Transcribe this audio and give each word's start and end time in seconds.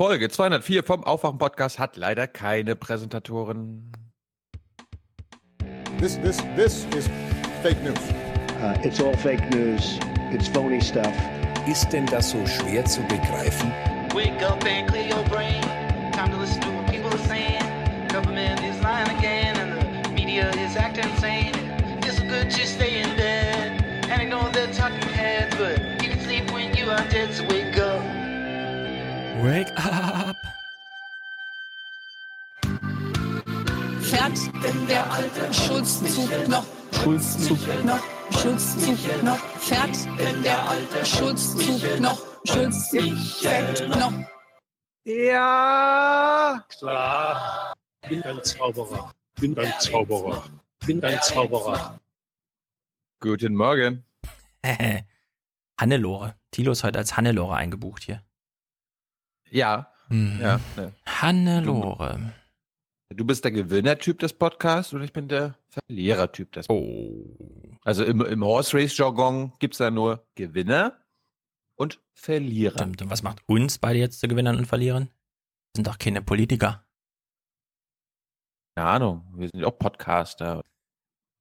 Folge 0.00 0.30
204 0.30 0.82
vom 0.82 1.04
Aufwachen-Podcast 1.04 1.78
hat 1.78 1.98
leider 1.98 2.26
keine 2.26 2.74
Präsentatoren. 2.74 3.92
This, 5.98 6.18
this, 6.22 6.38
this 6.56 6.86
is 6.96 7.06
fake 7.62 7.76
news. 7.82 7.98
Uh, 8.62 8.78
it's 8.82 8.98
all 8.98 9.14
fake 9.14 9.46
news. 9.50 9.98
It's 10.32 10.48
phony 10.48 10.80
stuff. 10.80 11.12
Ist 11.68 11.92
denn 11.92 12.06
das 12.06 12.30
so 12.30 12.38
schwer 12.46 12.82
zu 12.86 13.02
begreifen? 13.08 13.70
Wake 14.14 14.42
up 14.42 14.64
and 14.64 14.88
clear 14.88 15.14
your 15.14 15.22
brain. 15.24 15.60
Time 16.12 16.30
to 16.30 16.40
listen 16.40 16.62
to 16.62 16.79
Wake 29.42 29.72
up! 29.76 30.36
Fährt 34.02 34.38
denn 34.62 34.86
der 34.86 35.10
alte 35.10 35.54
Schulzzug 35.54 36.48
noch? 36.48 36.66
Schulzzug 36.92 37.84
noch? 37.84 38.02
Schulzzug 38.38 39.22
noch? 39.22 39.38
Fährt 39.38 39.96
denn 40.18 40.42
der 40.42 40.68
alte 40.68 41.06
Schulzzug 41.06 42.00
noch? 42.00 42.20
Schulzzug 42.44 43.16
fährt 43.40 43.88
noch? 43.88 44.12
Ja! 45.04 46.62
Klar. 46.68 47.72
Bin 48.06 48.22
ein 48.22 48.44
Zauberer. 48.44 49.10
Bin 49.40 49.58
ein 49.58 49.72
Zauberer. 49.78 50.44
Bin 50.84 51.02
ein 51.02 51.18
Zauberer. 51.22 51.98
Guten 53.20 53.54
Morgen. 53.54 54.04
Hannelore. 55.80 56.34
Thilo 56.50 56.72
ist 56.72 56.84
heute 56.84 56.98
als 56.98 57.16
Hannelore 57.16 57.56
eingebucht 57.56 58.02
hier. 58.02 58.22
Ja, 59.50 59.92
Mhm. 60.08 60.38
ja. 60.40 60.60
ne. 60.76 60.92
Hannelore. 61.06 62.32
Du 63.10 63.24
bist 63.24 63.44
der 63.44 63.50
Gewinnertyp 63.52 64.18
des 64.20 64.32
Podcasts 64.32 64.92
und 64.92 65.02
ich 65.02 65.12
bin 65.12 65.28
der 65.28 65.56
Verlierertyp 65.68 66.52
des 66.52 66.68
Oh. 66.68 67.76
Also 67.84 68.04
im, 68.04 68.20
im 68.24 68.44
Horse 68.44 68.76
Race 68.76 68.96
Jargon 68.96 69.52
gibt 69.58 69.74
es 69.74 69.78
da 69.78 69.90
nur 69.90 70.24
Gewinner 70.36 70.96
und 71.76 72.00
Verlierer. 72.14 72.74
Stimmt. 72.78 73.02
Und 73.02 73.10
was 73.10 73.22
macht 73.22 73.42
uns 73.46 73.78
beide 73.78 73.98
jetzt 73.98 74.20
zu 74.20 74.28
Gewinnern 74.28 74.56
und 74.56 74.66
Verlierern? 74.66 75.04
Wir 75.04 75.78
sind 75.78 75.86
doch 75.86 75.98
keine 75.98 76.22
Politiker. 76.22 76.84
Keine 78.76 78.88
Ahnung, 78.88 79.26
wir 79.34 79.48
sind 79.52 79.64
auch 79.64 79.78
Podcaster. 79.78 80.62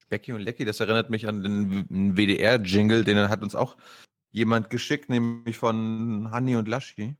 Becky 0.08 0.32
und 0.32 0.40
Lecky, 0.40 0.64
das 0.64 0.80
erinnert 0.80 1.10
mich 1.10 1.28
an 1.28 1.42
den 1.42 2.16
WDR-Jingle, 2.16 3.04
den 3.04 3.28
hat 3.28 3.42
uns 3.42 3.54
auch 3.54 3.76
jemand 4.30 4.70
geschickt, 4.70 5.10
nämlich 5.10 5.58
von 5.58 6.30
Hanni 6.30 6.56
und 6.56 6.68
Laschi. 6.68 7.16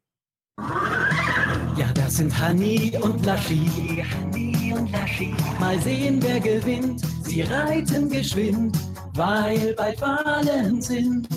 Ja, 1.76 1.92
das 1.94 2.16
sind 2.16 2.36
Hani 2.38 2.96
und 3.00 3.24
Laschi. 3.24 4.02
Hani 4.02 4.72
und 4.72 4.90
Laschi. 4.90 5.34
Mal 5.60 5.80
sehen, 5.80 6.22
wer 6.22 6.40
gewinnt. 6.40 7.00
Sie 7.22 7.42
reiten 7.42 8.08
geschwind, 8.08 8.76
weil 9.14 9.74
bald 9.74 10.00
Wahlen 10.00 10.80
sind. 10.80 11.28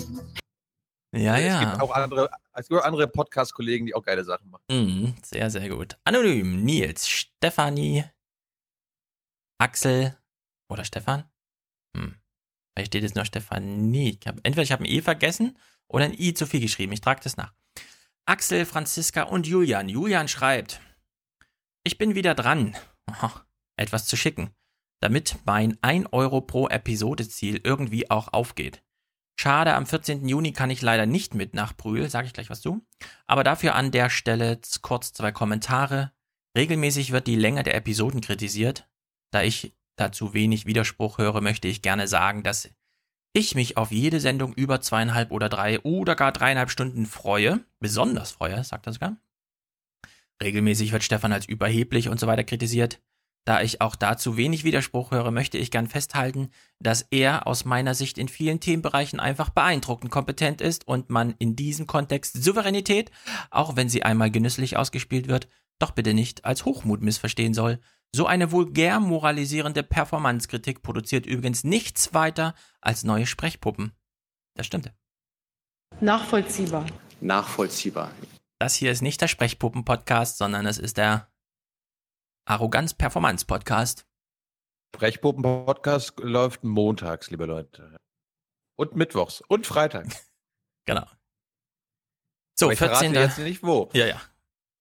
Ja, 1.14 1.36
Es 1.36 1.44
ja. 1.44 1.60
gibt 1.60 1.82
auch 1.82 1.90
andere, 1.90 2.30
es 2.54 2.68
gibt 2.68 2.80
auch 2.80 2.84
andere 2.84 3.06
Podcast-Kollegen, 3.06 3.86
die 3.86 3.94
auch 3.94 4.02
geile 4.02 4.24
Sachen 4.24 4.50
machen. 4.50 4.64
Mhm, 4.70 5.14
sehr, 5.22 5.50
sehr 5.50 5.68
gut. 5.68 5.98
Anonym, 6.04 6.64
Nils, 6.64 7.06
Stefanie, 7.08 8.04
Axel 9.58 10.16
oder 10.68 10.84
Stefan? 10.84 11.24
Hm. 11.96 12.16
Vielleicht 12.74 12.88
steht 12.92 13.02
jetzt 13.02 13.14
nur 13.14 13.26
Stefanie. 13.26 14.18
Ich 14.18 14.26
hab, 14.26 14.36
entweder 14.42 14.62
ich 14.62 14.72
habe 14.72 14.84
ein 14.84 14.90
E 14.90 15.02
vergessen 15.02 15.58
oder 15.86 16.06
ein 16.06 16.18
I 16.18 16.32
zu 16.32 16.46
viel 16.46 16.60
geschrieben. 16.60 16.92
Ich 16.92 17.02
trage 17.02 17.20
das 17.22 17.36
nach. 17.36 17.52
Axel, 18.24 18.64
Franziska 18.64 19.24
und 19.24 19.46
Julian. 19.46 19.88
Julian 19.88 20.28
schreibt, 20.28 20.80
ich 21.84 21.98
bin 21.98 22.14
wieder 22.14 22.34
dran, 22.34 22.74
etwas 23.76 24.06
zu 24.06 24.16
schicken, 24.16 24.50
damit 25.00 25.36
mein 25.44 25.76
1 25.82 26.08
Euro 26.12 26.40
pro 26.40 26.68
Episode 26.68 27.28
Ziel 27.28 27.60
irgendwie 27.62 28.10
auch 28.10 28.32
aufgeht. 28.32 28.82
Schade, 29.36 29.74
am 29.74 29.86
14. 29.86 30.28
Juni 30.28 30.52
kann 30.52 30.70
ich 30.70 30.82
leider 30.82 31.06
nicht 31.06 31.34
mit 31.34 31.54
nach 31.54 31.72
Brühl, 31.72 32.08
sage 32.08 32.26
ich 32.26 32.32
gleich 32.32 32.50
was 32.50 32.60
zu. 32.60 32.84
Aber 33.26 33.44
dafür 33.44 33.74
an 33.74 33.90
der 33.90 34.10
Stelle 34.10 34.60
kurz 34.82 35.12
zwei 35.12 35.32
Kommentare. 35.32 36.12
Regelmäßig 36.56 37.12
wird 37.12 37.26
die 37.26 37.36
Länge 37.36 37.62
der 37.62 37.74
Episoden 37.74 38.20
kritisiert. 38.20 38.88
Da 39.30 39.42
ich 39.42 39.74
dazu 39.96 40.34
wenig 40.34 40.66
Widerspruch 40.66 41.18
höre, 41.18 41.40
möchte 41.40 41.68
ich 41.68 41.82
gerne 41.82 42.08
sagen, 42.08 42.42
dass 42.42 42.70
ich 43.32 43.54
mich 43.54 43.76
auf 43.78 43.90
jede 43.90 44.20
Sendung 44.20 44.52
über 44.52 44.80
zweieinhalb 44.80 45.30
oder 45.30 45.48
drei 45.48 45.80
oder 45.80 46.14
gar 46.14 46.32
dreieinhalb 46.32 46.70
Stunden 46.70 47.06
freue. 47.06 47.60
Besonders 47.80 48.32
freue, 48.32 48.62
sagt 48.62 48.86
er 48.86 48.92
sogar. 48.92 49.16
Regelmäßig 50.42 50.92
wird 50.92 51.04
Stefan 51.04 51.32
als 51.32 51.48
überheblich 51.48 52.08
und 52.08 52.20
so 52.20 52.26
weiter 52.26 52.44
kritisiert. 52.44 53.00
Da 53.44 53.60
ich 53.60 53.80
auch 53.80 53.96
dazu 53.96 54.36
wenig 54.36 54.62
Widerspruch 54.62 55.10
höre, 55.10 55.32
möchte 55.32 55.58
ich 55.58 55.72
gern 55.72 55.88
festhalten, 55.88 56.50
dass 56.78 57.02
er 57.10 57.46
aus 57.48 57.64
meiner 57.64 57.94
Sicht 57.94 58.16
in 58.16 58.28
vielen 58.28 58.60
Themenbereichen 58.60 59.18
einfach 59.18 59.50
beeindruckend 59.50 60.12
kompetent 60.12 60.60
ist 60.60 60.86
und 60.86 61.10
man 61.10 61.34
in 61.38 61.56
diesem 61.56 61.88
Kontext 61.88 62.40
Souveränität, 62.40 63.10
auch 63.50 63.74
wenn 63.74 63.88
sie 63.88 64.04
einmal 64.04 64.30
genüsslich 64.30 64.76
ausgespielt 64.76 65.26
wird, 65.26 65.48
doch 65.80 65.90
bitte 65.90 66.14
nicht 66.14 66.44
als 66.44 66.64
Hochmut 66.64 67.02
missverstehen 67.02 67.54
soll. 67.54 67.80
So 68.14 68.26
eine 68.26 68.52
vulgär 68.52 69.00
moralisierende 69.00 69.82
Performancekritik 69.82 70.82
produziert 70.82 71.26
übrigens 71.26 71.64
nichts 71.64 72.14
weiter 72.14 72.54
als 72.80 73.02
neue 73.02 73.26
Sprechpuppen. 73.26 73.92
Das 74.54 74.66
stimmte. 74.66 74.92
Nachvollziehbar. 76.00 76.86
Nachvollziehbar. 77.20 78.12
Das 78.60 78.76
hier 78.76 78.92
ist 78.92 79.02
nicht 79.02 79.20
der 79.20 79.28
Sprechpuppen-Podcast, 79.28 80.38
sondern 80.38 80.66
es 80.66 80.78
ist 80.78 80.96
der 80.96 81.31
Arroganz-Performance-Podcast. 82.44 84.06
Sprechpuppen-Podcast 84.96 86.18
läuft 86.20 86.64
montags, 86.64 87.30
liebe 87.30 87.46
Leute. 87.46 87.96
Und 88.76 88.96
mittwochs 88.96 89.40
und 89.42 89.66
freitags. 89.66 90.28
Genau. 90.84 91.06
So, 92.58 92.66
Aber 92.66 92.72
ich 92.72 92.78
verrate 92.80 93.04
14. 93.04 93.14
jetzt 93.22 93.38
nicht 93.38 93.62
wo. 93.62 93.88
Ja, 93.92 94.04
ja. 94.04 94.20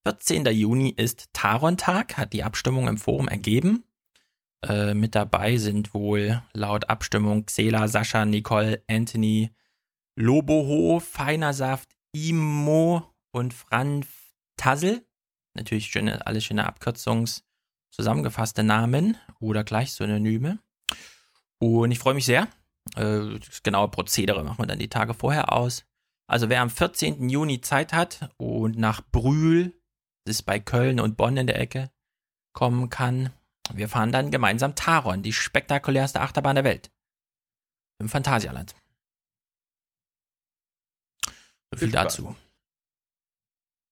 14. 0.07 0.47
Juni 0.47 0.89
ist 0.89 1.31
Taron-Tag, 1.31 2.17
hat 2.17 2.33
die 2.33 2.43
Abstimmung 2.43 2.87
im 2.87 2.97
Forum 2.97 3.27
ergeben. 3.27 3.83
Äh, 4.65 4.95
mit 4.95 5.13
dabei 5.13 5.57
sind 5.57 5.93
wohl 5.93 6.41
laut 6.53 6.89
Abstimmung 6.89 7.45
Xela, 7.45 7.87
Sascha, 7.87 8.25
Nicole, 8.25 8.83
Anthony, 8.89 9.51
Loboho, 10.15 10.99
Feiner 10.99 11.53
Saft, 11.53 11.95
Imo 12.13 13.13
und 13.31 13.53
Fran 13.53 14.03
Tassel. 14.57 15.05
Natürlich 15.53 15.85
schöne, 15.85 16.25
alles 16.25 16.45
schöne 16.45 16.67
Abkürzungs- 16.67 17.43
zusammengefasste 17.91 18.63
Namen 18.63 19.17
oder 19.39 19.63
gleich 19.63 19.93
Synonyme. 19.93 20.59
Und 21.59 21.91
ich 21.91 21.99
freue 21.99 22.15
mich 22.15 22.25
sehr. 22.25 22.47
Äh, 22.95 23.39
das 23.39 23.63
genaue 23.63 23.89
Prozedere 23.89 24.43
machen 24.43 24.59
wir 24.59 24.67
dann 24.67 24.79
die 24.79 24.89
Tage 24.89 25.13
vorher 25.13 25.53
aus. 25.53 25.85
Also 26.27 26.49
wer 26.49 26.61
am 26.61 26.69
14. 26.69 27.29
Juni 27.29 27.61
Zeit 27.61 27.93
hat 27.93 28.29
und 28.37 28.77
nach 28.77 29.01
Brühl, 29.11 29.73
das 30.25 30.37
ist 30.37 30.43
bei 30.43 30.59
Köln 30.59 30.99
und 30.99 31.17
Bonn 31.17 31.37
in 31.37 31.47
der 31.47 31.59
Ecke, 31.59 31.91
kommen 32.53 32.89
kann, 32.89 33.31
wir 33.73 33.89
fahren 33.89 34.11
dann 34.11 34.31
gemeinsam 34.31 34.75
Taron, 34.75 35.23
die 35.23 35.33
spektakulärste 35.33 36.21
Achterbahn 36.21 36.55
der 36.55 36.63
Welt. 36.63 36.91
Im 37.99 38.09
Phantasialand. 38.09 38.75
So 41.71 41.79
viel 41.79 41.91
dazu. 41.91 42.35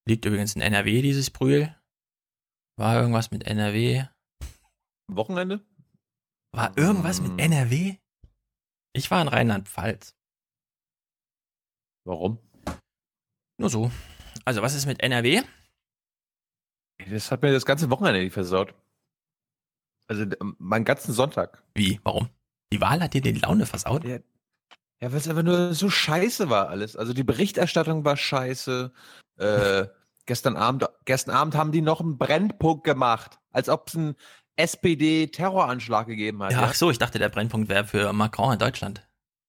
Liegt 0.06 0.24
übrigens 0.24 0.54
in 0.54 0.62
NRW, 0.62 1.02
dieses 1.02 1.30
Brühl. 1.30 1.74
War 2.80 2.96
irgendwas 2.98 3.30
mit 3.30 3.46
NRW? 3.46 4.06
Wochenende? 5.06 5.60
War 6.56 6.74
irgendwas 6.78 7.20
mit 7.20 7.38
NRW? 7.38 7.98
Ich 8.94 9.10
war 9.10 9.20
in 9.20 9.28
Rheinland-Pfalz. 9.28 10.16
Warum? 12.06 12.38
Nur 13.58 13.68
so. 13.68 13.90
Also, 14.46 14.62
was 14.62 14.74
ist 14.74 14.86
mit 14.86 15.02
NRW? 15.02 15.42
Das 17.10 17.30
hat 17.30 17.42
mir 17.42 17.52
das 17.52 17.66
ganze 17.66 17.90
Wochenende 17.90 18.22
nicht 18.24 18.32
versaut. 18.32 18.72
Also 20.08 20.24
d- 20.24 20.38
meinen 20.56 20.86
ganzen 20.86 21.12
Sonntag. 21.12 21.62
Wie? 21.74 22.00
Warum? 22.02 22.30
Die 22.72 22.80
Wahl 22.80 23.02
hat 23.02 23.12
dir 23.12 23.20
die 23.20 23.32
Laune 23.32 23.66
versaut? 23.66 24.04
Ja, 24.04 24.20
ja 25.02 25.12
weil 25.12 25.16
es 25.16 25.28
einfach 25.28 25.42
nur 25.42 25.74
so 25.74 25.90
scheiße 25.90 26.48
war 26.48 26.70
alles. 26.70 26.96
Also 26.96 27.12
die 27.12 27.24
Berichterstattung 27.24 28.06
war 28.06 28.16
scheiße. 28.16 28.90
Äh, 29.36 29.86
gestern 30.30 30.56
Abend, 30.56 30.86
gestern 31.06 31.34
Abend 31.34 31.56
haben 31.56 31.72
die 31.72 31.82
noch 31.82 32.00
einen 32.00 32.16
Brennpunkt 32.16 32.84
gemacht, 32.84 33.40
als 33.50 33.68
ob 33.68 33.88
es 33.88 33.96
einen 33.96 34.14
SPD-Terroranschlag 34.54 36.06
gegeben 36.06 36.40
hat. 36.44 36.52
Ja, 36.52 36.62
ach 36.62 36.74
so, 36.74 36.88
ich 36.88 36.98
dachte, 36.98 37.18
der 37.18 37.28
Brennpunkt 37.30 37.68
wäre 37.68 37.84
für 37.84 38.12
Macron 38.12 38.52
in 38.52 38.58
Deutschland. 38.60 39.04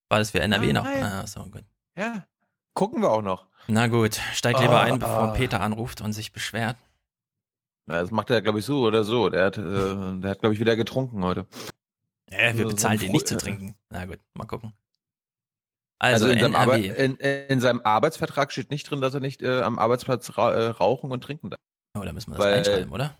War 0.08 0.18
das 0.18 0.32
für 0.32 0.40
NRW 0.40 0.72
noch? 0.72 0.82
Nein. 0.82 1.04
Ah, 1.04 1.24
so, 1.26 1.44
gut. 1.44 1.62
ja. 1.96 2.26
Gucken 2.74 3.00
wir 3.02 3.10
auch 3.12 3.22
noch. 3.22 3.46
Na 3.68 3.86
gut, 3.86 4.18
steig 4.34 4.58
lieber 4.58 4.80
Ah, 4.80 4.84
ein, 4.84 4.98
bevor 4.98 5.28
ah. 5.28 5.32
Peter 5.34 5.60
anruft 5.60 6.00
und 6.00 6.14
sich 6.14 6.32
beschwert. 6.32 6.76
Ja, 7.86 8.00
das 8.00 8.10
macht 8.10 8.30
er, 8.30 8.42
glaube 8.42 8.58
ich, 8.58 8.64
so 8.64 8.80
oder 8.84 9.04
so. 9.04 9.28
Der 9.28 9.44
hat, 9.46 9.58
äh, 9.58 9.62
der 10.20 10.30
hat, 10.32 10.40
glaube 10.40 10.54
ich, 10.54 10.58
wieder 10.60 10.74
getrunken 10.74 11.22
heute. 11.22 11.46
Äh, 12.26 12.54
wir 12.54 12.64
So- 12.64 12.70
so 12.70 12.74
bezahlen 12.74 12.94
ein 12.94 12.98
den 13.00 13.12
nicht 13.12 13.28
zu 13.28 13.36
trinken. 13.36 13.76
Na 13.90 14.04
gut, 14.06 14.18
mal 14.34 14.46
gucken. 14.46 14.72
Also, 16.02 16.26
Also, 16.26 16.34
in, 16.34 16.40
seinem 16.40 16.56
Arbe 16.56 16.78
in, 16.78 17.16
in 17.16 17.60
seinem 17.60 17.80
Arbeitsvertrag 17.84 18.50
steht 18.50 18.70
nicht 18.70 18.90
drin, 18.90 19.00
dass 19.00 19.14
er 19.14 19.20
nicht 19.20 19.40
äh, 19.40 19.60
am 19.62 19.78
Arbeitsplatz 19.78 20.36
ra 20.36 20.52
äh, 20.52 20.66
rauchen 20.66 21.12
und 21.12 21.22
trinken 21.22 21.50
darf. 21.50 21.60
Oh, 21.96 22.02
da 22.02 22.12
müssen 22.12 22.32
wir 22.32 22.38
das 22.38 22.44
Weil- 22.44 22.54
reinschreiben, 22.54 22.92
oder? 22.92 23.16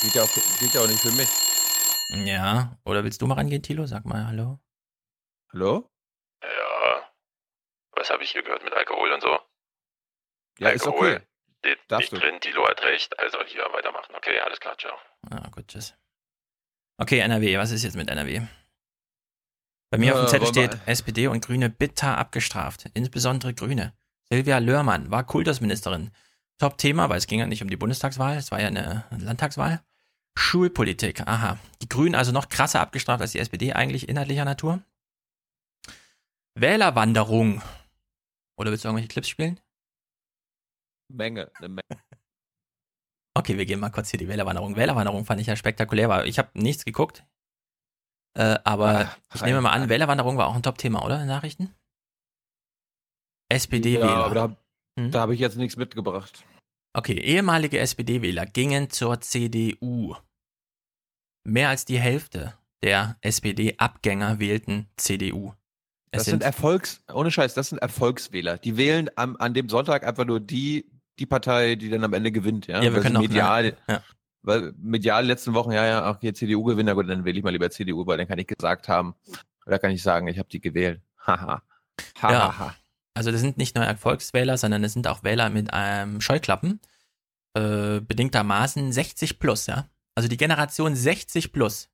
Gilt 0.00 0.14
ja, 0.14 0.22
auch, 0.22 0.28
gilt 0.60 0.72
ja 0.72 0.80
auch 0.82 0.86
nicht 0.86 1.00
für 1.00 1.10
mich. 1.12 1.28
Ja. 2.28 2.78
Oder 2.84 3.02
willst 3.04 3.20
du 3.22 3.26
mal 3.26 3.34
rangehen, 3.34 3.62
Tilo? 3.62 3.86
Sag 3.86 4.04
mal 4.04 4.26
Hallo. 4.26 4.60
Hallo? 5.52 5.90
Ja. 6.42 7.10
Was 7.96 8.10
habe 8.10 8.22
ich 8.22 8.30
hier 8.30 8.42
gehört 8.42 8.62
mit 8.62 8.72
Alkohol 8.72 9.10
und 9.12 9.22
so? 9.22 9.38
Ja, 10.58 10.68
ist 10.70 10.86
Alkohol 10.86 11.16
okay. 11.16 11.26
steht 11.58 11.78
Darfst 11.88 12.12
nicht 12.12 12.22
du. 12.22 12.26
drin, 12.28 12.40
Tilo 12.40 12.66
hat 12.68 12.82
recht. 12.84 13.18
Also 13.18 13.38
hier 13.46 13.62
weitermachen. 13.72 14.14
Okay, 14.14 14.38
alles 14.40 14.60
klar, 14.60 14.76
ciao. 14.78 14.96
Ah, 15.30 15.48
gut, 15.50 15.66
tschüss. 15.68 15.94
Okay, 16.98 17.18
NRW, 17.18 17.58
was 17.58 17.70
ist 17.72 17.82
jetzt 17.82 17.96
mit 17.96 18.08
NRW? 18.08 18.42
Bei 19.92 19.98
mir 19.98 20.14
auf 20.14 20.20
dem 20.20 20.24
Äh, 20.24 20.30
Zettel 20.30 20.48
steht 20.48 20.78
SPD 20.86 21.26
und 21.26 21.44
Grüne 21.44 21.68
bitter 21.68 22.16
abgestraft. 22.16 22.86
Insbesondere 22.94 23.52
Grüne. 23.52 23.92
Silvia 24.30 24.56
Lörmann 24.56 25.10
war 25.10 25.22
Kultusministerin. 25.24 26.12
Top-Thema, 26.56 27.10
weil 27.10 27.18
es 27.18 27.26
ging 27.26 27.40
ja 27.40 27.46
nicht 27.46 27.62
um 27.62 27.68
die 27.68 27.76
Bundestagswahl, 27.76 28.38
es 28.38 28.50
war 28.50 28.58
ja 28.58 28.68
eine 28.68 29.04
Landtagswahl. 29.10 29.82
Schulpolitik, 30.34 31.20
aha. 31.26 31.58
Die 31.82 31.90
Grünen 31.90 32.14
also 32.14 32.32
noch 32.32 32.48
krasser 32.48 32.80
abgestraft 32.80 33.20
als 33.20 33.32
die 33.32 33.38
SPD, 33.38 33.74
eigentlich 33.74 34.08
inhaltlicher 34.08 34.46
Natur. 34.46 34.82
Wählerwanderung. 36.54 37.60
Oder 38.56 38.70
willst 38.70 38.84
du 38.84 38.88
irgendwelche 38.88 39.08
Clips 39.08 39.28
spielen? 39.28 39.60
Menge, 41.08 41.50
eine 41.56 41.68
Menge. 41.68 41.82
Okay, 43.34 43.56
wir 43.56 43.64
gehen 43.64 43.80
mal 43.80 43.88
kurz 43.88 44.10
hier 44.10 44.18
die 44.18 44.28
Wählerwanderung. 44.28 44.76
Wählerwanderung 44.76 45.24
fand 45.24 45.40
ich 45.40 45.46
ja 45.46 45.56
spektakulär, 45.56 46.10
weil 46.10 46.28
ich 46.28 46.38
habe 46.38 46.50
nichts 46.52 46.84
geguckt. 46.84 47.24
Äh, 48.34 48.58
aber 48.64 49.10
Ah, 49.10 49.16
ich 49.34 49.42
nehme 49.42 49.60
mal 49.60 49.70
an, 49.72 49.88
Wählerwanderung 49.88 50.36
war 50.38 50.46
auch 50.48 50.54
ein 50.54 50.62
Top-Thema, 50.62 51.04
oder? 51.04 51.20
In 51.20 51.26
Nachrichten? 51.28 51.64
Ja, 53.50 53.56
SPD-Wähler. 53.56 54.24
aber 54.24 54.34
da, 54.34 54.56
Hm? 54.98 55.10
da 55.10 55.20
habe 55.20 55.34
ich 55.34 55.40
jetzt 55.40 55.56
nichts 55.56 55.76
mitgebracht. 55.76 56.44
Okay, 56.94 57.14
ehemalige 57.18 57.78
SPD-Wähler 57.78 58.46
gingen 58.46 58.90
zur 58.90 59.20
CDU. 59.20 60.14
Mehr 61.44 61.68
als 61.70 61.84
die 61.84 61.98
Hälfte 61.98 62.54
der 62.82 63.16
SPD-Abgänger 63.20 64.38
wählten 64.38 64.88
CDU. 64.96 65.52
Es 66.10 66.20
Das 66.20 66.24
sind 66.26 66.42
Erfolgs, 66.42 67.02
ohne 67.12 67.30
Scheiß, 67.30 67.54
das 67.54 67.68
sind 67.70 67.78
Erfolgswähler. 67.78 68.58
Die 68.58 68.76
wählen 68.76 69.08
am, 69.16 69.36
an 69.36 69.54
dem 69.54 69.68
Sonntag 69.68 70.04
einfach 70.06 70.24
nur 70.26 70.40
die, 70.40 70.90
die 71.18 71.26
Partei, 71.26 71.74
die 71.76 71.88
dann 71.88 72.04
am 72.04 72.12
Ende 72.12 72.30
gewinnt, 72.32 72.66
ja. 72.66 72.76
Ja, 72.76 72.82
wir 72.84 72.94
Weil 72.94 73.02
können 73.02 73.14
sie 73.16 73.18
auch- 73.18 73.28
medial, 73.28 73.76
ja. 73.88 74.02
Weil 74.42 74.72
medial 74.76 75.24
letzten 75.26 75.54
Wochen, 75.54 75.72
ja, 75.72 75.86
ja, 75.86 76.10
okay, 76.10 76.32
CDU 76.32 76.62
gewinnt, 76.64 76.88
aber 76.90 77.04
dann 77.04 77.24
wähle 77.24 77.38
ich 77.38 77.44
mal 77.44 77.50
lieber 77.50 77.70
CDU, 77.70 78.06
weil 78.06 78.18
dann 78.18 78.26
kann 78.28 78.38
ich 78.38 78.46
gesagt 78.46 78.88
haben, 78.88 79.14
oder 79.66 79.78
kann 79.78 79.90
ich 79.92 80.02
sagen, 80.02 80.26
ich 80.28 80.38
habe 80.38 80.48
die 80.48 80.60
gewählt. 80.60 81.00
Haha. 81.26 81.62
Haha. 82.20 82.32
Ja. 82.32 82.76
Also 83.14 83.30
das 83.30 83.40
sind 83.40 83.58
nicht 83.58 83.76
nur 83.76 83.84
Erfolgswähler, 83.84 84.56
sondern 84.56 84.82
es 84.84 84.94
sind 84.94 85.06
auch 85.06 85.22
Wähler 85.22 85.50
mit 85.50 85.68
ähm, 85.72 86.20
Scheuklappen. 86.20 86.80
Äh, 87.54 88.00
bedingtermaßen 88.00 88.90
60 88.92 89.38
plus, 89.38 89.66
ja. 89.66 89.86
Also 90.14 90.28
die 90.28 90.38
Generation 90.38 90.96
60 90.96 91.52
plus. 91.52 91.90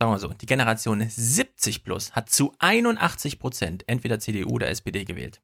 Sagen 0.00 0.12
wir 0.12 0.18
so, 0.20 0.28
die 0.32 0.46
Generation 0.46 1.02
70 1.08 1.82
plus 1.82 2.12
hat 2.12 2.30
zu 2.30 2.54
81 2.60 3.40
Prozent 3.40 3.82
entweder 3.88 4.20
CDU 4.20 4.50
oder 4.50 4.68
SPD 4.68 5.04
gewählt. 5.04 5.42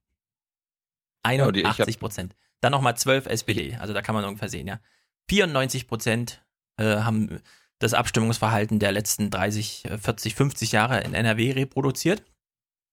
Ja, 1.26 1.50
die- 1.50 1.60
ich 1.60 1.66
hab- 1.66 1.72
81 1.80 1.98
Prozent. 1.98 2.36
Dann 2.60 2.70
nochmal 2.70 2.96
12 2.96 3.26
SPD, 3.26 3.74
also 3.76 3.92
da 3.92 4.00
kann 4.00 4.14
man 4.14 4.24
ungefähr 4.24 4.48
sehen, 4.48 4.68
ja. 4.68 4.78
94 5.28 5.86
Prozent 5.88 6.44
äh, 6.78 6.98
haben 6.98 7.40
das 7.78 7.94
Abstimmungsverhalten 7.94 8.78
der 8.78 8.92
letzten 8.92 9.30
30, 9.30 9.84
äh, 9.86 9.98
40, 9.98 10.34
50 10.34 10.72
Jahre 10.72 11.00
in 11.00 11.14
NRW 11.14 11.52
reproduziert. 11.52 12.22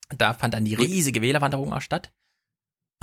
Da 0.09 0.33
fand 0.33 0.53
dann 0.53 0.65
die 0.65 0.75
riesige 0.75 1.21
Wählerwanderung 1.21 1.71
auch 1.73 1.81
statt. 1.81 2.11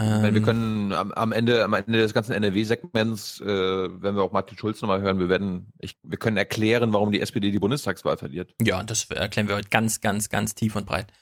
Weil 0.01 0.33
wir 0.33 0.41
Ähm, 0.41 0.45
können 0.45 0.93
am, 0.93 1.11
am 1.11 1.33
Ende, 1.33 1.65
am 1.65 1.75
Ende 1.75 1.99
des 1.99 2.15
ganzen 2.15 2.33
NRW-Segments, 2.33 3.41
äh, 3.41 3.47
wenn 3.47 4.15
wir 4.15 4.23
auch 4.23 4.31
Martin 4.31 4.57
Schulz 4.57 4.81
nochmal 4.81 5.01
hören, 5.01 5.19
wir 5.19 5.29
werden, 5.29 5.73
ich, 5.81 5.97
wir 6.05 6.19
können 6.19 6.37
erklären, 6.37 6.93
warum 6.93 7.11
die 7.11 7.21
SPD 7.21 7.51
die 7.51 7.59
Bundestagswahl 7.59 8.17
verliert. 8.17 8.55
Ja, 8.63 8.83
das 8.85 9.11
erklären 9.11 9.49
wir 9.49 9.57
heute 9.57 9.71
ganz, 9.71 10.01
ganz, 10.01 10.29
ganz 10.29 10.55
tief 10.55 10.77
und 10.77 10.87
breit. 10.87 11.13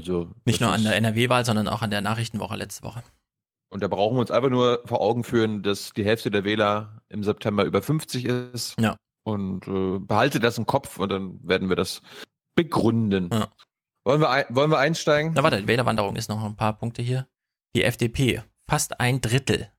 Also, 0.00 0.32
Nicht 0.46 0.60
nur 0.62 0.72
an 0.72 0.84
der 0.84 0.96
NRW-Wahl, 0.96 1.44
sondern 1.44 1.68
auch 1.68 1.82
an 1.82 1.90
der 1.90 2.00
Nachrichtenwoche 2.00 2.56
letzte 2.56 2.82
Woche. 2.82 3.02
Und 3.70 3.82
da 3.82 3.88
brauchen 3.88 4.16
wir 4.16 4.20
uns 4.20 4.30
einfach 4.30 4.50
nur 4.50 4.82
vor 4.86 5.00
Augen 5.00 5.24
führen, 5.24 5.62
dass 5.62 5.92
die 5.92 6.04
Hälfte 6.04 6.30
der 6.30 6.44
Wähler 6.44 7.02
im 7.08 7.22
September 7.22 7.64
über 7.64 7.82
50 7.82 8.24
ist. 8.24 8.80
Ja. 8.80 8.96
Und 9.24 9.66
äh, 9.68 9.98
behalte 9.98 10.40
das 10.40 10.56
im 10.56 10.66
Kopf 10.66 10.98
und 10.98 11.10
dann 11.10 11.38
werden 11.46 11.68
wir 11.68 11.76
das 11.76 12.00
begründen. 12.54 13.28
Ja. 13.32 13.48
Wollen, 14.04 14.20
wir 14.20 14.30
ein, 14.30 14.44
wollen 14.48 14.70
wir 14.70 14.78
einsteigen? 14.78 15.32
Na 15.34 15.42
warte, 15.42 15.66
Wählerwanderung 15.66 16.16
ist 16.16 16.28
noch 16.28 16.42
ein 16.42 16.56
paar 16.56 16.78
Punkte 16.78 17.02
hier. 17.02 17.28
Die 17.76 17.84
FDP, 17.84 18.42
fast 18.66 19.00
ein 19.00 19.20
Drittel 19.20 19.70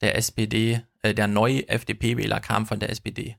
der 0.00 0.16
SPD, 0.16 0.82
äh, 1.02 1.14
der 1.14 1.28
neue 1.28 1.68
FDP-Wähler 1.68 2.40
kam 2.40 2.66
von 2.66 2.80
der 2.80 2.90
SPD. 2.90 3.36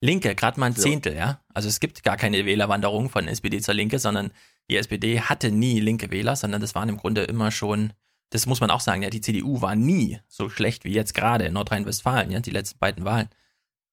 Linke, 0.00 0.34
gerade 0.34 0.58
mal 0.60 0.66
ein 0.66 0.72
Ja. 0.74 0.78
Zehntel, 0.78 1.14
ja. 1.14 1.40
Also 1.52 1.68
es 1.68 1.80
gibt 1.80 2.02
gar 2.02 2.16
keine 2.16 2.44
Wählerwanderung 2.44 3.08
von 3.10 3.28
SPD 3.28 3.60
zur 3.60 3.74
Linke, 3.74 3.98
sondern 3.98 4.32
die 4.70 4.76
SPD 4.76 5.20
hatte 5.20 5.50
nie 5.50 5.80
linke 5.80 6.10
Wähler, 6.10 6.36
sondern 6.36 6.60
das 6.60 6.74
waren 6.74 6.88
im 6.88 6.96
Grunde 6.96 7.24
immer 7.24 7.50
schon, 7.50 7.92
das 8.30 8.46
muss 8.46 8.60
man 8.60 8.70
auch 8.70 8.80
sagen, 8.80 9.02
ja, 9.02 9.10
die 9.10 9.20
CDU 9.20 9.60
war 9.60 9.76
nie 9.76 10.20
so 10.28 10.48
schlecht 10.48 10.84
wie 10.84 10.92
jetzt 10.92 11.14
gerade 11.14 11.44
in 11.44 11.52
Nordrhein-Westfalen, 11.52 12.30
ja, 12.30 12.40
die 12.40 12.50
letzten 12.50 12.78
beiden 12.78 13.04
Wahlen. 13.04 13.28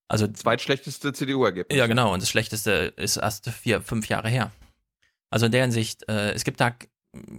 Also 0.07 0.27
Zweitschlechteste 0.27 1.13
CDU-Ergebnis. 1.13 1.77
ja, 1.77 1.87
genau. 1.87 2.13
Und 2.13 2.21
das 2.21 2.29
Schlechteste 2.29 2.93
ist 2.97 3.15
erst 3.15 3.49
vier, 3.49 3.81
fünf 3.81 4.09
Jahre 4.09 4.27
her. 4.27 4.51
Also 5.29 5.45
in 5.45 5.53
der 5.53 5.61
Hinsicht, 5.61 6.07
äh, 6.09 6.33
es 6.33 6.43
gibt 6.43 6.59
da, 6.59 6.75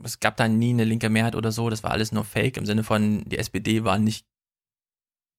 es 0.03 0.21
gab 0.21 0.39
da 0.39 0.49
nie 0.49 0.71
eine 0.71 0.85
linke 0.85 1.11
Mehrheit 1.11 1.37
oder 1.37 1.53
so. 1.53 1.69
Das 1.69 1.83
war 1.83 1.91
alles 1.91 2.13
nur 2.13 2.25
Fake 2.25 2.57
im 2.57 2.65
Sinne 2.65 2.83
von, 2.83 3.25
die 3.27 3.37
SPD 3.37 3.85
war 3.85 3.99
nicht 3.99 4.27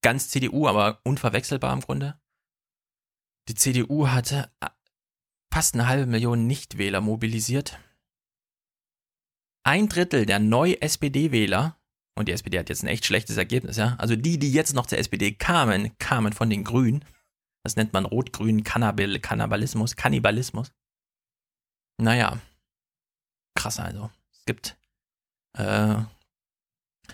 ganz 0.03 0.29
CDU, 0.29 0.67
aber 0.67 0.99
unverwechselbar 1.03 1.73
im 1.73 1.79
Grunde. 1.79 2.19
Die 3.47 3.55
CDU 3.55 4.09
hatte 4.09 4.51
äh, 4.61 4.67
fast 5.51 5.73
eine 5.73 5.87
halbe 5.87 6.05
Million 6.05 6.45
Nichtwähler 6.45 7.01
mobilisiert. 7.01 7.79
Ein 9.63 9.87
Drittel 9.87 10.25
der 10.25 10.39
Neu-SPD-Wähler 10.39 11.77
Und 12.15 12.27
die 12.27 12.31
SPD 12.33 12.59
hat 12.59 12.69
jetzt 12.69 12.83
ein 12.83 12.87
echt 12.87 13.05
schlechtes 13.05 13.37
Ergebnis, 13.37 13.77
ja. 13.77 13.95
Also 13.97 14.15
die, 14.15 14.37
die 14.37 14.51
jetzt 14.51 14.73
noch 14.73 14.85
zur 14.85 14.99
SPD 14.99 15.31
kamen, 15.33 15.97
kamen 15.97 16.33
von 16.33 16.49
den 16.49 16.63
Grünen. 16.63 17.03
Das 17.63 17.75
nennt 17.75 17.93
man 17.93 18.05
rot-grün 18.05 18.63
Kannabil 18.63 19.19
Kannibalismus, 19.19 19.95
Kannibalismus. 19.95 20.71
Naja. 21.97 22.39
Krass 23.55 23.79
also. 23.79 24.11
Es 24.33 24.45
gibt. 24.45 24.77
Äh, 25.57 26.03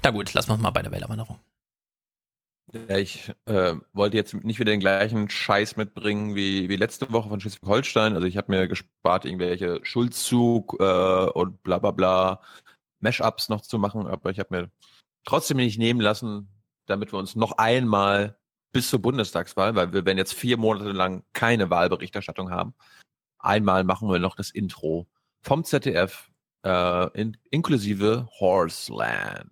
na 0.04 0.12
gut, 0.12 0.34
lassen 0.34 0.50
wir 0.50 0.54
uns 0.54 0.64
mal 0.64 0.72
bei 0.72 0.82
der 0.82 0.92
Wählerwanderung. 0.92 1.40
Ja, 2.72 2.98
ich 2.98 3.32
äh, 3.46 3.76
wollte 3.94 4.18
jetzt 4.18 4.34
nicht 4.34 4.60
wieder 4.60 4.72
den 4.72 4.80
gleichen 4.80 5.30
Scheiß 5.30 5.76
mitbringen 5.76 6.36
wie, 6.36 6.70
wie 6.70 6.76
letzte 6.76 7.12
Woche 7.12 7.30
von 7.30 7.40
Schleswig-Holstein. 7.40 8.14
Also 8.14 8.28
ich 8.28 8.38
habe 8.38 8.52
mir 8.52 8.68
gespart, 8.68 9.26
irgendwelche 9.26 9.80
Schuldzug 9.84 10.76
äh, 10.80 11.30
und 11.32 11.64
bla 11.64 11.80
bla 11.80 11.92
bla 11.92 12.42
Mashups 13.00 13.50
noch 13.50 13.62
zu 13.62 13.80
machen, 13.80 14.08
aber 14.08 14.30
ich 14.30 14.40
habe 14.40 14.56
mir 14.56 14.72
trotzdem 15.26 15.58
nicht 15.58 15.80
nehmen 15.80 16.02
lassen, 16.02 16.50
damit 16.86 17.12
wir 17.12 17.20
uns 17.20 17.36
noch 17.36 17.54
einmal 17.54 18.38
bis 18.72 18.90
zur 18.90 19.02
Bundestagswahl, 19.02 19.76
weil 19.76 19.94
wir 19.94 20.06
werden 20.06 20.18
jetzt 20.18 20.34
vier 20.34 20.58
Monate 20.58 20.92
lang 20.92 21.24
keine 21.34 21.70
Wahlberichterstattung 21.70 22.52
haben. 22.52 22.76
Einmal 23.40 23.84
machen 23.84 24.10
wir 24.10 24.20
noch 24.20 24.36
das 24.36 24.52
Intro 24.52 25.08
vom 25.42 25.64
ZDF 25.64 26.30
äh, 26.64 27.20
in, 27.20 27.38
inklusive 27.50 28.28
Horseland. 28.40 29.50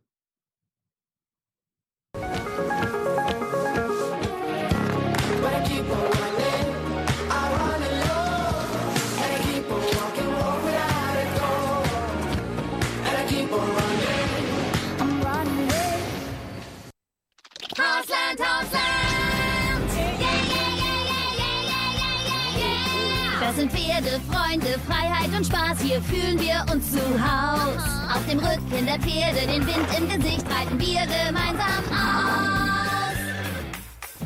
Das 23.48 23.56
sind 23.56 23.72
Pferde, 23.72 24.20
Freunde, 24.30 24.77
Freiheit 24.86 25.30
und 25.34 25.46
Spaß, 25.46 25.80
hier 25.80 26.01
fühlen 26.01 26.38
wir 26.38 26.66
uns 26.70 26.92
zu 26.92 27.00
Haus. 27.00 27.82
Auf 28.13 28.27
dem 28.30 28.39
Rücken 28.39 28.86
der 28.86 29.00
Pferde, 29.00 29.48
den 29.48 29.66
Wind 29.66 29.88
im 29.98 30.10
Gesicht, 30.10 30.46
reiten 30.51 30.77
wir 30.77 31.00
gemeinsam 31.06 31.86
aus. 31.88 33.16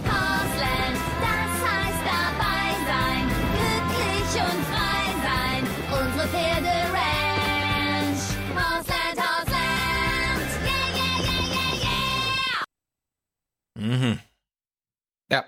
Hausland, 0.09 0.97
das 1.21 1.53
heißt 1.69 2.03
dabei 2.09 2.73
sein, 2.89 3.29
glücklich 3.53 4.41
und 4.41 4.65
frei 4.73 5.05
sein, 5.21 5.61
unsere 6.01 6.27
Pferde 6.27 6.73
Ranch. 6.91 8.25
Hausland, 8.55 9.17
Hausland! 9.21 10.49
Yeah, 10.65 10.89
yeah, 10.97 11.21
yeah, 11.29 11.77
yeah, 11.85 12.01
yeah! 13.77 13.97
Mhm. 14.09 14.19
Ja, 15.29 15.45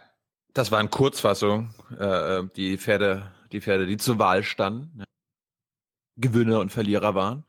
das 0.54 0.70
war 0.72 0.80
in 0.80 0.92
Kurzfassung. 0.92 1.74
Äh, 2.00 2.44
die 2.56 2.78
Pferde, 2.78 3.32
die 3.54 3.62
Pferde, 3.62 3.86
die 3.86 3.98
zur 3.98 4.20
Wahl 4.20 4.44
standen, 4.44 4.98
ne? 4.98 5.06
Gewinner 6.20 6.60
und 6.60 6.72
Verlierer 6.72 7.16
waren. 7.16 7.44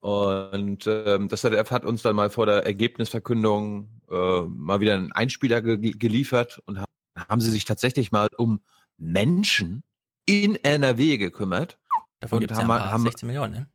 Und 0.00 0.86
ähm, 0.86 1.28
das 1.28 1.40
ZDF 1.40 1.70
hat 1.70 1.84
uns 1.84 2.02
dann 2.02 2.14
mal 2.16 2.30
vor 2.30 2.46
der 2.46 2.64
Ergebnisverkündung 2.66 3.88
äh, 4.10 4.42
mal 4.42 4.80
wieder 4.80 4.94
einen 4.94 5.12
Einspieler 5.12 5.62
ge 5.62 5.92
geliefert 5.92 6.60
und 6.66 6.78
haben, 6.78 6.86
haben 7.16 7.40
sie 7.40 7.50
sich 7.50 7.64
tatsächlich 7.64 8.12
mal 8.12 8.28
um 8.36 8.60
Menschen 8.98 9.82
in 10.26 10.56
NRW 10.56 11.16
gekümmert. 11.16 11.78
Davon 12.20 12.40
gibt 12.40 12.52
es 12.52 12.58
ja 12.58 12.64
mal- 12.66 12.90
haben- 12.90 13.02
16 13.04 13.26
Millionen, 13.26 13.52
ne? 13.52 13.68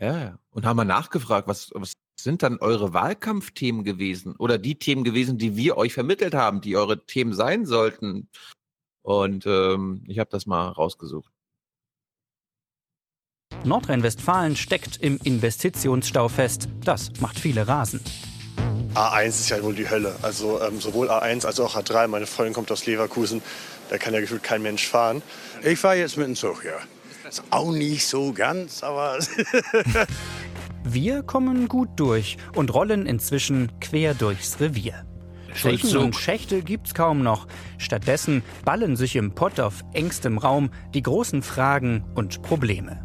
Ja, 0.00 0.18
ja. 0.18 0.38
Und 0.50 0.66
haben 0.66 0.76
mal 0.76 0.84
nachgefragt, 0.84 1.46
was, 1.46 1.70
was 1.74 1.92
sind 2.18 2.42
dann 2.42 2.58
eure 2.58 2.92
Wahlkampfthemen 2.92 3.84
gewesen? 3.84 4.34
Oder 4.36 4.58
die 4.58 4.78
Themen 4.78 5.04
gewesen, 5.04 5.38
die 5.38 5.56
wir 5.56 5.76
euch 5.76 5.92
vermittelt 5.94 6.34
haben, 6.34 6.60
die 6.60 6.76
eure 6.76 7.04
Themen 7.06 7.32
sein 7.34 7.66
sollten? 7.66 8.28
Und 9.02 9.46
ähm, 9.46 10.04
ich 10.06 10.18
habe 10.18 10.30
das 10.30 10.46
mal 10.46 10.68
rausgesucht. 10.68 11.32
Nordrhein-Westfalen 13.64 14.56
steckt 14.56 14.96
im 14.98 15.18
Investitionsstau 15.22 16.28
fest. 16.28 16.68
Das 16.84 17.10
macht 17.20 17.38
viele 17.38 17.68
Rasen. 17.68 18.00
A1 18.94 19.28
ist 19.28 19.50
ja 19.50 19.62
wohl 19.62 19.74
die 19.74 19.88
Hölle. 19.88 20.14
Also 20.22 20.60
ähm, 20.62 20.80
sowohl 20.80 21.10
A1 21.10 21.46
als 21.46 21.60
auch 21.60 21.76
A3. 21.76 22.08
Meine 22.08 22.26
Freundin 22.26 22.54
kommt 22.54 22.72
aus 22.72 22.86
Leverkusen. 22.86 23.42
Da 23.88 23.98
kann 23.98 24.14
ja 24.14 24.20
gefühlt 24.20 24.42
kein 24.42 24.62
Mensch 24.62 24.86
fahren. 24.86 25.22
Ich 25.62 25.78
fahre 25.78 25.96
jetzt 25.96 26.16
mit 26.16 26.26
dem 26.26 26.36
Zug, 26.36 26.64
ja. 26.64 26.78
Ist 27.28 27.42
auch 27.50 27.70
nicht 27.70 28.06
so 28.06 28.32
ganz, 28.32 28.82
aber 28.82 29.18
Wir 30.84 31.22
kommen 31.22 31.68
gut 31.68 31.90
durch 31.96 32.38
und 32.54 32.72
rollen 32.74 33.06
inzwischen 33.06 33.70
quer 33.80 34.14
durchs 34.14 34.58
Revier. 34.58 35.04
Schulzzug. 35.54 36.02
und 36.04 36.16
Schächte 36.16 36.62
gibt's 36.62 36.94
kaum 36.94 37.22
noch. 37.22 37.46
Stattdessen 37.78 38.42
ballen 38.64 38.96
sich 38.96 39.16
im 39.16 39.32
Pott 39.32 39.60
auf 39.60 39.82
engstem 39.92 40.38
Raum 40.38 40.70
die 40.94 41.02
großen 41.02 41.42
Fragen 41.42 42.04
und 42.14 42.42
Probleme. 42.42 43.04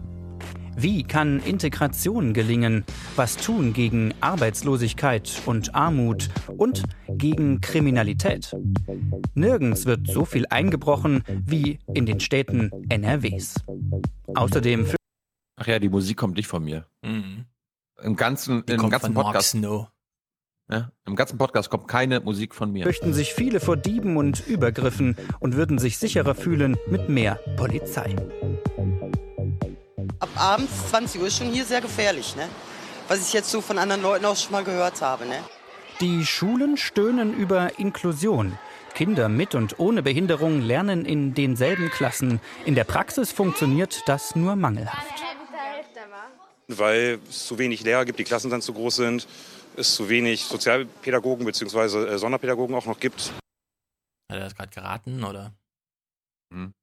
Wie 0.78 1.04
kann 1.04 1.40
Integration 1.40 2.34
gelingen? 2.34 2.84
Was 3.16 3.38
tun 3.38 3.72
gegen 3.72 4.14
Arbeitslosigkeit 4.20 5.42
und 5.46 5.74
Armut 5.74 6.30
und 6.58 6.84
gegen 7.08 7.62
Kriminalität? 7.62 8.54
Nirgends 9.36 9.86
wird 9.86 10.08
so 10.08 10.26
viel 10.26 10.46
eingebrochen 10.50 11.24
wie 11.46 11.80
in 11.94 12.06
den 12.06 12.20
Städten 12.20 12.72
NRWs. 12.90 13.56
Außerdem 14.36 14.88
Ach 15.58 15.68
ja, 15.68 15.80
die 15.80 15.88
Musik 15.90 16.18
kommt 16.18 16.36
nicht 16.36 16.48
von 16.48 16.64
mir. 16.64 16.86
Mhm. 17.02 17.46
Im 18.04 18.16
ganzen, 18.18 18.66
Die 18.66 18.74
im 18.74 18.80
kommt 18.80 18.92
ganzen 18.92 19.06
von 19.06 19.14
Mark 19.14 19.26
Podcast. 19.28 19.52
Snow. 19.52 19.88
Ja, 20.70 20.90
Im 21.06 21.16
ganzen 21.16 21.38
Podcast 21.38 21.70
kommt 21.70 21.88
keine 21.88 22.22
Musik 22.22 22.56
von 22.56 22.72
mir. 22.72 22.84
fürchten 22.84 23.14
sich 23.14 23.34
viele 23.36 23.60
vor 23.60 23.78
Dieben 23.78 24.18
und 24.18 24.48
Übergriffen 24.48 25.16
und 25.40 25.56
würden 25.56 25.78
sich 25.78 26.00
sicherer 26.00 26.34
fühlen 26.34 26.76
mit 26.88 27.08
mehr 27.08 27.36
Polizei. 27.56 28.16
Ab 30.20 30.30
abends 30.36 30.90
20 30.90 31.22
Uhr 31.22 31.28
ist 31.28 31.38
schon 31.38 31.52
hier 31.52 31.66
sehr 31.66 31.82
gefährlich, 31.82 32.36
ne? 32.36 32.50
Was 33.08 33.28
ich 33.28 33.34
jetzt 33.34 33.52
so 33.52 33.62
von 33.62 33.78
anderen 33.78 34.02
Leuten 34.02 34.26
auch 34.26 34.36
schon 34.36 34.54
mal 34.54 34.64
gehört 34.64 35.02
habe, 35.02 35.26
ne? 35.28 35.38
Die 36.02 36.26
Schulen 36.26 36.78
stöhnen 36.78 37.36
über 37.36 37.78
Inklusion. 37.78 38.58
Kinder 38.96 39.30
mit 39.30 39.54
und 39.54 39.78
ohne 39.80 40.02
Behinderung 40.02 40.62
lernen 40.62 41.06
in 41.06 41.36
denselben 41.36 41.92
Klassen. 41.92 42.40
In 42.66 42.74
der 42.74 42.86
Praxis 42.86 43.32
funktioniert 43.32 44.02
das 44.08 44.36
nur 44.36 44.56
mangelhaft. 44.56 45.14
weil 46.68 47.20
es 47.30 47.46
zu 47.46 47.60
wenig 47.60 47.84
Lehrer 47.84 48.06
gibt, 48.06 48.18
die 48.18 48.24
Klassen 48.24 48.50
dann 48.50 48.62
zu 48.64 48.74
groß 48.74 48.96
sind, 48.96 49.28
es 49.78 49.96
zu 49.96 50.10
wenig 50.10 50.44
Sozialpädagogen 50.46 51.46
bzw. 51.46 52.18
Sonderpädagogen 52.18 52.76
auch 52.76 52.86
noch 52.86 53.00
gibt. 53.00 53.34
Hat 54.32 54.38
er 54.38 54.40
das 54.40 54.56
gerade 54.56 54.72
geraten 54.72 55.24
oder? 55.24 55.54
Hm. 56.54 56.74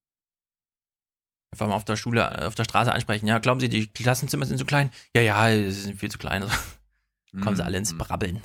Einfach 1.53 1.69
mal 1.69 1.75
auf 1.75 1.85
der 1.85 1.97
Schule, 1.97 2.23
äh, 2.23 2.45
auf 2.47 2.55
der 2.55 2.65
Straße 2.65 2.93
ansprechen. 2.93 3.27
Ja, 3.27 3.39
glauben 3.39 3.61
Sie, 3.61 3.69
die 3.69 3.87
Klassenzimmer 3.89 4.47
sind 4.47 4.59
zu 4.59 4.65
klein? 4.65 4.91
Ja, 5.15 5.23
ja, 5.23 5.49
sie 5.49 5.71
sind 5.71 5.99
viel 5.99 6.11
zu 6.11 6.19
klein. 6.19 6.43
Also, 6.43 6.57
kommen 7.43 7.57
sie 7.57 7.65
alle 7.65 7.79
ins 7.79 7.97
Brabbeln. 7.97 8.43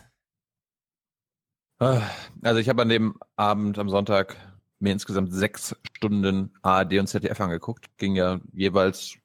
Ah, 1.79 2.01
Also 2.41 2.59
ich 2.59 2.69
habe 2.69 2.81
an 2.81 2.89
dem 2.89 3.19
Abend 3.35 3.77
am 3.77 3.89
Sonntag 3.89 4.35
mir 4.79 4.91
insgesamt 4.91 5.33
sechs 5.33 5.75
Stunden 5.93 6.53
ARD 6.61 6.93
und 6.99 7.07
ZDF 7.07 7.39
angeguckt. 7.39 7.85
Ging 7.97 8.15
ja 8.15 8.39
jeweils 8.51 9.17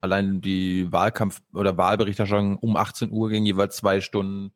allein 0.00 0.40
die 0.40 0.90
Wahlkampf- 0.92 1.42
oder 1.52 1.76
Wahlberichterstattung 1.76 2.58
um 2.58 2.76
18 2.76 3.10
Uhr 3.10 3.28
ging 3.30 3.44
jeweils 3.44 3.76
zwei 3.76 4.00
Stunden. 4.00 4.52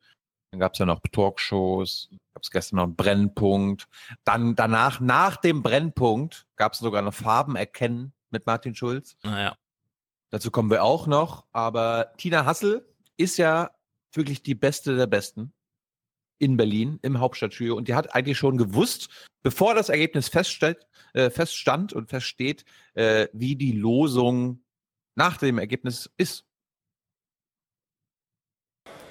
Dann 0.51 0.59
gab 0.59 0.73
es 0.73 0.79
ja 0.79 0.85
noch 0.85 0.99
Talkshows, 1.11 2.09
gab 2.33 2.43
es 2.43 2.51
gestern 2.51 2.77
noch 2.77 2.83
einen 2.83 2.95
Brennpunkt. 2.95 3.87
Dann 4.23 4.55
danach, 4.55 4.99
nach 4.99 5.37
dem 5.37 5.63
Brennpunkt, 5.63 6.45
gab 6.55 6.73
es 6.73 6.79
sogar 6.79 7.01
noch 7.01 7.13
Farben 7.13 7.55
erkennen 7.55 8.13
mit 8.29 8.45
Martin 8.45 8.75
Schulz. 8.75 9.17
Naja. 9.23 9.55
Dazu 10.29 10.51
kommen 10.51 10.69
wir 10.69 10.83
auch 10.83 11.07
noch. 11.07 11.45
Aber 11.51 12.13
Tina 12.17 12.45
Hassel 12.45 12.87
ist 13.17 13.37
ja 13.37 13.71
wirklich 14.13 14.43
die 14.43 14.55
Beste 14.55 14.95
der 14.95 15.07
Besten 15.07 15.53
in 16.39 16.57
Berlin 16.57 16.99
im 17.01 17.19
Hauptstadtstudio 17.19 17.75
und 17.75 17.87
die 17.87 17.95
hat 17.95 18.15
eigentlich 18.15 18.37
schon 18.37 18.57
gewusst, 18.57 19.09
bevor 19.43 19.75
das 19.75 19.89
Ergebnis 19.89 20.27
feststellt, 20.27 20.87
äh, 21.13 21.29
feststand 21.29 21.93
und 21.93 22.09
feststeht, 22.09 22.65
äh, 22.95 23.27
wie 23.33 23.55
die 23.55 23.71
Losung 23.71 24.62
nach 25.15 25.37
dem 25.37 25.57
Ergebnis 25.57 26.09
ist. 26.17 26.45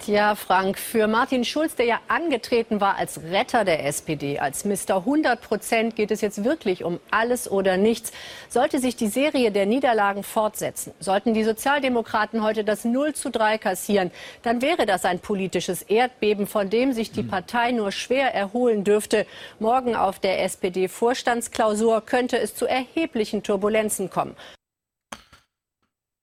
Tja, 0.05 0.35
Frank, 0.35 0.81
für 0.81 1.07
Martin 1.07 1.45
Schulz, 1.45 1.77
der 1.77 1.87
ja 1.87 2.01
angetreten 2.09 2.81
war 2.81 2.97
als 2.97 3.23
Retter 3.23 3.65
der 3.65 3.87
SPD, 3.87 4.41
als 4.41 4.65
Mr. 4.65 4.97
100 4.97 5.41
Prozent, 5.41 5.95
geht 5.95 6.11
es 6.11 6.21
jetzt 6.21 6.43
wirklich 6.43 6.83
um 6.83 6.99
alles 7.13 7.49
oder 7.49 7.77
nichts. 7.77 8.11
Sollte 8.49 8.81
sich 8.81 8.97
die 8.97 9.07
Serie 9.07 9.53
der 9.53 9.65
Niederlagen 9.65 10.25
fortsetzen, 10.25 10.93
sollten 10.99 11.35
die 11.35 11.45
Sozialdemokraten 11.45 12.43
heute 12.43 12.65
das 12.65 12.85
0 12.85 13.13
zu 13.13 13.31
3 13.31 13.59
kassieren, 13.59 14.11
dann 14.43 14.61
wäre 14.61 14.87
das 14.87 15.05
ein 15.05 15.21
politisches 15.21 15.83
Erdbeben, 15.83 16.49
von 16.49 16.69
dem 16.69 16.93
sich 16.93 17.13
die 17.13 17.23
Partei 17.23 17.71
nur 17.71 17.93
schwer 17.93 18.35
erholen 18.35 18.83
dürfte. 18.83 19.25
Morgen 19.61 19.95
auf 19.95 20.19
der 20.19 20.43
SPD-Vorstandsklausur 20.43 22.01
könnte 22.01 22.41
es 22.41 22.57
zu 22.57 22.67
erheblichen 22.67 23.45
Turbulenzen 23.45 24.11
kommen. 24.11 24.35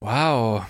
Wow. 0.01 0.65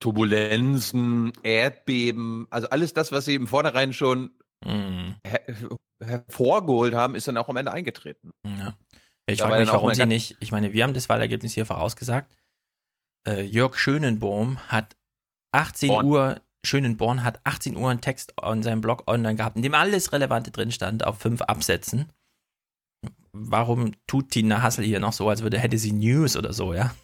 Turbulenzen, 0.00 1.32
Erdbeben, 1.42 2.46
also 2.50 2.68
alles 2.70 2.92
das, 2.94 3.10
was 3.12 3.24
sie 3.24 3.34
im 3.34 3.46
Vornherein 3.46 3.92
schon 3.92 4.30
Mhm. 4.64 5.16
her 5.24 5.42
hervorgeholt 6.02 6.94
haben, 6.94 7.14
ist 7.14 7.26
dann 7.28 7.36
auch 7.36 7.48
am 7.48 7.56
Ende 7.56 7.72
eingetreten. 7.72 8.30
Ja. 8.46 8.76
Ich 9.26 9.40
frage 9.40 9.60
mich, 9.60 9.68
warum 9.72 9.92
sie 9.94 10.06
nicht, 10.06 10.36
ich 10.40 10.52
meine, 10.52 10.72
wir 10.72 10.84
haben 10.84 10.94
das 10.94 11.08
Wahlergebnis 11.08 11.52
hier 11.54 11.66
vorausgesagt. 11.66 12.32
Äh, 13.26 13.42
Jörg 13.42 13.76
Schönenborn 13.76 14.58
hat 14.68 14.96
18 15.52 15.88
Born. 15.88 16.06
Uhr, 16.06 16.40
Schönenborn 16.64 17.24
hat 17.24 17.40
18 17.44 17.76
Uhr 17.76 17.90
einen 17.90 18.00
Text 18.00 18.34
on 18.40 18.62
seinem 18.62 18.80
Blog 18.80 19.04
online 19.08 19.34
gehabt, 19.36 19.56
in 19.56 19.62
dem 19.62 19.74
alles 19.74 20.12
Relevante 20.12 20.50
drin 20.50 20.70
stand, 20.72 21.04
auf 21.04 21.18
fünf 21.18 21.42
Absätzen. 21.42 22.12
Warum 23.32 23.92
tut 24.06 24.30
Tina 24.30 24.62
Hassel 24.62 24.84
hier 24.84 25.00
noch 25.00 25.12
so, 25.12 25.28
als 25.28 25.42
würde, 25.42 25.58
hätte 25.58 25.78
sie 25.78 25.92
News 25.92 26.36
oder 26.36 26.52
so, 26.52 26.74
ja? 26.74 26.94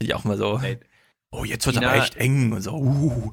Ich 0.00 0.14
auch 0.14 0.24
mal 0.24 0.36
so, 0.36 0.60
oh, 1.32 1.44
jetzt 1.44 1.66
wird 1.66 1.76
Tina- 1.76 1.88
aber 1.90 1.98
echt 2.02 2.16
eng 2.16 2.52
und 2.52 2.60
so, 2.62 2.74
uh. 2.74 3.32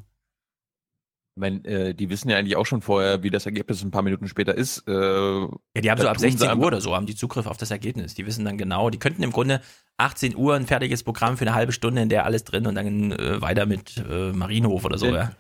Ich 1.38 1.40
meine, 1.40 1.64
äh, 1.66 1.94
die 1.94 2.10
wissen 2.10 2.30
ja 2.30 2.38
eigentlich 2.38 2.58
auch 2.58 2.66
schon 2.66 2.82
vorher, 2.82 3.24
wie 3.24 3.30
das 3.30 3.46
Ergebnis 3.46 3.82
ein 3.84 3.92
paar 3.92 4.02
Minuten 4.02 4.28
später 4.28 4.54
ist. 4.54 4.86
Äh, 4.88 4.92
Ja, 4.92 5.48
die 5.82 5.90
haben 5.90 6.02
so 6.02 6.08
ab 6.08 6.16
tun 6.18 6.24
sie 6.24 6.30
16 6.32 6.50
einfach- 6.50 6.60
Uhr 6.62 6.68
oder 6.68 6.82
so, 6.82 6.94
haben 6.94 7.06
die 7.06 7.16
Zugriff 7.16 7.46
auf 7.48 7.56
das 7.58 7.72
Ergebnis. 7.72 8.14
Die 8.16 8.26
wissen 8.26 8.44
dann 8.44 8.58
genau, 8.58 8.90
die 8.90 9.00
könnten 9.00 9.24
im 9.24 9.32
Grunde 9.32 9.62
18 9.98 10.36
Uhr 10.36 10.56
ein 10.56 10.68
fertiges 10.68 11.04
Programm 11.04 11.38
für 11.38 11.46
eine 11.46 11.54
halbe 11.56 11.72
Stunde, 11.72 12.02
in 12.02 12.10
der 12.10 12.26
alles 12.26 12.44
drin 12.44 12.68
und 12.68 12.76
dann 12.76 13.14
äh, 13.14 13.42
weiter 13.42 13.66
mit 13.66 13.98
äh, 13.98 14.34
Marienhof 14.34 14.84
oder 14.84 14.98
so, 14.98 15.06
Nee. 15.08 15.14
ja. 15.16 15.32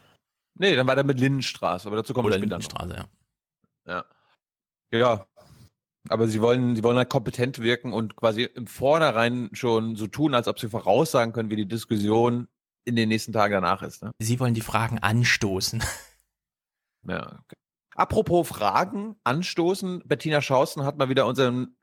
Nee, 0.57 0.75
dann 0.75 0.87
war 0.87 0.95
der 0.95 1.03
mit 1.03 1.19
Lindenstraße, 1.19 1.87
aber 1.87 1.97
dazu 1.97 2.13
kommen 2.13 2.29
wir 2.29 2.33
später 2.37 2.57
noch. 2.57 2.61
Lindenstraße, 2.61 2.95
ja. 3.85 4.03
Ja. 4.91 4.97
Ja. 4.97 5.27
Aber 6.09 6.27
sie 6.27 6.41
wollen, 6.41 6.75
sie 6.75 6.83
wollen 6.83 6.97
halt 6.97 7.09
kompetent 7.09 7.59
wirken 7.59 7.93
und 7.93 8.15
quasi 8.15 8.43
im 8.43 8.67
Vornherein 8.67 9.49
schon 9.53 9.95
so 9.95 10.07
tun, 10.07 10.33
als 10.33 10.47
ob 10.47 10.59
sie 10.59 10.69
voraussagen 10.69 11.33
können, 11.33 11.49
wie 11.49 11.55
die 11.55 11.67
Diskussion 11.67 12.47
in 12.85 12.95
den 12.95 13.09
nächsten 13.09 13.33
Tagen 13.33 13.53
danach 13.53 13.83
ist. 13.83 14.01
Ne? 14.03 14.11
Sie 14.19 14.39
wollen 14.39 14.53
die 14.53 14.61
Fragen 14.61 14.99
anstoßen. 14.99 15.83
Ja. 17.07 17.39
okay. 17.43 17.55
Apropos 17.95 18.47
Fragen 18.47 19.15
anstoßen, 19.23 20.03
Bettina 20.05 20.39
Schausten 20.39 20.83
hat 20.85 20.99
mal 20.99 21.09
wieder 21.09 21.25
unseren 21.25 21.75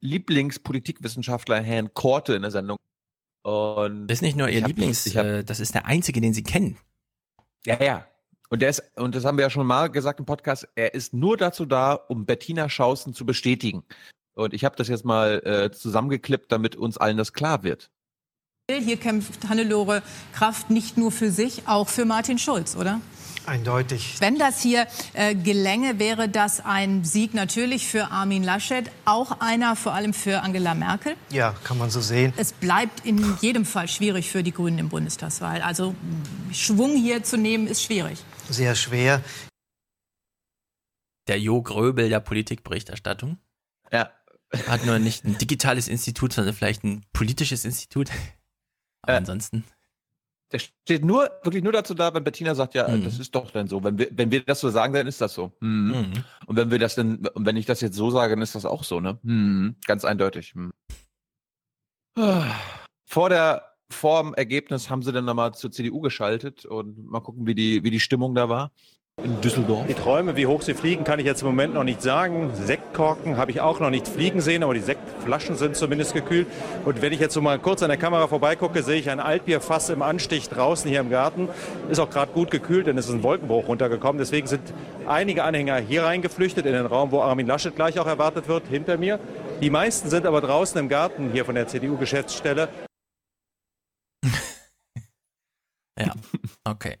Lieblingspolitikwissenschaftler 0.00 1.62
Herrn 1.62 1.94
Korte 1.94 2.34
in 2.34 2.42
der 2.42 2.50
Sendung. 2.50 2.76
Und 3.42 4.08
Das 4.08 4.18
ist 4.18 4.22
nicht 4.22 4.36
nur 4.36 4.48
ihr 4.48 4.66
Lieblings, 4.66 5.06
hab, 5.16 5.24
äh, 5.24 5.42
das 5.42 5.58
ist 5.58 5.74
der 5.74 5.86
einzige, 5.86 6.20
den 6.20 6.34
sie 6.34 6.42
kennen. 6.42 6.76
Ja, 7.64 7.82
ja. 7.82 8.06
Und 8.52 8.60
der 8.60 8.68
ist, 8.68 8.82
und 8.96 9.14
das 9.14 9.24
haben 9.24 9.38
wir 9.38 9.44
ja 9.44 9.50
schon 9.50 9.66
mal 9.66 9.88
gesagt 9.88 10.20
im 10.20 10.26
Podcast, 10.26 10.68
er 10.74 10.92
ist 10.92 11.14
nur 11.14 11.38
dazu 11.38 11.64
da, 11.64 11.94
um 11.94 12.26
Bettina 12.26 12.68
Schausten 12.68 13.14
zu 13.14 13.24
bestätigen. 13.24 13.82
Und 14.34 14.52
ich 14.52 14.66
habe 14.66 14.76
das 14.76 14.88
jetzt 14.88 15.06
mal 15.06 15.40
äh, 15.46 15.70
zusammengeklippt, 15.70 16.52
damit 16.52 16.76
uns 16.76 16.98
allen 16.98 17.16
das 17.16 17.32
klar 17.32 17.62
wird. 17.62 17.90
Hier 18.70 18.98
kämpft 18.98 19.48
Hannelore 19.48 20.02
Kraft 20.34 20.68
nicht 20.68 20.98
nur 20.98 21.10
für 21.10 21.30
sich, 21.30 21.66
auch 21.66 21.88
für 21.88 22.04
Martin 22.04 22.36
Schulz, 22.36 22.76
oder? 22.76 23.00
Eindeutig. 23.46 24.16
Wenn 24.20 24.38
das 24.38 24.60
hier 24.60 24.86
äh, 25.14 25.34
gelänge, 25.34 25.98
wäre 25.98 26.28
das 26.28 26.62
ein 26.62 27.04
Sieg 27.04 27.32
natürlich 27.32 27.88
für 27.88 28.10
Armin 28.10 28.44
Laschet, 28.44 28.84
auch 29.06 29.40
einer 29.40 29.76
vor 29.76 29.94
allem 29.94 30.12
für 30.12 30.42
Angela 30.42 30.74
Merkel. 30.74 31.14
Ja, 31.30 31.54
kann 31.64 31.78
man 31.78 31.88
so 31.88 32.02
sehen. 32.02 32.34
Es 32.36 32.52
bleibt 32.52 33.06
in 33.06 33.34
jedem 33.40 33.64
Fall 33.64 33.88
schwierig 33.88 34.30
für 34.30 34.42
die 34.42 34.52
Grünen 34.52 34.78
im 34.78 34.90
Bundestagswahl. 34.90 35.62
Also 35.62 35.94
Schwung 36.52 36.94
hier 36.96 37.24
zu 37.24 37.38
nehmen 37.38 37.66
ist 37.66 37.82
schwierig. 37.82 38.22
Sehr 38.52 38.74
schwer. 38.74 39.22
Der 41.28 41.38
Jo 41.40 41.62
Gröbel 41.62 42.08
der 42.08 42.20
Politikberichterstattung. 42.20 43.38
Ja. 43.90 44.10
Hat 44.66 44.84
nur 44.84 44.98
nicht 44.98 45.24
ein 45.24 45.38
digitales 45.38 45.88
Institut, 45.88 46.32
sondern 46.32 46.54
vielleicht 46.54 46.84
ein 46.84 47.04
politisches 47.12 47.64
Institut. 47.64 48.10
Aber 49.02 49.16
ansonsten. 49.16 49.64
Der 50.52 50.58
steht 50.58 51.02
nur, 51.02 51.30
wirklich 51.42 51.62
nur 51.62 51.72
dazu 51.72 51.94
da, 51.94 52.12
wenn 52.12 52.24
Bettina 52.24 52.54
sagt, 52.54 52.74
ja, 52.74 52.86
Mhm. 52.86 53.04
das 53.04 53.18
ist 53.18 53.34
doch 53.34 53.50
dann 53.50 53.68
so. 53.68 53.82
Wenn 53.82 53.96
wir, 53.96 54.08
wenn 54.10 54.30
wir 54.30 54.44
das 54.44 54.60
so 54.60 54.68
sagen, 54.68 54.92
dann 54.92 55.06
ist 55.06 55.20
das 55.22 55.32
so. 55.32 55.56
Mhm. 55.60 55.92
Mhm. 55.92 56.24
Und 56.46 56.56
wenn 56.56 56.70
wir 56.70 56.78
das 56.78 56.94
dann, 56.94 57.26
und 57.28 57.46
wenn 57.46 57.56
ich 57.56 57.64
das 57.64 57.80
jetzt 57.80 57.96
so 57.96 58.10
sage, 58.10 58.34
dann 58.34 58.42
ist 58.42 58.54
das 58.54 58.66
auch 58.66 58.84
so, 58.84 59.00
ne? 59.00 59.18
Mhm. 59.22 59.76
Ganz 59.86 60.04
eindeutig. 60.04 60.54
Mhm. 60.54 60.72
Vor 63.06 63.30
der, 63.30 63.71
vor 63.92 64.22
dem 64.22 64.34
Ergebnis 64.34 64.90
haben 64.90 65.02
sie 65.02 65.12
dann 65.12 65.24
nochmal 65.24 65.54
zur 65.54 65.70
CDU 65.70 66.00
geschaltet 66.00 66.64
und 66.64 67.10
mal 67.10 67.20
gucken, 67.20 67.46
wie 67.46 67.54
die, 67.54 67.84
wie 67.84 67.90
die 67.90 68.00
Stimmung 68.00 68.34
da 68.34 68.48
war. 68.48 68.72
In 69.22 69.42
Düsseldorf. 69.42 69.86
Die 69.86 69.94
Träume, 69.94 70.36
wie 70.36 70.46
hoch 70.46 70.62
sie 70.62 70.72
fliegen, 70.72 71.04
kann 71.04 71.20
ich 71.20 71.26
jetzt 71.26 71.42
im 71.42 71.48
Moment 71.48 71.74
noch 71.74 71.84
nicht 71.84 72.00
sagen. 72.00 72.50
Sektkorken 72.54 73.36
habe 73.36 73.50
ich 73.50 73.60
auch 73.60 73.78
noch 73.78 73.90
nicht 73.90 74.08
fliegen 74.08 74.40
sehen, 74.40 74.62
aber 74.62 74.72
die 74.72 74.80
Sektflaschen 74.80 75.54
sind 75.56 75.76
zumindest 75.76 76.14
gekühlt. 76.14 76.46
Und 76.86 77.02
wenn 77.02 77.12
ich 77.12 77.20
jetzt 77.20 77.34
so 77.34 77.42
mal 77.42 77.58
kurz 77.58 77.82
an 77.82 77.90
der 77.90 77.98
Kamera 77.98 78.26
vorbeigucke, 78.26 78.82
sehe 78.82 78.98
ich 78.98 79.10
ein 79.10 79.20
Altbierfass 79.20 79.90
im 79.90 80.00
Anstich 80.00 80.48
draußen 80.48 80.90
hier 80.90 81.00
im 81.00 81.10
Garten. 81.10 81.50
Ist 81.90 82.00
auch 82.00 82.08
gerade 82.08 82.32
gut 82.32 82.50
gekühlt, 82.50 82.86
denn 82.86 82.96
es 82.96 83.06
ist 83.06 83.12
ein 83.12 83.22
Wolkenbruch 83.22 83.68
runtergekommen. 83.68 84.18
Deswegen 84.18 84.46
sind 84.46 84.62
einige 85.06 85.44
Anhänger 85.44 85.76
hier 85.76 86.04
reingeflüchtet 86.04 86.64
in 86.64 86.72
den 86.72 86.86
Raum, 86.86 87.12
wo 87.12 87.20
Armin 87.20 87.46
Laschet 87.46 87.76
gleich 87.76 88.00
auch 88.00 88.06
erwartet 88.06 88.48
wird, 88.48 88.66
hinter 88.68 88.96
mir. 88.96 89.20
Die 89.60 89.68
meisten 89.68 90.08
sind 90.08 90.24
aber 90.24 90.40
draußen 90.40 90.80
im 90.80 90.88
Garten 90.88 91.28
hier 91.32 91.44
von 91.44 91.54
der 91.54 91.68
CDU-Geschäftsstelle. 91.68 92.70
Ja, 95.98 96.12
okay. 96.64 96.98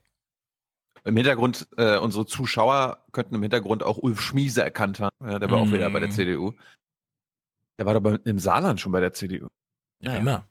Im 1.04 1.16
Hintergrund, 1.16 1.66
äh, 1.76 1.98
unsere 1.98 2.26
Zuschauer 2.26 3.04
könnten 3.12 3.34
im 3.34 3.42
Hintergrund 3.42 3.82
auch 3.82 3.98
Ulf 3.98 4.20
Schmiese 4.20 4.62
erkannt 4.62 5.00
haben. 5.00 5.16
Ja, 5.24 5.38
der 5.40 5.50
war 5.50 5.58
auch 5.58 5.72
wieder 5.72 5.90
bei 5.90 5.98
der 5.98 6.08
Mhm. 6.08 6.12
CDU. 6.12 6.52
Der 7.78 7.86
war 7.86 7.98
doch 7.98 8.18
im 8.24 8.38
Saarland 8.38 8.80
schon 8.80 8.92
bei 8.92 9.00
der 9.00 9.12
CDU. 9.12 9.48
Ja, 10.00 10.16
immer. 10.16 10.46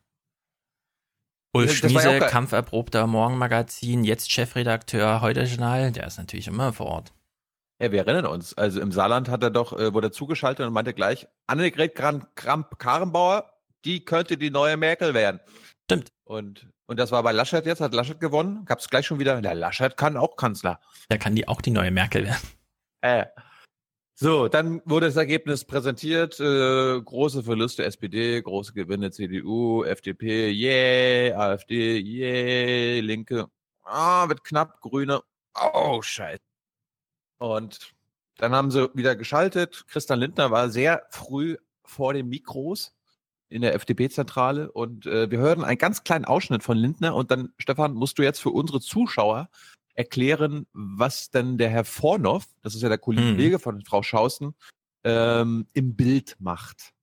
Ulf 1.54 1.82
ja 1.82 1.90
Schmiese, 1.90 2.20
geil. 2.20 2.30
kampferprobter 2.30 3.08
Morgenmagazin, 3.08 4.04
jetzt 4.04 4.32
Chefredakteur, 4.32 5.22
heute 5.22 5.44
Journal, 5.44 5.92
der 5.92 6.08
ist 6.08 6.18
natürlich 6.18 6.48
immer 6.48 6.74
vor 6.74 6.88
Ort. 6.88 7.14
Ja, 7.82 7.92
wir 7.92 8.00
erinnern 8.06 8.26
uns. 8.26 8.54
Also 8.54 8.80
im 8.82 8.92
Saarland 8.92 9.28
hat 9.30 9.44
er 9.44 9.50
doch, 9.52 9.74
äh, 9.78 9.94
wurde 9.94 10.08
er 10.08 10.12
zugeschaltet 10.12 10.66
und 10.68 10.74
meinte 10.74 10.94
gleich, 10.94 11.28
Annegret 11.48 11.96
Kramp-Karrenbauer, 11.96 13.52
die 13.86 14.06
könnte 14.06 14.38
die 14.38 14.50
neue 14.52 14.78
Merkel 14.78 15.14
werden. 15.14 15.40
Stimmt. 15.92 16.14
Und, 16.24 16.70
und 16.86 17.02
das 17.02 17.12
war 17.12 17.22
bei 17.22 17.34
Laschet 17.34 17.66
jetzt, 17.66 17.82
hat 17.82 17.94
Laschet 17.94 18.18
gewonnen, 18.18 18.64
gab 18.64 18.80
es 18.80 18.90
gleich 18.90 19.06
schon 19.06 19.20
wieder, 19.20 19.42
der 19.42 19.56
Laschet 19.56 19.98
kann 19.98 20.16
auch 20.16 20.38
Kanzler. 20.38 20.80
Da 21.10 21.18
kann 21.18 21.36
die 21.36 21.50
auch 21.50 21.60
die 21.60 21.72
neue 21.72 21.92
Merkel 21.92 22.24
werden. 22.24 22.48
Äh. 23.02 23.26
So, 24.16 24.48
dann 24.48 24.82
wurde 24.86 25.08
das 25.08 25.18
Ergebnis 25.18 25.66
präsentiert. 25.66 26.40
Äh, 26.40 27.02
große 27.02 27.44
Verluste 27.44 27.84
SPD, 27.84 28.42
große 28.42 28.72
Gewinne 28.72 29.12
CDU, 29.12 29.84
FDP, 29.84 30.52
yeah, 30.52 31.38
AfD, 31.38 32.00
yeah, 32.00 33.02
Linke. 33.02 33.48
Ah, 33.84 34.30
wird 34.30 34.46
knapp, 34.46 34.80
Grüne. 34.80 35.22
Oh, 35.74 36.02
scheiße. 36.02 36.40
Und 37.40 37.92
dann 38.38 38.54
haben 38.54 38.72
sie 38.72 38.90
wieder 38.94 39.18
geschaltet. 39.18 39.84
Christian 39.88 40.20
Lindner 40.20 40.52
war 40.52 40.70
sehr 40.70 41.06
früh 41.10 41.58
vor 41.84 42.14
den 42.14 42.30
Mikros 42.30 42.94
in 43.52 43.62
der 43.62 43.76
FDP-Zentrale 43.76 44.72
und 44.72 45.06
äh, 45.06 45.30
wir 45.30 45.40
hören 45.40 45.64
einen 45.64 45.78
ganz 45.78 46.04
kleinen 46.04 46.26
Ausschnitt 46.26 46.64
von 46.64 46.78
Lindner 46.78 47.16
und 47.16 47.32
dann, 47.32 47.54
Stefan, 47.58 47.94
musst 47.94 48.18
du 48.18 48.24
jetzt 48.24 48.42
für 48.42 48.50
unsere 48.50 48.80
Zuschauer 48.80 49.50
erklären, 49.94 50.68
was 50.74 51.30
denn 51.30 51.58
der 51.58 51.70
Herr 51.70 51.84
Vornoff, 51.84 52.46
das 52.64 52.76
ist 52.76 52.82
ja 52.82 52.90
der 52.90 52.98
Kollege 52.98 53.60
von 53.60 53.84
Frau 53.84 54.04
Schausten, 54.04 54.56
ähm, 55.04 55.68
im 55.74 55.96
Bild 55.96 56.38
macht. 56.40 56.94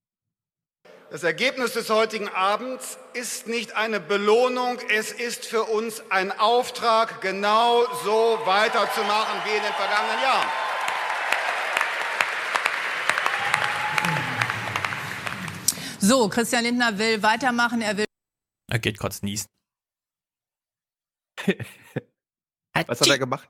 Das 1.11 1.23
Ergebnis 1.23 1.73
des 1.73 1.89
heutigen 1.89 2.29
Abends 2.29 2.99
ist 3.13 3.47
nicht 3.47 3.75
eine 3.75 3.99
Belohnung, 3.99 4.77
es 4.95 5.11
ist 5.11 5.45
für 5.45 5.63
uns 5.63 6.03
ein 6.09 6.31
Auftrag, 6.37 7.21
genau 7.21 7.83
so 8.03 8.37
weiterzumachen 8.45 9.39
wie 9.45 9.57
in 9.57 9.63
den 9.63 9.73
vergangenen 9.73 10.21
Jahren. 10.21 10.68
So, 15.99 16.29
Christian 16.29 16.63
Lindner 16.63 16.97
will 16.97 17.21
weitermachen. 17.23 17.81
Er 17.81 17.97
will 17.97 18.05
Er 18.71 18.79
geht 18.79 18.99
kurz 18.99 19.21
niesen. 19.21 19.47
Was 22.87 23.01
hat 23.01 23.07
er 23.07 23.19
gemacht? 23.19 23.49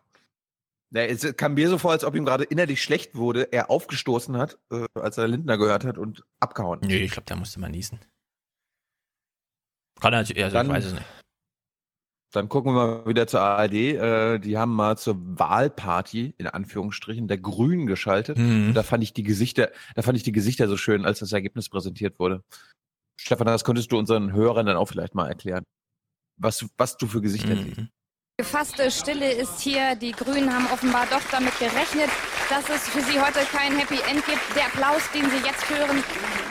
Ja, 0.92 1.04
es 1.04 1.36
kam 1.38 1.54
mir 1.54 1.70
so 1.70 1.78
vor, 1.78 1.92
als 1.92 2.04
ob 2.04 2.16
ihm 2.16 2.26
gerade 2.26 2.44
innerlich 2.46 2.82
schlecht 2.82 3.14
wurde, 3.16 3.52
er 3.52 3.70
aufgestoßen 3.70 4.36
hat, 4.38 4.58
äh, 4.72 4.88
als 4.96 5.20
er 5.20 5.28
Lindner 5.28 5.58
gehört 5.58 5.84
hat 5.86 6.00
und 6.00 6.24
abgehauen. 6.40 6.80
Nee, 6.82 6.98
ich 7.04 7.12
glaube, 7.12 7.26
der 7.28 7.36
musste 7.36 7.60
mal 7.60 7.70
niesen. 7.70 8.00
Kann 10.00 10.14
er 10.14 10.22
natürlich, 10.22 10.44
also 10.44 10.56
Dann- 10.56 10.66
ich 10.68 10.74
weiß 10.74 10.86
es 10.86 10.94
nicht. 10.94 11.06
Dann 12.32 12.48
gucken 12.48 12.74
wir 12.74 12.86
mal 12.86 13.06
wieder 13.08 13.26
zur 13.26 13.42
ARD. 13.42 13.74
Äh, 13.74 14.40
die 14.40 14.58
haben 14.58 14.74
mal 14.76 14.98
zur 14.98 15.16
Wahlparty, 15.18 16.36
in 16.38 16.48
Anführungsstrichen, 16.48 17.28
der 17.28 17.40
Grünen 17.40 17.88
geschaltet. 17.88 18.38
Mhm. 18.38 18.68
Und 18.70 18.74
da 18.76 18.84
fand 18.84 19.04
ich 19.04 19.14
die 19.14 19.24
Gesichter, 19.24 19.72
da 19.96 20.02
fand 20.04 20.16
ich 20.18 20.24
die 20.24 20.32
Gesichter 20.32 20.68
so 20.68 20.78
schön, 20.78 21.06
als 21.06 21.20
das 21.20 21.32
Ergebnis 21.32 21.70
präsentiert 21.70 22.20
wurde. 22.20 22.44
Stefan, 23.20 23.48
das 23.48 23.64
könntest 23.64 23.92
du 23.92 23.98
unseren 23.98 24.32
Hörern 24.32 24.66
dann 24.68 24.78
auch 24.78 24.86
vielleicht 24.88 25.16
mal 25.16 25.28
erklären. 25.28 25.64
Was, 26.38 26.66
was 26.78 26.98
du 26.98 27.08
für 27.08 27.20
Gesichter 27.22 27.56
Mhm. 27.56 27.64
siehst. 27.64 27.82
Gefasste 28.38 28.90
Stille 28.90 29.34
ist 29.34 29.60
hier. 29.60 29.96
Die 29.96 30.14
Grünen 30.14 30.54
haben 30.54 30.66
offenbar 30.72 31.06
doch 31.12 31.20
damit 31.30 31.58
gerechnet, 31.60 32.10
dass 32.50 32.70
es 32.70 32.88
für 32.88 33.02
sie 33.02 33.20
heute 33.20 33.40
kein 33.52 33.78
Happy 33.78 34.00
End 34.10 34.26
gibt. 34.26 34.40
Der 34.56 34.68
Applaus, 34.68 35.02
den 35.14 35.26
Sie 35.30 35.46
jetzt 35.46 35.70
hören, 35.70 36.02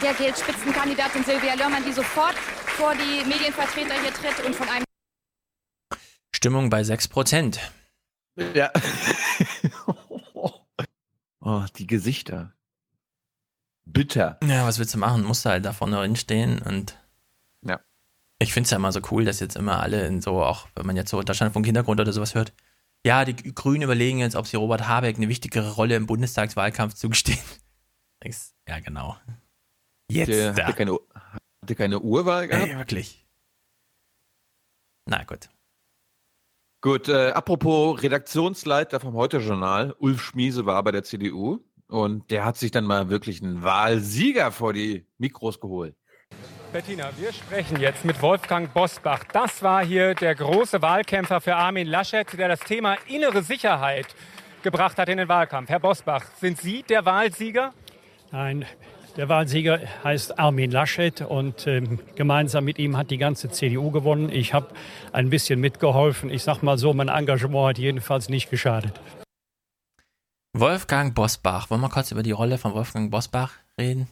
der 0.02 0.12
gilt 0.12 0.38
Spitzenkandidatin 0.38 1.24
Silvia 1.24 1.54
Lörmann, 1.54 1.82
die 1.86 1.92
sofort 1.92 2.34
vor 2.76 2.92
die 2.94 3.26
Medienvertreter 3.26 3.94
hier 4.02 4.12
tritt 4.12 4.44
und 4.44 4.54
von 4.54 4.68
einem 4.68 4.84
Stimmung 6.38 6.70
bei 6.70 6.83
6%. 6.83 7.59
Ja. 8.55 8.70
oh, 11.40 11.64
die 11.77 11.88
Gesichter. 11.88 12.53
Bitter. 13.85 14.38
Ja, 14.44 14.64
was 14.64 14.79
willst 14.79 14.94
du 14.94 14.98
machen? 14.98 15.24
Musst 15.24 15.44
du 15.44 15.51
halt 15.51 15.64
da 15.64 15.72
vorne 15.72 15.96
drin 15.96 16.14
stehen 16.14 16.62
und. 16.62 16.96
Ja. 17.66 17.81
Ich 18.38 18.53
finde 18.53 18.66
es 18.66 18.70
ja 18.70 18.77
immer 18.77 18.92
so 18.92 19.01
cool, 19.11 19.24
dass 19.24 19.40
jetzt 19.40 19.57
immer 19.57 19.81
alle 19.81 20.07
in 20.07 20.20
so, 20.20 20.40
auch 20.40 20.68
wenn 20.77 20.87
man 20.87 20.94
jetzt 20.94 21.11
so 21.11 21.20
Deutschlandfunk 21.20 21.66
Hintergrund 21.66 21.98
oder 21.98 22.12
sowas 22.12 22.37
hört, 22.37 22.53
ja, 23.05 23.24
die 23.24 23.35
Grünen 23.35 23.83
überlegen 23.83 24.20
jetzt, 24.20 24.37
ob 24.37 24.46
sie 24.46 24.59
Robert 24.59 24.87
Habeck 24.87 25.16
eine 25.16 25.29
wichtigere 25.29 25.72
Rolle 25.72 25.96
im 25.96 26.07
Bundestagswahlkampf 26.07 26.94
zugestehen. 26.94 27.42
Ja, 28.68 28.81
genau. 28.81 29.16
Jetzt. 30.11 30.29
Der, 30.29 30.53
da. 30.53 30.66
hatte, 30.66 30.77
keine, 30.77 30.98
keine 31.74 32.01
Urwahl 32.01 32.48
gehabt? 32.48 32.68
Ey, 32.68 32.77
wirklich. 32.77 33.27
Na 35.07 35.24
gut. 35.24 35.48
Gut, 36.80 37.08
äh, 37.08 37.30
apropos 37.30 38.00
Redaktionsleiter 38.00 39.00
vom 39.00 39.14
Heute-Journal, 39.14 39.96
Ulf 39.98 40.22
Schmiese 40.22 40.64
war 40.64 40.80
bei 40.84 40.92
der 40.92 41.02
CDU 41.02 41.58
und 41.88 42.30
der 42.30 42.44
hat 42.44 42.56
sich 42.56 42.70
dann 42.70 42.84
mal 42.84 43.08
wirklich 43.10 43.42
einen 43.42 43.64
Wahlsieger 43.64 44.52
vor 44.52 44.72
die 44.72 45.04
Mikros 45.18 45.58
geholt. 45.58 45.96
Bettina, 46.72 47.10
wir 47.16 47.32
sprechen 47.32 47.80
jetzt 47.80 48.04
mit 48.04 48.22
Wolfgang 48.22 48.72
Bosbach. 48.72 49.24
Das 49.32 49.60
war 49.62 49.84
hier 49.84 50.14
der 50.14 50.36
große 50.36 50.80
Wahlkämpfer 50.80 51.40
für 51.40 51.56
Armin 51.56 51.88
Laschet, 51.88 52.26
der 52.38 52.46
das 52.46 52.60
Thema 52.60 52.96
innere 53.08 53.42
Sicherheit 53.42 54.06
gebracht 54.62 54.98
hat 54.98 55.08
in 55.08 55.18
den 55.18 55.28
Wahlkampf. 55.28 55.70
Herr 55.70 55.80
Bosbach, 55.80 56.26
sind 56.38 56.60
Sie 56.60 56.84
der 56.84 57.04
Wahlsieger? 57.04 57.74
Nein, 58.30 58.66
der 59.18 59.28
Wahlsieger 59.28 59.81
heißt 60.04 60.38
Armin 60.38 60.70
Laschet 60.70 61.20
und 61.22 61.66
ähm, 61.66 61.98
gemeinsam 62.14 62.64
mit 62.64 62.78
ihm 62.78 62.96
hat 62.96 63.11
die 63.11 63.18
ganze 63.18 63.50
CDU 63.50 63.90
gewonnen. 63.90 64.31
Ich 64.31 64.54
habe 64.54 64.68
ein 65.12 65.28
bisschen 65.28 65.61
mitgeholfen. 65.61 66.31
Ich 66.31 66.44
sage 66.44 66.64
mal 66.64 66.78
so, 66.78 66.94
mein 66.94 67.09
Engagement 67.09 67.70
hat 67.70 67.78
jedenfalls 67.78 68.28
nicht 68.28 68.48
geschadet. 68.48 69.00
Wolfgang 70.52 71.16
Bosbach. 71.16 71.68
Wollen 71.68 71.81
wir 71.81 71.88
kurz 71.88 72.12
über 72.12 72.22
die 72.22 72.31
Rolle 72.31 72.59
von 72.59 72.74
Wolfgang 72.74 73.11
Bosbach 73.11 73.54
reden? 73.78 74.09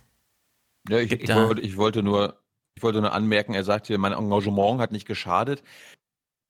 Ja, 0.88 0.98
ich, 0.98 1.12
ich, 1.12 1.28
wollte, 1.28 1.60
ich, 1.60 1.76
wollte 1.76 2.02
nur, 2.02 2.42
ich 2.74 2.82
wollte 2.82 3.00
nur 3.00 3.12
anmerken, 3.12 3.54
er 3.54 3.64
sagt 3.64 3.86
hier, 3.86 3.98
mein 3.98 4.12
Engagement 4.12 4.80
hat 4.80 4.90
nicht 4.90 5.06
geschadet. 5.06 5.62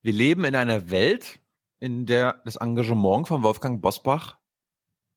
Wir 0.03 0.15
leben 0.15 0.45
in 0.45 0.57
einer 0.57 0.91
Welt, 0.91 1.41
in 1.79 2.07
der 2.07 2.41
das 2.47 2.57
Engagement 2.57 3.29
von 3.29 3.43
Wolfgang 3.43 3.83
Bosbach 3.83 4.39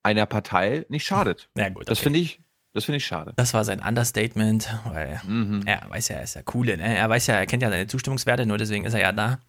einer 0.03 0.25
Partei 0.25 0.85
nicht 0.89 1.05
schadet. 1.05 1.49
Ja, 1.55 1.69
gut. 1.69 1.83
Okay. 1.83 1.85
Das 1.85 1.99
finde 1.99 2.19
ich, 2.19 2.41
das 2.79 2.85
finde 2.85 2.97
ich 2.97 3.05
schade. 3.05 3.33
Das 3.35 3.53
war 3.53 3.63
sein 3.63 3.79
Understatement, 3.81 4.73
weil 4.85 5.21
Mhm. 5.25 5.63
er 5.65 5.89
weiß 5.89 6.07
ja, 6.09 6.15
er 6.17 6.23
ist 6.23 6.35
ja 6.35 6.41
coole, 6.43 6.77
ne? 6.77 6.97
Er 6.97 7.09
weiß 7.09 7.27
ja, 7.27 7.35
er 7.35 7.45
kennt 7.45 7.61
ja 7.63 7.69
seine 7.69 7.87
Zustimmungswerte, 7.87 8.45
nur 8.45 8.57
deswegen 8.57 8.85
ist 8.85 8.93
er 8.93 9.01
ja 9.01 9.11
da. 9.11 9.39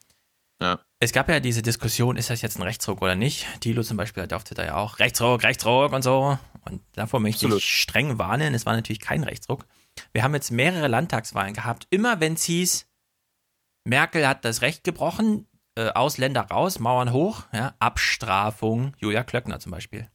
Ja. 0.63 0.79
Es 0.99 1.13
gab 1.13 1.29
ja 1.31 1.41
diese 1.41 1.63
Diskussion, 1.63 2.17
ist 2.19 2.29
das 2.29 2.43
jetzt 2.43 2.59
ein 2.59 2.63
Rechtsruck 2.63 3.01
oder 3.01 3.15
nicht? 3.15 3.47
Thilo 3.61 3.83
zum 3.83 3.97
Beispiel 3.97 4.23
hat 4.25 4.33
auf 4.35 4.45
Twitter 4.45 4.67
ja 4.67 4.77
auch 4.77 4.99
Rechtsruck, 4.99 5.43
Rechtsruck 5.43 5.93
und 5.93 6.03
so. 6.03 6.39
Und 6.67 6.83
davor 6.93 7.21
möchte 7.21 7.47
Absolut. 7.47 7.59
ich 7.59 7.81
streng 7.81 8.19
warnen. 8.19 8.53
Es 8.53 8.67
war 8.67 8.75
natürlich 8.75 9.01
kein 9.01 9.25
Rechtsruck. 9.25 9.65
Wir 10.13 10.23
haben 10.23 10.35
jetzt 10.35 10.51
mehrere 10.51 10.89
Landtagswahlen 10.89 11.55
gehabt. 11.55 11.87
Immer 11.89 12.21
wenn 12.21 12.35
es 12.35 12.43
hieß, 12.45 12.87
Merkel 13.85 14.29
hat 14.29 14.45
das 14.45 14.61
Recht 14.61 14.85
gebrochen, 14.85 15.47
äh, 15.77 15.89
Ausländer 15.91 16.43
raus, 16.43 16.79
Mauern 16.79 17.13
hoch, 17.13 17.45
ja, 17.53 17.75
Abstrafung, 17.79 18.95
Julia 18.99 19.23
Klöckner 19.25 19.59
zum 19.61 19.73
Beispiel. 19.73 20.09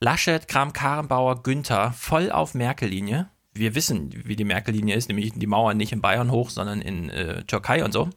Laschet, 0.00 0.46
Kram-Karrenbauer, 0.46 1.42
Günther, 1.42 1.92
voll 1.92 2.30
auf 2.30 2.54
Merkel-Linie. 2.54 3.28
Wir 3.52 3.74
wissen, 3.74 4.12
wie 4.26 4.36
die 4.36 4.44
Merkel-Linie 4.44 4.94
ist, 4.94 5.08
nämlich 5.08 5.32
die 5.34 5.46
Mauern 5.46 5.76
nicht 5.76 5.92
in 5.92 6.00
Bayern 6.00 6.30
hoch, 6.30 6.50
sondern 6.50 6.80
in 6.80 7.10
äh, 7.10 7.44
Türkei 7.44 7.84
und 7.84 7.92
so. 7.92 8.08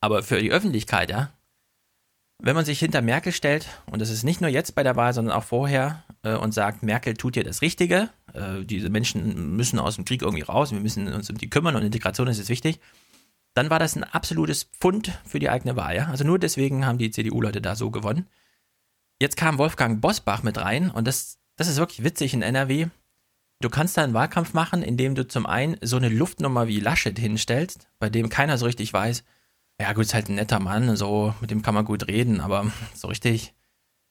Aber 0.00 0.22
für 0.22 0.40
die 0.40 0.50
Öffentlichkeit, 0.50 1.10
ja, 1.10 1.32
wenn 2.40 2.54
man 2.54 2.64
sich 2.64 2.78
hinter 2.78 3.02
Merkel 3.02 3.32
stellt, 3.32 3.68
und 3.86 4.00
das 4.00 4.10
ist 4.10 4.22
nicht 4.22 4.40
nur 4.40 4.50
jetzt 4.50 4.74
bei 4.74 4.82
der 4.82 4.96
Wahl, 4.96 5.12
sondern 5.12 5.34
auch 5.34 5.44
vorher, 5.44 6.04
äh, 6.22 6.34
und 6.34 6.54
sagt, 6.54 6.82
Merkel 6.82 7.14
tut 7.14 7.34
hier 7.34 7.44
das 7.44 7.62
Richtige, 7.62 8.10
äh, 8.32 8.64
diese 8.64 8.90
Menschen 8.90 9.56
müssen 9.56 9.78
aus 9.78 9.96
dem 9.96 10.04
Krieg 10.04 10.22
irgendwie 10.22 10.42
raus, 10.42 10.72
wir 10.72 10.80
müssen 10.80 11.12
uns 11.12 11.30
um 11.30 11.38
die 11.38 11.50
kümmern 11.50 11.76
und 11.76 11.82
Integration 11.82 12.28
ist 12.28 12.38
jetzt 12.38 12.48
wichtig, 12.48 12.80
dann 13.54 13.70
war 13.70 13.80
das 13.80 13.96
ein 13.96 14.04
absolutes 14.04 14.64
Pfund 14.64 15.18
für 15.24 15.40
die 15.40 15.50
eigene 15.50 15.74
Wahl. 15.74 15.96
Ja? 15.96 16.06
Also 16.06 16.24
nur 16.24 16.38
deswegen 16.38 16.86
haben 16.86 16.98
die 16.98 17.10
CDU-Leute 17.10 17.60
da 17.60 17.74
so 17.74 17.90
gewonnen. 17.90 18.26
Jetzt 19.20 19.36
kam 19.36 19.58
Wolfgang 19.58 20.00
Bosbach 20.00 20.42
mit 20.42 20.58
rein 20.58 20.90
und 20.90 21.06
das, 21.06 21.38
das 21.56 21.68
ist 21.68 21.78
wirklich 21.78 22.04
witzig 22.04 22.34
in 22.34 22.42
NRW. 22.42 22.86
Du 23.60 23.68
kannst 23.68 23.96
da 23.96 24.04
einen 24.04 24.14
Wahlkampf 24.14 24.54
machen, 24.54 24.82
indem 24.82 25.16
du 25.16 25.26
zum 25.26 25.44
einen 25.44 25.76
so 25.82 25.96
eine 25.96 26.08
Luftnummer 26.08 26.68
wie 26.68 26.78
Laschet 26.78 27.18
hinstellst, 27.18 27.88
bei 27.98 28.08
dem 28.08 28.28
keiner 28.28 28.56
so 28.58 28.66
richtig 28.66 28.92
weiß, 28.92 29.24
ja 29.80 29.92
gut, 29.92 30.04
ist 30.04 30.14
halt 30.14 30.28
ein 30.28 30.36
netter 30.36 30.60
Mann, 30.60 30.96
so, 30.96 31.34
mit 31.40 31.50
dem 31.50 31.62
kann 31.62 31.74
man 31.74 31.84
gut 31.84 32.06
reden, 32.06 32.40
aber 32.40 32.70
so 32.94 33.08
richtig, 33.08 33.54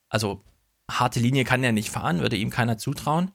also 0.09 0.43
harte 0.89 1.19
Linie 1.19 1.45
kann 1.45 1.63
er 1.63 1.71
nicht 1.71 1.89
fahren, 1.89 2.19
würde 2.19 2.35
ihm 2.35 2.49
keiner 2.49 2.77
zutrauen. 2.77 3.31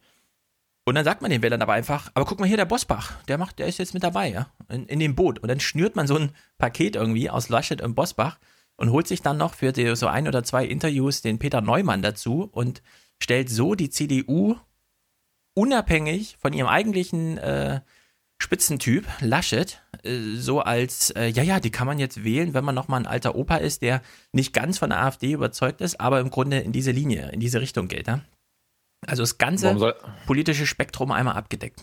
Und 0.84 0.96
dann 0.96 1.04
sagt 1.04 1.22
man 1.22 1.30
den 1.30 1.42
Wählern 1.42 1.62
aber 1.62 1.74
einfach, 1.74 2.10
aber 2.14 2.24
guck 2.24 2.40
mal 2.40 2.46
hier, 2.46 2.56
der 2.56 2.64
Bosbach, 2.64 3.22
der 3.28 3.38
macht, 3.38 3.58
der 3.58 3.66
ist 3.66 3.78
jetzt 3.78 3.94
mit 3.94 4.02
dabei, 4.02 4.30
ja, 4.30 4.48
in, 4.68 4.86
in 4.86 4.98
dem 4.98 5.14
Boot. 5.14 5.38
Und 5.38 5.48
dann 5.48 5.60
schnürt 5.60 5.94
man 5.94 6.06
so 6.06 6.16
ein 6.16 6.32
Paket 6.58 6.96
irgendwie 6.96 7.30
aus 7.30 7.48
Laschet 7.48 7.80
und 7.80 7.94
Bosbach 7.94 8.38
und 8.76 8.90
holt 8.90 9.06
sich 9.06 9.22
dann 9.22 9.36
noch 9.36 9.54
für 9.54 9.72
die, 9.72 9.94
so 9.96 10.06
ein 10.06 10.28
oder 10.28 10.44
zwei 10.44 10.64
Interviews 10.64 11.22
den 11.22 11.38
Peter 11.38 11.60
Neumann 11.60 12.02
dazu 12.02 12.48
und 12.52 12.82
stellt 13.22 13.48
so 13.48 13.74
die 13.74 13.90
CDU 13.90 14.56
unabhängig 15.54 16.36
von 16.40 16.52
ihrem 16.52 16.68
eigentlichen 16.68 17.38
äh, 17.38 17.80
Spitzentyp, 18.42 19.06
Laschet, 19.20 19.80
äh, 20.02 20.34
so 20.34 20.60
als, 20.60 21.10
äh, 21.10 21.26
ja, 21.26 21.42
ja, 21.42 21.60
die 21.60 21.70
kann 21.70 21.86
man 21.86 21.98
jetzt 21.98 22.24
wählen, 22.24 22.54
wenn 22.54 22.64
man 22.64 22.74
nochmal 22.74 23.00
ein 23.00 23.06
alter 23.06 23.36
Opa 23.36 23.56
ist, 23.56 23.82
der 23.82 24.02
nicht 24.32 24.52
ganz 24.52 24.78
von 24.78 24.90
der 24.90 25.00
AfD 25.00 25.32
überzeugt 25.32 25.80
ist, 25.80 26.00
aber 26.00 26.20
im 26.20 26.30
Grunde 26.30 26.58
in 26.58 26.72
diese 26.72 26.90
Linie, 26.90 27.30
in 27.30 27.40
diese 27.40 27.60
Richtung 27.60 27.88
geht. 27.88 28.08
Ja? 28.08 28.22
Also 29.06 29.22
das 29.22 29.38
ganze 29.38 29.96
politische 30.26 30.66
Spektrum 30.66 31.12
einmal 31.12 31.36
abgedeckt. 31.36 31.82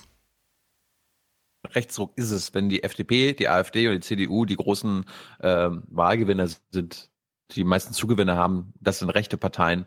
Rechtsruck 1.75 2.17
ist 2.17 2.31
es, 2.31 2.53
wenn 2.53 2.69
die 2.69 2.83
FDP, 2.83 3.33
die 3.33 3.47
AfD 3.49 3.87
und 3.87 3.95
die 3.95 3.99
CDU 4.01 4.45
die 4.45 4.55
großen 4.55 5.05
ähm, 5.41 5.83
Wahlgewinner 5.87 6.47
sind, 6.71 7.09
die 7.51 7.63
meisten 7.63 7.93
Zugewinne 7.93 8.35
haben, 8.35 8.73
das 8.79 8.99
sind 8.99 9.09
rechte 9.09 9.37
Parteien, 9.37 9.85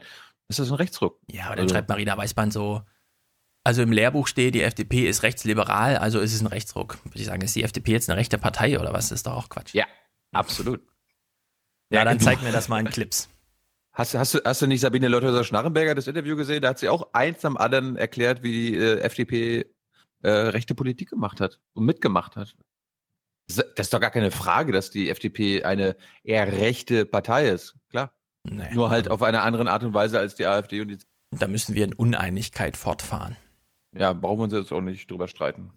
ist 0.48 0.58
das 0.58 0.70
ein 0.70 0.74
Rechtsruck. 0.74 1.18
Ja, 1.30 1.46
aber 1.46 1.56
dann 1.56 1.64
Also- 1.64 1.74
schreibt 1.74 1.88
Marina 1.88 2.16
Weißband 2.16 2.52
so, 2.52 2.82
also 3.64 3.82
im 3.82 3.92
Lehrbuch 3.92 4.26
steht, 4.26 4.54
die 4.56 4.62
FDP 4.62 5.08
ist 5.08 5.22
rechtsliberal, 5.22 5.96
also 5.96 6.18
ist 6.18 6.34
es 6.34 6.40
ein 6.40 6.48
Rechtsruck. 6.48 6.98
Würde 7.04 7.20
ich 7.20 7.26
sagen, 7.26 7.42
ist 7.42 7.54
die 7.54 7.62
FDP 7.62 7.92
jetzt 7.92 8.10
eine 8.10 8.18
rechte 8.18 8.36
Partei 8.38 8.78
oder 8.80 8.92
was? 8.92 9.08
Das 9.10 9.20
ist 9.20 9.26
doch 9.26 9.36
auch 9.36 9.48
Quatsch. 9.48 9.72
Ja, 9.74 9.84
absolut. 10.32 10.80
Ja, 11.90 12.04
dann 12.04 12.18
genau. 12.18 12.30
zeig 12.30 12.42
mir 12.42 12.50
das 12.52 12.68
mal 12.68 12.80
in 12.80 12.86
Clips. 12.88 13.28
Hast, 13.92 14.14
du- 14.14 14.18
hast, 14.18 14.34
du, 14.34 14.40
hast 14.44 14.62
du 14.62 14.66
nicht 14.66 14.80
Sabine 14.80 15.06
Leuthäuser-Schnarrenberger 15.08 15.94
das 15.94 16.06
Interview 16.06 16.34
gesehen? 16.34 16.62
Da 16.62 16.70
hat 16.70 16.78
sie 16.78 16.88
auch 16.88 17.10
eins 17.12 17.44
am 17.44 17.56
anderen 17.58 17.96
erklärt, 17.96 18.42
wie 18.42 18.50
die 18.52 18.76
äh, 18.76 19.00
FDP 19.00 19.66
äh, 20.22 20.30
rechte 20.30 20.74
Politik 20.74 21.10
gemacht 21.10 21.40
hat 21.40 21.60
und 21.74 21.84
mitgemacht 21.84 22.36
hat. 22.36 22.56
Das 23.48 23.66
ist 23.76 23.92
doch 23.92 24.00
gar 24.00 24.10
keine 24.10 24.30
Frage, 24.30 24.72
dass 24.72 24.90
die 24.90 25.10
FDP 25.10 25.64
eine 25.64 25.96
eher 26.22 26.50
rechte 26.52 27.04
Partei 27.04 27.48
ist. 27.48 27.76
Klar. 27.90 28.12
Nee. 28.44 28.72
Nur 28.72 28.90
halt 28.90 29.08
auf 29.08 29.22
eine 29.22 29.42
andere 29.42 29.70
Art 29.70 29.84
und 29.84 29.94
Weise 29.94 30.18
als 30.18 30.34
die 30.34 30.46
AfD 30.46 30.80
und 30.80 30.88
die. 30.88 30.98
Da 31.30 31.46
müssen 31.46 31.74
wir 31.74 31.84
in 31.84 31.94
Uneinigkeit 31.94 32.76
fortfahren. 32.76 33.36
Ja, 33.94 34.12
brauchen 34.12 34.38
wir 34.38 34.44
uns 34.44 34.52
jetzt 34.52 34.72
auch 34.72 34.80
nicht 34.80 35.10
drüber 35.10 35.28
streiten. 35.28 35.72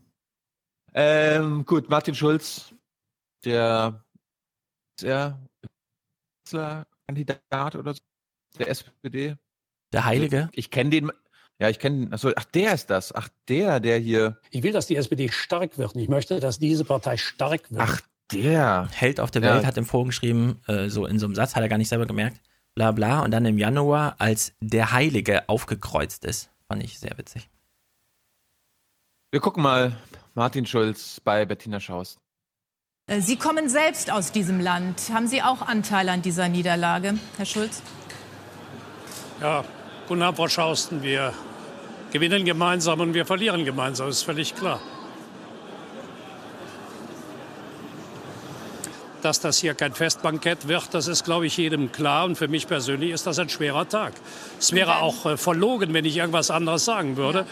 Ähm, 0.94 1.66
gut, 1.66 1.90
Martin 1.90 2.16
Schulz, 2.16 2.74
der 3.44 4.06
ist 4.98 6.54
er 6.54 6.88
Kandidat 7.08 7.76
oder 7.76 7.94
so, 7.94 8.00
der 8.58 8.70
SPD. 8.70 9.36
Der 9.92 10.06
Heilige? 10.06 10.50
Ich 10.54 10.72
kenne 10.72 10.90
den. 10.90 11.12
Ja, 11.60 11.70
ich 11.70 11.80
kenne. 11.80 12.12
Achso, 12.12 12.32
ach, 12.36 12.44
der 12.46 12.74
ist 12.74 12.90
das. 12.90 13.16
Ach, 13.16 13.30
der, 13.48 13.80
der 13.80 13.98
hier. 13.98 14.38
Ich 14.52 14.64
will, 14.64 14.74
dass 14.74 14.88
die 14.88 14.96
SPD 14.98 15.30
stark 15.30 15.78
wird. 15.78 15.96
Ich 15.96 16.10
möchte, 16.10 16.40
dass 16.40 16.60
diese 16.60 16.84
Partei 16.84 17.16
stark 17.18 17.72
wird. 17.72 17.82
Ach, 17.82 18.02
der. 18.32 18.90
Held 18.92 19.20
auf 19.20 19.32
der 19.32 19.42
Ja. 19.42 19.56
Welt 19.56 19.66
hat 19.66 19.78
im 19.78 19.86
Forum 19.86 20.10
geschrieben, 20.10 20.60
äh, 20.68 20.90
so 20.90 21.06
in 21.06 21.18
so 21.20 21.26
einem 21.26 21.36
Satz, 21.36 21.56
hat 21.56 21.64
er 21.64 21.70
gar 21.70 21.78
nicht 21.78 21.88
selber 21.90 22.06
gemerkt, 22.06 22.42
bla 22.76 22.92
bla, 22.92 23.22
und 23.22 23.32
dann 23.32 23.46
im 23.46 23.58
Januar 23.58 24.16
als 24.20 24.54
der 24.60 24.92
Heilige 24.92 25.48
aufgekreuzt 25.48 26.26
ist. 26.26 26.50
Fand 26.68 26.84
ich 26.84 27.00
sehr 27.00 27.18
witzig. 27.18 27.50
Wir 29.32 29.40
gucken 29.40 29.64
mal. 29.64 29.96
Martin 30.34 30.66
Schulz 30.66 31.22
bei 31.24 31.46
Bettina 31.46 31.80
Schaus. 31.80 32.18
Äh, 33.08 33.22
Sie 33.22 33.38
kommen 33.38 33.70
selbst 33.70 34.12
aus 34.12 34.34
diesem 34.34 34.60
Land. 34.60 35.10
Haben 35.14 35.28
Sie 35.28 35.42
auch 35.42 35.62
Anteil 35.62 36.10
an 36.10 36.22
dieser 36.22 36.50
Niederlage, 36.50 37.18
Herr 37.38 37.46
Schulz? 37.46 37.82
Ja, 39.40 39.64
guten 40.10 40.22
Abend, 40.22 40.38
Frau 40.38 40.48
Schausten. 40.50 41.04
Wir 41.04 41.34
gewinnen 42.16 42.46
gemeinsam 42.46 43.02
und 43.02 43.14
wir 43.14 43.26
verlieren 43.26 43.66
gemeinsam, 43.66 44.08
ist 44.08 44.24
völlig 44.24 44.56
klar. 44.56 44.80
Dass 49.22 49.42
das 49.42 49.58
hier 49.58 49.74
kein 49.74 49.94
Festbankett 49.94 50.70
wird, 50.70 50.94
das 50.94 51.08
ist, 51.10 51.26
glaube 51.26 51.46
ich, 51.46 51.58
jedem 51.58 51.92
klar. 51.92 52.24
Und 52.24 52.38
für 52.38 52.48
mich 52.48 52.68
persönlich 52.68 53.12
ist 53.12 53.28
das 53.28 53.38
ein 53.38 53.50
schwerer 53.50 53.90
Tag. 53.90 54.14
Es 54.60 54.72
wäre 54.72 55.00
auch 55.02 55.26
äh, 55.26 55.36
verlogen, 55.36 55.94
wenn 55.94 56.06
ich 56.06 56.16
irgendwas 56.16 56.52
anderes 56.52 56.86
sagen 56.86 57.18
würde. 57.18 57.46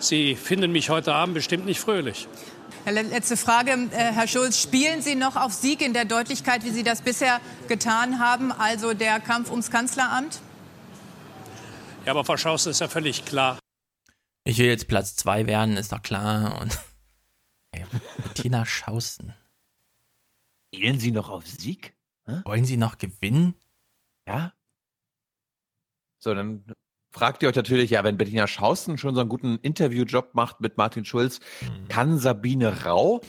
Sie 0.00 0.34
finden 0.34 0.72
mich 0.72 0.90
heute 0.90 1.14
Abend 1.14 1.34
bestimmt 1.34 1.64
nicht 1.66 1.78
fröhlich. 1.78 2.26
Ja, 2.86 2.90
le- 2.92 3.02
Letzte 3.02 3.36
Frage, 3.36 3.70
äh, 3.92 4.12
Herr 4.18 4.26
Schulz. 4.26 4.60
Spielen 4.60 5.00
Sie 5.00 5.14
noch 5.14 5.36
auf 5.36 5.52
Sieg 5.52 5.80
in 5.80 5.92
der 5.92 6.06
Deutlichkeit, 6.06 6.64
wie 6.64 6.70
Sie 6.70 6.82
das 6.82 7.02
bisher 7.02 7.40
getan 7.68 8.18
haben, 8.18 8.50
also 8.50 8.94
der 8.94 9.20
Kampf 9.20 9.48
ums 9.50 9.70
Kanzleramt? 9.70 10.40
Ja, 12.04 12.12
aber 12.12 12.24
Frau 12.24 12.36
Schausen 12.36 12.70
ist 12.72 12.80
ja 12.80 12.88
völlig 12.88 13.24
klar. 13.24 13.58
Ich 14.48 14.56
will 14.56 14.66
jetzt 14.66 14.88
Platz 14.88 15.14
2 15.16 15.46
werden, 15.46 15.76
ist 15.76 15.92
doch 15.92 16.00
klar. 16.00 16.58
Und 16.62 16.78
Ey, 17.72 17.84
Bettina 18.16 18.64
Schausten. 18.64 19.34
Spielen 20.74 20.98
Sie 20.98 21.10
noch 21.10 21.28
auf 21.28 21.46
Sieg? 21.46 21.94
Wollen 22.46 22.64
Sie 22.64 22.78
noch 22.78 22.96
gewinnen? 22.96 23.54
Ja. 24.26 24.54
So, 26.18 26.32
dann 26.32 26.64
fragt 27.10 27.42
ihr 27.42 27.50
euch 27.50 27.56
natürlich, 27.56 27.90
ja, 27.90 28.04
wenn 28.04 28.16
Bettina 28.16 28.46
Schausten 28.46 28.96
schon 28.96 29.14
so 29.14 29.20
einen 29.20 29.28
guten 29.28 29.58
Interviewjob 29.58 30.34
macht 30.34 30.62
mit 30.62 30.78
Martin 30.78 31.04
Schulz, 31.04 31.40
kann 31.90 32.18
Sabine 32.18 32.86
Rau, 32.86 33.20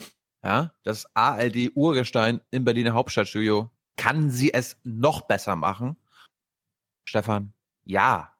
ja, 0.42 0.72
das 0.84 1.04
ALD-Urgestein 1.14 2.40
im 2.50 2.64
Berliner 2.64 2.94
Hauptstadtstudio, 2.94 3.70
kann 3.96 4.30
sie 4.30 4.54
es 4.54 4.78
noch 4.84 5.20
besser 5.20 5.54
machen? 5.54 5.98
Stefan, 7.04 7.52
ja. 7.84 8.34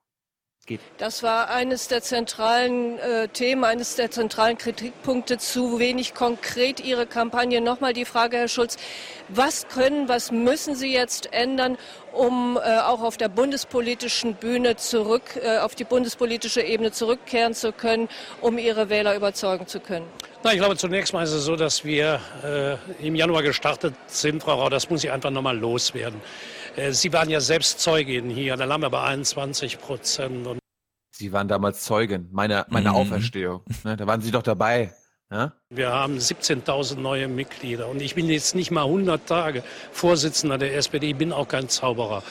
Geht. 0.71 0.81
Das 0.99 1.25
war 1.25 1.51
eines 1.51 1.89
der 1.89 2.01
zentralen 2.01 2.97
äh, 3.01 3.27
Themen, 3.27 3.65
eines 3.65 3.97
der 3.97 4.13
zentralen 4.13 4.57
Kritikpunkte. 4.57 5.37
Zu 5.37 5.81
wenig 5.81 6.15
konkret 6.15 6.79
Ihre 6.79 7.07
Kampagne. 7.07 7.61
Nochmal 7.61 7.93
die 7.93 8.05
Frage, 8.05 8.37
Herr 8.37 8.47
Schulz, 8.47 8.77
was 9.29 9.67
können, 9.67 10.09
was 10.09 10.31
müssen 10.31 10.77
Sie 10.77 10.93
jetzt 10.93 11.33
ändern, 11.33 11.77
um 12.13 12.57
äh, 12.57 12.79
auch 12.79 13.03
auf 13.03 13.17
der 13.17 13.29
bundespolitischen 13.29 14.35
Bühne 14.35 14.77
zurück, 14.77 15.41
äh, 15.43 15.59
auf 15.59 15.75
die 15.75 15.83
bundespolitische 15.83 16.63
Ebene 16.63 16.93
zurückkehren 16.93 17.53
zu 17.53 17.73
können, 17.73 18.09
um 18.41 18.57
Ihre 18.57 18.89
Wähler 18.89 19.17
überzeugen 19.17 19.67
zu 19.67 19.81
können? 19.81 20.07
Na, 20.45 20.53
ich 20.53 20.59
glaube, 20.59 20.77
zunächst 20.77 21.13
mal 21.13 21.25
ist 21.25 21.33
es 21.33 21.45
so, 21.45 21.57
dass 21.57 21.85
wir 21.85 22.21
äh, 22.45 23.05
im 23.05 23.17
Januar 23.17 23.43
gestartet 23.43 23.95
sind, 24.07 24.41
Frau 24.41 24.55
Rau. 24.55 24.69
Das 24.69 24.89
muss 24.89 25.03
ich 25.03 25.11
einfach 25.11 25.31
nochmal 25.31 25.59
loswerden. 25.59 26.21
Äh, 26.77 26.93
Sie 26.93 27.13
waren 27.13 27.29
ja 27.29 27.41
selbst 27.41 27.81
Zeugin 27.81 28.31
hier. 28.31 28.57
Da 28.57 28.67
lagen 28.67 28.83
wir 28.83 28.91
bei 28.91 29.03
21 29.03 29.81
Prozent. 29.81 30.60
Sie 31.21 31.33
waren 31.35 31.49
damals 31.49 31.83
Zeugin 31.85 32.31
meiner, 32.33 32.65
meiner 32.71 32.93
Mhm. 32.93 32.97
Auferstehung. 32.97 33.61
Ne, 33.85 33.95
da 33.95 34.07
waren 34.07 34.23
Sie 34.23 34.31
doch 34.31 34.43
dabei. 34.43 34.95
Ja? 35.31 35.53
wir 35.69 35.91
haben 35.93 36.17
17.000 36.19 36.99
neue 36.99 37.29
Mitglieder. 37.29 37.89
Und 37.89 38.01
ich 38.01 38.15
bin 38.15 38.31
jetzt 38.31 38.55
nicht 38.55 38.71
mal 38.71 38.85
100 38.85 39.27
Tage 39.27 39.63
Vorsitzender 39.93 40.57
der 40.57 40.75
SPD. 40.77 41.11
Ich 41.11 41.17
bin 41.17 41.31
auch 41.35 41.47
kein 41.47 41.69
Zauberer. 41.69 42.23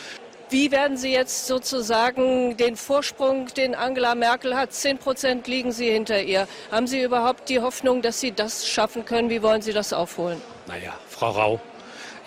Wie 0.49 0.71
werden 0.71 0.97
Sie 0.97 1.11
jetzt 1.13 1.45
sozusagen 1.45 2.57
den 2.57 2.75
Vorsprung, 2.75 3.45
den 3.55 3.75
Angela 3.75 4.15
Merkel 4.15 4.55
hat, 4.57 4.73
10 4.73 4.97
Prozent 4.97 5.47
liegen 5.47 5.71
Sie 5.71 5.91
hinter 5.91 6.23
ihr. 6.23 6.47
Haben 6.71 6.87
Sie 6.87 7.03
überhaupt 7.03 7.47
die 7.49 7.59
Hoffnung, 7.59 8.01
dass 8.01 8.19
Sie 8.19 8.31
das 8.31 8.67
schaffen 8.67 9.05
können? 9.05 9.29
Wie 9.29 9.43
wollen 9.43 9.61
Sie 9.61 9.71
das 9.71 9.93
aufholen? 9.93 10.41
Naja, 10.67 10.93
Frau 11.07 11.29
Rau, 11.29 11.61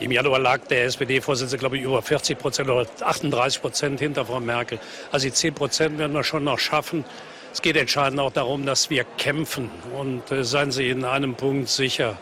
im 0.03 0.13
Januar 0.13 0.39
lag 0.39 0.67
der 0.67 0.85
SPD-Vorsitzende, 0.85 1.59
glaube 1.59 1.77
ich, 1.77 1.85
über 1.85 2.03
40 2.03 2.39
Prozent 2.39 2.69
oder 2.69 2.87
38 3.01 3.61
Prozent 3.61 4.01
hinter 4.01 4.27
Frau 4.27 4.41
Merkel. 4.41 4.79
Also 5.11 5.27
die 5.27 5.33
10 5.33 5.55
Prozent 5.55 5.99
werden 5.99 6.13
wir 6.13 6.25
schon 6.25 6.45
noch 6.45 6.59
schaffen. 6.59 7.05
Es 7.53 7.63
geht 7.63 7.77
entscheidend 7.77 8.19
auch 8.21 8.33
darum, 8.33 8.67
dass 8.67 8.91
wir 8.91 9.05
kämpfen. 9.05 9.71
Und 9.95 10.31
äh, 10.33 10.45
seien 10.45 10.73
Sie 10.73 10.89
in 10.89 11.05
einem 11.05 11.35
Punkt 11.35 11.69
sicher, 11.69 12.19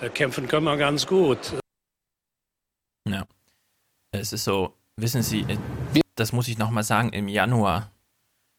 äh, 0.00 0.08
kämpfen 0.08 0.48
können 0.48 0.64
wir 0.64 0.76
ganz 0.76 1.06
gut. 1.06 1.38
Ja. 3.08 3.26
Es 4.12 4.32
ist 4.32 4.44
so, 4.44 4.74
wissen 4.96 5.22
Sie, 5.22 5.40
äh, 5.40 5.58
das 6.14 6.32
muss 6.32 6.48
ich 6.48 6.58
nochmal 6.58 6.84
sagen, 6.84 7.10
im 7.10 7.28
Januar, 7.28 7.90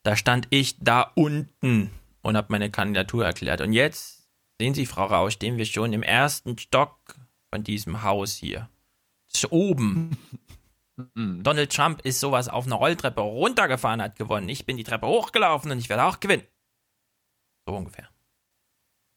da 0.03 0.15
stand 0.15 0.47
ich 0.49 0.77
da 0.79 1.11
unten 1.15 1.91
und 2.21 2.35
habe 2.35 2.47
meine 2.49 2.69
Kandidatur 2.69 3.25
erklärt. 3.25 3.61
Und 3.61 3.73
jetzt, 3.73 4.27
sehen 4.59 4.73
Sie, 4.73 4.85
Frau 4.85 5.05
Rau, 5.05 5.29
stehen 5.29 5.57
wir 5.57 5.65
schon 5.65 5.93
im 5.93 6.03
ersten 6.03 6.57
Stock 6.57 6.99
von 7.53 7.63
diesem 7.63 8.01
Haus 8.01 8.33
hier. 8.33 8.67
Das 9.31 9.43
ist 9.43 9.51
oben. 9.51 10.17
Donald 11.15 11.71
Trump 11.71 12.01
ist 12.01 12.19
sowas 12.19 12.49
auf 12.49 12.65
einer 12.65 12.77
Rolltreppe 12.77 13.21
runtergefahren, 13.21 14.01
hat 14.01 14.15
gewonnen. 14.15 14.49
Ich 14.49 14.65
bin 14.65 14.75
die 14.75 14.83
Treppe 14.83 15.05
hochgelaufen 15.05 15.71
und 15.71 15.77
ich 15.77 15.87
werde 15.87 16.05
auch 16.05 16.19
gewinnen. 16.19 16.41
So 17.67 17.75
ungefähr. 17.75 18.09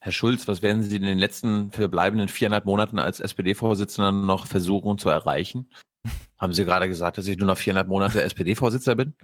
Herr 0.00 0.12
Schulz, 0.12 0.46
was 0.48 0.60
werden 0.60 0.82
Sie 0.82 0.96
in 0.96 1.02
den 1.02 1.18
letzten 1.18 1.72
verbleibenden 1.72 2.28
viereinhalb 2.28 2.66
Monaten 2.66 2.98
als 2.98 3.20
SPD-Vorsitzender 3.20 4.12
noch 4.12 4.46
versuchen 4.46 4.98
zu 4.98 5.08
erreichen? 5.08 5.70
Haben 6.38 6.52
Sie 6.52 6.66
gerade 6.66 6.88
gesagt, 6.88 7.16
dass 7.16 7.26
ich 7.26 7.38
nur 7.38 7.46
noch 7.46 7.56
viereinhalb 7.56 7.88
Monate 7.88 8.22
SPD-Vorsitzender 8.22 9.02
bin? 9.02 9.14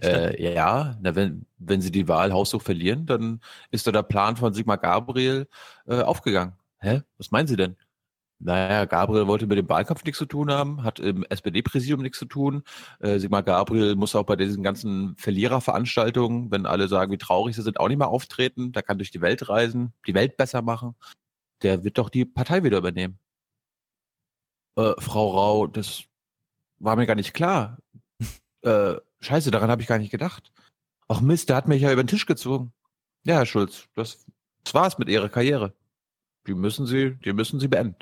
Äh, 0.00 0.40
ja, 0.54 0.96
na, 1.00 1.16
wenn, 1.16 1.46
wenn 1.58 1.80
Sie 1.80 1.90
die 1.90 2.06
Wahl 2.06 2.32
haushoch 2.32 2.62
verlieren, 2.62 3.06
dann 3.06 3.40
ist 3.72 3.88
doch 3.88 3.92
der 3.92 4.04
Plan 4.04 4.36
von 4.36 4.54
Sigmar 4.54 4.78
Gabriel 4.78 5.48
äh, 5.86 6.02
aufgegangen. 6.02 6.52
Hä? 6.78 7.02
Was 7.18 7.32
meinen 7.32 7.48
Sie 7.48 7.56
denn? 7.56 7.76
Naja, 8.38 8.84
Gabriel 8.84 9.26
wollte 9.26 9.46
mit 9.46 9.56
dem 9.56 9.68
Wahlkampf 9.68 10.04
nichts 10.04 10.18
zu 10.18 10.26
tun 10.26 10.50
haben, 10.50 10.82
hat 10.82 10.98
im 10.98 11.24
SPD-Präsidium 11.24 12.02
nichts 12.02 12.18
zu 12.18 12.26
tun. 12.26 12.62
Äh, 13.00 13.18
Sigmar 13.18 13.42
Gabriel 13.42 13.96
muss 13.96 14.14
auch 14.14 14.24
bei 14.24 14.36
diesen 14.36 14.62
ganzen 14.62 15.16
Verliererveranstaltungen, 15.16 16.50
wenn 16.50 16.66
alle 16.66 16.88
sagen, 16.88 17.12
wie 17.12 17.18
traurig 17.18 17.56
sie 17.56 17.62
sind, 17.62 17.80
auch 17.80 17.88
nicht 17.88 17.96
mehr 17.98 18.08
auftreten. 18.08 18.72
Der 18.72 18.82
kann 18.82 18.98
durch 18.98 19.10
die 19.10 19.22
Welt 19.22 19.48
reisen, 19.48 19.94
die 20.06 20.14
Welt 20.14 20.36
besser 20.36 20.60
machen. 20.60 20.94
Der 21.62 21.82
wird 21.84 21.96
doch 21.96 22.10
die 22.10 22.26
Partei 22.26 22.62
wieder 22.62 22.78
übernehmen. 22.78 23.18
Äh, 24.76 24.92
Frau 24.98 25.30
Rau, 25.30 25.66
das 25.66 26.04
war 26.78 26.96
mir 26.96 27.06
gar 27.06 27.14
nicht 27.14 27.32
klar. 27.32 27.78
äh, 28.62 28.96
scheiße, 29.20 29.50
daran 29.50 29.70
habe 29.70 29.80
ich 29.80 29.88
gar 29.88 29.98
nicht 29.98 30.10
gedacht. 30.10 30.52
Ach 31.08 31.22
Mist, 31.22 31.48
der 31.48 31.56
hat 31.56 31.68
mich 31.68 31.82
ja 31.82 31.92
über 31.92 32.02
den 32.04 32.08
Tisch 32.08 32.26
gezogen. 32.26 32.72
Ja, 33.24 33.36
Herr 33.36 33.46
Schulz, 33.46 33.88
das, 33.94 34.26
das 34.62 34.74
war's 34.74 34.98
mit 34.98 35.08
Ihrer 35.08 35.28
Karriere. 35.30 35.72
Die 36.46 36.54
müssen 36.54 36.86
Sie, 36.86 37.12
die 37.24 37.32
müssen 37.32 37.60
Sie 37.60 37.68
beenden. 37.68 37.96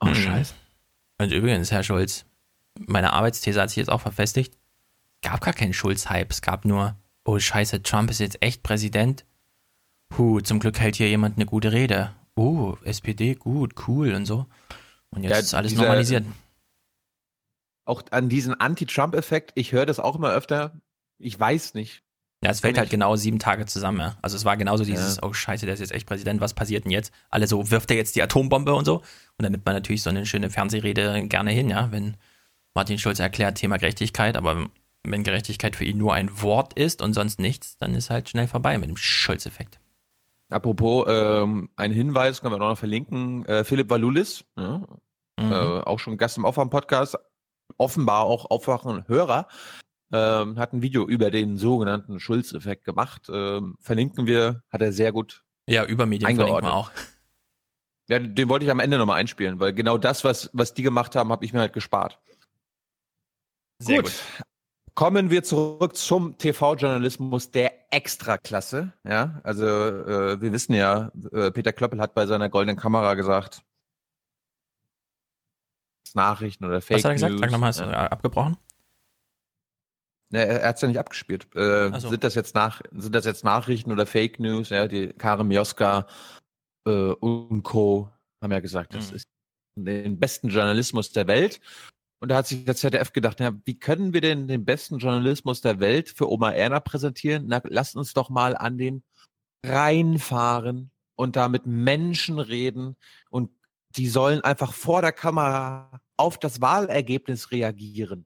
Oh, 0.00 0.06
Mhm. 0.06 0.14
scheiße. 0.14 0.54
Und 1.18 1.32
übrigens, 1.32 1.70
Herr 1.70 1.82
Schulz, 1.82 2.24
meine 2.78 3.12
Arbeitsthese 3.12 3.60
hat 3.60 3.70
sich 3.70 3.76
jetzt 3.76 3.90
auch 3.90 4.00
verfestigt. 4.00 4.54
Es 5.22 5.30
gab 5.30 5.40
gar 5.40 5.54
keinen 5.54 5.72
Schulz-Hype. 5.72 6.30
Es 6.30 6.42
gab 6.42 6.64
nur, 6.64 6.96
oh 7.24 7.38
scheiße, 7.38 7.82
Trump 7.82 8.10
ist 8.10 8.18
jetzt 8.18 8.42
echt 8.42 8.62
Präsident. 8.62 9.24
Puh, 10.08 10.40
zum 10.40 10.58
Glück 10.58 10.78
hält 10.80 10.96
hier 10.96 11.08
jemand 11.08 11.36
eine 11.36 11.46
gute 11.46 11.72
Rede. 11.72 12.14
Oh, 12.34 12.76
SPD, 12.84 13.34
gut, 13.34 13.86
cool 13.86 14.12
und 14.14 14.26
so. 14.26 14.46
Und 15.10 15.22
jetzt 15.22 15.30
Ja, 15.32 15.38
ist 15.38 15.54
alles 15.54 15.70
dieser- 15.70 15.82
normalisiert. 15.82 16.24
Auch 17.84 18.02
an 18.10 18.28
diesen 18.28 18.54
Anti-Trump-Effekt, 18.58 19.52
ich 19.54 19.72
höre 19.72 19.86
das 19.86 19.98
auch 20.00 20.16
immer 20.16 20.30
öfter. 20.30 20.80
Ich 21.18 21.38
weiß 21.38 21.74
nicht. 21.74 22.02
Ja, 22.44 22.50
es 22.50 22.60
fällt 22.60 22.76
halt 22.76 22.90
genau 22.90 23.14
sieben 23.16 23.38
Tage 23.38 23.66
zusammen. 23.66 24.00
Ja. 24.00 24.16
Also 24.20 24.36
es 24.36 24.44
war 24.44 24.56
genauso 24.56 24.84
dieses, 24.84 25.16
Ja. 25.16 25.22
oh 25.22 25.32
scheiße, 25.32 25.64
der 25.64 25.74
ist 25.74 25.80
jetzt 25.80 25.92
echt 25.92 26.06
Präsident, 26.08 26.40
was 26.40 26.54
passiert 26.54 26.84
denn 26.84 26.90
jetzt? 26.90 27.12
Alle 27.30 27.46
so, 27.46 27.70
wirft 27.70 27.90
er 27.90 27.96
jetzt 27.96 28.16
die 28.16 28.22
Atombombe 28.22 28.74
und 28.74 28.84
so? 28.84 28.96
Und 28.96 29.04
dann 29.44 29.52
nimmt 29.52 29.64
man 29.64 29.74
natürlich 29.74 30.02
so 30.02 30.10
eine 30.10 30.26
schöne 30.26 30.50
Fernsehrede 30.50 31.28
gerne 31.28 31.52
hin, 31.52 31.70
ja, 31.70 31.92
wenn 31.92 32.16
Martin 32.74 32.98
Schulz 32.98 33.20
erklärt 33.20 33.58
Thema 33.58 33.76
Gerechtigkeit, 33.76 34.36
aber 34.36 34.66
wenn 35.04 35.22
Gerechtigkeit 35.24 35.76
für 35.76 35.84
ihn 35.84 35.98
nur 35.98 36.14
ein 36.14 36.42
Wort 36.42 36.72
ist 36.74 37.00
und 37.02 37.12
sonst 37.12 37.38
nichts, 37.38 37.76
dann 37.78 37.94
ist 37.94 38.10
halt 38.10 38.28
schnell 38.28 38.48
vorbei 38.48 38.76
mit 38.78 38.88
dem 38.88 38.96
Schulz-Effekt. 38.96 39.78
Apropos, 40.50 41.06
ähm, 41.08 41.70
ein 41.76 41.92
Hinweis 41.92 42.40
können 42.40 42.54
wir 42.54 42.58
noch 42.58 42.76
verlinken. 42.76 43.44
Äh, 43.46 43.64
Philipp 43.64 43.88
Walulis, 43.90 44.44
ja, 44.58 44.82
Mhm. 45.40 45.50
äh, 45.52 45.54
auch 45.54 45.98
schon 45.98 46.18
Gast 46.18 46.36
im 46.36 46.44
Aufwachen-Podcast, 46.44 47.16
offenbar 47.78 48.24
auch 48.24 48.50
Aufwachen-Hörer, 48.50 49.48
ähm, 50.12 50.58
hat 50.58 50.72
ein 50.72 50.82
Video 50.82 51.06
über 51.06 51.30
den 51.30 51.56
sogenannten 51.56 52.20
Schulz-Effekt 52.20 52.84
gemacht. 52.84 53.28
Ähm, 53.32 53.76
verlinken 53.80 54.26
wir, 54.26 54.62
hat 54.70 54.82
er 54.82 54.92
sehr 54.92 55.12
gut 55.12 55.42
Ja, 55.66 55.84
Übermedien 55.84 56.36
verlinken 56.36 56.64
wir 56.64 56.74
auch. 56.74 56.90
Ja, 58.08 58.18
den 58.18 58.48
wollte 58.48 58.64
ich 58.64 58.70
am 58.70 58.80
Ende 58.80 58.98
nochmal 58.98 59.20
einspielen, 59.20 59.58
weil 59.60 59.72
genau 59.72 59.96
das, 59.96 60.24
was, 60.24 60.50
was 60.52 60.74
die 60.74 60.82
gemacht 60.82 61.16
haben, 61.16 61.30
habe 61.30 61.44
ich 61.44 61.52
mir 61.52 61.60
halt 61.60 61.72
gespart. 61.72 62.20
Sehr 63.78 64.02
gut. 64.02 64.12
Kommen 64.94 65.30
wir 65.30 65.42
zurück 65.42 65.96
zum 65.96 66.36
TV-Journalismus 66.36 67.50
der 67.50 67.72
Extraklasse. 67.90 68.92
Ja, 69.04 69.40
also 69.42 69.64
äh, 69.66 70.40
wir 70.42 70.52
wissen 70.52 70.74
ja, 70.74 71.10
äh, 71.32 71.50
Peter 71.50 71.72
Klöppel 71.72 72.00
hat 72.00 72.14
bei 72.14 72.26
seiner 72.26 72.50
goldenen 72.50 72.76
Kamera 72.76 73.14
gesagt, 73.14 73.62
Nachrichten 76.14 76.66
oder 76.66 76.82
Fake 76.82 76.98
Was 76.98 77.04
hat 77.04 77.10
er 77.12 77.14
gesagt? 77.14 77.32
News. 77.32 77.40
Sag 77.40 77.50
nochmal, 77.50 77.68
hast 77.68 77.80
du 77.80 77.84
ja. 77.84 78.06
abgebrochen? 78.08 78.58
Ne, 80.32 80.46
er 80.46 80.68
hat 80.68 80.76
es 80.76 80.82
ja 80.82 80.88
nicht 80.88 80.98
abgespielt. 80.98 81.46
Äh, 81.54 81.92
so. 82.00 82.08
sind, 82.08 82.24
das 82.24 82.34
jetzt 82.34 82.54
nach, 82.54 82.80
sind 82.90 83.14
das 83.14 83.26
jetzt 83.26 83.44
Nachrichten 83.44 83.92
oder 83.92 84.06
Fake 84.06 84.40
News? 84.40 84.70
Ja, 84.70 84.88
die 84.88 85.08
Karim 85.08 85.48
Mioska 85.48 86.06
äh, 86.86 86.90
und 87.12 87.62
Co. 87.62 88.08
haben 88.42 88.50
ja 88.52 88.60
gesagt, 88.60 88.94
das 88.94 89.10
Mhm. 89.10 89.16
ist 89.16 89.26
den 89.76 90.18
besten 90.18 90.48
Journalismus 90.48 91.12
der 91.12 91.26
Welt. 91.26 91.60
Und 92.20 92.28
da 92.30 92.36
hat 92.36 92.46
sich 92.46 92.64
der 92.64 92.76
ZDF 92.76 93.12
gedacht, 93.12 93.40
ja, 93.40 93.52
wie 93.64 93.78
können 93.78 94.14
wir 94.14 94.20
denn 94.20 94.46
den 94.48 94.64
besten 94.64 94.98
Journalismus 94.98 95.60
der 95.60 95.80
Welt 95.80 96.08
für 96.08 96.30
Oma 96.30 96.52
Erna 96.52 96.80
präsentieren? 96.80 97.44
Na, 97.48 97.60
lasst 97.64 97.96
uns 97.96 98.14
doch 98.14 98.30
mal 98.30 98.56
an 98.56 98.78
den 98.78 99.02
Rhein 99.66 100.18
fahren 100.18 100.90
und 101.14 101.36
da 101.36 101.48
mit 101.48 101.66
Menschen 101.66 102.38
reden 102.38 102.96
und 103.28 103.50
die 103.96 104.08
sollen 104.08 104.40
einfach 104.42 104.72
vor 104.72 105.02
der 105.02 105.12
Kamera 105.12 106.00
auf 106.16 106.38
das 106.38 106.60
Wahlergebnis 106.60 107.50
reagieren. 107.50 108.24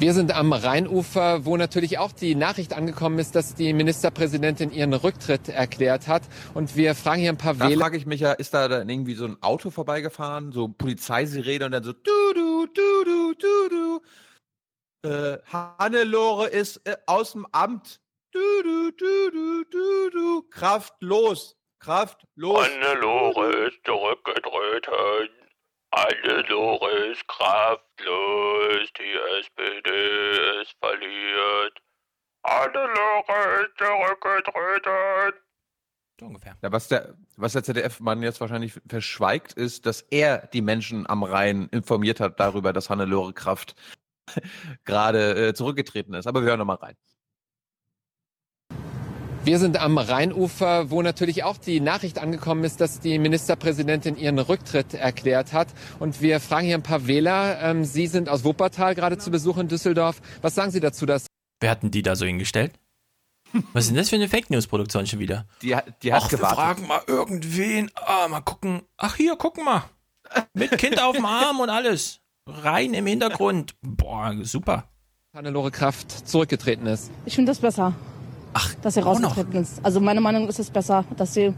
Wir 0.00 0.14
sind 0.14 0.34
am 0.34 0.54
Rheinufer, 0.54 1.44
wo 1.44 1.58
natürlich 1.58 1.98
auch 1.98 2.12
die 2.12 2.34
Nachricht 2.34 2.72
angekommen 2.72 3.18
ist, 3.18 3.34
dass 3.34 3.54
die 3.54 3.74
Ministerpräsidentin 3.74 4.72
ihren 4.72 4.94
Rücktritt 4.94 5.50
erklärt 5.50 6.08
hat. 6.08 6.22
Und 6.54 6.74
wir 6.74 6.94
fragen 6.94 7.20
hier 7.20 7.30
ein 7.30 7.36
paar 7.36 7.52
Da 7.52 7.68
Wähler. 7.68 7.80
frage 7.82 7.98
ich 7.98 8.06
mich 8.06 8.20
ja, 8.22 8.32
ist 8.32 8.54
da 8.54 8.66
dann 8.68 8.88
irgendwie 8.88 9.12
so 9.12 9.26
ein 9.26 9.36
Auto 9.42 9.68
vorbeigefahren, 9.68 10.52
so 10.52 10.68
Polizeisirene 10.68 11.66
und 11.66 11.72
dann 11.72 11.84
so 11.84 11.92
du 11.92 12.32
du 12.34 12.66
du 12.66 13.04
du 13.04 13.34
du 13.34 14.00
du. 15.02 15.06
Äh, 15.06 15.38
Hannelore 15.52 16.48
ist 16.48 16.78
äh, 16.86 16.96
aus 17.04 17.32
dem 17.32 17.46
Amt. 17.52 18.00
Du 18.32 18.40
du 18.62 18.92
du 18.92 19.30
du 19.30 19.64
du 19.70 20.10
du. 20.10 20.42
Kraftlos. 20.48 21.58
Kraftlos. 21.78 22.66
Hannelore 22.66 23.50
ist 23.68 23.80
zurückgetreten. 23.84 25.39
Hannelore 25.94 26.90
ist 27.12 27.26
kraftlos. 27.26 28.92
Die 28.98 29.16
SPD 29.40 30.62
ist 30.62 30.74
verliert. 30.78 31.82
Hannelore 32.46 33.62
ist 33.62 33.76
zurückgetreten. 33.78 35.40
So 36.20 36.26
ungefähr. 36.26 36.56
Ja, 36.62 36.70
was 36.70 36.88
der, 36.88 37.14
was 37.36 37.54
der 37.54 37.64
ZDF-Mann 37.64 38.22
jetzt 38.22 38.40
wahrscheinlich 38.40 38.78
verschweigt, 38.88 39.54
ist, 39.54 39.86
dass 39.86 40.02
er 40.02 40.46
die 40.48 40.62
Menschen 40.62 41.08
am 41.08 41.22
Rhein 41.22 41.68
informiert 41.70 42.20
hat 42.20 42.38
darüber, 42.38 42.72
dass 42.72 42.90
Hannelore 42.90 43.32
Kraft 43.32 43.74
gerade 44.84 45.48
äh, 45.48 45.54
zurückgetreten 45.54 46.14
ist. 46.14 46.26
Aber 46.26 46.42
wir 46.42 46.48
hören 46.48 46.58
noch 46.58 46.66
mal 46.66 46.74
rein. 46.74 46.96
Wir 49.42 49.58
sind 49.58 49.78
am 49.80 49.96
Rheinufer, 49.96 50.90
wo 50.90 51.00
natürlich 51.00 51.44
auch 51.44 51.56
die 51.56 51.80
Nachricht 51.80 52.18
angekommen 52.18 52.62
ist, 52.62 52.80
dass 52.80 53.00
die 53.00 53.18
Ministerpräsidentin 53.18 54.16
ihren 54.18 54.38
Rücktritt 54.38 54.92
erklärt 54.92 55.54
hat. 55.54 55.68
Und 55.98 56.20
wir 56.20 56.40
fragen 56.40 56.66
hier 56.66 56.76
ein 56.76 56.82
paar 56.82 57.06
Wähler. 57.06 57.58
Ähm, 57.62 57.84
Sie 57.84 58.06
sind 58.06 58.28
aus 58.28 58.44
Wuppertal 58.44 58.94
gerade 58.94 59.16
zu 59.16 59.30
Besuch 59.30 59.56
in 59.56 59.68
Düsseldorf. 59.68 60.20
Was 60.42 60.54
sagen 60.54 60.70
Sie 60.70 60.80
dazu, 60.80 61.06
dass 61.06 61.26
Wer 61.60 61.70
hat 61.70 61.82
denn 61.82 61.90
die 61.90 62.02
da 62.02 62.16
so 62.16 62.26
hingestellt? 62.26 62.72
Was 63.72 63.84
ist 63.84 63.90
denn 63.90 63.96
das 63.96 64.10
für 64.10 64.16
eine 64.16 64.28
Fake 64.28 64.50
News 64.50 64.66
Produktion 64.66 65.06
schon 65.06 65.18
wieder? 65.18 65.46
Die, 65.62 65.74
hat- 65.74 65.86
die 66.02 66.12
hat 66.12 66.22
Ach, 66.24 66.30
wir 66.30 66.36
gewartet. 66.38 66.58
fragen 66.58 66.86
mal 66.86 67.00
irgendwen. 67.06 67.90
Ah, 67.94 68.28
mal 68.28 68.40
gucken. 68.42 68.82
Ach 68.98 69.16
hier, 69.16 69.36
gucken 69.36 69.64
mal. 69.64 69.84
Mit 70.52 70.76
Kind 70.78 71.02
auf 71.02 71.16
dem 71.16 71.24
Arm 71.24 71.60
und 71.60 71.70
alles. 71.70 72.20
Rein 72.46 72.92
im 72.94 73.06
Hintergrund. 73.06 73.74
Boah, 73.80 74.34
super. 74.42 74.84
Hannelore 75.34 75.70
Kraft 75.70 76.28
zurückgetreten 76.28 76.86
ist? 76.86 77.10
Ich 77.24 77.34
finde 77.36 77.50
das 77.50 77.58
besser. 77.60 77.94
Ach, 78.52 78.74
dass 78.82 78.94
sie 78.94 79.00
rausgetreten 79.00 79.60
ist. 79.60 79.84
Also 79.84 80.00
meine 80.00 80.20
Meinung 80.20 80.48
ist 80.48 80.58
es 80.58 80.70
besser, 80.70 81.04
dass 81.16 81.34
sie 81.34 81.54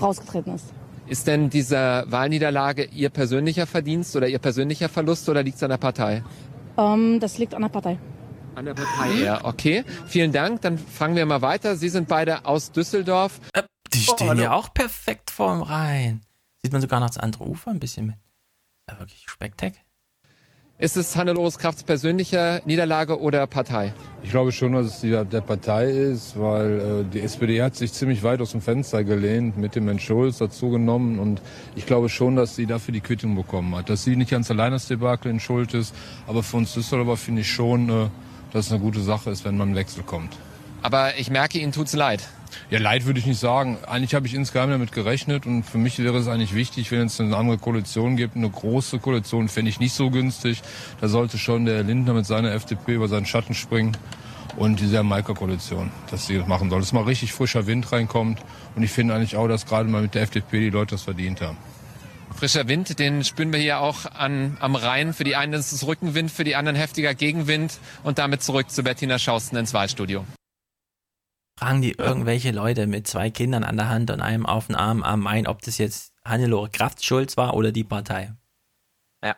rausgetreten 0.00 0.54
ist. 0.54 0.72
Ist 1.06 1.26
denn 1.26 1.50
diese 1.50 2.04
Wahlniederlage 2.06 2.84
Ihr 2.84 3.10
persönlicher 3.10 3.66
Verdienst 3.66 4.16
oder 4.16 4.26
Ihr 4.26 4.38
persönlicher 4.38 4.88
Verlust 4.88 5.28
oder 5.28 5.42
liegt 5.42 5.56
es 5.58 5.62
an 5.62 5.70
der 5.70 5.76
Partei? 5.76 6.22
Ähm, 6.78 7.20
das 7.20 7.36
liegt 7.38 7.54
an 7.54 7.62
der 7.62 7.68
Partei. 7.68 7.98
An 8.54 8.64
der 8.64 8.74
Partei. 8.74 9.12
Ja, 9.22 9.44
okay. 9.44 9.84
Vielen 10.06 10.32
Dank. 10.32 10.62
Dann 10.62 10.78
fangen 10.78 11.16
wir 11.16 11.26
mal 11.26 11.42
weiter. 11.42 11.76
Sie 11.76 11.88
sind 11.90 12.08
beide 12.08 12.46
aus 12.46 12.72
Düsseldorf. 12.72 13.40
Die 13.92 13.98
stehen 13.98 14.38
ja 14.38 14.52
auch 14.52 14.72
perfekt 14.72 15.30
vorm 15.30 15.62
Rhein. 15.62 16.22
Sieht 16.62 16.72
man 16.72 16.80
sogar 16.80 17.00
noch 17.00 17.08
das 17.08 17.18
andere 17.18 17.44
Ufer 17.44 17.70
ein 17.70 17.80
bisschen 17.80 18.06
mit. 18.06 18.16
Ja, 18.88 18.98
wirklich 18.98 19.26
Spektak. 19.28 19.74
Ist 20.76 20.96
es 20.96 21.14
Hannelores 21.14 21.58
Krafts 21.58 21.84
persönliche 21.84 22.60
Niederlage 22.64 23.20
oder 23.20 23.46
Partei? 23.46 23.94
Ich 24.24 24.30
glaube 24.30 24.50
schon, 24.50 24.72
dass 24.72 24.86
es 24.86 25.00
die 25.02 25.10
der 25.10 25.40
Partei 25.40 25.88
ist, 25.88 26.36
weil 26.36 26.80
äh, 26.80 27.12
die 27.12 27.20
SPD 27.20 27.62
hat 27.62 27.76
sich 27.76 27.92
ziemlich 27.92 28.24
weit 28.24 28.40
aus 28.40 28.50
dem 28.50 28.60
Fenster 28.60 29.04
gelehnt, 29.04 29.56
mit 29.56 29.76
dem 29.76 29.84
Herrn 29.84 30.00
Schulz 30.00 30.38
dazu 30.38 30.70
genommen. 30.70 31.20
Und 31.20 31.40
ich 31.76 31.86
glaube 31.86 32.08
schon, 32.08 32.34
dass 32.34 32.56
sie 32.56 32.66
dafür 32.66 32.92
die 32.92 33.00
Quittung 33.00 33.36
bekommen 33.36 33.72
hat. 33.76 33.88
Dass 33.88 34.02
sie 34.02 34.16
nicht 34.16 34.32
ganz 34.32 34.50
allein 34.50 34.72
das 34.72 34.88
Debakel 34.88 35.30
in 35.30 35.38
Schuld 35.38 35.74
ist. 35.74 35.94
Aber 36.26 36.42
für 36.42 36.56
uns 36.56 36.74
Düsseldorfer 36.74 37.18
finde 37.18 37.42
ich 37.42 37.52
schon, 37.52 37.88
äh, 37.88 38.08
dass 38.52 38.66
es 38.66 38.72
eine 38.72 38.80
gute 38.80 39.00
Sache 39.00 39.30
ist, 39.30 39.44
wenn 39.44 39.56
man 39.56 39.76
Wechsel 39.76 40.02
kommt. 40.02 40.36
Aber 40.84 41.16
ich 41.16 41.30
merke, 41.30 41.58
Ihnen 41.58 41.72
tut's 41.72 41.94
leid. 41.94 42.28
Ja, 42.68 42.78
leid 42.78 43.06
würde 43.06 43.18
ich 43.18 43.24
nicht 43.24 43.40
sagen. 43.40 43.78
Eigentlich 43.86 44.14
habe 44.14 44.26
ich 44.26 44.34
insgeheim 44.34 44.68
damit 44.68 44.92
gerechnet 44.92 45.46
und 45.46 45.62
für 45.62 45.78
mich 45.78 45.98
wäre 45.98 46.18
es 46.18 46.28
eigentlich 46.28 46.54
wichtig, 46.54 46.90
wenn 46.90 47.06
es 47.06 47.18
eine 47.18 47.34
andere 47.38 47.56
Koalition 47.56 48.16
gibt. 48.16 48.36
Eine 48.36 48.50
große 48.50 48.98
Koalition 48.98 49.48
fände 49.48 49.70
ich 49.70 49.80
nicht 49.80 49.94
so 49.94 50.10
günstig. 50.10 50.60
Da 51.00 51.08
sollte 51.08 51.38
schon 51.38 51.64
der 51.64 51.82
Lindner 51.84 52.12
mit 52.12 52.26
seiner 52.26 52.52
FDP 52.52 52.96
über 52.96 53.08
seinen 53.08 53.24
Schatten 53.24 53.54
springen 53.54 53.96
und 54.58 54.78
diese 54.78 54.96
Jamaika-Koalition, 54.96 55.90
dass 56.10 56.26
sie 56.26 56.36
das 56.36 56.46
machen 56.46 56.68
soll. 56.68 56.80
Dass 56.80 56.92
mal 56.92 57.04
richtig 57.04 57.32
frischer 57.32 57.66
Wind 57.66 57.90
reinkommt 57.90 58.40
und 58.76 58.82
ich 58.82 58.90
finde 58.90 59.14
eigentlich 59.14 59.36
auch, 59.36 59.48
dass 59.48 59.64
gerade 59.64 59.88
mal 59.88 60.02
mit 60.02 60.14
der 60.14 60.20
FDP 60.20 60.60
die 60.60 60.70
Leute 60.70 60.96
das 60.96 61.02
verdient 61.02 61.40
haben. 61.40 61.56
Frischer 62.36 62.68
Wind, 62.68 62.98
den 62.98 63.24
spüren 63.24 63.54
wir 63.54 63.60
hier 63.60 63.80
auch 63.80 64.04
an, 64.04 64.58
am 64.60 64.76
Rhein. 64.76 65.14
Für 65.14 65.24
die 65.24 65.34
einen 65.34 65.54
ist 65.54 65.72
es 65.72 65.86
Rückenwind, 65.86 66.30
für 66.30 66.44
die 66.44 66.56
anderen 66.56 66.76
heftiger 66.76 67.14
Gegenwind. 67.14 67.78
Und 68.02 68.18
damit 68.18 68.42
zurück 68.42 68.70
zu 68.70 68.82
Bettina 68.82 69.18
Schausten 69.18 69.56
ins 69.56 69.72
Wahlstudio. 69.72 70.26
Fragen 71.58 71.82
die 71.82 71.92
irgendwelche 71.92 72.50
Leute 72.50 72.86
mit 72.86 73.06
zwei 73.06 73.30
Kindern 73.30 73.62
an 73.62 73.76
der 73.76 73.88
Hand 73.88 74.10
und 74.10 74.20
einem 74.20 74.44
auf 74.44 74.66
den 74.66 74.74
Arm 74.76 75.02
am 75.04 75.20
Main, 75.20 75.46
ob 75.46 75.62
das 75.62 75.78
jetzt 75.78 76.12
Hannelore 76.24 76.68
Kraftschulz 76.68 77.36
war 77.36 77.54
oder 77.54 77.70
die 77.70 77.84
Partei. 77.84 78.34
Ja. 79.22 79.36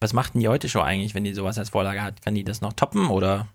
Was 0.00 0.12
macht 0.12 0.34
denn 0.34 0.40
die 0.42 0.48
heute 0.48 0.68
Show 0.68 0.80
eigentlich, 0.80 1.14
wenn 1.14 1.24
die 1.24 1.34
sowas 1.34 1.58
als 1.58 1.70
Vorlage 1.70 2.02
hat? 2.02 2.22
Kann 2.22 2.34
die 2.36 2.44
das 2.44 2.60
noch 2.60 2.72
toppen 2.74 3.08
oder 3.08 3.48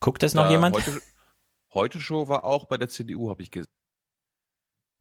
guckt 0.00 0.22
das 0.24 0.34
noch 0.34 0.46
Äh, 0.46 0.50
jemand? 0.52 0.74
Heute, 0.74 1.00
heute 1.74 2.00
Show 2.00 2.26
war 2.28 2.42
auch 2.44 2.64
bei 2.64 2.76
der 2.78 2.88
CDU, 2.88 3.30
habe 3.30 3.42
ich 3.42 3.50
gesehen. 3.52 3.70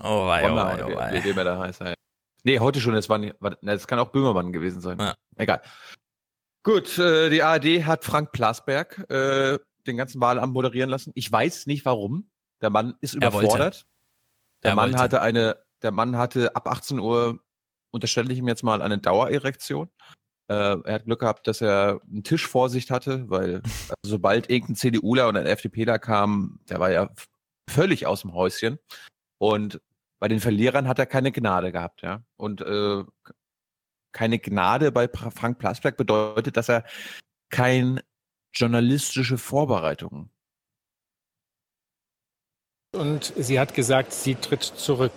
Oh, 0.04 0.28
wei, 0.28 0.52
oh, 0.52 0.56
wei, 0.56 0.84
oh, 0.86 0.90
wie- 0.90 0.96
wei. 0.96 1.14
wie 1.14 1.22
dem 1.22 1.38
er 1.40 1.44
da 1.46 1.58
heißt. 1.60 1.82
Ja. 1.82 1.94
Nee, 2.44 2.60
heute 2.60 2.80
schon, 2.80 2.94
das, 2.94 3.10
war 3.10 3.18
nicht, 3.18 3.36
das 3.64 3.88
kann 3.88 3.98
auch 3.98 4.10
Böhmermann 4.10 4.54
gewesen 4.54 4.80
sein. 4.82 5.14
Egal. 5.36 5.64
Gut, 6.64 7.00
äh, 7.00 7.30
die 7.32 7.42
ARD 7.42 7.86
hat 7.86 8.06
Frank 8.06 8.32
Plasberg 8.32 9.10
äh, 9.10 9.58
den 9.88 9.98
ganzen 9.98 10.22
Wahlamt 10.22 10.54
moderieren 10.54 10.90
lassen. 10.90 11.12
Ich 11.16 11.32
weiß 11.32 11.68
nicht 11.68 11.86
warum. 11.86 12.30
Der 12.62 12.70
Mann 12.70 12.96
ist 13.02 13.16
Er 13.16 13.30
überfordert. 13.30 13.88
Der 14.64 14.72
Er 14.72 14.76
Mann 14.76 14.92
wollte. 14.92 15.04
hatte 15.04 15.22
eine, 15.22 15.58
der 15.82 15.92
Mann 15.92 16.18
hatte 16.18 16.56
ab 16.56 16.68
18 16.68 17.00
Uhr, 17.00 17.40
unterstelle 17.92 18.32
ich 18.32 18.40
ihm 18.40 18.48
jetzt 18.48 18.64
mal, 18.64 18.82
eine 18.82 18.98
Dauererektion. 18.98 19.90
Äh, 20.50 20.78
er 20.84 20.94
hat 20.94 21.06
Glück 21.06 21.20
gehabt, 21.20 21.48
dass 21.48 21.62
er 21.62 22.02
einen 22.10 22.24
Tisch 22.24 22.48
vor 22.48 22.70
sich 22.70 22.90
hatte, 22.90 23.30
weil 23.30 23.56
also 23.56 23.94
sobald 24.06 24.50
irgendein 24.50 24.76
CDUler 24.76 25.28
oder 25.28 25.42
ein 25.42 25.46
FDPler 25.46 26.00
kam, 26.00 26.60
der 26.70 26.80
war 26.80 26.92
ja 26.92 27.10
völlig 27.70 28.08
aus 28.08 28.22
dem 28.22 28.34
Häuschen. 28.34 28.80
Und 29.40 29.82
bei 30.20 30.28
den 30.28 30.40
Verlierern 30.40 30.88
hat 30.88 31.00
er 31.00 31.06
keine 31.06 31.32
Gnade 31.32 31.72
gehabt, 31.72 32.02
ja. 32.02 32.24
Und 32.38 32.62
äh, 32.62 33.04
keine 34.14 34.40
Gnade 34.40 34.92
bei 34.92 35.08
Frank 35.10 35.60
Plasberg 35.60 35.96
bedeutet, 35.96 36.58
dass 36.58 36.70
er 36.70 36.86
kein 37.50 38.02
journalistische 38.60 39.38
Vorbereitung 39.38 40.30
Und 42.94 43.34
sie 43.38 43.60
hat 43.60 43.74
gesagt, 43.74 44.14
sie 44.14 44.36
tritt 44.36 44.64
zurück. 44.64 45.12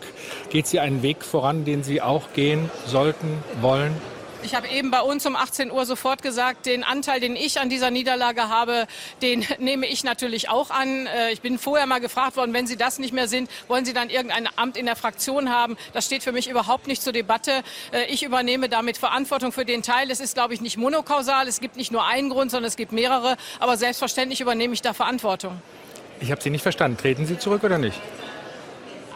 Geht 0.51 0.67
sie 0.67 0.81
einen 0.81 1.03
Weg 1.03 1.25
voran, 1.25 1.65
den 1.65 1.83
Sie 1.83 2.03
auch 2.03 2.33
gehen 2.33 2.71
sollten, 2.87 3.43
wollen? 3.61 3.95
Ich 4.43 4.55
habe 4.55 4.69
eben 4.69 4.91
bei 4.91 5.01
uns 5.03 5.27
um 5.27 5.37
18 5.37 5.71
Uhr 5.71 5.85
sofort 5.85 6.23
gesagt, 6.23 6.65
den 6.67 6.83
Anteil, 6.83 7.21
den 7.21 7.37
ich 7.37 7.61
an 7.61 7.69
dieser 7.69 7.91
Niederlage 7.91 8.49
habe, 8.49 8.87
den 9.21 9.45
nehme 9.59 9.87
ich 9.87 10.03
natürlich 10.03 10.49
auch 10.49 10.71
an. 10.71 11.07
Äh, 11.07 11.33
Ich 11.33 11.41
bin 11.43 11.59
vorher 11.59 11.87
mal 11.87 12.01
gefragt 12.01 12.37
worden, 12.37 12.53
wenn 12.55 12.67
Sie 12.67 12.77
das 12.77 12.99
nicht 12.99 13.13
mehr 13.13 13.29
sind, 13.29 13.51
wollen 13.69 13.85
Sie 13.85 13.93
dann 13.93 14.09
irgendein 14.09 14.49
Amt 14.57 14.77
in 14.77 14.87
der 14.87 14.97
Fraktion 14.97 15.51
haben? 15.51 15.77
Das 15.93 16.07
steht 16.07 16.23
für 16.23 16.33
mich 16.33 16.49
überhaupt 16.49 16.87
nicht 16.87 17.03
zur 17.03 17.13
Debatte. 17.13 17.63
Äh, 17.93 18.05
Ich 18.09 18.23
übernehme 18.23 18.69
damit 18.69 18.97
Verantwortung 18.97 19.53
für 19.53 19.65
den 19.65 19.83
Teil. 19.83 20.11
Es 20.11 20.21
ist, 20.21 20.35
glaube 20.35 20.55
ich, 20.55 20.61
nicht 20.61 20.77
monokausal. 20.79 21.47
Es 21.47 21.61
gibt 21.61 21.77
nicht 21.77 21.93
nur 21.93 22.07
einen 22.07 22.31
Grund, 22.31 22.51
sondern 22.51 22.69
es 22.69 22.77
gibt 22.77 22.93
mehrere. 22.93 23.37
Aber 23.59 23.77
selbstverständlich 23.77 24.41
übernehme 24.41 24.73
ich 24.75 24.83
da 24.83 24.95
Verantwortung. 24.95 25.61
Ich 26.21 26.31
habe 26.31 26.41
Sie 26.43 26.51
nicht 26.51 26.63
verstanden. 26.63 26.97
Treten 26.97 27.27
Sie 27.27 27.39
zurück 27.39 27.63
oder 27.65 27.79
nicht? 27.79 27.99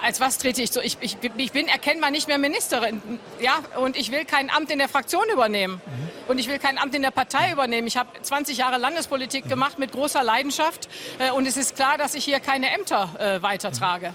Als 0.05 0.21
was 0.21 0.37
trete 0.37 0.61
ich 0.61 0.71
so? 0.71 0.83
Ich, 0.83 0.99
ich, 1.01 1.17
ich 1.23 1.53
bin 1.53 1.67
erkennbar 1.67 2.11
nicht 2.11 2.29
mehr 2.29 2.37
Ministerin. 2.37 3.01
Ja, 3.41 3.61
und 3.79 3.97
ich 3.97 4.13
will 4.13 4.27
kein 4.27 4.51
Amt 4.51 4.71
in 4.71 4.79
der 4.79 4.91
Fraktion 4.91 5.25
übernehmen. 5.33 5.81
Und 6.29 6.39
ich 6.39 6.47
will 6.47 6.59
kein 6.59 6.77
Amt 6.77 6.95
in 6.95 7.01
der 7.01 7.11
Partei 7.11 7.51
übernehmen. 7.53 7.87
Ich 7.87 7.97
habe 7.97 8.11
20 8.21 8.59
Jahre 8.59 8.77
Landespolitik 8.77 9.49
gemacht 9.49 9.79
mit 9.79 9.93
großer 9.93 10.23
Leidenschaft. 10.23 10.91
Äh, 11.19 11.31
Und 11.31 11.47
es 11.47 11.57
ist 11.57 11.75
klar, 11.75 11.97
dass 11.97 12.15
ich 12.15 12.23
hier 12.25 12.41
keine 12.41 12.69
Ämter 12.71 13.15
äh, 13.19 13.41
weitertrage. 13.43 14.15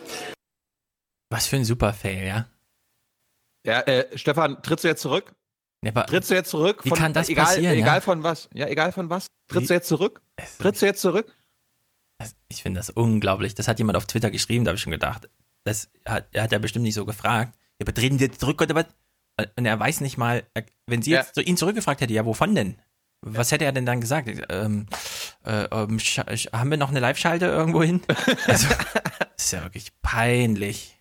Was 1.32 1.48
für 1.48 1.56
ein 1.56 1.66
super 1.66 1.92
Fail, 1.94 2.26
ja? 2.28 2.46
Ja, 3.66 3.82
äh, 3.82 4.16
Stefan, 4.16 4.62
trittst 4.62 4.84
du 4.84 4.90
jetzt 4.90 5.02
zurück? 5.02 5.34
Ja, 5.84 5.90
aber 5.92 6.06
trittst 6.06 6.30
du 6.30 6.36
jetzt 6.36 6.52
zurück? 6.52 6.86
wie 6.86 6.92
kann 6.92 7.14
das 7.14 7.30
egal, 7.30 7.46
passieren, 7.46 7.74
Egal 7.74 7.96
ja? 7.96 8.02
von 8.02 8.22
was. 8.22 8.48
Ja, 8.54 8.68
egal 8.68 8.92
von 8.92 9.10
was. 9.10 9.28
Trittst 9.48 9.70
du 9.72 9.74
jetzt 9.74 9.88
zurück? 9.88 10.22
Trittst 10.60 10.82
du 10.84 10.86
jetzt 10.86 11.02
zurück? 11.02 11.36
Ich 12.48 12.62
finde 12.62 12.80
das 12.80 12.90
unglaublich. 12.90 13.56
Das 13.56 13.68
hat 13.68 13.80
jemand 13.80 13.98
auf 13.98 14.06
Twitter 14.06 14.30
geschrieben, 14.30 14.66
da 14.66 14.70
habe 14.70 14.76
ich 14.76 14.82
schon 14.84 14.92
gedacht. 14.92 15.30
Das 15.70 15.90
hat, 16.06 16.28
er 16.32 16.44
hat 16.44 16.52
ja 16.52 16.58
bestimmt 16.60 16.84
nicht 16.84 16.96
so 16.96 17.06
gefragt. 17.06 17.56
Ja, 17.80 17.86
aber 17.86 17.94
treten 17.94 18.18
Sie 18.18 18.26
jetzt 18.26 18.40
zurück 18.40 18.62
oder 18.62 18.76
was? 18.76 18.86
Und 19.56 19.66
er 19.66 19.80
weiß 19.80 20.02
nicht 20.02 20.18
mal, 20.18 20.44
wenn 20.88 21.02
sie 21.02 21.12
Ja. 21.12 21.20
jetzt 21.20 21.36
so 21.36 21.42
ihn 21.42 21.56
zurückgefragt 21.58 22.02
hätte, 22.02 22.12
ja, 22.12 22.26
wovon 22.26 22.56
denn? 22.56 22.76
Was 23.22 23.52
hätte 23.52 23.66
er 23.66 23.72
denn 23.72 23.86
dann 23.86 24.02
gesagt? 24.02 24.30
Ähm, 24.50 24.88
äh, 25.46 25.64
ähm, 25.66 26.00
haben 26.00 26.72
wir 26.72 26.78
noch 26.78 26.90
eine 26.90 27.00
Live-Schalte 27.00 27.46
irgendwo 27.46 27.84
hin? 27.84 28.02
Also, 28.48 28.68
das 29.36 29.46
ist 29.46 29.52
ja 29.52 29.64
wirklich 29.64 29.92
peinlich. 30.02 30.98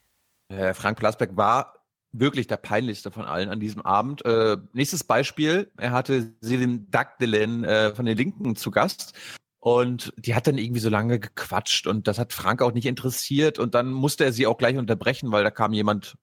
Äh, 0.49 0.75
Frank 0.75 0.99
Plasberg 0.99 1.37
war 1.37 1.75
wirklich 2.13 2.47
der 2.47 2.57
peinlichste 2.59 3.11
von 3.11 3.25
allen 3.25 3.49
an 3.51 3.61
diesem 3.61 3.83
Abend. 3.83 4.25
Äh, 4.25 4.57
nächstes 4.73 5.03
Beispiel, 5.05 5.71
er 5.77 5.91
hatte 5.93 6.33
Selim 6.41 6.91
Dagdelen 6.91 7.65
äh, 7.65 7.95
von 7.95 8.05
den 8.07 8.17
Linken 8.17 8.55
zu 8.57 8.71
Gast 8.71 9.15
und 9.61 10.13
die 10.17 10.35
hat 10.35 10.47
dann 10.47 10.59
irgendwie 10.59 10.81
so 10.81 10.89
lange 10.89 11.19
gequatscht 11.19 11.87
und 11.87 12.07
das 12.07 12.19
hat 12.19 12.33
Frank 12.33 12.63
auch 12.63 12.73
nicht 12.73 12.87
interessiert 12.87 13.59
und 13.59 13.75
dann 13.75 13.91
musste 13.91 14.25
er 14.25 14.33
sie 14.33 14.47
auch 14.47 14.59
gleich 14.59 14.77
unterbrechen, 14.77 15.33
weil 15.33 15.45
da 15.45 15.51
kam 15.51 15.73
jemand 15.73 16.17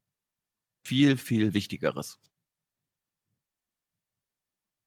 viel, 0.86 1.17
viel 1.17 1.53
Wichtigeres. 1.53 2.19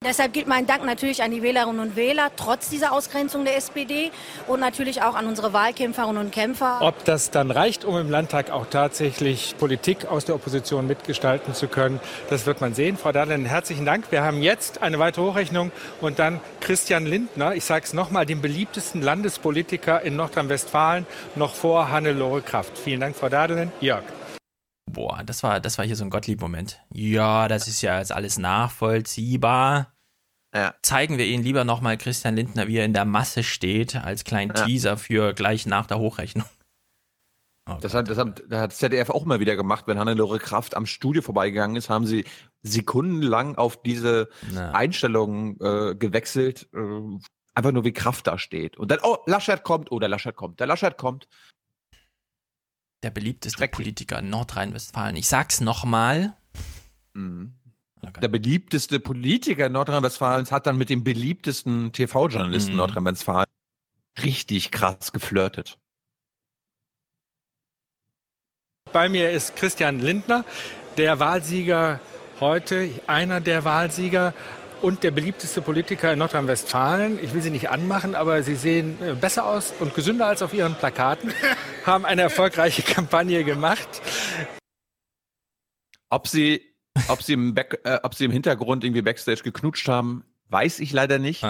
Deshalb 0.05 0.32
gilt 0.32 0.46
mein 0.46 0.64
Dank 0.64 0.86
natürlich 0.86 1.24
an 1.24 1.32
die 1.32 1.42
Wählerinnen 1.42 1.80
und 1.80 1.96
Wähler, 1.96 2.30
trotz 2.36 2.70
dieser 2.70 2.92
Ausgrenzung 2.92 3.44
der 3.44 3.57
SPD 3.57 4.12
und 4.46 4.61
natürlich 4.61 5.03
auch 5.03 5.16
an 5.16 5.26
unsere 5.26 5.53
Wahlkämpferinnen 5.53 6.18
und 6.18 6.30
Kämpfer. 6.30 6.78
Ob 6.82 7.05
das 7.05 7.32
dann 7.32 7.51
reicht, 7.51 7.84
um 7.84 7.99
im 7.99 8.09
Landtag 8.09 8.51
auch 8.51 8.66
tatsächlich 8.66 9.57
Politik 9.59 10.07
aus 10.07 10.24
der 10.24 10.36
Opposition 10.36 10.86
mitgestalten 10.86 11.53
zu 11.53 11.66
können, 11.66 11.99
das 12.30 12.46
wird 12.46 12.61
man 12.61 12.74
sehen. 12.74 12.96
Frau 12.96 13.11
Dahlen, 13.11 13.44
herzlichen 13.44 13.84
Dank. 13.84 14.05
Wir 14.12 14.22
haben 14.22 14.40
jetzt 14.40 14.82
eine 14.82 15.01
weitere 15.01 15.24
Hochrechnung 15.24 15.72
und 16.01 16.20
dann 16.20 16.40
Christian 16.61 17.05
Lindner, 17.05 17.57
ich 17.57 17.64
sage 17.64 17.84
es 17.84 17.92
nochmal, 17.92 18.24
den 18.24 18.40
beliebtesten 18.40 19.03
Landespolitiker 19.03 20.01
in 20.03 20.14
Nordrhein-Westfalen, 20.14 21.07
noch 21.34 21.55
vor 21.57 21.90
Hannelore 21.90 22.40
Kraft. 22.40 22.78
Vielen 22.78 23.01
Dank, 23.01 23.16
Frau 23.16 23.28
Dahlen. 23.28 23.72
Jörg. 23.80 24.05
Boah, 24.89 25.22
das 25.24 25.43
war, 25.43 25.61
das 25.61 25.78
war 25.78 25.84
hier 25.84 25.97
so 25.97 26.05
ein 26.05 26.11
Gottlieb-Moment. 26.11 26.80
Ja, 26.93 27.49
das 27.49 27.68
ist 27.68 27.82
ja 27.82 27.99
jetzt 27.99 28.12
alles 28.12 28.39
nachvollziehbar. 28.39 29.93
Ja. 30.55 30.74
Zeigen 30.82 31.18
wir 31.18 31.26
Ihnen 31.26 31.43
lieber 31.43 31.64
nochmal 31.64 31.99
Christian 31.99 32.34
Lindner, 32.36 32.68
wie 32.68 32.78
er 32.78 32.84
in 32.84 32.95
der 32.95 33.05
Masse 33.05 33.43
steht, 33.43 33.97
als 33.97 34.24
kleinen 34.24 34.53
Ja. 34.57 34.64
Teaser 34.64 34.97
für 34.97 35.34
gleich 35.34 35.66
nach 35.66 35.86
der 35.86 35.99
Hochrechnung. 35.99 36.47
Das 37.82 37.93
hat, 37.93 38.09
das 38.09 38.16
hat, 38.16 38.43
das 38.49 38.61
hat 38.61 38.72
ZDF 38.72 39.11
auch 39.11 39.26
mal 39.26 39.41
wieder 39.41 39.55
gemacht, 39.55 39.84
wenn 39.86 39.99
Hannelore 39.99 40.39
Kraft 40.39 40.74
am 40.74 40.86
Studio 40.86 41.20
vorbeigegangen 41.20 41.76
ist, 41.76 41.91
haben 41.91 42.07
sie 42.07 42.24
sekundenlang 42.62 43.57
auf 43.57 43.82
diese 43.82 44.30
Ja. 44.55 44.70
Einstellungen 44.70 45.61
äh, 45.61 45.95
gewechselt, 45.95 46.68
äh, 46.74 46.78
einfach 47.55 47.72
nur 47.72 47.84
wie 47.84 47.93
Kraft 47.93 48.26
da 48.26 48.39
steht. 48.39 48.78
Und 48.78 48.91
dann, 48.91 49.01
oh, 49.03 49.18
Laschet 49.26 49.62
kommt, 49.64 49.93
oh, 49.93 49.99
der 49.99 50.09
Laschet 50.09 50.34
kommt, 50.34 50.61
der 50.61 50.66
Laschet 50.66 50.97
kommt. 50.97 51.28
Der 53.03 53.11
beliebteste 53.11 53.68
Politiker 53.68 54.18
in 54.18 54.30
Nordrhein-Westfalen. 54.30 55.16
Ich 55.16 55.28
sag's 55.28 55.61
nochmal. 55.61 56.36
Mhm. 57.14 57.55
Der 58.20 58.28
beliebteste 58.28 59.01
Politiker 59.01 59.68
Nordrhein-Westfalens 59.68 60.51
hat 60.53 60.66
dann 60.66 60.76
mit 60.78 60.88
dem 60.90 61.05
beliebtesten 61.05 61.92
TV-Journalisten 61.92 62.72
Mhm. 62.72 62.78
Nordrhein-Westfalen 62.78 63.46
richtig 64.22 64.70
krass 64.70 65.12
geflirtet. 65.12 65.78
Bei 68.92 69.09
mir 69.09 69.30
ist 69.30 69.55
Christian 69.57 70.01
Lindner, 70.01 70.44
der 70.96 71.20
Wahlsieger 71.20 72.01
heute, 72.40 72.90
einer 73.07 73.40
der 73.40 73.64
Wahlsieger 73.64 74.32
und 74.83 75.03
der 75.03 75.11
beliebteste 75.11 75.62
Politiker 75.62 76.12
in 76.12 76.18
Nordrhein-Westfalen. 76.18 77.18
Ich 77.22 77.35
will 77.35 77.43
Sie 77.43 77.51
nicht 77.51 77.70
anmachen, 77.70 78.14
aber 78.14 78.43
Sie 78.43 78.55
sehen 78.55 78.97
äh, 79.03 79.14
besser 79.14 79.47
aus 79.47 79.72
und 79.81 79.95
gesünder 79.95 80.26
als 80.26 80.43
auf 80.43 80.55
Ihren 80.55 80.74
Plakaten, 80.74 81.33
haben 81.87 82.05
eine 82.05 82.22
erfolgreiche 82.22 82.83
Kampagne 82.83 83.45
gemacht. 83.45 83.89
Ob 86.11 86.26
sie, 86.26 86.62
ob 87.09 87.22
sie 87.22 87.35
im, 87.35 87.55
Back, 87.55 87.81
äh, 87.85 87.99
ob 88.03 88.14
sie 88.14 88.24
im 88.24 88.31
Hintergrund 88.31 88.85
irgendwie 88.85 89.03
Backstage 89.03 89.43
geknutscht 89.43 89.89
haben, 89.89 90.24
weiß 90.49 90.81
ich 90.81 90.93
leider 90.93 91.18
nicht. 91.18 91.45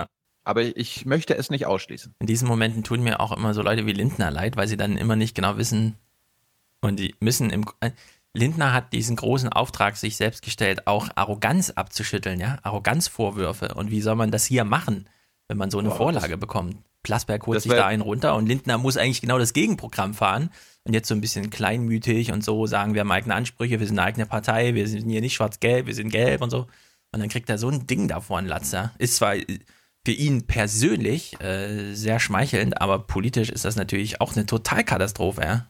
Aber 0.45 0.62
ich 0.62 1.05
möchte 1.05 1.37
es 1.37 1.51
nicht 1.51 1.66
ausschließen. 1.66 2.14
In 2.20 2.26
diesen 2.26 2.49
Momenten 2.49 2.83
tun 2.83 3.03
mir 3.03 3.20
auch 3.20 3.33
immer 3.37 3.53
so 3.53 3.62
Leute 3.62 3.87
wie 3.87 3.93
Lindner 3.93 4.31
leid, 4.31 4.57
weil 4.57 4.66
sie 4.66 4.79
dann 4.79 4.97
immer 4.97 5.14
nicht 5.14 5.35
genau 5.35 5.59
wissen 5.59 5.97
und 6.81 6.99
die 6.99 7.14
müssen 7.20 7.51
im. 7.51 7.66
Lindner 8.35 8.72
hat 8.72 8.93
diesen 8.93 9.16
großen 9.16 9.49
Auftrag 9.49 9.97
sich 9.97 10.16
selbst 10.16 10.43
gestellt, 10.43 10.87
auch 10.87 11.09
Arroganz 11.14 11.70
abzuschütteln, 11.70 12.41
ja, 12.41 12.59
Arroganzvorwürfe. 12.62 13.74
Und 13.74 13.91
wie 13.91 14.01
soll 14.01 14.16
man 14.16 14.31
das 14.31 14.45
hier 14.45 14.64
machen, 14.64 15.09
wenn 15.49 15.57
man 15.57 15.70
so 15.70 15.79
eine 15.79 15.89
Boah, 15.89 15.97
Vorlage 15.97 16.37
bekommt? 16.37 16.76
Plasberg 17.03 17.47
holt 17.47 17.62
sich 17.62 17.72
da 17.72 17.87
einen 17.87 18.03
runter 18.03 18.35
und 18.35 18.47
Lindner 18.47 18.76
muss 18.76 18.97
eigentlich 18.97 19.20
genau 19.20 19.39
das 19.39 19.53
Gegenprogramm 19.53 20.14
fahren 20.14 20.51
und 20.85 20.95
jetzt 20.95 21.09
so 21.09 21.14
ein 21.14 21.20
bisschen 21.20 21.51
kleinmütig 21.51 22.33
und 22.33 22.45
so 22.45 22.66
sagen, 22.66 22.95
wir 22.95 23.01
haben 23.01 23.11
eigene 23.11 23.35
Ansprüche, 23.35 23.81
wir 23.81 23.87
sind 23.87 23.99
eine 23.99 24.07
eigene 24.07 24.26
Partei, 24.26 24.74
wir 24.74 24.87
sind 24.89 25.09
hier 25.09 25.20
nicht 25.20 25.35
schwarz-gelb, 25.35 25.87
wir 25.87 25.95
sind 25.95 26.11
gelb 26.11 26.43
und 26.43 26.51
so. 26.51 26.66
Und 27.12 27.20
dann 27.20 27.29
kriegt 27.29 27.49
er 27.49 27.57
so 27.57 27.70
ein 27.70 27.87
Ding 27.87 28.09
da 28.09 28.20
vor 28.20 28.41
den 28.41 28.49
Latz, 28.49 28.72
ja. 28.72 28.93
Ist 28.99 29.16
zwar 29.16 29.35
für 30.05 30.12
ihn 30.12 30.47
persönlich 30.47 31.41
äh, 31.41 31.95
sehr 31.95 32.20
schmeichelnd, 32.20 32.81
aber 32.81 32.99
politisch 33.01 33.51
ist 33.51 33.64
das 33.64 33.76
natürlich 33.76 34.20
auch 34.20 34.37
eine 34.37 34.47
Totalkatastrophe, 34.47 35.43
ja. 35.43 35.66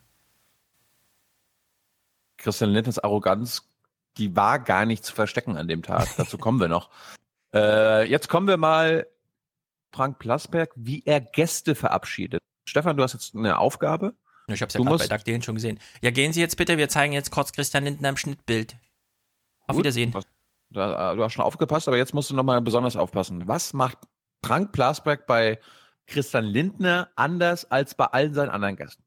Christian 2.38 2.70
Lindners 2.70 2.98
Arroganz, 2.98 3.68
die 4.16 4.34
war 4.34 4.58
gar 4.58 4.86
nicht 4.86 5.04
zu 5.04 5.14
verstecken 5.14 5.56
an 5.56 5.68
dem 5.68 5.82
Tag. 5.82 6.08
Dazu 6.16 6.38
kommen 6.38 6.58
wir 6.60 6.68
noch. 6.68 6.90
Äh, 7.54 8.08
jetzt 8.08 8.28
kommen 8.28 8.46
wir 8.48 8.56
mal 8.56 9.06
Frank 9.92 10.18
Plasberg, 10.18 10.70
wie 10.74 11.02
er 11.04 11.20
Gäste 11.20 11.74
verabschiedet. 11.74 12.40
Stefan, 12.66 12.96
du 12.96 13.02
hast 13.02 13.12
jetzt 13.14 13.34
eine 13.34 13.58
Aufgabe. 13.58 14.14
Ich 14.48 14.60
habe 14.62 14.68
es 14.68 14.74
ja 14.74 14.80
gerade 14.80 14.98
bei 14.98 15.06
Dagdelen 15.06 15.42
schon 15.42 15.54
gesehen. 15.56 15.78
Ja, 16.02 16.10
gehen 16.10 16.32
Sie 16.32 16.40
jetzt 16.40 16.56
bitte, 16.56 16.78
wir 16.78 16.88
zeigen 16.88 17.12
jetzt 17.12 17.30
kurz 17.30 17.52
Christian 17.52 17.84
Lindner 17.84 18.08
im 18.10 18.16
Schnittbild. 18.16 18.76
Auf 19.66 19.76
Gut, 19.76 19.84
Wiedersehen. 19.84 20.14
was- 20.14 20.26
Da, 20.70 21.14
du 21.14 21.22
hast 21.24 21.32
schon 21.32 21.44
aufgepasst, 21.44 21.88
aber 21.88 21.96
jetzt 21.96 22.12
musst 22.14 22.30
du 22.30 22.34
nochmal 22.34 22.60
besonders 22.60 22.96
aufpassen. 22.96 23.46
Was 23.48 23.72
macht 23.72 23.98
Frank 24.44 24.72
Plasberg 24.72 25.26
bei 25.26 25.58
Christian 26.06 26.44
Lindner 26.44 27.08
anders 27.16 27.70
als 27.70 27.94
bei 27.94 28.04
allen 28.06 28.32
seinen 28.34 28.50
anderen 28.50 28.76
Gästen? 28.76 29.02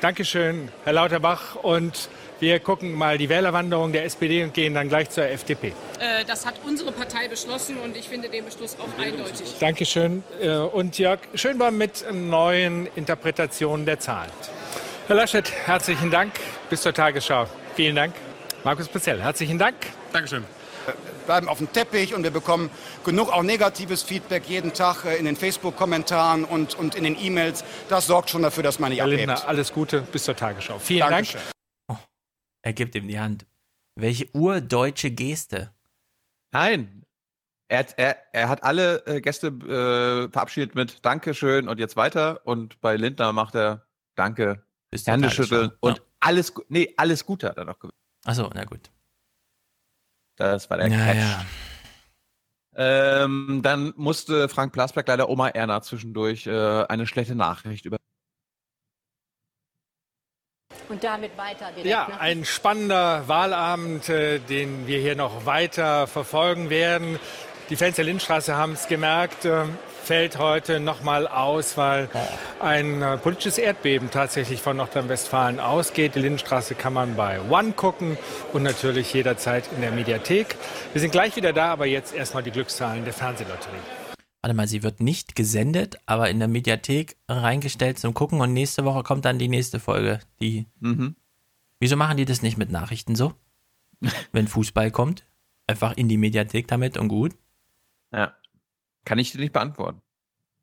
Dankeschön, 0.00 0.68
Herr 0.84 0.92
Lauterbach. 0.92 1.56
Und 1.56 2.08
wir 2.40 2.60
gucken 2.60 2.92
mal 2.92 3.18
die 3.18 3.28
Wählerwanderung 3.28 3.92
der 3.92 4.04
SPD 4.04 4.44
und 4.44 4.54
gehen 4.54 4.74
dann 4.74 4.88
gleich 4.88 5.10
zur 5.10 5.24
FDP. 5.24 5.68
Äh, 5.98 6.24
Das 6.26 6.46
hat 6.46 6.54
unsere 6.66 6.92
Partei 6.92 7.26
beschlossen 7.28 7.78
und 7.78 7.96
ich 7.96 8.08
finde 8.08 8.28
den 8.28 8.44
Beschluss 8.44 8.76
auch 8.78 9.02
eindeutig. 9.02 9.56
Dankeschön. 9.58 10.22
Äh, 10.40 10.50
Und 10.50 10.98
Jörg 10.98 11.20
Schönbaum 11.34 11.76
mit 11.78 12.04
neuen 12.12 12.86
Interpretationen 12.94 13.86
der 13.86 13.98
Zahlen. 13.98 14.30
Herr 15.08 15.16
Laschet, 15.16 15.50
herzlichen 15.66 16.10
Dank. 16.10 16.32
Bis 16.70 16.82
zur 16.82 16.92
Tagesschau. 16.94 17.46
Vielen 17.74 17.96
Dank. 17.96 18.14
Markus 18.64 18.88
Pizzell, 18.88 19.20
herzlichen 19.20 19.58
Dank. 19.58 19.74
Dankeschön. 20.12 20.44
Bleiben 21.28 21.46
auf 21.48 21.58
dem 21.58 21.70
Teppich 21.70 22.14
und 22.14 22.22
wir 22.22 22.30
bekommen 22.30 22.70
genug 23.04 23.30
auch 23.30 23.42
negatives 23.42 24.02
Feedback 24.02 24.48
jeden 24.48 24.72
Tag 24.72 25.04
äh, 25.04 25.16
in 25.18 25.26
den 25.26 25.36
Facebook-Kommentaren 25.36 26.44
und, 26.44 26.74
und 26.74 26.94
in 26.94 27.04
den 27.04 27.16
E-Mails. 27.20 27.64
Das 27.90 28.06
sorgt 28.06 28.30
schon 28.30 28.40
dafür, 28.42 28.62
dass 28.62 28.78
man 28.78 28.88
nicht 28.90 29.00
Herr 29.00 29.06
abhebt. 29.06 29.26
Lindner, 29.28 29.46
alles 29.46 29.70
Gute. 29.72 30.00
Bis 30.10 30.24
zur 30.24 30.34
Tagesschau. 30.34 30.78
Vielen 30.78 31.08
Dankeschön. 31.10 31.40
Dank. 31.88 32.00
Er 32.62 32.72
gibt 32.72 32.94
ihm 32.94 33.06
die 33.08 33.20
Hand. 33.20 33.44
Welche 33.94 34.26
urdeutsche 34.34 35.10
Geste. 35.10 35.70
Nein. 36.50 37.04
Er, 37.68 37.80
hat- 37.80 37.94
er, 37.98 38.16
er 38.32 38.48
hat 38.48 38.62
alle 38.64 39.06
äh, 39.06 39.20
Gäste 39.20 39.48
äh, 39.48 40.32
verabschiedet 40.32 40.74
mit 40.74 41.04
Dankeschön 41.04 41.68
und 41.68 41.78
jetzt 41.78 41.96
weiter. 41.96 42.40
Und 42.46 42.80
bei 42.80 42.96
Lindner 42.96 43.32
macht 43.34 43.54
er 43.54 43.84
Danke, 44.14 44.64
Bis 44.90 45.04
zur 45.04 45.12
Hände 45.12 45.28
Tagesschau. 45.28 45.42
schütteln 45.42 45.72
und 45.80 46.00
alles, 46.20 46.54
gu- 46.54 46.62
nee, 46.68 46.94
alles 46.96 47.26
Gute 47.26 47.48
hat 47.50 47.58
er 47.58 47.66
noch 47.66 47.78
gewünscht. 47.78 47.98
Achso, 48.24 48.50
na 48.54 48.64
gut. 48.64 48.90
Das 50.38 50.70
war 50.70 50.78
der 50.78 50.88
Ja, 50.88 50.96
Catch. 50.98 51.16
ja. 51.18 51.44
Ähm, 52.80 53.60
dann 53.62 53.92
musste 53.96 54.48
Frank 54.48 54.72
Plasberg 54.72 55.08
leider 55.08 55.28
Oma 55.28 55.48
Erna 55.48 55.82
zwischendurch 55.82 56.46
äh, 56.46 56.84
eine 56.84 57.06
schlechte 57.08 57.34
Nachricht 57.34 57.84
über. 57.84 57.96
Und 60.88 61.02
damit 61.04 61.36
weiter 61.36 61.66
direkt 61.72 61.86
Ja, 61.86 62.06
ein 62.18 62.44
spannender 62.44 63.26
Wahlabend, 63.28 64.08
äh, 64.08 64.38
den 64.38 64.86
wir 64.86 65.00
hier 65.00 65.16
noch 65.16 65.44
weiter 65.44 66.06
verfolgen 66.06 66.70
werden. 66.70 67.18
Die 67.68 67.76
Fans 67.76 67.96
der 67.96 68.04
Lindstraße 68.06 68.56
haben 68.56 68.72
es 68.72 68.86
gemerkt, 68.86 69.44
äh, 69.44 69.64
fällt 70.08 70.38
heute 70.38 70.80
nochmal 70.80 71.28
aus, 71.28 71.76
weil 71.76 72.08
ein 72.60 73.02
äh, 73.02 73.18
politisches 73.18 73.58
Erdbeben 73.58 74.10
tatsächlich 74.10 74.62
von 74.62 74.78
Nordrhein-Westfalen 74.78 75.60
ausgeht. 75.60 76.14
Die 76.14 76.20
Lindenstraße 76.20 76.74
kann 76.74 76.94
man 76.94 77.14
bei 77.14 77.38
One 77.50 77.72
gucken 77.72 78.16
und 78.54 78.62
natürlich 78.62 79.12
jederzeit 79.12 79.68
in 79.70 79.82
der 79.82 79.92
Mediathek. 79.92 80.56
Wir 80.94 81.02
sind 81.02 81.10
gleich 81.10 81.36
wieder 81.36 81.52
da, 81.52 81.70
aber 81.70 81.84
jetzt 81.84 82.14
erstmal 82.14 82.42
die 82.42 82.50
Glückszahlen 82.50 83.04
der 83.04 83.12
Fernsehlotterie. 83.12 83.76
Warte 84.40 84.54
mal, 84.54 84.66
sie 84.66 84.82
wird 84.82 85.00
nicht 85.00 85.34
gesendet, 85.34 85.98
aber 86.06 86.30
in 86.30 86.38
der 86.38 86.48
Mediathek 86.48 87.16
reingestellt 87.28 87.98
zum 87.98 88.14
Gucken 88.14 88.40
und 88.40 88.54
nächste 88.54 88.86
Woche 88.86 89.02
kommt 89.02 89.26
dann 89.26 89.38
die 89.38 89.48
nächste 89.48 89.78
Folge. 89.78 90.20
Die. 90.40 90.64
Mhm. 90.80 91.16
Wieso 91.80 91.96
machen 91.96 92.16
die 92.16 92.24
das 92.24 92.40
nicht 92.40 92.56
mit 92.56 92.72
Nachrichten 92.72 93.14
so? 93.14 93.34
Wenn 94.32 94.48
Fußball 94.48 94.90
kommt? 94.90 95.26
Einfach 95.66 95.98
in 95.98 96.08
die 96.08 96.16
Mediathek 96.16 96.66
damit 96.66 96.96
und 96.96 97.08
gut? 97.08 97.36
Ja. 98.10 98.32
Kann 99.08 99.18
ich 99.18 99.32
dir 99.32 99.38
nicht 99.38 99.54
beantworten. 99.54 100.02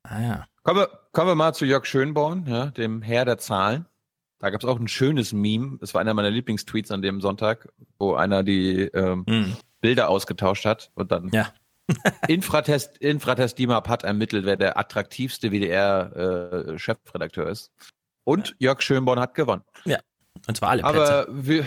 Ah 0.04 0.22
ja. 0.22 0.46
Kommen 0.62 0.82
wir, 0.82 0.90
kommen 1.14 1.30
wir 1.30 1.36
mal 1.36 1.54
zu 1.56 1.66
Jörg 1.66 1.84
Schönborn, 1.88 2.46
ja, 2.46 2.68
dem 2.68 3.02
Herr 3.02 3.26
der 3.26 3.40
Zahlen. 3.40 3.88
Da 4.38 4.52
gab 4.52 4.62
es 4.62 4.68
auch 4.68 4.80
ein 4.80 4.88
schönes 4.88 5.34
Meme. 5.34 5.80
Das 5.80 5.96
war 5.96 6.02
einer 6.02 6.14
meiner 6.14 6.30
Lieblingstweets 6.30 6.92
an 6.92 7.02
dem 7.02 7.22
Sonntag, 7.22 7.70
wo 7.98 8.14
einer 8.14 8.44
die 8.44 8.82
ähm, 8.82 9.26
Hm. 9.28 9.58
Bilder 9.82 10.10
ausgetauscht 10.10 10.64
hat 10.66 10.92
und 10.94 11.12
dann 11.12 11.30
Ja. 11.30 11.52
Infratest, 12.28 13.00
Infratest 13.00 13.58
DIMAP 13.58 13.90
hat 13.90 14.04
ermittelt, 14.04 14.46
wer 14.46 14.58
der 14.58 14.78
attraktivste 14.78 15.52
WDR-Chefredakteur 15.52 17.48
ist. 17.50 17.72
Und 18.26 18.56
Jörg 18.60 18.82
Schönborn 18.84 19.20
hat 19.20 19.34
gewonnen. 19.34 19.64
Ja. 19.86 19.98
Und 20.48 20.56
zwar 20.56 20.70
alle 20.70 20.84
Plätze. 20.84 20.98
Aber 21.00 21.28
wir, 21.32 21.66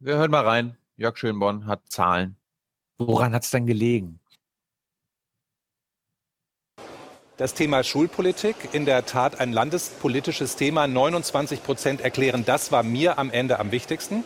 wir 0.00 0.16
hören 0.16 0.32
mal 0.32 0.44
rein. 0.44 0.76
Jörg 0.96 1.16
Schönborn 1.16 1.66
hat 1.66 1.82
Zahlen. 1.88 2.36
Woran 2.98 3.32
hat 3.32 3.44
es 3.44 3.50
denn 3.50 3.66
gelegen? 3.66 4.19
Das 7.40 7.54
Thema 7.54 7.82
Schulpolitik, 7.82 8.54
in 8.72 8.84
der 8.84 9.06
Tat 9.06 9.40
ein 9.40 9.54
landespolitisches 9.54 10.56
Thema. 10.56 10.86
29 10.86 11.62
Prozent 11.62 12.02
erklären, 12.02 12.44
das 12.44 12.70
war 12.70 12.82
mir 12.82 13.18
am 13.18 13.30
Ende 13.30 13.58
am 13.60 13.72
wichtigsten. 13.72 14.24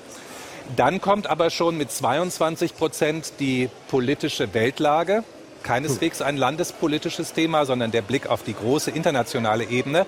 Dann 0.74 1.00
kommt 1.00 1.28
aber 1.28 1.50
schon 1.50 1.76
mit 1.76 1.92
22 1.92 2.76
Prozent 2.76 3.34
die 3.38 3.70
politische 3.86 4.52
Weltlage. 4.52 5.22
Keineswegs 5.62 6.22
ein 6.22 6.36
landespolitisches 6.36 7.32
Thema, 7.32 7.66
sondern 7.66 7.92
der 7.92 8.02
Blick 8.02 8.26
auf 8.26 8.42
die 8.42 8.52
große 8.52 8.90
internationale 8.90 9.62
Ebene. 9.62 10.06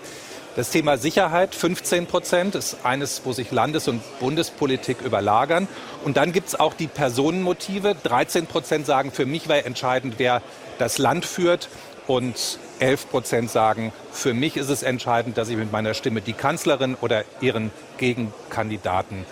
Das 0.57 0.70
Thema 0.70 0.98
Sicherheit, 0.98 1.54
15 1.54 2.07
Prozent, 2.07 2.57
ist 2.57 2.78
eines, 2.82 3.22
wo 3.22 3.32
sich 3.32 3.52
Landes- 3.52 3.86
und 3.86 4.02
Bundespolitik 4.18 5.00
überlagern. 5.02 5.68
Und 6.04 6.16
dann 6.16 6.32
gibt 6.32 6.48
es 6.48 6.59
auch 6.59 6.74
die 6.74 6.88
Personenmotive. 6.88 7.94
13 8.02 8.48
Prozent 8.48 8.84
sagen, 8.84 9.12
für 9.12 9.26
mich 9.26 9.48
wäre 9.48 9.64
entscheidend, 9.64 10.14
wer 10.18 10.42
das 10.80 10.98
Land 10.98 11.24
führt. 11.24 11.68
Und 12.09 12.59
11 12.78 13.10
Prozent 13.10 13.50
sagen, 13.50 13.92
für 14.12 14.34
mich 14.34 14.56
ist 14.56 14.68
es 14.68 14.82
entscheidend, 14.82 15.38
dass 15.38 15.48
ich 15.48 15.56
mit 15.56 15.72
meiner 15.72 15.94
Stimme 15.94 16.20
die 16.20 16.32
Kanzlerin 16.32 16.94
oder 16.94 17.24
ihren 17.40 17.70
Gegenkandidaten 17.98 19.24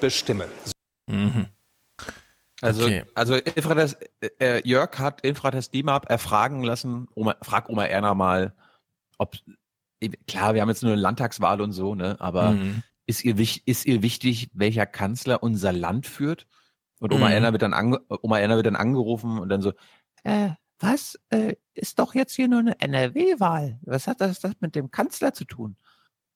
bestimme. 0.00 0.46
Mhm. 1.06 1.46
Also, 2.62 2.84
Okay. 2.84 3.04
also 3.14 3.34
Infrates, 3.34 3.96
äh, 4.38 4.66
Jörg 4.66 4.98
hat 4.98 5.20
Infrates 5.20 5.70
DIMAP 5.70 6.08
erfragen 6.08 6.62
lassen, 6.62 7.06
Oma, 7.14 7.36
frag 7.42 7.68
Oma 7.68 7.84
Erna 7.84 8.14
mal, 8.14 8.54
ob, 9.18 9.36
klar, 10.26 10.54
wir 10.54 10.62
haben 10.62 10.68
jetzt 10.70 10.82
nur 10.82 10.92
eine 10.92 11.00
Landtagswahl 11.00 11.60
und 11.60 11.72
so, 11.72 11.94
ne, 11.94 12.16
aber 12.18 12.52
Mhm. 12.52 12.82
ist, 13.06 13.24
ihr, 13.24 13.38
ist 13.38 13.84
ihr 13.86 14.02
wichtig, 14.02 14.48
welcher 14.54 14.86
Kanzler 14.86 15.42
unser 15.42 15.72
Land 15.72 16.06
führt? 16.06 16.46
Und 16.98 17.12
Oma 17.12 17.26
Mhm. 17.26 17.32
Erna 17.34 17.52
wird 17.52 17.62
dann 17.62 17.74
ange, 17.74 18.00
Oma 18.08 18.38
Erna 18.38 18.56
wird 18.56 18.66
dann 18.66 18.76
angerufen 18.76 19.38
und 19.38 19.50
dann 19.50 19.60
so, 19.60 19.74
äh, 20.24 20.50
was, 20.78 21.18
äh, 21.30 21.54
ist 21.74 21.98
doch 21.98 22.14
jetzt 22.14 22.34
hier 22.34 22.48
nur 22.48 22.60
eine 22.60 22.80
NRW-Wahl. 22.80 23.78
Was 23.82 24.06
hat 24.06 24.20
das, 24.20 24.40
das 24.40 24.54
mit 24.60 24.74
dem 24.74 24.90
Kanzler 24.90 25.32
zu 25.32 25.44
tun? 25.44 25.76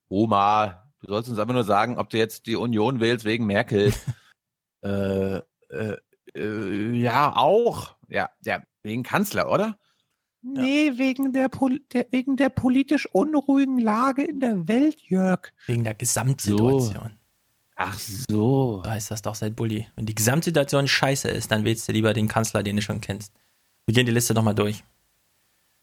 Oma, 0.09 0.93
du 1.01 1.09
sollst 1.09 1.29
uns 1.29 1.39
einfach 1.39 1.55
nur 1.55 1.65
sagen, 1.65 1.99
ob 1.99 2.11
du 2.11 2.19
jetzt 2.19 2.47
die 2.47 2.57
Union 2.57 3.01
wählst 3.01 3.25
wegen 3.25 3.47
Merkel. 3.47 3.93
äh, 4.83 5.37
äh, 5.37 5.97
äh, 6.35 6.93
ja, 6.93 7.37
auch. 7.37 7.97
Ja, 8.09 8.31
ja, 8.45 8.63
wegen 8.83 9.03
Kanzler, 9.03 9.51
oder? 9.51 9.79
Nee, 10.43 10.93
wegen 10.97 11.33
der, 11.33 11.51
der, 11.93 12.07
wegen 12.11 12.37
der 12.37 12.49
politisch 12.49 13.07
unruhigen 13.13 13.79
Lage 13.79 14.25
in 14.25 14.41
der 14.41 14.67
Welt, 14.69 14.99
Jörg. 15.03 15.53
Wegen 15.67 15.85
der 15.85 15.95
Gesamtsituation. 15.95 17.19
Ach 17.77 17.99
so. 17.99 18.81
Da 18.85 18.97
ist 18.97 19.11
das 19.11 19.23
doch 19.23 19.35
seit 19.35 19.57
Bulli. 19.57 19.87
Wenn 19.97 20.07
die 20.07 20.15
Gesamtsituation 20.15 20.89
scheiße 20.89 21.29
ist, 21.29 21.51
dann 21.51 21.65
wählst 21.65 21.89
du 21.89 21.93
lieber 21.93 22.15
den 22.15 22.29
Kanzler, 22.29 22.63
den 22.63 22.77
du 22.77 22.83
schon 22.83 23.01
kennst. 23.01 23.35
Wir 23.91 23.95
gehen 23.95 24.07
die 24.07 24.13
Liste 24.13 24.35
nochmal 24.35 24.55
durch. 24.55 24.85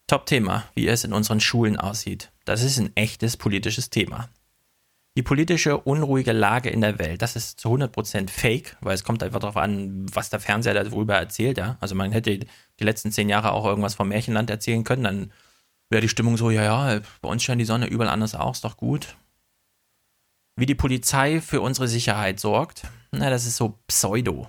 Top-Thema, 0.08 0.64
wie 0.76 0.88
es 0.88 1.04
in 1.04 1.12
unseren 1.12 1.42
Schulen 1.42 1.76
aussieht. 1.76 2.32
Das 2.46 2.64
ist 2.64 2.78
ein 2.78 2.96
echtes 2.96 3.36
politisches 3.36 3.90
Thema. 3.90 4.30
Die 5.18 5.24
politische 5.24 5.78
unruhige 5.78 6.32
Lage 6.32 6.70
in 6.70 6.80
der 6.80 7.00
Welt, 7.00 7.22
das 7.22 7.36
ist 7.36 7.60
zu 7.60 7.68
100% 7.68 8.30
fake, 8.30 8.78
weil 8.80 8.96
es 8.96 9.04
kommt 9.04 9.24
einfach 9.24 9.42
darauf 9.42 9.58
an, 9.58 10.06
was 10.14 10.30
der 10.30 10.40
Fernseher 10.40 10.74
darüber 10.74 11.16
erzählt. 11.16 11.58
Ja? 11.58 11.76
Also 11.82 11.96
man 11.96 12.14
hätte 12.14 12.40
die 12.40 12.84
letzten 12.84 13.12
zehn 13.12 13.28
Jahre 13.28 13.52
auch 13.52 13.66
irgendwas 13.66 13.96
vom 13.96 14.08
Märchenland 14.08 14.50
erzählen 14.50 14.86
können, 14.86 15.04
dann 15.04 15.34
wäre 15.90 16.02
die 16.02 16.08
Stimmung 16.08 16.38
so, 16.38 16.50
ja, 16.50 16.64
ja, 16.64 17.02
bei 17.22 17.28
uns 17.28 17.44
scheint 17.44 17.60
die 17.60 17.66
Sonne 17.66 17.88
überall 17.88 18.10
anders 18.10 18.36
auch, 18.36 18.54
ist 18.54 18.64
doch 18.64 18.78
gut. 18.78 19.18
Wie 20.56 20.66
die 20.66 20.76
Polizei 20.76 21.42
für 21.42 21.60
unsere 21.60 21.90
Sicherheit 21.90 22.40
sorgt, 22.40 22.84
na, 23.12 23.30
das 23.30 23.46
ist 23.46 23.58
so 23.58 23.78
Pseudo. 23.88 24.48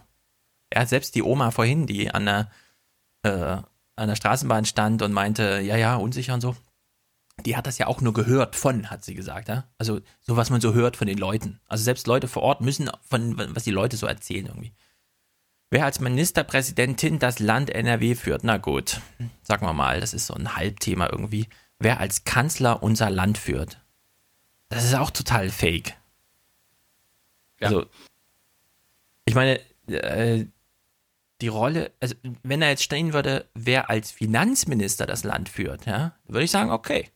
Er 0.71 0.83
hat 0.83 0.91
selbst 0.91 1.17
die 1.17 1.25
Oma 1.25 1.51
vorhin, 1.51 1.89
die 1.89 2.13
an 2.13 2.25
der, 2.25 2.53
äh, 3.29 3.63
an 3.97 4.09
der 4.09 4.17
Straßenbahn 4.17 4.65
stand 4.65 5.03
und 5.03 5.13
meinte, 5.13 5.61
ja, 5.61 5.77
ja, 5.77 5.97
unsicher 5.97 6.35
und 6.35 6.41
so, 6.41 6.57
die 7.45 7.57
hat 7.57 7.67
das 7.67 7.79
ja 7.79 7.87
auch 7.87 8.01
nur 8.01 8.13
gehört 8.13 8.57
von, 8.57 8.91
hat 8.91 9.05
sie 9.05 9.15
gesagt, 9.15 9.49
ja. 9.49 9.65
Also 9.79 10.01
so, 10.21 10.37
was 10.37 10.51
man 10.51 10.61
so 10.61 10.75
hört 10.75 10.97
von 10.97 11.07
den 11.07 11.19
Leuten. 11.19 11.61
Also 11.67 11.85
selbst 11.85 12.07
Leute 12.07 12.29
vor 12.29 12.43
Ort 12.43 12.61
müssen 12.61 12.91
von, 13.09 13.37
was 13.55 13.65
die 13.65 13.71
Leute 13.71 13.97
so 13.97 14.07
erzählen 14.07 14.47
irgendwie. 14.47 14.73
Wer 15.71 15.85
als 15.85 16.01
Ministerpräsidentin 16.01 17.19
das 17.19 17.39
Land 17.41 17.71
NRW 17.71 18.15
führt, 18.15 18.43
na 18.43 18.57
gut, 18.57 19.01
sagen 19.43 19.67
wir 19.67 19.75
mal, 19.75 20.01
das 20.01 20.15
ist 20.15 20.27
so 20.27 20.35
ein 20.35 20.57
Halbthema 20.57 21.09
irgendwie. 21.11 21.49
Wer 21.79 22.01
als 22.01 22.25
Kanzler 22.25 22.83
unser 22.83 23.11
Land 23.11 23.39
führt, 23.39 23.79
das 24.71 24.85
ist 24.85 24.95
auch 24.95 25.11
total 25.11 25.51
fake. 25.51 25.95
Also, 27.61 27.87
ich 29.25 29.35
meine, 29.35 29.61
äh, 29.89 30.47
die 31.41 31.49
Rolle, 31.49 31.93
also 32.01 32.15
wenn 32.43 32.63
er 32.63 32.71
jetzt 32.71 32.83
stehen 32.83 33.13
würde, 33.13 33.49
wer 33.55 33.91
als 33.91 34.11
Finanzminister 34.11 35.07
das 35.07 35.25
Land 35.25 35.49
führt, 35.49 35.87
ja, 35.87 36.17
würde 36.27 36.45
ich 36.45 36.51
sagen, 36.51 36.71
okay. 36.71 37.09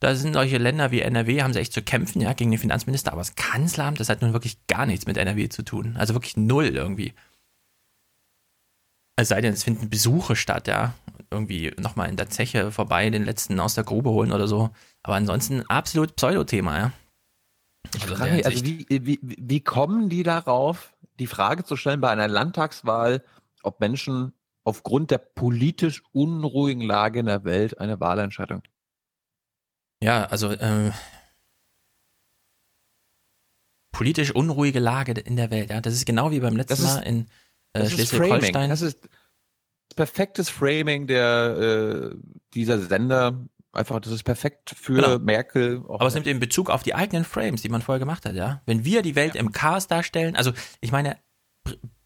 Da 0.00 0.16
sind 0.16 0.34
solche 0.34 0.58
Länder 0.58 0.90
wie 0.90 1.00
NRW, 1.00 1.42
haben 1.42 1.52
sie 1.52 1.60
echt 1.60 1.72
zu 1.72 1.80
kämpfen, 1.80 2.20
ja, 2.20 2.32
gegen 2.32 2.50
den 2.50 2.58
Finanzminister, 2.58 3.12
aber 3.12 3.20
das 3.20 3.36
Kanzleramt, 3.36 4.00
das 4.00 4.08
hat 4.08 4.20
nun 4.20 4.32
wirklich 4.32 4.66
gar 4.66 4.84
nichts 4.84 5.06
mit 5.06 5.16
NRW 5.16 5.48
zu 5.48 5.62
tun. 5.62 5.96
Also 5.96 6.14
wirklich 6.14 6.36
null 6.36 6.66
irgendwie. 6.66 7.14
Es 9.16 9.28
sei 9.28 9.40
denn, 9.40 9.52
es 9.52 9.62
finden 9.62 9.88
Besuche 9.88 10.34
statt, 10.34 10.66
ja. 10.66 10.94
Irgendwie 11.30 11.72
nochmal 11.78 12.08
in 12.08 12.16
der 12.16 12.28
Zeche 12.28 12.72
vorbei, 12.72 13.08
den 13.10 13.24
letzten 13.24 13.60
aus 13.60 13.74
der 13.74 13.84
Grube 13.84 14.10
holen 14.10 14.32
oder 14.32 14.48
so. 14.48 14.70
Aber 15.02 15.14
ansonsten 15.14 15.62
absolut 15.68 16.16
Pseudo-Thema, 16.16 16.78
ja. 16.78 16.92
Ich 17.94 18.02
Also 18.02 18.24
also 18.24 18.64
wie, 18.64 18.86
wie, 18.88 19.20
wie 19.22 19.60
kommen 19.60 20.08
die 20.08 20.22
darauf, 20.22 20.91
die 21.22 21.26
Frage 21.28 21.64
zu 21.64 21.76
stellen 21.76 22.00
bei 22.00 22.10
einer 22.10 22.28
Landtagswahl, 22.28 23.24
ob 23.62 23.80
Menschen 23.80 24.32
aufgrund 24.64 25.10
der 25.10 25.18
politisch 25.18 26.02
unruhigen 26.12 26.82
Lage 26.82 27.20
in 27.20 27.26
der 27.26 27.44
Welt 27.44 27.78
eine 27.80 27.98
Wahlentscheidung 28.00 28.62
Ja, 30.02 30.24
also 30.26 30.50
äh, 30.50 30.90
politisch 33.92 34.34
unruhige 34.34 34.78
Lage 34.80 35.12
in 35.20 35.36
der 35.36 35.50
Welt. 35.50 35.70
Ja, 35.70 35.80
das 35.80 35.94
ist 35.94 36.06
genau 36.06 36.30
wie 36.30 36.40
beim 36.40 36.56
letzten 36.56 36.74
ist- 36.74 36.82
Mal 36.94 37.00
in 37.02 37.20
äh, 37.74 37.80
Das 37.80 37.92
ist 37.92 38.10
Framing. 38.10 38.26
Schleswig-Holstein. 38.40 38.70
Das 38.70 38.82
ist 38.82 39.08
perfektes 39.96 40.48
Framing 40.48 41.06
der 41.06 42.10
äh, 42.12 42.16
dieser 42.54 42.78
Sender. 42.80 43.46
Einfach, 43.72 44.00
das 44.00 44.12
ist 44.12 44.24
perfekt 44.24 44.74
für 44.78 44.94
Genau. 44.94 45.18
Merkel. 45.18 45.82
auch 45.88 46.00
Aber 46.00 46.06
es 46.06 46.14
nimmt 46.14 46.26
eben 46.26 46.40
Bezug 46.40 46.68
auf 46.68 46.82
die 46.82 46.94
eigenen 46.94 47.24
Frames, 47.24 47.62
die 47.62 47.70
man 47.70 47.80
vorher 47.80 47.98
gemacht 47.98 48.26
hat, 48.26 48.34
ja. 48.34 48.60
Wenn 48.66 48.84
wir 48.84 49.02
die 49.02 49.14
Welt 49.16 49.34
im 49.34 49.52
Chaos 49.52 49.86
darstellen, 49.86 50.36
also 50.36 50.52
ich 50.80 50.92
meine, 50.92 51.16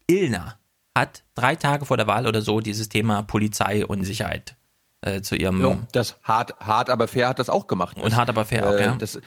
Illner 0.07 0.59
hat 0.97 1.23
drei 1.35 1.55
Tage 1.55 1.85
vor 1.85 1.97
der 1.97 2.07
Wahl 2.07 2.25
oder 2.25 2.41
so 2.41 2.59
dieses 2.61 2.89
Thema 2.89 3.21
Polizei 3.23 3.85
und 3.85 4.03
Sicherheit 4.03 4.55
äh, 5.01 5.21
zu 5.21 5.35
ihrem 5.35 5.61
Ja, 5.61 5.77
das 5.91 6.17
hart, 6.23 6.57
hart, 6.59 6.89
aber 6.89 7.07
fair 7.07 7.27
hat 7.27 7.39
das 7.39 7.49
auch 7.49 7.67
gemacht. 7.67 7.97
Und 7.97 8.15
hart, 8.15 8.29
aber 8.29 8.45
fair 8.45 8.67
auch, 8.67 8.73
Äh, 8.73 8.85
ja. 8.85 8.95
Das, 8.95 9.19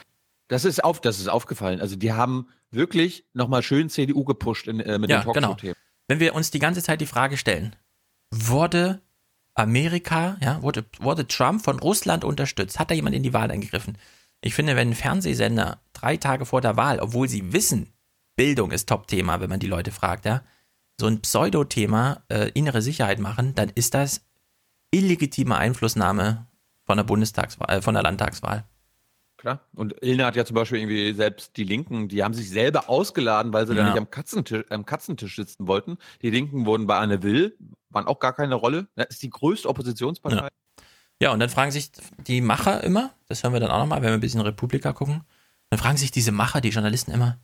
das 0.49 0.64
ist 0.64 0.82
auf, 0.82 1.01
das 1.01 1.20
ist 1.20 1.28
aufgefallen. 1.28 1.80
Also 1.80 1.95
die 1.97 2.12
haben 2.12 2.49
wirklich 2.70 3.26
nochmal 3.34 3.62
schön 3.62 3.88
CDU 3.91 4.24
gepusht 4.24 4.66
in, 4.66 4.80
äh, 4.80 4.99
mit 4.99 5.11
ja, 5.11 5.20
den 5.20 5.32
genau. 5.32 5.49
Talkshow-Themen. 5.49 5.76
Wenn 6.09 6.20
wir 6.20 6.34
uns 6.34 6.51
die 6.51 6.59
ganze 6.59 6.82
Zeit 6.82 7.01
die 7.01 7.07
Frage 7.07 7.36
stellen, 7.36 7.76
wurde 8.32 9.01
Amerika, 9.61 10.37
ja, 10.41 10.63
wurde, 10.63 10.85
wurde 10.99 11.27
Trump 11.27 11.63
von 11.63 11.79
Russland 11.79 12.25
unterstützt? 12.25 12.79
Hat 12.79 12.91
da 12.91 12.95
jemand 12.95 13.15
in 13.15 13.23
die 13.23 13.33
Wahl 13.33 13.51
eingegriffen? 13.51 13.99
Ich 14.41 14.55
finde, 14.55 14.75
wenn 14.77 14.91
ein 14.91 14.95
Fernsehsender 14.95 15.81
drei 15.93 16.17
Tage 16.17 16.47
vor 16.47 16.61
der 16.61 16.77
Wahl, 16.77 16.99
obwohl 17.01 17.29
sie 17.29 17.53
wissen, 17.53 17.93
Bildung 18.37 18.71
ist 18.71 18.89
Top-Thema, 18.89 19.41
wenn 19.41 19.51
man 19.51 19.61
die 19.61 19.67
Leute 19.67 19.91
fragt, 19.93 20.25
ja, 20.25 20.43
so 20.99 21.07
ein 21.07 21.21
Pseudo-Thema 21.21 22.23
äh, 22.29 22.51
innere 22.55 22.83
Sicherheit 22.83 23.19
machen, 23.19 23.55
dann 23.55 23.71
ist 23.75 23.95
das 23.95 24.23
illegitime 24.91 25.57
Einflussnahme 25.57 26.47
von 26.85 26.97
der 26.97 27.05
Bundestagswahl, 27.05 27.79
äh, 27.79 27.83
von 27.83 27.95
der 27.95 28.03
Landtagswahl. 28.03 28.65
Klar. 29.37 29.61
Und 29.75 29.95
Ilna 30.03 30.27
hat 30.27 30.37
ja 30.37 30.45
zum 30.45 30.55
Beispiel 30.55 30.81
irgendwie 30.81 31.15
selbst 31.15 31.57
die 31.57 31.65
Linken, 31.65 32.09
die 32.09 32.23
haben 32.23 32.35
sich 32.35 32.51
selber 32.51 32.91
ausgeladen, 32.91 33.55
weil 33.55 33.67
sie 33.67 33.75
da 33.75 33.81
Ja. 33.81 33.89
nicht 33.89 33.97
am 33.99 34.11
Katzentisch, 34.11 34.65
am 34.69 34.85
Katzentisch 34.85 35.37
sitzen 35.37 35.67
wollten. 35.67 35.97
Die 36.21 36.29
Linken 36.29 36.67
wurden 36.67 36.87
bei 36.87 36.99
Anne 36.99 37.23
Will, 37.23 37.57
waren 37.91 38.07
auch 38.07 38.18
gar 38.18 38.32
keine 38.32 38.55
Rolle. 38.55 38.88
Das 38.95 39.09
ist 39.11 39.22
die 39.22 39.30
größte 39.30 39.68
Oppositionspartei. 39.68 40.49
Ja, 41.20 41.32
und 41.32 41.41
dann 41.41 41.51
fragen 41.51 41.70
sich 41.70 41.91
die 42.26 42.41
Macher 42.41 42.82
immer, 42.82 43.12
das 43.28 43.43
hören 43.43 43.53
wir 43.53 43.61
dann 43.61 43.70
auch 43.70 43.78
nochmal, 43.78 44.01
wenn 44.01 44.09
wir 44.09 44.14
ein 44.14 44.20
bisschen 44.20 44.41
Republika 44.41 44.93
gucken, 44.93 45.22
dann 45.68 45.78
fragen 45.78 45.99
sich 45.99 46.11
diese 46.11 46.32
Macher, 46.32 46.61
die 46.61 46.70
Journalisten 46.70 47.12
immer, 47.12 47.38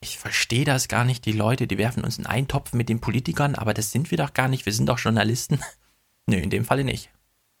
ich 0.00 0.18
verstehe 0.18 0.64
das 0.64 0.86
gar 0.86 1.04
nicht, 1.04 1.26
die 1.26 1.32
Leute, 1.32 1.66
die 1.66 1.78
werfen 1.78 2.04
uns 2.04 2.18
in 2.18 2.26
einen 2.26 2.46
Topf 2.46 2.72
mit 2.72 2.88
den 2.88 3.00
Politikern, 3.00 3.56
aber 3.56 3.74
das 3.74 3.90
sind 3.90 4.10
wir 4.12 4.18
doch 4.18 4.32
gar 4.32 4.48
nicht, 4.48 4.66
wir 4.66 4.72
sind 4.72 4.88
doch 4.88 4.98
Journalisten. 4.98 5.58
Nö, 6.26 6.36
in 6.36 6.50
dem 6.50 6.64
Falle 6.64 6.84
nicht. 6.84 7.10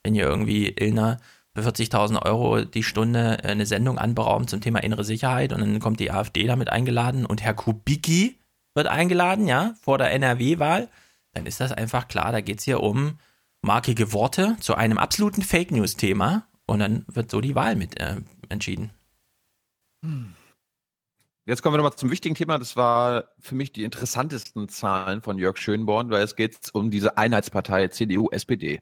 Wenn 0.04 0.14
ihr 0.14 0.24
irgendwie 0.24 0.68
Ilna 0.68 1.18
für 1.54 1.62
40.000 1.62 2.22
Euro 2.22 2.64
die 2.64 2.84
Stunde 2.84 3.38
äh, 3.42 3.48
eine 3.48 3.66
Sendung 3.66 3.98
anberaumt 3.98 4.48
zum 4.48 4.60
Thema 4.60 4.78
innere 4.80 5.04
Sicherheit 5.04 5.52
und 5.52 5.60
dann 5.60 5.80
kommt 5.80 5.98
die 5.98 6.12
AfD 6.12 6.46
damit 6.46 6.70
eingeladen 6.70 7.26
und 7.26 7.42
Herr 7.42 7.54
Kubicki 7.54 8.38
wird 8.74 8.86
eingeladen, 8.86 9.48
ja, 9.48 9.74
vor 9.80 9.98
der 9.98 10.12
NRW-Wahl, 10.12 10.88
dann 11.38 11.46
ist 11.46 11.60
das 11.60 11.72
einfach 11.72 12.08
klar, 12.08 12.32
da 12.32 12.40
geht 12.40 12.58
es 12.58 12.64
hier 12.64 12.82
um 12.82 13.18
markige 13.62 14.12
Worte 14.12 14.56
zu 14.60 14.74
einem 14.74 14.98
absoluten 14.98 15.42
Fake 15.42 15.70
News-Thema 15.70 16.46
und 16.66 16.80
dann 16.80 17.04
wird 17.08 17.30
so 17.30 17.40
die 17.40 17.54
Wahl 17.54 17.76
mit 17.76 17.98
äh, 18.00 18.16
entschieden. 18.48 18.90
Jetzt 21.46 21.62
kommen 21.62 21.74
wir 21.74 21.78
nochmal 21.78 21.96
zum 21.96 22.10
wichtigen 22.10 22.34
Thema. 22.34 22.58
Das 22.58 22.76
war 22.76 23.24
für 23.38 23.54
mich 23.54 23.72
die 23.72 23.84
interessantesten 23.84 24.68
Zahlen 24.68 25.22
von 25.22 25.38
Jörg 25.38 25.56
Schönborn, 25.56 26.10
weil 26.10 26.22
es 26.22 26.36
geht 26.36 26.56
um 26.72 26.90
diese 26.90 27.16
Einheitspartei 27.16 27.88
CDU, 27.88 28.28
SPD. 28.30 28.80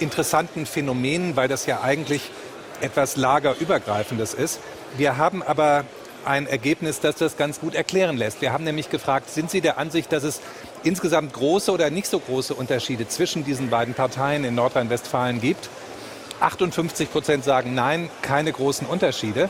Interessanten 0.00 0.64
Phänomenen, 0.66 1.36
weil 1.36 1.48
das 1.48 1.66
ja 1.66 1.82
eigentlich 1.82 2.30
etwas 2.80 3.16
lagerübergreifendes 3.16 4.34
ist. 4.34 4.60
Wir 4.96 5.16
haben 5.16 5.42
aber 5.42 5.84
ein 6.26 6.46
Ergebnis, 6.46 7.00
das 7.00 7.16
das 7.16 7.36
ganz 7.36 7.60
gut 7.60 7.74
erklären 7.74 8.16
lässt. 8.16 8.40
Wir 8.40 8.52
haben 8.52 8.64
nämlich 8.64 8.90
gefragt, 8.90 9.30
sind 9.30 9.50
Sie 9.50 9.60
der 9.60 9.78
Ansicht, 9.78 10.12
dass 10.12 10.24
es 10.24 10.40
insgesamt 10.82 11.32
große 11.32 11.72
oder 11.72 11.90
nicht 11.90 12.06
so 12.06 12.18
große 12.18 12.54
Unterschiede 12.54 13.08
zwischen 13.08 13.44
diesen 13.44 13.70
beiden 13.70 13.94
Parteien 13.94 14.44
in 14.44 14.54
Nordrhein-Westfalen 14.54 15.40
gibt? 15.40 15.68
58 16.40 17.10
Prozent 17.10 17.44
sagen 17.44 17.74
nein, 17.74 18.10
keine 18.22 18.52
großen 18.52 18.86
Unterschiede. 18.86 19.48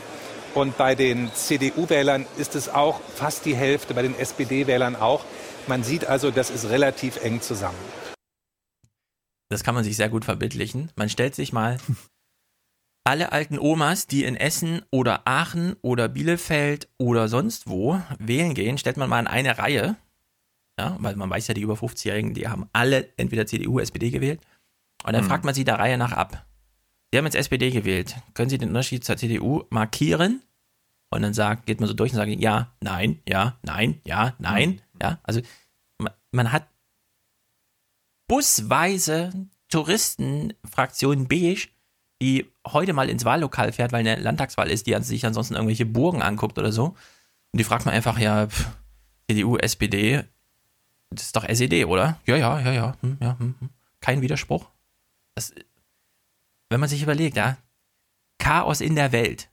Und 0.53 0.77
bei 0.77 0.95
den 0.95 1.31
CDU-Wählern 1.33 2.25
ist 2.37 2.55
es 2.55 2.69
auch 2.69 3.01
fast 3.13 3.45
die 3.45 3.55
Hälfte, 3.55 3.93
bei 3.93 4.03
den 4.03 4.17
SPD-Wählern 4.17 4.95
auch. 4.95 5.25
Man 5.67 5.83
sieht 5.83 6.05
also, 6.05 6.31
das 6.31 6.49
ist 6.49 6.69
relativ 6.69 7.21
eng 7.23 7.41
zusammen. 7.41 7.77
Das 9.49 9.63
kann 9.63 9.75
man 9.75 9.83
sich 9.83 9.97
sehr 9.97 10.09
gut 10.09 10.25
verbildlichen. 10.25 10.91
Man 10.95 11.09
stellt 11.09 11.35
sich 11.35 11.51
mal 11.51 11.77
alle 13.05 13.31
alten 13.31 13.57
Omas, 13.59 14.07
die 14.07 14.23
in 14.25 14.35
Essen 14.35 14.81
oder 14.91 15.27
Aachen 15.27 15.75
oder 15.81 16.09
Bielefeld 16.09 16.89
oder 16.97 17.29
sonst 17.29 17.69
wo 17.69 18.01
wählen 18.19 18.53
gehen, 18.53 18.77
stellt 18.77 18.97
man 18.97 19.09
mal 19.09 19.19
in 19.19 19.27
eine 19.27 19.57
Reihe. 19.57 19.95
Ja, 20.77 20.97
weil 20.99 21.15
man 21.15 21.29
weiß 21.29 21.47
ja, 21.47 21.53
die 21.53 21.61
über 21.61 21.75
50-Jährigen, 21.75 22.33
die 22.33 22.47
haben 22.49 22.67
alle 22.73 23.13
entweder 23.17 23.45
CDU, 23.45 23.79
SPD 23.79 24.09
gewählt. 24.09 24.41
Und 25.05 25.13
dann 25.13 25.23
Mhm. 25.23 25.29
fragt 25.29 25.45
man 25.45 25.53
sie 25.53 25.63
der 25.63 25.79
Reihe 25.79 25.97
nach 25.97 26.11
ab. 26.11 26.45
Sie 27.13 27.17
haben 27.17 27.25
jetzt 27.25 27.35
SPD 27.35 27.69
gewählt. 27.69 28.15
Können 28.33 28.49
Sie 28.49 28.57
den 28.57 28.69
Unterschied 28.69 29.05
zur 29.05 29.15
CDU 29.15 29.63
markieren? 29.69 30.41
Und 31.11 31.21
dann 31.21 31.33
sagt, 31.33 31.65
geht 31.65 31.79
man 31.79 31.87
so 31.87 31.93
durch 31.93 32.11
und 32.11 32.17
sagt, 32.17 32.29
ja, 32.29 32.73
nein, 32.81 33.21
ja, 33.29 33.57
nein, 33.61 34.01
ja, 34.03 34.35
nein. 34.39 34.81
Ja, 35.01 35.19
also 35.23 35.39
man, 35.99 36.11
man 36.31 36.51
hat 36.51 36.67
busweise 38.27 39.31
Touristenfraktion 39.69 41.27
Beige, 41.27 41.69
die 42.21 42.51
heute 42.65 42.93
mal 42.93 43.09
ins 43.09 43.25
Wahllokal 43.25 43.71
fährt, 43.71 43.91
weil 43.91 43.99
eine 43.99 44.15
Landtagswahl 44.15 44.69
ist, 44.69 44.87
die 44.87 44.95
sich 45.01 45.25
ansonsten 45.25 45.55
irgendwelche 45.55 45.85
Burgen 45.85 46.21
anguckt 46.21 46.57
oder 46.57 46.71
so. 46.71 46.85
Und 46.85 47.59
die 47.59 47.63
fragt 47.63 47.85
man 47.85 47.93
einfach, 47.93 48.17
ja, 48.19 48.47
pff, 48.47 48.67
CDU, 49.27 49.57
SPD, 49.57 50.23
das 51.09 51.27
ist 51.27 51.35
doch 51.35 51.47
SED, 51.47 51.85
oder? 51.85 52.19
Ja, 52.25 52.35
ja, 52.35 52.59
ja, 52.59 52.71
ja, 52.71 52.97
hm, 53.01 53.17
ja 53.21 53.39
hm, 53.39 53.55
hm. 53.59 53.69
kein 54.01 54.21
Widerspruch. 54.21 54.69
Das, 55.35 55.53
wenn 56.69 56.79
man 56.79 56.89
sich 56.89 57.03
überlegt, 57.03 57.37
ja, 57.37 57.57
Chaos 58.37 58.81
in 58.81 58.95
der 58.95 59.11
Welt. 59.11 59.49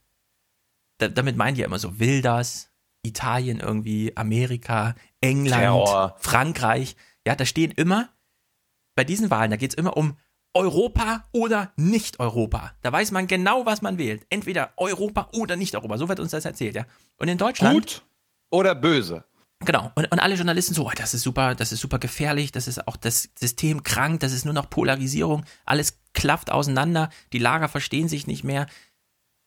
Da, 0.98 1.08
damit 1.08 1.36
meinen 1.36 1.54
die 1.54 1.60
ja 1.60 1.66
immer 1.66 1.78
so 1.78 1.98
Wilders, 1.98 2.70
Italien 3.02 3.60
irgendwie, 3.60 4.16
Amerika, 4.16 4.94
England, 5.20 5.60
Terror. 5.60 6.16
Frankreich. 6.18 6.96
Ja, 7.26 7.34
da 7.34 7.44
stehen 7.44 7.70
immer, 7.72 8.08
bei 8.94 9.04
diesen 9.04 9.30
Wahlen, 9.30 9.50
da 9.50 9.56
geht 9.56 9.70
es 9.70 9.76
immer 9.76 9.96
um 9.96 10.16
Europa 10.54 11.24
oder 11.32 11.72
nicht 11.76 12.20
Europa. 12.20 12.72
Da 12.82 12.92
weiß 12.92 13.10
man 13.10 13.26
genau, 13.26 13.64
was 13.66 13.82
man 13.82 13.98
wählt. 13.98 14.26
Entweder 14.28 14.72
Europa 14.76 15.28
oder 15.32 15.56
nicht 15.56 15.74
Europa. 15.74 15.98
So 15.98 16.08
wird 16.08 16.20
uns 16.20 16.30
das 16.32 16.44
erzählt, 16.44 16.74
ja. 16.74 16.84
Und 17.18 17.28
in 17.28 17.38
Deutschland. 17.38 17.74
Gut 17.74 18.02
oder 18.50 18.74
böse. 18.74 19.24
Genau. 19.64 19.92
Und, 19.94 20.10
und 20.10 20.18
alle 20.18 20.34
Journalisten 20.34 20.74
so, 20.74 20.86
oh, 20.86 20.92
das 20.94 21.14
ist 21.14 21.22
super, 21.22 21.54
das 21.54 21.72
ist 21.72 21.80
super 21.80 21.98
gefährlich, 21.98 22.52
das 22.52 22.66
ist 22.66 22.86
auch 22.86 22.96
das 22.96 23.30
System 23.38 23.82
krank, 23.82 24.20
das 24.20 24.32
ist 24.32 24.44
nur 24.44 24.54
noch 24.54 24.68
Polarisierung, 24.68 25.44
alles 25.64 25.98
klafft 26.14 26.50
auseinander, 26.50 27.10
die 27.32 27.38
Lager 27.38 27.68
verstehen 27.68 28.08
sich 28.08 28.26
nicht 28.26 28.44
mehr. 28.44 28.66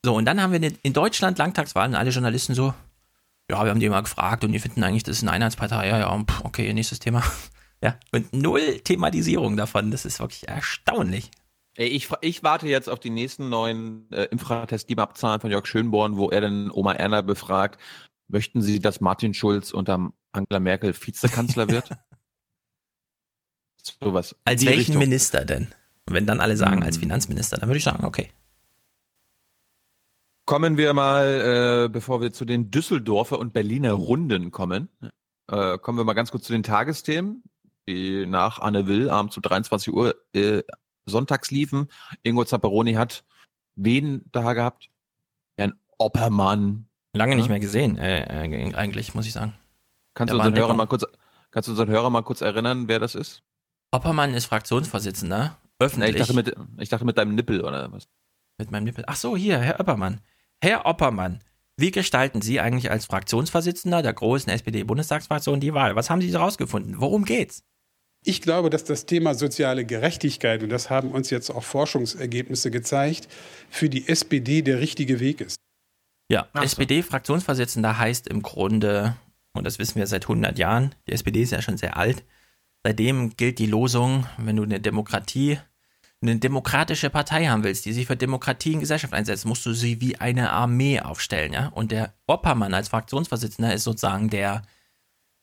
So, 0.04 0.14
und 0.14 0.24
dann 0.24 0.40
haben 0.40 0.52
wir 0.52 0.72
in- 0.82 0.92
Deutschland 0.92 1.38
Landtagswahlen 1.38 1.92
und 1.92 1.98
alle 1.98 2.10
Journalisten 2.10 2.54
so, 2.54 2.72
ja, 3.50 3.62
wir 3.62 3.70
haben 3.70 3.80
die 3.80 3.88
mal 3.88 4.00
gefragt 4.00 4.42
und 4.42 4.52
die 4.52 4.58
finden 4.58 4.82
eigentlich, 4.82 5.02
das 5.02 5.18
ist 5.18 5.22
eine 5.22 5.32
Einheitspartei, 5.32 5.88
ja, 5.88 5.98
ja, 5.98 6.24
okay, 6.44 6.72
nächstes 6.72 6.98
Thema. 6.98 7.22
Ja, 7.86 8.00
und 8.10 8.32
null 8.32 8.80
Thematisierung 8.80 9.56
davon, 9.56 9.92
das 9.92 10.04
ist 10.04 10.18
wirklich 10.18 10.48
erstaunlich. 10.48 11.30
Ey, 11.76 11.86
Ich, 11.86 12.08
ich 12.20 12.42
warte 12.42 12.66
jetzt 12.66 12.88
auf 12.88 12.98
die 12.98 13.10
nächsten 13.10 13.48
neuen 13.48 14.10
äh, 14.10 14.24
Infratest-Abzahlen 14.24 15.40
von 15.40 15.52
Jörg 15.52 15.66
Schönborn, 15.66 16.16
wo 16.16 16.28
er 16.28 16.40
dann 16.40 16.72
Oma 16.72 16.94
Erna 16.94 17.20
befragt, 17.20 17.80
möchten 18.26 18.60
Sie, 18.60 18.80
dass 18.80 19.00
Martin 19.00 19.34
Schulz 19.34 19.70
unter 19.70 20.10
Angela 20.32 20.58
Merkel 20.58 20.96
Vizekanzler 21.00 21.68
wird? 21.68 21.90
Sowas. 24.02 24.34
Als 24.44 24.66
welchen 24.66 24.78
Richtung. 24.78 24.98
Minister 24.98 25.44
denn? 25.44 25.68
Und 26.08 26.14
wenn 26.14 26.26
dann 26.26 26.40
alle 26.40 26.56
sagen, 26.56 26.82
als 26.82 26.96
Finanzminister, 26.96 27.56
dann 27.56 27.68
würde 27.68 27.78
ich 27.78 27.84
sagen, 27.84 28.04
okay. 28.04 28.32
Kommen 30.44 30.76
wir 30.76 30.92
mal, 30.92 31.84
äh, 31.84 31.88
bevor 31.88 32.20
wir 32.20 32.32
zu 32.32 32.44
den 32.44 32.72
Düsseldorfer 32.72 33.38
und 33.38 33.52
Berliner 33.52 33.92
Runden 33.92 34.50
kommen, 34.50 34.88
äh, 35.48 35.78
kommen 35.78 35.98
wir 35.98 36.04
mal 36.04 36.14
ganz 36.14 36.32
kurz 36.32 36.46
zu 36.46 36.52
den 36.52 36.64
Tagesthemen, 36.64 37.44
die 37.88 38.26
nach 38.26 38.58
Anne 38.58 38.86
Will 38.86 39.10
abends 39.10 39.36
um 39.36 39.42
23 39.42 39.92
Uhr 39.92 40.14
äh, 40.34 40.62
sonntags 41.06 41.50
liefen. 41.50 41.88
Ingo 42.22 42.44
Zapparoni 42.44 42.94
hat 42.94 43.24
wen 43.76 44.24
da 44.32 44.52
gehabt? 44.52 44.90
Herrn 45.56 45.74
Oppermann. 45.98 46.88
Lange 47.14 47.36
nicht 47.36 47.48
mehr 47.48 47.60
gesehen, 47.60 47.96
äh, 47.96 48.24
äh, 48.24 48.74
eigentlich, 48.74 49.14
muss 49.14 49.26
ich 49.26 49.32
sagen. 49.32 49.54
Kannst 50.14 50.32
du 50.32 50.36
unseren 50.36 50.56
Hörer 50.56 50.74
mal 50.74 50.86
kurz, 50.86 51.06
kannst 51.50 51.68
du 51.68 51.72
unseren 51.72 51.88
Hörer 51.88 52.10
mal 52.10 52.22
kurz 52.22 52.40
erinnern, 52.42 52.88
wer 52.88 52.98
das 52.98 53.14
ist? 53.14 53.42
Oppermann 53.90 54.34
ist 54.34 54.46
Fraktionsvorsitzender, 54.46 55.56
öffentlich. 55.78 56.10
ich 56.10 56.18
dachte 56.18 56.34
mit, 56.34 56.54
ich 56.78 56.88
dachte 56.88 57.04
mit 57.04 57.16
deinem 57.16 57.34
Nippel 57.34 57.62
oder 57.62 57.90
was? 57.92 58.08
Mit 58.58 58.70
meinem 58.70 58.84
Nippel. 58.84 59.04
Ach 59.06 59.16
so, 59.16 59.36
hier, 59.36 59.58
Herr 59.58 59.80
Oppermann. 59.80 60.20
Herr 60.62 60.84
Oppermann, 60.84 61.42
wie 61.78 61.90
gestalten 61.90 62.42
Sie 62.42 62.60
eigentlich 62.60 62.90
als 62.90 63.06
Fraktionsvorsitzender 63.06 64.02
der 64.02 64.12
großen 64.12 64.50
SPD-Bundestagsfraktion 64.50 65.60
die 65.60 65.74
Wahl? 65.74 65.96
Was 65.96 66.10
haben 66.10 66.20
Sie 66.20 66.32
herausgefunden? 66.32 67.00
Worum 67.00 67.24
geht's? 67.24 67.64
Ich 68.28 68.42
glaube, 68.42 68.70
dass 68.70 68.82
das 68.82 69.06
Thema 69.06 69.34
soziale 69.34 69.84
Gerechtigkeit, 69.84 70.64
und 70.64 70.68
das 70.68 70.90
haben 70.90 71.12
uns 71.12 71.30
jetzt 71.30 71.48
auch 71.48 71.62
Forschungsergebnisse 71.62 72.72
gezeigt, 72.72 73.28
für 73.70 73.88
die 73.88 74.08
SPD 74.08 74.62
der 74.62 74.80
richtige 74.80 75.20
Weg 75.20 75.40
ist. 75.40 75.54
Ja, 76.28 76.48
SPD-Fraktionsvorsitzender 76.52 77.98
heißt 77.98 78.26
im 78.26 78.42
Grunde, 78.42 79.16
und 79.52 79.64
das 79.64 79.78
wissen 79.78 80.00
wir 80.00 80.08
seit 80.08 80.24
100 80.24 80.58
Jahren, 80.58 80.92
die 81.06 81.12
SPD 81.12 81.42
ist 81.42 81.52
ja 81.52 81.62
schon 81.62 81.76
sehr 81.76 81.96
alt, 81.96 82.24
seitdem 82.82 83.36
gilt 83.36 83.60
die 83.60 83.66
Losung, 83.66 84.26
wenn 84.38 84.56
du 84.56 84.64
eine 84.64 84.80
Demokratie, 84.80 85.60
eine 86.20 86.36
demokratische 86.36 87.10
Partei 87.10 87.46
haben 87.46 87.62
willst, 87.62 87.84
die 87.84 87.92
sich 87.92 88.08
für 88.08 88.16
Demokratie 88.16 88.72
in 88.72 88.80
Gesellschaft 88.80 89.12
einsetzt, 89.12 89.46
musst 89.46 89.64
du 89.66 89.72
sie 89.72 90.00
wie 90.00 90.16
eine 90.16 90.50
Armee 90.50 90.98
aufstellen, 90.98 91.52
ja? 91.52 91.68
Und 91.68 91.92
der 91.92 92.12
Oppermann 92.26 92.74
als 92.74 92.88
Fraktionsvorsitzender 92.88 93.72
ist 93.72 93.84
sozusagen 93.84 94.30
der 94.30 94.62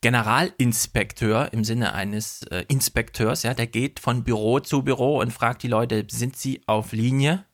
Generalinspekteur 0.04 1.51
im 1.54 1.64
Sinne 1.64 1.93
eines 1.93 2.43
äh, 2.43 2.66
Inspekteurs, 2.68 3.43
ja, 3.43 3.54
der 3.54 3.68
geht 3.68 3.99
von 3.99 4.24
Büro 4.24 4.60
zu 4.60 4.84
Büro 4.84 5.20
und 5.20 5.32
fragt 5.32 5.64
die 5.64 5.68
Leute, 5.70 6.06
sind 6.12 6.36
sie 6.36 6.62
auf 6.68 6.91
Linie? 6.91 7.45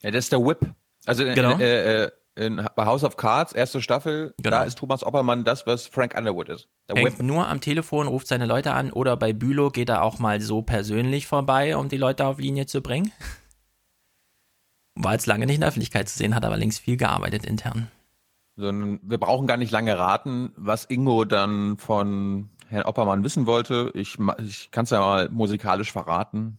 Ja, 0.00 0.10
das 0.12 0.26
ist 0.26 0.32
der 0.32 0.40
Whip. 0.40 0.60
Also 1.06 1.24
in, 1.24 1.34
Genau. 1.34 1.58
äh, 1.58 2.04
äh, 2.04 2.10
in, 2.36 2.64
bei 2.76 2.86
House 2.86 3.02
of 3.04 3.16
Cards, 3.16 3.52
erste 3.52 3.82
Staffel, 3.82 4.32
Genau. 4.38 4.58
da 4.58 4.62
ist 4.64 4.78
Thomas 4.78 5.02
Oppermann 5.04 5.44
das, 5.44 5.66
was 5.66 5.86
Frank 5.88 6.16
Underwood 6.16 6.48
ist. 6.48 6.68
Der 6.88 6.96
hängt 6.96 7.18
Whip. 7.18 7.26
nur 7.26 7.48
am 7.48 7.60
Telefon, 7.60 8.06
ruft 8.06 8.28
seine 8.28 8.46
Leute 8.46 8.72
an 8.72 8.92
oder 8.92 9.16
bei 9.16 9.32
Bülow 9.32 9.70
geht 9.70 9.88
er 9.88 10.02
auch 10.02 10.18
mal 10.20 10.40
so 10.40 10.62
persönlich 10.62 11.26
vorbei, 11.26 11.76
um 11.76 11.88
die 11.88 11.98
Leute 11.98 12.24
auf 12.26 12.38
Linie 12.38 12.66
zu 12.66 12.80
bringen. 12.80 13.10
War 14.94 15.14
jetzt 15.14 15.26
lange 15.26 15.46
nicht 15.46 15.56
in 15.56 15.60
der 15.62 15.68
Öffentlichkeit 15.68 16.08
zu 16.08 16.16
sehen, 16.16 16.34
hat 16.34 16.44
aber 16.44 16.56
längst 16.56 16.78
viel 16.80 16.96
gearbeitet 16.96 17.44
intern. 17.44 17.90
Sondern 18.62 19.00
wir 19.02 19.18
brauchen 19.18 19.48
gar 19.48 19.56
nicht 19.56 19.72
lange 19.72 19.98
raten, 19.98 20.52
was 20.56 20.84
Ingo 20.84 21.24
dann 21.24 21.78
von 21.78 22.48
Herrn 22.68 22.84
Oppermann 22.84 23.24
wissen 23.24 23.44
wollte. 23.46 23.90
Ich, 23.94 24.18
ich 24.38 24.70
kann 24.70 24.84
es 24.84 24.90
ja 24.90 25.00
mal 25.00 25.28
musikalisch 25.30 25.90
verraten. 25.90 26.58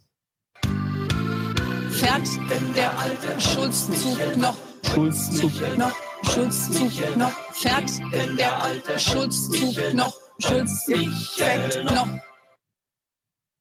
Fährt 1.92 2.28
denn 2.50 2.74
der 2.76 3.00
alte 3.00 3.40
Schulzzug 3.40 4.36
noch? 4.36 4.58
Schulzzug 4.86 5.78
noch? 5.78 5.96
Schulzzug 6.24 7.16
noch? 7.16 7.32
Fährt 7.54 7.90
denn 8.14 8.36
der 8.36 8.62
alte 8.62 9.00
Schulzzug 9.00 9.94
noch? 9.94 10.14
Schulzzug 10.40 11.10
fährt 11.36 11.86
noch? 11.86 12.08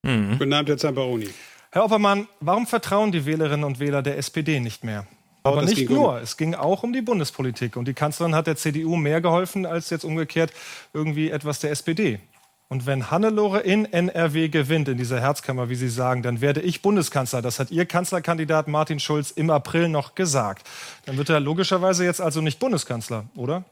Mhm. 0.02 0.32
Guten 0.36 0.52
Abend, 0.52 0.68
Herr 0.68 0.78
Zamperoni. 0.78 1.28
Herr 1.70 1.84
Oppermann, 1.84 2.26
warum 2.40 2.66
vertrauen 2.66 3.12
die 3.12 3.24
Wählerinnen 3.24 3.64
und 3.64 3.78
Wähler 3.78 4.02
der 4.02 4.18
SPD 4.18 4.58
nicht 4.58 4.82
mehr? 4.82 5.06
Aber 5.42 5.62
das 5.62 5.70
nicht 5.70 5.90
nur, 5.90 6.16
um- 6.16 6.22
es 6.22 6.36
ging 6.36 6.54
auch 6.54 6.82
um 6.82 6.92
die 6.92 7.02
Bundespolitik. 7.02 7.76
Und 7.76 7.86
die 7.88 7.94
Kanzlerin 7.94 8.34
hat 8.34 8.46
der 8.46 8.56
CDU 8.56 8.96
mehr 8.96 9.20
geholfen 9.20 9.66
als 9.66 9.90
jetzt 9.90 10.04
umgekehrt 10.04 10.52
irgendwie 10.92 11.30
etwas 11.30 11.58
der 11.60 11.70
SPD. 11.70 12.20
Und 12.68 12.86
wenn 12.86 13.10
Hannelore 13.10 13.60
in 13.60 13.84
NRW 13.84 14.48
gewinnt, 14.48 14.88
in 14.88 14.96
dieser 14.96 15.20
Herzkammer, 15.20 15.68
wie 15.68 15.74
Sie 15.74 15.90
sagen, 15.90 16.22
dann 16.22 16.40
werde 16.40 16.62
ich 16.62 16.80
Bundeskanzler. 16.80 17.42
Das 17.42 17.58
hat 17.58 17.70
Ihr 17.70 17.84
Kanzlerkandidat 17.84 18.66
Martin 18.66 18.98
Schulz 18.98 19.30
im 19.30 19.50
April 19.50 19.88
noch 19.88 20.14
gesagt. 20.14 20.66
Dann 21.04 21.18
wird 21.18 21.28
er 21.28 21.38
logischerweise 21.38 22.04
jetzt 22.06 22.22
also 22.22 22.40
nicht 22.40 22.58
Bundeskanzler, 22.60 23.26
oder? 23.34 23.64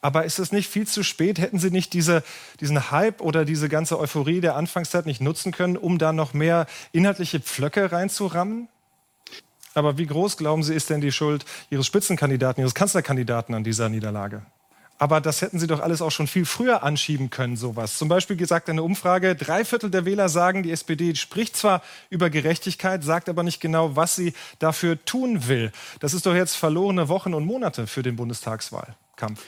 Aber 0.00 0.24
ist 0.24 0.40
es 0.40 0.50
nicht 0.50 0.68
viel 0.68 0.86
zu 0.86 1.04
spät? 1.04 1.38
Hätten 1.38 1.60
Sie 1.60 1.70
nicht 1.70 1.92
diese, 1.92 2.24
diesen 2.60 2.90
Hype 2.90 3.20
oder 3.20 3.44
diese 3.44 3.68
ganze 3.68 4.00
Euphorie 4.00 4.40
der 4.40 4.56
Anfangszeit 4.56 5.06
nicht 5.06 5.20
nutzen 5.20 5.52
können, 5.52 5.76
um 5.76 5.98
da 5.98 6.12
noch 6.12 6.34
mehr 6.34 6.66
inhaltliche 6.90 7.38
Pflöcke 7.38 7.92
reinzurammen? 7.92 8.66
Aber 9.74 9.98
wie 9.98 10.06
groß, 10.06 10.36
glauben 10.36 10.62
Sie, 10.62 10.74
ist 10.74 10.90
denn 10.90 11.00
die 11.00 11.12
Schuld 11.12 11.44
Ihres 11.70 11.86
Spitzenkandidaten, 11.86 12.60
Ihres 12.60 12.74
Kanzlerkandidaten 12.74 13.54
an 13.54 13.64
dieser 13.64 13.88
Niederlage? 13.88 14.42
Aber 14.98 15.20
das 15.20 15.42
hätten 15.42 15.58
Sie 15.58 15.66
doch 15.66 15.80
alles 15.80 16.00
auch 16.00 16.12
schon 16.12 16.28
viel 16.28 16.44
früher 16.44 16.84
anschieben 16.84 17.28
können, 17.28 17.56
sowas. 17.56 17.98
Zum 17.98 18.08
Beispiel 18.08 18.36
gesagt 18.36 18.70
eine 18.70 18.84
Umfrage, 18.84 19.34
drei 19.34 19.64
Viertel 19.64 19.90
der 19.90 20.04
Wähler 20.04 20.28
sagen, 20.28 20.62
die 20.62 20.70
SPD 20.70 21.16
spricht 21.16 21.56
zwar 21.56 21.82
über 22.10 22.30
Gerechtigkeit, 22.30 23.02
sagt 23.02 23.28
aber 23.28 23.42
nicht 23.42 23.60
genau, 23.60 23.96
was 23.96 24.14
sie 24.14 24.34
dafür 24.60 25.04
tun 25.04 25.48
will. 25.48 25.72
Das 25.98 26.14
ist 26.14 26.26
doch 26.26 26.34
jetzt 26.34 26.54
verlorene 26.54 27.08
Wochen 27.08 27.34
und 27.34 27.44
Monate 27.44 27.88
für 27.88 28.02
den 28.02 28.14
Bundestagswahlkampf. 28.14 29.44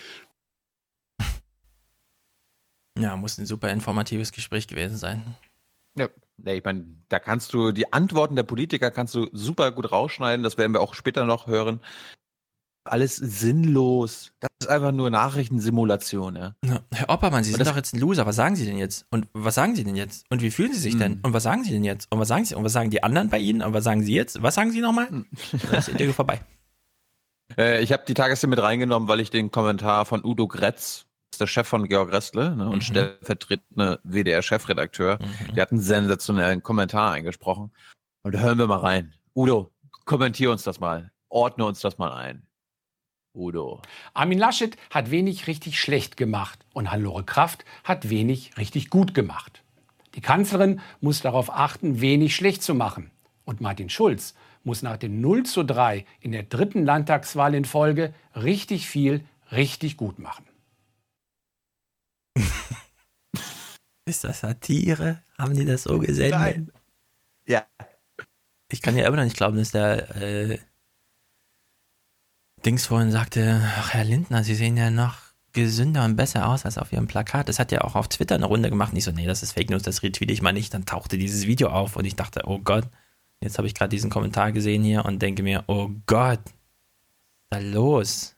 Ja, 2.99 3.17
muss 3.17 3.39
ein 3.39 3.47
super 3.47 3.71
informatives 3.71 4.33
Gespräch 4.33 4.67
gewesen 4.67 4.97
sein. 4.97 5.37
Ja, 5.97 6.09
ich 6.45 6.65
meine, 6.65 6.87
da 7.09 7.19
kannst 7.19 7.55
du 7.55 7.73
die 7.73 7.93
Antworten 7.93 8.37
der 8.37 8.43
Politiker 8.43 8.91
kannst 8.91 9.15
du 9.15 9.29
super 9.33 9.73
gut 9.73 9.91
rausschneiden. 9.91 10.43
Das 10.43 10.59
werden 10.59 10.73
wir 10.73 10.81
auch 10.81 10.95
später 10.95 11.25
noch 11.25 11.47
hören. 11.47 11.81
Alles 12.85 13.17
sinnlos. 13.17 14.33
Das 14.39 14.51
ist 14.61 14.69
einfach 14.69 14.93
nur 14.93 15.11
Nachrichtensimulation, 15.11 16.37
ja. 16.37 16.55
Ja, 16.65 16.81
Herr 16.93 17.09
Oppermann, 17.09 17.43
Sie 17.43 17.51
sind 17.51 17.67
doch 17.67 17.75
jetzt 17.75 17.95
ein 17.95 18.01
Loser. 18.01 18.27
Was 18.27 18.37
sagen 18.37 18.55
Sie 18.55 18.65
denn 18.65 18.79
jetzt? 18.79 19.07
Und 19.11 19.27
was 19.33 19.57
sagen 19.57 19.75
Sie 19.75 19.83
denn 19.83 19.97
jetzt? 19.97 20.25
Und 20.31 20.41
wie 20.41 20.53
fühlen 20.53 20.73
Sie 20.73 20.79
sich 20.79 20.97
denn? 20.97 21.21
Und 21.23 21.33
was 21.33 21.43
sagen 21.43 21.65
Sie 21.65 21.73
denn 21.73 21.83
jetzt? 21.83 22.13
Und 22.13 22.21
was 22.21 22.29
sagen 22.29 22.45
Sie? 22.45 22.55
Und 22.55 22.63
was 22.63 22.73
sagen 22.73 22.91
die 22.91 23.03
anderen 23.03 23.29
bei 23.29 23.39
Ihnen? 23.39 23.63
Und 23.63 23.73
was 23.73 23.83
sagen 23.83 24.05
Sie 24.05 24.15
jetzt? 24.15 24.41
Was 24.41 24.55
sagen 24.55 24.71
Sie 24.71 24.81
nochmal? 24.81 25.09
Ist 25.53 25.73
das 25.73 25.89
Interview 25.89 26.13
vorbei. 26.13 26.41
Äh, 27.57 27.81
ich 27.81 27.93
habe 27.93 28.03
die 28.07 28.15
Tagesthemen 28.15 28.57
mit 28.57 28.65
reingenommen, 28.65 29.09
weil 29.09 29.21
ich 29.21 29.31
den 29.31 29.53
Kommentar 29.53 30.05
von 30.05 30.25
Udo 30.25 30.49
Gretz, 30.49 31.06
ist 31.37 31.41
der 31.43 31.47
Chef 31.49 31.69
von 31.69 31.87
Georg 31.87 32.13
Restle 32.13 32.57
ne, 32.57 32.67
und 32.67 32.83
stellvertretende 32.83 34.01
WDR-Chefredakteur, 34.05 35.19
der 35.55 35.63
hat 35.63 35.71
einen 35.71 35.83
sensationellen 35.83 36.63
Kommentar 36.63 37.13
eingesprochen. 37.13 37.73
Und 38.23 38.35
da 38.35 38.39
hören 38.39 38.57
wir 38.57 38.67
mal 38.67 38.79
rein. 38.79 39.13
Udo, 39.35 39.71
kommentier 40.07 40.51
uns 40.51 40.63
das 40.63 40.81
mal. 40.81 41.11
Ordne 41.29 41.67
uns 41.67 41.81
das 41.81 41.99
mal 41.99 42.13
ein. 42.15 42.47
Udo. 43.35 43.83
Armin 44.15 44.39
Laschet 44.39 44.79
hat 44.89 45.11
wenig 45.11 45.47
richtig 45.47 45.79
schlecht 45.79 46.17
gemacht 46.17 46.65
und 46.73 46.91
Hannelore 46.91 47.25
Kraft 47.25 47.67
hat 47.85 48.09
wenig 48.09 48.57
richtig 48.57 48.89
gut 48.89 49.13
gemacht. 49.13 49.63
Die 50.15 50.23
Kanzlerin 50.23 50.81
muss 51.03 51.21
darauf 51.21 51.53
achten, 51.53 52.01
wenig 52.01 52.35
schlecht 52.35 52.63
zu 52.63 52.75
machen. 52.75 53.11
Und 53.45 53.61
Martin 53.61 53.91
Schulz 53.91 54.35
muss 54.65 54.81
nach 54.81 54.97
dem 54.97 55.21
0 55.21 55.43
zu 55.43 55.65
3 55.65 56.07
in 56.21 56.33
der 56.33 56.45
dritten 56.45 56.87
Landtagswahl 56.87 57.55
in 57.55 57.67
Folge 57.67 58.15
richtig 58.35 58.89
viel 58.89 59.23
richtig 59.53 59.99
gut 59.99 60.19
machen. 60.19 60.46
Ist 64.07 64.25
das 64.25 64.41
Satire? 64.41 65.23
Haben 65.39 65.55
die 65.55 65.65
das 65.65 65.83
so 65.85 65.99
gesendet? 65.99 66.39
Nein. 66.39 66.73
Ja. 67.47 67.67
Ich 68.71 68.83
kann 68.83 68.97
ja 68.97 69.07
immer 69.07 69.17
noch 69.17 69.25
nicht 69.25 69.37
glauben, 69.37 69.57
dass 69.57 69.73
der 69.73 70.17
äh, 70.17 70.59
Dings 72.65 72.87
vorhin 72.87 73.11
sagte, 73.11 73.63
ach 73.79 73.95
Herr 73.95 74.05
Lindner, 74.05 74.45
Sie 74.45 74.55
sehen 74.55 74.77
ja 74.77 74.91
noch 74.91 75.17
gesünder 75.53 76.05
und 76.05 76.17
besser 76.17 76.49
aus 76.49 76.65
als 76.65 76.79
auf 76.79 76.93
Ihrem 76.93 77.07
Plakat. 77.07 77.49
Das 77.49 77.59
hat 77.59 77.73
ja 77.73 77.81
auch 77.83 77.95
auf 77.95 78.09
Twitter 78.09 78.35
eine 78.35 78.47
Runde 78.47 78.71
gemacht. 78.71 78.93
Und 78.93 78.99
ich 78.99 79.05
so, 79.05 79.13
nee, 79.13 79.27
das 79.27 79.43
ist 79.43 79.53
Fake 79.53 79.71
News, 79.71 79.83
das 79.83 80.03
retweete 80.03 80.33
ich 80.33 80.43
mal 80.43 80.53
nicht. 80.53 80.75
Dann 80.75 80.85
tauchte 80.85 81.19
dieses 81.19 81.47
Video 81.47 81.69
auf 81.71 81.97
und 81.97 82.05
ich 82.05 82.15
dachte, 82.15 82.43
oh 82.45 82.59
Gott, 82.59 82.85
jetzt 83.41 83.59
habe 83.59 83.67
ich 83.67 83.75
gerade 83.75 83.91
diesen 83.91 84.11
Kommentar 84.11 84.53
gesehen 84.53 84.85
hier 84.85 85.05
und 85.05 85.21
denke 85.21 85.43
mir, 85.43 85.65
oh 85.67 85.91
Gott, 86.07 86.41
was 86.45 86.53
ist 86.53 87.51
da 87.51 87.59
los? 87.59 88.36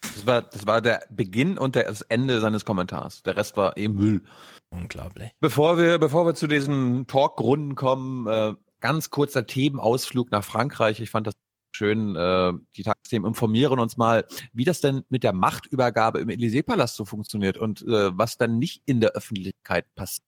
Das 0.00 0.26
war, 0.26 0.42
das 0.42 0.66
war 0.66 0.80
der 0.80 1.02
Beginn 1.10 1.58
und 1.58 1.76
das 1.76 2.02
Ende 2.02 2.40
seines 2.40 2.64
Kommentars. 2.64 3.22
Der 3.22 3.36
Rest 3.36 3.56
war 3.56 3.76
eben 3.76 3.94
Müll. 3.94 4.22
Unglaublich. 4.70 5.30
Bevor 5.40 5.78
wir, 5.78 5.98
bevor 5.98 6.26
wir 6.26 6.34
zu 6.34 6.46
diesen 6.46 7.06
Talkrunden 7.06 7.74
kommen, 7.74 8.26
äh, 8.26 8.54
ganz 8.80 9.10
kurzer 9.10 9.46
Themenausflug 9.46 10.30
nach 10.30 10.44
Frankreich. 10.44 11.00
Ich 11.00 11.10
fand 11.10 11.26
das 11.26 11.34
schön. 11.72 12.16
Äh, 12.16 12.52
die 12.76 12.82
Tagesthemen 12.82 13.28
informieren 13.28 13.78
uns 13.78 13.96
mal, 13.96 14.26
wie 14.52 14.64
das 14.64 14.80
denn 14.80 15.02
mit 15.08 15.22
der 15.22 15.32
Machtübergabe 15.32 16.20
im 16.20 16.28
Élysée-Palast 16.28 16.96
so 16.96 17.04
funktioniert 17.04 17.58
und 17.58 17.82
äh, 17.82 18.16
was 18.16 18.38
dann 18.38 18.58
nicht 18.58 18.82
in 18.86 19.00
der 19.00 19.10
Öffentlichkeit 19.10 19.86
passiert. 19.94 20.26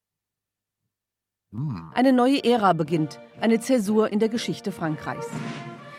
Eine 1.93 2.15
neue 2.15 2.43
Ära 2.45 2.73
beginnt, 2.73 3.21
eine 3.39 3.61
Zäsur 3.61 4.11
in 4.11 4.21
der 4.21 4.31
Geschichte 4.31 4.73
Frankreichs. 4.73 5.29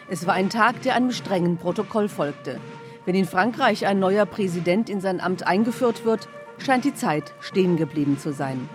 Es 0.10 0.26
war 0.26 0.34
ein 0.34 0.50
Tag, 0.50 0.82
der 0.82 0.96
einem 0.96 1.12
strengen 1.12 1.58
Protokoll 1.58 2.10
folgte. 2.10 2.60
Wenn 3.06 3.16
in 3.16 3.26
Frankreich 3.26 3.86
ein 3.86 4.00
neuer 4.00 4.26
Präsident 4.26 4.90
in 4.90 5.02
sein 5.02 5.20
Amt 5.20 5.46
eingeführt 5.46 6.06
wird, 6.06 6.30
scheint 6.58 6.86
die 6.86 6.94
Zeit 6.94 7.34
stehen 7.42 7.76
geblieben 7.76 8.18
zu 8.18 8.32
sein. 8.32 8.70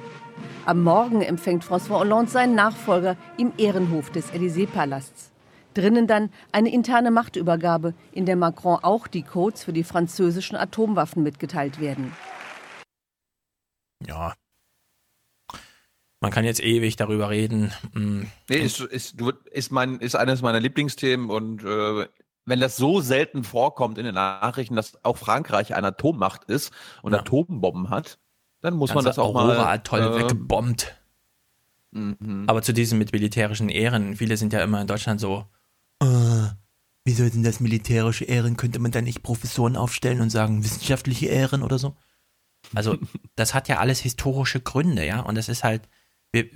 Am 0.66 0.82
Morgen 0.82 1.22
empfängt 1.22 1.64
François 1.64 2.00
Hollande 2.00 2.30
seinen 2.30 2.54
Nachfolger 2.54 3.16
im 3.38 3.52
Ehrenhof 3.56 4.10
des 4.10 4.32
Élysée-Palasts. 4.32 5.30
Drinnen 5.72 6.06
dann 6.06 6.30
eine 6.52 6.70
interne 6.70 7.10
Machtübergabe, 7.10 7.94
in 8.12 8.26
der 8.26 8.36
Macron 8.36 8.78
auch 8.82 9.06
die 9.06 9.22
Codes 9.22 9.64
für 9.64 9.72
die 9.72 9.84
französischen 9.84 10.56
Atomwaffen 10.56 11.22
mitgeteilt 11.22 11.80
werden. 11.80 12.12
Ja. 14.06 14.34
Man 16.20 16.32
kann 16.32 16.44
jetzt 16.44 16.62
ewig 16.62 16.96
darüber 16.96 17.30
reden. 17.30 17.72
Mm. 17.94 18.22
Nee, 18.48 18.56
ist, 18.58 18.80
ist, 18.80 19.16
ist, 19.52 19.70
mein, 19.70 20.00
ist 20.00 20.16
eines 20.16 20.42
meiner 20.42 20.60
Lieblingsthemen 20.60 21.30
und 21.30 21.62
äh, 21.62 22.06
wenn 22.48 22.60
das 22.60 22.76
so 22.76 23.00
selten 23.00 23.44
vorkommt 23.44 23.98
in 23.98 24.04
den 24.04 24.14
Nachrichten, 24.14 24.74
dass 24.74 25.04
auch 25.04 25.16
Frankreich 25.16 25.74
eine 25.74 25.88
Atommacht 25.88 26.44
ist 26.44 26.72
und 27.02 27.14
Atombomben 27.14 27.90
hat, 27.90 28.18
dann 28.60 28.74
muss 28.74 28.90
man 28.90 29.04
Ganze 29.04 29.08
das 29.08 29.18
auch 29.18 29.32
mal. 29.32 29.50
Aurora-Atoll 29.50 30.00
äh, 30.00 30.18
weggebombt. 30.20 30.96
mhm. 31.90 32.44
Aber 32.46 32.62
zu 32.62 32.72
diesen 32.72 32.98
mit 32.98 33.12
militärischen 33.12 33.68
Ehren, 33.68 34.16
viele 34.16 34.36
sind 34.36 34.52
ja 34.52 34.62
immer 34.62 34.80
in 34.80 34.86
Deutschland 34.86 35.20
so, 35.20 35.44
äh, 36.00 36.06
wie 37.04 37.12
soll 37.12 37.30
denn 37.30 37.42
das 37.42 37.60
militärische 37.60 38.24
Ehren? 38.24 38.56
Könnte 38.56 38.78
man 38.78 38.90
da 38.90 39.00
nicht 39.00 39.22
Professoren 39.22 39.76
aufstellen 39.76 40.20
und 40.20 40.30
sagen, 40.30 40.64
wissenschaftliche 40.64 41.26
Ehren 41.26 41.62
oder 41.62 41.78
so? 41.78 41.96
Also, 42.74 42.96
das 43.36 43.54
hat 43.54 43.68
ja 43.68 43.78
alles 43.78 44.00
historische 44.00 44.60
Gründe, 44.60 45.06
ja. 45.06 45.20
Und 45.20 45.36
das 45.36 45.48
ist 45.48 45.64
halt, 45.64 45.88
wir, 46.32 46.46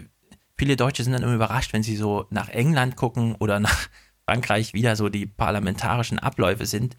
viele 0.57 0.76
Deutsche 0.76 1.05
sind 1.05 1.12
dann 1.12 1.22
immer 1.22 1.34
überrascht, 1.34 1.72
wenn 1.72 1.82
sie 1.82 1.97
so 1.97 2.26
nach 2.30 2.49
England 2.49 2.97
gucken 2.97 3.34
oder 3.38 3.61
nach 3.61 3.88
Frankreich 4.33 4.72
wieder 4.72 4.97
so 4.97 5.11
die 5.11 5.26
parlamentarischen 5.26 6.18
Abläufe 6.18 6.64
sind. 6.64 6.97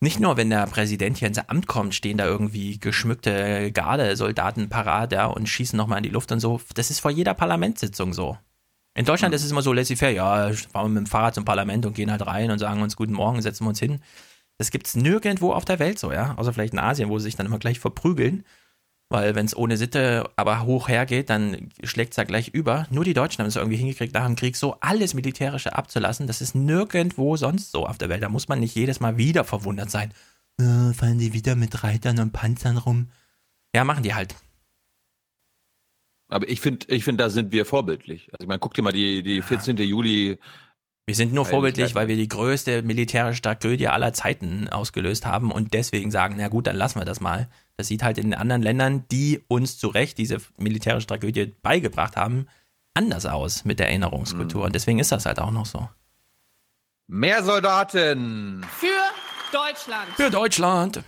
Nicht 0.00 0.18
nur, 0.18 0.36
wenn 0.36 0.50
der 0.50 0.66
Präsident 0.66 1.18
hier 1.18 1.28
ins 1.28 1.38
Amt 1.38 1.68
kommt, 1.68 1.94
stehen 1.94 2.16
da 2.16 2.26
irgendwie 2.26 2.80
geschmückte 2.80 3.70
Garde-Soldaten 3.70 4.68
parat 4.68 5.12
ja, 5.12 5.26
und 5.26 5.48
schießen 5.48 5.76
nochmal 5.76 5.98
in 5.98 6.02
die 6.04 6.10
Luft 6.10 6.32
und 6.32 6.40
so. 6.40 6.60
Das 6.74 6.90
ist 6.90 6.98
vor 6.98 7.12
jeder 7.12 7.34
Parlamentssitzung 7.34 8.12
so. 8.12 8.36
In 8.94 9.04
Deutschland 9.04 9.32
ist 9.32 9.44
es 9.44 9.52
immer 9.52 9.62
so 9.62 9.72
laissez-faire, 9.72 10.10
ja, 10.10 10.50
fahren 10.72 10.86
wir 10.86 11.00
mit 11.00 11.06
dem 11.06 11.06
Fahrrad 11.06 11.36
zum 11.36 11.44
Parlament 11.44 11.86
und 11.86 11.94
gehen 11.94 12.10
halt 12.10 12.26
rein 12.26 12.50
und 12.50 12.58
sagen 12.58 12.82
uns 12.82 12.96
Guten 12.96 13.12
Morgen, 13.12 13.40
setzen 13.42 13.64
wir 13.64 13.68
uns 13.68 13.78
hin. 13.78 14.00
Das 14.58 14.72
gibt's 14.72 14.96
nirgendwo 14.96 15.52
auf 15.52 15.64
der 15.64 15.78
Welt 15.78 16.00
so, 16.00 16.10
ja. 16.12 16.34
Außer 16.36 16.52
vielleicht 16.52 16.72
in 16.72 16.80
Asien, 16.80 17.10
wo 17.10 17.18
sie 17.18 17.26
sich 17.26 17.36
dann 17.36 17.46
immer 17.46 17.60
gleich 17.60 17.78
verprügeln. 17.78 18.44
Weil 19.12 19.34
wenn 19.34 19.44
es 19.44 19.56
ohne 19.56 19.76
Sitte 19.76 20.30
aber 20.36 20.62
hoch 20.62 20.88
hergeht, 20.88 21.30
dann 21.30 21.70
schlägt 21.82 22.12
es 22.12 22.16
ja 22.16 22.22
gleich 22.22 22.48
über. 22.48 22.86
Nur 22.90 23.04
die 23.04 23.12
Deutschen 23.12 23.40
haben 23.40 23.48
es 23.48 23.56
irgendwie 23.56 23.76
hingekriegt, 23.76 24.14
nach 24.14 24.24
dem 24.24 24.36
Krieg 24.36 24.56
so 24.56 24.76
alles 24.80 25.14
Militärische 25.14 25.74
abzulassen. 25.74 26.28
Das 26.28 26.40
ist 26.40 26.54
nirgendwo 26.54 27.36
sonst 27.36 27.72
so 27.72 27.86
auf 27.86 27.98
der 27.98 28.08
Welt. 28.08 28.22
Da 28.22 28.28
muss 28.28 28.46
man 28.46 28.60
nicht 28.60 28.76
jedes 28.76 29.00
Mal 29.00 29.16
wieder 29.16 29.42
verwundert 29.42 29.90
sein. 29.90 30.14
Äh, 30.60 30.94
fallen 30.94 31.18
die 31.18 31.32
wieder 31.32 31.56
mit 31.56 31.82
Reitern 31.82 32.20
und 32.20 32.32
Panzern 32.32 32.76
rum? 32.76 33.08
Ja, 33.74 33.82
machen 33.82 34.04
die 34.04 34.14
halt. 34.14 34.36
Aber 36.28 36.48
ich 36.48 36.60
finde, 36.60 36.86
ich 36.88 37.02
finde, 37.02 37.24
da 37.24 37.30
sind 37.30 37.50
wir 37.50 37.66
vorbildlich. 37.66 38.28
Also 38.32 38.44
ich 38.44 38.48
meine, 38.48 38.60
guck 38.60 38.74
dir 38.74 38.82
mal 38.82 38.92
die, 38.92 39.24
die 39.24 39.42
14. 39.42 39.76
Juli. 39.78 40.38
Wir 41.06 41.14
sind 41.16 41.32
nur 41.32 41.44
vorbildlich, 41.44 41.96
weil 41.96 42.06
wir 42.06 42.14
die 42.14 42.28
größte 42.28 42.82
militärische 42.82 43.42
Tragödie 43.42 43.88
aller 43.88 44.12
Zeiten 44.12 44.68
ausgelöst 44.68 45.26
haben 45.26 45.50
und 45.50 45.74
deswegen 45.74 46.12
sagen, 46.12 46.36
na 46.38 46.46
gut, 46.46 46.68
dann 46.68 46.76
lassen 46.76 47.00
wir 47.00 47.04
das 47.04 47.20
mal. 47.20 47.48
Das 47.80 47.88
sieht 47.88 48.02
halt 48.02 48.18
in 48.18 48.30
den 48.30 48.38
anderen 48.38 48.60
Ländern, 48.60 49.06
die 49.10 49.42
uns 49.48 49.78
zu 49.78 49.88
Recht 49.88 50.18
diese 50.18 50.36
militärische 50.58 51.06
Tragödie 51.06 51.46
beigebracht 51.62 52.14
haben, 52.14 52.46
anders 52.92 53.24
aus 53.24 53.64
mit 53.64 53.78
der 53.78 53.88
Erinnerungskultur. 53.88 54.64
Und 54.64 54.74
deswegen 54.74 54.98
ist 54.98 55.12
das 55.12 55.24
halt 55.24 55.38
auch 55.38 55.50
noch 55.50 55.64
so. 55.64 55.88
Mehr 57.06 57.42
Soldaten! 57.42 58.66
Für 58.78 58.86
Deutschland. 59.50 60.10
Für 60.14 60.28
Deutschland! 60.28 61.02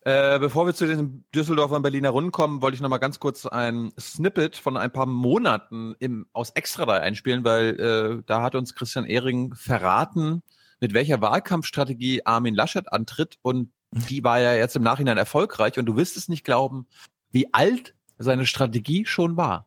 Äh, 0.00 0.40
bevor 0.40 0.66
wir 0.66 0.74
zu 0.74 0.88
den 0.88 1.24
Düsseldorfer 1.32 1.76
und 1.76 1.82
Berliner 1.82 2.10
Runden 2.10 2.32
kommen, 2.32 2.60
wollte 2.60 2.74
ich 2.74 2.80
noch 2.80 2.88
mal 2.88 2.98
ganz 2.98 3.20
kurz 3.20 3.46
ein 3.46 3.92
Snippet 3.96 4.56
von 4.56 4.76
ein 4.76 4.90
paar 4.90 5.06
Monaten 5.06 5.94
im, 6.00 6.26
aus 6.32 6.50
Extra 6.50 6.86
3 6.86 7.02
einspielen, 7.02 7.44
weil 7.44 7.78
äh, 7.78 8.22
da 8.26 8.42
hat 8.42 8.56
uns 8.56 8.74
Christian 8.74 9.06
Ehring 9.06 9.54
verraten, 9.54 10.42
mit 10.80 10.92
welcher 10.92 11.20
Wahlkampfstrategie 11.20 12.26
Armin 12.26 12.56
Laschet 12.56 12.92
antritt 12.92 13.36
und 13.42 13.70
die 13.94 14.24
war 14.24 14.40
ja 14.40 14.54
jetzt 14.54 14.76
im 14.76 14.82
Nachhinein 14.82 15.16
erfolgreich 15.16 15.78
und 15.78 15.86
du 15.86 15.96
wirst 15.96 16.16
es 16.16 16.28
nicht 16.28 16.44
glauben, 16.44 16.86
wie 17.30 17.52
alt 17.54 17.94
seine 18.18 18.46
Strategie 18.46 19.06
schon 19.06 19.36
war. 19.36 19.66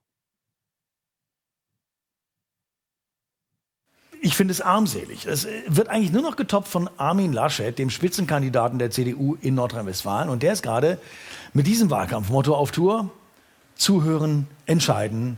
Ich 4.21 4.35
finde 4.35 4.51
es 4.51 4.61
armselig. 4.61 5.25
Es 5.25 5.47
wird 5.67 5.89
eigentlich 5.89 6.11
nur 6.11 6.23
noch 6.23 6.35
getoppt 6.35 6.67
von 6.67 6.89
Armin 6.97 7.31
Laschet, 7.31 7.77
dem 7.77 7.89
Spitzenkandidaten 7.89 8.79
der 8.79 8.89
CDU 8.89 9.37
in 9.41 9.55
Nordrhein-Westfalen. 9.55 10.29
Und 10.29 10.43
der 10.43 10.53
ist 10.53 10.63
gerade 10.63 10.99
mit 11.53 11.67
diesem 11.67 11.89
Wahlkampfmotto 11.89 12.55
auf 12.55 12.71
Tour. 12.71 13.11
Zuhören, 13.75 14.47
entscheiden, 14.65 15.37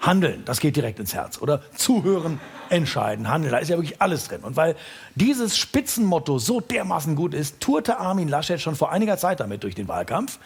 Handeln, 0.00 0.44
das 0.44 0.60
geht 0.60 0.76
direkt 0.76 1.00
ins 1.00 1.12
Herz. 1.12 1.40
Oder 1.40 1.62
zuhören, 1.74 2.40
entscheiden, 2.68 3.28
handeln. 3.28 3.52
Da 3.52 3.58
ist 3.58 3.68
ja 3.68 3.76
wirklich 3.76 4.00
alles 4.00 4.28
drin. 4.28 4.42
Und 4.42 4.56
weil 4.56 4.76
dieses 5.16 5.58
Spitzenmotto 5.58 6.38
so 6.38 6.60
dermaßen 6.60 7.16
gut 7.16 7.34
ist, 7.34 7.60
tourte 7.60 7.98
Armin 7.98 8.28
Laschet 8.28 8.60
schon 8.60 8.76
vor 8.76 8.92
einiger 8.92 9.16
Zeit 9.16 9.40
damit 9.40 9.64
durch 9.64 9.74
den 9.74 9.88
Wahlkampf. 9.88 10.38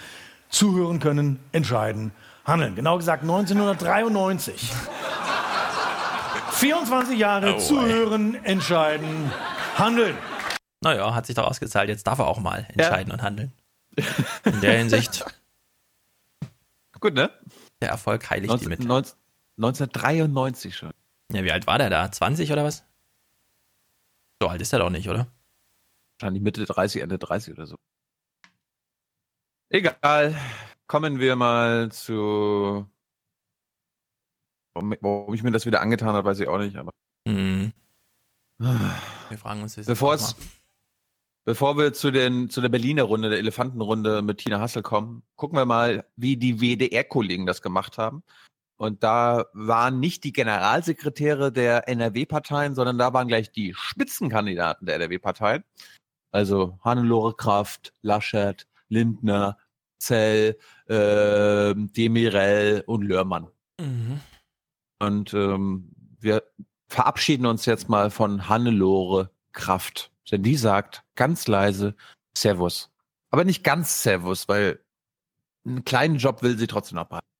Zuhören 0.49 1.01
können, 1.01 1.39
entscheiden, 1.53 2.13
handeln. 2.45 2.75
Genau 2.75 2.97
gesagt 2.97 3.23
1993. 3.23 4.71
24 6.53 7.19
Jahre 7.19 7.57
Oh, 7.57 7.59
zuhören, 7.59 8.43
entscheiden, 8.45 9.33
handeln. 9.77 10.17
Naja, 10.81 11.15
hat 11.15 11.27
sich 11.27 11.35
doch 11.35 11.47
ausgezahlt. 11.47 11.89
Jetzt 11.89 12.07
darf 12.07 12.19
er 12.19 12.27
auch 12.27 12.39
mal 12.39 12.67
entscheiden 12.73 13.13
und 13.13 13.23
handeln. 13.23 13.53
In 14.45 14.61
der 14.61 14.79
Hinsicht. 14.79 15.25
Gut, 17.01 17.15
ne? 17.15 17.31
Der 17.81 17.91
Erfolg 17.91 18.29
heiligt 18.31 18.53
die 18.61 18.69
19, 18.69 18.87
mit. 18.89 19.15
1993 19.57 20.77
schon. 20.77 20.93
Ja, 21.33 21.45
wie 21.45 21.53
alt 21.53 21.67
war 21.67 21.79
der 21.79 21.91
da? 21.91 22.11
20 22.11 22.51
oder 22.53 22.65
was? 22.65 22.85
So 24.41 24.49
alt 24.49 24.61
ist 24.61 24.73
er 24.73 24.81
doch 24.81 24.91
nicht, 24.91 25.09
oder? 25.09 25.29
Wahrscheinlich 26.19 26.43
Mitte 26.43 26.65
30, 26.65 27.03
Ende 27.03 27.19
30 27.19 27.55
oder 27.55 27.67
so. 27.67 27.77
Egal. 29.69 30.37
Kommen 30.87 31.19
wir 31.19 31.37
mal 31.37 31.91
zu. 31.91 32.87
Warum, 34.75 34.95
warum 35.01 35.35
ich 35.35 35.43
mir 35.43 35.51
das 35.51 35.65
wieder 35.65 35.81
angetan 35.81 36.11
habe, 36.11 36.29
weiß 36.29 36.41
ich 36.41 36.49
auch 36.49 36.59
nicht, 36.59 36.77
aber. 36.77 36.91
Mhm. 37.27 37.73
Wir 38.59 39.39
fragen 39.39 39.63
uns 39.63 39.75
das 39.75 39.87
Bevor 39.87 40.13
jetzt 40.13 40.37
es, 40.39 40.47
bevor 41.45 41.77
wir 41.77 41.93
zu, 41.93 42.11
den, 42.11 42.51
zu 42.51 42.61
der 42.61 42.69
Berliner 42.69 43.05
Runde, 43.05 43.31
der 43.31 43.39
Elefantenrunde 43.39 44.23
mit 44.23 44.39
Tina 44.39 44.61
Hassel 44.61 44.83
kommen, 44.83 45.23
gucken 45.37 45.59
wir 45.59 45.65
mal, 45.65 46.07
wie 46.17 46.37
die 46.37 46.61
WDR-Kollegen 46.61 47.47
das 47.47 47.63
gemacht 47.63 47.99
haben. 47.99 48.23
Und 48.77 49.03
da 49.03 49.47
waren 49.53 50.01
nicht 50.01 50.25
die 50.25 50.33
Generalsekretäre 50.33 51.53
der 51.53 51.89
NRW-Parteien, 51.89 52.75
sondern 52.75 52.99
da 52.99 53.13
waren 53.13 53.29
gleich 53.29 53.53
die 53.53 53.75
Spitzenkandidaten 53.75 54.87
der 54.87 54.97
NRW-Parteien. 54.97 55.65
Also 56.33 56.79
Hannelore 56.83 57.35
Kraft, 57.37 57.93
Laschet, 58.03 58.67
Lindner, 58.89 59.59
Zell, 59.99 60.59
äh, 60.89 61.75
Demirel 61.77 62.83
und 62.87 63.03
Lörmann. 63.03 63.49
Mhm. 63.79 64.21
Und 64.99 65.35
ähm, 65.35 65.91
wir 66.19 66.43
verabschieden 66.89 67.47
uns 67.47 67.67
jetzt 67.67 67.89
mal 67.89 68.11
von 68.11 68.49
Hannelore 68.49 69.31
Kraft. 69.53 70.11
Denn 70.31 70.43
die 70.43 70.57
sagt 70.57 71.05
ganz 71.15 71.47
leise 71.47 71.95
Servus. 72.37 72.91
Aber 73.31 73.45
nicht 73.45 73.65
ganz 73.65 74.03
Servus, 74.03 74.49
weil 74.49 74.81
einen 75.65 75.85
kleinen 75.85 76.17
Job 76.17 76.43
will 76.43 76.59
sie 76.59 76.67
trotzdem 76.67 76.97
noch 76.97 77.07
behalten. 77.07 77.32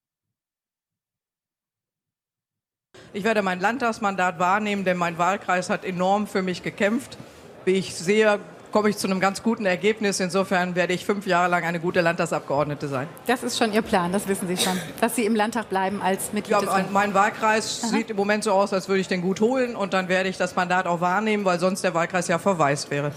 Ich 3.15 3.25
werde 3.25 3.43
mein 3.43 3.61
Landtagsmandat 3.61 4.39
wahrnehmen, 4.39 4.85
denn 4.85 4.97
mein 4.97 5.19
Wahlkreis 5.19 5.69
hat 5.69 5.85
enorm 5.85 6.27
für 6.27 6.41
mich 6.41 6.63
gekämpft. 6.63 7.19
Wie 7.67 7.73
ich 7.73 7.95
sehe, 7.95 8.39
komme 8.73 8.89
ich 8.89 8.97
zu 8.97 9.07
einem 9.07 9.21
ganz 9.21 9.43
guten 9.43 9.67
Ergebnis. 9.67 10.19
Insofern 10.19 10.75
werde 10.75 10.95
ich 10.95 11.05
fünf 11.05 11.27
Jahre 11.27 11.51
lang 11.51 11.63
eine 11.65 11.79
gute 11.79 12.01
Landtagsabgeordnete 12.01 12.89
sein. 12.89 13.07
Das 13.27 13.43
ist 13.43 13.59
schon 13.59 13.75
Ihr 13.75 13.83
Plan, 13.83 14.13
das 14.13 14.29
wissen 14.29 14.49
Sie 14.49 14.57
schon. 14.57 14.81
Dass 15.03 15.15
Sie 15.15 15.27
im 15.27 15.37
Landtag 15.37 15.69
bleiben 15.69 16.01
als 16.01 16.33
Mitglied 16.33 16.63
Ja, 16.63 16.85
mein 16.91 17.13
Wahlkreis 17.13 17.83
Aha. 17.83 17.91
sieht 17.91 18.09
im 18.09 18.17
Moment 18.17 18.45
so 18.45 18.53
aus, 18.53 18.73
als 18.73 18.89
würde 18.89 19.03
ich 19.03 19.09
den 19.09 19.21
gut 19.21 19.43
holen 19.43 19.77
und 19.77 19.93
dann 19.93 20.09
werde 20.09 20.31
ich 20.31 20.39
das 20.39 20.57
Mandat 20.57 20.87
auch 20.87 21.03
wahrnehmen, 21.03 21.45
weil 21.45 21.61
sonst 21.61 21.85
der 21.85 21.93
Wahlkreis 21.93 22.29
ja 22.29 22.39
verwaist 22.39 22.91
wäre. 22.91 23.13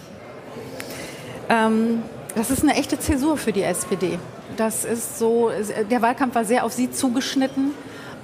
Ähm, 1.47 2.03
das 2.35 2.51
ist 2.51 2.63
eine 2.63 2.75
echte 2.75 2.99
Zäsur 2.99 3.37
für 3.37 3.53
die 3.53 3.63
SPD. 3.63 4.19
Das 4.57 4.83
ist 4.83 5.17
so, 5.17 5.51
der 5.89 6.01
Wahlkampf 6.01 6.35
war 6.35 6.43
sehr 6.43 6.65
auf 6.65 6.73
Sie 6.73 6.91
zugeschnitten 6.91 7.71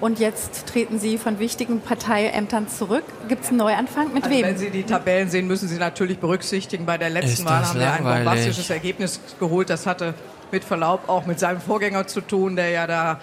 und 0.02 0.20
jetzt 0.20 0.68
treten 0.68 1.00
Sie 1.00 1.18
von 1.18 1.40
wichtigen 1.40 1.80
Parteiämtern 1.80 2.68
zurück. 2.68 3.04
Gibt 3.30 3.44
es 3.44 3.50
einen 3.50 3.58
Neuanfang? 3.60 4.14
Mit 4.14 4.24
Also 4.24 4.36
wem? 4.36 4.44
wenn 4.44 4.58
Sie 4.58 4.70
die 4.70 4.84
Tabellen 4.84 5.30
sehen, 5.30 5.48
müssen 5.48 5.68
Sie 5.70 5.78
natürlich 5.78 6.18
berücksichtigen, 6.20 6.86
bei 6.86 6.98
der 6.98 7.10
letzten 7.10 7.46
Wahl 7.46 7.66
haben 7.66 7.80
wir 7.80 7.92
ein 7.94 8.04
bombastisches 8.04 8.70
Ergebnis 8.70 9.20
geholt. 9.40 9.70
Das 9.70 9.86
hatte 9.88 10.14
mit 10.52 10.64
Verlaub 10.66 11.08
auch 11.08 11.26
mit 11.26 11.40
seinem 11.40 11.62
Vorgänger 11.62 12.08
zu 12.08 12.20
tun, 12.22 12.56
der 12.58 12.70
ja 12.70 12.88
da 12.88 13.22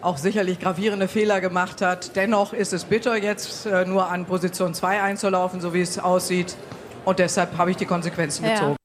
auch 0.00 0.18
sicherlich 0.18 0.58
gravierende 0.58 1.08
Fehler 1.08 1.40
gemacht 1.40 1.80
hat. 1.80 2.16
Dennoch 2.16 2.52
ist 2.52 2.72
es 2.72 2.84
bitter, 2.84 3.16
jetzt 3.16 3.64
äh, 3.66 3.84
nur 3.86 4.10
an 4.10 4.26
Position 4.26 4.74
2 4.74 5.00
einzulaufen, 5.00 5.60
so 5.60 5.72
wie 5.72 5.80
es 5.80 5.98
aussieht. 5.98 6.56
Und 7.04 7.18
deshalb 7.20 7.56
habe 7.58 7.70
ich 7.70 7.76
die 7.76 7.86
Konsequenzen 7.86 8.44
Ja. 8.44 8.54
gezogen. 8.54 8.76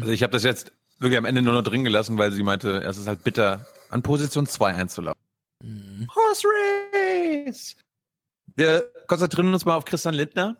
Also 0.00 0.12
ich 0.12 0.22
habe 0.22 0.32
das 0.32 0.42
jetzt 0.42 0.72
wirklich 0.98 1.18
am 1.18 1.24
Ende 1.24 1.40
nur 1.42 1.52
noch 1.54 1.62
drin 1.62 1.84
gelassen, 1.84 2.18
weil 2.18 2.32
sie 2.32 2.42
meinte, 2.42 2.78
es 2.82 2.96
ist 2.98 3.06
halt 3.06 3.22
bitter, 3.24 3.66
an 3.90 4.02
Position 4.02 4.46
2 4.46 4.74
einzulaufen. 4.74 5.20
Horse 5.62 6.46
Race! 6.46 7.76
Wir 8.54 8.90
konzentrieren 9.06 9.52
uns 9.52 9.64
mal 9.64 9.76
auf 9.76 9.84
Christian 9.84 10.14
Lindner. 10.14 10.56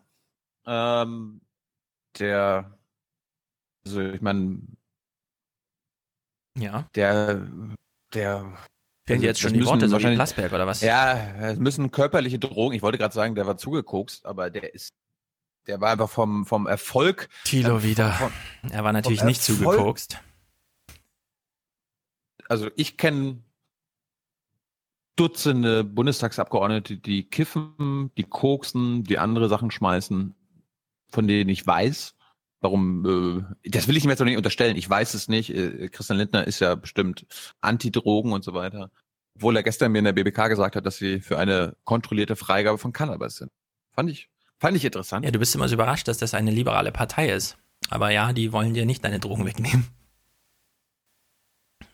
Ähm, 0.65 1.41
der, 2.19 2.77
also 3.85 4.01
ich 4.01 4.21
meine, 4.21 4.61
Ja. 6.57 6.87
der, 6.95 7.47
der. 8.13 8.57
Fehlen 9.07 9.21
dir 9.21 9.27
jetzt 9.27 9.39
schon 9.39 9.53
die 9.53 9.65
Worte, 9.65 9.81
so 9.87 9.91
wie 9.91 9.93
wahrscheinlich- 9.93 10.17
Plasberg 10.17 10.51
oder 10.51 10.67
was? 10.67 10.81
Ja, 10.81 11.15
es 11.47 11.57
müssen 11.59 11.91
körperliche 11.91 12.39
Drogen. 12.39 12.75
Ich 12.75 12.81
wollte 12.81 12.97
gerade 12.97 13.13
sagen, 13.13 13.35
der 13.35 13.47
war 13.47 13.57
zugekokst, 13.57 14.25
aber 14.25 14.49
der 14.49 14.73
ist, 14.73 14.89
der 15.67 15.79
war 15.79 15.91
einfach 15.91 16.09
vom, 16.09 16.45
vom 16.45 16.67
Erfolg. 16.67 17.29
Thilo 17.45 17.77
ähm, 17.77 17.83
wieder. 17.83 18.11
vom- 18.11 18.33
Er 18.69 18.83
war 18.83 18.91
natürlich 18.91 19.23
nicht 19.23 19.47
Erfolg- 19.47 19.69
zugekokst. 19.77 20.19
Also 22.49 22.69
ich 22.75 22.97
kenne 22.97 23.41
Dutzende 25.17 25.83
Bundestagsabgeordnete, 25.83 26.97
die 26.97 27.23
kiffen, 27.23 28.11
die 28.17 28.23
koksen, 28.23 29.03
die 29.03 29.17
andere 29.17 29.49
Sachen 29.49 29.71
schmeißen, 29.71 30.33
von 31.09 31.27
denen 31.27 31.49
ich 31.49 31.67
weiß, 31.67 32.15
warum, 32.61 33.47
äh, 33.63 33.69
das 33.69 33.87
will 33.87 33.97
ich 33.97 34.03
ihm 34.03 34.09
jetzt 34.09 34.19
noch 34.19 34.25
nicht 34.25 34.37
unterstellen, 34.37 34.75
ich 34.75 34.89
weiß 34.89 35.13
es 35.13 35.27
nicht. 35.27 35.53
Äh, 35.53 35.89
Christian 35.89 36.17
Lindner 36.17 36.47
ist 36.47 36.59
ja 36.59 36.75
bestimmt 36.75 37.25
Anti-Drogen 37.61 38.31
und 38.31 38.43
so 38.43 38.53
weiter. 38.53 38.91
Obwohl 39.35 39.55
er 39.55 39.63
gestern 39.63 39.91
mir 39.91 39.99
in 39.99 40.05
der 40.05 40.13
BBK 40.13 40.47
gesagt 40.47 40.75
hat, 40.75 40.85
dass 40.85 40.97
sie 40.97 41.19
für 41.19 41.37
eine 41.37 41.75
kontrollierte 41.83 42.35
Freigabe 42.35 42.77
von 42.77 42.93
Cannabis 42.93 43.35
sind. 43.37 43.51
Fand 43.91 44.09
ich, 44.09 44.29
fand 44.59 44.75
ich 44.77 44.85
interessant. 44.85 45.25
Ja, 45.25 45.31
du 45.31 45.39
bist 45.39 45.53
immer 45.53 45.67
so 45.67 45.75
überrascht, 45.75 46.07
dass 46.07 46.17
das 46.17 46.33
eine 46.33 46.51
liberale 46.51 46.91
Partei 46.91 47.29
ist. 47.29 47.57
Aber 47.89 48.09
ja, 48.09 48.33
die 48.33 48.51
wollen 48.51 48.73
dir 48.73 48.85
nicht 48.85 49.03
deine 49.03 49.19
Drogen 49.19 49.45
wegnehmen. 49.45 49.87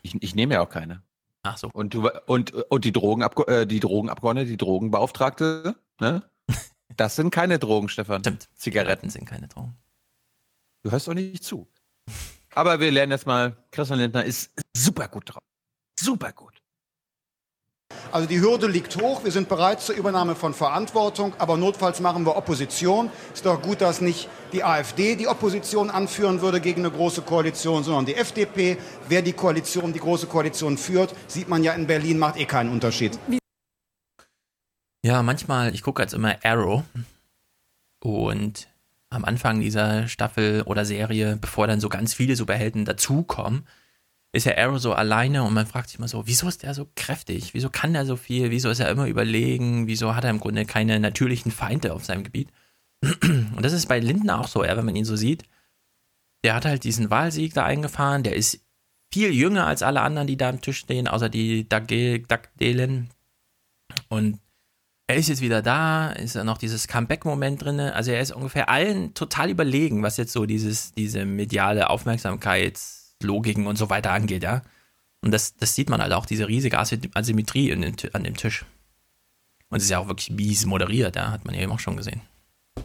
Ich, 0.02 0.14
ich 0.22 0.34
nehme 0.34 0.54
ja 0.54 0.60
auch 0.60 0.68
keine. 0.68 1.02
Ach 1.44 1.58
so. 1.58 1.70
Und 1.72 1.94
du 1.94 2.08
und 2.26 2.52
und 2.52 2.84
die 2.84 2.92
Drogenabge 2.92 3.46
äh, 3.46 3.66
die 3.66 3.80
Drogenabgeordnete, 3.80 4.50
die 4.50 4.56
Drogenbeauftragte, 4.56 5.76
ne? 6.00 6.22
Das 6.96 7.16
sind 7.16 7.30
keine 7.30 7.58
Drogen, 7.58 7.88
Stefan. 7.88 8.20
Stimmt. 8.20 8.48
Zigaretten 8.54 9.10
sind 9.10 9.24
keine 9.24 9.48
Drogen. 9.48 9.76
Du 10.82 10.90
hörst 10.90 11.08
doch 11.08 11.14
nicht 11.14 11.42
zu. 11.42 11.66
Aber 12.54 12.78
wir 12.78 12.90
lernen 12.92 13.12
jetzt 13.12 13.26
mal, 13.26 13.56
Christian 13.72 13.98
Lindner 13.98 14.24
ist 14.24 14.52
super 14.76 15.08
gut 15.08 15.34
drauf. 15.34 15.42
Super 15.98 16.32
gut. 16.32 16.62
Also 18.12 18.28
die 18.28 18.40
Hürde 18.40 18.66
liegt 18.66 19.00
hoch. 19.00 19.24
Wir 19.24 19.32
sind 19.32 19.48
bereit 19.48 19.80
zur 19.80 19.94
Übernahme 19.94 20.34
von 20.34 20.54
Verantwortung, 20.54 21.34
aber 21.38 21.56
notfalls 21.56 22.00
machen 22.00 22.24
wir 22.24 22.36
Opposition. 22.36 23.10
Ist 23.32 23.46
doch 23.46 23.60
gut, 23.60 23.80
dass 23.80 24.00
nicht 24.00 24.28
die 24.52 24.62
AfD 24.62 25.16
die 25.16 25.26
Opposition 25.26 25.90
anführen 25.90 26.40
würde 26.40 26.60
gegen 26.60 26.82
eine 26.84 26.90
große 26.90 27.22
Koalition, 27.22 27.82
sondern 27.82 28.06
die 28.06 28.14
FDP. 28.14 28.76
Wer 29.08 29.22
die 29.22 29.32
Koalition, 29.32 29.92
die 29.92 30.00
große 30.00 30.26
Koalition 30.26 30.78
führt, 30.78 31.14
sieht 31.26 31.48
man 31.48 31.62
ja 31.62 31.72
in 31.72 31.86
Berlin, 31.86 32.18
macht 32.18 32.36
eh 32.36 32.44
keinen 32.44 32.70
Unterschied. 32.70 33.18
Ja, 35.02 35.22
manchmal, 35.22 35.74
ich 35.74 35.82
gucke 35.82 36.00
jetzt 36.00 36.14
immer 36.14 36.36
Arrow 36.42 36.82
und 38.00 38.68
am 39.10 39.24
Anfang 39.24 39.60
dieser 39.60 40.08
Staffel 40.08 40.62
oder 40.62 40.84
Serie, 40.84 41.36
bevor 41.40 41.66
dann 41.66 41.80
so 41.80 41.88
ganz 41.88 42.14
viele 42.14 42.36
Superhelden 42.36 42.84
dazukommen, 42.84 43.66
ist 44.34 44.46
ja 44.46 44.56
Arrow 44.58 44.80
so 44.80 44.92
alleine 44.92 45.44
und 45.44 45.54
man 45.54 45.66
fragt 45.66 45.88
sich 45.88 45.98
immer 45.98 46.08
so, 46.08 46.26
wieso 46.26 46.48
ist 46.48 46.64
der 46.64 46.74
so 46.74 46.88
kräftig? 46.96 47.54
Wieso 47.54 47.70
kann 47.70 47.92
der 47.92 48.04
so 48.04 48.16
viel? 48.16 48.50
Wieso 48.50 48.68
ist 48.68 48.80
er 48.80 48.90
immer 48.90 49.06
überlegen? 49.06 49.86
Wieso 49.86 50.16
hat 50.16 50.24
er 50.24 50.30
im 50.30 50.40
Grunde 50.40 50.64
keine 50.64 50.98
natürlichen 50.98 51.52
Feinde 51.52 51.94
auf 51.94 52.04
seinem 52.04 52.24
Gebiet? 52.24 52.48
Und 53.22 53.62
das 53.62 53.72
ist 53.72 53.86
bei 53.86 54.00
Lindner 54.00 54.40
auch 54.40 54.48
so, 54.48 54.64
ja, 54.64 54.76
wenn 54.76 54.84
man 54.84 54.96
ihn 54.96 55.04
so 55.04 55.14
sieht. 55.14 55.44
Der 56.42 56.54
hat 56.54 56.64
halt 56.64 56.82
diesen 56.82 57.10
Wahlsieg 57.10 57.54
da 57.54 57.64
eingefahren, 57.64 58.24
der 58.24 58.34
ist 58.34 58.60
viel 59.12 59.32
jünger 59.32 59.66
als 59.68 59.82
alle 59.82 60.00
anderen, 60.00 60.26
die 60.26 60.36
da 60.36 60.48
am 60.48 60.60
Tisch 60.60 60.78
stehen, 60.78 61.06
außer 61.06 61.28
die 61.28 61.68
Dagdelen. 61.68 63.10
Und 64.08 64.40
er 65.06 65.16
ist 65.16 65.28
jetzt 65.28 65.42
wieder 65.42 65.62
da, 65.62 66.10
ist 66.10 66.34
ja 66.34 66.42
noch 66.42 66.58
dieses 66.58 66.88
Comeback-Moment 66.88 67.62
drin. 67.62 67.78
Also 67.78 68.10
er 68.10 68.20
ist 68.20 68.32
ungefähr 68.32 68.68
allen 68.68 69.14
total 69.14 69.50
überlegen, 69.50 70.02
was 70.02 70.16
jetzt 70.16 70.32
so 70.32 70.44
dieses, 70.44 70.92
diese 70.92 71.24
mediale 71.24 71.88
Aufmerksamkeitslogiken 73.24 73.66
und 73.66 73.76
so 73.76 73.90
weiter 73.90 74.12
angeht, 74.12 74.42
ja. 74.42 74.62
Und 75.22 75.30
das, 75.30 75.56
das 75.56 75.74
sieht 75.74 75.88
man 75.88 76.02
halt 76.02 76.12
auch, 76.12 76.26
diese 76.26 76.48
riesige 76.48 76.78
Asy- 76.78 77.10
Asymmetrie 77.14 77.74
Ti- 77.92 78.10
an 78.12 78.24
dem 78.24 78.36
Tisch. 78.36 78.64
Und 79.70 79.78
es 79.78 79.84
ist 79.84 79.90
ja 79.90 79.98
auch 79.98 80.08
wirklich 80.08 80.30
mies 80.30 80.66
moderiert, 80.66 81.16
ja, 81.16 81.30
hat 81.30 81.44
man 81.44 81.54
ja 81.54 81.62
eben 81.62 81.72
auch 81.72 81.80
schon 81.80 81.96
gesehen. 81.96 82.20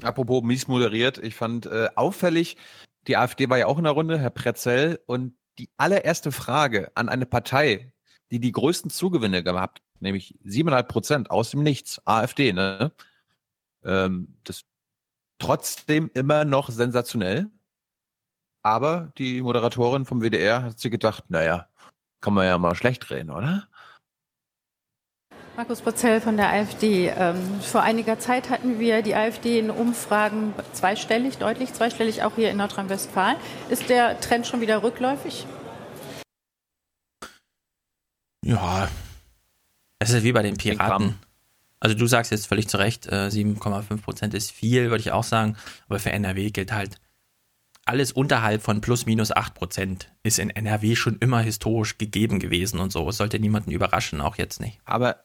Apropos 0.01 0.43
mies 0.43 0.67
moderiert, 0.67 1.17
ich 1.17 1.35
fand 1.35 1.65
äh, 1.65 1.89
auffällig, 1.95 2.55
die 3.07 3.17
AfD 3.17 3.49
war 3.49 3.57
ja 3.57 3.65
auch 3.67 3.77
in 3.77 3.83
der 3.83 3.93
Runde, 3.93 4.17
Herr 4.19 4.29
Pretzel, 4.29 4.99
und 5.05 5.33
die 5.57 5.69
allererste 5.77 6.31
Frage 6.31 6.91
an 6.95 7.09
eine 7.09 7.25
Partei, 7.25 7.91
die 8.31 8.39
die 8.39 8.51
größten 8.51 8.89
Zugewinne 8.89 9.43
gehabt, 9.43 9.81
nämlich 9.99 10.35
7,5 10.45 10.83
Prozent 10.83 11.31
aus 11.31 11.51
dem 11.51 11.63
Nichts, 11.63 12.01
AfD, 12.05 12.53
ne? 12.53 12.91
Ähm, 13.83 14.37
das 14.43 14.63
trotzdem 15.39 16.09
immer 16.13 16.45
noch 16.45 16.69
sensationell. 16.69 17.47
Aber 18.69 19.11
die 19.17 19.41
Moderatorin 19.41 20.05
vom 20.05 20.21
WDR 20.21 20.61
hat 20.61 20.79
sich 20.79 20.91
gedacht, 20.91 21.23
naja, 21.29 21.67
kann 22.21 22.35
man 22.35 22.45
ja 22.45 22.55
mal 22.59 22.75
schlecht 22.75 23.09
reden, 23.09 23.31
oder? 23.31 23.67
Markus 25.55 25.81
Brozell 25.81 26.21
von 26.21 26.37
der 26.37 26.49
AfD. 26.49 27.07
Ähm, 27.07 27.61
vor 27.61 27.81
einiger 27.81 28.19
Zeit 28.19 28.51
hatten 28.51 28.77
wir 28.79 29.01
die 29.01 29.15
AfD 29.15 29.57
in 29.57 29.71
Umfragen 29.71 30.53
zweistellig, 30.73 31.39
deutlich 31.39 31.73
zweistellig, 31.73 32.21
auch 32.21 32.35
hier 32.35 32.51
in 32.51 32.57
Nordrhein-Westfalen. 32.57 33.37
Ist 33.69 33.89
der 33.89 34.19
Trend 34.19 34.45
schon 34.45 34.61
wieder 34.61 34.83
rückläufig? 34.83 35.47
Ja, 38.45 38.87
es 39.97 40.11
ist 40.11 40.23
wie 40.23 40.31
bei 40.31 40.43
den 40.43 40.57
Piraten. 40.57 41.15
Also 41.79 41.95
du 41.95 42.05
sagst 42.05 42.31
jetzt 42.31 42.45
völlig 42.45 42.67
zu 42.67 42.77
Recht, 42.77 43.07
äh, 43.07 43.31
7,5 43.31 44.03
Prozent 44.03 44.33
ist 44.35 44.51
viel, 44.51 44.91
würde 44.91 45.01
ich 45.01 45.11
auch 45.11 45.23
sagen. 45.23 45.57
Aber 45.87 45.97
für 45.97 46.11
NRW 46.11 46.51
gilt 46.51 46.71
halt, 46.71 46.99
alles 47.89 48.11
unterhalb 48.11 48.61
von 48.61 48.81
plus 48.81 49.05
minus 49.05 49.31
8 49.31 49.53
Prozent 49.53 50.11
ist 50.23 50.39
in 50.39 50.49
NRW 50.49 50.95
schon 50.95 51.17
immer 51.19 51.41
historisch 51.41 51.97
gegeben 51.97 52.39
gewesen 52.39 52.79
und 52.79 52.91
so. 52.91 53.09
Es 53.09 53.17
sollte 53.17 53.39
niemanden 53.39 53.71
überraschen, 53.71 54.21
auch 54.21 54.37
jetzt 54.37 54.61
nicht. 54.61 54.79
Aber 54.85 55.17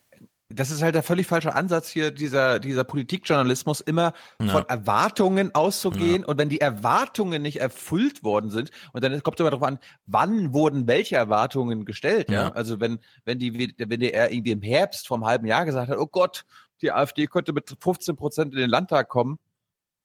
das 0.49 0.71
ist 0.71 0.83
halt 0.83 0.95
der 0.95 1.03
völlig 1.03 1.27
falsche 1.27 1.55
Ansatz 1.55 1.89
hier, 1.89 2.11
dieser, 2.11 2.59
dieser 2.61 2.85
Politikjournalismus, 2.85 3.81
immer 3.81 4.13
Ja. 4.41 4.49
von 4.49 4.69
Erwartungen 4.69 5.55
auszugehen. 5.55 6.25
Und 6.25 6.39
wenn 6.39 6.49
die 6.49 6.61
Erwartungen 6.61 7.43
nicht 7.43 7.61
erfüllt 7.61 8.23
worden 8.23 8.51
sind, 8.51 8.71
und 8.93 9.03
dann 9.03 9.23
kommt 9.23 9.39
es 9.39 9.41
immer 9.41 9.51
darauf 9.51 9.67
an, 9.67 9.79
wann 10.07 10.53
wurden 10.53 10.87
welche 10.87 11.17
Erwartungen 11.17 11.85
gestellt. 11.85 12.31
Ja? 12.31 12.45
Ja. 12.45 12.53
Also 12.53 12.81
wenn, 12.81 12.99
wenn 13.25 13.39
die 13.39 13.53
WDR 13.53 14.33
irgendwie 14.33 14.53
im 14.53 14.63
Herbst 14.63 15.07
vom 15.09 15.25
halben 15.25 15.47
Jahr 15.47 15.65
gesagt 15.65 15.89
hat, 15.89 15.99
oh 15.99 16.07
Gott, 16.07 16.45
die 16.83 16.93
AfD 16.93 17.27
könnte 17.27 17.53
mit 17.53 17.75
15 17.81 18.17
Prozent 18.17 18.53
in 18.53 18.61
den 18.61 18.71
Landtag 18.71 19.09
kommen, 19.09 19.39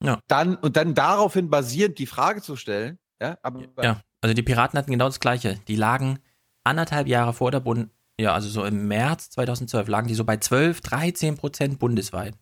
Ja. 0.02 0.18
dann 0.28 0.56
und 0.56 0.76
dann 0.76 0.94
daraufhin 0.94 1.50
basierend 1.50 1.98
die 1.98 2.06
Frage 2.06 2.40
zu 2.40 2.56
stellen, 2.56 2.98
ja, 3.20 3.36
aber 3.42 3.64
Ja, 3.82 4.00
also 4.22 4.34
die 4.34 4.42
Piraten 4.42 4.78
hatten 4.78 4.90
genau 4.90 5.06
das 5.06 5.20
Gleiche. 5.20 5.58
Die 5.68 5.76
lagen 5.76 6.18
anderthalb 6.64 7.06
Jahre 7.06 7.32
vor 7.32 7.50
der 7.50 7.60
Bund, 7.60 7.90
ja, 8.18 8.32
also 8.32 8.48
so 8.48 8.64
im 8.64 8.88
März 8.88 9.30
2012 9.30 9.88
lagen 9.88 10.08
die 10.08 10.14
so 10.14 10.24
bei 10.24 10.36
12, 10.38 10.80
13 10.80 11.36
Prozent 11.36 11.78
bundesweit. 11.78 12.34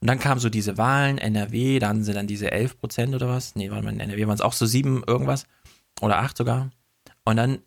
Und 0.00 0.08
dann 0.08 0.18
kamen 0.18 0.40
so 0.40 0.48
diese 0.48 0.76
Wahlen, 0.76 1.18
NRW, 1.18 1.78
dann 1.78 2.02
sind 2.04 2.16
dann 2.16 2.26
diese 2.26 2.50
11 2.50 2.78
Prozent 2.78 3.14
oder 3.14 3.28
was. 3.28 3.54
Nee, 3.54 3.70
warte 3.70 3.84
mal, 3.84 3.92
in 3.92 4.00
NRW 4.00 4.26
waren 4.26 4.34
es 4.34 4.40
auch 4.40 4.52
so 4.52 4.66
sieben 4.66 5.02
irgendwas. 5.06 5.46
Oder 6.00 6.18
acht 6.18 6.36
sogar. 6.36 6.70
Und 7.24 7.36
dann, 7.36 7.58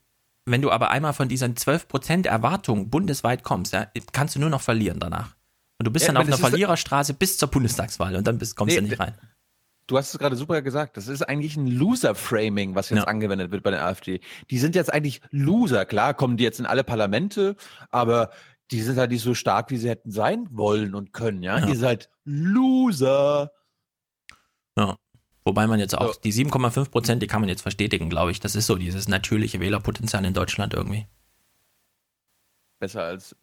wenn 0.45 0.61
du 0.61 0.71
aber 0.71 0.89
einmal 0.89 1.13
von 1.13 1.29
diesen 1.29 1.55
12 1.55 1.87
Prozent 1.87 2.25
Erwartung 2.25 2.89
bundesweit 2.89 3.43
kommst, 3.43 3.73
ja, 3.73 3.87
kannst 4.11 4.35
du 4.35 4.39
nur 4.39 4.49
noch 4.49 4.61
verlieren 4.61 4.99
danach. 4.99 5.35
Und 5.81 5.85
du 5.85 5.91
bist 5.91 6.05
Ja, 6.05 6.13
dann 6.13 6.21
auf 6.21 6.27
einer 6.27 6.37
Verliererstraße 6.37 7.15
bis 7.15 7.37
zur 7.39 7.49
Bundestagswahl 7.49 8.15
und 8.15 8.27
dann 8.27 8.37
bist, 8.37 8.55
kommst 8.55 8.77
du 8.77 8.81
Nee, 8.83 8.89
nicht 8.89 8.99
rein. 8.99 9.15
Du 9.87 9.97
hast 9.97 10.13
es 10.13 10.19
gerade 10.19 10.35
super 10.35 10.61
gesagt. 10.61 10.95
Das 10.95 11.07
ist 11.07 11.23
eigentlich 11.23 11.57
ein 11.57 11.65
Loser-Framing, 11.65 12.75
was 12.75 12.91
jetzt 12.91 13.07
angewendet 13.07 13.49
wird 13.49 13.63
bei 13.63 13.71
der 13.71 13.83
AfD. 13.83 14.21
Die 14.51 14.59
sind 14.59 14.75
jetzt 14.75 14.93
eigentlich 14.93 15.21
Loser. 15.31 15.85
Klar 15.85 16.13
kommen 16.13 16.37
die 16.37 16.43
jetzt 16.43 16.59
in 16.59 16.67
alle 16.67 16.83
Parlamente, 16.83 17.55
aber 17.89 18.29
die 18.69 18.79
sind 18.83 18.99
halt 18.99 19.09
nicht 19.09 19.23
so 19.23 19.33
stark, 19.33 19.71
wie 19.71 19.77
sie 19.77 19.89
hätten 19.89 20.11
sein 20.11 20.47
wollen 20.51 20.93
und 20.93 21.13
können. 21.13 21.41
Ja, 21.41 21.57
Ja. 21.57 21.67
ihr 21.67 21.75
seid 21.75 22.11
Loser. 22.25 23.51
Ja. 24.77 24.97
Wobei 25.43 25.65
man 25.65 25.79
jetzt 25.79 25.97
auch, 25.97 26.15
die 26.15 26.31
7,5 26.31 26.91
Prozent, 26.91 27.23
die 27.23 27.27
kann 27.27 27.41
man 27.41 27.49
jetzt 27.49 27.63
verstetigen, 27.63 28.07
glaube 28.07 28.29
ich. 28.29 28.39
Das 28.39 28.55
ist 28.55 28.67
so 28.67 28.75
dieses 28.75 29.07
natürliche 29.07 29.59
Wählerpotenzial 29.59 30.23
in 30.25 30.35
Deutschland 30.35 30.75
irgendwie. 30.75 31.07
Besser 32.77 33.01
als. 33.01 33.35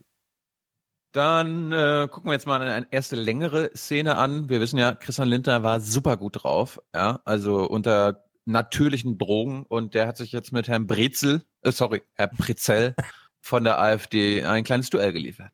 Dann 1.18 1.72
äh, 1.72 2.06
gucken 2.08 2.30
wir 2.30 2.34
jetzt 2.34 2.46
mal 2.46 2.62
eine 2.62 2.86
erste 2.92 3.16
längere 3.16 3.72
Szene 3.74 4.16
an. 4.18 4.48
Wir 4.48 4.60
wissen 4.60 4.78
ja, 4.78 4.94
Christian 4.94 5.26
Lindner 5.26 5.64
war 5.64 5.80
super 5.80 6.16
gut 6.16 6.44
drauf, 6.44 6.80
ja, 6.94 7.18
also 7.24 7.68
unter 7.68 8.22
natürlichen 8.44 9.18
Drogen 9.18 9.64
und 9.68 9.94
der 9.94 10.06
hat 10.06 10.16
sich 10.16 10.30
jetzt 10.30 10.52
mit 10.52 10.68
Herrn 10.68 10.86
Brezel, 10.86 11.42
äh, 11.62 11.72
sorry, 11.72 12.04
Herr 12.14 12.28
Prezell 12.28 12.94
von 13.40 13.64
der 13.64 13.80
AfD 13.80 14.44
ein 14.44 14.62
kleines 14.62 14.90
Duell 14.90 15.12
geliefert. 15.12 15.50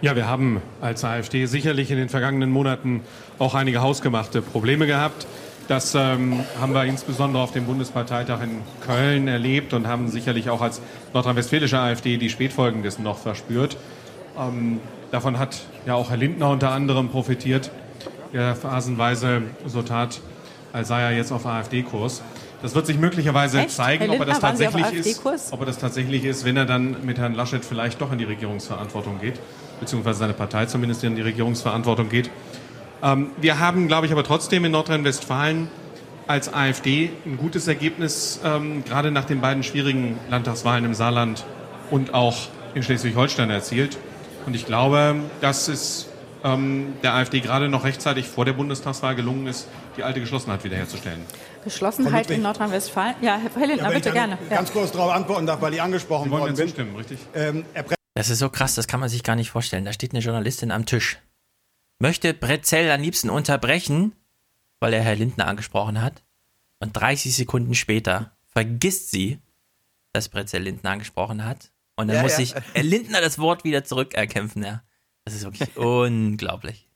Ja, 0.00 0.16
wir 0.16 0.26
haben 0.26 0.62
als 0.80 1.04
AfD 1.04 1.44
sicherlich 1.44 1.90
in 1.90 1.98
den 1.98 2.08
vergangenen 2.08 2.48
Monaten 2.50 3.02
auch 3.38 3.54
einige 3.54 3.82
hausgemachte 3.82 4.40
Probleme 4.40 4.86
gehabt. 4.86 5.26
Das 5.70 5.94
ähm, 5.94 6.40
haben 6.60 6.74
wir 6.74 6.82
insbesondere 6.82 7.40
auf 7.40 7.52
dem 7.52 7.64
Bundesparteitag 7.64 8.42
in 8.42 8.60
Köln 8.84 9.28
erlebt 9.28 9.72
und 9.72 9.86
haben 9.86 10.08
sicherlich 10.08 10.50
auch 10.50 10.62
als 10.62 10.80
nordrhein-westfälische 11.14 11.78
AfD 11.78 12.16
die 12.16 12.28
Spätfolgen 12.28 12.82
dessen 12.82 13.04
noch 13.04 13.18
verspürt. 13.18 13.76
Ähm, 14.36 14.80
davon 15.12 15.38
hat 15.38 15.60
ja 15.86 15.94
auch 15.94 16.10
Herr 16.10 16.16
Lindner 16.16 16.50
unter 16.50 16.72
anderem 16.72 17.08
profitiert, 17.08 17.70
der 18.32 18.56
phasenweise 18.56 19.42
so 19.64 19.82
tat, 19.82 20.20
als 20.72 20.88
sei 20.88 21.02
er 21.02 21.12
jetzt 21.12 21.30
auf 21.30 21.46
AfD-Kurs. 21.46 22.22
Das 22.62 22.74
wird 22.74 22.86
sich 22.86 22.98
möglicherweise 22.98 23.60
Echt? 23.60 23.70
zeigen, 23.70 24.10
ob 24.10 24.18
er 24.18 24.26
das 24.26 24.40
tatsächlich 24.40 24.92
ist, 24.92 25.22
ob 25.52 25.60
er 25.60 25.66
das 25.66 25.78
tatsächlich 25.78 26.24
ist, 26.24 26.44
wenn 26.44 26.56
er 26.56 26.66
dann 26.66 26.96
mit 27.04 27.18
Herrn 27.18 27.34
Laschet 27.34 27.64
vielleicht 27.64 28.00
doch 28.00 28.10
in 28.10 28.18
die 28.18 28.24
Regierungsverantwortung 28.24 29.20
geht, 29.20 29.38
beziehungsweise 29.78 30.18
seine 30.18 30.32
Partei 30.32 30.66
zumindest 30.66 31.04
in 31.04 31.14
die 31.14 31.22
Regierungsverantwortung 31.22 32.08
geht. 32.08 32.28
Ähm, 33.02 33.30
wir 33.40 33.58
haben, 33.58 33.88
glaube 33.88 34.06
ich, 34.06 34.12
aber 34.12 34.24
trotzdem 34.24 34.64
in 34.64 34.72
Nordrhein-Westfalen 34.72 35.68
als 36.26 36.52
AfD 36.52 37.10
ein 37.26 37.36
gutes 37.38 37.66
Ergebnis, 37.66 38.40
ähm, 38.44 38.84
gerade 38.84 39.10
nach 39.10 39.24
den 39.24 39.40
beiden 39.40 39.62
schwierigen 39.62 40.18
Landtagswahlen 40.28 40.84
im 40.84 40.94
Saarland 40.94 41.44
und 41.90 42.14
auch 42.14 42.36
in 42.74 42.82
Schleswig-Holstein 42.82 43.50
erzielt. 43.50 43.98
Und 44.46 44.54
ich 44.54 44.64
glaube, 44.66 45.16
dass 45.40 45.68
es 45.68 46.08
ähm, 46.44 46.94
der 47.02 47.14
AfD 47.14 47.40
gerade 47.40 47.68
noch 47.68 47.84
rechtzeitig 47.84 48.26
vor 48.28 48.44
der 48.44 48.52
Bundestagswahl 48.52 49.14
gelungen 49.14 49.46
ist, 49.46 49.66
die 49.96 50.02
alte 50.04 50.20
Geschlossenheit 50.20 50.62
wiederherzustellen. 50.64 51.20
Geschlossenheit 51.64 52.30
in. 52.30 52.42
Nordrhein-Westfalen. 52.42 53.16
Ja, 53.20 53.38
Herr 53.38 53.66
Lindner, 53.66 53.88
Ja, 53.88 53.94
bitte 53.94 54.12
gerne. 54.12 54.38
Ja. 54.48 54.56
Ganz 54.56 54.72
kurz 54.72 54.92
darauf 54.92 55.12
antworten 55.12 55.46
darf, 55.46 55.60
weil 55.60 55.74
ich 55.74 55.82
angesprochen 55.82 56.30
worden 56.30 56.44
mir 56.52 56.52
bin. 56.54 56.68
zustimmen, 56.68 56.96
richtig? 56.96 57.18
Ähm, 57.34 57.64
Das 58.14 58.30
ist 58.30 58.38
so 58.38 58.48
krass, 58.48 58.74
das 58.74 58.86
kann 58.86 59.00
man 59.00 59.08
sich 59.08 59.22
gar 59.22 59.36
nicht 59.36 59.50
vorstellen. 59.50 59.84
Da 59.84 59.92
steht 59.92 60.12
eine 60.12 60.20
Journalistin 60.20 60.70
am 60.70 60.86
Tisch. 60.86 61.18
Möchte 62.00 62.32
Brezell 62.34 62.90
am 62.90 63.02
liebsten 63.02 63.30
unterbrechen, 63.30 64.12
weil 64.80 64.94
er 64.94 65.02
Herr 65.02 65.16
Lindner 65.16 65.46
angesprochen 65.46 66.00
hat. 66.02 66.24
Und 66.78 66.94
30 66.94 67.36
Sekunden 67.36 67.74
später 67.74 68.34
vergisst 68.46 69.10
sie, 69.10 69.38
dass 70.12 70.30
Brezell 70.30 70.62
Lindner 70.62 70.90
angesprochen 70.90 71.44
hat. 71.44 71.70
Und 71.96 72.08
dann 72.08 72.16
Ja, 72.16 72.22
muss 72.22 72.32
ja. 72.32 72.38
sich 72.38 72.54
Herr 72.72 72.82
Lindner 72.82 73.20
das 73.20 73.38
Wort 73.38 73.64
wieder 73.64 73.84
zurückerkämpfen. 73.84 74.64
Ja. 74.64 74.82
Das 75.24 75.34
ist 75.34 75.44
wirklich 75.44 75.76
unglaublich. 75.76 76.88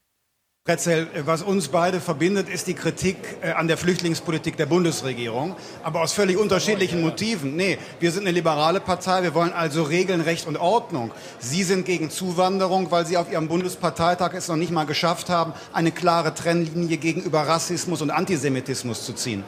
Pretzel, 0.66 1.08
was 1.26 1.42
uns 1.42 1.68
beide 1.68 2.00
verbindet, 2.00 2.48
ist 2.48 2.66
die 2.68 2.72
Kritik 2.72 3.18
äh, 3.42 3.50
an 3.50 3.68
der 3.68 3.76
Flüchtlingspolitik 3.76 4.56
der 4.56 4.64
Bundesregierung, 4.64 5.56
aber 5.82 6.00
aus 6.00 6.14
völlig 6.14 6.38
unterschiedlichen 6.38 7.02
Motiven. 7.02 7.54
Nee, 7.54 7.76
wir 8.00 8.10
sind 8.10 8.22
eine 8.22 8.30
liberale 8.30 8.80
Partei, 8.80 9.24
wir 9.24 9.34
wollen 9.34 9.52
also 9.52 9.82
Regeln, 9.82 10.22
Recht 10.22 10.46
und 10.46 10.56
Ordnung. 10.56 11.10
Sie 11.38 11.64
sind 11.64 11.84
gegen 11.84 12.08
Zuwanderung, 12.08 12.90
weil 12.90 13.04
Sie 13.04 13.18
auf 13.18 13.30
Ihrem 13.30 13.46
Bundesparteitag 13.46 14.32
es 14.32 14.48
noch 14.48 14.56
nicht 14.56 14.72
mal 14.72 14.84
geschafft 14.84 15.28
haben, 15.28 15.52
eine 15.74 15.90
klare 15.90 16.32
Trennlinie 16.32 16.96
gegenüber 16.96 17.40
Rassismus 17.40 18.00
und 18.00 18.10
Antisemitismus 18.10 19.04
zu 19.04 19.12
ziehen. 19.12 19.44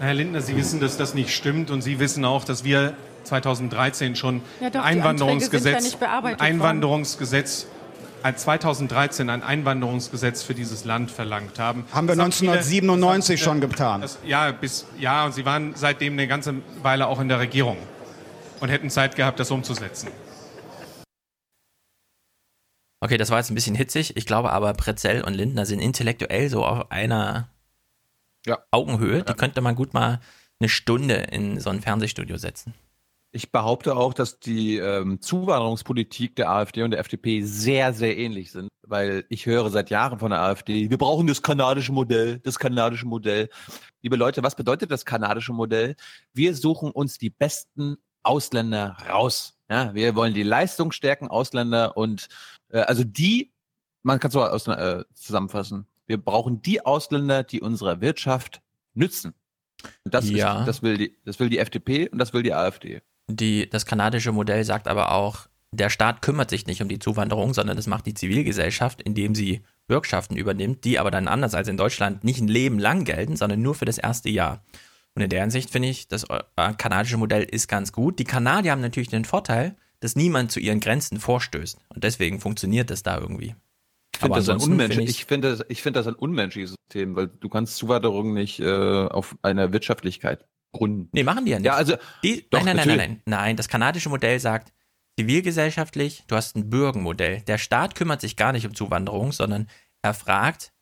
Herr 0.00 0.12
Lindner, 0.12 0.42
Sie 0.42 0.54
wissen, 0.54 0.80
dass 0.80 0.98
das 0.98 1.14
nicht 1.14 1.30
stimmt 1.30 1.70
und 1.70 1.80
Sie 1.80 1.98
wissen 1.98 2.26
auch, 2.26 2.44
dass 2.44 2.62
wir 2.62 2.92
2013 3.24 4.16
schon 4.16 4.42
Ja, 4.60 4.68
doch, 4.68 4.80
die 4.82 4.86
ein 4.86 5.00
Anträge 5.00 5.58
sind 5.58 5.98
ja 5.98 6.36
Einwanderungsgesetz, 6.38 7.66
nicht 8.24 8.24
bearbeitet 8.24 8.24
ein 8.24 8.24
worden. 8.24 8.24
Einwanderungsgesetz, 8.24 8.24
ein 8.24 8.36
2013 8.36 9.30
ein 9.30 9.42
Einwanderungsgesetz 9.42 10.42
für 10.42 10.54
dieses 10.54 10.84
Land 10.84 11.10
verlangt 11.10 11.58
haben. 11.58 11.84
Haben 11.92 12.08
wir 12.08 12.16
Das 12.16 12.36
viele- 12.38 12.52
1997 12.52 13.40
das- 13.40 13.44
schon 13.44 13.60
getan. 13.60 14.00
Das, 14.00 14.18
ja, 14.24 14.50
bis, 14.52 14.86
ja, 14.98 15.24
und 15.26 15.32
Sie 15.34 15.44
waren 15.44 15.74
seitdem 15.74 16.12
eine 16.14 16.26
ganze 16.26 16.54
Weile 16.82 17.06
auch 17.06 17.20
in 17.20 17.28
der 17.28 17.38
Regierung 17.40 17.76
und 18.60 18.68
hätten 18.68 18.90
Zeit 18.90 19.16
gehabt, 19.16 19.38
das 19.40 19.50
umzusetzen. 19.50 20.08
Okay, 23.00 23.16
das 23.16 23.30
war 23.30 23.38
jetzt 23.38 23.50
ein 23.50 23.54
bisschen 23.54 23.76
hitzig. 23.76 24.16
Ich 24.16 24.26
glaube 24.26 24.50
aber, 24.50 24.72
Brezell 24.74 25.22
und 25.22 25.34
Lindner 25.34 25.66
sind 25.66 25.78
intellektuell 25.80 26.48
so 26.50 26.64
auf 26.64 26.90
einer 26.90 27.48
Augenhöhe. 28.72 29.22
Die 29.22 29.34
könnte 29.34 29.60
man 29.60 29.76
gut 29.76 29.94
mal 29.94 30.20
eine 30.58 30.68
Stunde 30.68 31.14
in 31.14 31.60
so 31.60 31.70
ein 31.70 31.80
Fernsehstudio 31.80 32.38
setzen. 32.38 32.74
Ich 33.30 33.52
behaupte 33.52 33.94
auch, 33.94 34.14
dass 34.14 34.40
die 34.40 34.78
ähm, 34.78 35.20
Zuwanderungspolitik 35.20 36.34
der 36.36 36.50
AfD 36.50 36.82
und 36.82 36.92
der 36.92 37.00
FDP 37.00 37.42
sehr, 37.42 37.92
sehr 37.92 38.16
ähnlich 38.16 38.52
sind, 38.52 38.68
weil 38.86 39.26
ich 39.28 39.44
höre 39.44 39.68
seit 39.68 39.90
Jahren 39.90 40.18
von 40.18 40.30
der 40.30 40.40
AfD, 40.40 40.88
wir 40.88 40.96
brauchen 40.96 41.26
das 41.26 41.42
kanadische 41.42 41.92
Modell, 41.92 42.38
das 42.38 42.58
kanadische 42.58 43.06
Modell. 43.06 43.50
Liebe 44.00 44.16
Leute, 44.16 44.42
was 44.42 44.54
bedeutet 44.56 44.90
das 44.90 45.04
kanadische 45.04 45.52
Modell? 45.52 45.94
Wir 46.32 46.54
suchen 46.54 46.90
uns 46.90 47.18
die 47.18 47.28
besten 47.28 47.98
Ausländer 48.22 48.96
raus. 49.08 49.58
Ja, 49.70 49.92
wir 49.94 50.14
wollen 50.16 50.32
die 50.32 50.42
Leistung 50.42 50.92
stärken, 50.92 51.28
Ausländer 51.28 51.98
und 51.98 52.28
äh, 52.70 52.78
also 52.80 53.04
die, 53.04 53.52
man 54.02 54.18
kann 54.20 54.28
es 54.28 54.32
so 54.32 54.42
aus, 54.42 54.66
äh, 54.68 55.04
zusammenfassen, 55.12 55.86
wir 56.06 56.16
brauchen 56.16 56.62
die 56.62 56.84
Ausländer, 56.84 57.42
die 57.42 57.60
unserer 57.60 58.00
Wirtschaft 58.00 58.62
nützen. 58.94 59.34
Und 60.04 60.14
das, 60.14 60.30
Ja. 60.30 60.60
ist, 60.60 60.66
das, 60.68 60.82
will 60.82 60.96
die, 60.96 61.18
das 61.26 61.38
will 61.38 61.50
die 61.50 61.58
FDP 61.58 62.08
und 62.08 62.18
das 62.18 62.32
will 62.32 62.42
die 62.42 62.54
AfD. 62.54 63.02
Die, 63.28 63.68
das 63.68 63.86
kanadische 63.86 64.32
Modell 64.32 64.64
sagt 64.64 64.88
aber 64.88 65.12
auch, 65.12 65.46
der 65.70 65.90
Staat 65.90 66.22
kümmert 66.22 66.50
sich 66.50 66.66
nicht 66.66 66.82
um 66.82 66.88
die 66.88 66.98
Zuwanderung, 66.98 67.52
sondern 67.52 67.76
das 67.76 67.86
macht 67.86 68.06
die 68.06 68.14
Zivilgesellschaft, 68.14 69.02
indem 69.02 69.34
sie 69.34 69.60
Bürgschaften 69.86 70.36
übernimmt, 70.36 70.84
die 70.84 70.98
aber 70.98 71.10
dann 71.10 71.28
anders 71.28 71.54
als 71.54 71.68
in 71.68 71.76
Deutschland 71.76 72.24
nicht 72.24 72.40
ein 72.40 72.48
Leben 72.48 72.78
lang 72.78 73.04
gelten, 73.04 73.36
sondern 73.36 73.60
nur 73.62 73.74
für 73.74 73.84
das 73.84 73.98
erste 73.98 74.30
Jahr. 74.30 74.62
Und 75.14 75.22
in 75.22 75.30
der 75.30 75.40
Hinsicht 75.40 75.70
finde 75.70 75.88
ich, 75.88 76.08
das 76.08 76.24
äh, 76.24 76.72
kanadische 76.76 77.16
Modell 77.16 77.42
ist 77.42 77.68
ganz 77.68 77.92
gut. 77.92 78.18
Die 78.18 78.24
Kanadier 78.24 78.72
haben 78.72 78.80
natürlich 78.80 79.08
den 79.08 79.24
Vorteil, 79.24 79.76
dass 80.00 80.16
niemand 80.16 80.52
zu 80.52 80.60
ihren 80.60 80.80
Grenzen 80.80 81.18
vorstößt. 81.18 81.78
Und 81.88 82.04
deswegen 82.04 82.40
funktioniert 82.40 82.90
das 82.90 83.02
da 83.02 83.18
irgendwie. 83.18 83.54
Ich 84.14 84.20
finde 84.20 84.36
das, 84.36 84.48
ein 84.48 84.58
unmenschlich, 84.58 85.10
ich 85.10 85.24
finde 85.24 85.50
das, 85.50 85.66
ich 85.68 85.82
finde 85.82 86.00
das 86.00 86.06
ein 86.06 86.14
unmenschliches 86.14 86.74
System, 86.74 87.14
weil 87.16 87.28
du 87.28 87.48
kannst 87.48 87.76
Zuwanderung 87.76 88.34
nicht 88.34 88.60
äh, 88.60 89.06
auf 89.06 89.36
einer 89.42 89.72
Wirtschaftlichkeit 89.72 90.44
gründen. 90.72 91.08
Nee, 91.12 91.22
machen 91.22 91.44
die 91.44 91.52
ja 91.52 91.58
nicht. 91.58 91.66
Ja, 91.66 91.74
also 91.74 91.96
die, 92.22 92.48
doch, 92.50 92.64
nein, 92.64 92.76
nein, 92.76 92.88
nein, 92.88 92.96
nein, 92.96 93.08
nein. 93.08 93.22
Nein, 93.26 93.56
das 93.56 93.68
kanadische 93.68 94.08
Modell 94.08 94.38
sagt, 94.40 94.72
zivilgesellschaftlich, 95.18 96.24
du 96.28 96.36
hast 96.36 96.56
ein 96.56 96.70
Bürgermodell. 96.70 97.40
Der 97.42 97.58
Staat 97.58 97.94
kümmert 97.94 98.20
sich 98.20 98.36
gar 98.36 98.52
nicht 98.52 98.66
um 98.66 98.74
Zuwanderung, 98.74 99.32
sondern 99.32 99.68
er 100.02 100.14
fragt, 100.14 100.72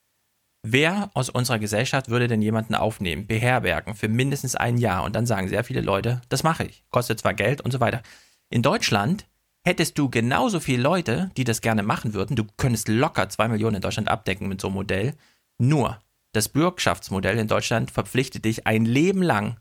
wer 0.62 1.11
aus 1.14 1.30
unserer 1.30 1.59
Gesellschaft 1.59 2.11
würde 2.11 2.28
denn 2.28 2.43
jemanden 2.43 2.74
aufnehmen, 2.74 3.26
beherbergen 3.26 3.95
für 3.95 4.09
mindestens 4.09 4.55
ein 4.55 4.76
Jahr? 4.76 5.05
Und 5.05 5.16
dann 5.16 5.26
sagen 5.26 5.49
sehr 5.49 5.64
viele 5.64 5.80
Leute, 5.80 6.20
das 6.28 6.43
mache 6.43 6.64
ich. 6.64 6.84
Kostet 6.91 7.18
zwar 7.20 7.34
Geld 7.34 7.61
und 7.61 7.70
so 7.70 7.80
weiter. 7.80 8.03
In 8.51 8.62
Deutschland 8.62 9.26
hättest 9.64 9.99
du 9.99 10.11
genauso 10.11 10.61
viele 10.61 10.82
Leute, 10.82 11.30
die 11.37 11.45
das 11.45 11.61
gerne 11.61 11.82
machen 11.82 12.14
würden. 12.14 12.37
Du 12.37 12.45
könntest 12.57 12.89
locker 12.89 13.28
zwei 13.28 13.49
Millionen 13.49 13.76
in 13.76 13.82
Deutschland 13.82 14.09
abdecken 14.09 14.49
mit 14.49 14.61
so 14.61 14.68
einem 14.68 14.76
Modell. 14.76 15.14
Nur, 15.59 15.99
das 16.32 16.49
Bürgschaftsmodell 16.51 17.39
in 17.39 17.49
Deutschland 17.49 17.91
verpflichtet 17.91 18.45
dich 18.45 18.66
ein 18.66 18.84
Leben 18.84 19.22
lang, 19.22 19.57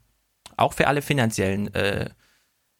auch 0.57 0.73
für 0.73 0.87
alle 0.87 1.01
finanziellen 1.01 1.73
äh, 1.73 2.09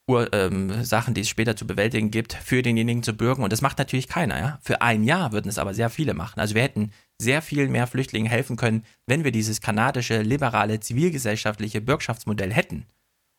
Ur, 0.08 0.32
ähm, 0.34 0.84
Sachen, 0.84 1.16
die 1.16 1.22
es 1.22 1.30
später 1.30 1.56
zu 1.56 1.66
bewältigen 1.66 2.12
gibt, 2.12 2.34
für 2.34 2.62
denjenigen 2.62 3.02
zu 3.02 3.14
bürgen. 3.14 3.44
Und 3.44 3.52
das 3.52 3.62
macht 3.62 3.80
natürlich 3.80 4.08
keiner, 4.08 4.38
ja. 4.38 4.60
Für 4.62 4.82
ein 4.84 5.04
Jahr 5.04 5.32
würden 5.32 5.50
es 5.50 5.58
aber 5.58 5.74
sehr 5.74 5.90
viele 5.90 6.14
machen. 6.14 6.40
Also 6.40 6.54
wir 6.54 6.62
hätten 6.62 6.92
sehr 7.20 7.42
viel 7.42 7.68
mehr 7.70 7.88
Flüchtlingen 7.88 8.30
helfen 8.30 8.56
können, 8.56 8.86
wenn 9.08 9.24
wir 9.24 9.32
dieses 9.32 9.62
kanadische, 9.62 10.22
liberale, 10.22 10.80
zivilgesellschaftliche 10.80 11.82
Bürgschaftsmodell 11.82 12.54
hätten. 12.54 12.86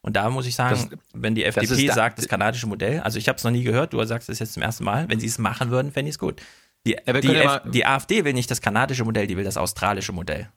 Und 0.03 0.17
da 0.17 0.29
muss 0.29 0.47
ich 0.47 0.57
sagen, 0.57 0.89
Das- 0.91 0.99
wenn 1.15 1.37
die 1.37 1.45
das 1.45 1.57
FDP 1.57 1.83
ist 1.83 1.89
da- 1.91 1.95
sagt, 1.95 2.19
das 2.19 2.27
kanadische 2.27 2.67
Modell, 2.67 2.99
also 3.01 3.19
ich 3.21 3.29
habe 3.29 3.37
es 3.39 3.45
noch 3.45 3.53
nie 3.53 3.63
gehört, 3.63 3.93
du 3.93 4.03
sagst 4.05 4.29
es 4.29 4.41
jetzt 4.41 4.55
zum 4.55 4.63
ersten 4.65 4.83
Mal, 4.83 5.09
wenn 5.09 5.21
sie 5.21 5.27
es 5.27 5.39
machen 5.39 5.71
würden, 5.71 5.93
fände 5.93 6.09
ich 6.09 6.15
es 6.15 6.19
gut. 6.19 6.41
Die, 6.85 6.97
die, 7.21 7.29
ja 7.29 7.59
die 7.71 7.87
AfD 7.87 8.25
will 8.25 8.33
nicht 8.33 8.51
das 8.51 8.61
kanadische 8.61 9.05
Modell, 9.05 9.29
die 9.29 9.37
will 9.37 9.45
das 9.45 9.57
australische 9.57 10.13
Modell. 10.13 10.49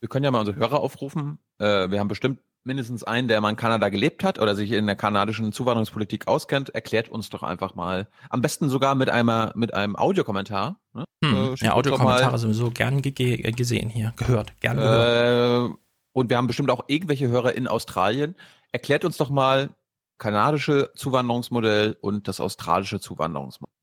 Wir 0.00 0.08
können 0.08 0.24
ja 0.24 0.30
mal 0.30 0.40
unsere 0.40 0.56
Hörer 0.56 0.80
aufrufen. 0.80 1.38
Äh, 1.58 1.90
wir 1.90 2.00
haben 2.00 2.08
bestimmt 2.08 2.40
mindestens 2.64 3.04
einen, 3.04 3.28
der 3.28 3.40
mal 3.40 3.50
in 3.50 3.56
Kanada 3.56 3.88
gelebt 3.88 4.24
hat 4.24 4.38
oder 4.38 4.54
sich 4.56 4.72
in 4.72 4.86
der 4.86 4.96
kanadischen 4.96 5.52
Zuwanderungspolitik 5.52 6.26
auskennt. 6.26 6.74
Erklärt 6.74 7.08
uns 7.08 7.30
doch 7.30 7.42
einfach 7.42 7.74
mal. 7.74 8.08
Am 8.28 8.42
besten 8.42 8.68
sogar 8.68 8.94
mit 8.94 9.08
einem, 9.08 9.52
mit 9.54 9.72
einem 9.72 9.96
Audiokommentar. 9.96 10.80
Ne? 10.92 11.04
Hm. 11.24 11.34
Äh, 11.34 11.54
ja, 11.64 11.72
Audiokommentare 11.74 12.38
sowieso 12.38 12.70
gern 12.70 13.00
gege- 13.00 13.44
äh, 13.44 13.52
gesehen 13.52 13.88
hier, 13.88 14.12
gehört, 14.16 14.60
gern 14.60 14.76
gehört. 14.76 15.70
Äh, 15.70 15.74
und 16.12 16.30
wir 16.30 16.36
haben 16.36 16.46
bestimmt 16.46 16.70
auch 16.70 16.84
irgendwelche 16.88 17.28
Hörer 17.28 17.54
in 17.54 17.68
Australien. 17.68 18.34
Erklärt 18.72 19.04
uns 19.04 19.16
doch 19.16 19.30
mal 19.30 19.70
kanadische 20.18 20.90
Zuwanderungsmodell 20.96 21.96
und 22.00 22.26
das 22.26 22.40
australische 22.40 23.00
Zuwanderungsmodell. 23.00 23.75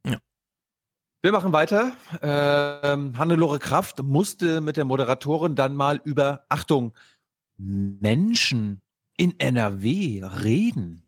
Wir 1.24 1.32
machen 1.32 1.54
weiter. 1.54 1.94
Ähm, 2.22 3.18
Hannelore 3.18 3.58
Kraft 3.58 4.04
musste 4.04 4.60
mit 4.60 4.76
der 4.76 4.84
Moderatorin 4.84 5.56
dann 5.56 5.74
mal 5.74 6.02
über, 6.04 6.46
Achtung, 6.50 6.92
Menschen 7.56 8.82
in 9.16 9.40
NRW 9.40 10.22
reden. 10.44 11.08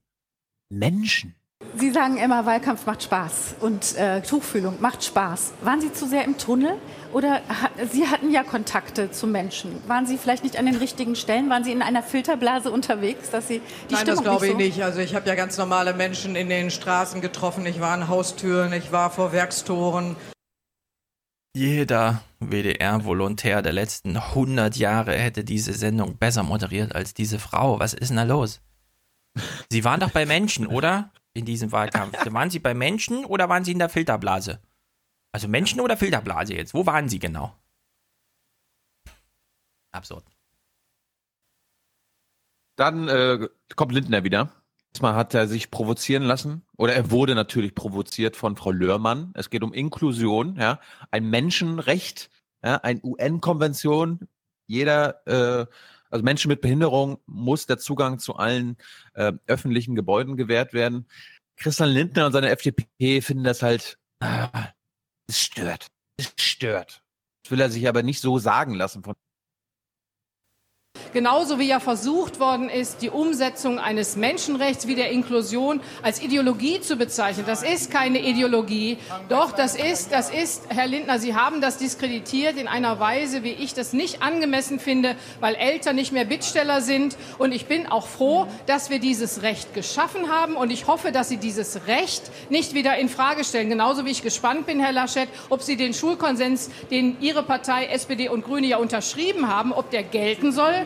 Menschen. 0.70 1.36
Sie 1.78 1.91
sagen 1.91 2.17
immer, 2.17 2.45
Wahlkampf 2.45 2.86
macht 2.86 3.03
Spaß 3.03 3.55
und 3.59 3.97
äh, 3.97 4.21
Tuchfühlung 4.21 4.80
macht 4.80 5.03
Spaß. 5.03 5.53
Waren 5.61 5.82
Sie 5.82 5.91
zu 5.91 6.07
sehr 6.07 6.23
im 6.23 6.38
Tunnel 6.38 6.78
oder 7.11 7.41
ha 7.49 7.69
Sie 7.91 8.07
hatten 8.07 8.32
ja 8.32 8.43
Kontakte 8.43 9.11
zu 9.11 9.28
Menschen? 9.28 9.71
Waren 9.88 10.05
Sie 10.05 10.17
vielleicht 10.17 10.43
nicht 10.43 10.57
an 10.57 10.65
den 10.65 10.76
richtigen 10.76 11.15
Stellen? 11.15 11.49
Waren 11.49 11.65
Sie 11.65 11.73
in 11.73 11.82
einer 11.82 12.01
Filterblase 12.01 12.71
unterwegs, 12.71 13.30
dass 13.30 13.49
Sie 13.49 13.61
die 13.89 13.93
Nein, 13.93 14.03
Stimmung 14.03 14.23
das 14.23 14.23
glaube 14.23 14.47
ich 14.47 14.55
nicht, 14.55 14.76
so 14.76 14.80
nicht. 14.80 14.84
Also 14.86 14.99
ich 14.99 15.15
habe 15.15 15.28
ja 15.28 15.36
ganz 15.36 15.57
normale 15.57 15.93
Menschen 15.93 16.38
in 16.38 16.47
den 16.47 16.71
Straßen 16.71 17.19
getroffen. 17.19 17.65
Ich 17.65 17.82
war 17.82 17.91
an 17.91 18.07
Haustüren, 18.07 18.71
ich 18.71 18.93
war 18.93 19.09
vor 19.11 19.34
Werkstoren. 19.34 20.15
Jeder 21.53 22.21
WDR-Volontär 22.39 23.61
der 23.61 23.73
letzten 23.73 24.15
100 24.15 24.78
Jahre 24.78 25.13
hätte 25.13 25.43
diese 25.43 25.73
Sendung 25.73 26.17
besser 26.17 26.43
moderiert 26.43 26.95
als 26.95 27.13
diese 27.13 27.39
Frau. 27.39 27.80
Was 27.80 27.93
ist 27.93 28.09
denn 28.09 28.17
da 28.17 28.23
los? 28.23 28.61
Sie 29.69 29.84
waren 29.84 29.99
doch 29.99 30.11
bei 30.11 30.26
Menschen, 30.26 30.67
oder? 30.67 31.11
In 31.36 31.45
diesem 31.45 31.71
Wahlkampf. 31.71 32.17
Waren 32.33 32.49
Sie 32.49 32.59
bei 32.59 32.73
Menschen 32.73 33.25
oder 33.25 33.49
waren 33.49 33.65
Sie 33.65 33.73
in 33.73 33.79
der 33.79 33.89
Filterblase? 33.89 34.61
Also 35.33 35.49
Menschen 35.49 35.81
oder 35.81 35.97
Filterblase 35.97 36.55
jetzt? 36.55 36.73
Wo 36.73 36.86
waren 36.86 37.09
Sie 37.09 37.19
genau? 37.19 37.53
Absurd. 39.91 40.23
Dann 42.77 43.09
äh, 43.09 43.49
kommt 43.75 43.91
Lindner 43.91 44.23
wieder. 44.23 44.49
Diesmal 44.93 45.15
hat 45.15 45.33
er 45.33 45.49
sich 45.49 45.71
provozieren 45.71 46.23
lassen 46.23 46.65
oder 46.77 46.93
er 46.93 47.11
wurde 47.11 47.36
natürlich 47.36 47.75
provoziert 47.75 48.38
von 48.38 48.55
Frau 48.55 48.71
Lörmann. 48.71 49.33
Es 49.33 49.49
geht 49.49 49.61
um 49.61 49.73
Inklusion, 49.73 50.55
ja, 50.55 50.79
ein 51.11 51.29
Menschenrecht, 51.29 52.29
ja, 52.63 52.77
eine 52.77 53.01
UN-Konvention. 53.03 54.29
Jeder, 54.67 55.27
äh, 55.27 55.65
also 56.10 56.24
Menschen 56.24 56.49
mit 56.49 56.62
Behinderung 56.62 57.20
muss 57.26 57.66
der 57.66 57.78
Zugang 57.78 58.20
zu 58.20 58.36
allen 58.36 58.78
äh, 59.14 59.34
öffentlichen 59.47 59.95
Gebäuden 59.95 60.38
gewährt 60.38 60.74
werden. 60.74 61.08
Christian 61.58 61.89
Lindner 61.89 62.26
und 62.28 62.34
seine 62.34 62.49
FDP 62.49 63.22
finden 63.22 63.43
das 63.43 63.62
halt, 63.62 63.97
ah, 64.20 64.70
es 65.28 65.41
stört, 65.41 65.88
es 66.18 66.34
stört. 66.39 67.01
Das 67.43 67.51
will 67.51 67.62
er 67.62 67.70
sich 67.70 67.88
aber 67.88 68.03
nicht 68.03 68.22
so 68.22 68.39
sagen 68.39 68.74
lassen 68.74 69.03
von 69.03 69.16
Genauso 71.14 71.60
wie 71.60 71.68
ja 71.68 71.80
versucht 71.80 72.39
worden 72.39 72.70
ist, 72.70 73.02
die 73.02 73.10
Umsetzung 73.10 73.80
eines 73.80 74.16
Menschenrechts 74.16 74.86
wie 74.86 74.96
der 74.96 75.12
Inklusion 75.12 75.80
als 76.02 76.22
Ideologie 76.22 76.82
zu 76.82 76.98
bezeichnen. 76.98 77.46
Das 77.48 77.64
ist 77.64 77.89
keine 77.89 78.20
Ideologie. 78.20 78.98
Doch, 79.30 79.54
das 79.54 79.76
ist, 79.76 80.12
das 80.12 80.30
ist, 80.30 80.64
Herr 80.68 80.88
Lindner, 80.88 81.20
Sie 81.20 81.36
haben 81.36 81.62
das 81.62 81.78
diskreditiert 81.78 82.58
in 82.58 82.68
einer 82.68 83.00
Weise, 83.00 83.43
wie 83.43 83.52
ich 83.52 83.74
das 83.74 83.93
nicht 83.93 84.22
angemessen 84.22 84.80
finde, 84.80 85.16
weil 85.39 85.56
Eltern 85.56 85.96
nicht 85.96 86.12
mehr 86.12 86.26
Bittsteller 86.26 86.82
sind. 86.82 87.16
Und 87.38 87.54
ich 87.54 87.66
bin 87.66 87.88
auch 87.88 88.08
froh, 88.08 88.48
dass 88.66 88.89
wir 88.89 89.00
dieses 89.00 89.41
Recht 89.41 89.74
geschaffen 89.74 90.30
haben. 90.30 90.56
Und 90.56 90.72
ich 90.72 90.88
hoffe, 90.88 91.12
dass 91.12 91.30
Sie 91.30 91.38
dieses 91.38 91.88
Recht 91.88 92.24
nicht 92.50 92.74
wieder 92.74 92.98
in 92.98 93.10
Frage 93.10 93.43
stellen. 93.43 93.70
Genauso 93.70 94.06
wie 94.06 94.12
ich 94.12 94.22
gespannt 94.22 94.66
bin, 94.66 94.80
Herr 94.80 94.91
Laschet, 94.91 95.30
ob 95.50 95.62
Sie 95.62 95.78
den 95.78 95.93
Schulkonsens, 95.93 96.70
den 96.91 97.18
Ihre 97.22 97.43
Partei, 97.43 97.86
SPD 97.86 98.28
und 98.30 98.43
Grüne 98.43 98.68
ja 98.68 98.78
unterschrieben 98.78 99.48
haben, 99.48 99.72
ob 99.72 99.91
der 99.91 100.04
gelten 100.04 100.52
soll. 100.52 100.84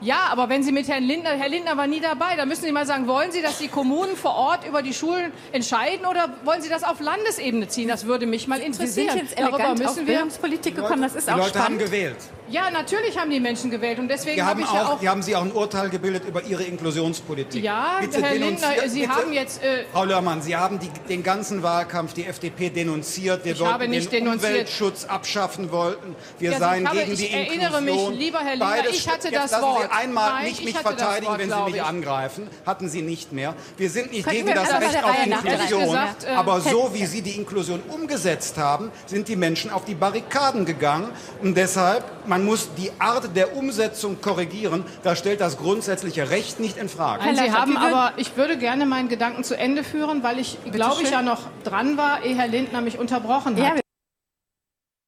Ja, 0.00 0.26
aber 0.30 0.48
wenn 0.48 0.62
Sie 0.62 0.72
mit 0.72 0.88
Herrn 0.88 1.04
Lindner, 1.04 1.30
Herr 1.30 1.48
Lindner 1.48 1.76
war 1.76 1.86
nie 1.86 2.00
dabei, 2.00 2.36
da 2.36 2.44
müssen 2.46 2.62
Sie 2.64 2.72
mal 2.72 2.86
sagen, 2.86 3.06
wollen 3.06 3.30
Sie, 3.32 3.42
dass 3.42 3.58
die 3.58 3.68
Kommunen 3.68 4.16
vor 4.16 4.34
Ort 4.34 4.66
über 4.66 4.82
die 4.82 4.94
Schulen 4.94 5.32
entscheiden 5.52 6.06
oder 6.06 6.28
wollen 6.44 6.60
Sie 6.62 6.68
das 6.68 6.82
auf 6.84 7.00
Landesebene 7.00 7.68
ziehen? 7.68 7.88
Das 7.88 8.06
würde 8.06 8.26
mich 8.26 8.48
mal 8.48 8.58
Sie 8.60 8.66
interessieren. 8.66 9.10
sind 9.10 9.22
jetzt 9.22 9.38
Darüber 9.38 9.56
elegant 9.58 9.80
auf 9.80 9.86
müssen 9.86 10.06
wir. 10.06 10.14
Bildungspolitik 10.14 10.74
gekommen, 10.76 11.02
das 11.02 11.14
ist 11.14 11.28
Die 11.28 11.32
auch 11.32 11.36
Leute 11.38 11.58
haben 11.58 11.74
spannend. 11.74 11.80
gewählt. 11.80 12.16
Ja, 12.52 12.70
natürlich 12.70 13.18
haben 13.18 13.30
die 13.30 13.40
Menschen 13.40 13.70
gewählt 13.70 13.98
und 13.98 14.08
deswegen 14.08 14.42
habe 14.42 14.50
haben, 14.50 14.60
ich 14.60 14.72
ja 14.72 14.82
auch, 14.84 14.90
auch. 14.94 15.00
die 15.00 15.08
haben 15.08 15.22
Sie 15.22 15.34
auch 15.34 15.40
ein 15.42 15.52
Urteil 15.52 15.88
gebildet 15.88 16.24
über 16.28 16.42
Ihre 16.44 16.64
Inklusionspolitik. 16.64 17.64
Ja, 17.64 17.96
Herr 18.00 18.06
denunzier- 18.08 18.38
Lindner, 18.38 18.68
Sie 18.88 19.00
bitte- 19.00 19.14
haben 19.14 19.32
jetzt. 19.32 19.62
Äh, 19.62 19.84
Frau 19.90 20.04
Lörmann, 20.04 20.42
Sie 20.42 20.54
haben 20.54 20.78
die, 20.78 20.90
den 21.08 21.22
ganzen 21.22 21.62
Wahlkampf 21.62 22.12
die 22.12 22.26
FDP 22.26 22.68
denunziert. 22.68 23.44
Wir 23.46 23.52
Ich 23.52 23.60
wollten 23.60 23.72
habe 23.72 23.88
nicht 23.88 24.12
den 24.12 24.24
denunziert. 24.24 24.50
Umweltschutz 24.52 25.04
abschaffen 25.06 25.72
wollten. 25.72 26.14
Wir 26.38 26.52
Ja, 26.52 26.58
seien 26.58 26.82
ich 26.82 26.88
habe- 26.88 26.98
gegen 26.98 27.12
ich 27.12 27.18
die 27.20 27.30
erinnere 27.32 27.80
mich, 27.80 27.90
Inklusion. 27.94 28.14
lieber 28.18 28.38
Herr 28.40 28.50
Lindner, 28.56 28.66
Beides- 28.82 28.92
ich 28.96 29.08
hatte 29.08 29.30
das 29.30 29.50
lassen 29.52 29.62
Wort. 29.62 29.82
Sie 29.90 29.96
einmal 29.96 30.30
Nein, 30.32 30.44
nicht 30.44 30.58
ich 30.58 30.64
mich 30.66 30.76
verteidigen, 30.78 31.26
Wort, 31.32 31.38
wenn 31.38 31.50
Sie 31.50 31.62
mich 31.64 31.74
ich. 31.76 31.82
angreifen. 31.82 32.48
Hatten 32.66 32.88
Sie 32.90 33.00
nicht 33.00 33.32
mehr. 33.32 33.54
Wir 33.78 33.88
sind 33.88 34.12
nicht 34.12 34.24
Könnten 34.24 34.36
gegen 34.44 34.48
wir 34.48 34.54
das 34.56 34.72
Recht 34.74 35.02
auf 35.04 35.26
Inklusion. 35.26 35.84
gesagt, 35.86 36.24
äh, 36.24 36.28
aber 36.28 36.60
so 36.60 36.90
wie 36.92 37.06
Sie 37.06 37.22
die 37.22 37.36
Inklusion 37.36 37.80
umgesetzt 37.88 38.58
haben, 38.58 38.90
sind 39.06 39.28
die 39.28 39.36
Menschen 39.36 39.70
auf 39.70 39.86
die 39.86 39.94
Barrikaden 39.94 40.66
gegangen. 40.66 41.08
Und 41.40 41.56
deshalb, 41.56 42.04
man 42.26 42.41
muss 42.44 42.74
die 42.74 42.90
Art 42.98 43.34
der 43.36 43.56
Umsetzung 43.56 44.20
korrigieren. 44.20 44.84
Da 45.02 45.16
stellt 45.16 45.40
das 45.40 45.56
grundsätzliche 45.56 46.30
Recht 46.30 46.60
nicht 46.60 46.76
in 46.76 46.88
Frage. 46.88 47.24
Nein, 47.24 47.36
Sie 47.36 47.52
haben 47.52 47.76
aber, 47.76 48.12
ich 48.18 48.36
würde 48.36 48.58
gerne 48.58 48.86
meinen 48.86 49.08
Gedanken 49.08 49.44
zu 49.44 49.56
Ende 49.56 49.84
führen, 49.84 50.22
weil 50.22 50.38
ich, 50.38 50.58
glaube 50.70 51.02
ich, 51.02 51.10
ja 51.10 51.22
noch 51.22 51.48
dran 51.64 51.96
war, 51.96 52.24
ehe 52.24 52.36
Herr 52.36 52.48
Lindner 52.48 52.80
mich 52.80 52.98
unterbrochen 52.98 53.56
hat. 53.56 53.76
Ja, 53.76 53.80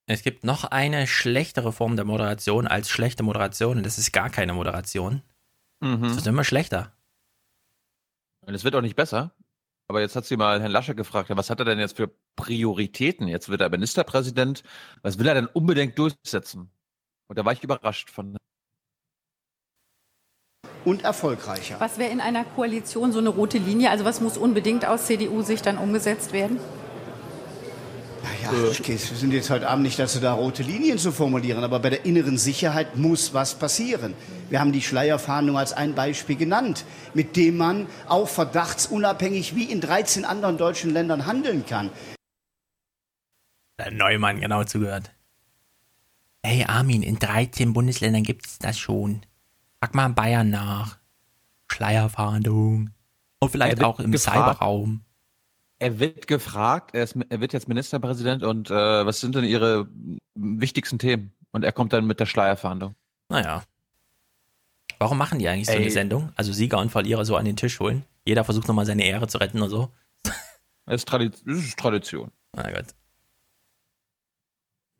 Es 0.07 0.23
gibt 0.23 0.45
noch 0.45 0.65
eine 0.65 1.07
schlechtere 1.07 1.73
Form 1.73 1.97
der 1.97 2.05
Moderation 2.05 2.67
als 2.67 2.89
schlechte 2.91 3.23
Moderation 3.23 3.79
und 3.79 3.87
das 3.87 3.99
ist 3.99 4.13
gar 4.13 4.31
keine 4.31 4.53
Moderation. 4.55 5.23
Mhm. 5.81 6.05
Es 6.05 6.17
wird 6.17 6.27
immer 6.27 6.45
schlechter. 6.45 6.93
Und 8.47 8.55
es 8.55 8.65
wird 8.65 8.75
auch 8.75 8.83
nicht 8.83 8.97
besser. 8.97 9.35
Aber 9.89 10.01
jetzt 10.01 10.17
hat 10.17 10.25
sie 10.25 10.37
mal 10.37 10.61
Herrn 10.61 10.73
Laschet 10.73 10.97
gefragt, 10.97 11.31
was 11.31 11.51
hat 11.51 11.59
er 11.59 11.67
denn 11.67 11.79
jetzt 11.79 11.97
für 11.97 12.11
Prioritäten? 12.37 13.29
Jetzt 13.29 13.49
wird 13.49 13.61
er 13.61 13.69
Ministerpräsident. 13.69 14.63
Was 15.03 15.19
will 15.19 15.29
er 15.29 15.35
denn 15.35 15.47
unbedingt 15.47 15.99
durchsetzen? 15.99 16.71
Und 17.29 17.39
da 17.39 17.45
war 17.45 17.53
ich 17.53 17.63
überrascht 17.63 18.11
von. 18.11 18.37
und 20.85 21.03
erfolgreicher. 21.03 21.77
Was 21.81 21.99
wäre 21.99 22.11
in 22.11 22.21
einer 22.21 22.45
Koalition 22.45 23.13
so 23.13 23.19
eine 23.19 23.31
rote 23.31 23.57
Linie? 23.59 23.91
Also 23.91 24.05
was 24.05 24.21
muss 24.21 24.37
unbedingt 24.37 24.87
aus 24.87 25.07
CDU-Sicht 25.07 25.65
dann 25.65 25.79
umgesetzt 25.79 26.33
werden? 26.33 26.59
Ja, 28.43 28.53
wir 28.53 28.99
sind 28.99 29.33
jetzt 29.33 29.49
heute 29.49 29.69
Abend 29.69 29.85
nicht 29.85 29.99
dazu 29.99 30.21
da, 30.21 30.35
rote 30.35 30.63
Linien 30.63 30.99
zu 30.99 31.13
formulieren, 31.13 31.65
aber 31.65 31.79
bei 31.79 31.89
der 31.89 32.05
inneren 32.05 32.37
Sicherheit 32.37 32.97
muss 32.97 33.33
was 33.33 33.55
passieren. 33.55 34.15
Wir 34.51 34.61
haben 34.61 34.73
die 34.73 34.83
Schleierfahndung 34.83 35.57
als 35.57 35.73
ein 35.73 35.95
Beispiel 35.95 36.37
genannt, 36.37 36.85
mit 37.15 37.37
dem 37.37 37.57
man 37.57 37.87
auch 38.07 38.29
verdachtsunabhängig 38.29 39.57
wie 39.57 39.65
in 39.65 39.81
13 39.81 40.27
anderen 40.27 40.59
deutschen 40.59 40.93
Ländern 40.93 41.25
handeln 41.25 41.65
kann. 41.67 41.91
Der 43.79 43.91
Neumann 43.91 44.41
genau 44.41 44.65
zugehört. 44.65 45.14
Hey 46.47 46.63
Armin, 46.63 47.03
in 47.03 47.19
13 47.19 47.73
Bundesländern 47.73 48.23
gibt 48.23 48.47
es 48.47 48.59
das 48.59 48.79
schon. 48.79 49.23
Frag 49.81 49.95
mal 49.95 50.05
in 50.05 50.15
Bayern 50.15 50.51
nach. 50.51 50.99
Schleierfahndung. 51.73 52.91
Und 53.41 53.49
vielleicht 53.49 53.83
auch 53.83 53.99
im 53.99 54.13
gefragt. 54.13 54.59
Cyberraum. 54.59 55.01
Er 55.79 55.99
wird 55.99 56.27
gefragt, 56.27 56.95
er, 56.95 57.05
ist, 57.05 57.17
er 57.31 57.41
wird 57.41 57.55
jetzt 57.55 57.67
Ministerpräsident 57.67 58.43
und 58.43 58.71
äh, 58.71 58.75
was 59.07 59.21
sind 59.21 59.35
denn 59.35 59.45
Ihre 59.45 59.89
wichtigsten 60.35 60.99
Themen? 60.99 61.33
Und 61.53 61.65
er 61.65 61.73
kommt 61.73 61.95
dann 61.95 62.07
mit 62.07 62.21
der 62.21 62.27
Schleierfahndung. 62.27 62.95
Naja. 63.31 63.63
Warum 64.99 65.17
machen 65.17 65.39
die 65.39 65.49
eigentlich 65.49 65.67
so 65.67 65.73
Ey. 65.73 65.81
eine 65.81 65.91
Sendung? 65.91 66.31
Also 66.37 66.53
Sieger 66.53 66.79
und 66.79 66.91
Verlierer 66.91 67.25
so 67.25 67.37
an 67.37 67.47
den 67.47 67.57
Tisch 67.57 67.81
holen. 67.81 68.05
Jeder 68.27 68.45
versucht 68.45 68.69
nochmal 68.69 68.85
seine 68.85 69.05
Ehre 69.05 69.29
zu 69.29 69.39
retten 69.39 69.63
und 69.63 69.71
so. 69.71 69.91
Das 70.87 70.97
ist, 70.97 71.09
Tradi 71.09 71.31
das 71.31 71.41
ist 71.47 71.79
Tradition. 71.79 72.31
Na 72.53 72.71
gut. 72.71 72.95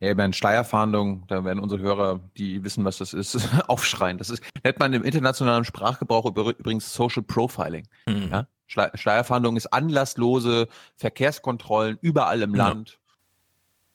Ja, 0.05 0.11
einer 0.11 0.33
Schleierfahndung, 0.33 1.25
da 1.27 1.43
werden 1.43 1.59
unsere 1.59 1.81
Hörer, 1.81 2.19
die 2.37 2.63
wissen, 2.63 2.85
was 2.85 2.97
das 2.99 3.13
ist, 3.13 3.37
aufschreien. 3.67 4.17
Das 4.17 4.29
ist, 4.29 4.43
nennt 4.63 4.79
man 4.79 4.93
im 4.93 5.03
internationalen 5.03 5.65
Sprachgebrauch 5.65 6.25
übr- 6.25 6.55
übrigens 6.57 6.93
Social 6.93 7.23
Profiling. 7.23 7.87
Mhm. 8.07 8.29
Ja? 8.31 8.47
Schle 8.67 8.91
Schleierfahndung 8.95 9.57
ist 9.57 9.67
anlasslose 9.67 10.67
Verkehrskontrollen 10.95 11.97
überall 12.01 12.41
im 12.41 12.55
Ja. 12.55 12.69
Land. 12.69 12.99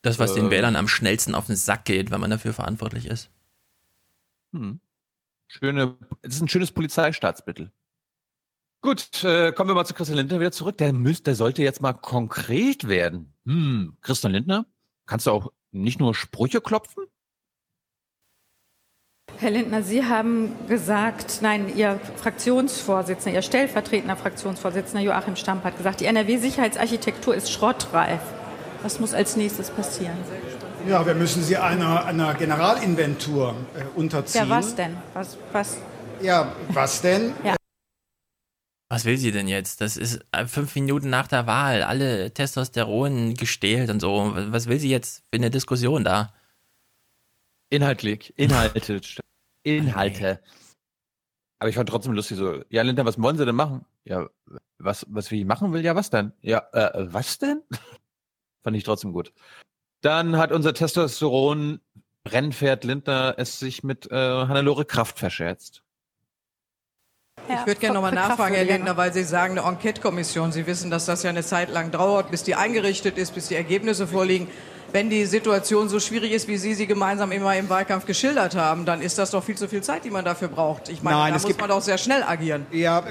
Das, 0.01 0.17
was 0.19 0.33
den 0.33 0.47
Äh. 0.47 0.51
Wählern 0.51 0.75
am 0.75 0.87
schnellsten 0.87 1.35
auf 1.35 1.47
den 1.47 1.55
Sack 1.55 1.85
geht, 1.85 2.09
wenn 2.11 2.19
man 2.21 2.31
dafür 2.31 2.53
verantwortlich 2.53 3.05
ist. 3.05 3.29
Hm. 4.53 4.79
Schöne, 5.47 5.97
das 6.21 6.35
ist 6.35 6.41
ein 6.41 6.47
schönes 6.47 6.71
Polizeistaatsmittel. 6.71 7.71
Gut, 8.81 9.23
äh, 9.23 9.51
kommen 9.51 9.69
wir 9.69 9.75
mal 9.75 9.85
zu 9.85 9.93
Christian 9.93 10.17
Lindner 10.17 10.39
wieder 10.39 10.51
zurück. 10.51 10.77
Der, 10.79 10.91
müsste, 10.91 11.25
der 11.25 11.35
sollte 11.35 11.61
jetzt 11.61 11.81
mal 11.81 11.93
konkret 11.93 12.87
werden. 12.87 13.33
Hm, 13.45 13.95
Christian 14.01 14.31
Lindner, 14.33 14.65
kannst 15.05 15.27
du 15.27 15.31
auch 15.31 15.51
nicht 15.71 15.99
nur 15.99 16.13
Sprüche 16.15 16.61
klopfen? 16.61 17.05
Herr 19.37 19.49
Lindner, 19.49 19.81
Sie 19.81 20.05
haben 20.05 20.53
gesagt, 20.67 21.39
nein, 21.41 21.75
Ihr 21.75 21.99
Fraktionsvorsitzender, 22.17 23.37
Ihr 23.37 23.41
stellvertretender 23.41 24.15
Fraktionsvorsitzender 24.15 25.03
Joachim 25.03 25.35
Stamp 25.35 25.63
hat 25.63 25.77
gesagt, 25.77 26.01
die 26.01 26.05
NRW-Sicherheitsarchitektur 26.05 27.33
ist 27.33 27.51
schrottreif. 27.51 28.19
Was 28.83 28.99
muss 28.99 29.13
als 29.13 29.37
nächstes 29.37 29.69
passieren? 29.71 30.17
Ja, 30.87 31.05
wir 31.05 31.13
müssen 31.13 31.43
sie 31.43 31.57
einer, 31.57 32.05
einer 32.05 32.33
Generalinventur 32.33 33.55
äh, 33.75 33.83
unterziehen. 33.97 34.49
Ja, 34.49 34.55
was 34.55 34.75
denn? 34.75 34.97
Was, 35.13 35.37
was? 35.51 35.77
Ja, 36.21 36.51
was 36.69 37.01
denn? 37.01 37.33
Ja. 37.43 37.55
Was 38.91 39.05
will 39.05 39.15
sie 39.15 39.31
denn 39.31 39.47
jetzt? 39.47 39.79
Das 39.79 39.95
ist 39.95 40.19
äh, 40.33 40.45
fünf 40.45 40.75
Minuten 40.75 41.09
nach 41.09 41.27
der 41.27 41.47
Wahl, 41.47 41.81
alle 41.81 42.33
Testosteron 42.33 43.35
gestählt 43.35 43.89
und 43.89 44.01
so. 44.01 44.33
Was 44.35 44.67
will 44.67 44.81
sie 44.81 44.89
jetzt 44.89 45.19
für 45.29 45.37
eine 45.37 45.49
Diskussion 45.49 46.03
da? 46.03 46.33
Inhaltlich, 47.69 48.33
Inhalte, 48.35 48.99
Inhalte. 49.63 50.41
Aber 51.59 51.69
ich 51.69 51.75
fand 51.75 51.87
trotzdem 51.87 52.11
lustig 52.11 52.35
so, 52.35 52.65
ja 52.67 52.81
Lindner, 52.81 53.05
was 53.05 53.17
wollen 53.21 53.37
Sie 53.37 53.45
denn 53.45 53.55
machen? 53.55 53.85
Ja, 54.03 54.29
was, 54.77 55.05
was 55.07 55.31
ich 55.31 55.45
machen 55.45 55.71
will? 55.71 55.85
Ja, 55.85 55.95
was 55.95 56.09
denn? 56.09 56.33
Ja, 56.41 56.67
äh, 56.73 57.13
was 57.13 57.37
denn? 57.37 57.61
fand 58.61 58.75
ich 58.75 58.83
trotzdem 58.83 59.13
gut. 59.13 59.31
Dann 60.01 60.35
hat 60.35 60.51
unser 60.51 60.73
Testosteron 60.73 61.79
Rennpferd 62.27 62.83
Lindner 62.83 63.35
es 63.37 63.57
sich 63.57 63.83
mit 63.83 64.11
äh, 64.11 64.15
Hannelore 64.17 64.83
Kraft 64.83 65.17
verscherzt. 65.17 65.81
Ich 67.49 67.65
würde 67.67 67.79
gerne 67.79 67.95
nochmal 67.95 68.13
nachfragen, 68.13 68.55
Herr 68.55 68.63
Lindner, 68.63 68.95
weil 68.97 69.13
Sie 69.13 69.23
sagen, 69.23 69.57
eine 69.57 69.67
Enquete-Kommission. 69.67 70.51
Sie 70.51 70.65
wissen, 70.67 70.89
dass 70.91 71.05
das 71.05 71.23
ja 71.23 71.29
eine 71.29 71.43
Zeit 71.43 71.69
lang 71.69 71.91
dauert, 71.91 72.31
bis 72.31 72.43
die 72.43 72.55
eingerichtet 72.55 73.17
ist, 73.17 73.33
bis 73.35 73.47
die 73.47 73.55
Ergebnisse 73.55 74.07
vorliegen. 74.07 74.47
Wenn 74.93 75.09
die 75.09 75.25
Situation 75.25 75.87
so 75.89 75.99
schwierig 75.99 76.31
ist, 76.33 76.47
wie 76.47 76.57
Sie 76.57 76.73
sie 76.73 76.85
gemeinsam 76.87 77.31
immer 77.31 77.55
im 77.55 77.69
Wahlkampf 77.69 78.05
geschildert 78.05 78.55
haben, 78.55 78.85
dann 78.85 79.01
ist 79.01 79.17
das 79.17 79.31
doch 79.31 79.43
viel 79.43 79.55
zu 79.55 79.67
viel 79.69 79.81
Zeit, 79.81 80.03
die 80.03 80.09
man 80.09 80.25
dafür 80.25 80.49
braucht. 80.49 80.89
Ich 80.89 81.01
meine, 81.01 81.17
Nein, 81.17 81.29
da 81.31 81.37
es 81.37 81.43
muss 81.43 81.47
gibt- 81.49 81.61
man 81.61 81.69
doch 81.69 81.81
sehr 81.81 81.97
schnell 81.97 82.23
agieren. 82.23 82.65
Ja, 82.71 83.01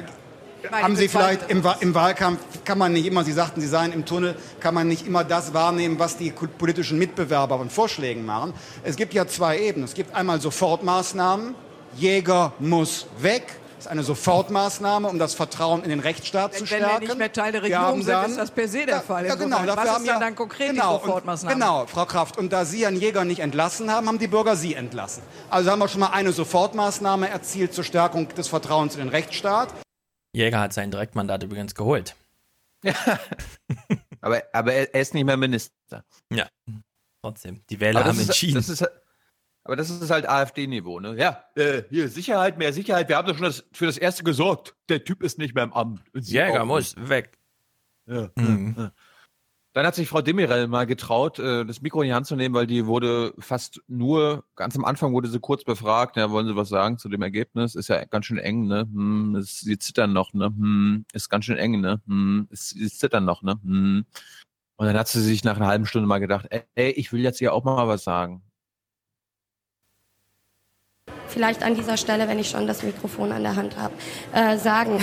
meine, 0.71 0.83
haben 0.83 0.97
Sie 0.97 1.09
vielleicht 1.09 1.51
im, 1.51 1.63
im 1.81 1.95
Wahlkampf, 1.95 2.41
kann 2.65 2.77
man 2.77 2.93
nicht 2.93 3.07
immer, 3.07 3.25
Sie 3.25 3.33
sagten, 3.33 3.61
Sie 3.63 3.67
seien 3.69 3.93
im 3.93 4.05
Tunnel, 4.05 4.37
kann 4.61 4.75
man 4.75 4.89
nicht 4.89 5.07
immer 5.07 5.25
das 5.25 5.55
wahrnehmen, 5.55 5.99
was 5.99 6.19
die 6.19 6.31
politischen 6.31 6.99
Mitbewerber 6.99 7.57
von 7.59 7.71
Vorschlägen 7.71 8.27
machen. 8.27 8.53
Es 8.83 8.97
gibt 8.97 9.15
ja 9.15 9.27
zwei 9.27 9.59
Ebenen. 9.59 9.85
Es 9.87 9.95
gibt 9.95 10.15
einmal 10.15 10.41
Sofortmaßnahmen. 10.41 11.55
Jäger 11.97 12.53
muss 12.59 13.07
weg. 13.19 13.57
Ist 13.81 13.89
eine 13.89 14.03
Sofortmaßnahme, 14.03 15.09
um 15.09 15.19
das 15.19 15.33
Vertrauen 15.33 15.83
in 15.85 15.89
den 15.89 16.01
Rechtsstaat 16.01 16.53
zu 16.55 16.61
Wenn 16.65 16.81
wir 16.81 16.87
stärken. 16.87 17.05
nicht 17.07 17.17
mehr 17.17 17.33
Teil 17.33 17.51
der 17.53 17.63
Regierung 17.63 17.83
haben 17.87 18.03
sind, 18.03 18.13
dann- 18.13 18.31
ist 18.31 18.37
das 18.39 18.51
per 18.51 18.69
se 18.69 18.85
der 18.85 19.01
Fall. 19.01 19.27
Ja, 19.27 19.37
genau. 19.37 19.57
Dafür 19.65 19.77
was 19.77 19.89
haben 19.89 20.03
ist 20.03 20.09
dann 20.09 20.17
ja- 20.17 20.21
dann 20.21 20.35
konkret 20.35 20.71
genau, 20.73 20.99
die 20.99 21.05
Sofortmaßnahme? 21.07 21.55
Und, 21.55 21.61
genau, 21.63 21.87
Frau 21.87 22.05
Kraft. 22.05 22.37
Und 22.37 22.53
da 22.53 22.67
Sie 22.67 22.83
Herrn 22.85 22.97
Jäger 22.97 23.25
nicht 23.25 23.39
entlassen 23.41 23.91
haben, 23.91 24.07
haben 24.07 24.19
die 24.19 24.29
Bürger 24.29 24.55
Sie 24.55 24.75
entlassen. 24.75 25.23
Also 25.49 25.71
haben 25.71 25.79
wir 25.79 25.89
schon 25.89 26.01
mal 26.01 26.11
eine 26.11 26.33
Sofortmaßnahme 26.33 27.31
erzielt 27.31 27.73
zur 27.73 27.83
Stärkung 27.85 28.29
des 28.35 28.49
Vertrauens 28.49 28.97
in 28.97 29.01
den 29.01 29.09
Rechtsstaat. 29.09 29.73
Jäger 30.35 30.61
hat 30.61 30.75
sein 30.75 30.91
Direktmandat 30.91 31.43
übrigens 31.43 31.75
geholt. 31.75 32.15
Aber, 34.21 34.43
aber 34.53 34.73
er, 34.75 34.95
ist 34.95 35.15
nicht 35.15 35.25
mehr 35.25 35.39
Minister. 35.39 36.05
Ja, 36.31 36.47
trotzdem. 37.23 37.63
Die 37.71 37.81
Wähler 37.81 38.05
haben 38.05 38.19
ist, 38.21 38.27
entschieden. 38.29 38.57
Das 38.57 38.69
ist, 38.69 38.85
aber 39.71 39.77
das 39.77 39.89
ist 39.89 40.11
halt 40.11 40.29
AfD-Niveau, 40.29 40.99
ne? 40.99 41.15
Ja, 41.17 41.45
äh, 41.55 41.85
hier, 41.91 42.09
Sicherheit, 42.09 42.59
mehr 42.59 42.73
Sicherheit. 42.73 43.09
Wir 43.09 43.17
haben 43.17 43.29
doch 43.29 43.37
schon 43.37 43.45
das, 43.45 43.65
für 43.71 43.87
das 43.87 43.99
Erste 43.99 44.25
gesorgt. 44.25 44.75
Der 44.89 45.05
Typ 45.05 45.23
ist 45.23 45.39
nicht 45.39 45.55
mehr 45.55 45.63
im 45.63 45.73
Amt. 45.73 46.03
Jäger 46.13 46.65
muss 46.65 46.97
weg. 46.99 47.39
Ja, 48.07 48.31
Mhm. 48.35 48.75
ja. 48.77 48.93
Dann 49.73 49.87
hat 49.87 49.95
sich 49.95 50.09
Frau 50.09 50.23
Demirel 50.23 50.67
mal 50.67 50.87
getraut, 50.87 51.39
äh, 51.39 51.65
das 51.65 51.83
Mikro 51.83 52.03
in 52.03 52.09
die 52.09 52.15
Hand 52.15 52.27
zu 52.27 52.35
nehmen, 52.35 52.53
weil 52.53 52.67
die 52.67 52.87
wurde 52.87 53.33
fast 53.39 53.81
nur, 53.87 54.43
ganz 54.57 54.75
am 54.75 54.85
Anfang 54.85 55.13
wurde 55.13 55.29
sie 55.29 55.39
kurz 55.39 55.63
befragt, 55.63 56.17
ja, 56.17 56.33
wollen 56.33 56.49
Sie 56.49 56.57
was 56.57 56.69
sagen 56.69 56.99
zu 56.99 57.09
dem 57.09 57.23
Ergebnis? 57.23 57.77
Ist 57.77 57.87
ja 57.91 58.05
ganz 58.07 58.27
schön 58.27 58.39
eng, 58.39 58.67
ne? 58.67 58.89
Hm, 58.93 59.37
es, 59.37 59.61
sie 59.61 59.79
zittern 59.79 60.13
noch, 60.13 60.33
ne? 60.33 60.47
Hm, 60.47 61.05
ist 61.13 61.29
ganz 61.29 61.45
schön 61.45 61.59
eng, 61.59 61.81
ne? 61.81 62.01
Hm, 62.09 62.49
es, 62.51 62.71
sie 62.71 62.91
zittern 62.91 63.25
noch, 63.25 63.43
ne? 63.43 63.61
Hm. 63.63 64.05
Und 64.75 64.87
dann 64.87 64.99
hat 64.99 65.07
sie 65.07 65.23
sich 65.23 65.45
nach 65.45 65.55
einer 65.55 65.69
halben 65.69 65.87
Stunde 65.87 66.09
mal 66.09 66.19
gedacht, 66.19 66.47
ey, 66.51 66.63
ey 66.75 66.91
ich 66.91 67.13
will 67.13 67.21
jetzt 67.21 67.39
hier 67.39 67.55
auch 67.55 67.63
mal 67.63 67.87
was 67.87 68.03
sagen. 68.03 68.43
Vielleicht 71.29 71.63
an 71.63 71.75
dieser 71.75 71.97
Stelle, 71.97 72.29
wenn 72.29 72.39
ich 72.39 72.51
schon 72.51 72.67
das 72.67 72.83
Mikrofon 72.83 73.33
an 73.33 73.43
der 73.43 73.57
Hand 73.57 73.77
habe, 73.77 73.95
äh, 74.35 74.57
sagen. 74.59 75.01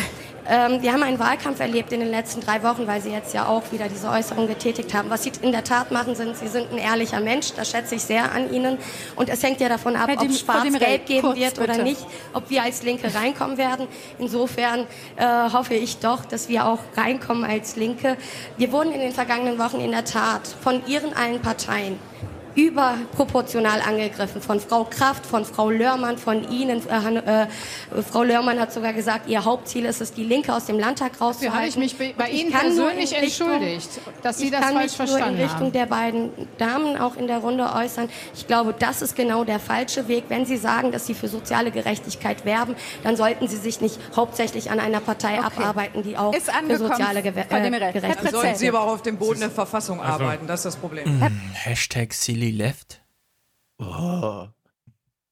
Ähm, 0.50 0.82
wir 0.82 0.94
haben 0.94 1.04
einen 1.04 1.20
Wahlkampf 1.20 1.60
erlebt 1.60 1.92
in 1.92 2.00
den 2.00 2.10
letzten 2.10 2.40
drei 2.40 2.64
Wochen, 2.64 2.88
weil 2.88 3.02
Sie 3.02 3.10
jetzt 3.10 3.34
ja 3.34 3.48
auch 3.48 3.64
wieder 3.74 3.90
diese 3.90 4.10
Äußerung 4.10 4.48
getätigt 4.48 4.94
haben. 4.94 5.10
Was 5.10 5.24
Sie 5.24 5.32
in 5.42 5.52
der 5.52 5.64
Tat 5.64 5.92
machen, 5.92 6.16
sind, 6.16 6.38
Sie 6.38 6.48
sind 6.48 6.72
ein 6.72 6.78
ehrlicher 6.78 7.20
Mensch, 7.20 7.52
das 7.54 7.72
schätze 7.72 7.96
ich 7.96 8.04
sehr 8.04 8.32
an 8.32 8.54
Ihnen. 8.54 8.78
Und 9.18 9.28
es 9.28 9.44
hängt 9.44 9.60
ja 9.60 9.68
davon 9.68 9.98
ab, 9.98 10.10
ob 10.16 10.30
es 10.30 10.40
schwarz-gelb 10.40 11.06
geben 11.06 11.22
kurz, 11.22 11.38
wird 11.38 11.60
oder 11.60 11.74
bitte. 11.74 11.84
nicht, 11.84 12.06
ob 12.34 12.50
wir 12.50 12.64
als 12.64 12.82
Linke 12.84 13.14
reinkommen 13.14 13.58
werden. 13.58 13.88
Insofern 14.20 14.82
äh, 15.18 15.52
hoffe 15.52 15.74
ich 15.74 15.98
doch, 15.98 16.24
dass 16.24 16.48
wir 16.48 16.66
auch 16.66 16.80
reinkommen 16.96 17.44
als 17.44 17.76
Linke. 17.76 18.16
Wir 18.56 18.72
wurden 18.72 18.94
in 18.94 19.02
den 19.02 19.12
vergangenen 19.12 19.60
Wochen 19.60 19.82
in 19.82 19.92
der 19.92 20.06
Tat 20.06 20.48
von 20.62 20.82
Ihren 20.88 21.14
allen 21.14 21.42
Parteien 21.42 22.00
überproportional 22.58 23.82
angegriffen. 23.82 24.42
Von 24.42 24.60
Frau 24.60 24.84
Kraft, 24.86 25.26
von 25.26 25.46
Frau 25.46 25.70
Lörmann, 25.70 26.18
von 26.18 26.50
Ihnen. 26.52 26.82
Äh, 26.90 27.44
äh, 27.44 27.48
Frau 28.12 28.24
Lörmann 28.24 28.60
hat 28.60 28.74
sogar 28.74 28.94
gesagt, 28.94 29.30
ihr 29.30 29.46
Hauptziel 29.46 29.86
ist 29.86 30.02
es, 30.02 30.12
die 30.14 30.24
Linke 30.24 30.54
aus 30.54 30.66
dem 30.66 30.80
Landtag 30.80 31.22
rauszuhalten. 31.22 31.46
Dafür 31.46 31.58
habe 31.60 31.68
ich 31.68 31.78
mich 31.78 32.16
bei- 32.18 32.30
ich 32.32 32.42
Ihnen 32.42 32.52
kann 32.52 32.62
persönlich 32.62 33.12
Richtung- 33.22 33.52
entschuldigt, 33.52 33.90
dass 34.24 34.38
Sie 34.40 34.46
ich 34.46 34.52
das 34.52 34.62
kann 34.62 34.74
falsch 34.74 34.84
mich 34.92 34.98
nur 35.00 35.08
verstanden 35.08 35.36
in 35.38 35.44
Richtung 35.44 35.62
haben. 35.68 35.72
der 35.74 35.86
beiden 35.86 36.30
Damen 36.58 36.98
auch 36.98 37.16
in 37.16 37.28
der 37.28 37.38
Runde 37.40 37.70
äußern. 37.74 38.10
Ich 38.36 38.48
glaube, 38.48 38.74
das 38.78 39.02
ist 39.02 39.16
genau 39.16 39.44
der 39.44 39.60
falsche 39.60 40.08
Weg. 40.08 40.26
Wenn 40.30 40.46
Sie 40.46 40.58
sagen, 40.58 40.92
dass 40.92 41.06
Sie 41.06 41.14
für 41.14 41.28
soziale 41.28 41.72
Gerechtigkeit 41.72 42.44
werben, 42.46 42.76
dann 43.04 43.16
sollten 43.16 43.48
Sie 43.48 43.58
sich 43.58 43.82
nicht 43.82 44.00
hauptsächlich 44.16 44.72
an 44.72 44.80
einer 44.80 45.00
Partei 45.00 45.40
abarbeiten, 45.40 46.02
die 46.04 46.18
auch 46.18 46.34
Ist 46.34 46.50
für 46.52 46.78
soziale 46.78 47.22
Gewer 47.22 47.44
äh, 47.44 47.46
Dann 47.50 47.72
Gerechtigkeit 47.94 48.32
sollten 48.32 48.56
Sie 48.56 48.68
aber 48.70 48.82
auch 48.82 48.94
auf 48.94 49.02
dem 49.04 49.18
Boden 49.18 49.40
der 49.42 49.52
Verfassung 49.52 50.02
Also- 50.02 50.24
arbeiten. 50.24 50.48
Das 50.48 50.62
ist 50.62 50.66
das 50.66 50.76
Problem. 50.78 51.22
Hashtag 51.54 52.14
Silly 52.14 52.47
Left. 52.52 53.02
Oh. 53.80 54.48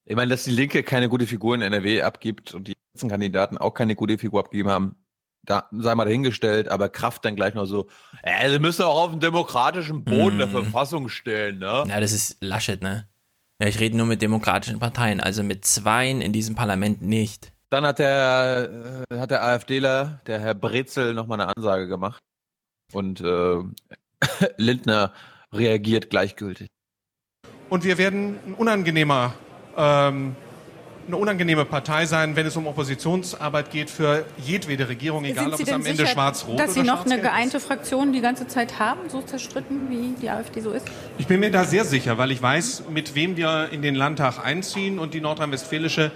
Ich 0.04 0.14
meine, 0.14 0.30
dass 0.30 0.44
die 0.44 0.52
Linke 0.52 0.82
keine 0.82 1.08
gute 1.08 1.26
Figur 1.26 1.54
in 1.54 1.62
NRW 1.62 2.02
abgibt 2.02 2.54
und 2.54 2.68
die 2.68 2.76
letzten 2.92 3.08
Kandidaten 3.08 3.58
auch 3.58 3.74
keine 3.74 3.96
gute 3.96 4.18
Figur 4.18 4.40
abgegeben 4.40 4.70
haben, 4.70 4.96
da 5.44 5.68
sei 5.72 5.94
mal 5.94 6.04
dahingestellt, 6.04 6.68
aber 6.68 6.88
Kraft 6.88 7.24
dann 7.24 7.36
gleich 7.36 7.54
noch 7.54 7.66
so, 7.66 7.88
äh, 8.22 8.50
sie 8.50 8.58
müssen 8.58 8.82
auch 8.82 9.04
auf 9.04 9.10
den 9.10 9.20
demokratischen 9.20 10.04
Boden 10.04 10.38
der 10.38 10.48
Mm. 10.48 10.52
Verfassung 10.52 11.08
stellen, 11.08 11.58
ne? 11.58 11.84
Ja, 11.88 12.00
das 12.00 12.12
ist 12.12 12.36
Laschet, 12.40 12.82
ne? 12.82 13.08
Ja, 13.60 13.68
ich 13.68 13.80
rede 13.80 13.96
nur 13.96 14.06
mit 14.06 14.22
demokratischen 14.22 14.78
Parteien, 14.78 15.20
also 15.20 15.42
mit 15.42 15.64
zweien 15.64 16.20
in 16.20 16.32
diesem 16.32 16.54
Parlament 16.54 17.00
nicht. 17.02 17.52
Dann 17.70 17.84
hat 17.84 17.98
der, 17.98 19.04
äh, 19.10 19.18
hat 19.18 19.30
der 19.30 19.44
AfDler, 19.44 20.20
der 20.26 20.40
Herr 20.40 20.54
Brezel, 20.54 21.14
nochmal 21.14 21.40
eine 21.40 21.56
Ansage 21.56 21.88
gemacht. 21.88 22.22
Und 22.92 23.20
äh, 23.20 23.58
Lindner 24.56 25.12
reagiert 25.52 26.10
gleichgültig. 26.10 26.68
Und 27.68 27.84
wir 27.84 27.98
werden 27.98 28.38
ein 28.46 28.54
unangenehmer, 28.54 29.34
ähm, 29.76 30.36
eine 31.06 31.16
unangenehme 31.16 31.64
Partei 31.64 32.06
sein, 32.06 32.34
wenn 32.34 32.46
es 32.46 32.56
um 32.56 32.66
Oppositionsarbeit 32.66 33.70
geht 33.70 33.90
für 33.90 34.24
jedwede 34.38 34.88
Regierung, 34.88 35.24
egal 35.24 35.52
ob 35.52 35.56
Sie 35.56 35.62
es 35.62 35.72
am 35.72 35.84
Ende 35.86 35.98
sicher, 35.98 36.08
schwarz-rot 36.08 36.58
dass 36.58 36.74
Sie 36.74 36.80
oder 36.80 36.94
noch 36.94 37.06
eine 37.06 37.20
geeinte 37.20 37.60
Fraktion 37.60 38.12
die 38.12 38.20
ganze 38.20 38.48
Zeit 38.48 38.78
haben, 38.78 39.08
so 39.08 39.22
zerstritten, 39.22 39.88
wie 39.88 40.14
die 40.20 40.30
AfD 40.30 40.60
so 40.60 40.70
ist? 40.70 40.86
Ich 41.18 41.26
bin 41.26 41.40
mir 41.40 41.50
da 41.50 41.64
sehr 41.64 41.84
sicher, 41.84 42.18
weil 42.18 42.32
ich 42.32 42.42
weiß, 42.42 42.84
mit 42.90 43.14
wem 43.14 43.36
wir 43.36 43.68
in 43.70 43.82
den 43.82 43.94
Landtag 43.94 44.44
einziehen 44.44 44.98
und 44.98 45.14
die 45.14 45.20
nordrhein-westfälische 45.20 46.10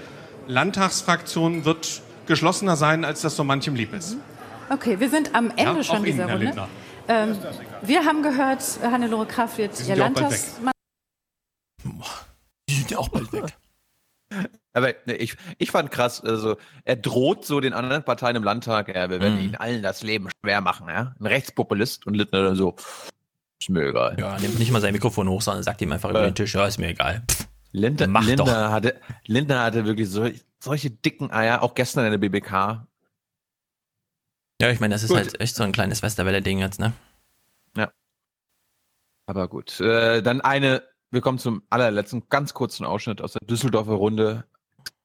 Landtagsfraktion 0.47 1.65
wird 1.65 2.03
geschlossener 2.27 2.77
sein, 2.77 3.05
als 3.05 3.21
das 3.23 3.37
so 3.37 3.45
manchem 3.45 3.75
lieb 3.75 3.95
ist. 3.95 4.17
Okay, 4.71 4.99
wir 4.99 5.11
sind 5.11 5.35
am 5.35 5.51
Ende 5.51 5.63
Ja, 5.63 5.85
schon 5.85 5.97
auch 5.97 6.05
Ihnen, 6.05 6.05
dieser 6.05 6.29
Herr 6.29 6.37
Runde. 6.37 6.69
Ähm, 7.09 7.39
wir 7.83 8.05
haben 8.05 8.23
gehört, 8.23 8.63
Hannelore 8.83 9.27
Kraft 9.27 9.59
wird 9.59 9.73
ihr 9.89 9.97
Landtagsmann. 9.97 10.73
Die 12.69 12.75
sind 12.75 12.91
ja 12.91 12.99
auch 12.99 13.09
bald 13.09 13.33
weg. 13.33 13.57
Aber 14.73 14.95
ne, 15.07 15.17
ich, 15.17 15.37
ich 15.59 15.71
fand 15.73 15.91
krass, 15.91 16.21
also 16.21 16.57
er 16.85 16.95
droht 16.97 17.45
so 17.45 17.59
den 17.61 17.73
anderen 17.73 18.05
Parteien 18.05 18.37
im 18.37 18.45
Landtag, 18.45 18.89
ja, 18.89 19.11
wir 19.11 19.21
werden 19.21 19.39
Mhm. 19.39 19.45
ihnen 19.45 19.55
allen 19.57 19.83
das 19.83 20.03
Leben 20.03 20.29
schwer 20.45 20.61
machen, 20.61 20.89
ja. 20.89 21.15
Ein 21.19 21.27
Rechtspopulist 21.27 22.07
und 22.07 22.15
Lindner 22.15 22.45
dann 22.45 22.55
so, 22.55 22.77
ist 23.61 23.69
mir 23.69 23.89
egal. 23.89 24.17
Ja, 24.21 24.39
nimmt 24.39 24.59
nicht 24.61 24.71
mal 24.71 24.81
sein 24.81 24.93
Mikrofon 24.93 25.29
hoch, 25.29 25.43
sondern 25.43 25.65
sagt 25.65 25.83
ihm 25.83 25.91
einfach 25.93 26.11
über 26.11 26.23
den 26.23 26.35
Tisch, 26.37 26.55
ja, 26.55 26.65
ist 26.67 26.79
mir 26.79 26.89
egal. 26.91 27.25
Pff, 27.29 27.49
Lindner, 27.73 28.07
Mach 28.07 28.25
Lindner, 28.25 28.45
doch. 28.45 28.71
Hatte, 28.71 29.01
Lindner 29.27 29.63
hatte 29.65 29.85
wirklich 29.85 30.09
so, 30.09 30.29
solche 30.61 30.91
dicken 30.91 31.33
Eier, 31.33 31.63
auch 31.63 31.75
gestern 31.75 32.05
in 32.05 32.13
der 32.13 32.19
BBK. 32.19 32.87
Ja, 34.63 34.71
ich 34.71 34.79
meine, 34.79 34.95
das 34.95 35.03
ist 35.03 35.09
Gut. 35.09 35.17
halt 35.19 35.41
echt 35.41 35.57
so 35.57 35.63
ein 35.65 35.73
kleines 35.73 36.03
Westerwelle-Ding 36.03 36.59
jetzt, 36.59 36.79
ne? 36.79 36.93
Ja. 37.77 37.91
Aber 39.27 39.49
gut. 39.49 39.81
Äh, 39.81 40.23
dann 40.23 40.41
eine, 40.41 40.83
wir 41.11 41.21
kommen 41.21 41.39
zum 41.39 41.63
allerletzten, 41.71 42.29
ganz 42.29 42.55
kurzen 42.55 42.85
Ausschnitt 42.85 43.21
aus 43.21 43.33
der 43.33 43.47
Düsseldorfer 43.47 43.93
Runde. 43.93 44.45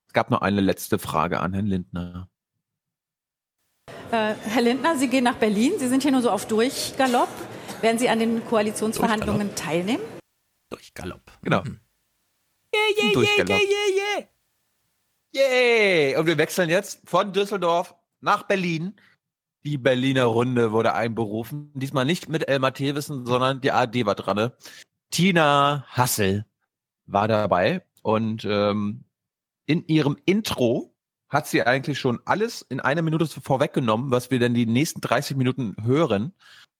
Es 0.07 0.13
gab 0.13 0.29
noch 0.29 0.41
eine 0.41 0.61
letzte 0.61 0.99
Frage 0.99 1.39
an 1.39 1.53
Herrn 1.53 1.65
Lindner. 1.65 2.29
Äh, 4.11 4.35
Herr 4.35 4.61
Lindner, 4.61 4.97
Sie 4.97 5.09
gehen 5.09 5.23
nach 5.23 5.35
Berlin. 5.35 5.73
Sie 5.77 5.87
sind 5.87 6.03
hier 6.03 6.11
nur 6.11 6.21
so 6.21 6.29
auf 6.29 6.47
Durchgalopp. 6.47 7.29
Werden 7.81 7.97
Sie 7.97 8.07
an 8.09 8.19
den 8.19 8.45
Koalitionsverhandlungen 8.45 9.55
teilnehmen? 9.55 10.03
Durchgalopp. 10.69 11.21
Genau. 11.41 11.63
Mhm. 11.63 11.79
Yeah, 12.73 13.13
Durchgalopp. 13.13 13.49
yeah. 13.49 14.27
Yay! 15.33 16.15
Und 16.15 16.27
wir 16.27 16.37
wechseln 16.37 16.69
jetzt 16.69 17.01
von 17.05 17.33
Düsseldorf 17.33 17.95
nach 18.21 18.43
Berlin. 18.43 18.95
Die 19.65 19.77
Berliner 19.77 20.25
Runde 20.25 20.71
wurde 20.71 20.93
einberufen. 20.93 21.71
Diesmal 21.73 22.05
nicht 22.05 22.29
mit 22.29 22.47
Elmar 22.47 22.73
Thewissen, 22.73 23.25
sondern 23.25 23.59
die 23.61 23.71
ARD 23.71 24.05
war 24.05 24.15
dran. 24.15 24.51
Tina 25.11 25.85
Hassel 25.89 26.45
war 27.05 27.27
dabei 27.27 27.83
und 28.01 28.45
ähm, 28.45 29.03
in 29.65 29.85
ihrem 29.87 30.17
Intro 30.25 30.93
hat 31.29 31.47
sie 31.47 31.63
eigentlich 31.63 31.99
schon 31.99 32.19
alles 32.25 32.61
in 32.61 32.79
einer 32.79 33.01
Minute 33.01 33.27
vorweggenommen, 33.27 34.11
was 34.11 34.31
wir 34.31 34.39
dann 34.39 34.53
die 34.53 34.65
nächsten 34.65 35.01
30 35.01 35.37
Minuten 35.37 35.75
hören, 35.83 36.33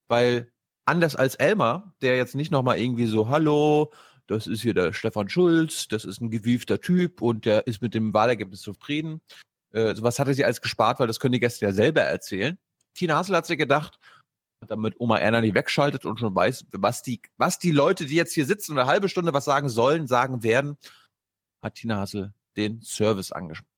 weil 0.07 0.51
anders 0.85 1.15
als 1.15 1.35
Elmar, 1.35 1.93
der 2.01 2.17
jetzt 2.17 2.35
nicht 2.35 2.51
nochmal 2.51 2.79
irgendwie 2.79 3.07
so, 3.07 3.27
hallo, 3.29 3.91
das 4.27 4.47
ist 4.47 4.61
hier 4.61 4.73
der 4.73 4.93
Stefan 4.93 5.29
Schulz, 5.29 5.87
das 5.87 6.05
ist 6.05 6.21
ein 6.21 6.31
gewiefter 6.31 6.79
Typ 6.79 7.21
und 7.21 7.45
der 7.45 7.67
ist 7.67 7.81
mit 7.81 7.93
dem 7.93 8.13
Wahlergebnis 8.13 8.61
zufrieden. 8.61 9.21
Äh, 9.71 9.95
sowas 9.95 10.19
hatte 10.19 10.33
sie 10.33 10.45
alles 10.45 10.61
gespart, 10.61 10.99
weil 10.99 11.07
das 11.07 11.19
können 11.19 11.33
die 11.33 11.39
Gäste 11.39 11.65
ja 11.65 11.71
selber 11.71 12.01
erzählen. 12.01 12.57
Tina 12.93 13.17
Hassel 13.17 13.35
hat 13.35 13.45
sich 13.45 13.57
gedacht, 13.57 13.99
damit 14.67 14.99
Oma 14.99 15.17
Erna 15.17 15.41
nicht 15.41 15.55
wegschaltet 15.55 16.05
und 16.05 16.19
schon 16.19 16.35
weiß, 16.35 16.65
was 16.71 17.01
die, 17.01 17.21
was 17.37 17.59
die 17.59 17.71
Leute, 17.71 18.05
die 18.05 18.15
jetzt 18.15 18.33
hier 18.33 18.45
sitzen 18.45 18.73
und 18.73 18.79
eine 18.79 18.87
halbe 18.87 19.09
Stunde 19.09 19.33
was 19.33 19.45
sagen 19.45 19.69
sollen, 19.69 20.07
sagen 20.07 20.43
werden, 20.43 20.77
hat 21.61 21.75
Tina 21.75 21.97
Hassel 21.97 22.33
den 22.55 22.81
Service 22.81 23.31
angesprochen. 23.31 23.75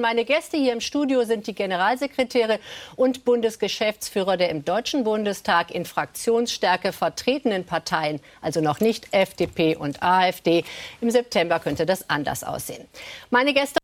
Meine 0.00 0.26
Gäste 0.26 0.58
hier 0.58 0.74
im 0.74 0.82
Studio 0.82 1.24
sind 1.24 1.46
die 1.46 1.54
Generalsekretäre 1.54 2.60
und 2.96 3.24
Bundesgeschäftsführer 3.24 4.36
der 4.36 4.50
im 4.50 4.62
Deutschen 4.62 5.02
Bundestag 5.02 5.70
in 5.70 5.86
Fraktionsstärke 5.86 6.92
vertretenen 6.92 7.64
Parteien, 7.64 8.20
also 8.42 8.60
noch 8.60 8.80
nicht 8.80 9.08
FDP 9.12 9.76
und 9.76 10.02
AfD. 10.02 10.62
Im 11.00 11.10
September 11.10 11.58
könnte 11.58 11.86
das 11.86 12.10
anders 12.10 12.44
aussehen. 12.44 12.86
Meine 13.30 13.54
Gäste 13.54 13.77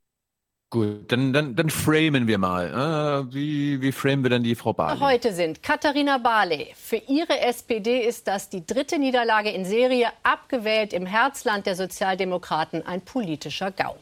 Gut, 0.74 1.12
dann, 1.12 1.32
dann, 1.32 1.54
dann 1.54 1.70
framen 1.70 2.26
wir 2.26 2.36
mal. 2.36 3.28
Äh, 3.28 3.32
wie, 3.32 3.80
wie 3.80 3.92
framen 3.92 4.24
wir 4.24 4.30
denn 4.30 4.42
die 4.42 4.56
Frau 4.56 4.72
Barley? 4.72 4.98
heute 4.98 5.32
sind 5.32 5.62
Katharina 5.62 6.18
Barley. 6.18 6.72
Für 6.74 6.96
ihre 6.96 7.38
SPD 7.42 8.00
ist 8.00 8.26
das 8.26 8.48
die 8.48 8.66
dritte 8.66 8.98
Niederlage 8.98 9.50
in 9.50 9.64
Serie, 9.64 10.08
abgewählt 10.24 10.92
im 10.92 11.06
Herzland 11.06 11.66
der 11.66 11.76
Sozialdemokraten, 11.76 12.84
ein 12.84 13.02
politischer 13.02 13.70
GAU. 13.70 13.94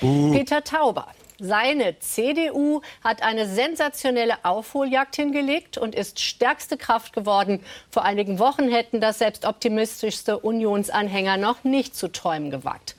Buh. 0.00 0.32
Peter 0.32 0.64
Tauber. 0.64 1.06
Seine 1.38 1.96
CDU 2.00 2.80
hat 3.04 3.22
eine 3.22 3.46
sensationelle 3.46 4.44
Aufholjagd 4.44 5.14
hingelegt 5.14 5.78
und 5.78 5.94
ist 5.94 6.18
stärkste 6.18 6.76
Kraft 6.76 7.12
geworden. 7.12 7.60
Vor 7.88 8.04
einigen 8.04 8.40
Wochen 8.40 8.68
hätten 8.68 9.00
das 9.00 9.20
selbst 9.20 9.46
optimistischste 9.46 10.40
Unionsanhänger 10.40 11.36
noch 11.36 11.62
nicht 11.62 11.94
zu 11.94 12.10
träumen 12.10 12.50
gewagt. 12.50 12.96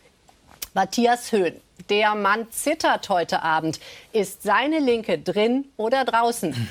Matthias 0.78 1.32
Höhn. 1.32 1.60
Der 1.90 2.14
Mann 2.14 2.52
zittert 2.52 3.10
heute 3.10 3.42
Abend. 3.42 3.80
Ist 4.14 4.44
seine 4.44 4.78
Linke 4.78 5.18
drin 5.18 5.66
oder 5.76 6.06
draußen? 6.06 6.70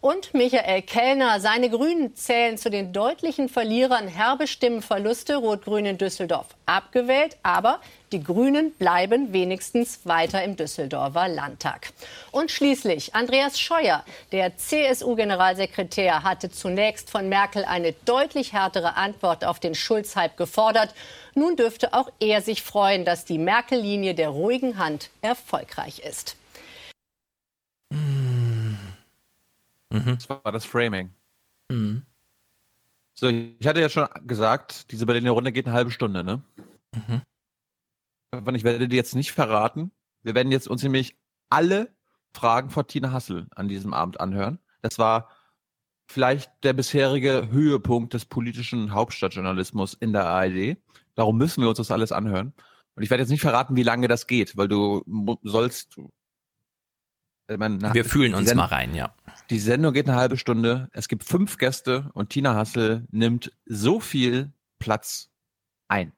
Und 0.00 0.32
Michael 0.34 0.82
Kellner. 0.82 1.40
Seine 1.40 1.68
Grünen 1.68 2.14
zählen 2.14 2.58
zu 2.58 2.70
den 2.70 2.92
deutlichen 2.92 3.48
Verlierern 3.48 4.06
herbe 4.06 4.46
Stimmenverluste 4.46 5.34
Rot-Grün 5.34 5.84
in 5.84 5.98
Düsseldorf 5.98 6.46
abgewählt. 6.64 7.38
Aber 7.42 7.80
die 8.12 8.22
Grünen 8.22 8.70
bleiben 8.74 9.32
wenigstens 9.32 10.00
weiter 10.04 10.44
im 10.44 10.54
Düsseldorfer 10.54 11.26
Landtag. 11.26 11.92
Und 12.30 12.52
schließlich 12.52 13.16
Andreas 13.16 13.58
Scheuer. 13.58 14.04
Der 14.30 14.56
CSU-Generalsekretär 14.56 16.22
hatte 16.22 16.52
zunächst 16.52 17.10
von 17.10 17.28
Merkel 17.28 17.64
eine 17.64 17.94
deutlich 18.04 18.52
härtere 18.52 18.96
Antwort 18.96 19.44
auf 19.44 19.58
den 19.58 19.74
Schulz-Hype 19.74 20.36
gefordert. 20.36 20.94
Nun 21.34 21.56
dürfte 21.56 21.94
auch 21.94 22.10
er 22.20 22.42
sich 22.42 22.62
freuen, 22.62 23.04
dass 23.04 23.24
die 23.24 23.38
Merkel-Linie 23.38 24.14
der 24.14 24.30
ruhigen 24.30 24.78
Hand 24.78 25.10
erfolgreich 25.22 26.00
ist. 26.00 26.36
Das 29.90 30.28
war 30.28 30.52
das 30.52 30.64
Framing. 30.64 31.10
Mhm. 31.68 32.02
So, 33.14 33.28
ich 33.28 33.66
hatte 33.66 33.80
ja 33.80 33.88
schon 33.88 34.08
gesagt, 34.26 34.90
diese 34.92 35.04
Berliner 35.04 35.32
Runde 35.32 35.52
geht 35.52 35.66
eine 35.66 35.74
halbe 35.74 35.90
Stunde, 35.90 36.24
ne? 36.24 36.42
Mhm. 36.94 37.22
Aber 38.30 38.54
ich 38.54 38.64
werde 38.64 38.88
dir 38.88 38.96
jetzt 38.96 39.14
nicht 39.14 39.32
verraten. 39.32 39.90
Wir 40.22 40.34
werden 40.34 40.52
jetzt 40.52 40.68
uns 40.68 40.82
nämlich 40.82 41.16
alle 41.48 41.92
Fragen 42.32 42.70
von 42.70 42.86
Tina 42.86 43.12
Hassel 43.12 43.48
an 43.56 43.68
diesem 43.68 43.92
Abend 43.92 44.20
anhören. 44.20 44.58
Das 44.82 44.98
war 44.98 45.28
vielleicht 46.06 46.50
der 46.62 46.72
bisherige 46.72 47.48
Höhepunkt 47.50 48.14
des 48.14 48.24
politischen 48.24 48.92
Hauptstadtjournalismus 48.92 49.94
in 49.94 50.12
der 50.12 50.26
ARD. 50.26 50.76
Darum 51.20 51.36
müssen 51.36 51.60
wir 51.60 51.68
uns 51.68 51.76
das 51.76 51.90
alles 51.90 52.12
anhören. 52.12 52.54
Und 52.94 53.02
ich 53.02 53.10
werde 53.10 53.22
jetzt 53.22 53.28
nicht 53.28 53.42
verraten, 53.42 53.76
wie 53.76 53.82
lange 53.82 54.08
das 54.08 54.26
geht, 54.26 54.56
weil 54.56 54.68
du 54.68 55.04
sollst. 55.42 55.98
Ich 57.46 57.58
meine, 57.58 57.92
Wir 57.92 58.06
fühlen 58.06 58.32
uns 58.32 58.54
mal 58.54 58.64
rein, 58.64 58.94
ja. 58.94 59.14
Die 59.50 59.58
Sendung 59.58 59.92
geht 59.92 60.08
eine 60.08 60.16
halbe 60.16 60.38
Stunde. 60.38 60.88
Es 60.92 61.08
gibt 61.08 61.24
fünf 61.24 61.58
Gäste 61.58 62.08
und 62.14 62.30
Tina 62.30 62.54
Hassel 62.54 63.06
nimmt 63.10 63.52
so 63.66 64.00
viel 64.00 64.50
Platz 64.78 65.28
ein. 65.88 66.14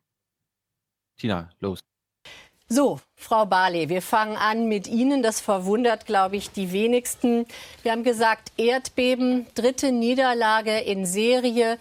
Tina, 1.16 1.50
los. 1.58 1.80
So, 2.68 3.00
Frau 3.16 3.44
Barley, 3.44 3.88
wir 3.88 4.02
fangen 4.02 4.36
an 4.36 4.68
mit 4.68 4.86
Ihnen. 4.86 5.24
Das 5.24 5.40
verwundert, 5.40 6.06
glaube 6.06 6.36
ich, 6.36 6.52
die 6.52 6.70
wenigsten. 6.70 7.46
Wir 7.82 7.90
haben 7.90 8.04
gesagt, 8.04 8.52
Erdbeben, 8.56 9.46
dritte 9.54 9.90
Niederlage 9.90 10.78
in 10.78 11.06
Serie. 11.06 11.78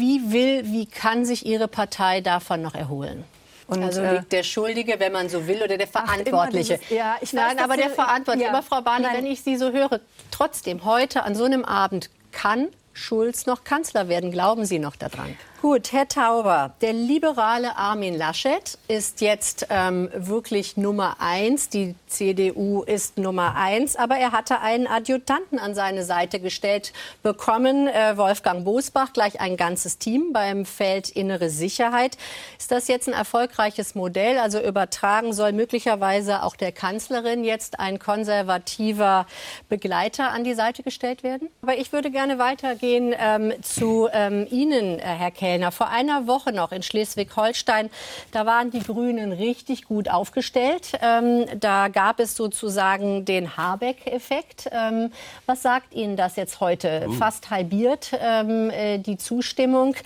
Wie 0.00 0.32
will, 0.32 0.64
wie 0.66 0.86
kann 0.86 1.24
sich 1.24 1.44
Ihre 1.46 1.68
Partei 1.68 2.20
davon 2.20 2.62
noch 2.62 2.74
erholen? 2.74 3.24
Und, 3.66 3.82
also 3.82 4.00
äh, 4.00 4.14
liegt 4.16 4.32
der 4.32 4.42
Schuldige, 4.44 4.98
wenn 4.98 5.12
man 5.12 5.28
so 5.28 5.46
will, 5.46 5.62
oder 5.62 5.76
der 5.76 5.86
Verantwortliche? 5.86 6.78
dieses- 6.78 6.90
ja, 6.90 7.16
ich 7.20 7.34
weiß, 7.34 7.42
Nein, 7.42 7.56
dass 7.56 7.64
aber 7.64 7.76
der 7.76 7.90
Verantwortliche. 7.90 8.46
ja. 8.46 8.52
Aber 8.54 8.62
Frau 8.62 8.80
Barley, 8.80 9.02
Nein. 9.04 9.16
wenn 9.18 9.26
ich 9.26 9.42
Sie 9.42 9.56
so 9.56 9.72
höre, 9.72 10.00
trotzdem 10.30 10.84
heute 10.84 11.22
an 11.24 11.34
so 11.34 11.44
einem 11.44 11.64
Abend 11.64 12.08
kann 12.32 12.68
Schulz 12.94 13.44
noch 13.46 13.64
Kanzler 13.64 14.08
werden. 14.08 14.30
Glauben 14.32 14.64
Sie 14.64 14.78
noch 14.78 14.96
daran? 14.96 15.36
Gut, 15.60 15.90
Herr 15.90 16.06
Tauber, 16.06 16.70
der 16.82 16.92
liberale 16.92 17.76
Armin 17.76 18.16
Laschet 18.16 18.78
ist 18.86 19.20
jetzt 19.20 19.66
ähm, 19.70 20.08
wirklich 20.14 20.76
Nummer 20.76 21.16
eins. 21.18 21.68
Die 21.68 21.96
CDU 22.06 22.84
ist 22.84 23.18
Nummer 23.18 23.56
eins, 23.56 23.96
aber 23.96 24.18
er 24.18 24.30
hatte 24.30 24.60
einen 24.60 24.86
Adjutanten 24.86 25.58
an 25.58 25.74
seine 25.74 26.04
Seite 26.04 26.38
gestellt 26.38 26.92
bekommen, 27.24 27.88
äh, 27.88 28.16
Wolfgang 28.16 28.64
Bosbach, 28.64 29.12
gleich 29.12 29.40
ein 29.40 29.56
ganzes 29.56 29.98
Team 29.98 30.32
beim 30.32 30.64
Feld 30.64 31.10
Innere 31.10 31.50
Sicherheit. 31.50 32.18
Ist 32.56 32.70
das 32.70 32.86
jetzt 32.86 33.08
ein 33.08 33.12
erfolgreiches 33.12 33.96
Modell? 33.96 34.38
Also 34.38 34.60
übertragen 34.60 35.32
soll 35.32 35.50
möglicherweise 35.50 36.44
auch 36.44 36.54
der 36.54 36.70
Kanzlerin 36.70 37.42
jetzt 37.42 37.80
ein 37.80 37.98
konservativer 37.98 39.26
Begleiter 39.68 40.30
an 40.30 40.44
die 40.44 40.54
Seite 40.54 40.84
gestellt 40.84 41.24
werden? 41.24 41.48
Aber 41.62 41.76
ich 41.76 41.92
würde 41.92 42.12
gerne 42.12 42.38
weitergehen 42.38 43.12
ähm, 43.18 43.52
zu 43.60 44.08
ähm, 44.12 44.46
Ihnen, 44.48 45.00
äh, 45.00 45.02
Herr 45.02 45.32
Kerr. 45.32 45.47
Kellner. 45.48 45.72
Vor 45.72 45.88
einer 45.88 46.26
Woche 46.26 46.52
noch 46.52 46.72
in 46.72 46.82
Schleswig-Holstein, 46.82 47.88
da 48.32 48.44
waren 48.44 48.70
die 48.70 48.80
Grünen 48.80 49.32
richtig 49.32 49.84
gut 49.84 50.10
aufgestellt. 50.10 50.92
Ähm, 51.00 51.46
da 51.58 51.88
gab 51.88 52.20
es 52.20 52.36
sozusagen 52.36 53.24
den 53.24 53.56
Habeck-Effekt. 53.56 54.68
Ähm, 54.70 55.10
was 55.46 55.62
sagt 55.62 55.94
Ihnen 55.94 56.16
das 56.16 56.36
jetzt 56.36 56.60
heute? 56.60 57.06
Uh. 57.08 57.12
Fast 57.12 57.48
halbiert 57.48 58.10
ähm, 58.20 58.68
äh, 58.68 58.98
die 58.98 59.16
Zustimmung. 59.16 59.96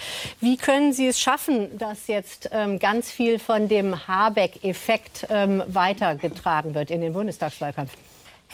Wie 0.40 0.56
können 0.56 0.93
Sie 0.93 1.09
es 1.09 1.19
schaffen, 1.19 1.77
dass 1.77 2.06
jetzt 2.06 2.51
ähm, 2.52 2.78
ganz 2.78 3.10
viel 3.10 3.40
von 3.40 3.66
dem 3.66 4.06
Habeck-Effekt 4.06 5.27
ähm, 5.28 5.64
weitergetragen 5.66 6.74
wird 6.77 6.93
in 6.93 7.01
den 7.01 7.14
Bundestagswahlkampf? 7.14 7.90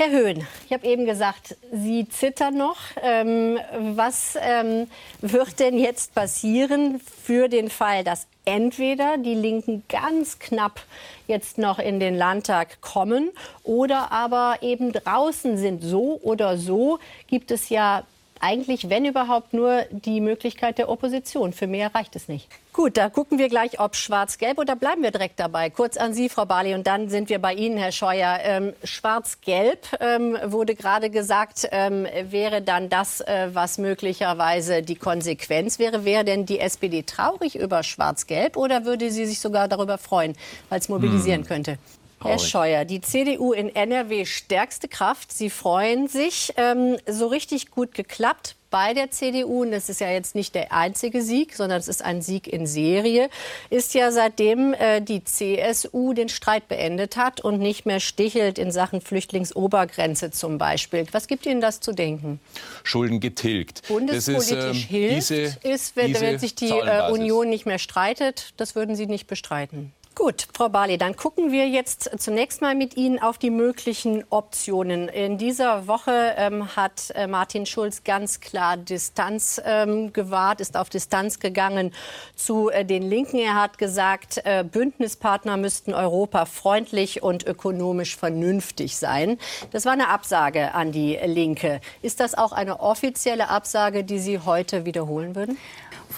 Herr 0.00 0.12
Höhn, 0.12 0.46
ich 0.64 0.72
habe 0.72 0.86
eben 0.86 1.06
gesagt, 1.06 1.56
Sie 1.72 2.08
zittern 2.08 2.56
noch. 2.56 2.76
Ähm, 3.02 3.58
was 3.96 4.38
ähm, 4.40 4.86
wird 5.22 5.58
denn 5.58 5.76
jetzt 5.76 6.14
passieren 6.14 7.00
für 7.00 7.48
den 7.48 7.68
Fall, 7.68 8.04
dass 8.04 8.28
entweder 8.44 9.18
die 9.18 9.34
Linken 9.34 9.82
ganz 9.88 10.38
knapp 10.38 10.82
jetzt 11.26 11.58
noch 11.58 11.80
in 11.80 11.98
den 11.98 12.14
Landtag 12.16 12.80
kommen 12.80 13.30
oder 13.64 14.12
aber 14.12 14.58
eben 14.60 14.92
draußen 14.92 15.58
sind? 15.58 15.82
So 15.82 16.20
oder 16.22 16.58
so 16.58 17.00
gibt 17.26 17.50
es 17.50 17.68
ja 17.68 18.04
eigentlich, 18.40 18.90
wenn 18.90 19.04
überhaupt, 19.04 19.52
nur 19.52 19.84
die 19.90 20.20
Möglichkeit 20.20 20.78
der 20.78 20.88
Opposition. 20.88 21.52
Für 21.52 21.66
mehr 21.66 21.94
reicht 21.94 22.16
es 22.16 22.28
nicht. 22.28 22.48
Gut, 22.72 22.96
da 22.96 23.08
gucken 23.08 23.38
wir 23.38 23.48
gleich, 23.48 23.80
ob 23.80 23.96
schwarz-gelb 23.96 24.58
oder 24.58 24.76
bleiben 24.76 25.02
wir 25.02 25.10
direkt 25.10 25.40
dabei. 25.40 25.68
Kurz 25.68 25.96
an 25.96 26.14
Sie, 26.14 26.28
Frau 26.28 26.44
Barley, 26.44 26.74
und 26.74 26.86
dann 26.86 27.08
sind 27.08 27.28
wir 27.28 27.40
bei 27.40 27.54
Ihnen, 27.54 27.76
Herr 27.76 27.90
Scheuer. 27.90 28.38
Ähm, 28.42 28.72
schwarz-gelb 28.84 29.88
ähm, 30.00 30.38
wurde 30.44 30.76
gerade 30.76 31.10
gesagt, 31.10 31.68
ähm, 31.72 32.06
wäre 32.30 32.62
dann 32.62 32.88
das, 32.88 33.20
äh, 33.20 33.48
was 33.52 33.78
möglicherweise 33.78 34.82
die 34.82 34.94
Konsequenz 34.94 35.80
wäre. 35.80 36.04
Wäre 36.04 36.24
denn 36.24 36.46
die 36.46 36.60
SPD 36.60 37.02
traurig 37.02 37.56
über 37.56 37.82
schwarz-gelb 37.82 38.56
oder 38.56 38.84
würde 38.84 39.10
sie 39.10 39.26
sich 39.26 39.40
sogar 39.40 39.66
darüber 39.66 39.98
freuen, 39.98 40.36
weil 40.68 40.78
es 40.78 40.88
mobilisieren 40.88 41.40
hm. 41.40 41.48
könnte? 41.48 41.78
Herr 42.22 42.38
Scheuer, 42.38 42.84
die 42.84 43.00
CDU 43.00 43.52
in 43.52 43.74
NRW 43.74 44.24
stärkste 44.24 44.88
Kraft. 44.88 45.32
Sie 45.32 45.50
freuen 45.50 46.08
sich. 46.08 46.52
Ähm, 46.56 46.96
so 47.06 47.26
richtig 47.28 47.70
gut 47.70 47.94
geklappt 47.94 48.56
bei 48.70 48.92
der 48.92 49.10
CDU, 49.10 49.62
und 49.62 49.72
das 49.72 49.88
ist 49.88 50.00
ja 50.00 50.10
jetzt 50.10 50.34
nicht 50.34 50.54
der 50.54 50.72
einzige 50.72 51.22
Sieg, 51.22 51.54
sondern 51.54 51.78
es 51.78 51.88
ist 51.88 52.04
ein 52.04 52.22
Sieg 52.22 52.46
in 52.46 52.66
Serie, 52.66 53.30
ist 53.70 53.94
ja 53.94 54.10
seitdem 54.10 54.74
äh, 54.74 55.00
die 55.00 55.24
CSU 55.24 56.12
den 56.12 56.28
Streit 56.28 56.68
beendet 56.68 57.16
hat 57.16 57.40
und 57.40 57.60
nicht 57.60 57.86
mehr 57.86 58.00
stichelt 58.00 58.58
in 58.58 58.70
Sachen 58.70 59.00
Flüchtlingsobergrenze 59.00 60.30
zum 60.30 60.58
Beispiel. 60.58 61.06
Was 61.12 61.28
gibt 61.28 61.46
Ihnen 61.46 61.60
das 61.60 61.80
zu 61.80 61.92
denken? 61.92 62.40
Schulden 62.82 63.20
getilgt. 63.20 63.88
Bundespolitisch 63.88 64.50
das 64.50 64.66
ist, 64.66 64.76
ähm, 64.76 64.88
hilft, 64.88 65.16
diese, 65.16 65.56
ist, 65.62 65.96
wenn, 65.96 66.20
wenn 66.20 66.38
sich 66.38 66.54
die 66.54 66.68
äh, 66.68 67.10
Union 67.10 67.48
nicht 67.48 67.66
mehr 67.66 67.78
streitet. 67.78 68.52
Das 68.56 68.74
würden 68.74 68.96
Sie 68.96 69.06
nicht 69.06 69.26
bestreiten. 69.26 69.92
Gut, 70.18 70.48
Frau 70.52 70.68
Barley, 70.68 70.98
dann 70.98 71.14
gucken 71.14 71.52
wir 71.52 71.68
jetzt 71.68 72.10
zunächst 72.18 72.60
mal 72.60 72.74
mit 72.74 72.96
Ihnen 72.96 73.20
auf 73.20 73.38
die 73.38 73.50
möglichen 73.50 74.24
Optionen. 74.30 75.06
In 75.06 75.38
dieser 75.38 75.86
Woche 75.86 76.34
ähm, 76.36 76.74
hat 76.74 77.12
äh, 77.14 77.28
Martin 77.28 77.66
Schulz 77.66 78.02
ganz 78.02 78.40
klar 78.40 78.76
Distanz 78.76 79.62
ähm, 79.64 80.12
gewahrt, 80.12 80.60
ist 80.60 80.76
auf 80.76 80.90
Distanz 80.90 81.38
gegangen 81.38 81.94
zu 82.34 82.68
äh, 82.68 82.84
den 82.84 83.08
Linken. 83.08 83.38
Er 83.38 83.54
hat 83.54 83.78
gesagt, 83.78 84.40
äh, 84.44 84.64
Bündnispartner 84.64 85.56
müssten 85.56 85.94
Europa 85.94 86.46
freundlich 86.46 87.22
und 87.22 87.46
ökonomisch 87.46 88.16
vernünftig 88.16 88.96
sein. 88.96 89.38
Das 89.70 89.84
war 89.84 89.92
eine 89.92 90.08
Absage 90.08 90.74
an 90.74 90.90
die 90.90 91.16
Linke. 91.26 91.80
Ist 92.02 92.18
das 92.18 92.36
auch 92.36 92.50
eine 92.50 92.80
offizielle 92.80 93.50
Absage, 93.50 94.02
die 94.02 94.18
Sie 94.18 94.40
heute 94.40 94.84
wiederholen 94.84 95.36
würden? 95.36 95.56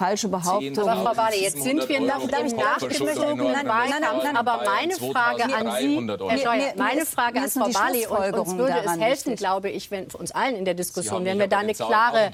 Falsche 0.01 0.29
Behauptung. 0.29 0.89
Aber 0.89 1.03
Frau 1.03 1.15
Bade, 1.15 1.37
jetzt 1.37 1.63
sind 1.63 1.87
wir 1.89 2.01
nach 2.01 2.27
dem 2.27 2.57
nachgezogenen 2.57 3.69
Wahlkampf. 3.69 4.25
Aber 4.35 4.63
meine 4.65 4.95
Frage 4.95 5.45
an 5.45 5.77
Sie, 5.79 6.07
Herr 6.29 6.39
Scheuer, 6.39 6.73
meine 6.77 7.05
Frage 7.05 7.41
an 7.41 7.51
Frau 7.51 7.69
Bali, 7.69 8.07
und 8.07 8.39
uns 8.39 8.57
würde 8.57 8.83
es 8.85 8.99
helfen, 8.99 9.37
glaube 9.37 9.69
ich, 9.69 9.91
wenn 9.91 10.07
uns 10.07 10.33
allen 10.33 10.57
in 10.57 10.65
der 10.65 10.75
Diskussion, 10.75 11.25
wenn 11.25 11.39
wir 11.39 11.49
da 11.49 11.59
eine 11.59 11.75
klare, 11.75 12.31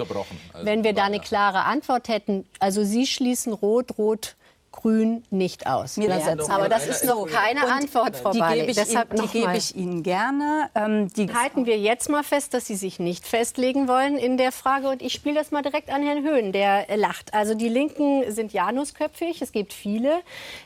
wenn 0.62 0.84
wir 0.84 0.92
da 0.92 1.04
eine 1.04 1.20
klare 1.20 1.64
Antwort 1.64 2.08
hätten. 2.08 2.46
Also 2.60 2.84
Sie 2.84 3.06
schließen 3.06 3.52
Rot, 3.52 3.98
Rot 3.98 4.36
Grün 4.76 5.24
nicht 5.30 5.66
aus. 5.66 5.96
Mir 5.96 6.08
ja. 6.08 6.36
Aber 6.48 6.68
das 6.68 6.86
ist 6.86 7.04
noch 7.04 7.26
keine 7.26 7.64
und 7.64 7.72
Antwort, 7.72 8.16
Frau 8.16 8.30
Die 8.30 8.40
gebe 8.40 8.70
ich, 8.70 8.76
Deshalb 8.76 9.12
Ihnen, 9.12 9.22
die 9.22 9.40
gebe 9.40 9.56
ich 9.56 9.74
Ihnen 9.74 10.02
gerne. 10.02 10.68
Ähm, 10.74 11.12
die 11.14 11.32
halten 11.32 11.66
wir 11.66 11.78
jetzt 11.78 12.08
mal 12.08 12.22
fest, 12.22 12.54
dass 12.54 12.66
Sie 12.66 12.76
sich 12.76 12.98
nicht 12.98 13.26
festlegen 13.26 13.88
wollen 13.88 14.18
in 14.18 14.36
der 14.36 14.52
Frage. 14.52 14.88
Und 14.88 15.02
ich 15.02 15.14
spiele 15.14 15.34
das 15.34 15.50
mal 15.50 15.62
direkt 15.62 15.90
an 15.90 16.02
Herrn 16.02 16.22
Höhn, 16.22 16.52
der 16.52 16.86
lacht. 16.96 17.32
Also 17.32 17.54
die 17.54 17.68
Linken 17.68 18.30
sind 18.30 18.52
janusköpfig. 18.52 19.40
Es 19.40 19.50
gibt 19.50 19.72
viele 19.72 20.18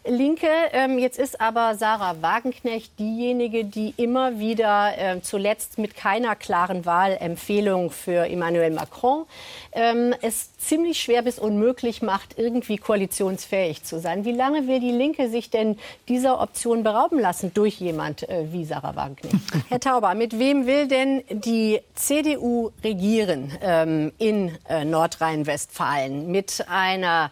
Linke. 0.05 0.49
Ähm, 0.73 0.99
jetzt 0.99 1.19
ist 1.19 1.41
aber 1.41 1.77
Sarah 1.77 2.21
Wagenknecht 2.21 2.99
diejenige, 2.99 3.65
die 3.65 3.95
immer 3.97 4.39
wieder 4.39 4.99
äh, 4.99 5.21
zuletzt 5.23 5.79
mit 5.79 5.95
keiner 5.97 6.35
klaren 6.35 6.85
Wahlempfehlung 6.85 7.91
für 7.91 8.29
Emmanuel 8.29 8.73
Macron 8.73 9.25
ähm, 9.73 10.15
es 10.23 10.57
ziemlich 10.59 11.01
schwer 11.01 11.23
bis 11.23 11.39
unmöglich 11.39 12.03
macht, 12.03 12.39
irgendwie 12.39 12.77
koalitionsfähig 12.77 13.85
zu 13.85 14.01
sein. 14.01 14.25
Wie 14.25 14.33
lange 14.33 14.67
will 14.67 14.81
die 14.81 14.91
Linke 14.91 15.29
sich 15.29 15.51
denn 15.51 15.79
dieser 16.09 16.41
Option 16.41 16.83
berauben 16.83 17.19
lassen 17.19 17.53
durch 17.55 17.81
jemand 17.81 18.29
äh, 18.29 18.53
wie 18.53 18.65
Sarah 18.65 18.97
Wagenknecht? 18.97 19.37
Herr 19.69 19.81
Tauber, 19.81 20.15
mit 20.15 20.39
wem 20.39 20.67
will 20.67 20.89
denn 20.89 21.23
die 21.31 21.81
CDU 21.95 22.71
regieren 22.83 23.53
ähm, 23.63 24.13
in 24.19 24.57
äh, 24.69 24.85
Nordrhein-Westfalen? 24.85 26.31
Mit 26.31 26.65
einer 26.69 27.31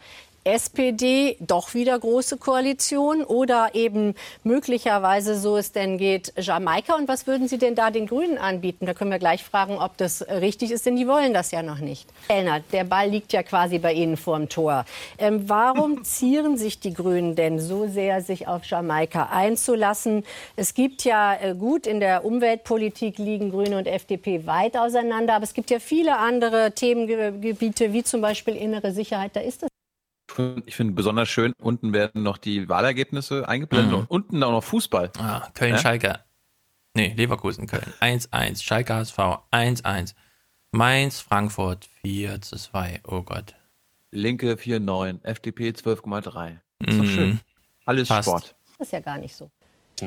SPD 0.48 1.36
doch 1.40 1.74
wieder 1.74 1.98
große 1.98 2.38
Koalition 2.38 3.22
oder 3.22 3.74
eben 3.74 4.14
möglicherweise, 4.44 5.38
so 5.38 5.58
es 5.58 5.72
denn 5.72 5.98
geht, 5.98 6.32
Jamaika. 6.38 6.94
Und 6.94 7.06
was 7.06 7.26
würden 7.26 7.48
Sie 7.48 7.58
denn 7.58 7.74
da 7.74 7.90
den 7.90 8.06
Grünen 8.06 8.38
anbieten? 8.38 8.86
Da 8.86 8.94
können 8.94 9.10
wir 9.10 9.18
gleich 9.18 9.44
fragen, 9.44 9.76
ob 9.78 9.98
das 9.98 10.26
richtig 10.26 10.70
ist, 10.70 10.86
denn 10.86 10.96
die 10.96 11.06
wollen 11.06 11.34
das 11.34 11.50
ja 11.50 11.62
noch 11.62 11.80
nicht. 11.80 12.08
Elner, 12.28 12.60
der 12.72 12.84
Ball 12.84 13.10
liegt 13.10 13.34
ja 13.34 13.42
quasi 13.42 13.78
bei 13.78 13.92
Ihnen 13.92 14.16
vor 14.16 14.38
dem 14.38 14.48
Tor. 14.48 14.86
Ähm, 15.18 15.48
warum 15.48 16.02
zieren 16.18 16.56
sich 16.56 16.80
die 16.80 16.94
Grünen 16.94 17.36
denn 17.36 17.58
so 17.58 17.86
sehr, 17.86 18.22
sich 18.22 18.48
auf 18.48 18.64
Jamaika 18.64 19.28
einzulassen? 19.30 20.24
Es 20.56 20.72
gibt 20.72 21.04
ja 21.04 21.34
äh, 21.34 21.54
gut, 21.54 21.86
in 21.86 22.00
der 22.00 22.24
Umweltpolitik 22.24 23.18
liegen 23.18 23.50
Grüne 23.50 23.76
und 23.76 23.86
FDP 23.86 24.46
weit 24.46 24.78
auseinander, 24.78 25.34
aber 25.34 25.44
es 25.44 25.52
gibt 25.52 25.70
ja 25.70 25.78
viele 25.78 26.16
andere 26.16 26.72
Themengebiete, 26.72 27.92
wie 27.92 28.02
zum 28.02 28.22
Beispiel 28.22 28.56
innere 28.56 28.92
Sicherheit. 28.92 29.36
Da 29.36 29.40
ist 29.40 29.62
das 29.62 29.68
ich 30.66 30.76
finde 30.76 30.94
besonders 30.94 31.28
schön, 31.28 31.52
unten 31.60 31.92
werden 31.92 32.22
noch 32.22 32.38
die 32.38 32.68
Wahlergebnisse 32.68 33.48
eingeblendet 33.48 33.92
mhm. 33.92 33.98
und 33.98 34.10
unten 34.10 34.42
auch 34.42 34.52
noch 34.52 34.64
Fußball. 34.64 35.10
Ah, 35.18 35.48
Köln-Schalke. 35.54 36.08
Ja? 36.08 36.24
Nee, 36.94 37.14
Leverkusen-Köln. 37.16 37.92
1-1. 38.00 38.62
Schalke 38.62 38.94
HSV 38.94 39.18
1-1. 39.52 40.14
Mainz, 40.72 41.20
Frankfurt 41.20 41.88
4 42.02 42.40
zu 42.40 42.56
2. 42.56 43.00
Oh 43.04 43.22
Gott. 43.22 43.54
Linke 44.10 44.54
4-9. 44.54 45.24
FDP 45.24 45.70
12,3. 45.70 46.58
Ist 46.80 46.94
mhm. 46.94 46.98
doch 46.98 47.08
schön. 47.08 47.40
Alles 47.84 48.08
Passt. 48.08 48.28
Sport. 48.28 48.56
Das 48.78 48.88
ist 48.88 48.92
ja 48.92 49.00
gar 49.00 49.18
nicht 49.18 49.34
so. 49.34 49.50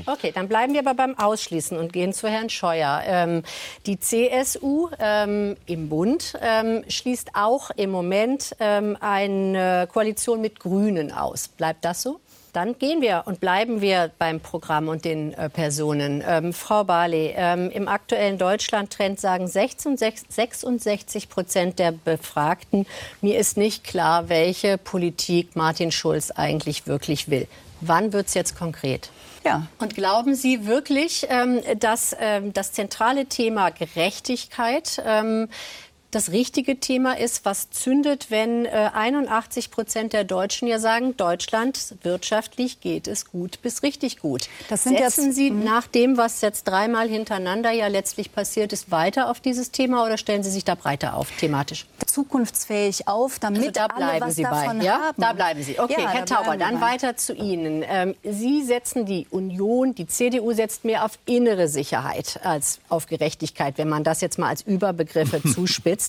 Okay, 0.06 0.32
dann 0.34 0.48
bleiben 0.48 0.74
wir 0.74 0.82
aber 0.82 0.94
beim 0.94 1.18
Ausschließen 1.18 1.78
und 1.78 1.94
gehen 1.94 2.14
zu 2.14 2.28
Herrn 2.28 2.50
Scheuer. 2.50 3.02
Ähm, 3.06 3.44
die 3.86 4.00
CSU 4.00 4.90
ähm, 5.00 5.58
im 5.66 5.90
Bund 5.90 6.38
ähm, 6.42 6.84
schließt 6.88 7.32
auch 7.34 7.72
im 7.72 7.92
Moment 7.92 8.56
ähm, 8.60 8.98
eine 9.00 9.88
Koalition 9.92 10.42
mit 10.42 10.60
Grünen 10.60 11.12
aus. 11.12 11.48
Bleibt 11.48 11.86
das 11.86 12.02
so? 12.02 12.20
Dann 12.54 12.78
gehen 12.78 13.02
wir 13.02 13.24
und 13.26 13.40
bleiben 13.40 13.80
wir 13.80 14.12
beim 14.20 14.42
Programm 14.42 14.90
und 14.90 15.06
den 15.06 15.34
äh, 15.34 15.50
Personen. 15.50 16.22
Ähm, 16.28 16.52
Frau 16.52 16.84
Barley, 16.84 17.34
ähm, 17.36 17.70
im 17.72 17.88
aktuellen 17.88 18.38
Deutschland-Trend 18.38 19.22
sagen 19.22 19.48
66, 19.48 20.28
66 20.30 21.30
Prozent 21.30 21.80
der 21.80 21.94
Befragten, 21.94 22.86
mir 23.22 23.40
ist 23.40 23.56
nicht 23.56 23.86
klar, 23.86 24.28
welche 24.28 24.78
Politik 24.78 25.56
Martin 25.56 25.92
Schulz 25.92 26.30
eigentlich 26.32 26.88
wirklich 26.88 27.30
will. 27.30 27.48
Wann 27.80 28.12
wird 28.12 28.28
es 28.28 28.34
jetzt 28.34 28.58
konkret? 28.58 29.10
Ja. 29.44 29.68
Und 29.80 29.96
glauben 29.96 30.36
Sie 30.36 30.68
wirklich, 30.68 31.26
ähm, 31.30 31.62
dass 31.80 32.16
ähm, 32.20 32.54
das 32.54 32.74
zentrale 32.74 33.26
Thema 33.26 33.70
Gerechtigkeit 33.70 35.02
ähm, 35.06 35.50
das 36.12 36.32
richtige 36.32 36.80
Thema 36.80 37.18
ist, 37.18 37.46
was 37.46 37.70
zündet, 37.70 38.28
wenn 38.30 38.66
äh, 38.66 38.90
81 38.94 39.72
Prozent 39.72 40.14
der 40.14 40.24
Deutschen 40.26 40.68
ja 40.68 40.78
sagen, 40.78 41.16
Deutschland 41.18 41.96
wirtschaftlich 42.04 42.82
geht 42.82 43.08
es 43.08 43.26
gut 43.32 43.62
bis 43.62 43.82
richtig 43.82 44.20
gut. 44.20 44.48
Das 44.70 44.84
Setzen 44.84 44.98
jetzt- 45.26 45.36
Sie 45.36 45.52
Mhm. 45.52 45.64
nach 45.64 45.88
dem, 45.88 46.18
was 46.18 46.42
jetzt 46.42 46.66
dreimal 46.68 47.08
hintereinander 47.08 47.72
ja 47.72 47.88
letztlich 47.88 48.32
passiert 48.34 48.74
ist, 48.74 48.92
weiter 48.92 49.30
auf 49.30 49.40
dieses 49.40 49.72
Thema 49.72 50.06
oder 50.06 50.18
stellen 50.18 50.44
Sie 50.44 50.52
sich 50.52 50.66
da 50.66 50.76
breiter 50.76 51.16
auf 51.16 51.30
thematisch? 51.40 51.86
Zukunftsfähig 52.06 53.08
auf, 53.08 53.40
damit 53.40 53.60
Also 53.62 53.72
da 53.72 53.86
alle 53.88 54.06
bleiben 54.06 54.26
was 54.28 54.36
Sie 54.36 54.44
davon 54.44 54.80
bei. 54.80 54.84
Ja, 54.86 55.00
haben. 55.00 55.22
da 55.22 55.34
bleiben 55.34 55.64
Sie. 55.64 55.80
Okay, 55.80 56.02
Ja, 56.02 56.10
Herr 56.10 56.26
da 56.26 56.36
Tauber, 56.36 56.58
dann 56.58 56.82
weiter 56.82 57.16
zu 57.18 57.34
Ihnen. 57.34 57.84
Ähm, 57.88 58.16
Sie 58.24 58.64
setzen 58.64 59.06
die 59.06 59.28
Union, 59.30 59.96
die 59.96 60.08
CDU 60.08 60.54
setzt 60.54 60.86
mehr 60.86 61.06
auf 61.06 61.12
innere 61.26 61.68
Sicherheit 61.68 62.40
als 62.44 62.80
auf 62.90 63.06
Gerechtigkeit, 63.08 63.78
wenn 63.78 63.90
man 63.90 64.04
das 64.04 64.22
jetzt 64.22 64.38
mal 64.40 64.48
als 64.50 64.62
Überbegriffe 64.62 65.42
zuspitzt. 65.56 66.01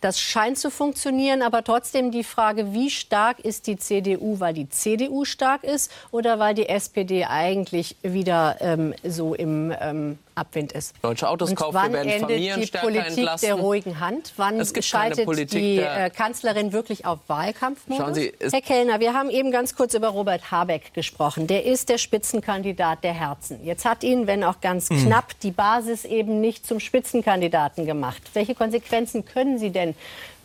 Das 0.00 0.20
scheint 0.20 0.58
zu 0.58 0.70
funktionieren, 0.70 1.42
aber 1.42 1.64
trotzdem 1.64 2.10
die 2.10 2.24
Frage, 2.24 2.72
wie 2.72 2.90
stark 2.90 3.40
ist 3.40 3.66
die 3.66 3.78
CDU, 3.78 4.40
weil 4.40 4.54
die 4.54 4.68
CDU 4.68 5.24
stark 5.24 5.64
ist 5.64 5.90
oder 6.10 6.38
weil 6.38 6.54
die 6.54 6.68
SPD 6.68 7.24
eigentlich 7.24 7.96
wieder 8.02 8.56
ähm, 8.60 8.94
so 9.02 9.34
im 9.34 9.72
ähm, 9.80 10.18
Abwind 10.38 10.72
ist? 10.72 10.94
Deutsche 11.02 11.28
Autos 11.28 11.54
kaufen, 11.54 11.74
wann 11.74 11.92
wir 11.92 11.98
werden 11.98 12.08
endet 12.08 12.20
Familien 12.28 12.60
die 12.60 12.66
stärker 12.66 12.86
Politik 12.86 13.18
entlasten. 13.18 13.46
der 13.48 13.54
ruhigen 13.56 14.00
Hand? 14.00 14.32
Wann 14.36 14.60
Es 14.60 14.72
gibt 14.72 14.84
schaltet 14.86 15.24
Politik 15.24 15.60
die 15.60 15.78
äh, 15.78 16.10
Kanzlerin 16.10 16.72
wirklich 16.72 17.04
auf 17.04 17.18
Wahlkampfmodus? 17.26 18.04
Schauen 18.04 18.14
Sie, 18.14 18.32
Herr 18.40 18.60
Kellner, 18.62 19.00
wir 19.00 19.14
haben 19.14 19.30
eben 19.30 19.50
ganz 19.50 19.74
kurz 19.74 19.94
über 19.94 20.08
Robert 20.08 20.50
Habeck 20.50 20.94
gesprochen. 20.94 21.46
Der 21.46 21.64
ist 21.64 21.88
der 21.88 21.98
Spitzenkandidat 21.98 23.04
der 23.04 23.12
Herzen. 23.14 23.64
Jetzt 23.64 23.84
hat 23.84 24.02
ihn, 24.04 24.26
wenn 24.26 24.44
auch 24.44 24.60
ganz 24.60 24.90
Mhm. 24.90 25.06
knapp, 25.06 25.38
die 25.40 25.50
Basis 25.50 26.04
eben 26.04 26.40
nicht 26.40 26.66
zum 26.66 26.80
Spitzenkandidaten 26.80 27.86
gemacht. 27.86 28.22
Welche 28.34 28.54
Konsequenzen 28.54 29.24
können 29.24 29.58
Sie 29.58 29.70
denn 29.70 29.94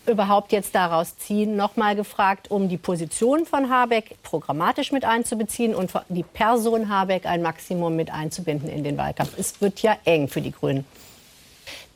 überhaupt 0.05 0.51
jetzt 0.51 0.75
daraus 0.75 1.17
ziehen? 1.17 1.55
Nochmal 1.55 1.95
gefragt, 1.95 2.51
um 2.51 2.69
die 2.69 2.77
Position 2.77 3.45
von 3.45 3.69
Habeck 3.69 4.21
programmatisch 4.23 4.91
mit 4.91 5.05
einzubeziehen 5.05 5.75
und 5.75 5.91
die 6.09 6.23
Person 6.23 6.89
Habeck 6.89 7.25
ein 7.25 7.41
Maximum 7.41 7.95
mit 7.95 8.11
einzubinden 8.11 8.69
in 8.69 8.83
den 8.83 8.97
Wahlkampf. 8.97 9.37
Es 9.37 9.61
wird 9.61 9.81
ja 9.81 9.97
eng 10.05 10.27
für 10.27 10.41
die 10.41 10.51
Grünen. 10.51 10.85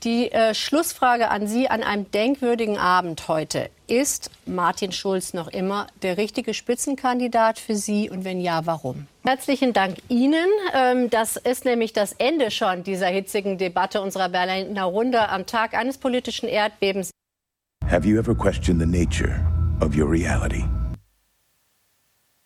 Die 0.03 0.31
äh, 0.31 0.53
Schlussfrage 0.53 1.29
an 1.29 1.47
Sie 1.47 1.69
an 1.69 1.81
einem 1.81 2.09
denkwürdigen 2.11 2.77
Abend 2.77 3.27
heute. 3.27 3.71
Ist 3.87 4.29
Martin 4.45 4.91
Schulz 4.91 5.33
noch 5.33 5.47
immer 5.47 5.87
der 6.03 6.17
richtige 6.17 6.53
Spitzenkandidat 6.53 7.57
für 7.57 7.75
Sie 7.75 8.09
und 8.09 8.23
wenn 8.23 8.39
ja, 8.39 8.65
warum? 8.65 9.07
Herzlichen 9.25 9.73
Dank 9.73 9.97
Ihnen. 10.07 10.47
Ähm, 10.75 11.09
das 11.09 11.35
ist 11.35 11.65
nämlich 11.65 11.93
das 11.93 12.13
Ende 12.13 12.51
schon 12.51 12.83
dieser 12.83 13.07
hitzigen 13.07 13.57
Debatte 13.57 14.01
unserer 14.01 14.29
Berliner 14.29 14.83
Runde 14.83 15.29
am 15.29 15.47
Tag 15.47 15.73
eines 15.73 15.97
politischen 15.97 16.47
Erdbebens. 16.47 17.09
Have 17.89 18.05
you 18.05 18.19
ever 18.19 18.35
questioned 18.35 18.81
the 18.81 18.85
nature 18.85 19.39
of 19.79 19.95
your 19.95 20.11
reality? 20.11 20.65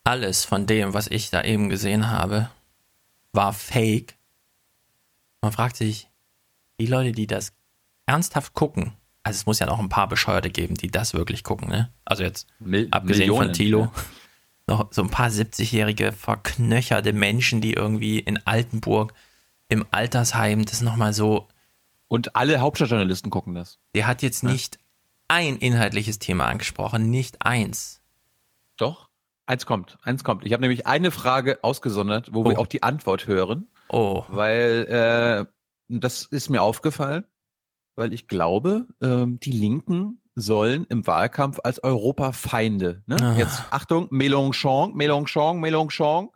Alles 0.04 0.46
von 0.46 0.68
dem, 0.68 0.94
was 0.94 1.08
ich 1.08 1.32
da 1.32 1.44
eben 1.44 1.70
gesehen 1.70 2.12
habe, 2.12 2.52
war 3.34 3.52
fake. 3.52 4.20
Man 5.42 5.52
fragt 5.52 5.78
sich, 5.78 6.10
die 6.80 6.86
Leute, 6.86 7.12
die 7.12 7.26
das 7.26 7.54
ernsthaft 8.06 8.54
gucken, 8.54 8.94
also 9.24 9.38
es 9.38 9.46
muss 9.48 9.58
ja 9.58 9.66
noch 9.66 9.80
ein 9.80 9.90
paar 9.90 10.08
Bescheuerte 10.08 10.52
geben, 10.52 10.76
die 10.76 10.92
das 10.92 11.16
wirklich 11.16 11.44
gucken, 11.44 11.70
ne? 11.70 11.92
Also 12.06 12.22
jetzt 12.22 12.48
abgesehen 12.92 13.30
Millionen, 13.30 13.48
von 13.48 13.54
Thilo, 13.54 13.80
ja. 13.80 13.92
noch 14.68 14.94
so 14.94 15.02
ein 15.02 15.10
paar 15.10 15.30
70-jährige 15.30 16.12
verknöcherte 16.12 17.14
Menschen, 17.14 17.62
die 17.62 17.74
irgendwie 17.74 18.20
in 18.20 18.46
Altenburg 18.46 19.16
im 19.70 19.88
Altersheim 19.90 20.66
das 20.66 20.82
nochmal 20.82 21.14
so. 21.14 21.48
Und 22.08 22.36
alle 22.36 22.60
Hauptstadtjournalisten 22.60 23.32
gucken 23.32 23.56
das. 23.56 23.80
Der 23.96 24.06
hat 24.06 24.22
jetzt 24.22 24.44
nicht 24.44 24.78
ein 25.32 25.56
inhaltliches 25.56 26.20
Thema 26.20 26.48
angesprochen, 26.48 27.10
nicht 27.10 27.38
eins. 27.46 28.02
Doch, 28.76 29.08
eins 29.46 29.66
kommt, 29.66 29.98
eins 30.04 30.26
kommt. 30.26 30.46
Ich 30.46 30.52
habe 30.52 30.60
nämlich 30.60 30.88
eine 30.88 31.10
Frage 31.10 31.60
ausgesondert, 31.62 32.34
wo 32.34 32.44
wir 32.44 32.60
auch 32.60 32.68
die 32.68 32.84
Antwort 32.84 33.28
hören. 33.28 33.70
Oh. 33.88 34.26
Weil 34.28 35.48
äh, 35.48 35.52
das 35.88 36.26
ist 36.26 36.50
mir 36.50 36.62
aufgefallen, 36.62 37.24
weil 37.96 38.12
ich 38.12 38.28
glaube, 38.28 38.88
ähm, 39.02 39.40
die 39.40 39.54
Linken 39.54 40.22
sollen 40.36 40.86
im 40.90 41.08
Wahlkampf 41.08 41.60
als 41.64 41.82
Europafeinde, 41.82 43.02
ne? 43.06 43.16
Ah. 43.22 43.38
jetzt 43.38 43.64
Achtung, 43.72 44.10
Mélenchon, 44.10 44.94
Mélenchon, 44.94 45.60
Mélenchon, 45.60 46.28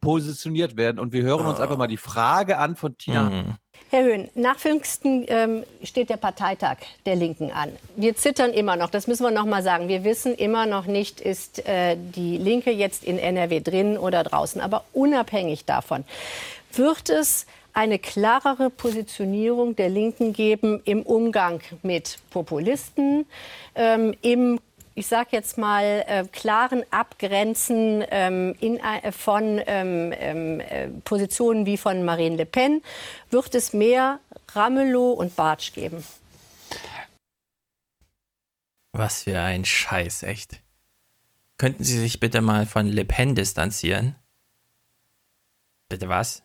positioniert 0.00 0.76
werden. 0.76 0.98
Und 0.98 1.12
wir 1.12 1.22
hören 1.22 1.46
uns 1.46 1.60
einfach 1.60 1.76
mal 1.76 1.86
die 1.86 1.96
Frage 1.96 2.58
an 2.58 2.76
von 2.76 2.96
Tina. 2.96 3.30
Mhm. 3.30 3.54
Herr 3.90 4.04
Höhn, 4.04 4.28
nach 4.34 4.58
Pfingsten 4.58 5.24
ähm, 5.28 5.64
steht 5.82 6.10
der 6.10 6.18
Parteitag 6.18 6.76
der 7.06 7.16
Linken 7.16 7.50
an. 7.52 7.70
Wir 7.96 8.14
zittern 8.16 8.52
immer 8.52 8.76
noch, 8.76 8.90
das 8.90 9.06
müssen 9.06 9.22
wir 9.22 9.30
noch 9.30 9.46
mal 9.46 9.62
sagen. 9.62 9.88
Wir 9.88 10.04
wissen 10.04 10.34
immer 10.34 10.66
noch 10.66 10.86
nicht, 10.86 11.20
ist 11.20 11.66
äh, 11.66 11.96
die 11.96 12.36
Linke 12.36 12.70
jetzt 12.70 13.02
in 13.04 13.18
NRW 13.18 13.60
drin 13.60 13.96
oder 13.96 14.24
draußen. 14.24 14.60
Aber 14.60 14.84
unabhängig 14.92 15.64
davon, 15.64 16.04
wird 16.72 17.08
es 17.08 17.46
eine 17.72 17.98
klarere 17.98 18.70
Positionierung 18.70 19.76
der 19.76 19.88
Linken 19.88 20.32
geben 20.32 20.82
im 20.84 21.02
Umgang 21.02 21.60
mit 21.82 22.18
Populisten, 22.30 23.24
ähm, 23.74 24.14
im 24.20 24.58
ich 24.98 25.06
sage 25.06 25.28
jetzt 25.32 25.58
mal, 25.58 26.04
äh, 26.08 26.24
klaren 26.32 26.82
Abgrenzen 26.90 28.04
ähm, 28.10 28.56
in, 28.58 28.78
äh, 28.78 29.12
von 29.12 29.60
ähm, 29.66 30.12
ähm, 30.16 30.60
äh, 30.60 30.88
Positionen 31.04 31.66
wie 31.66 31.76
von 31.76 32.04
Marine 32.04 32.36
Le 32.36 32.46
Pen, 32.46 32.82
wird 33.30 33.54
es 33.54 33.72
mehr 33.72 34.18
Ramelow 34.52 35.12
und 35.12 35.36
Bartsch 35.36 35.72
geben. 35.72 36.02
Was 38.92 39.22
für 39.22 39.38
ein 39.38 39.64
Scheiß, 39.64 40.24
echt. 40.24 40.60
Könnten 41.58 41.84
Sie 41.84 41.98
sich 41.98 42.18
bitte 42.18 42.40
mal 42.40 42.66
von 42.66 42.88
Le 42.88 43.04
Pen 43.04 43.36
distanzieren? 43.36 44.16
Bitte 45.88 46.08
was? 46.08 46.42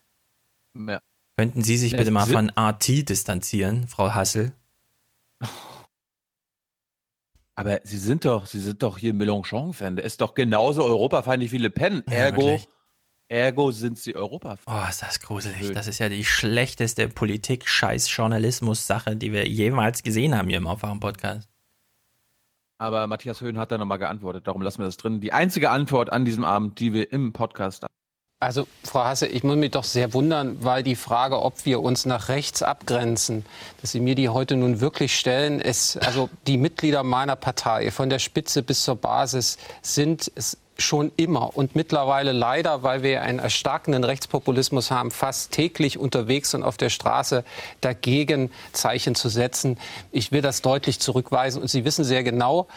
Ja. 0.75 1.01
Könnten 1.37 1.63
Sie 1.63 1.77
sich 1.77 1.97
bitte 1.97 2.11
mal 2.11 2.27
von 2.27 2.51
RT 2.51 3.09
distanzieren, 3.09 3.87
Frau 3.87 4.13
Hassel? 4.13 4.53
Aber 7.55 7.79
Sie 7.83 7.97
sind 7.97 8.25
doch, 8.25 8.47
Sie 8.47 8.59
sind 8.59 8.81
doch 8.81 8.97
hier 8.97 9.13
Mélenchon-Fan. 9.13 9.95
Der 9.95 10.05
ist 10.05 10.21
doch 10.21 10.33
genauso 10.33 10.83
europafeindlich 10.83 11.51
wie 11.51 11.59
Le 11.59 11.69
Pen. 11.69 12.03
Ja, 12.07 12.13
Ergo, 12.15 12.41
wirklich. 12.41 12.67
ergo 13.27 13.71
sind 13.71 13.99
Sie 13.99 14.15
Europafan. 14.15 14.57
Oh, 14.65 14.89
ist 14.89 15.03
das 15.03 15.19
gruselig. 15.19 15.71
Das 15.71 15.85
ist 15.87 15.99
ja 15.99 16.09
die 16.09 16.25
schlechteste 16.25 17.07
Politik-Scheiß-Journalismus-Sache, 17.09 19.15
die 19.15 19.31
wir 19.31 19.47
jemals 19.47 20.01
gesehen 20.01 20.35
haben 20.35 20.49
hier 20.49 20.57
im 20.57 20.65
Aufwachen-Podcast. 20.67 21.47
Aber 22.79 23.05
Matthias 23.07 23.39
Höhn 23.39 23.57
hat 23.59 23.71
da 23.71 23.77
nochmal 23.77 23.99
geantwortet. 23.99 24.47
Darum 24.47 24.61
lassen 24.61 24.79
wir 24.79 24.85
das 24.85 24.97
drin. 24.97 25.21
Die 25.21 25.31
einzige 25.31 25.69
Antwort 25.69 26.11
an 26.11 26.25
diesem 26.25 26.43
Abend, 26.43 26.79
die 26.79 26.91
wir 26.91 27.11
im 27.11 27.31
Podcast 27.33 27.85
Also, 28.43 28.67
Frau 28.83 29.05
Hasse, 29.05 29.25
ich 29.25 29.43
muss 29.43 29.55
mich 29.55 29.71
doch 29.71 29.85
sehr 29.85 30.13
wundern, 30.13 30.57
weil 30.59 30.83
die 30.83 30.97
Frage, 30.97 31.41
ob 31.41 31.63
wir 31.63 31.81
uns 31.81 32.05
nach 32.05 32.27
rechts 32.27 32.61
abgrenzen, 32.61 33.45
dass 33.79 33.93
Sie 33.93 34.01
mir 34.01 34.15
die 34.15 34.27
heute 34.27 34.57
nun 34.57 34.81
wirklich 34.81 35.17
stellen, 35.17 35.61
ist, 35.61 35.95
also 36.05 36.29
die 36.45 36.57
Mitglieder 36.57 37.03
meiner 37.03 37.37
Partei, 37.37 37.89
von 37.89 38.09
der 38.09 38.19
Spitze 38.19 38.61
bis 38.61 38.83
zur 38.83 38.97
Basis, 38.97 39.57
sind 39.81 40.29
es 40.35 40.57
schon 40.77 41.13
immer 41.15 41.55
und 41.55 41.77
mittlerweile 41.77 42.33
leider, 42.33 42.83
weil 42.83 43.01
wir 43.01 43.21
einen 43.21 43.39
erstarkenden 43.39 44.03
Rechtspopulismus 44.03 44.91
haben, 44.91 45.11
fast 45.11 45.51
täglich 45.51 45.97
unterwegs 45.97 46.53
und 46.53 46.63
auf 46.63 46.75
der 46.75 46.89
Straße 46.89 47.45
dagegen 47.79 48.51
Zeichen 48.73 49.15
zu 49.15 49.29
setzen. 49.29 49.77
Ich 50.11 50.33
will 50.33 50.41
das 50.41 50.61
deutlich 50.61 50.99
zurückweisen 50.99 51.61
und 51.61 51.69
Sie 51.69 51.85
wissen 51.85 52.03
sehr 52.03 52.23
genau, 52.23 52.67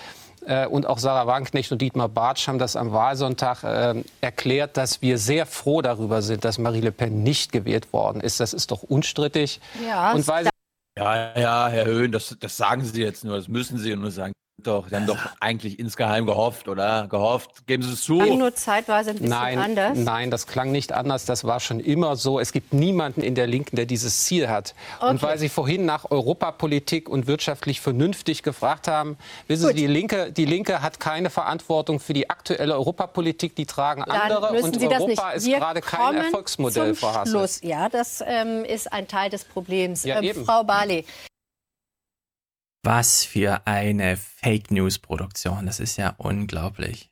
und 0.66 0.86
auch 0.86 0.98
Sarah 0.98 1.27
Wagenknecht 1.27 1.73
und 1.73 1.82
Dietmar 1.82 2.09
Bartsch 2.09 2.47
haben 2.47 2.59
das 2.59 2.77
am 2.77 2.93
Wahlsonntag 2.93 3.64
äh, 3.64 4.02
erklärt, 4.20 4.77
dass 4.77 5.02
wir 5.02 5.18
sehr 5.18 5.47
froh 5.47 5.82
darüber 5.82 6.23
sind, 6.23 6.44
dass 6.44 6.59
Marie 6.59 6.81
Le 6.81 6.93
Pen 6.93 7.23
nicht 7.23 7.52
gewählt 7.52 7.93
worden 7.93 8.20
ist. 8.20 8.40
Das 8.40 8.55
ist 8.55 8.70
doch 8.70 8.82
unstrittig. 8.82 9.60
Ja, 9.86 10.12
und 10.12 10.27
weil 10.28 10.48
Ja, 10.97 11.39
ja, 11.39 11.68
Herr 11.68 11.85
Höhn, 11.85 12.12
das, 12.12 12.36
das 12.39 12.56
sagen 12.56 12.85
Sie 12.85 13.02
jetzt 13.02 13.24
nur, 13.24 13.36
das 13.36 13.48
müssen 13.48 13.78
Sie 13.78 13.94
nur 13.97 14.10
sagen. 14.10 14.32
Doch, 14.62 14.89
Sie 14.89 14.97
haben 14.97 15.07
doch 15.07 15.19
eigentlich 15.39 15.78
insgeheim 15.78 16.24
gehofft, 16.24 16.66
oder? 16.66 17.07
Gehofft, 17.09 17.66
geben 17.66 17.83
Sie 17.83 17.93
es 17.93 18.03
zu. 18.03 18.19
Klang 18.19 18.39
nur 18.39 18.55
zeitweise 18.55 19.11
ein 19.11 19.16
bisschen 19.16 19.28
Nein, 19.28 19.59
anders. 19.59 19.99
nein, 19.99 20.31
das 20.31 20.47
klang 20.47 20.73
nicht 20.73 20.93
anders. 20.93 21.27
Das 21.27 21.45
war 21.45 21.61
schon 21.61 21.78
immer 21.78 22.16
so. 22.16 22.41
Es 22.41 22.53
gibt 22.53 22.73
niemanden 22.73 23.20
in 23.20 23.35
der 23.35 23.47
Linken, 23.47 23.77
der 23.77 23.85
dieses 23.85 24.24
Ziel 24.24 24.49
hat. 24.49 24.74
Und 25.01 25.16
Okay. 25.16 25.23
weil 25.27 25.39
Sie 25.39 25.51
vorhin 25.51 25.85
nach 25.85 26.11
Europapolitik 26.11 27.09
und 27.11 27.27
wirtschaftlich 27.27 27.83
vernünftig 27.83 28.43
gefragt 28.43 28.89
haben, 28.89 29.19
wissen 29.47 29.69
Sie, 29.69 29.74
die 29.74 29.87
Linke, 29.87 30.33
die 30.33 30.47
Linke 30.47 30.81
hat 30.81 31.01
keine 31.01 31.28
Verantwortung 31.28 32.01
für 32.01 32.15
die 32.15 32.31
aktuelle 32.31 32.74
Europapolitik. 32.74 33.55
Die 33.57 33.66
tragen 33.66 34.05
Dann 34.07 34.19
andere. 34.19 34.53
Und 34.62 34.81
Sie 34.81 34.89
das 34.89 35.03
Europa 35.03 35.27
nicht. 35.28 35.37
ist 35.37 35.47
Wir 35.47 35.59
gerade 35.59 35.81
kein 35.83 36.16
Erfolgsmodell, 36.16 36.95
zum 36.95 36.97
Frau 37.11 37.15
Hasse. 37.15 37.31
Schluss. 37.31 37.61
Ja, 37.62 37.91
das 37.91 38.24
ähm, 38.27 38.65
ist 38.65 38.91
ein 38.91 39.07
Teil 39.07 39.28
des 39.28 39.45
Problems. 39.45 40.03
Ja, 40.05 40.16
ähm, 40.19 40.24
eben. 40.24 40.45
Frau 40.47 40.65
Barley, 40.65 41.05
Was 42.86 43.24
für 43.24 43.66
eine 43.66 44.16
Fake 44.16 44.70
News-Produktion. 44.70 45.66
Das 45.66 45.80
ist 45.80 45.96
ja 45.96 46.14
unglaublich. 46.18 47.10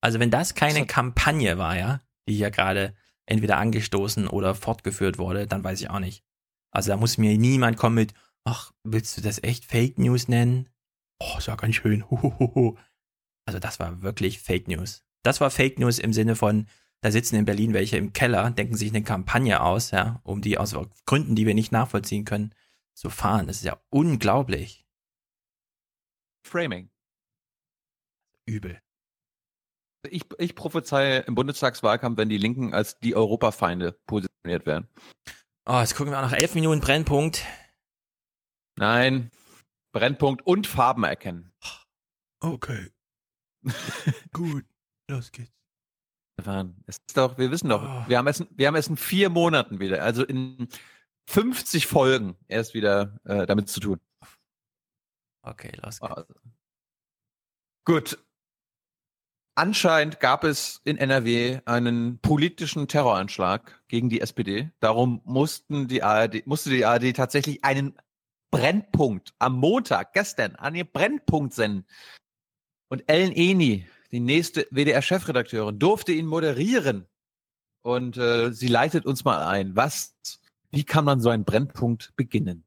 Also, 0.00 0.18
wenn 0.18 0.32
das 0.32 0.56
keine 0.56 0.84
Kampagne 0.84 1.58
war, 1.58 1.76
ja, 1.76 2.00
die 2.28 2.34
hier 2.34 2.50
gerade 2.50 2.96
entweder 3.24 3.58
angestoßen 3.58 4.26
oder 4.26 4.56
fortgeführt 4.56 5.16
wurde, 5.18 5.46
dann 5.46 5.62
weiß 5.62 5.80
ich 5.80 5.90
auch 5.90 6.00
nicht. 6.00 6.24
Also, 6.72 6.90
da 6.90 6.96
muss 6.96 7.18
mir 7.18 7.38
niemand 7.38 7.76
kommen 7.76 7.94
mit, 7.94 8.14
Ach, 8.42 8.72
willst 8.82 9.16
du 9.16 9.20
das 9.20 9.40
echt 9.44 9.64
Fake 9.64 9.98
News 9.98 10.26
nennen? 10.26 10.68
Oh, 11.20 11.38
ist 11.38 11.46
ja 11.46 11.54
ganz 11.54 11.76
schön. 11.76 12.08
Huhuhu. 12.10 12.78
Also 13.46 13.60
das 13.60 13.78
war 13.78 14.02
wirklich 14.02 14.40
Fake 14.40 14.66
News. 14.66 15.04
Das 15.22 15.40
war 15.40 15.50
Fake 15.50 15.78
News 15.78 15.98
im 15.98 16.12
Sinne 16.12 16.34
von, 16.34 16.66
da 17.00 17.12
sitzen 17.12 17.36
in 17.36 17.44
Berlin 17.44 17.74
welche 17.74 17.96
im 17.96 18.12
Keller, 18.12 18.50
denken 18.50 18.74
sich 18.74 18.90
eine 18.90 19.02
Kampagne 19.02 19.60
aus, 19.62 19.90
ja, 19.90 20.20
um 20.24 20.40
die 20.40 20.58
aus 20.58 20.74
Gründen, 21.06 21.36
die 21.36 21.46
wir 21.46 21.54
nicht 21.54 21.70
nachvollziehen 21.70 22.24
können, 22.24 22.54
zu 22.98 23.10
fahren. 23.10 23.46
Das 23.46 23.56
ist 23.56 23.64
ja 23.64 23.80
unglaublich. 23.90 24.84
Framing. 26.46 26.90
Übel. 28.46 28.80
Ich, 30.08 30.24
ich 30.38 30.54
prophezeie 30.54 31.20
im 31.20 31.34
Bundestagswahlkampf, 31.34 32.16
wenn 32.18 32.28
die 32.28 32.38
Linken 32.38 32.72
als 32.72 32.98
die 32.98 33.14
Europafeinde 33.14 33.92
positioniert 34.06 34.64
werden. 34.64 34.88
Oh, 35.66 35.78
jetzt 35.80 35.94
gucken 35.96 36.12
wir 36.12 36.18
auch 36.18 36.30
noch 36.30 36.32
elf 36.32 36.54
Minuten 36.54 36.80
Brennpunkt. 36.80 37.44
Nein. 38.76 39.30
Brennpunkt 39.92 40.46
und 40.46 40.66
Farben 40.66 41.04
erkennen. 41.04 41.52
Okay. 42.40 42.90
Gut, 44.32 44.64
los 45.10 45.32
geht's. 45.32 45.52
Stefan, 46.38 46.76
es 46.86 46.98
ist 47.06 47.16
doch, 47.16 47.36
wir 47.36 47.50
wissen 47.50 47.68
doch, 47.68 47.82
Oh. 47.82 48.08
wir, 48.08 48.16
haben 48.18 48.28
es, 48.28 48.46
wir 48.50 48.68
haben 48.68 48.76
es 48.76 48.86
in 48.86 48.96
vier 48.96 49.28
Monaten 49.28 49.80
wieder, 49.80 50.04
also 50.04 50.24
in 50.24 50.68
50 51.28 51.86
Folgen 51.86 52.36
erst 52.48 52.72
wieder 52.72 53.18
äh, 53.24 53.46
damit 53.46 53.68
zu 53.68 53.80
tun. 53.80 54.00
Okay, 55.42 55.70
los 55.82 56.00
geht's. 56.00 56.16
Also. 56.16 56.34
Gut. 57.84 58.18
Anscheinend 59.54 60.20
gab 60.20 60.44
es 60.44 60.80
in 60.84 60.96
NRW 60.96 61.60
einen 61.66 62.18
politischen 62.20 62.88
Terroranschlag 62.88 63.82
gegen 63.88 64.08
die 64.08 64.20
SPD. 64.20 64.70
Darum 64.80 65.20
mussten 65.24 65.86
die 65.86 66.02
ARD, 66.02 66.46
musste 66.46 66.70
die 66.70 66.86
ARD 66.86 67.14
tatsächlich 67.14 67.62
einen 67.62 67.98
Brennpunkt 68.50 69.34
am 69.38 69.56
Montag, 69.56 70.14
gestern, 70.14 70.56
an 70.56 70.74
ihr 70.74 70.84
Brennpunkt 70.84 71.52
senden. 71.52 71.86
Und 72.88 73.04
Ellen 73.06 73.32
Eni, 73.32 73.86
die 74.12 74.20
nächste 74.20 74.66
WDR-Chefredakteurin, 74.70 75.78
durfte 75.78 76.12
ihn 76.12 76.26
moderieren. 76.26 77.06
Und 77.82 78.16
äh, 78.16 78.50
sie 78.52 78.68
leitet 78.68 79.04
uns 79.04 79.24
mal 79.24 79.46
ein. 79.46 79.76
Was, 79.76 80.14
wie 80.70 80.84
kann 80.84 81.04
man 81.04 81.20
so 81.20 81.30
einen 81.30 81.44
Brennpunkt 81.44 82.12
beginnen? 82.16 82.64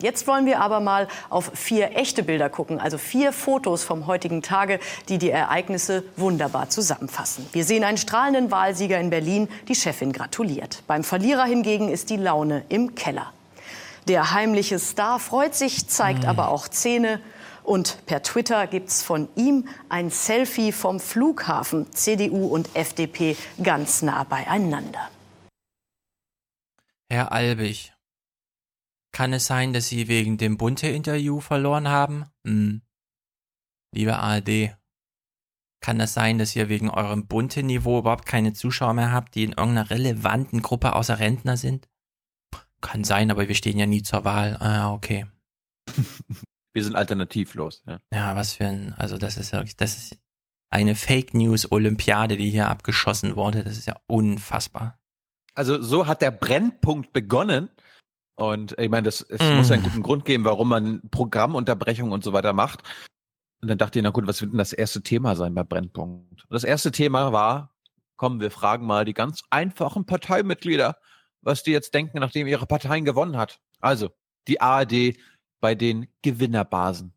Jetzt 0.00 0.26
wollen 0.26 0.46
wir 0.46 0.60
aber 0.60 0.80
mal 0.80 1.06
auf 1.28 1.52
vier 1.54 1.96
echte 1.96 2.22
Bilder 2.22 2.48
gucken, 2.48 2.80
also 2.80 2.96
vier 2.96 3.30
Fotos 3.30 3.84
vom 3.84 4.06
heutigen 4.06 4.40
Tage, 4.40 4.80
die 5.10 5.18
die 5.18 5.28
Ereignisse 5.28 6.02
wunderbar 6.16 6.70
zusammenfassen. 6.70 7.46
Wir 7.52 7.64
sehen 7.64 7.84
einen 7.84 7.98
strahlenden 7.98 8.50
Wahlsieger 8.50 8.98
in 8.98 9.10
Berlin, 9.10 9.48
die 9.68 9.74
Chefin 9.74 10.12
gratuliert. 10.12 10.82
Beim 10.86 11.04
Verlierer 11.04 11.44
hingegen 11.44 11.90
ist 11.90 12.08
die 12.08 12.16
Laune 12.16 12.64
im 12.70 12.94
Keller. 12.94 13.34
Der 14.08 14.32
heimliche 14.32 14.78
Star 14.78 15.20
freut 15.20 15.54
sich, 15.54 15.86
zeigt 15.88 16.24
aber 16.24 16.48
auch 16.48 16.68
Zähne. 16.68 17.20
Und 17.64 18.04
per 18.06 18.22
Twitter 18.22 18.66
gibt's 18.66 19.02
von 19.02 19.28
ihm 19.36 19.68
ein 19.88 20.10
Selfie 20.10 20.72
vom 20.72 21.00
Flughafen. 21.00 21.92
CDU 21.92 22.46
und 22.46 22.74
FDP 22.74 23.36
ganz 23.62 24.02
nah 24.02 24.24
beieinander. 24.24 25.08
Herr 27.10 27.30
Albig, 27.30 27.92
kann 29.12 29.32
es 29.32 29.46
sein, 29.46 29.72
dass 29.72 29.88
Sie 29.88 30.08
wegen 30.08 30.38
dem 30.38 30.56
Bunte-Interview 30.56 31.40
verloren 31.40 31.88
haben? 31.88 32.24
Hm. 32.46 32.82
Liebe 33.94 34.16
ARD, 34.16 34.74
kann 35.82 36.00
es 36.00 36.14
sein, 36.14 36.38
dass 36.38 36.56
ihr 36.56 36.68
wegen 36.68 36.88
eurem 36.88 37.26
Bunte-Niveau 37.26 37.98
überhaupt 37.98 38.24
keine 38.24 38.54
Zuschauer 38.54 38.94
mehr 38.94 39.12
habt, 39.12 39.34
die 39.34 39.44
in 39.44 39.50
irgendeiner 39.50 39.90
relevanten 39.90 40.62
Gruppe 40.62 40.94
außer 40.94 41.18
Rentner 41.18 41.56
sind? 41.56 41.88
Kann 42.80 43.04
sein, 43.04 43.30
aber 43.30 43.48
wir 43.48 43.54
stehen 43.54 43.78
ja 43.78 43.86
nie 43.86 44.02
zur 44.02 44.24
Wahl. 44.24 44.56
Ah, 44.58 44.92
okay. 44.92 45.26
Wir 46.72 46.84
sind 46.84 46.96
alternativlos. 46.96 47.82
Ja. 47.86 47.98
Ja, 48.12 48.36
was 48.36 48.54
für 48.54 48.66
ein, 48.66 48.94
also 48.96 49.18
das 49.18 49.36
ist 49.36 49.52
ja 49.52 49.58
wirklich, 49.58 49.76
das 49.76 49.96
ist 49.96 50.18
eine 50.70 50.94
Fake 50.94 51.34
News 51.34 51.70
Olympiade, 51.70 52.36
die 52.36 52.50
hier 52.50 52.68
abgeschossen 52.68 53.36
wurde. 53.36 53.62
Das 53.62 53.76
ist 53.76 53.86
ja 53.86 53.96
unfassbar. 54.06 54.98
Also 55.54 55.82
so 55.82 56.06
hat 56.06 56.22
der 56.22 56.30
Brennpunkt 56.30 57.12
begonnen. 57.12 57.68
Und 58.36 58.78
ich 58.78 58.88
meine, 58.88 59.04
das, 59.04 59.20
es 59.20 59.40
Mm. 59.40 59.56
muss 59.56 59.68
ja 59.68 59.74
einen 59.74 59.84
guten 59.84 60.02
Grund 60.02 60.24
geben, 60.24 60.44
warum 60.46 60.68
man 60.70 61.02
Programmunterbrechungen 61.10 62.12
und 62.12 62.24
so 62.24 62.32
weiter 62.32 62.54
macht. 62.54 62.82
Und 63.60 63.68
dann 63.68 63.76
dachte 63.78 63.98
ich, 63.98 64.02
na 64.02 64.10
gut, 64.10 64.26
was 64.26 64.40
wird 64.40 64.52
denn 64.52 64.58
das 64.58 64.72
erste 64.72 65.02
Thema 65.02 65.36
sein 65.36 65.54
bei 65.54 65.62
Brennpunkt? 65.62 66.44
Und 66.44 66.52
das 66.52 66.64
erste 66.64 66.90
Thema 66.90 67.32
war, 67.32 67.74
komm, 68.16 68.40
wir 68.40 68.50
fragen 68.50 68.86
mal 68.86 69.04
die 69.04 69.12
ganz 69.12 69.42
einfachen 69.50 70.06
Parteimitglieder, 70.06 70.96
was 71.42 71.62
die 71.62 71.72
jetzt 71.72 71.92
denken, 71.92 72.18
nachdem 72.20 72.46
ihre 72.46 72.66
Parteien 72.66 73.04
gewonnen 73.04 73.36
hat. 73.36 73.60
Also, 73.80 74.10
die 74.48 74.60
ARD 74.60 75.16
bei 75.62 75.74
den 75.74 76.08
Gewinnerbasen. 76.20 77.14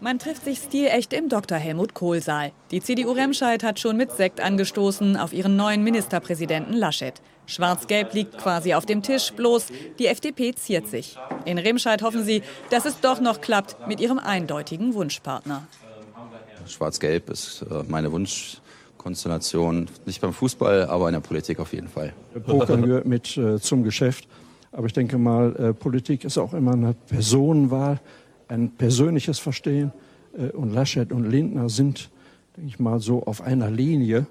Man 0.00 0.18
trifft 0.18 0.44
sich 0.44 0.58
stilecht 0.58 1.14
im 1.14 1.30
Dr. 1.30 1.56
Helmut 1.56 1.94
Kohl-Saal. 1.94 2.52
Die 2.70 2.82
CDU 2.82 3.12
Remscheid 3.12 3.64
hat 3.64 3.80
schon 3.80 3.96
mit 3.96 4.12
Sekt 4.12 4.38
angestoßen 4.38 5.16
auf 5.16 5.32
ihren 5.32 5.56
neuen 5.56 5.82
Ministerpräsidenten 5.82 6.74
Laschet. 6.74 7.22
Schwarz-Gelb 7.46 8.12
liegt 8.12 8.36
quasi 8.36 8.74
auf 8.74 8.84
dem 8.84 9.02
Tisch, 9.02 9.32
bloß 9.32 9.68
die 9.98 10.06
FDP 10.06 10.54
ziert 10.54 10.88
sich. 10.88 11.16
In 11.46 11.56
Remscheid 11.56 12.02
hoffen 12.02 12.22
sie, 12.22 12.42
dass 12.70 12.84
es 12.84 13.00
doch 13.00 13.20
noch 13.20 13.40
klappt 13.40 13.88
mit 13.88 13.98
ihrem 13.98 14.18
eindeutigen 14.18 14.92
Wunschpartner. 14.92 15.66
Schwarz-Gelb 16.66 17.30
ist 17.30 17.62
äh, 17.70 17.82
meine 17.88 18.12
Wunschkonstellation, 18.12 19.88
nicht 20.04 20.20
beim 20.20 20.34
Fußball, 20.34 20.86
aber 20.86 21.08
in 21.08 21.14
der 21.14 21.20
Politik 21.20 21.60
auf 21.60 21.72
jeden 21.72 21.88
Fall. 21.88 22.12
Pokern 22.44 22.82
gehört 22.82 23.06
mit 23.06 23.38
äh, 23.38 23.58
zum 23.58 23.84
Geschäft. 23.84 24.28
Aber 24.74 24.86
ich 24.86 24.92
denke 24.92 25.18
mal, 25.18 25.54
äh, 25.56 25.72
Politik 25.72 26.24
ist 26.24 26.36
auch 26.36 26.52
immer 26.52 26.72
eine 26.72 26.94
Personenwahl, 27.08 28.00
ein 28.48 28.70
persönliches 28.70 29.38
Verstehen. 29.38 29.92
Äh, 30.36 30.48
und 30.48 30.74
Laschet 30.74 31.12
und 31.12 31.30
Lindner 31.30 31.68
sind, 31.68 32.10
denke 32.56 32.68
ich 32.68 32.80
mal, 32.80 32.98
so 32.98 33.22
auf 33.22 33.40
einer 33.40 33.70
Linie. 33.70 34.26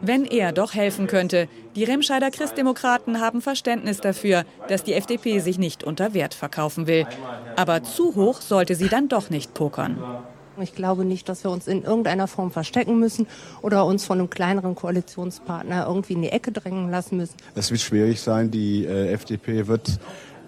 Wenn 0.00 0.24
er 0.24 0.52
doch 0.52 0.74
helfen 0.74 1.06
könnte. 1.06 1.46
Die 1.76 1.84
Remscheider 1.84 2.30
Christdemokraten 2.30 3.20
haben 3.20 3.40
Verständnis 3.40 4.00
dafür, 4.00 4.44
dass 4.66 4.82
die 4.82 4.94
FDP 4.94 5.38
sich 5.38 5.58
nicht 5.58 5.84
unter 5.84 6.14
Wert 6.14 6.34
verkaufen 6.34 6.86
will. 6.86 7.06
Aber 7.54 7.84
zu 7.84 8.16
hoch 8.16 8.40
sollte 8.40 8.74
sie 8.74 8.88
dann 8.88 9.08
doch 9.08 9.30
nicht 9.30 9.54
pokern. 9.54 9.98
Ich 10.60 10.74
glaube 10.74 11.04
nicht, 11.04 11.28
dass 11.28 11.44
wir 11.44 11.50
uns 11.50 11.66
in 11.66 11.82
irgendeiner 11.82 12.26
Form 12.28 12.50
verstecken 12.50 12.98
müssen 12.98 13.26
oder 13.62 13.84
uns 13.86 14.04
von 14.04 14.18
einem 14.18 14.30
kleineren 14.30 14.74
Koalitionspartner 14.74 15.86
irgendwie 15.86 16.14
in 16.14 16.22
die 16.22 16.28
Ecke 16.28 16.52
drängen 16.52 16.90
lassen 16.90 17.16
müssen. 17.16 17.36
Es 17.54 17.70
wird 17.70 17.80
schwierig 17.80 18.20
sein. 18.20 18.50
Die 18.50 18.84
äh, 18.84 19.12
FDP 19.12 19.66
wird 19.66 19.98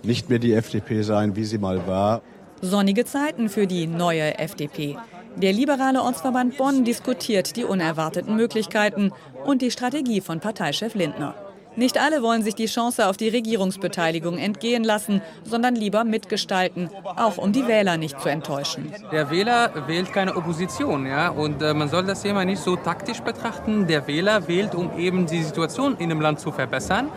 nicht 0.03 0.29
mehr 0.29 0.39
die 0.39 0.53
FDP 0.53 1.03
sein, 1.03 1.37
wie 1.37 1.45
sie 1.45 1.59
mal 1.59 1.87
war. 1.87 2.23
Sonnige 2.61 3.05
Zeiten 3.05 3.49
für 3.49 3.67
die 3.67 3.87
neue 3.87 4.39
FDP. 4.39 4.97
Der 5.37 5.53
liberale 5.53 6.03
Ortsverband 6.03 6.57
Bonn 6.57 6.85
diskutiert 6.85 7.57
die 7.57 7.65
unerwarteten 7.65 8.37
Möglichkeiten 8.37 9.13
und 9.45 9.63
die 9.63 9.71
Strategie 9.71 10.21
von 10.21 10.41
Parteichef 10.41 10.95
Lindner. 10.95 11.35
Nicht 11.77 11.99
alle 12.01 12.23
wollen 12.23 12.43
sich 12.43 12.55
die 12.55 12.67
Chance 12.67 13.09
auf 13.09 13.17
die 13.17 13.29
Regierungsbeteiligung 13.29 14.39
entgehen 14.39 14.85
lassen, 14.85 15.23
sondern 15.43 15.75
lieber 15.75 16.05
mitgestalten, 16.05 16.89
auch 17.05 17.37
um 17.37 17.53
die 17.53 17.67
Wähler 17.67 17.97
nicht 17.97 18.21
zu 18.21 18.29
enttäuschen. 18.29 18.93
Der 19.11 19.31
Wähler 19.31 19.89
wählt 19.89 20.13
keine 20.13 20.37
Opposition, 20.37 21.07
ja, 21.07 21.31
und 21.31 21.63
äh, 21.63 21.75
man 21.75 21.89
soll 21.89 22.05
das 22.05 22.23
Thema 22.23 22.45
nicht 22.45 22.63
so 22.63 22.77
taktisch 22.77 23.21
betrachten. 23.21 23.87
Der 23.87 24.07
Wähler 24.07 24.47
wählt, 24.47 24.75
um 24.75 24.97
eben 24.99 25.27
die 25.27 25.43
Situation 25.43 25.97
in 25.97 26.11
dem 26.11 26.21
Land 26.21 26.41
zu 26.41 26.53
verbessern. 26.53 27.11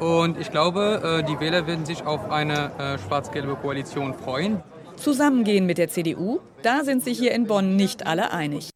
Und 0.00 0.38
ich 0.38 0.50
glaube, 0.50 1.22
äh, 1.22 1.22
die 1.22 1.38
Wähler 1.40 1.66
werden 1.66 1.86
sich 1.86 2.04
auf 2.04 2.30
eine 2.30 2.72
äh, 2.78 2.98
schwarz-gelbe 2.98 3.56
Koalition 3.56 4.14
freuen. 4.14 4.62
Zusammengehen 4.96 5.64
mit 5.64 5.78
der 5.78 5.88
CDU, 5.88 6.40
da 6.62 6.84
sind 6.84 7.02
sich 7.02 7.18
hier 7.18 7.32
in 7.32 7.46
Bonn 7.46 7.76
nicht 7.76 8.06
alle 8.06 8.32
einig. 8.32 8.70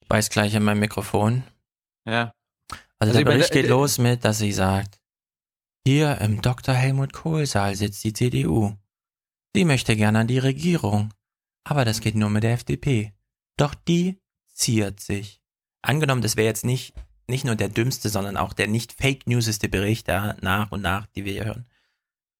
Ich 0.00 0.08
beiß 0.08 0.30
gleich 0.30 0.54
in 0.54 0.62
mein 0.62 0.78
Mikrofon. 0.78 1.44
Ja. 2.06 2.32
Also, 2.98 3.10
Also 3.10 3.12
der 3.12 3.20
ich 3.20 3.24
meine, 3.26 3.38
Bericht 3.38 3.52
geht 3.52 3.66
äh, 3.66 3.68
los 3.68 3.98
mit, 3.98 4.24
dass 4.24 4.38
sie 4.38 4.52
sagt, 4.52 5.00
hier 5.86 6.20
im 6.20 6.42
Dr. 6.42 6.74
Helmut 6.74 7.12
Kohl-Saal 7.12 7.74
sitzt 7.74 8.04
die 8.04 8.12
CDU. 8.12 8.74
Die 9.54 9.64
möchte 9.64 9.96
gerne 9.96 10.20
an 10.20 10.26
die 10.26 10.38
Regierung. 10.38 11.14
Aber 11.64 11.84
das 11.84 12.00
geht 12.00 12.14
nur 12.14 12.30
mit 12.30 12.42
der 12.42 12.52
FDP. 12.52 13.12
Doch 13.56 13.74
die 13.74 14.20
ziert 14.48 15.00
sich. 15.00 15.40
Angenommen, 15.82 16.22
das 16.22 16.36
wäre 16.36 16.46
jetzt 16.46 16.64
nicht, 16.64 16.94
nicht 17.26 17.44
nur 17.44 17.56
der 17.56 17.68
dümmste, 17.68 18.08
sondern 18.08 18.36
auch 18.36 18.52
der 18.52 18.68
nicht 18.68 18.92
fake 18.92 19.26
newseste 19.26 19.68
Bericht 19.68 20.08
da 20.08 20.36
nach 20.40 20.72
und 20.72 20.82
nach, 20.82 21.06
die 21.06 21.24
wir 21.24 21.32
hier 21.32 21.44
hören. 21.44 21.66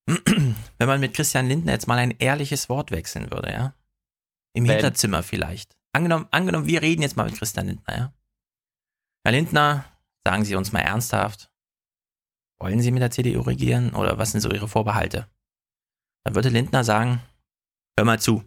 Wenn 0.78 0.88
man 0.88 1.00
mit 1.00 1.14
Christian 1.14 1.46
Lindner 1.48 1.72
jetzt 1.72 1.86
mal 1.86 1.98
ein 1.98 2.14
ehrliches 2.18 2.68
Wort 2.68 2.90
wechseln 2.90 3.30
würde, 3.30 3.50
ja? 3.52 3.74
Im 4.54 4.64
Wenn? 4.64 4.72
Hinterzimmer 4.72 5.22
vielleicht. 5.22 5.76
Angenommen, 5.92 6.26
angenommen, 6.30 6.66
wir 6.66 6.82
reden 6.82 7.02
jetzt 7.02 7.16
mal 7.16 7.26
mit 7.26 7.38
Christian 7.38 7.66
Lindner, 7.66 7.96
ja? 7.96 8.12
Herr 9.24 9.32
Lindner, 9.32 9.84
sagen 10.24 10.44
Sie 10.44 10.54
uns 10.56 10.72
mal 10.72 10.80
ernsthaft, 10.80 11.50
wollen 12.60 12.80
Sie 12.80 12.90
mit 12.90 13.02
der 13.02 13.10
CDU 13.10 13.40
regieren 13.40 13.94
oder 13.94 14.18
was 14.18 14.32
sind 14.32 14.40
so 14.40 14.50
Ihre 14.50 14.68
Vorbehalte? 14.68 15.28
Dann 16.24 16.34
würde 16.34 16.48
Lindner 16.48 16.84
sagen, 16.84 17.22
hör 17.96 18.04
mal 18.04 18.20
zu. 18.20 18.44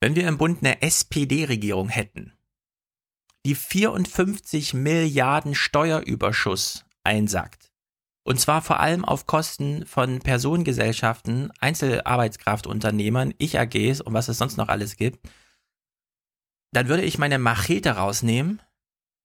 Wenn 0.00 0.14
wir 0.14 0.28
im 0.28 0.38
Bund 0.38 0.58
eine 0.60 0.82
SPD-Regierung 0.82 1.88
hätten, 1.88 2.36
die 3.46 3.54
54 3.54 4.74
Milliarden 4.74 5.54
Steuerüberschuss 5.54 6.84
einsackt. 7.04 7.72
Und 8.24 8.40
zwar 8.40 8.60
vor 8.60 8.80
allem 8.80 9.04
auf 9.04 9.26
Kosten 9.26 9.86
von 9.86 10.18
Personengesellschaften, 10.18 11.52
Einzelarbeitskraftunternehmern, 11.60 13.34
Ich-AGs 13.38 14.00
und 14.00 14.14
was 14.14 14.28
es 14.28 14.38
sonst 14.38 14.56
noch 14.56 14.68
alles 14.68 14.96
gibt, 14.96 15.30
dann 16.72 16.88
würde 16.88 17.04
ich 17.04 17.18
meine 17.18 17.38
Machete 17.38 17.92
rausnehmen 17.92 18.60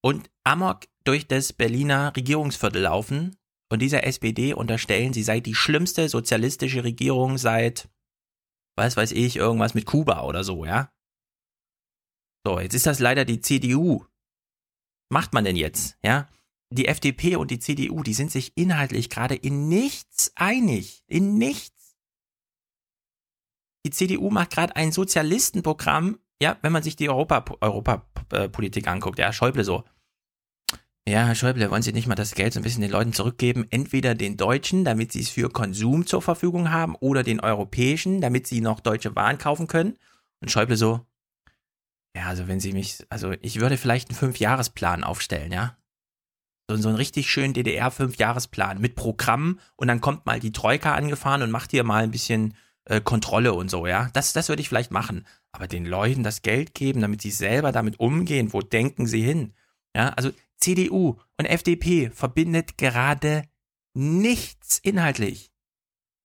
und 0.01 0.29
Amok 0.43 0.87
durch 1.03 1.27
das 1.27 1.53
Berliner 1.53 2.15
Regierungsviertel 2.15 2.81
laufen 2.81 3.37
und 3.71 3.79
dieser 3.81 4.03
SPD 4.03 4.53
unterstellen, 4.53 5.13
sie 5.13 5.23
sei 5.23 5.39
die 5.39 5.55
schlimmste 5.55 6.09
sozialistische 6.09 6.83
Regierung 6.83 7.37
seit, 7.37 7.89
was 8.75 8.97
weiß 8.97 9.11
ich, 9.11 9.37
irgendwas 9.37 9.73
mit 9.73 9.85
Kuba 9.85 10.23
oder 10.23 10.43
so, 10.43 10.65
ja? 10.65 10.91
So, 12.45 12.59
jetzt 12.59 12.73
ist 12.73 12.87
das 12.87 12.99
leider 12.99 13.23
die 13.23 13.39
CDU. 13.39 14.05
Macht 15.09 15.33
man 15.33 15.45
denn 15.45 15.55
jetzt, 15.55 15.97
ja? 16.03 16.27
Die 16.73 16.87
FDP 16.87 17.35
und 17.35 17.51
die 17.51 17.59
CDU, 17.59 18.01
die 18.01 18.13
sind 18.13 18.31
sich 18.31 18.53
inhaltlich 18.55 19.09
gerade 19.09 19.35
in 19.35 19.67
nichts 19.67 20.31
einig. 20.35 21.03
In 21.05 21.37
nichts. 21.37 21.97
Die 23.85 23.91
CDU 23.91 24.29
macht 24.29 24.51
gerade 24.51 24.75
ein 24.75 24.91
Sozialistenprogramm, 24.91 26.19
ja, 26.41 26.57
wenn 26.61 26.71
man 26.71 26.83
sich 26.83 26.95
die 26.95 27.09
Europapolitik 27.09 27.61
Europa, 27.61 28.05
äh, 28.33 28.89
anguckt, 28.89 29.19
ja, 29.19 29.31
Schäuble 29.31 29.63
so. 29.63 29.83
Ja, 31.07 31.25
Herr 31.25 31.35
Schäuble, 31.35 31.69
wollen 31.71 31.81
Sie 31.81 31.93
nicht 31.93 32.07
mal 32.07 32.15
das 32.15 32.35
Geld 32.35 32.53
so 32.53 32.59
ein 32.59 32.63
bisschen 32.63 32.81
den 32.81 32.91
Leuten 32.91 33.13
zurückgeben? 33.13 33.65
Entweder 33.69 34.13
den 34.13 34.37
Deutschen, 34.37 34.85
damit 34.85 35.11
sie 35.11 35.21
es 35.21 35.29
für 35.29 35.49
Konsum 35.49 36.05
zur 36.05 36.21
Verfügung 36.21 36.71
haben, 36.71 36.95
oder 36.95 37.23
den 37.23 37.39
Europäischen, 37.39 38.21
damit 38.21 38.47
sie 38.47 38.61
noch 38.61 38.79
deutsche 38.79 39.15
Waren 39.15 39.37
kaufen 39.37 39.67
können. 39.67 39.97
Und 40.41 40.51
Schäuble 40.51 40.77
so, 40.77 41.05
ja, 42.15 42.27
also 42.27 42.47
wenn 42.47 42.59
Sie 42.59 42.73
mich, 42.73 43.05
also 43.09 43.33
ich 43.41 43.59
würde 43.59 43.77
vielleicht 43.77 44.09
einen 44.09 44.17
Fünfjahresplan 44.17 45.03
aufstellen, 45.03 45.51
ja. 45.51 45.77
So, 46.69 46.75
so 46.77 46.89
einen 46.89 46.97
richtig 46.97 47.29
schönen 47.29 47.53
DDR-Fünfjahresplan 47.53 48.79
mit 48.79 48.95
Programm 48.95 49.59
und 49.75 49.87
dann 49.87 50.01
kommt 50.01 50.25
mal 50.25 50.39
die 50.39 50.51
Troika 50.51 50.93
angefahren 50.93 51.41
und 51.41 51.51
macht 51.51 51.71
hier 51.71 51.83
mal 51.83 52.03
ein 52.03 52.11
bisschen 52.11 52.55
äh, 52.91 52.99
Kontrolle 52.99 53.53
und 53.53 53.71
so, 53.71 53.87
ja. 53.87 54.09
Das, 54.13 54.33
das 54.33 54.49
würde 54.49 54.61
ich 54.61 54.67
vielleicht 54.67 54.91
machen. 54.91 55.25
Aber 55.53 55.67
den 55.67 55.85
Leuten 55.85 56.23
das 56.23 56.41
Geld 56.41 56.73
geben, 56.73 57.01
damit 57.01 57.21
sie 57.21 57.31
selber 57.31 57.71
damit 57.71 57.99
umgehen, 57.99 58.51
wo 58.51 58.61
denken 58.61 59.07
sie 59.07 59.21
hin? 59.21 59.53
Ja, 59.95 60.09
also 60.09 60.31
CDU 60.57 61.15
und 61.37 61.45
FDP 61.45 62.11
verbindet 62.13 62.77
gerade 62.77 63.43
nichts 63.93 64.79
inhaltlich. 64.79 65.51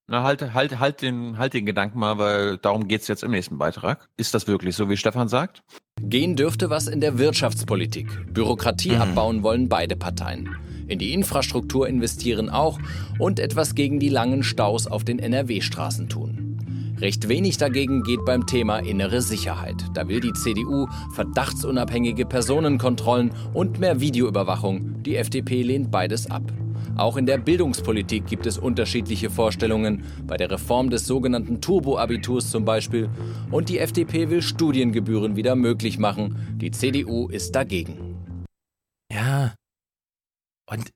Na, 0.09 0.23
halt, 0.23 0.53
halt, 0.53 0.79
halt 0.79 1.01
den, 1.01 1.37
halt 1.37 1.53
den 1.53 1.65
Gedanken 1.65 1.99
mal, 1.99 2.17
weil 2.17 2.57
darum 2.57 2.87
geht's 2.87 3.07
jetzt 3.07 3.23
im 3.23 3.31
nächsten 3.31 3.57
Beitrag. 3.57 4.07
Ist 4.17 4.33
das 4.33 4.47
wirklich 4.47 4.75
so, 4.75 4.89
wie 4.89 4.97
Stefan 4.97 5.27
sagt? 5.27 5.63
Gehen 6.01 6.35
dürfte 6.35 6.69
was 6.69 6.87
in 6.87 7.01
der 7.01 7.17
Wirtschaftspolitik. 7.17 8.33
Bürokratie 8.33 8.95
mhm. 8.95 9.01
abbauen 9.01 9.43
wollen 9.43 9.67
beide 9.67 9.95
Parteien. 9.95 10.55
In 10.87 10.99
die 10.99 11.13
Infrastruktur 11.13 11.87
investieren 11.87 12.49
auch 12.49 12.79
und 13.19 13.39
etwas 13.39 13.75
gegen 13.75 13.99
die 13.99 14.09
langen 14.09 14.43
Staus 14.43 14.87
auf 14.87 15.03
den 15.03 15.19
NRW-Straßen 15.19 16.07
tun. 16.07 16.46
Recht 16.99 17.29
wenig 17.29 17.57
dagegen 17.57 18.01
geht 18.01 18.25
beim 18.25 18.47
Thema 18.47 18.79
innere 18.79 19.21
Sicherheit. 19.21 19.75
Da 19.93 20.07
will 20.07 20.19
die 20.19 20.33
CDU 20.33 20.87
verdachtsunabhängige 21.13 22.25
Personenkontrollen 22.25 23.31
und 23.53 23.79
mehr 23.79 23.99
Videoüberwachung. 23.99 25.03
Die 25.03 25.15
FDP 25.15 25.61
lehnt 25.61 25.91
beides 25.91 26.29
ab. 26.31 26.41
Auch 26.95 27.15
in 27.17 27.27
der 27.27 27.37
Bildungspolitik 27.37 28.25
gibt 28.25 28.47
es 28.47 28.57
unterschiedliche 28.57 29.29
Vorstellungen, 29.29 30.05
bei 30.25 30.37
der 30.37 30.49
Reform 30.49 30.89
des 30.89 31.05
sogenannten 31.05 31.61
Turbo-Abiturs 31.61 32.49
zum 32.49 32.65
Beispiel. 32.65 33.09
Und 33.51 33.69
die 33.69 33.77
FDP 33.77 34.31
will 34.31 34.41
Studiengebühren 34.41 35.35
wieder 35.35 35.55
möglich 35.55 35.99
machen. 35.99 36.57
Die 36.59 36.71
CDU 36.71 37.27
ist 37.27 37.51
dagegen. 37.51 38.17
Ja. 39.13 39.53
Und 40.67 40.89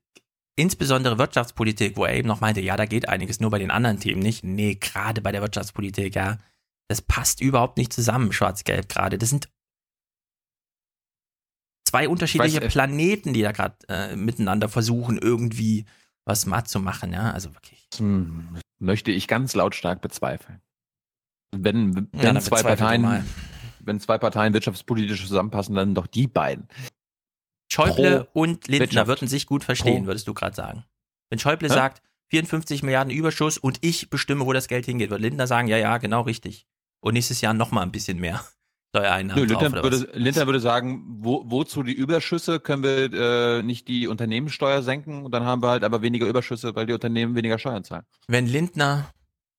insbesondere 0.56 1.18
Wirtschaftspolitik, 1.18 1.96
wo 1.96 2.04
er 2.04 2.14
eben 2.14 2.28
noch 2.28 2.40
meinte, 2.40 2.60
ja, 2.60 2.76
da 2.76 2.86
geht 2.86 3.08
einiges, 3.08 3.40
nur 3.40 3.50
bei 3.50 3.58
den 3.58 3.70
anderen 3.70 4.00
Themen 4.00 4.20
nicht. 4.20 4.44
Nee, 4.44 4.76
gerade 4.76 5.20
bei 5.20 5.32
der 5.32 5.42
Wirtschaftspolitik, 5.42 6.14
ja. 6.14 6.38
Das 6.88 7.00
passt 7.00 7.40
überhaupt 7.40 7.78
nicht 7.78 7.92
zusammen, 7.92 8.32
Schwarz-Gelb 8.32 8.88
gerade. 8.88 9.18
Das 9.18 9.30
sind 9.30 9.48
zwei 11.88 12.08
unterschiedliche 12.08 12.62
weiß, 12.62 12.72
Planeten, 12.72 13.32
die 13.32 13.42
da 13.42 13.52
gerade 13.52 13.76
äh, 13.88 14.16
miteinander 14.16 14.68
versuchen, 14.68 15.18
irgendwie 15.18 15.86
was 16.24 16.46
matt 16.46 16.68
zu 16.68 16.80
machen, 16.80 17.12
ja. 17.12 17.30
Also 17.30 17.54
wirklich. 17.54 17.88
Hm, 17.96 18.58
möchte 18.78 19.10
ich 19.10 19.28
ganz 19.28 19.54
lautstark 19.54 20.00
bezweifeln. 20.00 20.60
Wenn, 21.54 22.08
wenn 22.12 22.34
ja, 22.34 22.40
zwei 22.40 22.62
Parteien, 22.62 23.24
wenn 23.80 24.00
zwei 24.00 24.18
Parteien 24.18 24.54
wirtschaftspolitisch 24.54 25.26
zusammenpassen, 25.26 25.74
dann 25.74 25.94
doch 25.94 26.06
die 26.06 26.26
beiden. 26.26 26.68
Schäuble 27.72 28.24
Pro 28.32 28.40
und 28.40 28.68
Lindner 28.68 28.80
Wirtschaft. 28.80 29.08
würden 29.08 29.28
sich 29.28 29.46
gut 29.46 29.64
verstehen, 29.64 30.02
Pro. 30.02 30.08
würdest 30.08 30.28
du 30.28 30.34
gerade 30.34 30.54
sagen. 30.54 30.84
Wenn 31.30 31.38
Schäuble 31.38 31.70
Hä? 31.70 31.74
sagt, 31.74 32.02
54 32.28 32.82
Milliarden 32.82 33.12
Überschuss 33.12 33.56
und 33.56 33.78
ich 33.80 34.10
bestimme, 34.10 34.44
wo 34.44 34.52
das 34.52 34.68
Geld 34.68 34.84
hingeht, 34.84 35.10
würde 35.10 35.22
Lindner 35.22 35.46
sagen, 35.46 35.68
ja, 35.68 35.78
ja, 35.78 35.96
genau 35.98 36.20
richtig. 36.22 36.66
Und 37.00 37.14
nächstes 37.14 37.40
Jahr 37.40 37.54
nochmal 37.54 37.84
ein 37.84 37.92
bisschen 37.92 38.18
mehr 38.18 38.44
Steuereinnahmen. 38.94 39.42
Nö, 39.42 39.48
Lindner, 39.48 39.82
würde, 39.82 40.08
Lindner 40.12 40.46
würde 40.46 40.60
sagen, 40.60 41.02
wo, 41.20 41.44
wozu 41.46 41.82
die 41.82 41.94
Überschüsse? 41.94 42.60
Können 42.60 42.82
wir 42.82 43.12
äh, 43.12 43.62
nicht 43.62 43.88
die 43.88 44.06
Unternehmenssteuer 44.06 44.82
senken? 44.82 45.24
Und 45.24 45.32
dann 45.32 45.44
haben 45.44 45.62
wir 45.62 45.70
halt 45.70 45.84
aber 45.84 46.02
weniger 46.02 46.26
Überschüsse, 46.26 46.74
weil 46.74 46.84
die 46.84 46.92
Unternehmen 46.92 47.34
weniger 47.34 47.58
Steuern 47.58 47.84
zahlen. 47.84 48.04
Wenn 48.28 48.46
Lindner 48.46 49.10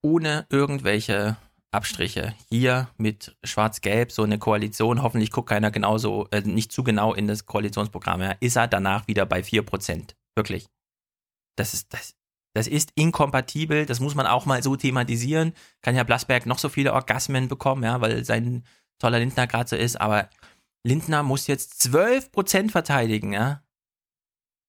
ohne 0.03 0.45
irgendwelche 0.49 1.37
Abstriche. 1.73 2.35
Hier 2.49 2.89
mit 2.97 3.35
Schwarz-Gelb 3.43 4.11
so 4.11 4.23
eine 4.23 4.39
Koalition, 4.39 5.01
hoffentlich 5.01 5.31
guckt 5.31 5.49
keiner 5.49 5.71
genauso, 5.71 6.27
äh, 6.31 6.41
nicht 6.41 6.71
zu 6.71 6.83
genau 6.83 7.13
in 7.13 7.27
das 7.27 7.45
Koalitionsprogramm, 7.45 8.21
ja, 8.21 8.35
ist 8.39 8.55
er 8.55 8.67
danach 8.67 9.07
wieder 9.07 9.25
bei 9.25 9.41
4%. 9.41 10.15
Wirklich. 10.35 10.67
Das 11.57 11.73
ist, 11.73 11.93
das, 11.93 12.15
das 12.55 12.67
ist 12.67 12.91
inkompatibel, 12.95 13.85
das 13.85 13.99
muss 13.99 14.15
man 14.15 14.27
auch 14.27 14.45
mal 14.45 14.61
so 14.61 14.75
thematisieren. 14.75 15.53
Kann 15.81 15.95
Herr 15.95 16.05
Blasberg 16.05 16.45
noch 16.45 16.59
so 16.59 16.69
viele 16.69 16.93
Orgasmen 16.93 17.47
bekommen, 17.47 17.83
ja, 17.83 18.01
weil 18.01 18.23
sein 18.23 18.63
toller 18.99 19.19
Lindner 19.19 19.47
gerade 19.47 19.69
so 19.69 19.75
ist, 19.75 19.99
aber 19.99 20.29
Lindner 20.85 21.23
muss 21.23 21.47
jetzt 21.47 21.81
12% 21.85 22.69
verteidigen, 22.69 23.33
ja. 23.33 23.63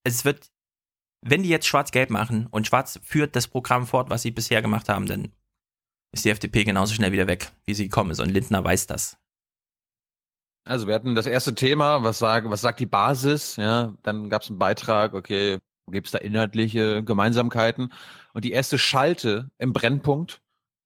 Es 0.04 0.24
wird, 0.24 0.50
wenn 1.22 1.42
die 1.42 1.48
jetzt 1.48 1.66
Schwarz-Gelb 1.66 2.10
machen 2.10 2.46
und 2.46 2.66
Schwarz 2.66 3.00
führt 3.02 3.36
das 3.36 3.48
Programm 3.48 3.86
fort, 3.86 4.10
was 4.10 4.22
sie 4.22 4.30
bisher 4.30 4.62
gemacht 4.62 4.88
haben, 4.88 5.06
dann 5.06 5.32
ist 6.14 6.24
die 6.24 6.30
FDP 6.30 6.64
genauso 6.64 6.94
schnell 6.94 7.12
wieder 7.12 7.26
weg, 7.26 7.50
wie 7.66 7.74
sie 7.74 7.84
gekommen 7.84 8.10
ist. 8.10 8.20
Und 8.20 8.30
Lindner 8.30 8.64
weiß 8.64 8.86
das. 8.86 9.18
Also 10.64 10.86
wir 10.86 10.94
hatten 10.94 11.14
das 11.14 11.26
erste 11.26 11.54
Thema, 11.54 12.02
was, 12.02 12.18
sag, 12.18 12.48
was 12.48 12.62
sagt 12.62 12.80
die 12.80 12.86
Basis? 12.86 13.56
Ja, 13.56 13.92
dann 14.02 14.30
gab 14.30 14.42
es 14.42 14.48
einen 14.48 14.58
Beitrag, 14.58 15.12
okay, 15.12 15.58
gibt 15.90 16.06
es 16.06 16.12
da 16.12 16.18
inhaltliche 16.18 17.04
Gemeinsamkeiten? 17.04 17.92
Und 18.32 18.44
die 18.44 18.52
erste 18.52 18.78
Schalte 18.78 19.50
im 19.58 19.74
Brennpunkt 19.74 20.40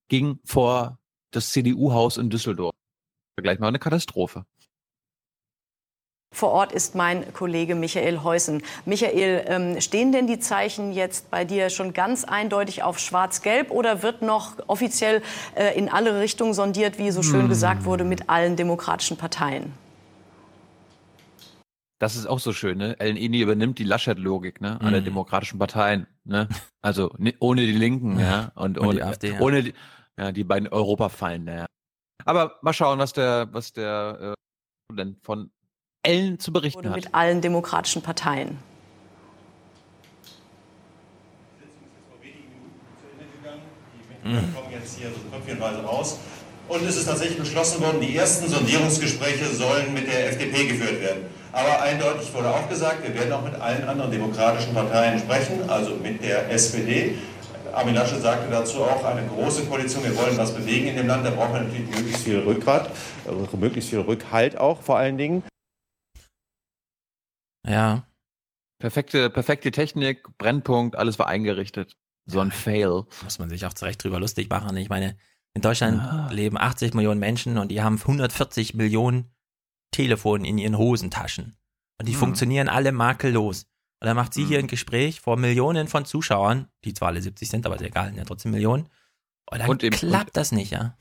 ging 0.09 0.41
vor 0.45 0.99
das 1.31 1.51
CDU-Haus 1.51 2.17
in 2.17 2.31
Düsseldorf. 2.31 2.75
Gleich 3.37 3.61
mal 3.61 3.69
eine 3.69 3.79
Katastrophe. 3.79 4.47
Vor 6.31 6.51
Ort 6.51 6.73
ist 6.73 6.95
mein 6.95 7.33
Kollege 7.33 7.75
Michael 7.75 8.23
Heusen. 8.23 8.63
Michael, 8.85 9.45
ähm, 9.49 9.81
stehen 9.81 10.13
denn 10.13 10.27
die 10.27 10.39
Zeichen 10.39 10.93
jetzt 10.93 11.31
bei 11.31 11.45
dir 11.45 11.71
schon 11.71 11.93
ganz 11.95 12.25
eindeutig 12.25 12.83
auf 12.83 12.99
Schwarz-Gelb 12.99 13.71
oder 13.71 14.03
wird 14.03 14.23
noch 14.23 14.53
offiziell 14.67 15.23
äh, 15.57 15.77
in 15.77 15.89
alle 15.89 16.21
Richtungen 16.21 16.55
sondiert, 16.55 16.99
wie 16.99 17.11
so 17.11 17.23
schön 17.23 17.43
hm. 17.43 17.49
gesagt 17.49 17.85
wurde, 17.85 18.05
mit 18.05 18.29
allen 18.29 18.57
demokratischen 18.57 19.17
Parteien? 19.17 19.73
Das 21.99 22.15
ist 22.15 22.27
auch 22.27 22.39
so 22.39 22.53
schön, 22.53 22.79
ne? 22.79 22.95
Ellen 23.01 23.17
Eni 23.17 23.41
übernimmt 23.41 23.79
die 23.81 23.85
Laschet-Logik, 23.85 24.61
ne? 24.61 24.81
Aller 24.81 25.01
mhm. 25.01 25.07
demokratischen 25.07 25.59
Parteien, 25.59 26.07
ne? 26.25 26.49
Also 26.81 27.13
ohne 27.41 27.63
die 27.63 27.73
Linken, 27.73 28.21
ja, 28.21 28.53
und, 28.55 28.79
und 28.79 28.87
ohne, 28.87 28.95
die 28.95 29.03
AfD, 29.03 29.33
ja. 29.33 29.41
ohne 29.41 29.65
die, 29.65 29.75
ja, 30.17 30.31
die 30.31 30.45
beiden 30.45 30.69
Europafallen, 30.69 31.49
ja. 31.49 31.67
Aber 32.25 32.55
mal 32.63 32.73
schauen, 32.73 33.01
was 33.01 33.13
der, 33.13 33.49
was 33.51 33.73
der 33.73 34.37
äh, 34.97 35.05
von 35.23 35.51
Ellen 36.09 36.39
zu 36.39 36.53
berichten 36.53 36.89
hat. 36.89 36.97
Mit 36.97 37.15
allen 37.15 37.41
demokratischen 37.43 38.01
Parteien. 38.01 38.57
Die 44.25 44.29
mhm. 44.29 44.55
kommen 44.55 44.71
jetzt 44.73 44.99
hier 44.99 45.09
so 45.11 45.31
tröpfchenweise 45.31 45.79
raus. 45.85 46.19
Und 46.69 46.83
es 46.87 46.97
ist 46.97 47.07
tatsächlich 47.07 47.39
beschlossen 47.39 47.81
worden, 47.83 48.01
die 48.01 48.15
ersten 48.17 48.49
Sondierungsgespräche 48.49 49.47
sollen 49.47 49.95
mit 49.95 50.07
der 50.07 50.29
FDP 50.29 50.67
geführt 50.67 51.01
werden. 51.01 51.23
Aber 51.53 51.81
eindeutig 51.81 52.33
wurde 52.35 52.51
auch 52.51 52.69
gesagt, 52.69 53.03
wir 53.07 53.15
werden 53.15 53.33
auch 53.33 53.43
mit 53.43 53.55
allen 53.55 53.89
anderen 53.89 54.11
demokratischen 54.11 54.75
Parteien 54.75 55.19
sprechen, 55.19 55.69
also 55.69 55.95
mit 56.03 56.23
der 56.23 56.51
SPD. 56.51 57.15
Armin 57.73 57.95
Laschet 57.95 58.21
sagte 58.21 58.51
dazu 58.51 58.83
auch, 58.83 59.03
eine 59.05 59.27
große 59.27 59.65
Koalition, 59.65 60.05
wir 60.05 60.17
wollen 60.17 60.37
was 60.37 60.53
bewegen 60.53 60.89
in 60.89 60.97
dem 60.97 61.07
Land, 61.07 61.25
da 61.25 61.31
brauchen 61.31 61.55
wir 61.55 61.61
natürlich 61.63 61.89
möglichst 61.91 62.25
viel 62.25 62.39
Rückgrat, 62.41 62.91
also 63.27 63.49
möglichst 63.57 63.91
viel 63.91 64.01
Rückhalt 64.01 64.59
auch 64.59 64.83
vor 64.83 64.99
allen 64.99 65.17
Dingen. 65.17 65.43
Ja. 67.67 68.07
Perfekte, 68.79 69.31
perfekte 69.31 69.71
Technik, 69.71 70.39
Brennpunkt, 70.39 70.97
alles 70.97 71.19
war 71.19 71.27
eingerichtet. 71.27 71.97
So 72.27 72.41
ein 72.41 72.53
Fail. 72.53 73.05
Muss 73.25 73.39
man 73.39 73.49
sich 73.49 73.65
auch 73.67 73.73
zurecht 73.73 74.05
drüber 74.05 74.21
lustig 74.21 74.51
machen. 74.51 74.77
Ich 74.77 74.89
meine, 74.89 75.17
in 75.55 75.63
Deutschland 75.63 76.01
ah. 76.01 76.29
leben 76.31 76.59
80 76.59 76.95
Millionen 76.95 77.19
Menschen 77.19 77.59
und 77.59 77.69
die 77.69 77.83
haben 77.83 77.99
140 77.99 78.75
Millionen 78.75 79.35
Telefone 79.91 80.47
in 80.47 80.59
ihren 80.59 80.77
Hosentaschen. 80.77 81.57
Und 81.99 82.07
die 82.07 82.13
hm. 82.13 82.21
funktionieren 82.21 82.69
alle 82.69 82.93
makellos. 82.93 83.65
Und 84.01 84.07
dann 84.07 84.15
macht 84.15 84.35
sie 84.35 84.45
hier 84.45 84.61
ein 84.61 84.69
Gespräch 84.69 85.21
vor 85.21 85.37
Millionen 85.37 85.89
von 85.89 86.05
Zuschauern, 86.05 86.69
die 86.85 86.95
zwar 86.95 87.09
alle 87.09 87.21
70 87.21 87.49
sind, 87.49 87.67
aber 87.67 87.77
ist 87.77 87.83
egal, 87.83 88.15
ja 88.17 88.25
trotzdem 88.25 88.53
Millionen. 88.53 88.89
Und 89.51 89.59
dann 89.59 89.69
Und 89.69 89.83
eben- 89.83 89.97
klappt 89.97 90.37
das 90.37 90.53
nicht, 90.53 90.71
ja. 90.71 90.97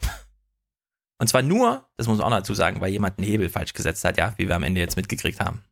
Und 1.19 1.27
zwar 1.27 1.41
nur, 1.41 1.87
das 1.97 2.07
muss 2.07 2.17
man 2.17 2.25
auch 2.25 2.29
noch 2.31 2.37
dazu 2.37 2.53
sagen, 2.53 2.79
weil 2.81 2.91
jemand 2.91 3.17
einen 3.17 3.27
Hebel 3.27 3.49
falsch 3.49 3.73
gesetzt 3.73 4.03
hat, 4.03 4.17
ja, 4.17 4.33
wie 4.37 4.47
wir 4.47 4.55
am 4.55 4.63
Ende 4.63 4.81
jetzt 4.81 4.97
mitgekriegt 4.97 5.39
haben. 5.39 5.63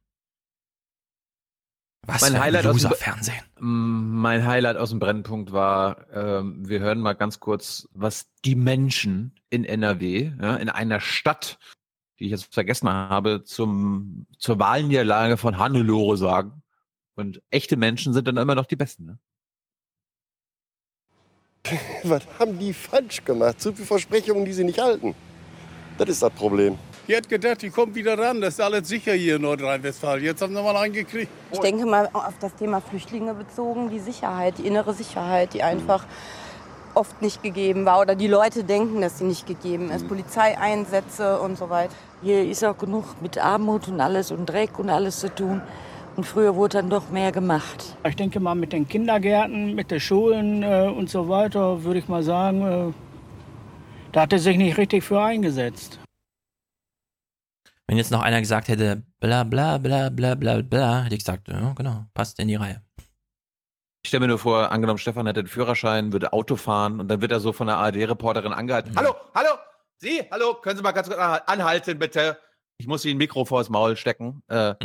Was 2.07 2.21
mein 2.21 2.31
für 2.31 2.37
ein 2.37 2.43
Highlight 2.43 2.65
aus 2.67 2.77
dem 2.77 2.83
Loser-Fernsehen. 2.83 3.43
Mm, 3.59 4.21
Mein 4.21 4.45
Highlight 4.45 4.77
aus 4.77 4.89
dem 4.89 4.99
Brennpunkt 4.99 5.51
war, 5.51 6.07
ähm, 6.13 6.67
wir 6.67 6.79
hören 6.79 6.99
mal 6.99 7.13
ganz 7.13 7.39
kurz, 7.39 7.87
was 7.93 8.27
die 8.43 8.55
Menschen 8.55 9.33
in 9.49 9.65
NRW, 9.65 10.31
ja, 10.41 10.55
in 10.57 10.69
einer 10.69 10.99
Stadt, 10.99 11.57
die 12.19 12.25
ich 12.25 12.31
jetzt 12.31 12.53
vergessen 12.53 12.89
habe, 12.89 13.43
zum, 13.43 14.27
zur 14.37 14.59
Wahlniederlage 14.59 15.37
von 15.37 15.57
Hannelore 15.57 16.17
sagen. 16.17 16.63
Und 17.15 17.41
echte 17.49 17.77
Menschen 17.77 18.13
sind 18.13 18.27
dann 18.27 18.37
immer 18.37 18.55
noch 18.55 18.65
die 18.65 18.75
Besten. 18.75 19.05
Ne? 19.05 19.19
Was 22.03 22.23
haben 22.39 22.59
die 22.59 22.73
falsch 22.73 23.23
gemacht? 23.23 23.59
Zu 23.59 23.73
viele 23.73 23.87
Versprechungen, 23.87 24.45
die 24.45 24.53
sie 24.53 24.63
nicht 24.63 24.79
halten. 24.79 25.15
Das 25.97 26.09
ist 26.09 26.21
das 26.21 26.33
Problem. 26.33 26.77
Die 27.07 27.15
hat 27.15 27.29
gedacht, 27.29 27.61
die 27.61 27.69
kommt 27.69 27.93
wieder 27.93 28.17
ran. 28.17 28.41
Das 28.41 28.55
ist 28.55 28.61
alles 28.61 28.87
sicher 28.87 29.13
hier 29.13 29.35
in 29.35 29.43
Nordrhein-Westfalen. 29.43 30.23
Jetzt 30.23 30.41
haben 30.41 30.55
sie 30.55 30.61
mal 30.61 30.75
reingekriegt. 30.75 31.29
Ich 31.51 31.59
denke 31.59 31.85
mal 31.85 32.09
auf 32.13 32.33
das 32.39 32.55
Thema 32.55 32.81
Flüchtlinge 32.81 33.35
bezogen, 33.35 33.91
die 33.91 33.99
Sicherheit, 33.99 34.57
die 34.57 34.65
innere 34.65 34.93
Sicherheit, 34.93 35.53
die 35.53 35.61
einfach 35.61 36.05
oft 36.95 37.21
nicht 37.21 37.43
gegeben 37.43 37.85
war 37.85 38.01
oder 38.01 38.15
die 38.15 38.27
Leute 38.27 38.63
denken, 38.63 39.01
dass 39.01 39.19
sie 39.19 39.25
nicht 39.25 39.45
gegeben 39.45 39.91
ist. 39.91 40.07
Polizeieinsätze 40.07 41.39
und 41.39 41.57
so 41.57 41.69
weiter. 41.69 41.93
Hier 42.23 42.43
ist 42.43 42.63
auch 42.63 42.77
genug 42.77 43.21
mit 43.21 43.37
Armut 43.37 43.87
und 43.87 44.01
alles 44.01 44.31
und 44.31 44.47
Dreck 44.47 44.79
und 44.79 44.89
alles 44.89 45.19
zu 45.19 45.33
tun. 45.33 45.61
Und 46.15 46.23
früher 46.23 46.55
wurde 46.55 46.77
dann 46.77 46.89
doch 46.89 47.09
mehr 47.09 47.31
gemacht. 47.31 47.97
Ich 48.07 48.15
denke 48.15 48.39
mal 48.39 48.55
mit 48.55 48.71
den 48.71 48.87
Kindergärten, 48.87 49.75
mit 49.75 49.91
den 49.91 49.99
Schulen 49.99 50.63
äh, 50.63 50.87
und 50.87 51.09
so 51.09 51.27
weiter, 51.27 51.83
würde 51.83 51.99
ich 51.99 52.07
mal 52.07 52.23
sagen, 52.23 52.61
äh, 52.61 52.93
da 54.13 54.21
hat 54.21 54.31
er 54.31 54.39
sich 54.39 54.57
nicht 54.57 54.77
richtig 54.77 55.03
für 55.03 55.21
eingesetzt. 55.21 55.99
Wenn 57.87 57.97
jetzt 57.97 58.11
noch 58.11 58.21
einer 58.21 58.39
gesagt 58.41 58.67
hätte, 58.67 59.03
bla 59.19 59.43
bla 59.43 59.77
bla 59.77 60.09
bla 60.09 60.35
bla 60.35 60.61
bla, 60.61 61.03
hätte 61.03 61.15
ich 61.15 61.21
gesagt, 61.21 61.47
ja, 61.47 61.73
genau, 61.73 62.05
passt 62.13 62.39
in 62.39 62.47
die 62.47 62.55
Reihe. 62.55 62.81
Ich 64.03 64.09
stelle 64.09 64.21
mir 64.21 64.27
nur 64.27 64.39
vor, 64.39 64.71
angenommen, 64.71 64.97
Stefan 64.99 65.25
hätte 65.27 65.43
den 65.43 65.47
Führerschein, 65.49 66.11
würde 66.13 66.33
Auto 66.33 66.55
fahren 66.55 66.99
und 66.99 67.07
dann 67.07 67.21
wird 67.21 67.31
er 67.31 67.39
so 67.39 67.53
von 67.53 67.67
der 67.67 67.77
ARD-Reporterin 67.77 68.53
angehalten. 68.53 68.95
Hallo, 68.95 69.15
hallo, 69.33 69.49
Sie, 69.97 70.21
hallo, 70.31 70.55
können 70.55 70.77
Sie 70.77 70.83
mal 70.83 70.91
ganz 70.91 71.07
kurz 71.07 71.19
anhal- 71.19 71.43
anhalten, 71.47 71.97
bitte? 71.99 72.37
Ich 72.77 72.87
muss 72.87 73.05
Ihnen 73.05 73.15
ein 73.15 73.17
Mikro 73.19 73.45
vors 73.45 73.69
Maul 73.69 73.95
stecken. 73.95 74.43
Äh, 74.47 74.75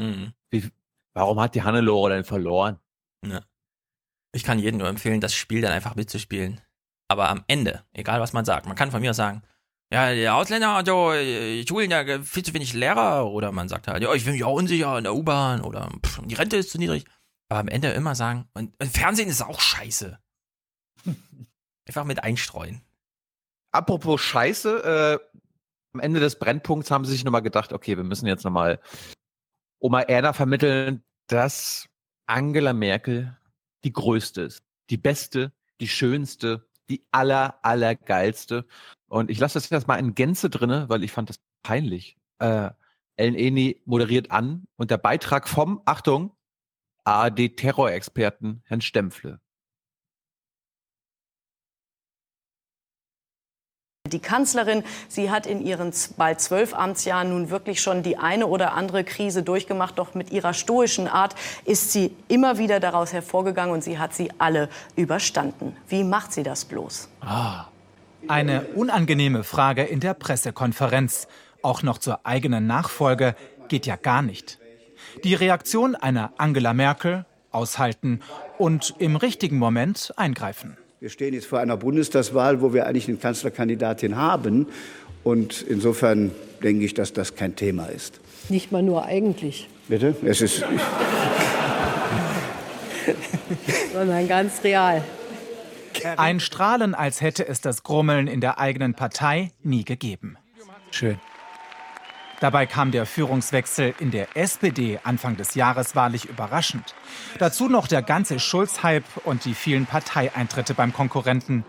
wie, 0.50 0.70
warum 1.14 1.40
hat 1.40 1.54
die 1.54 1.62
Hannelore 1.62 2.10
denn 2.10 2.24
verloren? 2.24 2.78
Ja. 3.26 3.40
Ich 4.32 4.44
kann 4.44 4.58
jedem 4.58 4.78
nur 4.78 4.88
empfehlen, 4.88 5.20
das 5.20 5.34
Spiel 5.34 5.60
dann 5.60 5.72
einfach 5.72 5.96
mitzuspielen. 5.96 6.60
Aber 7.08 7.28
am 7.28 7.44
Ende, 7.48 7.84
egal 7.92 8.20
was 8.20 8.32
man 8.32 8.44
sagt, 8.44 8.66
man 8.66 8.76
kann 8.76 8.90
von 8.90 9.00
mir 9.00 9.10
aus 9.10 9.16
sagen, 9.16 9.42
ja, 9.92 10.14
die 10.14 10.28
Ausländer, 10.28 10.70
also, 10.70 11.12
äh, 11.12 11.66
Schulen, 11.66 11.90
ja, 11.90 12.22
viel 12.22 12.44
zu 12.44 12.54
wenig 12.54 12.74
Lehrer. 12.74 13.26
Oder 13.30 13.50
man 13.50 13.68
sagt 13.68 13.88
halt, 13.88 14.02
ja, 14.02 14.12
ich 14.14 14.22
fühle 14.22 14.34
mich 14.34 14.44
auch 14.44 14.54
unsicher 14.54 14.96
in 14.98 15.04
der 15.04 15.14
U-Bahn 15.14 15.60
oder 15.62 15.90
pff, 16.04 16.20
die 16.24 16.34
Rente 16.34 16.56
ist 16.56 16.70
zu 16.70 16.78
niedrig. 16.78 17.04
Aber 17.48 17.60
am 17.60 17.68
Ende 17.68 17.90
immer 17.90 18.14
sagen, 18.14 18.48
und, 18.54 18.72
und 18.80 18.90
Fernsehen 18.90 19.28
ist 19.28 19.42
auch 19.42 19.60
scheiße. 19.60 20.18
Einfach 21.88 22.04
mit 22.04 22.22
einstreuen. 22.22 22.82
Apropos 23.72 24.20
Scheiße, 24.20 25.18
äh, 25.22 25.38
am 25.92 26.00
Ende 26.00 26.20
des 26.20 26.38
Brennpunkts 26.38 26.90
haben 26.90 27.04
sie 27.04 27.12
sich 27.12 27.24
nochmal 27.24 27.42
gedacht, 27.42 27.72
okay, 27.72 27.96
wir 27.96 28.04
müssen 28.04 28.26
jetzt 28.26 28.44
nochmal 28.44 28.80
Oma 29.80 30.02
Erna 30.02 30.32
vermitteln, 30.32 31.02
dass 31.26 31.88
Angela 32.26 32.72
Merkel 32.72 33.36
die 33.84 33.92
größte 33.92 34.42
ist, 34.42 34.62
die 34.90 34.96
beste, 34.96 35.52
die 35.80 35.88
schönste, 35.88 36.68
die 36.90 37.06
aller, 37.12 37.58
aller 37.62 37.94
geilste. 37.94 38.66
Und 39.08 39.30
ich 39.30 39.38
lasse 39.38 39.54
das 39.54 39.70
jetzt 39.70 39.88
mal 39.88 39.96
in 39.96 40.14
Gänze 40.14 40.50
drinne, 40.50 40.88
weil 40.88 41.04
ich 41.04 41.12
fand 41.12 41.30
das 41.30 41.40
peinlich. 41.62 42.16
Äh, 42.38 42.70
Ellen 43.16 43.34
Eni 43.34 43.82
moderiert 43.84 44.30
an 44.30 44.66
und 44.76 44.90
der 44.90 44.98
Beitrag 44.98 45.48
vom, 45.48 45.82
Achtung, 45.84 46.32
ARD-Terrorexperten 47.04 48.62
Herrn 48.64 48.80
Stempfle. 48.80 49.40
Die 54.10 54.18
Kanzlerin, 54.18 54.82
sie 55.08 55.30
hat 55.30 55.46
in 55.46 55.64
ihren 55.64 55.92
bald 56.16 56.40
zwölf 56.40 56.74
Amtsjahren 56.74 57.30
nun 57.30 57.50
wirklich 57.50 57.80
schon 57.80 58.02
die 58.02 58.18
eine 58.18 58.46
oder 58.46 58.74
andere 58.74 59.04
Krise 59.04 59.42
durchgemacht. 59.42 59.98
Doch 59.98 60.14
mit 60.14 60.30
ihrer 60.30 60.52
stoischen 60.52 61.08
Art 61.08 61.34
ist 61.64 61.92
sie 61.92 62.14
immer 62.28 62.58
wieder 62.58 62.80
daraus 62.80 63.12
hervorgegangen 63.12 63.72
und 63.72 63.84
sie 63.84 63.98
hat 63.98 64.14
sie 64.14 64.30
alle 64.38 64.68
überstanden. 64.96 65.76
Wie 65.88 66.04
macht 66.04 66.32
sie 66.32 66.42
das 66.42 66.64
bloß? 66.64 67.08
Eine 68.28 68.62
unangenehme 68.74 69.44
Frage 69.44 69.84
in 69.84 70.00
der 70.00 70.14
Pressekonferenz. 70.14 71.28
Auch 71.62 71.82
noch 71.82 71.98
zur 71.98 72.26
eigenen 72.26 72.66
Nachfolge 72.66 73.34
geht 73.68 73.86
ja 73.86 73.96
gar 73.96 74.22
nicht. 74.22 74.58
Die 75.24 75.34
Reaktion 75.34 75.94
einer 75.94 76.32
Angela 76.36 76.74
Merkel 76.74 77.24
aushalten 77.50 78.20
und 78.58 78.94
im 78.98 79.16
richtigen 79.16 79.58
Moment 79.58 80.12
eingreifen. 80.16 80.76
Wir 81.00 81.08
stehen 81.08 81.32
jetzt 81.32 81.46
vor 81.46 81.60
einer 81.60 81.78
Bundestagswahl, 81.78 82.60
wo 82.60 82.74
wir 82.74 82.86
eigentlich 82.86 83.08
eine 83.08 83.16
Kanzlerkandidatin 83.16 84.16
haben. 84.16 84.66
Und 85.24 85.62
insofern 85.62 86.30
denke 86.62 86.84
ich, 86.84 86.92
dass 86.92 87.14
das 87.14 87.34
kein 87.34 87.56
Thema 87.56 87.86
ist. 87.86 88.20
Nicht 88.50 88.70
mal 88.70 88.82
nur 88.82 89.06
eigentlich, 89.06 89.70
Bitte? 89.88 90.14
Es 90.22 90.42
ist, 90.42 90.62
sondern 93.94 94.28
ganz 94.28 94.62
real. 94.62 95.02
Ein 96.18 96.38
Strahlen, 96.38 96.94
als 96.94 97.22
hätte 97.22 97.48
es 97.48 97.62
das 97.62 97.82
Grummeln 97.82 98.26
in 98.26 98.42
der 98.42 98.58
eigenen 98.58 98.92
Partei 98.92 99.52
nie 99.62 99.84
gegeben. 99.84 100.36
Schön. 100.90 101.18
Dabei 102.40 102.64
kam 102.64 102.90
der 102.90 103.04
Führungswechsel 103.04 103.94
in 103.98 104.10
der 104.10 104.34
SPD 104.34 104.98
Anfang 105.04 105.36
des 105.36 105.54
Jahres 105.54 105.94
wahrlich 105.94 106.24
überraschend. 106.24 106.94
Dazu 107.38 107.68
noch 107.68 107.86
der 107.86 108.00
ganze 108.00 108.40
Schulz-Hype 108.40 109.04
und 109.24 109.44
die 109.44 109.54
vielen 109.54 109.84
Parteieintritte 109.84 110.72
beim 110.72 110.94
Konkurrenten. 110.94 111.64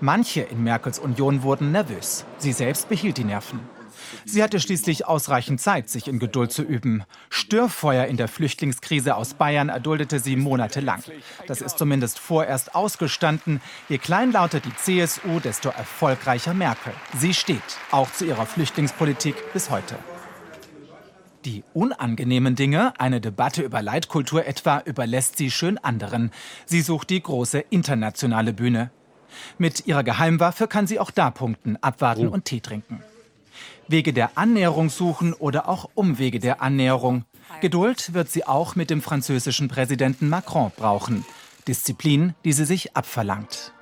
Manche 0.00 0.40
in 0.40 0.64
Merkels 0.64 0.98
Union 0.98 1.42
wurden 1.42 1.72
nervös. 1.72 2.24
Sie 2.38 2.52
selbst 2.52 2.88
behielt 2.88 3.18
die 3.18 3.24
Nerven. 3.24 3.60
Sie 4.24 4.42
hatte 4.42 4.60
schließlich 4.60 5.06
ausreichend 5.06 5.60
Zeit, 5.60 5.88
sich 5.88 6.08
in 6.08 6.18
Geduld 6.18 6.52
zu 6.52 6.62
üben. 6.62 7.04
Störfeuer 7.28 8.06
in 8.06 8.16
der 8.16 8.28
Flüchtlingskrise 8.28 9.16
aus 9.16 9.34
Bayern 9.34 9.68
erduldete 9.68 10.18
sie 10.18 10.36
monatelang. 10.36 11.02
Das 11.46 11.60
ist 11.60 11.78
zumindest 11.78 12.18
vorerst 12.18 12.74
ausgestanden. 12.74 13.60
Je 13.88 13.98
kleinlauter 13.98 14.60
die 14.60 14.74
CSU, 14.74 15.40
desto 15.40 15.68
erfolgreicher 15.68 16.54
Merkel. 16.54 16.92
Sie 17.16 17.34
steht 17.34 17.62
auch 17.90 18.10
zu 18.12 18.24
ihrer 18.24 18.46
Flüchtlingspolitik 18.46 19.52
bis 19.52 19.70
heute. 19.70 19.96
Die 21.44 21.62
unangenehmen 21.74 22.54
Dinge, 22.54 22.98
eine 22.98 23.20
Debatte 23.20 23.62
über 23.62 23.82
Leitkultur 23.82 24.46
etwa, 24.46 24.80
überlässt 24.80 25.36
sie 25.36 25.50
schön 25.50 25.76
anderen. 25.76 26.30
Sie 26.64 26.80
sucht 26.80 27.10
die 27.10 27.22
große 27.22 27.58
internationale 27.58 28.54
Bühne. 28.54 28.90
Mit 29.58 29.86
ihrer 29.86 30.04
Geheimwaffe 30.04 30.68
kann 30.68 30.86
sie 30.86 30.98
auch 30.98 31.10
da 31.10 31.30
punkten, 31.30 31.76
abwarten 31.82 32.28
und 32.28 32.46
Tee 32.46 32.60
trinken. 32.60 33.02
Wege 33.88 34.14
der 34.14 34.38
Annäherung 34.38 34.88
suchen 34.88 35.34
oder 35.34 35.68
auch 35.68 35.90
Umwege 35.94 36.38
der 36.38 36.62
Annäherung. 36.62 37.24
Geduld 37.60 38.14
wird 38.14 38.30
sie 38.30 38.46
auch 38.46 38.74
mit 38.74 38.88
dem 38.88 39.02
französischen 39.02 39.68
Präsidenten 39.68 40.30
Macron 40.30 40.72
brauchen. 40.74 41.26
Disziplin, 41.68 42.34
die 42.44 42.52
sie 42.52 42.64
sich 42.64 42.96
abverlangt. 42.96 43.72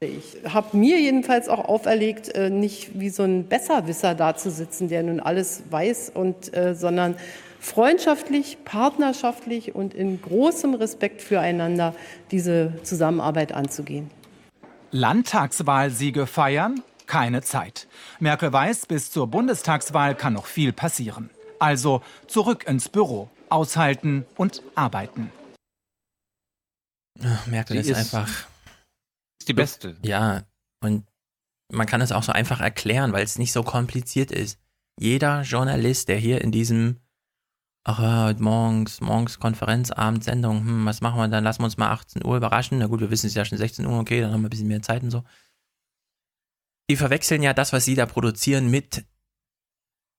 Ich 0.00 0.36
habe 0.52 0.76
mir 0.76 1.00
jedenfalls 1.00 1.48
auch 1.48 1.64
auferlegt, 1.64 2.28
äh, 2.34 2.50
nicht 2.50 2.98
wie 3.00 3.08
so 3.08 3.22
ein 3.22 3.48
Besserwisser 3.48 4.14
dazusitzen, 4.14 4.88
der 4.88 5.02
nun 5.02 5.20
alles 5.20 5.62
weiß, 5.70 6.10
und, 6.14 6.54
äh, 6.54 6.74
sondern 6.74 7.16
freundschaftlich, 7.60 8.58
partnerschaftlich 8.64 9.74
und 9.74 9.94
in 9.94 10.20
großem 10.20 10.74
Respekt 10.74 11.22
füreinander 11.22 11.94
diese 12.30 12.74
Zusammenarbeit 12.82 13.52
anzugehen. 13.52 14.10
Landtagswahlsiege 14.90 16.26
feiern? 16.26 16.82
Keine 17.06 17.40
Zeit. 17.42 17.86
Merkel 18.20 18.52
weiß, 18.52 18.86
bis 18.86 19.10
zur 19.10 19.28
Bundestagswahl 19.28 20.14
kann 20.14 20.34
noch 20.34 20.46
viel 20.46 20.72
passieren. 20.72 21.30
Also 21.58 22.02
zurück 22.26 22.66
ins 22.68 22.88
Büro, 22.90 23.30
aushalten 23.48 24.26
und 24.36 24.62
arbeiten. 24.74 25.30
Ach, 27.24 27.46
Merkel 27.46 27.78
ist, 27.78 27.88
ist- 27.88 27.96
einfach. 28.14 28.46
Ist 29.46 29.50
die 29.50 29.54
Beste. 29.54 29.96
Ja, 30.02 30.42
und 30.80 31.06
man 31.72 31.86
kann 31.86 32.00
es 32.00 32.10
auch 32.10 32.24
so 32.24 32.32
einfach 32.32 32.60
erklären, 32.60 33.12
weil 33.12 33.22
es 33.22 33.38
nicht 33.38 33.52
so 33.52 33.62
kompliziert 33.62 34.32
ist. 34.32 34.58
Jeder 34.98 35.42
Journalist, 35.42 36.08
der 36.08 36.16
hier 36.16 36.40
in 36.40 36.50
diesem, 36.50 36.96
ach 37.84 38.00
ja, 38.00 38.24
heute 38.24 38.42
morgens, 38.42 39.00
morgens 39.00 39.38
Konferenz, 39.38 39.92
Abend, 39.92 40.24
Sendung, 40.24 40.66
hm, 40.66 40.86
was 40.86 41.00
machen 41.00 41.20
wir 41.20 41.28
dann? 41.28 41.44
Lassen 41.44 41.60
wir 41.60 41.66
uns 41.66 41.76
mal 41.76 41.92
18 41.92 42.26
Uhr 42.26 42.36
überraschen. 42.36 42.78
Na 42.78 42.88
gut, 42.88 42.98
wir 42.98 43.12
wissen 43.12 43.28
es 43.28 43.34
ja 43.34 43.44
schon 43.44 43.56
16 43.56 43.86
Uhr, 43.86 44.00
okay, 44.00 44.20
dann 44.20 44.32
haben 44.32 44.40
wir 44.40 44.48
ein 44.48 44.50
bisschen 44.50 44.66
mehr 44.66 44.82
Zeit 44.82 45.04
und 45.04 45.12
so. 45.12 45.22
Die 46.90 46.96
verwechseln 46.96 47.44
ja 47.44 47.54
das, 47.54 47.72
was 47.72 47.84
sie 47.84 47.94
da 47.94 48.04
produzieren, 48.04 48.68
mit, 48.68 49.04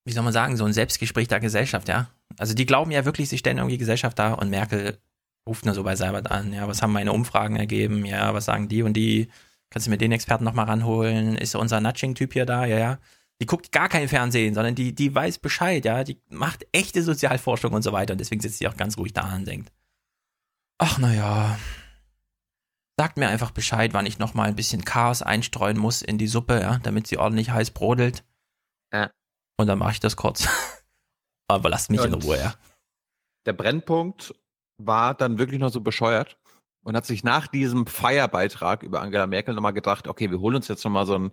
wie 0.06 0.14
soll 0.14 0.24
man 0.24 0.32
sagen, 0.32 0.56
so 0.56 0.64
ein 0.64 0.72
Selbstgespräch 0.72 1.28
der 1.28 1.42
Gesellschaft, 1.42 1.90
ja? 1.90 2.10
Also 2.38 2.54
die 2.54 2.66
glauben 2.66 2.92
ja 2.92 3.04
wirklich, 3.04 3.28
sie 3.28 3.38
stellen 3.38 3.58
irgendwie 3.58 3.78
Gesellschaft 3.78 4.18
da 4.20 4.36
und 4.36 4.50
Merkel 4.50 5.02
ruft 5.48 5.66
nur 5.66 5.74
so 5.74 5.84
bei 5.84 5.96
Seibert 5.96 6.30
an, 6.30 6.54
ja, 6.54 6.68
was 6.68 6.82
haben 6.82 6.94
meine 6.94 7.14
Umfragen 7.14 7.56
ergeben, 7.56 8.06
ja, 8.06 8.34
was 8.34 8.46
sagen 8.46 8.68
die 8.68 8.84
und 8.84 8.94
die, 8.94 9.30
kannst 9.70 9.88
du 9.88 9.92
mir 9.92 9.98
den 9.98 10.12
Experten 10.12 10.44
nochmal 10.44 10.66
ranholen, 10.66 11.38
ist 11.38 11.56
unser 11.56 11.82
Nudging-Typ 11.82 12.34
hier 12.34 12.46
da, 12.46 12.66
ja, 12.66 12.78
ja. 12.78 13.00
Die 13.42 13.46
guckt 13.46 13.72
gar 13.72 13.88
kein 13.88 14.08
Fernsehen, 14.08 14.56
sondern 14.56 14.74
die, 14.74 14.96
die 14.96 15.14
weiß 15.14 15.40
Bescheid, 15.40 15.86
ja, 15.86 16.04
die 16.04 16.20
macht 16.30 16.66
echte 16.72 17.04
Sozialforschung 17.04 17.74
und 17.74 17.84
so 17.84 17.92
weiter 17.92 18.14
und 18.14 18.20
deswegen 18.20 18.42
sitzt 18.42 18.60
sie 18.60 18.68
auch 18.68 18.78
ganz 18.78 18.98
ruhig 18.98 19.14
da 19.14 19.36
und 19.36 19.48
denkt, 19.48 19.72
ach 20.80 20.98
naja, 20.98 21.58
sagt 23.00 23.18
mir 23.18 23.28
einfach 23.28 23.52
Bescheid, 23.52 23.94
wann 23.94 24.06
ich 24.06 24.20
nochmal 24.20 24.48
ein 24.48 24.56
bisschen 24.56 24.84
Chaos 24.84 25.22
einstreuen 25.22 25.78
muss 25.78 26.02
in 26.02 26.18
die 26.18 26.28
Suppe, 26.28 26.62
ja, 26.62 26.80
damit 26.80 27.08
sie 27.08 27.18
ordentlich 27.18 27.52
heiß 27.52 27.72
brodelt. 27.72 28.24
Ja. 28.92 29.12
Und 29.58 29.68
dann 29.68 29.80
mache 29.80 29.92
ich 29.94 30.00
das 30.00 30.16
kurz. 30.16 30.48
Aber 31.48 31.70
lasst 31.70 31.90
mich 31.90 32.04
in 32.04 32.14
Und 32.14 32.24
Ruhe, 32.24 32.38
ja. 32.38 32.56
Der 33.46 33.54
Brennpunkt 33.54 34.34
war 34.78 35.14
dann 35.14 35.38
wirklich 35.38 35.60
noch 35.60 35.72
so 35.72 35.82
bescheuert 35.82 36.38
und 36.84 36.96
hat 36.96 37.06
sich 37.06 37.24
nach 37.24 37.48
diesem 37.48 37.88
Feierbeitrag 37.88 38.84
über 38.84 39.02
Angela 39.02 39.28
Merkel 39.28 39.54
nochmal 39.54 39.74
gedacht, 39.74 40.08
okay, 40.08 40.32
wir 40.32 40.40
holen 40.40 40.56
uns 40.56 40.68
jetzt 40.68 40.84
nochmal 40.86 41.06
so 41.06 41.16
einen 41.16 41.32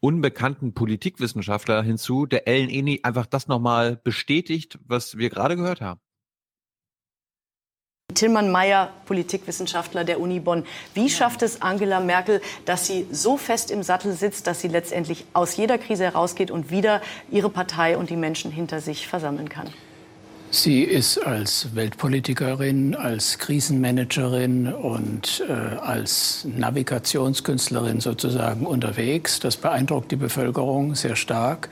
unbekannten 0.00 0.74
Politikwissenschaftler 0.74 1.82
hinzu, 1.82 2.26
der 2.26 2.46
Ellen 2.46 2.68
Eni 2.68 3.00
einfach 3.02 3.26
das 3.26 3.48
nochmal 3.48 3.96
bestätigt, 3.96 4.78
was 4.84 5.16
wir 5.16 5.30
gerade 5.30 5.56
gehört 5.56 5.80
haben. 5.80 6.00
Tilman 8.14 8.50
Meyer, 8.52 8.92
Politikwissenschaftler 9.06 10.04
der 10.04 10.20
Uni 10.20 10.38
Bonn. 10.38 10.64
Wie 10.92 11.08
schafft 11.08 11.40
es 11.42 11.62
Angela 11.62 12.00
Merkel, 12.00 12.42
dass 12.66 12.86
sie 12.86 13.06
so 13.10 13.38
fest 13.38 13.70
im 13.70 13.82
Sattel 13.82 14.12
sitzt, 14.12 14.46
dass 14.46 14.60
sie 14.60 14.68
letztendlich 14.68 15.24
aus 15.32 15.56
jeder 15.56 15.78
Krise 15.78 16.04
herausgeht 16.04 16.50
und 16.50 16.70
wieder 16.70 17.00
ihre 17.30 17.48
Partei 17.48 17.96
und 17.96 18.10
die 18.10 18.16
Menschen 18.16 18.50
hinter 18.50 18.80
sich 18.80 19.08
versammeln 19.08 19.48
kann? 19.48 19.72
Sie 20.54 20.82
ist 20.82 21.16
als 21.16 21.74
Weltpolitikerin, 21.74 22.94
als 22.94 23.38
Krisenmanagerin 23.38 24.70
und 24.70 25.42
äh, 25.48 25.50
als 25.50 26.44
Navigationskünstlerin 26.44 28.00
sozusagen 28.00 28.66
unterwegs. 28.66 29.40
Das 29.40 29.56
beeindruckt 29.56 30.12
die 30.12 30.16
Bevölkerung 30.16 30.94
sehr 30.94 31.16
stark. 31.16 31.70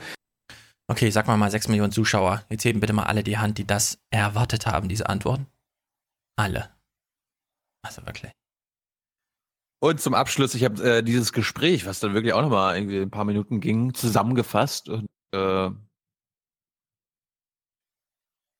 Okay, 0.89 1.11
sag 1.11 1.27
mal 1.27 1.37
mal 1.37 1.51
6 1.51 1.67
Millionen 1.67 1.91
Zuschauer. 1.91 2.43
Jetzt 2.49 2.65
heben 2.65 2.79
bitte 2.79 2.93
mal 2.93 3.03
alle 3.03 3.23
die 3.23 3.37
Hand, 3.37 3.59
die 3.59 3.67
das 3.67 3.99
erwartet 4.09 4.65
haben, 4.65 4.89
diese 4.89 5.07
Antworten. 5.07 5.45
Alle. 6.35 6.71
Also 7.85 8.03
wirklich. 8.07 8.31
Und 9.79 10.01
zum 10.01 10.15
Abschluss, 10.15 10.55
ich 10.55 10.63
habe 10.63 10.97
äh, 10.97 11.03
dieses 11.03 11.33
Gespräch, 11.33 11.85
was 11.85 11.99
dann 11.99 12.15
wirklich 12.15 12.33
auch 12.33 12.41
nochmal 12.41 12.77
irgendwie 12.77 12.99
ein 12.99 13.11
paar 13.11 13.25
Minuten 13.25 13.61
ging, 13.61 13.93
zusammengefasst 13.93 14.89
und 14.89 15.05
äh, 15.35 15.69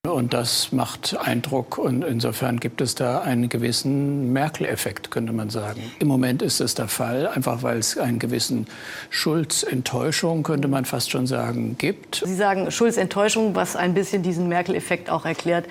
Und 0.08 0.34
das 0.34 0.72
macht 0.72 1.16
Eindruck 1.16 1.78
und 1.78 2.04
insofern 2.04 2.60
gibt 2.60 2.82
es 2.82 2.96
da 2.96 3.22
einen 3.22 3.50
gewissen 3.50 4.34
Merkel-Effekt, 4.34 5.12
könnte 5.12 5.32
man 5.32 5.52
sagen. 5.52 5.92
Im 6.00 6.08
Moment 6.08 6.42
ist 6.42 6.60
es 6.60 6.74
der 6.74 6.88
Fall, 6.88 7.28
einfach 7.28 7.62
weil 7.62 7.78
es 7.78 8.00
einen 8.00 8.18
gewissen 8.18 8.66
Schulz-Enttäuschung, 9.12 10.42
könnte 10.42 10.68
man 10.68 10.86
fast 10.86 11.12
schon 11.12 11.28
sagen, 11.28 11.78
gibt. 11.78 12.24
Sie 12.26 12.36
sagen 12.36 12.72
Schulz 12.72 12.98
Enttäuschung, 12.98 13.54
was 13.54 13.76
ein 13.76 13.94
bisschen 13.94 14.24
diesen 14.24 14.50
Merkel-Effekt 14.50 15.12
auch 15.12 15.26
erklärt. 15.26 15.68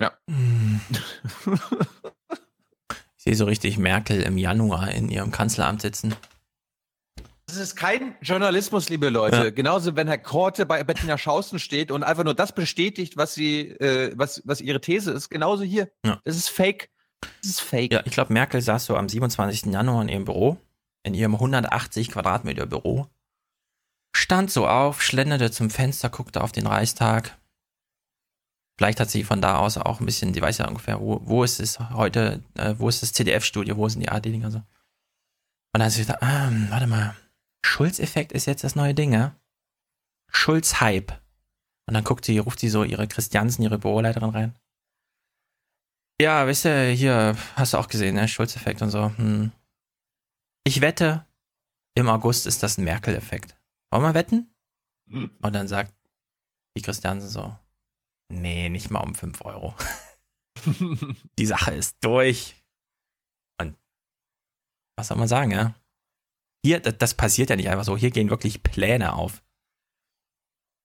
Ja. 0.00 0.12
Ich 3.16 3.32
sehe 3.32 3.36
so 3.36 3.46
richtig 3.46 3.78
Merkel 3.78 4.20
im 4.20 4.36
Januar 4.36 4.90
in 4.90 5.08
ihrem 5.08 5.30
Kanzleramt 5.30 5.80
sitzen. 5.80 6.14
Das 7.46 7.56
ist 7.56 7.76
kein 7.76 8.16
Journalismus, 8.22 8.88
liebe 8.88 9.10
Leute. 9.10 9.36
Ja. 9.36 9.50
Genauso, 9.50 9.94
wenn 9.96 10.08
Herr 10.08 10.18
Korte 10.18 10.64
bei 10.64 10.82
Bettina 10.82 11.18
Schausten 11.18 11.58
steht 11.58 11.90
und 11.90 12.02
einfach 12.02 12.24
nur 12.24 12.34
das 12.34 12.54
bestätigt, 12.54 13.16
was 13.16 13.34
sie, 13.34 13.68
äh, 13.68 14.12
was, 14.16 14.42
was 14.44 14.60
ihre 14.60 14.80
These 14.80 15.12
ist. 15.12 15.28
Genauso 15.28 15.62
hier. 15.62 15.90
Ja. 16.04 16.20
Das 16.24 16.36
ist 16.36 16.48
Fake. 16.48 16.90
Das 17.42 17.50
ist 17.50 17.60
Fake. 17.60 17.92
Ja, 17.92 18.02
ich 18.04 18.12
glaube, 18.12 18.32
Merkel 18.32 18.60
saß 18.60 18.86
so 18.86 18.96
am 18.96 19.08
27. 19.08 19.72
Januar 19.72 20.02
in 20.02 20.08
ihrem 20.08 20.24
Büro, 20.24 20.58
in 21.02 21.14
ihrem 21.14 21.34
180 21.34 22.10
Quadratmeter 22.10 22.66
Büro, 22.66 23.08
stand 24.16 24.50
so 24.50 24.66
auf, 24.66 25.02
schlenderte 25.02 25.50
zum 25.50 25.70
Fenster, 25.70 26.08
guckte 26.08 26.42
auf 26.42 26.52
den 26.52 26.66
Reichstag. 26.66 27.36
Vielleicht 28.78 29.00
hat 29.00 29.10
sie 29.10 29.22
von 29.22 29.40
da 29.40 29.58
aus 29.58 29.76
auch 29.76 30.00
ein 30.00 30.06
bisschen, 30.06 30.32
die 30.32 30.42
weiß 30.42 30.58
ja 30.58 30.68
ungefähr, 30.68 31.00
wo, 31.00 31.20
wo 31.24 31.44
ist 31.44 31.60
es 31.60 31.78
heute, 31.78 32.42
äh, 32.56 32.74
wo 32.78 32.88
ist 32.88 33.02
das 33.02 33.12
CDF-Studio, 33.12 33.76
wo 33.76 33.88
sind 33.88 34.00
die 34.00 34.08
AD-Dinger 34.08 34.50
so. 34.50 34.58
Und 34.58 34.64
dann 35.80 35.84
hat 35.84 35.92
sie 35.92 36.00
gesagt, 36.00 36.22
ah, 36.22 36.50
warte 36.70 36.86
mal, 36.86 37.14
Schulz-Effekt 37.64 38.32
ist 38.32 38.46
jetzt 38.46 38.62
das 38.62 38.76
neue 38.76 38.94
Ding, 38.94 39.12
ja? 39.12 39.34
Schulz-Hype. 40.30 41.12
Und 41.86 41.94
dann 41.94 42.04
guckt 42.04 42.24
sie, 42.24 42.38
ruft 42.38 42.60
sie 42.60 42.68
so 42.68 42.84
ihre 42.84 43.08
Christiansen, 43.08 43.62
ihre 43.62 43.78
Büroleiterin 43.78 44.30
rein. 44.30 44.58
Ja, 46.20 46.46
weißt 46.46 46.66
du, 46.66 46.92
hier 46.92 47.36
hast 47.56 47.72
du 47.72 47.78
auch 47.78 47.88
gesehen, 47.88 48.14
ne? 48.14 48.28
Schulz-Effekt 48.28 48.82
und 48.82 48.90
so. 48.90 49.16
Hm. 49.16 49.50
Ich 50.64 50.80
wette, 50.80 51.26
im 51.94 52.08
August 52.08 52.46
ist 52.46 52.62
das 52.62 52.78
ein 52.78 52.84
Merkel-Effekt. 52.84 53.56
Wollen 53.90 54.04
wir 54.04 54.14
wetten? 54.14 54.54
Und 55.06 55.52
dann 55.52 55.68
sagt 55.68 55.94
die 56.76 56.82
Christiansen 56.82 57.28
so, 57.28 57.56
nee, 58.30 58.68
nicht 58.68 58.90
mal 58.90 59.00
um 59.00 59.14
5 59.14 59.42
Euro. 59.44 59.74
die 61.38 61.46
Sache 61.46 61.74
ist 61.74 61.96
durch. 62.02 62.62
Und 63.60 63.76
was 64.96 65.08
soll 65.08 65.18
man 65.18 65.28
sagen, 65.28 65.50
ja? 65.50 65.74
Hier, 66.64 66.80
das, 66.80 66.96
das 66.96 67.14
passiert 67.14 67.50
ja 67.50 67.56
nicht 67.56 67.68
einfach 67.68 67.84
so. 67.84 67.96
Hier 67.96 68.10
gehen 68.10 68.30
wirklich 68.30 68.62
Pläne 68.62 69.12
auf. 69.12 69.42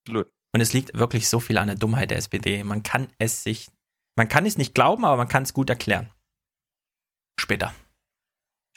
Absolut. 0.04 0.30
Und 0.54 0.62
es 0.62 0.74
liegt 0.74 0.94
wirklich 0.98 1.30
so 1.30 1.40
viel 1.40 1.58
an 1.58 1.68
der 1.68 1.78
Dummheit 1.78 2.12
der 2.12 2.18
SPD. 2.18 2.64
Man 2.64 2.84
kann 2.84 3.08
es 3.18 3.44
sich, 3.44 3.70
man 4.18 4.28
kann 4.28 4.46
es 4.46 4.58
nicht 4.58 4.74
glauben, 4.74 5.06
aber 5.06 5.16
man 5.16 5.30
kann 5.30 5.44
es 5.44 5.54
gut 5.54 5.70
erklären. 5.70 6.12
Später. 7.40 7.74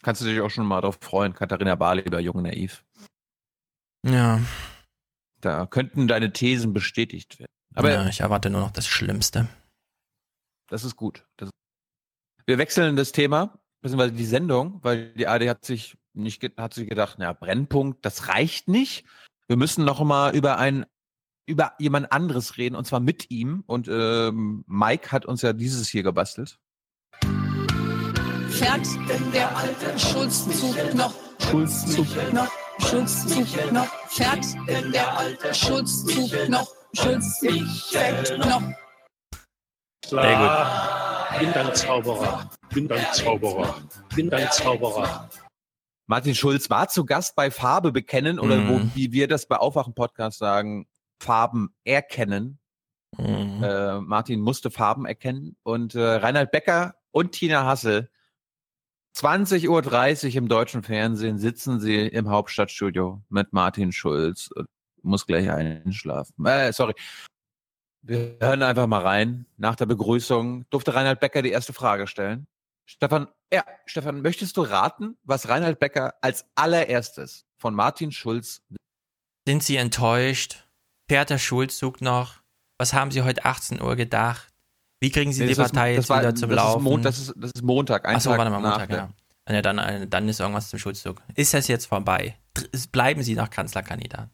Kannst 0.02 0.20
du 0.20 0.26
dich 0.26 0.40
auch 0.40 0.50
schon 0.50 0.66
mal 0.66 0.80
darauf 0.80 0.98
freuen, 1.00 1.34
Katharina 1.34 1.74
Barley 1.74 2.02
über 2.04 2.20
Jung 2.20 2.42
Naiv. 2.42 2.84
Ja. 4.06 4.40
Da 5.40 5.66
könnten 5.66 6.06
deine 6.06 6.32
Thesen 6.32 6.72
bestätigt 6.72 7.40
werden. 7.40 7.50
Aber 7.74 7.90
ja, 7.90 8.06
ich 8.06 8.20
erwarte 8.20 8.50
nur 8.50 8.60
noch 8.60 8.70
das 8.70 8.86
Schlimmste. 8.86 9.48
das 10.68 10.84
ist 10.84 10.94
gut. 10.94 11.26
Das 11.36 11.50
Wir 12.46 12.58
wechseln 12.58 12.94
das 12.94 13.10
Thema, 13.10 13.58
beziehungsweise 13.80 14.14
die 14.14 14.26
Sendung, 14.26 14.78
weil 14.84 15.12
die 15.14 15.26
AD 15.26 15.48
hat 15.48 15.64
sich 15.64 15.96
nicht 16.14 16.42
hat 16.56 16.74
sich 16.74 16.88
gedacht, 16.88 17.16
na 17.18 17.32
Brennpunkt, 17.32 18.04
das 18.04 18.28
reicht 18.28 18.68
nicht. 18.68 19.04
Wir 19.48 19.56
müssen 19.56 19.84
noch 19.84 20.02
mal 20.04 20.34
über 20.34 20.58
ein 20.58 20.86
über 21.46 21.72
jemand 21.78 22.12
anderes 22.12 22.56
reden 22.56 22.76
und 22.76 22.86
zwar 22.86 23.00
mit 23.00 23.30
ihm. 23.30 23.64
Und 23.66 23.88
ähm, 23.88 24.64
Mike 24.66 25.10
hat 25.10 25.26
uns 25.26 25.42
ja 25.42 25.52
dieses 25.52 25.88
hier 25.88 26.02
gebastelt. 26.02 26.58
Fährt 28.48 28.86
denn 29.08 29.32
der 29.32 29.56
alte 29.56 29.98
Schulzzug 29.98 30.94
noch? 30.94 31.14
Schulzzug 31.40 32.32
noch? 32.32 32.50
Schulzzug 32.78 33.72
noch? 33.72 33.88
Fährt 34.08 34.44
denn 34.68 34.92
der 34.92 35.18
alte 35.18 35.54
Schulzzug 35.54 36.48
noch? 36.48 36.68
Schulzzug 36.94 38.38
noch? 38.38 38.62
Klar. 40.06 41.38
Bin 41.38 41.52
dein 41.52 41.74
Zauberer. 41.74 42.50
Bin 42.72 42.88
dein 42.88 43.12
Zauberer. 43.12 43.76
Bin 44.14 44.30
dein 44.30 44.50
Zauberer. 44.50 45.28
Martin 46.06 46.34
Schulz 46.34 46.68
war 46.70 46.88
zu 46.88 47.04
Gast 47.04 47.36
bei 47.36 47.50
Farbe 47.50 47.92
bekennen 47.92 48.38
oder 48.38 48.56
Mhm. 48.56 48.68
wo, 48.68 48.80
wie 48.94 49.12
wir 49.12 49.28
das 49.28 49.46
bei 49.46 49.56
Aufwachen 49.56 49.94
Podcast 49.94 50.38
sagen, 50.38 50.86
Farben 51.20 51.74
erkennen. 51.84 52.58
Mhm. 53.18 53.62
Äh, 53.62 54.00
Martin 54.00 54.40
musste 54.40 54.70
Farben 54.70 55.06
erkennen 55.06 55.56
und 55.62 55.94
äh, 55.94 56.00
Reinhard 56.02 56.50
Becker 56.50 56.94
und 57.10 57.32
Tina 57.32 57.64
Hassel 57.64 58.10
20.30 59.16 59.68
Uhr 60.30 60.36
im 60.36 60.48
deutschen 60.48 60.82
Fernsehen 60.82 61.38
sitzen 61.38 61.80
sie 61.80 62.06
im 62.06 62.30
Hauptstadtstudio 62.30 63.20
mit 63.28 63.52
Martin 63.52 63.92
Schulz 63.92 64.48
und 64.54 64.66
muss 65.02 65.26
gleich 65.26 65.50
einschlafen. 65.50 66.46
Äh, 66.46 66.72
sorry. 66.72 66.94
Wir 68.04 68.36
hören 68.40 68.62
einfach 68.62 68.86
mal 68.86 69.02
rein. 69.02 69.46
Nach 69.58 69.76
der 69.76 69.86
Begrüßung 69.86 70.64
durfte 70.70 70.94
Reinhard 70.94 71.20
Becker 71.20 71.42
die 71.42 71.50
erste 71.50 71.72
Frage 71.72 72.06
stellen. 72.06 72.46
Stefan, 72.96 73.28
ja, 73.52 73.64
Stefan, 73.86 74.20
möchtest 74.22 74.56
du 74.56 74.62
raten, 74.62 75.16
was 75.22 75.48
Reinhard 75.48 75.78
Becker 75.80 76.14
als 76.20 76.46
allererstes 76.54 77.46
von 77.56 77.74
Martin 77.74 78.12
Schulz 78.12 78.62
Sind 79.46 79.62
Sie 79.62 79.76
enttäuscht? 79.76 80.68
Fährt 81.08 81.30
der 81.30 81.38
Schulzug 81.38 82.00
noch? 82.00 82.42
Was 82.78 82.92
haben 82.92 83.10
Sie 83.10 83.22
heute 83.22 83.44
18 83.44 83.80
Uhr 83.80 83.96
gedacht? 83.96 84.48
Wie 85.00 85.10
kriegen 85.10 85.32
Sie 85.32 85.40
Nee, 85.40 85.46
die 85.46 85.52
ist- 85.52 85.58
Partei 85.58 85.94
jetzt 85.94 86.08
war- 86.08 86.20
wieder 86.20 86.34
zum 86.34 86.50
das 86.50 86.58
ist 86.58 86.64
Laufen? 86.64 86.82
Mon- 86.84 87.02
das 87.02 87.18
ist- 87.18 87.32
das 87.36 87.50
ist 87.54 87.62
Montag, 87.62 88.04
ein 88.04 88.16
Achso, 88.16 88.30
Tag 88.30 88.38
warte 88.38 88.50
mal, 88.50 88.60
Montag, 88.60 88.90
ja. 88.90 89.10
ja 89.48 89.62
dann, 89.62 89.78
äh, 89.78 90.06
dann 90.06 90.28
ist 90.28 90.38
irgendwas 90.40 90.68
zum 90.70 90.78
Schulzug. 90.78 91.20
Ist 91.34 91.54
das 91.54 91.66
jetzt 91.68 91.86
vorbei? 91.86 92.36
Bleiben 92.92 93.22
Sie 93.22 93.34
noch 93.34 93.50
Kanzlerkandidat? 93.50 94.28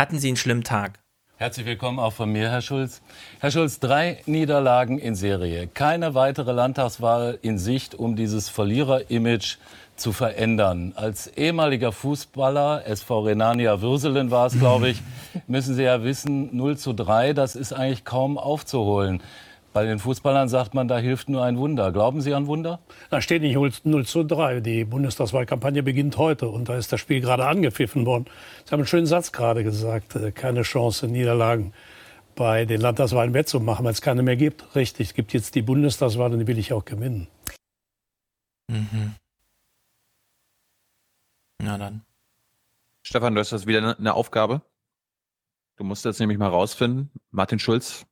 Hatten 0.00 0.18
Sie 0.18 0.28
einen 0.28 0.36
schlimmen 0.36 0.64
Tag? 0.64 1.03
Herzlich 1.44 1.66
willkommen 1.66 1.98
auch 1.98 2.14
von 2.14 2.32
mir, 2.32 2.50
Herr 2.50 2.62
Schulz. 2.62 3.02
Herr 3.38 3.50
Schulz, 3.50 3.78
drei 3.78 4.16
Niederlagen 4.24 4.98
in 4.98 5.14
Serie. 5.14 5.66
Keine 5.66 6.14
weitere 6.14 6.52
Landtagswahl 6.52 7.38
in 7.42 7.58
Sicht, 7.58 7.94
um 7.94 8.16
dieses 8.16 8.48
Verlierer-Image 8.48 9.58
zu 9.94 10.12
verändern. 10.14 10.94
Als 10.96 11.26
ehemaliger 11.26 11.92
Fußballer, 11.92 12.86
SV 12.86 13.20
Renania 13.24 13.82
Würselen 13.82 14.30
war 14.30 14.46
es, 14.46 14.58
glaube 14.58 14.88
ich, 14.88 15.02
müssen 15.46 15.74
Sie 15.74 15.82
ja 15.82 16.02
wissen, 16.02 16.48
0 16.56 16.78
zu 16.78 16.94
3, 16.94 17.34
das 17.34 17.56
ist 17.56 17.74
eigentlich 17.74 18.06
kaum 18.06 18.38
aufzuholen. 18.38 19.22
Bei 19.74 19.84
den 19.84 19.98
Fußballern 19.98 20.48
sagt 20.48 20.72
man, 20.72 20.86
da 20.86 20.98
hilft 20.98 21.28
nur 21.28 21.42
ein 21.42 21.58
Wunder. 21.58 21.90
Glauben 21.90 22.20
Sie 22.20 22.32
an 22.32 22.46
Wunder? 22.46 22.78
Da 23.10 23.20
steht 23.20 23.42
nicht 23.42 23.56
0 23.84 24.06
zu 24.06 24.22
3. 24.22 24.60
Die 24.60 24.84
Bundestagswahlkampagne 24.84 25.82
beginnt 25.82 26.16
heute 26.16 26.48
und 26.48 26.68
da 26.68 26.76
ist 26.76 26.92
das 26.92 27.00
Spiel 27.00 27.20
gerade 27.20 27.44
angepfiffen 27.44 28.06
worden. 28.06 28.26
Sie 28.64 28.70
haben 28.70 28.78
einen 28.80 28.86
schönen 28.86 29.06
Satz 29.06 29.32
gerade 29.32 29.64
gesagt. 29.64 30.14
äh, 30.14 30.30
Keine 30.30 30.62
Chance, 30.62 31.08
Niederlagen 31.08 31.72
bei 32.36 32.64
den 32.66 32.80
Landtagswahlen 32.80 33.34
wettzumachen, 33.34 33.84
weil 33.84 33.92
es 33.92 34.00
keine 34.00 34.22
mehr 34.22 34.36
gibt. 34.36 34.76
Richtig, 34.76 35.08
es 35.08 35.14
gibt 35.14 35.32
jetzt 35.32 35.56
die 35.56 35.62
Bundestagswahl 35.62 36.32
und 36.32 36.38
die 36.38 36.46
will 36.46 36.58
ich 36.58 36.72
auch 36.72 36.84
gewinnen. 36.84 37.26
Mhm. 38.70 39.16
Na 41.60 41.78
dann. 41.78 42.02
Stefan, 43.02 43.34
du 43.34 43.40
hast 43.40 43.50
das 43.50 43.66
wieder 43.66 43.78
eine- 43.78 43.98
eine 43.98 44.14
Aufgabe. 44.14 44.62
Du 45.76 45.82
musst 45.84 46.04
jetzt 46.04 46.20
nämlich 46.20 46.38
mal 46.38 46.48
rausfinden. 46.48 47.10
Martin 47.32 47.58
Schulz 47.58 48.06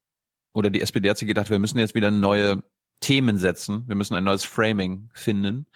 oder 0.54 0.70
die 0.70 0.80
SPD 0.80 1.08
hat 1.10 1.18
sich 1.18 1.28
gedacht, 1.28 1.50
wir 1.50 1.58
müssen 1.58 1.78
jetzt 1.78 1.94
wieder 1.94 2.10
neue 2.10 2.62
Themen 3.00 3.38
setzen. 3.38 3.84
Wir 3.88 3.96
müssen 3.96 4.14
ein 4.14 4.24
neues 4.24 4.44
Framing 4.44 5.10
finden. 5.14 5.66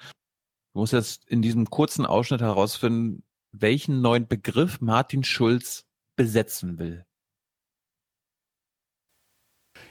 Du 0.72 0.80
musst 0.80 0.92
jetzt 0.92 1.24
in 1.28 1.42
diesem 1.42 1.70
kurzen 1.70 2.06
Ausschnitt 2.06 2.40
herausfinden, 2.40 3.24
welchen 3.52 4.00
neuen 4.00 4.28
Begriff 4.28 4.80
Martin 4.80 5.24
Schulz 5.24 5.86
besetzen 6.16 6.78
will. 6.78 7.06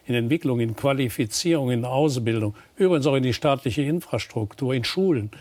in 0.06 0.16
Entwicklung, 0.16 0.60
in 0.60 0.76
Qualifizierung, 0.76 1.72
in 1.72 1.86
Ausbildung, 1.86 2.56
übrigens 2.76 3.08
auch 3.08 3.16
in 3.16 3.24
die 3.24 3.34
staatliche 3.34 3.82
Infrastruktur, 3.82 4.74
in 4.74 4.84
Schulen, 4.84 5.32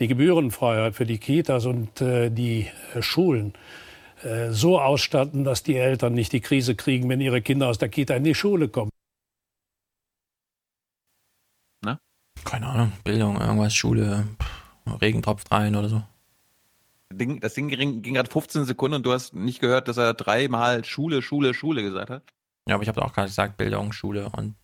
die 0.00 0.08
Gebührenfreiheit 0.08 0.94
für 0.94 1.06
die 1.06 1.18
Kitas 1.18 1.66
und 1.66 2.00
äh, 2.00 2.30
die 2.30 2.66
äh, 2.94 3.02
Schulen 3.02 3.54
äh, 4.22 4.50
so 4.50 4.80
ausstatten, 4.80 5.44
dass 5.44 5.62
die 5.62 5.76
Eltern 5.76 6.14
nicht 6.14 6.32
die 6.32 6.40
Krise 6.40 6.74
kriegen, 6.74 7.08
wenn 7.08 7.20
ihre 7.20 7.42
Kinder 7.42 7.68
aus 7.68 7.78
der 7.78 7.88
Kita 7.88 8.14
in 8.14 8.24
die 8.24 8.34
Schule 8.34 8.68
kommen. 8.68 8.90
Keine 12.44 12.66
Ahnung, 12.66 12.92
Bildung, 13.04 13.38
irgendwas, 13.40 13.74
Schule, 13.74 14.26
pff, 14.40 15.00
Regen 15.02 15.22
tropft 15.22 15.50
rein 15.52 15.76
oder 15.76 15.88
so. 15.88 16.02
Ding, 17.12 17.40
das 17.40 17.54
Ding 17.54 17.68
ging, 17.68 18.02
ging 18.02 18.14
gerade 18.14 18.30
15 18.30 18.64
Sekunden 18.64 18.96
und 18.96 19.06
du 19.06 19.12
hast 19.12 19.34
nicht 19.34 19.60
gehört, 19.60 19.88
dass 19.88 19.96
er 19.96 20.14
dreimal 20.14 20.84
Schule, 20.84 21.20
Schule, 21.22 21.54
Schule 21.54 21.82
gesagt 21.82 22.10
hat. 22.10 22.22
Ja, 22.66 22.74
aber 22.74 22.82
ich 22.82 22.88
habe 22.88 23.02
auch 23.02 23.12
gerade 23.12 23.28
gesagt, 23.28 23.56
Bildung, 23.56 23.92
Schule 23.92 24.30
und. 24.30 24.54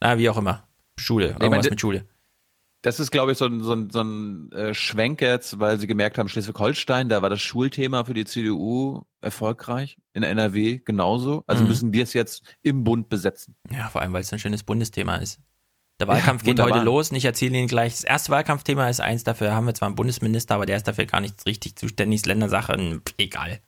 Na, 0.00 0.18
wie 0.18 0.28
auch 0.28 0.36
immer. 0.36 0.66
Schule, 0.98 1.26
Ich 1.26 1.30
irgendwas 1.32 1.50
meine, 1.50 1.70
mit 1.70 1.80
Schule. 1.80 2.06
Das 2.82 2.98
ist, 2.98 3.12
glaube 3.12 3.30
ich, 3.32 3.38
so 3.38 3.46
ein, 3.46 3.62
so 3.62 3.72
ein, 3.74 3.90
so 3.90 4.00
ein 4.02 4.50
äh, 4.52 4.74
Schwenk 4.74 5.20
jetzt, 5.22 5.60
weil 5.60 5.78
sie 5.78 5.86
gemerkt 5.86 6.18
haben, 6.18 6.28
Schleswig-Holstein, 6.28 7.08
da 7.08 7.22
war 7.22 7.30
das 7.30 7.40
Schulthema 7.40 8.04
für 8.04 8.12
die 8.14 8.24
CDU 8.24 9.02
erfolgreich, 9.20 9.96
in 10.14 10.24
NRW 10.24 10.80
genauso. 10.84 11.44
Also 11.46 11.62
Mhm. 11.62 11.68
müssen 11.68 11.92
wir 11.92 12.02
es 12.02 12.12
jetzt 12.12 12.42
im 12.62 12.82
Bund 12.82 13.08
besetzen. 13.08 13.54
Ja, 13.70 13.88
vor 13.88 14.00
allem, 14.02 14.12
weil 14.12 14.22
es 14.22 14.32
ein 14.32 14.40
schönes 14.40 14.64
Bundesthema 14.64 15.16
ist. 15.16 15.38
Der 16.00 16.08
Wahlkampf 16.08 16.42
Ja, 16.42 16.46
geht 16.46 16.58
wunderbar. 16.58 16.78
heute 16.78 16.84
los. 16.84 17.12
Ich 17.12 17.24
erzähle 17.24 17.56
Ihnen 17.56 17.68
gleich. 17.68 17.92
Das 17.92 18.02
erste 18.02 18.32
Wahlkampfthema 18.32 18.88
ist 18.88 19.00
eins. 19.00 19.22
Dafür 19.22 19.52
haben 19.54 19.66
wir 19.66 19.74
zwar 19.74 19.86
einen 19.86 19.94
Bundesminister, 19.94 20.56
aber 20.56 20.66
der 20.66 20.76
ist 20.78 20.88
dafür 20.88 21.06
gar 21.06 21.20
nicht 21.20 21.46
richtig 21.46 21.76
zuständig. 21.76 22.16
Ist 22.16 22.26
Ländersache. 22.26 23.00
Egal. 23.18 23.60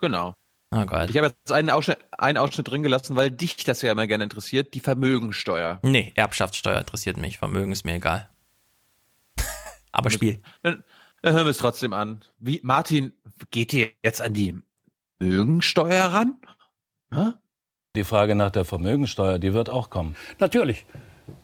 Genau. 0.00 0.34
Oh 0.76 0.86
Gott. 0.86 1.08
Ich 1.08 1.16
habe 1.16 1.28
jetzt 1.28 1.52
einen 1.52 1.70
Ausschnitt, 1.70 1.98
einen 2.18 2.36
Ausschnitt 2.36 2.68
drin 2.68 2.82
gelassen, 2.82 3.14
weil 3.14 3.30
dich 3.30 3.56
das 3.64 3.80
ja 3.82 3.92
immer 3.92 4.08
gerne 4.08 4.24
interessiert, 4.24 4.74
die 4.74 4.80
Vermögensteuer. 4.80 5.78
Nee, 5.82 6.12
Erbschaftssteuer 6.16 6.80
interessiert 6.80 7.16
mich. 7.16 7.38
Vermögen 7.38 7.70
ist 7.70 7.84
mir 7.84 7.94
egal. 7.94 8.28
aber 9.92 10.10
Spiel. 10.10 10.42
Dann, 10.62 10.82
dann 11.22 11.34
hören 11.34 11.46
wir 11.46 11.50
es 11.50 11.58
trotzdem 11.58 11.92
an. 11.92 12.22
Wie, 12.40 12.60
Martin, 12.64 13.12
geht 13.52 13.72
ihr 13.72 13.90
jetzt 14.02 14.20
an 14.20 14.34
die 14.34 14.58
Vermögensteuer 15.18 16.06
ran? 16.06 16.38
Die 17.94 18.04
Frage 18.04 18.34
nach 18.34 18.50
der 18.50 18.64
Vermögensteuer, 18.64 19.38
die 19.38 19.54
wird 19.54 19.70
auch 19.70 19.90
kommen. 19.90 20.16
Natürlich. 20.40 20.86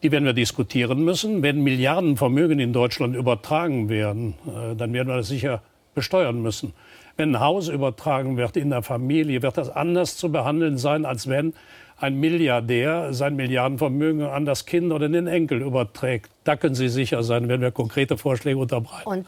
Die 0.03 0.11
werden 0.11 0.25
wir 0.25 0.33
diskutieren 0.33 1.05
müssen. 1.05 1.41
Wenn 1.41 1.63
Milliarden 1.63 2.17
Vermögen 2.17 2.59
in 2.59 2.73
Deutschland 2.73 3.15
übertragen 3.15 3.87
werden, 3.87 4.35
äh, 4.45 4.75
dann 4.75 4.91
werden 4.91 5.07
wir 5.07 5.15
das 5.15 5.29
sicher 5.29 5.63
besteuern 5.95 6.41
müssen. 6.41 6.73
Wenn 7.17 7.35
ein 7.35 7.39
Haus 7.39 7.67
übertragen 7.67 8.37
wird 8.37 8.57
in 8.57 8.69
der 8.69 8.81
Familie, 8.83 9.41
wird 9.41 9.57
das 9.57 9.69
anders 9.69 10.17
zu 10.17 10.31
behandeln 10.31 10.77
sein, 10.77 11.05
als 11.05 11.27
wenn 11.27 11.53
ein 11.97 12.19
Milliardär 12.19 13.13
sein 13.13 13.35
Milliardenvermögen 13.35 14.23
an 14.23 14.45
das 14.45 14.65
Kind 14.65 14.91
oder 14.91 15.07
den 15.07 15.27
Enkel 15.27 15.61
überträgt. 15.61 16.31
Da 16.43 16.55
können 16.55 16.75
Sie 16.75 16.89
sicher 16.89 17.23
sein, 17.23 17.47
wenn 17.47 17.61
wir 17.61 17.71
konkrete 17.71 18.17
Vorschläge 18.17 18.57
unterbreiten. 18.57 19.27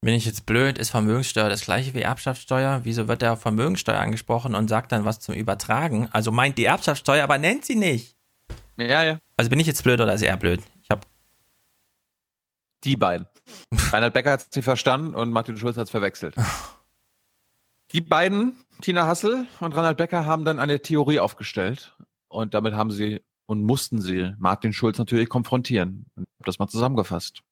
Bin 0.00 0.14
ich 0.14 0.26
jetzt 0.26 0.44
blöd? 0.44 0.76
Ist 0.76 0.90
Vermögenssteuer 0.90 1.48
das 1.48 1.64
gleiche 1.64 1.94
wie 1.94 2.02
Erbschaftssteuer? 2.02 2.80
Wieso 2.84 3.08
wird 3.08 3.22
der 3.22 3.36
Vermögenssteuer 3.36 3.98
angesprochen 3.98 4.54
und 4.54 4.68
sagt 4.68 4.92
dann 4.92 5.06
was 5.06 5.20
zum 5.20 5.34
Übertragen? 5.34 6.08
Also 6.12 6.30
meint 6.30 6.58
die 6.58 6.66
Erbschaftssteuer, 6.66 7.24
aber 7.24 7.38
nennt 7.38 7.64
sie 7.64 7.74
nicht. 7.74 8.14
Ja, 8.76 9.02
ja. 9.02 9.18
Also 9.36 9.48
bin 9.48 9.60
ich 9.60 9.66
jetzt 9.66 9.82
blöd 9.82 10.00
oder 10.00 10.12
ist 10.12 10.22
er 10.22 10.36
blöd? 10.36 10.60
Ich 10.82 10.90
hab 10.90 11.06
Die 12.84 12.96
beiden. 12.96 13.26
Reinhard 13.92 14.12
Becker 14.12 14.32
hat 14.32 14.40
es 14.40 14.54
nicht 14.54 14.64
verstanden 14.64 15.14
und 15.14 15.30
Martin 15.30 15.56
Schulz 15.56 15.76
hat 15.76 15.84
es 15.84 15.90
verwechselt. 15.90 16.34
Die 17.94 18.00
beiden, 18.00 18.56
Tina 18.80 19.06
Hassel 19.06 19.46
und 19.60 19.76
Reinhard 19.76 19.96
Becker, 19.96 20.26
haben 20.26 20.44
dann 20.44 20.58
eine 20.58 20.80
Theorie 20.80 21.20
aufgestellt 21.20 21.96
und 22.26 22.52
damit 22.52 22.74
haben 22.74 22.90
sie 22.90 23.20
und 23.46 23.62
mussten 23.62 24.00
sie 24.00 24.32
Martin 24.36 24.72
Schulz 24.72 24.98
natürlich 24.98 25.28
konfrontieren. 25.28 26.06
Ich 26.16 26.22
habe 26.22 26.44
das 26.44 26.58
mal 26.58 26.66
zusammengefasst. 26.66 27.42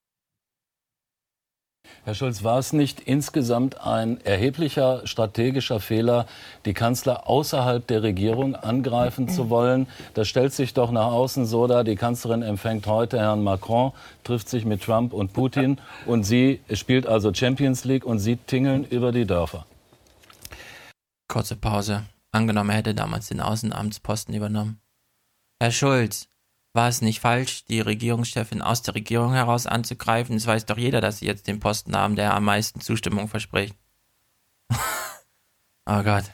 Herr 2.02 2.16
Schulz, 2.16 2.43
war 2.43 2.59
es 2.59 2.73
nicht 2.73 2.98
insgesamt 3.02 3.81
ein 3.82 4.20
erheblicher 4.23 5.06
strategischer 5.06 5.78
Fehler, 5.78 6.27
die 6.64 6.74
Kanzler 6.74 7.28
außerhalb 7.28 7.86
der 7.86 8.02
Regierung 8.02 8.56
angreifen 8.56 9.28
zu 9.28 9.48
wollen? 9.48 9.86
Das 10.14 10.27
stellt 10.27 10.52
sich 10.52 10.74
doch 10.74 10.90
nach 10.90 11.12
außen 11.12 11.47
so 11.47 11.69
dar, 11.69 11.85
die 11.85 11.94
Kanzlerin 11.94 12.43
empfängt 12.43 12.89
heute 12.89 13.20
Herrn 13.20 13.44
Macron, 13.44 13.93
trifft 14.24 14.48
sich 14.48 14.64
mit 14.64 14.82
Trump 14.82 15.12
und 15.12 15.35
Putin 15.35 15.78
und 16.05 16.24
sie 16.24 16.60
spielt 16.73 17.06
also 17.06 17.32
Champions 17.32 17.85
League 17.85 18.05
und 18.05 18.19
sie 18.19 18.35
tingeln 18.35 18.85
über 18.85 19.12
die 19.12 19.24
Dörfer. 19.24 19.66
Kurze 21.33 21.57
Pause. 21.57 22.05
Angenommen, 22.31 22.69
er 22.69 22.77
hätte 22.77 22.95
damals 22.95 23.29
den 23.29 23.41
Außenamtsposten 23.41 24.35
übernommen. 24.35 24.83
Herr 25.63 25.71
Schulz, 25.71 26.29
war 26.75 26.89
es 26.89 27.01
nicht 27.01 27.21
falsch, 27.21 27.65
die 27.65 27.81
Regierungschefin 27.81 28.61
aus 28.61 28.83
der 28.83 28.95
Regierung 28.95 29.33
heraus 29.33 29.67
anzugreifen? 29.67 30.37
Es 30.37 30.47
weiß 30.47 30.67
doch 30.67 30.77
jeder, 30.77 31.01
dass 31.01 31.21
Sie 31.21 31.27
jetzt 31.27 31.47
den 31.47 31.59
Posten 31.59 31.97
haben, 31.97 32.17
der 32.17 32.35
am 32.35 32.45
meisten 32.45 32.83
Zustimmung 32.83 33.29
verspricht. 33.29 33.75
oh 35.87 36.03
Gott. 36.03 36.25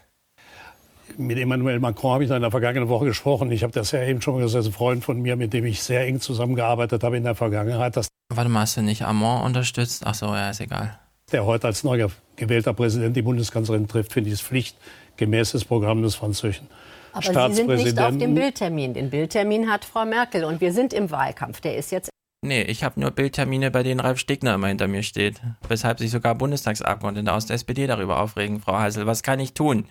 Mit 1.16 1.38
Emmanuel 1.38 1.78
Macron 1.78 2.14
habe 2.14 2.24
ich 2.24 2.30
in 2.30 2.40
der 2.40 2.50
vergangenen 2.50 2.88
Woche 2.88 3.04
gesprochen. 3.04 3.52
Ich 3.52 3.62
habe 3.62 3.72
das 3.72 3.92
ja 3.92 4.02
eben 4.02 4.20
schon 4.20 4.38
gesagt, 4.38 4.56
das 4.56 4.66
ist 4.66 4.72
ein 4.72 4.76
Freund 4.76 5.04
von 5.04 5.22
mir, 5.22 5.36
mit 5.36 5.52
dem 5.52 5.64
ich 5.64 5.80
sehr 5.80 6.08
eng 6.08 6.18
zusammengearbeitet 6.18 7.04
habe 7.04 7.16
in 7.16 7.22
der 7.22 7.36
Vergangenheit. 7.36 7.94
Warte 8.34 8.50
mal, 8.50 8.62
hast 8.62 8.76
du 8.76 8.82
nicht 8.82 9.02
Amon 9.02 9.42
unterstützt? 9.42 10.02
Ach 10.04 10.14
so, 10.16 10.26
ja, 10.26 10.50
ist 10.50 10.60
egal. 10.60 10.98
der 11.30 11.44
heute 11.44 11.68
als 11.68 11.84
neu 11.84 11.98
gewählter 12.38 12.72
Präsident 12.72 13.16
die 13.16 13.22
Bundeskanzlerin 13.22 13.88
trifft, 13.88 14.12
finde 14.12 14.28
ich 14.28 14.34
es 14.34 14.40
pflichtgemäßes 14.40 15.64
Programm 15.64 16.02
des 16.02 16.14
französischen 16.14 16.68
Aber 17.12 17.22
Sie 17.22 17.26
sind 17.26 17.36
nicht 17.36 17.70
auf 17.70 17.76
dem 17.76 17.88
Staatspräsidenten. 17.90 18.34
Bildtermin. 18.34 18.94
Den 18.94 19.10
Bildtermin 19.10 19.70
hat 19.70 19.84
Frau 19.84 20.04
Merkel 20.04 20.44
und 20.44 20.60
wir 20.60 20.72
sind 20.72 20.92
im 20.92 21.10
Wahlkampf. 21.10 21.60
Der 21.60 21.76
ist 21.76 21.92
jetzt 21.92 22.10
Nee, 22.40 22.62
ich 22.62 22.84
habe 22.84 23.00
nur 23.00 23.10
Bildtermine, 23.10 23.72
bei 23.72 23.82
denen 23.82 23.98
Ralf 23.98 24.20
Stegner 24.20 24.54
immer 24.54 24.68
hinter 24.68 24.86
mir 24.86 25.02
steht. 25.02 25.40
Weshalb 25.66 25.98
sich 25.98 26.12
sogar 26.12 26.36
Bundestagsabgeordnete 26.36 27.32
aus 27.32 27.46
der 27.46 27.56
SPD 27.56 27.88
darüber 27.88 28.20
aufregen. 28.20 28.60
Frau 28.60 28.78
Heisel, 28.78 29.06
was 29.06 29.24
kann 29.24 29.40
ich 29.40 29.54
tun? 29.54 29.88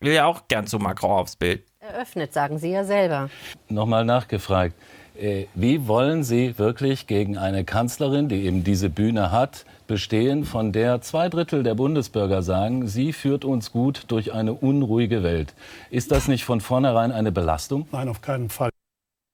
Will 0.00 0.12
ja 0.12 0.26
auch 0.26 0.46
gern 0.48 0.66
zu 0.66 0.78
Macron 0.78 1.12
aufs 1.12 1.36
Bild. 1.36 1.64
eröffnet, 1.80 2.34
sagen 2.34 2.58
Sie 2.58 2.70
ja 2.70 2.84
selber. 2.84 3.30
Nochmal 3.70 4.04
nachgefragt. 4.04 4.74
Äh, 5.18 5.46
Wie 5.54 5.88
wollen 5.88 6.22
Sie 6.22 6.58
wirklich 6.58 7.06
gegen 7.06 7.38
eine 7.38 7.64
Kanzlerin, 7.64 8.28
die 8.28 8.44
eben 8.44 8.62
diese 8.62 8.90
Bühne 8.90 9.30
hat, 9.32 9.64
bestehen, 9.86 10.44
von 10.44 10.72
der 10.72 11.00
zwei 11.00 11.28
Drittel 11.28 11.62
der 11.62 11.74
Bundesbürger 11.74 12.42
sagen, 12.42 12.86
sie 12.86 13.12
führt 13.12 13.44
uns 13.44 13.72
gut 13.72 14.04
durch 14.08 14.32
eine 14.32 14.52
unruhige 14.52 15.22
Welt? 15.22 15.54
Ist 15.90 16.12
das 16.12 16.28
nicht 16.28 16.44
von 16.44 16.60
vornherein 16.60 17.12
eine 17.12 17.32
Belastung? 17.32 17.88
Nein, 17.92 18.08
auf 18.08 18.20
keinen 18.20 18.50
Fall. 18.50 18.70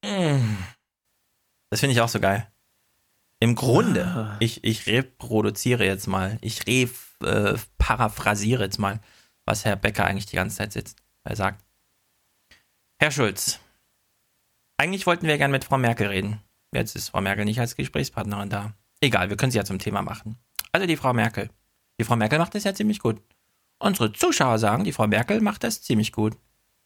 Das 0.03 1.81
finde 1.81 1.93
ich 1.93 2.01
auch 2.01 2.09
so 2.09 2.21
geil. 2.21 2.47
Im 3.41 3.57
Grunde, 3.57 4.37
ich, 4.41 4.63
ich 4.63 4.87
reproduziere 4.87 5.85
jetzt 5.85 6.07
mal, 6.07 6.39
ich 6.43 6.67
re, 6.67 6.89
äh, 7.25 7.59
paraphrasiere 7.79 8.65
jetzt 8.65 8.79
mal, 8.79 9.01
was 9.47 9.65
Herr 9.65 9.77
Becker 9.77 10.05
eigentlich 10.05 10.27
die 10.27 10.37
ganze 10.37 10.59
Zeit 10.59 10.73
sitzt. 10.73 11.03
Er 11.25 11.35
sagt, 11.35 11.65
Herr 13.01 13.11
Schulz, 13.11 13.59
eigentlich 14.77 15.07
wollten 15.07 15.27
wir 15.27 15.39
gern 15.39 15.51
mit 15.51 15.65
Frau 15.65 15.79
Merkel 15.79 16.07
reden. 16.09 16.41
Jetzt 16.73 16.95
ist 16.95 17.09
Frau 17.09 17.21
Merkel 17.21 17.45
nicht 17.45 17.59
als 17.59 17.75
Gesprächspartnerin 17.75 18.49
da. 18.49 18.75
Egal, 19.03 19.29
wir 19.29 19.37
können 19.37 19.53
sie 19.53 19.59
ja 19.59 19.65
zum 19.65 19.79
Thema 19.79 20.01
machen. 20.01 20.39
Also 20.73 20.87
die 20.87 20.97
Frau 20.97 21.13
Merkel. 21.13 21.51
Die 22.01 22.05
Frau 22.05 22.17
Merkel 22.17 22.39
macht 22.39 22.55
das 22.55 22.65
ja 22.65 22.73
ziemlich 22.75 23.01
gut. 23.01 23.21
Unsere 23.79 24.13
Zuschauer 24.13 24.59
sagen, 24.59 24.85
die 24.85 24.93
Frau 24.93 25.07
Merkel 25.07 25.41
macht 25.43 25.65
das 25.65 25.83
ziemlich 25.83 26.13
gut. 26.13 26.37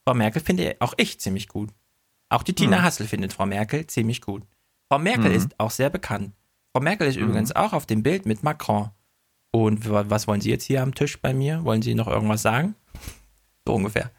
Frau 0.05 0.15
Merkel 0.15 0.43
finde 0.43 0.77
auch 0.81 0.95
ich 0.97 1.21
ziemlich 1.21 1.47
gut. 1.47 1.71
Auch 2.29 2.43
die 2.43 2.55
Tina 2.55 2.79
Hm. 2.79 2.83
Hassel 2.85 3.07
findet 3.07 3.33
Frau 3.33 3.47
Merkel 3.47 3.87
ziemlich 3.87 4.21
gut. 4.23 4.45
Frau 4.91 4.99
Merkel 4.99 5.29
Mhm. 5.31 5.37
ist 5.37 5.61
auch 5.61 5.71
sehr 5.71 5.91
bekannt. 5.91 6.35
Frau 6.73 6.81
Merkel 6.83 7.07
ist 7.07 7.17
Mhm. 7.17 7.23
übrigens 7.25 7.55
auch 7.55 7.73
auf 7.73 7.87
dem 7.87 8.03
Bild 8.03 8.27
mit 8.27 8.43
Macron. 8.43 8.91
Und 9.53 9.89
wa- 9.89 10.05
was 10.09 10.27
wollen 10.27 10.41
Sie 10.41 10.51
jetzt 10.51 10.65
hier 10.65 10.83
am 10.83 10.95
Tisch 10.95 11.21
bei 11.21 11.33
mir? 11.35 11.65
Wollen 11.65 11.83
Sie 11.83 11.95
noch 11.95 12.09
irgendwas 12.09 12.43
sagen? 12.43 12.75
So 13.67 13.75
ungefähr. 13.75 14.11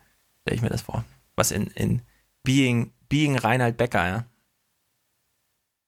Stelle 0.42 0.56
ich 0.56 0.62
mir 0.62 0.70
das 0.70 0.82
vor. 0.82 1.04
Was 1.36 1.52
in, 1.52 1.68
in 1.68 2.02
Being, 2.44 2.92
Being 3.10 3.38
Reinhard 3.38 3.78
Becker, 3.78 4.08
ja. 4.08 4.26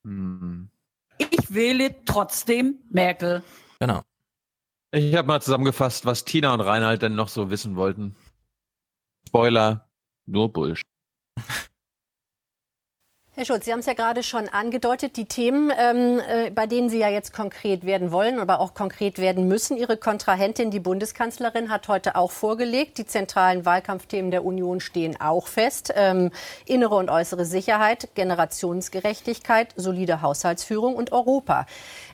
Hm. 0.05 0.69
Ich 1.19 1.53
wähle 1.53 2.03
trotzdem 2.05 2.79
Merkel. 2.89 3.43
Genau. 3.79 4.01
Ich 4.91 5.15
habe 5.15 5.27
mal 5.27 5.41
zusammengefasst, 5.41 6.05
was 6.05 6.25
Tina 6.25 6.53
und 6.53 6.61
Reinhard 6.61 7.01
denn 7.01 7.15
noch 7.15 7.29
so 7.29 7.51
wissen 7.51 7.75
wollten. 7.75 8.15
Spoiler, 9.27 9.89
nur 10.25 10.51
Bullshit. 10.51 10.85
Herr 13.39 13.45
Schulz, 13.45 13.63
Sie 13.63 13.71
haben 13.71 13.79
es 13.79 13.85
ja 13.85 13.93
gerade 13.93 14.21
schon 14.21 14.49
angedeutet, 14.49 15.15
die 15.15 15.23
Themen, 15.23 15.71
ähm, 15.79 16.19
äh, 16.19 16.49
bei 16.49 16.67
denen 16.67 16.89
Sie 16.89 16.99
ja 16.99 17.07
jetzt 17.07 17.31
konkret 17.31 17.85
werden 17.85 18.11
wollen, 18.11 18.37
aber 18.37 18.59
auch 18.59 18.73
konkret 18.73 19.17
werden 19.17 19.47
müssen. 19.47 19.77
Ihre 19.77 19.95
Kontrahentin, 19.95 20.71
die 20.71 20.81
Bundeskanzlerin, 20.81 21.69
hat 21.69 21.87
heute 21.87 22.17
auch 22.17 22.31
vorgelegt. 22.31 22.97
Die 22.97 23.05
zentralen 23.05 23.63
Wahlkampfthemen 23.63 24.29
der 24.29 24.43
Union 24.43 24.81
stehen 24.81 25.21
auch 25.21 25.47
fest. 25.47 25.93
Ähm, 25.95 26.31
innere 26.65 26.95
und 26.95 27.09
äußere 27.09 27.45
Sicherheit, 27.45 28.09
Generationsgerechtigkeit, 28.13 29.69
solide 29.77 30.21
Haushaltsführung 30.21 30.95
und 30.95 31.13
Europa. 31.13 31.65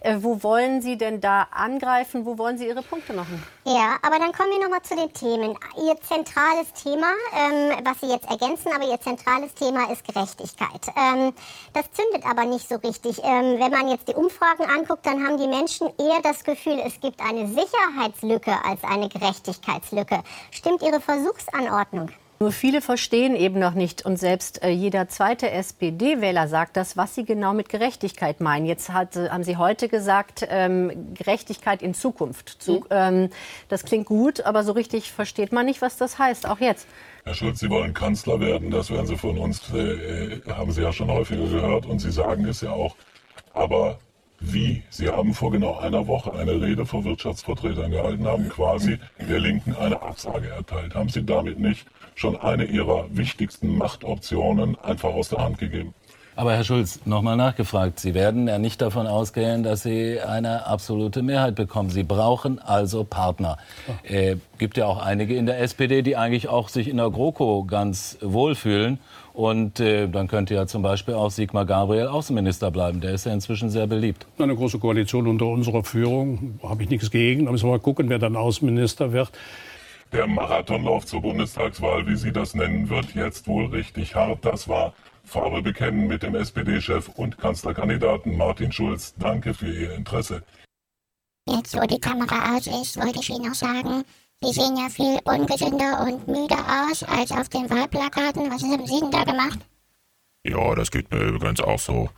Äh, 0.06 0.22
wo 0.22 0.44
wollen 0.44 0.84
Sie 0.84 0.98
denn 0.98 1.20
da 1.20 1.48
angreifen? 1.50 2.28
Wo 2.28 2.38
wollen 2.38 2.60
Sie 2.60 2.68
Ihre 2.68 2.84
Punkte 2.84 3.12
machen? 3.14 3.42
Ja, 3.66 3.98
aber 4.04 4.20
dann 4.20 4.32
kommen 4.34 4.52
wir 4.52 4.60
nochmal 4.60 4.84
zu 4.84 4.96
den 4.96 5.12
Themen. 5.12 5.58
Ihr 5.78 6.00
zentrales 6.00 6.72
Thema, 6.74 7.08
ähm, 7.36 7.84
was 7.84 8.02
Sie 8.02 8.14
jetzt 8.14 8.30
ergänzen, 8.30 8.72
aber 8.72 8.86
Ihr 8.88 9.02
zentrales 9.02 9.52
Thema 9.56 9.92
ist 9.92 10.06
Gerechtigkeit. 10.06 10.82
Ähm, 10.96 11.34
das 11.74 11.92
zündet 11.92 12.24
aber 12.30 12.46
nicht 12.46 12.70
so 12.70 12.76
richtig. 12.76 13.18
Ähm, 13.24 13.60
wenn 13.60 13.72
man 13.72 13.88
jetzt 13.88 14.08
die 14.08 14.14
Umfragen 14.14 14.66
anguckt, 14.66 15.08
dann 15.08 15.26
haben 15.26 15.40
die 15.40 15.48
Menschen 15.48 15.88
eher 15.98 16.22
das 16.22 16.44
Gefühl, 16.44 16.80
es 16.86 17.00
gibt 17.00 17.20
eine 17.20 17.48
Sicherheitslücke 17.48 18.54
als 18.64 18.84
eine 18.84 19.10
Gerechtigkeitslücke. 19.10 20.22
Stimmt 20.52 20.84
Ihre 20.84 21.02
Versuchsanordnung? 21.02 22.12
Nur 22.40 22.52
viele 22.52 22.82
verstehen 22.82 23.36
eben 23.36 23.60
noch 23.60 23.76
nicht 23.76 24.06
und 24.06 24.18
selbst 24.18 24.62
äh, 24.62 24.70
jeder 24.70 25.08
zweite 25.08 25.52
SPD-Wähler 25.52 26.50
sagt 26.50 26.76
das, 26.76 26.98
was 26.98 27.16
sie 27.16 27.24
genau 27.24 27.54
mit 27.54 27.70
Gerechtigkeit 27.70 28.42
meinen. 28.42 28.66
Jetzt 28.66 28.92
hat, 28.92 29.16
äh, 29.16 29.30
haben 29.30 29.46
Sie 29.46 29.56
heute 29.56 29.88
gesagt, 29.88 30.46
ähm, 30.50 31.14
Gerechtigkeit 31.14 31.82
in 31.82 31.94
Zukunft. 31.94 32.62
Zu, 32.62 32.86
ähm, 32.90 33.30
das 33.70 33.86
klingt 33.86 34.06
gut, 34.06 34.42
aber 34.42 34.64
so 34.64 34.74
richtig 34.74 35.14
versteht 35.14 35.54
man 35.54 35.66
nicht, 35.66 35.82
was 35.82 35.96
das 35.96 36.20
heißt, 36.20 36.46
auch 36.48 36.60
jetzt. 36.60 36.88
Herr 37.24 37.36
Schulz, 37.36 37.62
Sie 37.62 37.70
wollen 37.70 37.94
Kanzler 37.94 38.40
werden, 38.42 38.70
das 38.70 38.92
werden 38.92 39.08
Sie 39.08 39.16
von 39.16 39.38
uns, 39.38 39.74
äh, 39.74 40.42
haben 40.50 40.74
Sie 40.74 40.82
ja 40.82 40.92
schon 40.92 41.10
häufiger 41.10 41.48
gehört 41.48 41.86
und 41.86 42.00
Sie 42.00 42.12
sagen 42.12 42.46
es 42.48 42.60
ja 42.60 42.72
auch. 42.72 42.98
Aber 43.54 43.98
wie? 44.42 44.84
Sie 44.90 45.10
haben 45.10 45.34
vor 45.34 45.52
genau 45.52 45.78
einer 45.78 46.06
Woche 46.08 46.34
eine 46.34 46.62
Rede 46.62 46.86
vor 46.86 47.06
Wirtschaftsvertretern 47.06 47.92
gehalten, 47.92 48.28
haben 48.28 48.50
quasi 48.50 49.00
der 49.18 49.40
Linken 49.40 49.74
eine 49.76 50.02
Absage 50.02 50.50
erteilt. 50.50 50.94
Haben 50.94 51.10
Sie 51.10 51.26
damit 51.26 51.60
nicht 51.60 51.88
schon 52.16 52.36
eine 52.38 52.66
Ihrer 52.66 53.06
wichtigsten 53.12 53.78
Machtoptionen 53.78 54.78
einfach 54.80 55.14
aus 55.14 55.30
der 55.30 55.44
Hand 55.44 55.60
gegeben? 55.60 55.94
Aber 56.38 56.54
Herr 56.54 56.66
Schulz, 56.66 57.00
nochmal 57.06 57.38
nachgefragt. 57.38 57.98
Sie 57.98 58.14
werden 58.14 58.50
ja 58.50 58.58
nicht 58.58 58.82
davon 58.82 59.08
ausgehen, 59.08 59.64
dass 59.64 59.84
Sie 59.84 60.20
eine 60.20 60.66
absolute 60.66 61.22
Mehrheit 61.22 61.56
bekommen. 61.56 61.90
Sie 61.90 62.04
brauchen 62.04 62.60
also 62.60 63.06
Partner. 63.06 63.58
Äh, 64.04 64.36
gibt 64.58 64.76
ja 64.76 64.86
auch 64.86 65.02
einige 65.02 65.34
in 65.36 65.46
der 65.46 65.62
SPD, 65.62 66.02
die 66.02 66.18
eigentlich 66.18 66.50
auch 66.50 66.68
sich 66.68 66.90
in 66.90 66.98
der 66.98 67.10
GroKo 67.10 67.64
ganz 67.64 68.18
wohlfühlen. 68.22 69.00
Und 69.32 69.80
äh, 69.80 70.10
dann 70.10 70.28
könnte 70.28 70.56
ja 70.56 70.68
zum 70.68 70.82
Beispiel 70.82 71.14
auch 71.14 71.32
Sigmar 71.32 71.66
Gabriel 71.66 72.08
Außenminister 72.08 72.70
bleiben. 72.70 73.00
Der 73.00 73.14
ist 73.14 73.26
ja 73.26 73.32
inzwischen 73.32 73.70
sehr 73.70 73.88
beliebt. 73.88 74.26
Eine 74.38 74.56
große 74.56 74.80
Koalition 74.80 75.28
unter 75.28 75.46
unserer 75.46 75.86
Führung, 75.86 76.60
habe 76.64 76.84
ich 76.84 76.90
nichts 76.90 77.12
gegen. 77.12 77.46
Da 77.46 77.52
müssen 77.52 77.68
wir 77.68 77.72
mal 77.72 77.80
gucken, 77.80 78.10
wer 78.10 78.20
dann 78.20 78.36
Außenminister 78.36 79.14
wird. 79.14 79.32
Der 80.12 80.28
Marathonlauf 80.28 81.06
zur 81.06 81.22
Bundestagswahl, 81.22 82.08
wie 82.08 82.16
Sie 82.16 82.32
das 82.32 82.54
nennen, 82.54 82.90
wird 82.90 83.16
jetzt 83.16 83.48
wohl 83.48 83.66
richtig 83.66 84.16
hart. 84.16 84.46
Das 84.46 84.68
war 84.68 84.94
Farbe 85.24 85.62
bekennen 85.62 86.08
mit 86.08 86.24
dem 86.24 86.36
SPD-Chef 86.36 87.10
und 87.10 87.38
Kanzlerkandidaten 87.38 88.38
Martin 88.38 88.72
Schulz. 88.72 89.16
Danke 89.18 89.54
für 89.54 89.72
Ihr 89.72 89.94
Interesse. 89.96 90.44
Jetzt, 91.48 91.76
wo 91.76 91.86
die 91.86 92.00
Kamera 92.00 92.56
aus 92.56 92.68
ist, 92.68 92.98
wollte 92.98 93.20
ich 93.20 93.30
Ihnen 93.30 93.48
noch 93.48 93.56
sagen, 93.56 94.04
Sie 94.42 94.52
sehen 94.52 94.78
ja 94.78 94.90
viel 94.90 95.20
ungesünder 95.24 96.02
und 96.02 96.28
müder 96.28 96.58
aus 96.90 97.04
als 97.04 97.32
auf 97.32 97.50
den 97.50 97.70
Wahlplakaten. 97.70 98.52
Was 98.52 98.64
haben 98.64 98.86
Sie 98.86 99.00
denn 99.00 99.12
da 99.12 99.24
gemacht? 99.24 99.60
Ja, 100.44 100.76
das 100.76 100.92
geht 100.92 101.12
mir 101.12 101.22
übrigens 101.22 101.62
auch 101.62 101.80
so. 101.80 102.10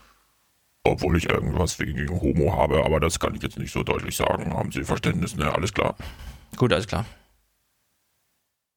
Obwohl 0.84 1.18
ich 1.18 1.30
irgendwas 1.30 1.78
gegen 1.78 2.10
Homo 2.10 2.54
habe, 2.54 2.84
aber 2.84 3.00
das 3.00 3.20
kann 3.20 3.36
ich 3.36 3.44
jetzt 3.44 3.60
nicht 3.60 3.72
so 3.72 3.84
deutlich 3.84 4.16
sagen. 4.16 4.54
Haben 4.54 4.72
Sie 4.72 4.84
Verständnis, 4.84 5.36
ne? 5.36 5.54
Alles 5.54 5.74
klar. 5.74 5.96
Gut, 6.56 6.72
alles 6.74 6.88
klar. 6.88 7.06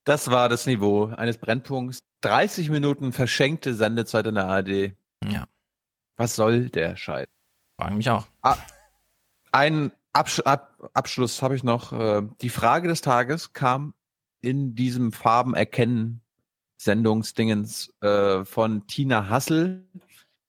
Das 0.04 0.30
war 0.30 0.48
das 0.48 0.66
Niveau 0.66 1.06
eines 1.16 1.38
Brennpunkts. 1.38 2.00
30 2.22 2.70
Minuten 2.70 3.12
verschenkte 3.12 3.74
Sendezeit 3.74 4.26
in 4.26 4.34
der 4.34 4.46
ARD. 4.46 4.92
Ja. 5.24 5.46
Was 6.16 6.36
soll 6.36 6.68
der 6.68 6.96
Scheiß? 6.96 7.28
Fragen 7.78 7.96
mich 7.96 8.10
auch. 8.10 8.26
Ah, 8.42 8.56
ein 9.52 9.92
Absch 10.12 10.40
Ab 10.40 10.90
Abschluss 10.92 11.42
habe 11.42 11.56
ich 11.56 11.64
noch. 11.64 11.92
Äh, 11.92 12.22
Die 12.40 12.50
Frage 12.50 12.88
des 12.88 13.00
Tages 13.00 13.52
kam 13.52 13.94
in 14.40 14.74
diesem 14.74 15.12
Farbenerkennen 15.12 16.20
Sendungsdingens 16.76 17.92
äh, 18.00 18.44
von 18.44 18.86
Tina 18.86 19.28
Hassel. 19.28 19.86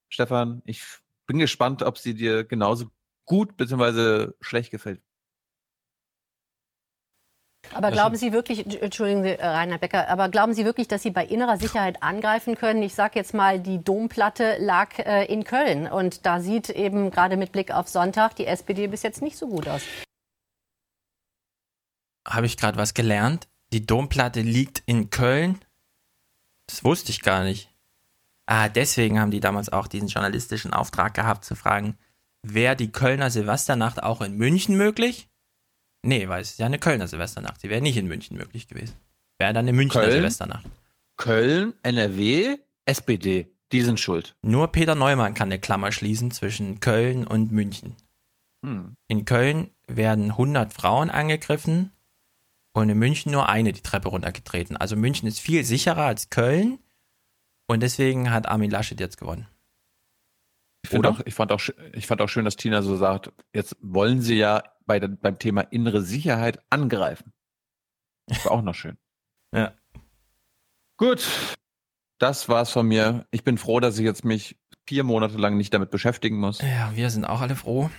Stefan, 0.09 0.61
ich 0.65 0.83
bin 1.27 1.39
gespannt, 1.39 1.83
ob 1.83 1.97
sie 1.97 2.13
dir 2.13 2.43
genauso 2.43 2.87
gut 3.25 3.55
bzw. 3.57 4.31
schlecht 4.41 4.71
gefällt. 4.71 5.01
Aber 7.73 7.91
glauben. 7.91 8.15
Sie 8.15 8.33
wirklich, 8.33 8.81
Entschuldigen 8.81 9.23
Sie, 9.23 9.29
äh, 9.29 9.45
Rainer 9.45 9.77
Becker, 9.77 10.07
aber 10.09 10.29
glauben 10.29 10.53
Sie 10.53 10.65
wirklich, 10.65 10.87
dass 10.87 11.03
Sie 11.03 11.11
bei 11.11 11.25
innerer 11.25 11.57
Sicherheit 11.57 12.01
angreifen 12.03 12.55
können? 12.55 12.83
Ich 12.83 12.93
sage 12.93 13.13
jetzt 13.15 13.33
mal, 13.33 13.59
die 13.59 13.83
Domplatte 13.83 14.57
lag 14.59 14.99
äh, 14.99 15.25
in 15.25 15.43
Köln 15.43 15.87
und 15.87 16.25
da 16.25 16.39
sieht 16.39 16.69
eben 16.69 17.11
gerade 17.11 17.37
mit 17.37 17.51
Blick 17.51 17.71
auf 17.71 17.87
Sonntag 17.87 18.35
die 18.35 18.45
SPD 18.45 18.87
bis 18.87 19.03
jetzt 19.03 19.21
nicht 19.21 19.37
so 19.37 19.47
gut 19.47 19.67
aus. 19.67 19.81
Habe 22.27 22.45
ich 22.45 22.57
gerade 22.57 22.77
was 22.77 22.93
gelernt? 22.93 23.47
Die 23.73 23.85
Domplatte 23.85 24.41
liegt 24.41 24.83
in 24.85 25.09
Köln? 25.09 25.59
Das 26.67 26.83
wusste 26.83 27.11
ich 27.11 27.21
gar 27.21 27.43
nicht. 27.43 27.69
Ah, 28.45 28.69
deswegen 28.69 29.19
haben 29.19 29.31
die 29.31 29.39
damals 29.39 29.69
auch 29.69 29.87
diesen 29.87 30.09
journalistischen 30.09 30.73
Auftrag 30.73 31.13
gehabt, 31.13 31.45
zu 31.45 31.55
fragen, 31.55 31.97
wäre 32.43 32.75
die 32.75 32.91
Kölner 32.91 33.29
Silvesternacht 33.29 34.03
auch 34.03 34.21
in 34.21 34.35
München 34.35 34.75
möglich? 34.75 35.30
Nee, 36.03 36.27
weil 36.27 36.41
es 36.41 36.51
ist 36.51 36.59
ja 36.59 36.65
eine 36.65 36.79
Kölner 36.79 37.07
Silvesternacht. 37.07 37.61
Sie 37.61 37.69
wäre 37.69 37.81
nicht 37.81 37.97
in 37.97 38.07
München 38.07 38.37
möglich 38.37 38.67
gewesen. 38.67 38.95
Wäre 39.37 39.53
dann 39.53 39.65
eine 39.65 39.73
Münchner 39.73 40.01
Köln? 40.01 40.13
Silvesternacht. 40.13 40.65
Köln, 41.17 41.73
NRW, 41.83 42.57
SPD. 42.85 43.47
Die 43.71 43.81
sind 43.81 43.99
schuld. 43.99 44.35
Nur 44.41 44.67
Peter 44.71 44.95
Neumann 44.95 45.33
kann 45.33 45.47
eine 45.47 45.59
Klammer 45.59 45.91
schließen 45.91 46.31
zwischen 46.31 46.79
Köln 46.79 47.25
und 47.25 47.51
München. 47.51 47.95
Hm. 48.63 48.95
In 49.07 49.25
Köln 49.25 49.71
werden 49.87 50.31
100 50.31 50.73
Frauen 50.73 51.09
angegriffen 51.09 51.91
und 52.73 52.89
in 52.89 52.97
München 52.97 53.31
nur 53.31 53.49
eine 53.49 53.71
die 53.71 53.81
Treppe 53.81 54.09
runtergetreten. 54.09 54.77
Also 54.77 54.95
München 54.95 55.27
ist 55.27 55.39
viel 55.39 55.63
sicherer 55.63 56.05
als 56.05 56.29
Köln 56.29 56.79
und 57.67 57.81
deswegen 57.81 58.31
hat 58.31 58.47
Armin 58.47 58.71
Laschet 58.71 58.99
jetzt 58.99 59.17
gewonnen. 59.17 59.47
Ich, 60.83 61.05
auch, 61.05 61.19
ich, 61.25 61.33
fand 61.33 61.51
auch, 61.51 61.61
ich 61.93 62.07
fand 62.07 62.21
auch 62.21 62.27
schön, 62.27 62.45
dass 62.45 62.55
Tina 62.55 62.81
so 62.81 62.97
sagt, 62.97 63.31
jetzt 63.53 63.77
wollen 63.81 64.21
sie 64.21 64.35
ja 64.35 64.63
bei 64.85 64.99
der, 64.99 65.09
beim 65.09 65.37
Thema 65.39 65.61
innere 65.61 66.01
Sicherheit 66.01 66.59
angreifen. 66.69 67.33
Das 68.27 68.43
war 68.45 68.51
auch 68.53 68.61
noch 68.61 68.75
schön. 68.75 68.97
Ja. 69.53 69.73
Gut, 70.95 71.27
das 72.19 72.47
war's 72.47 72.71
von 72.71 72.87
mir. 72.87 73.25
Ich 73.31 73.43
bin 73.43 73.57
froh, 73.57 73.81
dass 73.81 73.97
ich 73.97 74.05
jetzt 74.05 74.23
mich 74.23 74.57
vier 74.87 75.03
Monate 75.03 75.37
lang 75.37 75.57
nicht 75.57 75.73
damit 75.73 75.91
beschäftigen 75.91 76.37
muss. 76.37 76.61
Ja, 76.61 76.91
wir 76.95 77.09
sind 77.09 77.25
auch 77.25 77.41
alle 77.41 77.57
froh. 77.57 77.89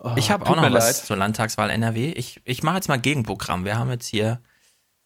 Oh, 0.00 0.14
ich 0.16 0.30
habe 0.30 0.46
auch 0.46 0.56
noch 0.56 0.62
was 0.64 0.72
leid. 0.72 0.96
zur 0.96 1.16
Landtagswahl 1.16 1.70
NRW. 1.70 2.10
Ich, 2.12 2.40
ich 2.44 2.62
mache 2.64 2.76
jetzt 2.76 2.88
mal 2.88 2.98
Gegenprogramm. 2.98 3.64
Wir 3.64 3.78
haben 3.78 3.90
jetzt 3.90 4.08
hier 4.08 4.42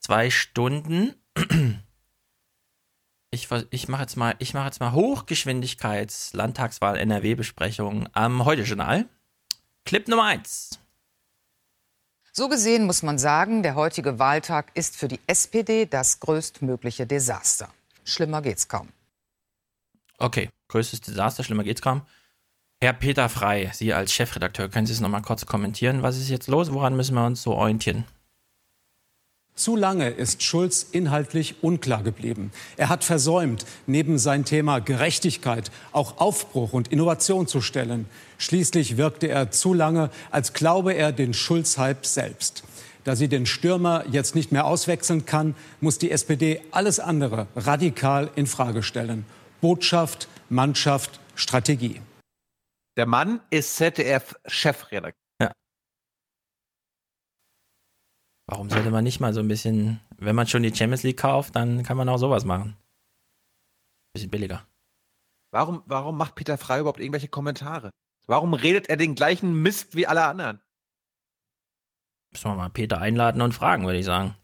zwei 0.01 0.31
Stunden. 0.31 1.15
Ich, 3.31 3.49
ich 3.71 3.89
mache 3.89 4.03
jetzt 4.03 4.17
mal, 4.17 4.35
ich 4.39 4.55
mache 4.55 4.67
jetzt 4.67 4.81
mal 4.81 4.93
Hochgeschwindigkeits 4.93 6.33
Landtagswahl 6.33 6.97
NRW 6.97 7.35
Besprechung 7.35 8.09
am 8.15 8.47
Heute 8.47 8.63
Journal. 8.63 9.07
Clip 9.85 10.09
Nummer 10.09 10.25
1. 10.25 10.79
So 12.33 12.49
gesehen 12.49 12.87
muss 12.87 13.03
man 13.03 13.19
sagen, 13.19 13.63
der 13.63 13.75
heutige 13.75 14.19
Wahltag 14.19 14.71
ist 14.75 14.97
für 14.97 15.09
die 15.09 15.21
SPD 15.27 15.85
das 15.85 16.21
größtmögliche 16.21 17.07
Desaster. 17.07 17.69
Schlimmer 18.05 18.41
geht's 18.41 18.69
kaum. 18.69 18.89
Okay, 20.19 20.49
größtes 20.69 21.03
Desaster, 21.03 21.45
schlimmer 21.45 21.65
geht's 21.65 21.83
kaum. 21.83 22.03
Herr 22.81 22.93
Peter 22.95 23.29
Frei, 23.29 23.71
Sie 23.75 23.93
als 23.93 24.13
Chefredakteur, 24.13 24.69
können 24.69 24.87
Sie 24.87 24.93
es 24.93 25.01
nochmal 25.01 25.23
kurz 25.23 25.45
kommentieren? 25.45 26.03
Was 26.03 26.17
ist 26.17 26.31
jetzt 26.31 26.47
los? 26.47 26.73
Woran 26.73 26.97
müssen 26.97 27.15
wir 27.15 27.27
uns 27.27 27.43
so 27.43 27.55
orientieren? 27.55 28.05
Zu 29.59 29.75
lange 29.75 30.09
ist 30.09 30.45
Schulz 30.45 30.87
inhaltlich 30.93 31.65
unklar 31.65 32.05
geblieben. 32.05 32.53
Er 32.77 32.89
hat 32.89 33.03
versäumt, 33.03 33.67
neben 33.89 34.17
sein 34.17 34.45
Thema 34.45 34.79
Gerechtigkeit 34.79 35.73
auch 35.91 36.19
Aufbruch 36.19 36.73
und 36.73 36.93
Innovation 36.93 37.49
zu 37.49 37.61
stellen. 37.61 38.07
Schließlich 38.39 38.97
wirkte 38.97 39.27
er 39.27 39.51
zu 39.51 39.75
lange, 39.75 40.11
als 40.31 40.53
glaube 40.53 40.93
er 40.93 41.11
den 41.11 41.35
Schulz-Hype 41.35 42.07
selbst. 42.07 42.63
Da 43.03 43.17
sie 43.17 43.27
den 43.27 43.47
Stürmer 43.47 44.05
jetzt 44.09 44.37
nicht 44.37 44.53
mehr 44.53 44.65
auswechseln 44.65 45.27
kann, 45.27 45.57
muss 45.81 45.99
die 45.99 46.13
SPD 46.13 46.61
alles 46.71 47.01
andere 47.01 47.49
radikal 47.57 48.31
in 48.37 48.47
Frage 48.47 48.85
stellen. 48.85 49.27
Botschaft, 49.61 50.29
Mannschaft, 50.51 51.19
Strategie. 51.35 52.01
Der 52.97 53.07
Mann 53.07 53.41
ist 53.51 53.75
ZDF-Chefredakteur. 53.75 55.28
Warum 58.51 58.71
sollte 58.71 58.91
man 58.91 59.05
nicht 59.05 59.21
mal 59.21 59.35
so 59.35 59.41
ein 59.41 59.49
bisschen, 59.49 60.01
wenn 60.17 60.35
man 60.35 60.47
schon 60.47 60.63
die 60.63 60.75
Champions 60.75 61.03
League 61.03 61.19
kauft, 61.19 61.55
dann 61.55 61.83
kann 61.83 61.99
man 61.99 62.09
auch 62.09 62.17
sowas 62.17 62.47
machen. 62.47 62.79
Bisschen 64.15 64.31
billiger. 64.31 64.67
Warum, 65.51 65.83
warum 65.85 66.17
macht 66.17 66.35
Peter 66.35 66.57
Frey 66.57 66.81
überhaupt 66.81 66.99
irgendwelche 66.99 67.29
Kommentare? 67.29 67.91
Warum 68.27 68.55
redet 68.55 68.89
er 68.89 68.97
den 68.97 69.15
gleichen 69.15 69.61
Mist 69.61 69.95
wie 69.95 70.07
alle 70.07 70.25
anderen? 70.25 70.63
Müssen 72.33 72.51
wir 72.51 72.57
mal 72.57 72.71
Peter 72.71 72.99
einladen 73.03 73.43
und 73.43 73.53
fragen, 73.53 73.85
würde 73.85 73.99
ich 73.99 74.07
sagen. 74.07 74.35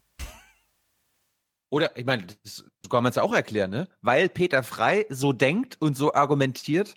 Oder, 1.71 1.97
ich 1.97 2.05
meine, 2.05 2.27
das 2.43 2.63
kann 2.89 3.01
man 3.01 3.09
es 3.09 3.15
ja 3.15 3.23
auch 3.23 3.33
erklären, 3.33 3.71
ne? 3.71 3.87
Weil 4.01 4.29
Peter 4.29 4.61
Frey 4.61 5.07
so 5.09 5.33
denkt 5.33 5.81
und 5.81 5.97
so 5.97 6.13
argumentiert, 6.13 6.95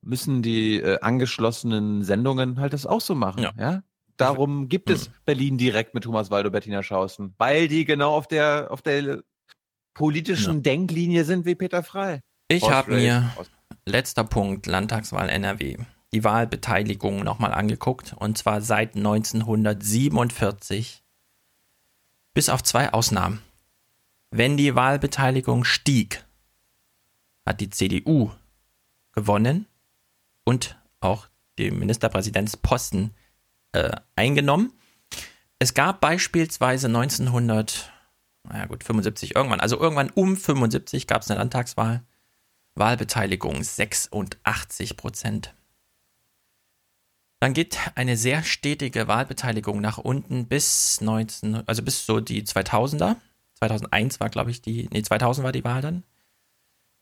müssen 0.00 0.40
die 0.40 0.80
äh, 0.80 0.98
angeschlossenen 1.00 2.02
Sendungen 2.02 2.58
halt 2.58 2.72
das 2.72 2.86
auch 2.86 3.02
so 3.02 3.14
machen, 3.14 3.42
ja? 3.42 3.52
ja? 3.58 3.82
Darum 4.16 4.68
gibt 4.68 4.90
es 4.90 5.06
hm. 5.06 5.12
Berlin 5.24 5.58
direkt 5.58 5.94
mit 5.94 6.04
Thomas 6.04 6.30
Waldo, 6.30 6.50
Bettina 6.50 6.82
Schausen, 6.82 7.34
weil 7.38 7.68
die 7.68 7.84
genau 7.84 8.14
auf 8.14 8.26
der, 8.26 8.68
auf 8.70 8.82
der 8.82 9.22
politischen 9.94 10.56
ja. 10.56 10.60
Denklinie 10.60 11.24
sind 11.24 11.46
wie 11.46 11.54
Peter 11.54 11.82
Frey. 11.82 12.20
Ich 12.48 12.70
habe 12.70 12.94
mir, 12.94 13.32
letzter 13.86 14.24
Punkt, 14.24 14.66
Landtagswahl 14.66 15.28
NRW, 15.28 15.78
die 16.12 16.24
Wahlbeteiligung 16.24 17.24
nochmal 17.24 17.54
angeguckt 17.54 18.14
und 18.18 18.36
zwar 18.36 18.60
seit 18.60 18.96
1947 18.96 21.02
bis 22.34 22.48
auf 22.48 22.62
zwei 22.62 22.92
Ausnahmen. 22.92 23.42
Wenn 24.30 24.56
die 24.56 24.74
Wahlbeteiligung 24.74 25.64
stieg, 25.64 26.24
hat 27.44 27.60
die 27.60 27.70
CDU 27.70 28.30
gewonnen 29.12 29.66
und 30.44 30.78
auch 31.00 31.28
den 31.58 31.78
Ministerpräsidentsposten 31.78 33.14
äh, 33.72 33.90
eingenommen. 34.16 34.72
Es 35.58 35.74
gab 35.74 36.00
beispielsweise 36.00 36.88
1900, 36.88 37.92
naja 38.44 38.66
gut, 38.66 38.84
75 38.84 39.36
irgendwann, 39.36 39.60
also 39.60 39.78
irgendwann 39.78 40.10
um 40.10 40.36
75 40.36 41.06
gab 41.06 41.22
es 41.22 41.30
eine 41.30 41.38
Landtagswahl. 41.38 42.02
Wahlbeteiligung 42.74 43.62
86 43.62 44.96
Prozent. 44.96 45.54
Dann 47.40 47.54
geht 47.54 47.78
eine 47.96 48.16
sehr 48.16 48.42
stetige 48.44 49.08
Wahlbeteiligung 49.08 49.80
nach 49.80 49.98
unten 49.98 50.46
bis 50.46 51.00
19, 51.00 51.66
also 51.66 51.82
bis 51.82 52.06
so 52.06 52.20
die 52.20 52.44
2000er. 52.44 53.16
2001 53.54 54.20
war, 54.20 54.30
glaube 54.30 54.50
ich, 54.50 54.62
die, 54.62 54.88
nee, 54.92 55.02
2000 55.02 55.44
war 55.44 55.52
die 55.52 55.64
Wahl 55.64 55.82
dann. 55.82 56.04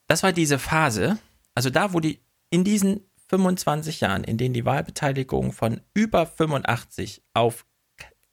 Das 0.09 0.23
war 0.23 0.33
diese 0.33 0.59
Phase, 0.59 1.19
also 1.55 1.71
da, 1.71 1.93
wo 1.93 2.01
die 2.01 2.21
in 2.51 2.65
diesen 2.65 3.01
25 3.31 4.01
Jahren, 4.01 4.25
in 4.25 4.39
denen 4.39 4.55
die 4.55 4.65
Wahlbeteiligung 4.65 5.53
von 5.53 5.81
über 5.95 6.27
85 6.27 7.23
auf 7.33 7.65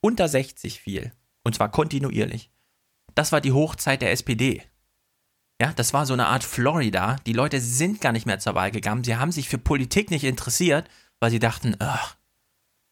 unter 0.01 0.27
60 0.27 0.81
fiel, 0.81 1.11
und 1.43 1.55
zwar 1.55 1.69
kontinuierlich, 1.69 2.49
das 3.13 3.31
war 3.31 3.39
die 3.39 3.51
Hochzeit 3.51 4.01
der 4.01 4.11
SPD. 4.11 4.63
Ja, 5.61 5.71
das 5.73 5.93
war 5.93 6.05
so 6.05 6.13
eine 6.13 6.27
Art 6.27 6.43
Florida. 6.43 7.15
Die 7.25 7.33
Leute 7.33 7.61
sind 7.61 8.01
gar 8.01 8.11
nicht 8.11 8.25
mehr 8.25 8.39
zur 8.39 8.53
Wahl 8.53 8.69
gegangen. 8.69 9.03
Sie 9.03 9.15
haben 9.15 9.31
sich 9.31 9.49
für 9.49 9.57
Politik 9.57 10.11
nicht 10.11 10.23
interessiert, 10.23 10.87
weil 11.19 11.31
sie 11.31 11.39
dachten, 11.39 11.75
ach, 11.79 12.15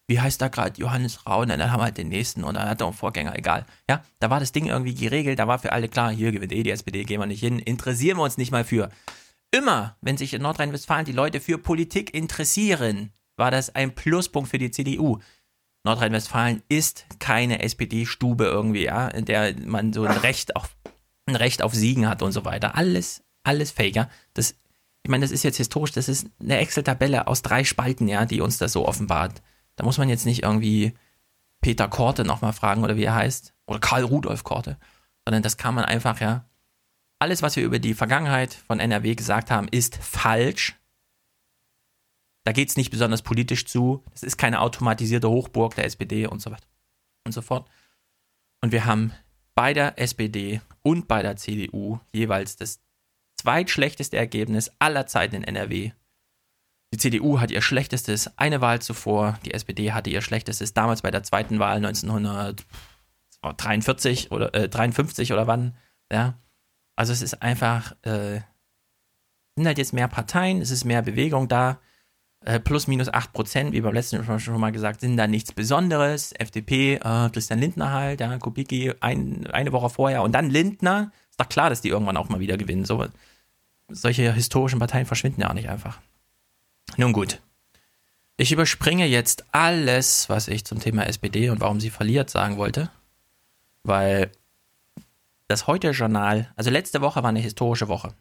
wie 0.07 0.19
heißt 0.19 0.41
da 0.41 0.47
gerade 0.47 0.79
Johannes 0.79 1.25
Raun? 1.25 1.49
Dann 1.49 1.71
haben 1.71 1.79
wir 1.79 1.85
halt 1.85 1.97
den 1.97 2.09
nächsten 2.09 2.43
und 2.43 2.55
dann 2.55 2.69
hat 2.69 2.81
er 2.81 2.87
einen 2.87 2.95
Vorgänger, 2.95 3.35
egal. 3.35 3.65
Ja, 3.89 4.03
da 4.19 4.29
war 4.29 4.39
das 4.39 4.51
Ding 4.51 4.67
irgendwie 4.67 4.95
geregelt, 4.95 5.39
da 5.39 5.47
war 5.47 5.59
für 5.59 5.71
alle 5.71 5.89
klar, 5.89 6.11
hier 6.11 6.31
gewinnt 6.31 6.53
eh 6.53 6.63
die 6.63 6.71
SPD, 6.71 7.03
gehen 7.03 7.19
wir 7.19 7.25
nicht 7.25 7.39
hin, 7.39 7.59
interessieren 7.59 8.17
wir 8.17 8.23
uns 8.23 8.37
nicht 8.37 8.51
mal 8.51 8.63
für 8.63 8.89
immer, 9.55 9.97
wenn 10.01 10.17
sich 10.17 10.33
in 10.33 10.41
Nordrhein-Westfalen 10.41 11.05
die 11.05 11.11
Leute 11.11 11.39
für 11.39 11.57
Politik 11.57 12.13
interessieren, 12.13 13.11
war 13.37 13.51
das 13.51 13.73
ein 13.73 13.95
Pluspunkt 13.95 14.49
für 14.49 14.57
die 14.57 14.71
CDU. 14.71 15.19
Nordrhein-Westfalen 15.83 16.61
ist 16.67 17.05
keine 17.19 17.61
SPD-Stube 17.61 18.45
irgendwie, 18.45 18.83
ja, 18.83 19.07
in 19.07 19.25
der 19.25 19.55
man 19.65 19.93
so 19.93 20.03
ein 20.03 20.17
Recht 20.17 20.55
auf, 20.55 20.75
ein 21.25 21.35
Recht 21.35 21.61
auf 21.61 21.73
Siegen 21.73 22.07
hat 22.09 22.21
und 22.21 22.31
so 22.31 22.43
weiter. 22.45 22.75
Alles, 22.75 23.23
alles 23.43 23.71
fake, 23.71 23.95
ja. 23.95 24.09
Das, 24.33 24.55
ich 25.03 25.09
meine, 25.09 25.23
das 25.23 25.31
ist 25.31 25.43
jetzt 25.43 25.57
historisch, 25.57 25.91
das 25.91 26.09
ist 26.09 26.27
eine 26.39 26.57
Excel-Tabelle 26.57 27.27
aus 27.27 27.41
drei 27.41 27.63
Spalten, 27.63 28.07
ja, 28.07 28.25
die 28.25 28.41
uns 28.41 28.57
das 28.57 28.73
so 28.73 28.87
offenbart. 28.87 29.41
Da 29.75 29.85
muss 29.85 29.97
man 29.97 30.09
jetzt 30.09 30.25
nicht 30.25 30.43
irgendwie 30.43 30.93
Peter 31.61 31.87
Korte 31.87 32.25
nochmal 32.25 32.53
fragen 32.53 32.83
oder 32.83 32.95
wie 32.97 33.03
er 33.03 33.15
heißt, 33.15 33.53
oder 33.67 33.79
Karl 33.79 34.03
Rudolf 34.03 34.43
Korte, 34.43 34.77
sondern 35.25 35.43
das 35.43 35.57
kann 35.57 35.75
man 35.75 35.85
einfach, 35.85 36.19
ja, 36.19 36.45
alles, 37.19 37.41
was 37.41 37.55
wir 37.55 37.63
über 37.63 37.79
die 37.79 37.93
Vergangenheit 37.93 38.53
von 38.53 38.79
NRW 38.79 39.15
gesagt 39.15 39.51
haben, 39.51 39.67
ist 39.69 39.97
falsch. 39.97 40.75
Da 42.45 42.51
geht 42.51 42.69
es 42.69 42.77
nicht 42.77 42.91
besonders 42.91 43.21
politisch 43.21 43.65
zu. 43.65 44.03
Das 44.11 44.23
ist 44.23 44.37
keine 44.37 44.61
automatisierte 44.61 45.29
Hochburg 45.29 45.75
der 45.75 45.85
SPD 45.85 46.27
und 46.27 46.41
so 46.41 46.51
weiter 46.51 46.67
und 47.25 47.31
so 47.31 47.41
fort. 47.41 47.67
Und 48.61 48.71
wir 48.71 48.85
haben 48.85 49.13
bei 49.55 49.73
der 49.73 49.99
SPD 49.99 50.61
und 50.83 51.07
bei 51.07 51.21
der 51.21 51.37
CDU 51.37 51.99
jeweils 52.13 52.55
das 52.55 52.81
zweitschlechteste 53.37 54.17
Ergebnis 54.17 54.71
aller 54.79 55.07
Zeiten 55.07 55.35
in 55.35 55.43
NRW. 55.43 55.91
Die 56.93 56.97
CDU 56.97 57.39
hat 57.39 57.51
ihr 57.51 57.61
schlechtestes 57.61 58.37
eine 58.37 58.61
Wahl 58.61 58.81
zuvor, 58.81 59.39
die 59.45 59.53
SPD 59.53 59.91
hatte 59.91 60.09
ihr 60.09 60.21
schlechtestes 60.21 60.73
damals 60.73 61.01
bei 61.01 61.11
der 61.11 61.23
zweiten 61.23 61.59
Wahl 61.59 61.75
1943 61.77 64.31
oder 64.31 64.53
äh, 64.53 64.69
53 64.69 65.33
oder 65.33 65.47
wann, 65.47 65.75
ja. 66.11 66.39
Also 66.95 67.13
es 67.13 67.21
ist 67.21 67.41
einfach, 67.41 67.93
äh, 68.03 68.41
sind 69.55 69.67
halt 69.67 69.77
jetzt 69.77 69.93
mehr 69.93 70.07
Parteien, 70.07 70.61
es 70.61 70.71
ist 70.71 70.85
mehr 70.85 71.01
Bewegung 71.01 71.47
da. 71.47 71.79
Äh, 72.41 72.59
plus 72.59 72.87
minus 72.87 73.11
8 73.11 73.33
Prozent, 73.33 73.73
wie 73.73 73.81
beim 73.81 73.93
letzten 73.93 74.23
Mal 74.23 74.39
schon 74.39 74.59
mal 74.59 74.71
gesagt, 74.71 75.01
sind 75.01 75.17
da 75.17 75.25
nichts 75.25 75.51
Besonderes. 75.51 76.31
FDP, 76.37 76.95
äh, 76.95 77.29
Christian 77.31 77.59
Lindner 77.59 77.91
halt, 77.91 78.19
ja, 78.19 78.37
Kubicki 78.37 78.93
ein, 78.99 79.47
eine 79.47 79.71
Woche 79.71 79.89
vorher 79.89 80.21
und 80.21 80.31
dann 80.33 80.49
Lindner. 80.49 81.11
Ist 81.31 81.39
doch 81.39 81.49
klar, 81.49 81.69
dass 81.69 81.81
die 81.81 81.89
irgendwann 81.89 82.17
auch 82.17 82.29
mal 82.29 82.39
wieder 82.39 82.57
gewinnen. 82.57 82.85
So, 82.85 83.05
solche 83.89 84.31
historischen 84.31 84.79
Parteien 84.79 85.05
verschwinden 85.05 85.41
ja 85.41 85.49
auch 85.49 85.53
nicht 85.53 85.69
einfach. 85.69 85.99
Nun 86.97 87.13
gut. 87.13 87.41
Ich 88.37 88.51
überspringe 88.51 89.05
jetzt 89.05 89.45
alles, 89.51 90.29
was 90.29 90.47
ich 90.47 90.65
zum 90.65 90.79
Thema 90.79 91.07
SPD 91.07 91.49
und 91.49 91.61
warum 91.61 91.79
sie 91.79 91.89
verliert 91.89 92.29
sagen 92.29 92.57
wollte, 92.57 92.91
weil 93.83 94.29
das 95.47 95.67
Heute-Journal, 95.67 96.51
also 96.55 96.69
letzte 96.69 97.01
Woche 97.01 97.21
war 97.21 97.29
eine 97.29 97.39
historische 97.39 97.87
Woche. 97.87 98.15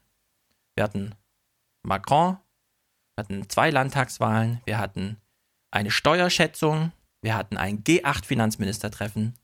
Wir 0.74 0.84
hatten 0.84 1.14
Macron, 1.82 2.38
wir 3.14 3.24
hatten 3.24 3.48
zwei 3.48 3.70
Landtagswahlen, 3.70 4.60
wir 4.64 4.78
hatten 4.78 5.18
eine 5.70 5.90
Steuerschätzung, 5.90 6.92
wir 7.22 7.36
hatten 7.36 7.56
ein 7.56 7.82
G8-Finanzministertreffen. 7.82 9.34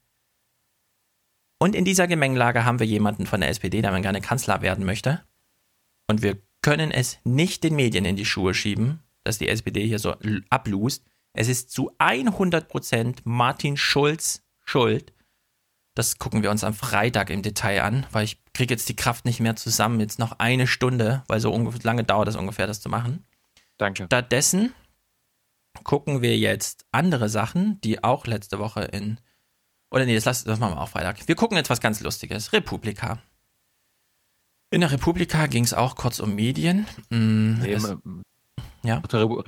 Und 1.59 1.75
in 1.75 1.85
dieser 1.85 2.07
Gemengelage 2.07 2.65
haben 2.65 2.79
wir 2.79 2.87
jemanden 2.87 3.25
von 3.25 3.41
der 3.41 3.49
SPD, 3.49 3.81
der 3.81 3.91
man 3.91 4.01
gerne 4.01 4.21
Kanzler 4.21 4.61
werden 4.61 4.85
möchte. 4.85 5.23
Und 6.07 6.21
wir 6.21 6.41
können 6.61 6.91
es 6.91 7.19
nicht 7.23 7.63
den 7.63 7.75
Medien 7.75 8.05
in 8.05 8.15
die 8.15 8.25
Schuhe 8.25 8.53
schieben, 8.53 9.03
dass 9.23 9.37
die 9.37 9.47
SPD 9.47 9.85
hier 9.85 9.99
so 9.99 10.15
ablust. 10.49 11.05
Es 11.33 11.47
ist 11.47 11.71
zu 11.71 11.91
100% 11.97 13.19
Martin 13.23 13.77
Schulz 13.77 14.43
schuld, 14.63 15.13
das 15.93 16.17
gucken 16.17 16.41
wir 16.43 16.51
uns 16.51 16.63
am 16.63 16.73
Freitag 16.73 17.29
im 17.29 17.41
Detail 17.41 17.81
an, 17.81 18.05
weil 18.11 18.23
ich 18.23 18.41
kriege 18.53 18.73
jetzt 18.73 18.87
die 18.87 18.95
Kraft 18.95 19.25
nicht 19.25 19.39
mehr 19.39 19.55
zusammen. 19.55 19.99
Jetzt 19.99 20.19
noch 20.19 20.39
eine 20.39 20.67
Stunde, 20.67 21.23
weil 21.27 21.39
so 21.39 21.71
lange 21.83 22.03
dauert 22.03 22.29
es 22.29 22.35
ungefähr, 22.35 22.67
das 22.67 22.79
zu 22.79 22.89
machen. 22.89 23.25
Danke. 23.77 24.05
Stattdessen 24.05 24.73
gucken 25.83 26.21
wir 26.21 26.37
jetzt 26.37 26.85
andere 26.91 27.29
Sachen, 27.29 27.79
die 27.81 28.03
auch 28.03 28.25
letzte 28.25 28.59
Woche 28.59 28.83
in. 28.83 29.19
Oder 29.89 30.05
nee, 30.05 30.15
das, 30.15 30.25
lass, 30.25 30.43
das 30.43 30.59
machen 30.59 30.75
wir 30.75 30.81
auch 30.81 30.89
Freitag. 30.89 31.27
Wir 31.27 31.35
gucken 31.35 31.57
jetzt 31.57 31.69
was 31.69 31.81
ganz 31.81 31.99
Lustiges. 31.99 32.53
Republika. 32.53 33.19
In 34.69 34.81
der 34.81 34.91
Republika 34.91 35.47
ging 35.47 35.65
es 35.65 35.73
auch 35.73 35.95
kurz 35.95 36.19
um 36.19 36.35
Medien. 36.35 36.85
Mm, 37.09 37.59
nee, 37.61 37.73
es, 37.73 37.93
ja? 38.83 39.01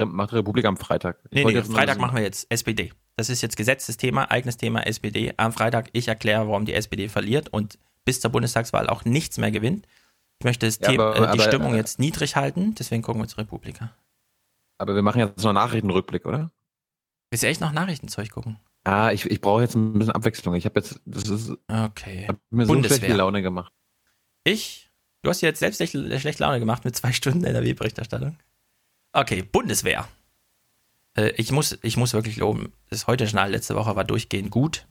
Macht 0.06 0.34
Republik 0.34 0.66
am 0.66 0.76
Freitag. 0.76 1.20
nee, 1.32 1.46
nee, 1.46 1.64
Freitag 1.64 1.98
machen 1.98 2.18
wir 2.18 2.24
jetzt 2.24 2.46
SPD. 2.52 2.92
Das 3.16 3.30
ist 3.30 3.42
jetzt 3.42 3.58
gesetztes 3.58 3.98
Thema, 3.98 4.32
eigenes 4.32 4.58
Thema 4.58 4.86
SPD. 4.86 5.34
Am 5.38 5.54
Freitag, 5.54 5.90
ich 5.94 6.08
erkläre, 6.08 6.48
warum 6.48 6.66
die 6.66 6.74
SPD 6.74 7.10
verliert 7.10 7.50
und 7.50 7.78
bis 8.06 8.22
zur 8.22 8.32
Bundestagswahl 8.32 8.90
auch 8.90 9.06
nichts 9.06 9.38
mehr 9.38 9.52
gewinnt. 9.52 9.88
Ich 10.40 10.46
möchte 10.46 10.66
das 10.66 10.80
ja, 10.80 10.90
Thema, 10.90 11.16
aber, 11.16 11.30
äh, 11.30 11.32
die 11.34 11.40
aber, 11.40 11.44
Stimmung 11.44 11.74
äh, 11.74 11.78
jetzt 11.78 12.00
niedrig 12.00 12.36
halten, 12.36 12.76
deswegen 12.76 13.04
gucken 13.04 13.22
wir 13.22 13.28
zur 13.28 13.40
Republika. 13.40 13.96
Aber 14.80 14.96
wir 14.96 15.04
machen 15.04 15.20
jetzt 15.20 15.44
noch 15.44 15.54
Nachrichtenrückblick, 15.54 16.26
oder? 16.26 16.52
Willst 17.30 17.44
du 17.44 17.48
echt 17.48 17.62
noch 17.62 17.72
Nachrichtenzeug 17.72 18.30
gucken? 18.32 18.60
Ah, 18.84 19.12
ich, 19.12 19.26
ich 19.26 19.40
brauche 19.40 19.62
jetzt 19.62 19.76
ein 19.76 19.94
bisschen 19.94 20.14
Abwechslung. 20.14 20.56
Ich 20.56 20.66
habe 20.66 20.80
jetzt, 20.80 21.00
das 21.06 21.30
ist, 21.30 21.52
okay. 21.68 22.28
hat 22.28 22.38
mir 22.50 22.66
so 22.66 22.74
Bundeswehr. 22.74 22.98
schlechte 22.98 23.16
Laune 23.16 23.42
gemacht. 23.42 23.72
Ich? 24.44 24.92
Du 25.22 25.30
hast 25.30 25.40
jetzt 25.40 25.60
selbst 25.60 25.78
schlecht, 25.78 25.94
schlecht 26.20 26.40
Laune 26.40 26.60
gemacht 26.60 26.84
mit 26.84 26.96
zwei 26.96 27.14
Stunden 27.14 27.46
NRW-Berichterstattung. 27.46 28.38
Okay, 29.14 29.42
Bundeswehr. 29.44 30.08
Äh, 31.16 31.30
ich, 31.38 31.52
muss, 31.52 31.78
ich 31.82 31.98
muss 31.98 32.14
wirklich 32.14 32.38
loben. 32.38 32.74
Das 32.90 33.08
heute 33.08 33.26
Journal 33.26 33.52
letzte 33.52 33.76
Woche 33.76 33.96
war 33.96 34.04
durchgehend 34.04 34.52
gut. 34.52 34.88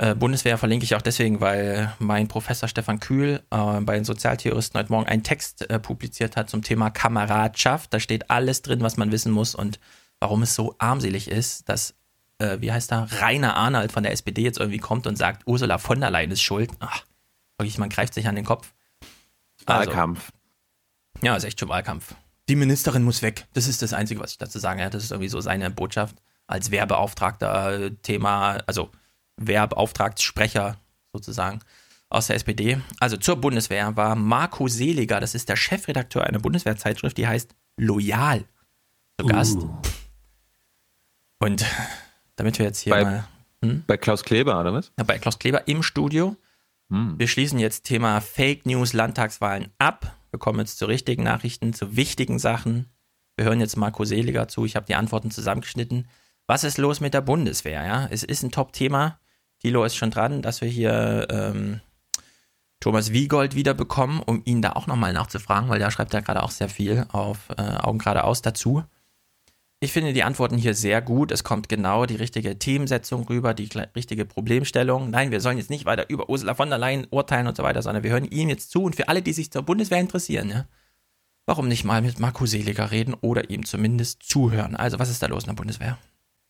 Äh, 0.00 0.14
Bundeswehr 0.14 0.58
verlinke 0.58 0.84
ich 0.84 0.94
auch 0.94 1.02
deswegen, 1.02 1.40
weil 1.40 1.92
mein 1.98 2.28
Professor 2.28 2.68
Stefan 2.68 3.00
Kühl 3.00 3.42
äh, 3.50 3.80
bei 3.80 3.96
den 3.96 4.04
Sozialtheoristen 4.04 4.78
heute 4.78 4.92
Morgen 4.92 5.08
einen 5.08 5.24
Text 5.24 5.68
äh, 5.68 5.80
publiziert 5.80 6.36
hat 6.36 6.48
zum 6.48 6.62
Thema 6.62 6.90
Kameradschaft. 6.90 7.92
Da 7.92 7.98
steht 7.98 8.30
alles 8.30 8.62
drin, 8.62 8.80
was 8.80 8.96
man 8.96 9.10
wissen 9.10 9.32
muss 9.32 9.56
und 9.56 9.80
warum 10.20 10.42
es 10.42 10.54
so 10.54 10.76
armselig 10.78 11.28
ist, 11.28 11.68
dass, 11.68 11.94
äh, 12.38 12.58
wie 12.60 12.70
heißt 12.70 12.92
er, 12.92 13.08
Rainer 13.20 13.56
Arnold 13.56 13.90
von 13.90 14.04
der 14.04 14.12
SPD 14.12 14.42
jetzt 14.42 14.58
irgendwie 14.58 14.78
kommt 14.78 15.08
und 15.08 15.16
sagt, 15.16 15.42
Ursula 15.46 15.78
von 15.78 16.00
der 16.00 16.10
Leyen 16.10 16.30
ist 16.30 16.42
schuld. 16.42 16.70
Ach, 16.78 17.02
wirklich, 17.58 17.78
man 17.78 17.88
greift 17.88 18.14
sich 18.14 18.28
an 18.28 18.36
den 18.36 18.44
Kopf. 18.44 18.72
Also, 19.66 19.90
Wahlkampf. 19.90 20.30
ja, 21.22 21.34
ist 21.34 21.42
echt 21.42 21.58
schon 21.58 21.68
Wahlkampf. 21.68 22.14
Die 22.48 22.56
Ministerin 22.56 23.02
muss 23.02 23.22
weg. 23.22 23.46
Das 23.52 23.68
ist 23.68 23.82
das 23.82 23.92
Einzige, 23.92 24.20
was 24.20 24.32
ich 24.32 24.38
dazu 24.38 24.58
sagen 24.58 24.80
habe. 24.80 24.90
Das 24.90 25.04
ist 25.04 25.10
irgendwie 25.10 25.28
so 25.28 25.40
seine 25.40 25.70
Botschaft 25.70 26.16
als 26.46 26.70
Wehrbeauftragter 26.70 27.80
äh, 27.80 27.90
Thema, 28.02 28.58
also 28.66 28.90
Wehrbeauftragtssprecher 29.36 30.76
sozusagen 31.12 31.60
aus 32.08 32.28
der 32.28 32.36
SPD. 32.36 32.80
Also 33.00 33.16
zur 33.18 33.36
Bundeswehr 33.36 33.96
war 33.96 34.14
Marco 34.16 34.66
Seliger, 34.66 35.20
das 35.20 35.34
ist 35.34 35.48
der 35.48 35.56
Chefredakteur 35.56 36.24
einer 36.24 36.38
Bundeswehrzeitschrift, 36.38 37.18
die 37.18 37.26
heißt 37.26 37.54
Loyal 37.76 38.44
zu 39.20 39.26
Gast. 39.26 39.58
Und 41.40 41.66
damit 42.36 42.58
wir 42.58 42.66
jetzt 42.66 42.80
hier 42.80 42.94
Bei- 42.94 43.04
mal. 43.04 43.28
Hm? 43.62 43.82
Bei 43.86 43.96
Klaus 43.96 44.22
Kleber, 44.22 44.58
oder 44.60 44.72
was? 44.72 44.92
Ja, 44.96 45.04
bei 45.04 45.18
Klaus 45.18 45.38
Kleber 45.38 45.66
im 45.66 45.82
Studio. 45.82 46.36
Hm. 46.90 47.18
Wir 47.18 47.26
schließen 47.26 47.58
jetzt 47.58 47.84
Thema 47.84 48.20
Fake 48.20 48.64
News 48.66 48.92
Landtagswahlen 48.92 49.68
ab. 49.78 50.16
Wir 50.38 50.58
jetzt 50.58 50.78
zu 50.78 50.86
richtigen 50.86 51.22
Nachrichten, 51.22 51.72
zu 51.72 51.96
wichtigen 51.96 52.38
Sachen. 52.38 52.90
Wir 53.36 53.44
hören 53.44 53.60
jetzt 53.60 53.76
Marco 53.76 54.04
Seliger 54.04 54.48
zu. 54.48 54.64
Ich 54.64 54.76
habe 54.76 54.86
die 54.86 54.94
Antworten 54.94 55.30
zusammengeschnitten. 55.30 56.08
Was 56.46 56.64
ist 56.64 56.78
los 56.78 57.00
mit 57.00 57.14
der 57.14 57.20
Bundeswehr? 57.20 57.84
Ja, 57.84 58.06
es 58.10 58.22
ist 58.22 58.42
ein 58.42 58.50
Top-Thema. 58.50 59.20
Thilo 59.60 59.84
ist 59.84 59.96
schon 59.96 60.10
dran, 60.10 60.42
dass 60.42 60.60
wir 60.60 60.68
hier 60.68 61.26
ähm, 61.30 61.80
Thomas 62.80 63.12
Wiegold 63.12 63.54
wieder 63.54 63.74
bekommen, 63.74 64.22
um 64.24 64.42
ihn 64.44 64.62
da 64.62 64.72
auch 64.72 64.86
nochmal 64.86 65.12
nachzufragen, 65.12 65.68
weil 65.68 65.78
der 65.78 65.90
schreibt 65.90 66.14
ja 66.14 66.20
gerade 66.20 66.42
auch 66.42 66.50
sehr 66.50 66.68
viel 66.68 67.06
auf 67.10 67.50
äh, 67.56 67.62
Augen 67.62 67.98
geradeaus 67.98 68.40
dazu. 68.40 68.84
Ich 69.80 69.92
finde 69.92 70.12
die 70.12 70.24
Antworten 70.24 70.58
hier 70.58 70.74
sehr 70.74 71.00
gut. 71.00 71.30
Es 71.30 71.44
kommt 71.44 71.68
genau 71.68 72.04
die 72.04 72.16
richtige 72.16 72.58
Themensetzung 72.58 73.28
rüber, 73.28 73.54
die 73.54 73.68
richtige 73.94 74.24
Problemstellung. 74.24 75.10
Nein, 75.10 75.30
wir 75.30 75.40
sollen 75.40 75.56
jetzt 75.56 75.70
nicht 75.70 75.84
weiter 75.84 76.10
über 76.10 76.28
Ursula 76.28 76.54
von 76.54 76.68
der 76.68 76.78
Leyen 76.78 77.06
urteilen 77.10 77.46
und 77.46 77.56
so 77.56 77.62
weiter, 77.62 77.80
sondern 77.80 78.02
wir 78.02 78.10
hören 78.10 78.24
ihm 78.24 78.48
jetzt 78.48 78.72
zu. 78.72 78.82
Und 78.82 78.96
für 78.96 79.08
alle, 79.08 79.22
die 79.22 79.32
sich 79.32 79.52
zur 79.52 79.62
Bundeswehr 79.62 80.00
interessieren, 80.00 80.50
ja, 80.50 80.64
warum 81.46 81.68
nicht 81.68 81.84
mal 81.84 82.02
mit 82.02 82.18
Marco 82.18 82.44
Seliger 82.44 82.90
reden 82.90 83.14
oder 83.20 83.50
ihm 83.50 83.64
zumindest 83.64 84.24
zuhören? 84.24 84.74
Also, 84.74 84.98
was 84.98 85.10
ist 85.10 85.22
da 85.22 85.28
los 85.28 85.44
in 85.44 85.50
der 85.50 85.54
Bundeswehr? 85.54 85.96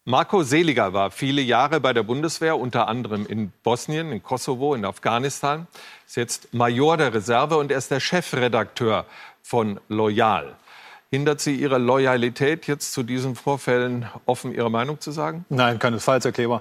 Marco 0.07 0.43
Seliger 0.43 0.95
war 0.95 1.11
viele 1.11 1.43
Jahre 1.43 1.81
bei 1.81 1.93
der 1.93 2.05
Bundeswehr, 2.05 2.59
unter 2.59 2.89
anderem 2.89 3.27
in 3.27 3.53
Bosnien, 3.63 4.11
in 4.11 4.23
Kosovo, 4.23 4.75
in 4.75 4.87
Afghanistan. 4.87 5.67
Ist 6.07 6.17
jetzt 6.17 6.55
Major 6.55 6.97
der 6.97 7.13
Reserve 7.13 7.59
und 7.59 7.71
er 7.71 7.77
ist 7.77 7.91
der 7.91 8.01
Chefredakteur 8.01 9.05
von 9.43 9.79
Loyal. 9.89 10.57
Hindert 11.11 11.41
Sie 11.41 11.55
Ihre 11.55 11.79
Loyalität 11.79 12.67
jetzt 12.67 12.93
zu 12.93 13.03
diesen 13.03 13.35
Vorfällen 13.35 14.07
offen 14.27 14.53
Ihre 14.53 14.71
Meinung 14.71 15.01
zu 15.01 15.11
sagen? 15.11 15.47
Nein, 15.49 15.79
keinesfalls, 15.79 16.25
Herr 16.25 16.33
Kleber. 16.33 16.61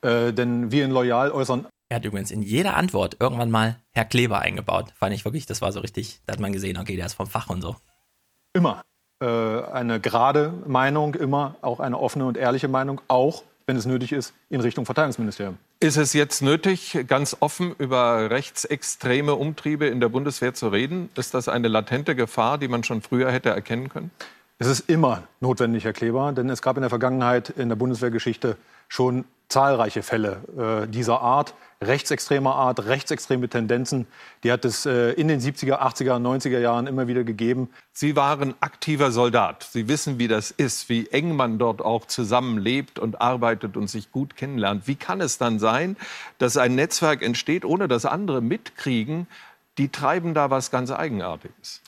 Äh, 0.00 0.32
denn 0.32 0.72
wir 0.72 0.86
in 0.86 0.90
Loyal 0.90 1.30
äußern 1.30 1.66
Er 1.90 1.96
hat 1.96 2.04
übrigens 2.06 2.30
in 2.30 2.42
jeder 2.42 2.74
Antwort 2.76 3.18
irgendwann 3.20 3.50
mal 3.50 3.76
Herr 3.92 4.06
Kleber 4.06 4.40
eingebaut. 4.40 4.92
Fand 4.96 5.14
ich 5.14 5.26
wirklich, 5.26 5.44
das 5.44 5.60
war 5.60 5.72
so 5.72 5.80
richtig, 5.80 6.22
da 6.24 6.32
hat 6.32 6.40
man 6.40 6.54
gesehen, 6.54 6.78
okay, 6.78 6.96
der 6.96 7.04
ist 7.04 7.14
vom 7.14 7.26
Fach 7.26 7.50
und 7.50 7.60
so. 7.60 7.76
immer 8.54 8.82
äh, 9.22 9.26
eine 9.26 10.00
gerade 10.00 10.54
Meinung, 10.66 11.14
immer 11.14 11.56
auch 11.60 11.78
eine 11.78 11.98
offene 11.98 12.24
und 12.24 12.38
ehrliche 12.38 12.68
Meinung, 12.68 13.02
auch 13.08 13.44
wenn 13.72 13.78
es 13.78 13.86
nötig 13.86 14.12
ist, 14.12 14.34
in 14.50 14.60
Richtung 14.60 14.84
Verteidigungsministerium. 14.84 15.56
Ist 15.80 15.96
es 15.96 16.12
jetzt 16.12 16.42
nötig, 16.42 17.06
ganz 17.06 17.34
offen 17.40 17.74
über 17.78 18.28
rechtsextreme 18.28 19.34
Umtriebe 19.34 19.86
in 19.86 19.98
der 19.98 20.10
Bundeswehr 20.10 20.52
zu 20.52 20.68
reden? 20.68 21.08
Ist 21.16 21.32
das 21.32 21.48
eine 21.48 21.68
latente 21.68 22.14
Gefahr, 22.14 22.58
die 22.58 22.68
man 22.68 22.84
schon 22.84 23.00
früher 23.00 23.32
hätte 23.32 23.48
erkennen 23.48 23.88
können? 23.88 24.10
Es 24.58 24.66
ist 24.66 24.90
immer 24.90 25.22
notwendig, 25.40 25.84
Herr 25.84 25.94
Kleber, 25.94 26.32
denn 26.32 26.50
es 26.50 26.60
gab 26.60 26.76
in 26.76 26.82
der 26.82 26.90
Vergangenheit 26.90 27.48
in 27.48 27.70
der 27.70 27.76
Bundeswehrgeschichte 27.76 28.58
schon 28.88 29.24
zahlreiche 29.52 30.02
Fälle 30.02 30.82
äh, 30.84 30.88
dieser 30.88 31.20
Art, 31.20 31.54
rechtsextremer 31.82 32.54
Art, 32.54 32.86
rechtsextreme 32.86 33.48
Tendenzen. 33.48 34.06
Die 34.44 34.50
hat 34.50 34.64
es 34.64 34.86
äh, 34.86 35.12
in 35.12 35.28
den 35.28 35.40
70er, 35.40 35.80
80er, 35.80 36.16
90er 36.16 36.58
Jahren 36.58 36.86
immer 36.86 37.06
wieder 37.06 37.22
gegeben. 37.22 37.68
Sie 37.92 38.16
waren 38.16 38.54
aktiver 38.60 39.12
Soldat. 39.12 39.68
Sie 39.70 39.88
wissen, 39.88 40.18
wie 40.18 40.28
das 40.28 40.50
ist, 40.50 40.88
wie 40.88 41.08
eng 41.08 41.36
man 41.36 41.58
dort 41.58 41.82
auch 41.82 42.06
zusammenlebt 42.06 42.98
und 42.98 43.20
arbeitet 43.20 43.76
und 43.76 43.88
sich 43.88 44.10
gut 44.10 44.36
kennenlernt. 44.36 44.86
Wie 44.86 44.96
kann 44.96 45.20
es 45.20 45.38
dann 45.38 45.58
sein, 45.58 45.96
dass 46.38 46.56
ein 46.56 46.74
Netzwerk 46.74 47.22
entsteht, 47.22 47.64
ohne 47.64 47.88
dass 47.88 48.06
andere 48.06 48.40
mitkriegen, 48.40 49.26
die 49.78 49.88
treiben 49.88 50.34
da 50.34 50.50
was 50.50 50.70
ganz 50.70 50.90
Eigenartiges? 50.90 51.82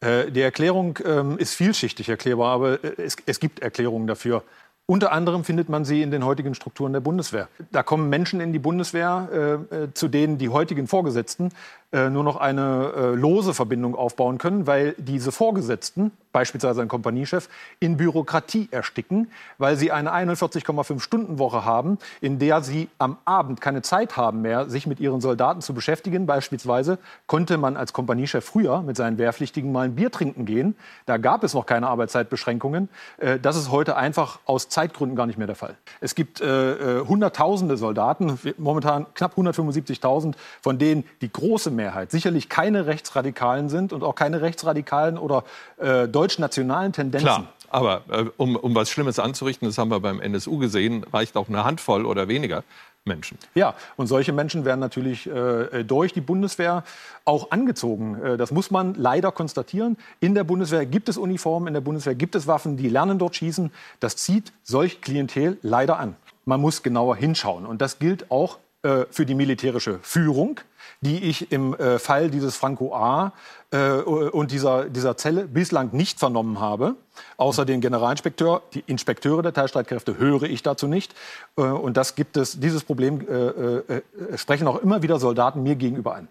Äh, 0.00 0.30
Die 0.30 0.40
Erklärung 0.40 0.98
ähm, 1.04 1.38
ist 1.38 1.54
vielschichtig 1.54 2.08
erklärbar, 2.08 2.52
aber 2.52 2.84
äh, 2.84 2.94
es, 3.02 3.16
es 3.24 3.40
gibt 3.40 3.60
Erklärungen 3.60 4.06
dafür. 4.06 4.42
Unter 4.86 5.12
anderem 5.12 5.44
findet 5.44 5.68
man 5.68 5.84
sie 5.84 6.02
in 6.02 6.10
den 6.10 6.24
heutigen 6.24 6.54
Strukturen 6.54 6.92
der 6.92 7.00
Bundeswehr. 7.00 7.48
Da 7.70 7.82
kommen 7.82 8.08
Menschen 8.08 8.40
in 8.40 8.52
die 8.52 8.58
Bundeswehr, 8.58 9.66
äh, 9.70 9.84
äh, 9.84 9.94
zu 9.94 10.08
denen 10.08 10.38
die 10.38 10.48
heutigen 10.48 10.88
Vorgesetzten 10.88 11.50
äh, 11.92 12.08
nur 12.08 12.24
noch 12.24 12.36
eine 12.36 12.92
äh, 12.96 13.14
lose 13.14 13.52
Verbindung 13.52 13.94
aufbauen 13.94 14.38
können, 14.38 14.66
weil 14.66 14.94
diese 14.96 15.30
Vorgesetzten, 15.30 16.10
beispielsweise 16.32 16.80
ein 16.80 16.88
Kompaniechef, 16.88 17.50
in 17.80 17.98
Bürokratie 17.98 18.68
ersticken, 18.70 19.30
weil 19.58 19.76
sie 19.76 19.92
eine 19.92 20.10
41,5-Stunden-Woche 20.14 21.66
haben, 21.66 21.98
in 22.22 22.38
der 22.38 22.62
sie 22.62 22.88
am 22.96 23.18
Abend 23.26 23.60
keine 23.60 23.82
Zeit 23.82 24.16
haben 24.16 24.40
mehr, 24.40 24.70
sich 24.70 24.86
mit 24.86 25.00
ihren 25.00 25.20
Soldaten 25.20 25.60
zu 25.60 25.74
beschäftigen. 25.74 26.24
Beispielsweise 26.24 26.98
konnte 27.26 27.58
man 27.58 27.76
als 27.76 27.92
Kompaniechef 27.92 28.42
früher 28.42 28.80
mit 28.80 28.96
seinen 28.96 29.18
Wehrpflichtigen 29.18 29.70
mal 29.70 29.84
ein 29.84 29.94
Bier 29.94 30.10
trinken 30.10 30.46
gehen. 30.46 30.76
Da 31.04 31.18
gab 31.18 31.44
es 31.44 31.52
noch 31.52 31.66
keine 31.66 31.88
Arbeitszeitbeschränkungen. 31.88 32.88
Äh, 33.18 33.38
Das 33.38 33.56
ist 33.56 33.70
heute 33.70 33.96
einfach 33.96 34.38
aus 34.46 34.70
Zeitgründen 34.70 35.14
gar 35.14 35.26
nicht 35.26 35.36
mehr 35.36 35.46
der 35.46 35.56
Fall. 35.56 35.76
Es 36.00 36.14
gibt 36.14 36.40
äh, 36.40 37.00
äh, 37.00 37.06
Hunderttausende 37.06 37.76
Soldaten, 37.76 38.38
momentan 38.56 39.04
knapp 39.12 39.36
175.000, 39.36 40.36
von 40.62 40.78
denen 40.78 41.04
die 41.20 41.30
große 41.30 41.70
Mehrheit 41.70 41.81
sicherlich 42.08 42.48
keine 42.48 42.86
Rechtsradikalen 42.86 43.68
sind 43.68 43.92
und 43.92 44.02
auch 44.02 44.14
keine 44.14 44.42
rechtsradikalen 44.42 45.18
oder 45.18 45.44
äh, 45.78 46.08
deutschnationalen 46.08 46.92
Tendenzen. 46.92 47.26
Klar, 47.26 47.52
aber 47.70 48.02
äh, 48.10 48.24
um, 48.36 48.56
um 48.56 48.74
was 48.74 48.90
Schlimmes 48.90 49.18
anzurichten, 49.18 49.66
das 49.66 49.78
haben 49.78 49.90
wir 49.90 50.00
beim 50.00 50.20
NSU 50.20 50.58
gesehen, 50.58 51.04
reicht 51.12 51.36
auch 51.36 51.48
eine 51.48 51.64
Handvoll 51.64 52.04
oder 52.04 52.28
weniger 52.28 52.64
Menschen. 53.04 53.38
Ja, 53.54 53.74
und 53.96 54.06
solche 54.06 54.32
Menschen 54.32 54.64
werden 54.64 54.78
natürlich 54.78 55.26
äh, 55.26 55.82
durch 55.82 56.12
die 56.12 56.20
Bundeswehr 56.20 56.84
auch 57.24 57.50
angezogen. 57.50 58.22
Äh, 58.22 58.36
das 58.36 58.52
muss 58.52 58.70
man 58.70 58.94
leider 58.94 59.32
konstatieren. 59.32 59.96
In 60.20 60.34
der 60.34 60.44
Bundeswehr 60.44 60.86
gibt 60.86 61.08
es 61.08 61.16
Uniformen, 61.16 61.68
in 61.68 61.74
der 61.74 61.80
Bundeswehr 61.80 62.14
gibt 62.14 62.34
es 62.34 62.46
Waffen, 62.46 62.76
die 62.76 62.88
lernen 62.88 63.18
dort 63.18 63.36
schießen. 63.36 63.72
Das 64.00 64.16
zieht 64.16 64.52
solch 64.62 65.00
Klientel 65.00 65.58
leider 65.62 65.98
an. 65.98 66.14
Man 66.44 66.60
muss 66.60 66.82
genauer 66.82 67.16
hinschauen. 67.16 67.66
Und 67.66 67.80
das 67.80 67.98
gilt 67.98 68.30
auch 68.30 68.58
äh, 68.82 69.06
für 69.10 69.26
die 69.26 69.34
militärische 69.34 69.98
Führung, 70.02 70.60
die 71.02 71.24
ich 71.24 71.52
im 71.52 71.74
äh, 71.74 71.98
Fall 71.98 72.30
dieses 72.30 72.56
Franco 72.56 72.94
A. 72.94 73.32
Äh, 73.70 73.92
und 74.02 74.52
dieser, 74.52 74.84
dieser 74.88 75.16
Zelle 75.16 75.46
bislang 75.46 75.90
nicht 75.92 76.18
vernommen 76.18 76.60
habe. 76.60 76.94
Außer 77.36 77.64
den 77.64 77.80
Generalinspekteur, 77.80 78.62
die 78.72 78.84
Inspekteure 78.86 79.42
der 79.42 79.52
Teilstreitkräfte 79.52 80.16
höre 80.16 80.44
ich 80.44 80.62
dazu 80.62 80.86
nicht. 80.86 81.14
Äh, 81.56 81.62
und 81.62 81.96
das 81.96 82.14
gibt 82.14 82.36
es, 82.36 82.60
dieses 82.60 82.84
Problem 82.84 83.26
äh, 83.28 83.32
äh, 83.32 84.02
äh, 84.32 84.38
sprechen 84.38 84.66
auch 84.68 84.76
immer 84.76 85.02
wieder 85.02 85.18
Soldaten 85.18 85.62
mir 85.62 85.74
gegenüber 85.74 86.14
an. 86.14 86.28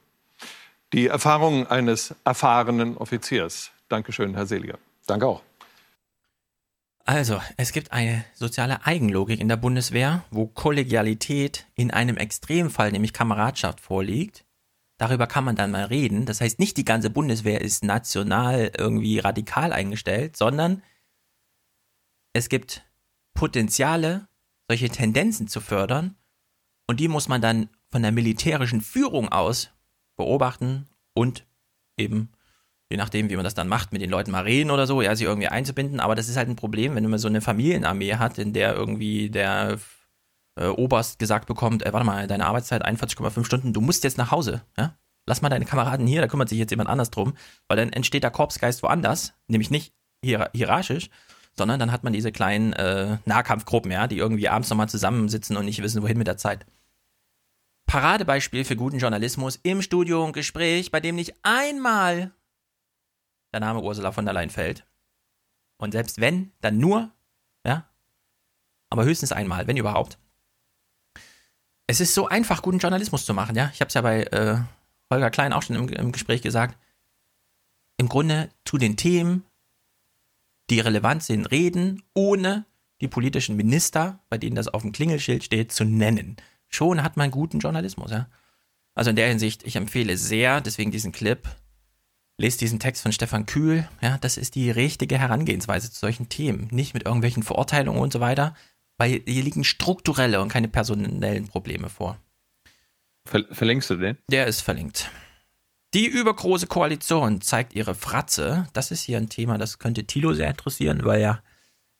Die 0.93 1.07
Erfahrung 1.07 1.68
eines 1.68 2.15
erfahrenen 2.23 2.98
Offiziers. 2.98 3.72
Dankeschön, 3.89 4.35
Herr 4.35 4.45
Seliger. 4.45 4.77
Danke 5.07 5.27
auch. 5.27 5.41
Also, 7.06 7.41
es 7.57 7.72
gibt 7.72 7.91
eine 7.91 8.23
soziale 8.35 8.85
Eigenlogik 8.85 9.41
in 9.41 9.48
der 9.49 9.57
Bundeswehr, 9.57 10.23
wo 10.30 10.45
Kollegialität 10.45 11.65
in 11.76 11.91
einem 11.91 12.18
Extremfall, 12.18 12.91
nämlich 12.91 13.14
Kameradschaft, 13.14 13.80
vorliegt. 13.80 14.45
Darüber 15.02 15.26
kann 15.26 15.44
man 15.44 15.56
dann 15.56 15.72
mal 15.72 15.86
reden. 15.86 16.28
Das 16.28 16.41
heißt, 16.41 16.60
nicht 16.60 16.78
die 16.78 16.86
ganze 16.86 17.10
Bundeswehr 17.10 17.61
ist 17.61 17.84
national 17.84 18.72
irgendwie 18.78 19.18
radikal 19.18 19.73
eingestellt, 19.73 20.38
sondern 20.38 20.84
es 22.34 22.49
gibt 22.49 22.84
Potenziale, 23.34 24.28
solche 24.68 24.90
Tendenzen 24.90 25.48
zu 25.48 25.60
fördern. 25.60 26.18
Und 26.86 26.99
die 26.99 27.07
muss 27.07 27.28
man 27.28 27.41
dann 27.41 27.69
von 27.90 28.03
der 28.03 28.11
militärischen 28.11 28.82
Führung 28.82 29.30
aus 29.30 29.72
beobachten 30.18 30.88
und 31.15 31.48
eben 31.98 32.30
je 32.91 32.98
nachdem, 32.98 33.32
wie 33.32 33.36
man 33.36 33.44
das 33.44 33.56
dann 33.56 33.68
macht, 33.68 33.94
mit 33.94 34.03
den 34.03 34.11
Leuten 34.11 34.30
mal 34.30 34.44
reden 34.44 34.69
oder 34.69 34.86
so, 34.86 35.02
ja, 35.02 35.15
sie 35.15 35.23
irgendwie 35.23 35.48
einzubinden. 35.48 35.99
Aber 35.99 36.14
das 36.14 36.30
ist 36.30 36.38
halt 36.38 36.48
ein 36.48 36.56
Problem, 36.56 36.94
wenn 36.94 37.10
man 37.10 37.18
so 37.18 37.28
eine 37.28 37.41
Familienarmee 37.41 38.18
hat, 38.18 38.38
in 38.38 38.53
der 38.53 38.76
irgendwie 38.76 39.32
der 39.32 39.80
äh, 40.56 40.68
Oberst 40.68 41.19
gesagt 41.19 41.48
bekommt, 41.48 41.84
ey, 41.84 41.94
warte 41.94 42.06
mal, 42.06 42.28
deine 42.28 42.45
Arbeitszeit 42.45 42.86
41,5 42.86 43.45
Stunden, 43.45 43.73
du 43.73 43.82
musst 43.82 44.03
jetzt 44.03 44.18
nach 44.18 44.32
Hause, 44.32 44.64
ja? 44.78 44.95
Lass 45.28 45.41
mal 45.41 45.49
deine 45.49 45.65
Kameraden 45.65 46.07
hier, 46.07 46.22
da 46.22 46.28
kümmert 46.28 46.49
sich 46.49 46.57
jetzt 46.57 46.72
jemand 46.72 46.90
anders 46.90 47.11
drum, 47.11 47.36
weil 47.68 47.78
dann 47.78 47.94
entsteht 47.94 48.23
der 48.23 48.32
Korpsgeist 48.32 48.82
woanders, 48.82 49.34
nämlich 49.48 49.69
nicht 49.69 49.94
hier, 50.23 50.49
hierarchisch, 50.53 51.10
sondern 51.56 51.80
dann 51.80 51.91
hat 51.91 52.03
man 52.03 52.11
diese 52.11 52.32
kleinen 52.32 52.73
äh, 52.73 53.18
Nahkampfgruppen, 53.26 53.91
ja, 53.91 54.07
die 54.07 54.18
irgendwie 54.18 54.49
abends 54.49 54.69
nochmal 54.69 54.90
zusammensitzen 54.90 55.57
und 55.57 55.65
nicht 55.65 55.82
wissen, 55.84 56.02
wohin 56.02 56.18
mit 56.18 56.28
der 56.28 56.38
Zeit. 56.38 56.65
Paradebeispiel 57.86 58.64
für 58.64 58.76
guten 58.76 58.99
Journalismus 58.99 59.60
im 59.64 59.82
Studio 59.82 60.26
ein 60.26 60.34
Gespräch, 60.34 60.91
bei 60.91 60.99
dem 60.99 61.15
nicht 61.15 61.36
einmal 61.44 62.32
der 63.53 63.60
Name 63.60 63.82
Ursula 63.82 64.11
von 64.11 64.26
der 64.26 64.34
Leyen 64.34 64.49
fällt. 64.49 64.86
Und 65.78 65.91
selbst 65.91 66.22
wenn, 66.22 66.52
dann 66.61 66.78
nur, 66.78 67.11
ja, 67.65 67.90
aber 68.90 69.03
höchstens 69.03 69.32
einmal, 69.32 69.68
wenn 69.68 69.78
überhaupt. 69.78 70.18
Es 71.92 72.00
ist 72.00 72.14
so 72.14 72.30
einfach, 72.30 72.62
guten 72.62 72.78
Journalismus 72.78 73.26
zu 73.26 73.34
machen, 73.34 73.58
ja. 73.58 73.70
Ich 73.74 73.82
habe 73.82 73.90
es 73.90 73.96
ja 73.96 74.02
bei 74.02 74.24
äh, 74.24 74.60
Holger 75.10 75.30
Klein 75.30 75.52
auch 75.52 75.62
schon 75.62 75.76
im, 75.76 75.90
im 75.90 76.14
Gespräch 76.14 76.42
gesagt. 76.42 76.78
Im 77.98 78.08
Grunde 78.08 78.50
zu 78.64 78.78
den 78.78 78.96
Themen, 78.96 79.44
die 80.70 80.80
relevant 80.80 81.22
sind, 81.22 81.48
reden, 81.48 82.02
ohne 82.14 82.64
die 83.02 83.10
politischen 83.10 83.58
Minister, 83.58 84.20
bei 84.30 84.38
denen 84.38 84.56
das 84.56 84.70
auf 84.70 84.84
dem 84.84 84.94
Klingelschild 84.94 85.44
steht, 85.44 85.74
zu 85.74 85.84
nennen. 85.84 86.38
Schon 86.70 87.04
hat 87.04 87.18
man 87.18 87.30
guten 87.30 87.60
Journalismus, 87.60 88.12
ja. 88.12 88.30
Also 88.96 89.10
in 89.10 89.18
der 89.18 89.28
Hinsicht, 89.28 89.64
ich 89.64 89.76
empfehle 89.76 90.16
sehr, 90.16 90.62
deswegen 90.62 90.92
diesen 90.92 91.12
Clip, 91.12 91.46
lest 92.38 92.62
diesen 92.62 92.80
Text 92.80 93.02
von 93.02 93.12
Stefan 93.12 93.46
Kühl, 93.46 93.86
ja, 94.00 94.18
das 94.20 94.38
ist 94.38 94.56
die 94.56 94.72
richtige 94.72 95.20
Herangehensweise 95.20 95.92
zu 95.92 96.00
solchen 96.00 96.30
Themen. 96.30 96.70
Nicht 96.72 96.94
mit 96.94 97.04
irgendwelchen 97.04 97.44
Verurteilungen 97.44 98.02
und 98.02 98.14
so 98.14 98.22
weiter, 98.22 98.56
weil 99.02 99.23
hier 99.26 99.41
liegen 99.41 99.64
strukturelle 99.64 100.40
und 100.40 100.49
keine 100.49 100.68
personellen 100.68 101.48
Probleme 101.48 101.90
vor. 101.90 102.19
Ver 103.26 103.45
verlinkst 103.49 103.90
du 103.90 103.95
den? 103.95 104.19
Der 104.30 104.45
ist 104.45 104.61
verlinkt. 104.61 105.10
Die 105.95 106.06
übergroße 106.06 106.68
Koalition 106.68 107.41
zeigt 107.41 107.73
ihre 107.73 107.95
Fratze. 107.95 108.68
Das 108.73 108.91
ist 108.91 109.02
hier 109.02 109.18
ein 109.18 109.28
Thema, 109.28 109.57
das 109.57 109.80
könnte 109.80 110.03
Thilo 110.03 110.36
sehr 110.36 110.49
interessieren, 110.49 111.03
weil 111.03 111.19
ja 111.19 111.41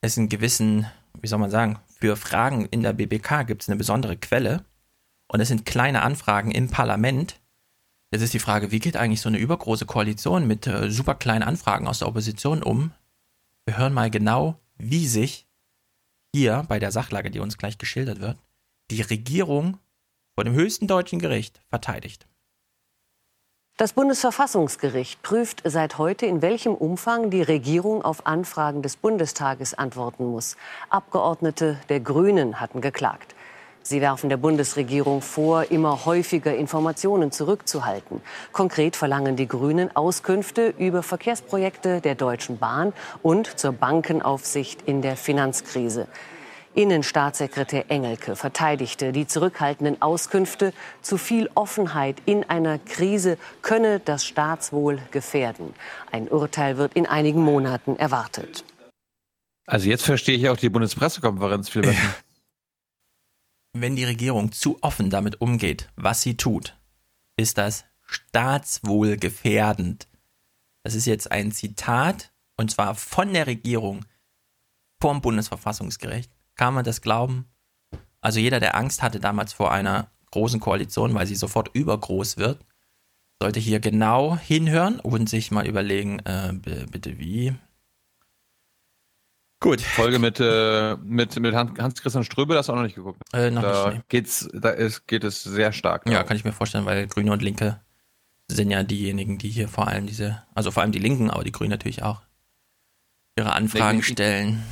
es 0.02 0.16
einen 0.16 0.30
gewissen, 0.30 0.86
wie 1.20 1.28
soll 1.28 1.40
man 1.40 1.50
sagen, 1.50 1.80
für 2.00 2.16
Fragen 2.16 2.68
in 2.68 2.84
der 2.84 2.94
BBK 2.94 3.48
gibt 3.48 3.64
es 3.64 3.70
eine 3.70 3.78
besondere 3.78 4.16
Quelle. 4.16 4.64
Und 5.28 5.40
es 5.40 5.48
sind 5.48 5.66
kleine 5.66 6.04
Anfragen 6.04 6.52
im 6.52 6.70
Parlament. 6.70 7.40
Jetzt 8.12 8.22
ist 8.22 8.36
die 8.36 8.40
Frage, 8.40 8.70
wie 8.70 8.80
geht 8.80 8.96
eigentlich 8.96 9.22
so 9.22 9.30
eine 9.30 9.40
übergroße 9.40 9.88
Koalition 9.88 10.46
mit 10.46 10.68
äh, 10.68 10.92
super 10.92 11.16
kleinen 11.16 11.42
Anfragen 11.42 11.88
aus 11.88 11.98
der 11.98 12.08
Opposition 12.08 12.62
um? 12.62 12.92
Wir 13.66 13.80
hören 13.80 13.94
mal 13.94 14.12
genau, 14.12 14.60
wie 14.78 15.08
sich 15.08 15.48
hier 16.34 16.66
bei 16.68 16.80
der 16.80 16.92
Sachlage, 16.92 17.32
die 17.32 17.40
uns 17.40 17.58
gleich 17.58 17.78
geschildert 17.78 18.20
wird, 18.20 18.38
die 18.90 19.02
Regierung 19.02 19.78
vor 20.36 20.44
dem 20.44 20.54
höchsten 20.54 20.88
deutschen 20.88 21.20
Gericht 21.20 21.62
verteidigt. 21.70 22.28
Das 23.78 23.94
Bundesverfassungsgericht 23.94 25.24
prüft 25.24 25.64
seit 25.66 25.98
heute, 25.98 26.26
in 26.26 26.42
welchem 26.42 26.76
Umfang 26.76 27.32
die 27.32 27.42
Regierung 27.42 28.04
auf 28.04 28.28
Anfragen 28.28 28.82
des 28.82 28.96
Bundestages 28.96 29.74
antworten 29.74 30.26
muss. 30.26 30.56
Abgeordnete 30.90 31.80
der 31.90 32.00
Grünen 32.00 32.60
hatten 32.60 32.82
geklagt. 32.82 33.34
Sie 33.84 34.02
werfen 34.02 34.30
der 34.30 34.38
Bundesregierung 34.38 35.22
vor, 35.22 35.72
immer 35.72 36.06
häufiger 36.06 36.56
Informationen 36.56 37.32
zurückzuhalten. 37.32 38.22
Konkret 38.52 38.96
verlangen 38.96 39.36
die 39.36 39.48
Grünen 39.48 39.96
Auskünfte 39.96 40.74
über 40.78 41.04
Verkehrsprojekte 41.04 42.00
der 42.02 42.16
Deutschen 42.16 42.58
Bahn 42.60 42.94
und 43.24 43.60
zur 43.60 43.72
Bankenaufsicht 43.74 44.84
in 44.84 45.02
der 45.02 45.16
Finanzkrise. 45.16 46.08
Innenstaatssekretär 46.74 47.86
Engelke 47.90 48.36
verteidigte 48.36 49.12
die 49.12 49.28
zurückhaltenden 49.28 50.02
Auskünfte. 50.02 50.74
Zu 51.02 51.18
viel 51.18 51.50
Offenheit 51.54 52.18
in 52.26 52.50
einer 52.50 52.80
Krise 52.80 53.38
könne 53.62 54.00
das 54.00 54.24
Staatswohl 54.26 55.00
gefährden. 55.12 55.74
Ein 56.12 56.30
Urteil 56.30 56.78
wird 56.78 56.94
in 56.94 57.08
einigen 57.08 57.42
Monaten 57.42 57.98
erwartet. 57.98 58.64
Also 59.66 59.90
jetzt 59.90 60.04
verstehe 60.04 60.38
ich 60.38 60.50
auch 60.50 60.58
die 60.58 60.70
Bundespressekonferenz 60.70 61.70
viel 61.70 61.82
besser. 61.82 61.98
Wenn 63.74 63.96
die 63.96 64.04
Regierung 64.04 64.52
zu 64.52 64.78
offen 64.82 65.10
damit 65.10 65.40
umgeht, 65.40 65.90
was 65.96 66.22
sie 66.22 66.36
tut, 66.36 66.78
ist 67.38 67.58
das 67.58 67.86
staatswohlgefährdend. 68.06 70.08
Das 70.84 70.96
ist 70.96 71.06
jetzt 71.06 71.32
ein 71.32 71.52
Zitat, 71.52 72.34
und 72.58 72.70
zwar 72.70 72.96
von 72.96 73.34
der 73.34 73.48
Regierung 73.48 74.06
vom 75.00 75.22
Bundesverfassungsgericht. 75.22 76.32
Kann 76.56 76.74
man 76.74 76.84
das 76.84 77.02
glauben? 77.02 77.46
Also 78.20 78.40
jeder, 78.40 78.60
der 78.60 78.76
Angst 78.76 79.02
hatte 79.02 79.20
damals 79.20 79.54
vor 79.54 79.72
einer 79.72 80.12
großen 80.32 80.60
Koalition, 80.60 81.14
weil 81.14 81.28
sie 81.28 81.36
sofort 81.36 81.70
übergroß 81.74 82.38
wird, 82.38 82.66
sollte 83.42 83.60
hier 83.60 83.80
genau 83.80 84.38
hinhören 84.38 85.00
und 85.00 85.30
sich 85.30 85.50
mal 85.50 85.68
überlegen, 85.68 86.20
äh, 86.20 86.54
bitte 86.54 87.20
wie. 87.20 87.54
Gut. 89.62 89.80
Folge 89.80 90.18
mit, 90.18 90.40
äh, 90.40 90.98
mit, 91.04 91.40
mit 91.40 91.54
Hans-Christian 91.54 92.24
Ströbe, 92.24 92.56
das 92.56 92.70
auch 92.70 92.76
noch 92.76 92.82
nicht 92.82 92.96
geguckt. 92.96 93.22
Äh, 93.32 93.52
noch 93.52 93.62
da 93.62 93.86
nicht, 93.90 93.98
nee. 93.98 94.04
geht's, 94.10 94.50
da 94.54 94.72
ist, 94.72 95.08
geht 95.08 95.24
es 95.24 95.44
sehr 95.44 95.72
stark. 95.72 96.10
Ja, 96.10 96.24
kann 96.24 96.36
ich 96.36 96.44
mir 96.44 96.52
vorstellen, 96.52 96.86
weil 96.86 97.08
Grüne 97.08 97.32
und 97.32 97.44
Linke 97.44 97.80
sind 98.48 98.72
ja 98.72 98.82
diejenigen, 98.82 99.38
die 99.38 99.50
hier 99.50 99.70
vor 99.70 99.88
allem 99.88 100.08
diese, 100.08 100.42
also 100.56 100.72
vor 100.72 100.82
allem 100.82 100.92
die 100.92 101.00
Linken, 101.00 101.30
aber 101.30 101.44
die 101.44 101.52
Grünen 101.52 101.70
natürlich 101.70 102.02
auch, 102.02 102.24
ihre 103.38 103.54
Anfragen 103.54 104.00
ich- 104.00 104.08
stellen. 104.08 104.64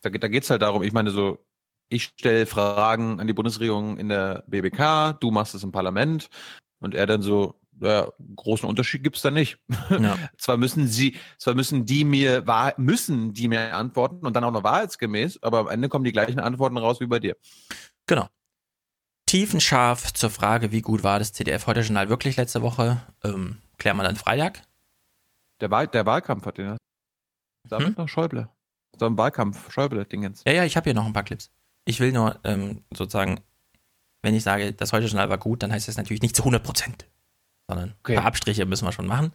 Da, 0.00 0.08
da 0.08 0.28
geht 0.28 0.44
es 0.44 0.50
halt 0.50 0.62
darum, 0.62 0.82
ich 0.82 0.94
meine 0.94 1.10
so, 1.10 1.38
ich 1.90 2.04
stelle 2.04 2.46
Fragen 2.46 3.20
an 3.20 3.26
die 3.26 3.34
Bundesregierung 3.34 3.98
in 3.98 4.08
der 4.08 4.44
BBK, 4.46 5.12
du 5.20 5.30
machst 5.30 5.54
es 5.54 5.62
im 5.62 5.72
Parlament 5.72 6.30
und 6.80 6.94
er 6.94 7.06
dann 7.06 7.20
so, 7.20 7.60
ja, 7.82 8.08
großen 8.36 8.68
Unterschied 8.68 9.02
gibt's 9.02 9.22
da 9.22 9.30
nicht. 9.30 9.58
Ja. 9.90 10.16
zwar 10.38 10.56
müssen 10.56 10.86
sie, 10.86 11.16
zwar 11.38 11.54
müssen 11.54 11.84
die 11.84 12.04
mir 12.04 12.46
wahr, 12.46 12.74
müssen 12.76 13.32
die 13.32 13.48
mir 13.48 13.74
antworten 13.74 14.24
und 14.26 14.34
dann 14.34 14.44
auch 14.44 14.52
noch 14.52 14.64
wahrheitsgemäß, 14.64 15.42
aber 15.42 15.58
am 15.60 15.68
Ende 15.68 15.88
kommen 15.88 16.04
die 16.04 16.12
gleichen 16.12 16.40
Antworten 16.40 16.76
raus 16.76 17.00
wie 17.00 17.06
bei 17.06 17.18
dir. 17.18 17.36
Genau. 18.06 18.28
Tiefenscharf 19.26 20.12
zur 20.12 20.30
Frage, 20.30 20.72
wie 20.72 20.82
gut 20.82 21.02
war 21.02 21.18
das 21.18 21.32
CDF 21.32 21.66
heute 21.66 21.80
Journal 21.80 22.08
wirklich 22.08 22.36
letzte 22.36 22.62
Woche, 22.62 23.00
ähm, 23.24 23.58
klären 23.78 23.96
wir 23.96 24.02
dann 24.02 24.16
Freitag. 24.16 24.62
Der, 25.60 25.70
Wahl, 25.70 25.86
der 25.88 26.06
Wahlkampf 26.06 26.44
hat 26.46 26.58
den 26.58 26.66
ja. 26.66 26.76
Damit 27.68 27.88
Hm? 27.88 27.94
noch 27.96 28.08
Schäuble. 28.08 28.48
So 28.98 29.06
ein 29.06 29.16
Wahlkampf, 29.16 29.72
Schäuble-Dingens. 29.72 30.42
Ja, 30.46 30.52
ja, 30.52 30.64
ich 30.64 30.76
habe 30.76 30.84
hier 30.84 30.94
noch 30.94 31.06
ein 31.06 31.12
paar 31.12 31.22
Clips. 31.22 31.50
Ich 31.84 31.98
will 32.00 32.12
nur 32.12 32.38
ähm, 32.44 32.84
sozusagen, 32.92 33.40
wenn 34.22 34.34
ich 34.34 34.42
sage, 34.42 34.72
das 34.72 34.92
heute 34.92 35.06
Journal 35.06 35.30
war 35.30 35.38
gut, 35.38 35.62
dann 35.62 35.72
heißt 35.72 35.88
das 35.88 35.96
natürlich 35.96 36.22
nicht 36.22 36.36
zu 36.36 36.42
100 36.42 36.62
Prozent, 36.62 37.06
sondern 37.68 37.94
Okay. 38.00 38.12
ein 38.14 38.18
paar 38.18 38.26
Abstriche 38.26 38.66
müssen 38.66 38.86
wir 38.86 38.92
schon 38.92 39.06
machen. 39.06 39.32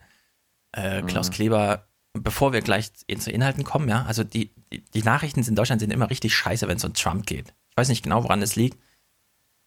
Äh, 0.74 1.02
Klaus 1.04 1.30
Mhm. 1.30 1.34
Kleber, 1.34 1.88
bevor 2.14 2.54
wir 2.54 2.62
gleich 2.62 2.92
in- 3.08 3.20
zu 3.20 3.32
Inhalten 3.32 3.64
kommen, 3.64 3.88
ja, 3.90 4.04
also 4.06 4.24
die, 4.24 4.52
die, 4.72 4.82
die 4.84 5.04
Nachrichten 5.04 5.42
in 5.44 5.56
Deutschland 5.56 5.80
sind 5.82 5.92
immer 5.92 6.10
richtig 6.10 6.36
scheiße, 6.36 6.68
wenn 6.68 6.78
es 6.78 6.84
um 6.86 6.94
Trump 6.94 7.26
geht. 7.26 7.54
Ich 7.70 7.78
weiß 7.78 7.90
nicht 7.90 8.04
genau, 8.04 8.24
woran 8.24 8.42
es 8.42 8.56
liegt. 8.56 8.78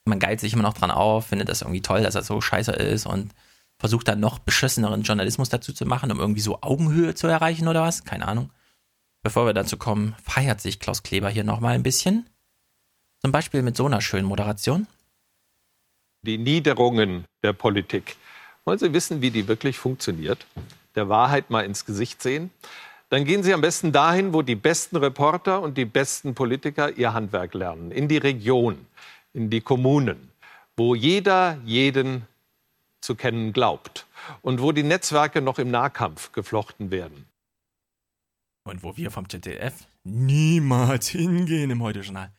Man 0.05 0.19
geilt 0.19 0.41
sich 0.41 0.53
immer 0.53 0.62
noch 0.62 0.74
dran 0.74 0.91
auf, 0.91 1.27
findet 1.28 1.49
das 1.49 1.62
irgendwie 1.62 1.82
toll, 1.82 2.03
dass 2.03 2.15
er 2.15 2.23
so 2.23 2.41
scheiße 2.41 2.73
ist 2.73 3.07
und 3.07 3.32
versucht 3.78 4.09
dann 4.09 4.20
noch 4.20 4.39
beschisseneren 4.39 5.03
Journalismus 5.03 5.49
dazu 5.49 5.73
zu 5.73 5.87
machen, 5.87 6.11
um 6.11 6.19
irgendwie 6.20 6.41
so 6.41 6.61
Augenhöhe 6.62 7.15
zu 7.15 7.27
erreichen 7.28 7.69
oder 7.69 7.82
was? 7.82 8.05
Keine 8.05 8.27
Ahnung. 8.28 8.51
Bevor 9.23 9.47
wir 9.47 9.53
dazu 9.55 9.77
kommen, 9.77 10.15
feiert 10.23 10.61
sich 10.61 10.81
Klaus 10.81 11.03
Kleber 11.03 11.28
hier 11.31 11.45
nochmal 11.45 11.74
ein 11.74 11.82
bisschen. 11.82 12.28
Zum 13.20 13.32
Beispiel 13.32 13.62
mit 13.62 13.77
so 13.77 13.87
einer 13.87 14.01
schönen 14.01 14.27
Moderation. 14.27 14.87
die 16.23 16.37
Niederungen 16.39 17.24
der 17.43 17.53
Politik. 17.55 18.16
Wollen 18.65 18.78
Sie 18.78 18.93
wissen, 18.93 19.23
wie 19.23 19.31
die 19.31 19.49
wirklich 19.49 19.78
funktioniert? 19.78 20.47
Der 20.95 21.09
Wahrheit 21.09 21.51
mal 21.51 21.65
ins 21.65 21.85
Gesicht 21.85 22.23
sehen? 22.23 22.51
Dann 23.09 23.24
gehen 23.24 23.43
Sie 23.43 23.53
am 23.53 23.61
besten 23.61 23.91
dahin, 23.91 24.32
wo 24.32 24.43
die 24.43 24.55
besten 24.55 24.97
Reporter 24.97 25.62
und 25.62 25.77
die 25.77 25.85
besten 25.85 26.35
Politiker 26.35 26.97
ihr 26.97 27.12
Handwerk 27.12 27.55
lernen. 27.55 27.91
In 27.91 28.07
die 28.07 28.19
Region, 28.19 28.87
in 29.32 29.51
die 29.51 29.61
Kommunen, 29.61 30.31
wo 30.77 30.95
jeder 30.95 31.59
jeden 31.65 32.27
zu 33.01 33.15
kennen 33.15 33.53
glaubt 33.53 34.07
und 34.43 34.61
wo 34.61 34.73
die 34.73 34.82
Netzwerke 34.82 35.41
noch 35.41 35.59
im 35.59 35.70
Nahkampf 35.70 36.32
geflochten 36.32 36.91
werden. 36.91 37.27
Und 38.65 38.82
wo 38.82 38.97
wir 38.97 39.11
vom 39.11 39.28
ZDF 39.28 39.87
niemals 40.05 41.09
hingehen 41.09 41.70
im 41.70 41.82
Heute-Journal. 41.82 42.31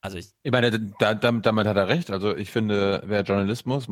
Also 0.00 0.18
ich, 0.18 0.28
Ich 0.42 0.52
meine, 0.52 0.78
da, 0.98 1.14
damit, 1.14 1.46
damit 1.46 1.66
hat 1.66 1.76
er 1.76 1.88
recht. 1.88 2.10
Also 2.10 2.36
ich 2.36 2.50
finde, 2.50 3.02
wer 3.06 3.22
Journalismus 3.22 3.88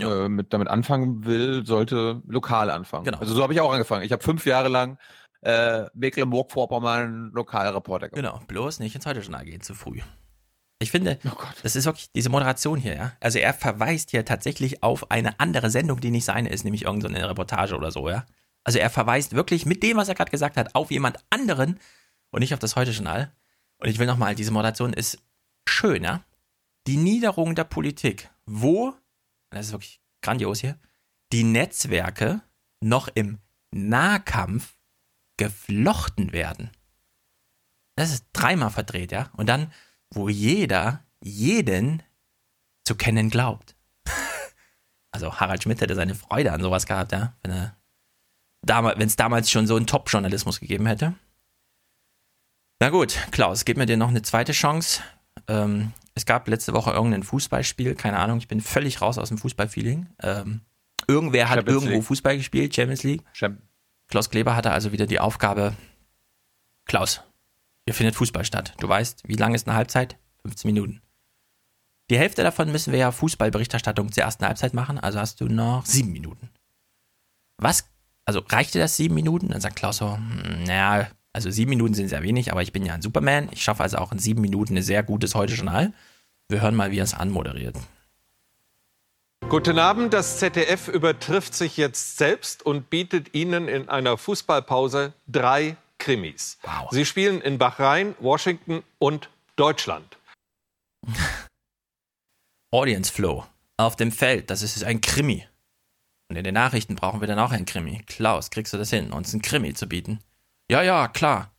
äh, 0.00 0.28
mit, 0.28 0.52
damit 0.52 0.68
anfangen 0.68 1.24
will, 1.24 1.64
sollte 1.66 2.22
lokal 2.26 2.70
anfangen. 2.70 3.04
Genau. 3.04 3.18
Also 3.18 3.34
so 3.34 3.42
habe 3.42 3.52
ich 3.52 3.60
auch 3.60 3.72
angefangen. 3.72 4.04
Ich 4.04 4.12
habe 4.12 4.22
fünf 4.22 4.46
Jahre 4.46 4.68
lang 4.68 4.98
äh, 5.42 5.84
Mecklenburg-Vorpommern 5.94 7.30
Lokalreporter 7.32 8.08
gemacht. 8.08 8.32
Genau, 8.32 8.46
bloß 8.46 8.80
nicht 8.80 8.94
ins 8.94 9.06
Heute-Journal 9.06 9.44
gehen, 9.44 9.60
zu 9.60 9.74
früh. 9.74 10.00
Ich 10.78 10.90
finde, 10.90 11.18
das 11.62 11.74
ist 11.74 11.86
wirklich 11.86 12.12
diese 12.12 12.28
Moderation 12.28 12.78
hier, 12.78 12.94
ja. 12.94 13.12
Also 13.20 13.38
er 13.38 13.54
verweist 13.54 14.10
hier 14.10 14.26
tatsächlich 14.26 14.82
auf 14.82 15.10
eine 15.10 15.40
andere 15.40 15.70
Sendung, 15.70 16.00
die 16.00 16.10
nicht 16.10 16.26
seine 16.26 16.50
ist, 16.50 16.64
nämlich 16.64 16.84
irgendeine 16.84 17.28
Reportage 17.28 17.74
oder 17.74 17.90
so, 17.90 18.10
ja. 18.10 18.26
Also 18.62 18.78
er 18.78 18.90
verweist 18.90 19.34
wirklich 19.34 19.64
mit 19.64 19.82
dem, 19.82 19.96
was 19.96 20.08
er 20.08 20.14
gerade 20.14 20.30
gesagt 20.30 20.56
hat, 20.56 20.74
auf 20.74 20.90
jemand 20.90 21.18
anderen 21.30 21.80
und 22.30 22.40
nicht 22.40 22.52
auf 22.52 22.60
das 22.60 22.76
Heute-Journal. 22.76 23.32
Und 23.78 23.88
ich 23.88 23.98
will 23.98 24.06
nochmal, 24.06 24.34
diese 24.34 24.50
Moderation 24.50 24.92
ist 24.92 25.18
schön, 25.66 26.04
ja? 26.04 26.20
Die 26.86 26.96
Niederung 26.96 27.54
der 27.54 27.64
Politik, 27.64 28.28
wo, 28.44 28.94
das 29.56 29.66
ist 29.66 29.72
wirklich 29.72 30.00
grandios 30.22 30.60
hier, 30.60 30.78
die 31.32 31.44
Netzwerke 31.44 32.42
noch 32.80 33.08
im 33.08 33.38
Nahkampf 33.72 34.78
geflochten 35.36 36.32
werden. 36.32 36.70
Das 37.96 38.12
ist 38.12 38.26
dreimal 38.32 38.70
verdreht, 38.70 39.12
ja? 39.12 39.30
Und 39.36 39.48
dann, 39.48 39.72
wo 40.10 40.28
jeder 40.28 41.04
jeden 41.22 42.02
zu 42.84 42.94
kennen 42.94 43.30
glaubt. 43.30 43.74
also 45.10 45.40
Harald 45.40 45.62
Schmidt 45.62 45.80
hätte 45.80 45.94
seine 45.94 46.14
Freude 46.14 46.52
an 46.52 46.62
sowas 46.62 46.86
gehabt, 46.86 47.12
ja? 47.12 47.36
Wenn 47.42 47.52
er 47.52 47.76
wenn 48.68 49.06
es 49.06 49.16
damals 49.16 49.50
schon 49.50 49.66
so 49.66 49.76
einen 49.76 49.86
Top-Journalismus 49.86 50.58
gegeben 50.58 50.86
hätte. 50.86 51.14
Na 52.80 52.90
gut, 52.90 53.16
Klaus, 53.30 53.64
gib 53.64 53.76
mir 53.76 53.86
dir 53.86 53.96
noch 53.96 54.08
eine 54.08 54.22
zweite 54.22 54.52
Chance. 54.52 55.02
Ähm, 55.48 55.92
es 56.16 56.24
gab 56.24 56.48
letzte 56.48 56.72
Woche 56.72 56.92
irgendein 56.92 57.22
Fußballspiel, 57.22 57.94
keine 57.94 58.18
Ahnung, 58.18 58.38
ich 58.38 58.48
bin 58.48 58.62
völlig 58.62 59.02
raus 59.02 59.18
aus 59.18 59.28
dem 59.28 59.36
Fußballfeeling. 59.36 60.08
Ähm, 60.22 60.62
irgendwer 61.06 61.50
hat 61.50 61.58
Champions 61.58 61.76
irgendwo 61.76 61.96
League. 61.96 62.06
Fußball 62.06 62.36
gespielt, 62.38 62.74
Champions 62.74 63.02
League. 63.02 63.22
Champ 63.34 63.60
Klaus 64.08 64.30
Kleber 64.30 64.56
hatte 64.56 64.70
also 64.70 64.92
wieder 64.92 65.06
die 65.06 65.20
Aufgabe, 65.20 65.76
Klaus, 66.86 67.22
hier 67.84 67.94
findet 67.94 68.14
Fußball 68.14 68.44
statt. 68.44 68.74
Du 68.78 68.88
weißt, 68.88 69.24
wie 69.26 69.34
lang 69.34 69.54
ist 69.54 69.68
eine 69.68 69.76
Halbzeit? 69.76 70.16
15 70.42 70.68
Minuten. 70.68 71.02
Die 72.08 72.18
Hälfte 72.18 72.42
davon 72.42 72.72
müssen 72.72 72.92
wir 72.92 73.00
ja 73.00 73.12
Fußballberichterstattung 73.12 74.10
zur 74.10 74.22
ersten 74.22 74.46
Halbzeit 74.46 74.72
machen, 74.72 74.98
also 74.98 75.18
hast 75.18 75.40
du 75.40 75.46
noch 75.46 75.84
sieben 75.84 76.12
Minuten. 76.12 76.48
Was, 77.58 77.90
also 78.24 78.40
reicht 78.48 78.74
dir 78.74 78.80
das 78.80 78.96
sieben 78.96 79.14
Minuten? 79.14 79.48
Dann 79.48 79.60
sagt 79.60 79.76
Klaus 79.76 79.98
so, 79.98 80.16
hm, 80.16 80.64
naja, 80.64 81.08
also 81.36 81.50
sieben 81.50 81.68
Minuten 81.68 81.92
sind 81.92 82.08
sehr 82.08 82.22
wenig, 82.22 82.50
aber 82.50 82.62
ich 82.62 82.72
bin 82.72 82.86
ja 82.86 82.94
ein 82.94 83.02
Superman. 83.02 83.50
Ich 83.52 83.62
schaffe 83.62 83.82
also 83.82 83.98
auch 83.98 84.10
in 84.10 84.18
sieben 84.18 84.40
Minuten 84.40 84.74
ein 84.74 84.82
sehr 84.82 85.02
gutes 85.02 85.34
Heute-Journal. 85.34 85.92
Wir 86.48 86.62
hören 86.62 86.74
mal, 86.74 86.90
wie 86.92 86.98
er 86.98 87.04
es 87.04 87.12
anmoderiert. 87.12 87.76
Guten 89.50 89.78
Abend, 89.78 90.14
das 90.14 90.38
ZDF 90.38 90.88
übertrifft 90.88 91.52
sich 91.52 91.76
jetzt 91.76 92.16
selbst 92.16 92.64
und 92.64 92.88
bietet 92.88 93.34
Ihnen 93.34 93.68
in 93.68 93.90
einer 93.90 94.16
Fußballpause 94.16 95.12
drei 95.28 95.76
Krimis. 95.98 96.56
Wow. 96.62 96.88
Sie 96.90 97.04
spielen 97.04 97.42
in 97.42 97.58
Bahrain, 97.58 98.14
Washington 98.18 98.82
und 98.98 99.28
Deutschland. 99.56 100.16
Audience 102.70 103.12
Flow. 103.12 103.44
Auf 103.76 103.94
dem 103.96 104.10
Feld, 104.10 104.48
das 104.48 104.62
ist 104.62 104.84
ein 104.84 105.02
Krimi. 105.02 105.46
Und 106.30 106.36
in 106.36 106.44
den 106.44 106.54
Nachrichten 106.54 106.96
brauchen 106.96 107.20
wir 107.20 107.28
dann 107.28 107.38
auch 107.38 107.52
ein 107.52 107.66
Krimi. 107.66 108.02
Klaus, 108.06 108.48
kriegst 108.48 108.72
du 108.72 108.78
das 108.78 108.88
hin, 108.88 109.12
uns 109.12 109.34
ein 109.34 109.42
Krimi 109.42 109.74
zu 109.74 109.86
bieten? 109.86 110.20
Ja, 110.68 110.82
ja, 110.82 111.06
klar. 111.08 111.52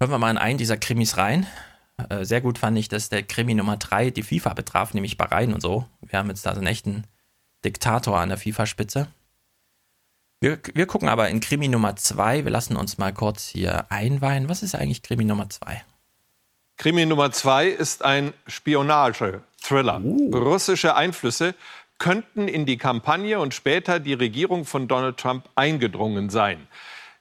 Hören 0.00 0.12
wir 0.12 0.18
mal 0.18 0.30
in 0.30 0.38
einen 0.38 0.58
dieser 0.58 0.76
Krimis 0.76 1.16
rein. 1.16 1.46
Äh, 2.08 2.24
sehr 2.24 2.40
gut 2.40 2.58
fand 2.58 2.78
ich, 2.78 2.88
dass 2.88 3.08
der 3.08 3.22
Krimi 3.22 3.54
Nummer 3.54 3.76
3 3.76 4.10
die 4.10 4.22
FIFA 4.22 4.54
betraf, 4.54 4.94
nämlich 4.94 5.16
Bahrain 5.16 5.52
und 5.52 5.60
so. 5.60 5.86
Wir 6.00 6.18
haben 6.18 6.28
jetzt 6.28 6.46
da 6.46 6.54
so 6.54 6.58
einen 6.58 6.68
echten 6.68 7.04
Diktator 7.64 8.18
an 8.18 8.28
der 8.28 8.38
FIFA-Spitze. 8.38 9.08
Wir, 10.40 10.58
wir 10.74 10.86
gucken 10.86 11.08
aber 11.08 11.28
in 11.28 11.40
Krimi 11.40 11.68
Nummer 11.68 11.96
2. 11.96 12.44
Wir 12.44 12.50
lassen 12.50 12.76
uns 12.76 12.98
mal 12.98 13.12
kurz 13.12 13.48
hier 13.48 13.90
einweihen. 13.90 14.48
Was 14.48 14.62
ist 14.62 14.74
eigentlich 14.74 15.02
Krimi 15.02 15.24
Nummer 15.24 15.48
2? 15.50 15.82
Krimi 16.78 17.06
Nummer 17.06 17.30
2 17.30 17.68
ist 17.68 18.04
ein 18.04 18.32
Spionage-Thriller. 18.46 20.00
Uh. 20.00 20.36
Russische 20.36 20.96
Einflüsse 20.96 21.54
könnten 21.98 22.48
in 22.48 22.66
die 22.66 22.78
Kampagne 22.78 23.38
und 23.38 23.54
später 23.54 24.00
die 24.00 24.14
Regierung 24.14 24.64
von 24.64 24.88
Donald 24.88 25.18
Trump 25.18 25.48
eingedrungen 25.54 26.30
sein. 26.30 26.66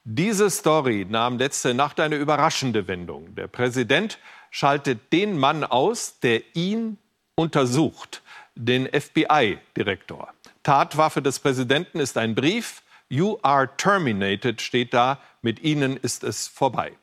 Diese 0.03 0.49
Story 0.49 1.05
nahm 1.07 1.37
letzte 1.37 1.75
Nacht 1.75 1.99
eine 1.99 2.15
überraschende 2.15 2.87
Wendung. 2.87 3.35
Der 3.35 3.47
Präsident 3.47 4.17
schaltet 4.49 5.13
den 5.13 5.37
Mann 5.37 5.63
aus, 5.63 6.19
der 6.19 6.41
ihn 6.55 6.97
untersucht, 7.35 8.23
den 8.55 8.87
FBI-Direktor. 8.87 10.33
Tatwaffe 10.63 11.21
des 11.21 11.37
Präsidenten 11.39 11.99
ist 11.99 12.17
ein 12.17 12.33
Brief. 12.33 12.81
You 13.09 13.37
are 13.43 13.69
terminated 13.77 14.61
steht 14.61 14.93
da. 14.93 15.19
Mit 15.43 15.61
Ihnen 15.61 15.97
ist 15.97 16.23
es 16.23 16.47
vorbei. 16.47 16.93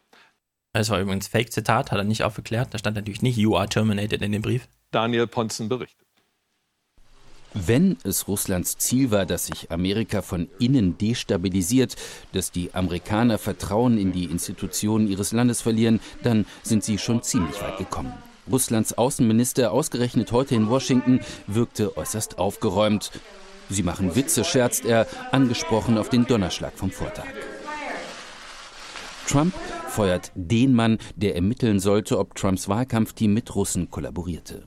Das 0.73 0.91
war 0.91 0.99
übrigens 0.99 1.29
Fake-Zitat, 1.29 1.93
hat 1.93 1.99
er 1.99 2.05
nicht 2.05 2.25
aufgeklärt. 2.25 2.75
Da 2.75 2.79
stand 2.79 2.97
natürlich 2.97 3.23
nicht 3.23 3.37
You 3.37 3.57
are 3.57 3.69
terminated 3.69 4.23
in 4.23 4.33
dem 4.33 4.43
Brief. 4.43 4.67
Daniel 4.91 5.29
Ponzen 5.29 5.69
berichtet. 5.69 6.08
Wenn 7.55 7.97
es 8.05 8.29
Russlands 8.29 8.77
Ziel 8.77 9.11
war, 9.11 9.25
dass 9.25 9.47
sich 9.47 9.71
Amerika 9.71 10.21
von 10.23 10.49
innen 10.59 10.99
destabilisiert, 10.99 11.97
dass 12.33 12.53
die 12.53 12.75
Amerikaner 12.75 13.39
Vertrauen 13.39 13.97
in 13.97 14.13
die 14.13 14.25
Institutionen 14.25 15.09
ihres 15.09 15.33
Landes 15.33 15.63
verlieren, 15.63 16.01
dann 16.23 16.47
sind 16.63 16.85
sie 16.85 16.99
schon 16.99 17.23
ziemlich 17.23 17.61
weit 17.63 17.79
gekommen. 17.79 18.13
Russlands 18.51 18.97
Außenminister, 18.97 19.73
ausgerechnet 19.73 20.33
heute 20.33 20.55
in 20.55 20.69
Washington, 20.69 21.21
wirkte 21.47 21.97
äußerst 21.97 22.39
aufgeräumt. 22.39 23.13
Sie 23.71 23.83
machen 23.83 24.15
Witze, 24.15 24.45
scherzt 24.45 24.85
er, 24.85 25.07
angesprochen 25.33 25.99
auf 25.99 26.09
den 26.09 26.27
Donnerschlag 26.27 26.73
vom 26.75 26.91
Vortag. 26.91 27.27
Trump 29.27 29.55
feuert 29.89 30.33
den 30.35 30.73
Mann, 30.75 30.99
der 31.17 31.35
ermitteln 31.35 31.81
sollte, 31.81 32.19
ob 32.19 32.35
Trumps 32.35 32.69
Wahlkampfteam 32.69 33.35
mit 33.35 33.55
Russen 33.55 33.91
kollaborierte. 33.91 34.67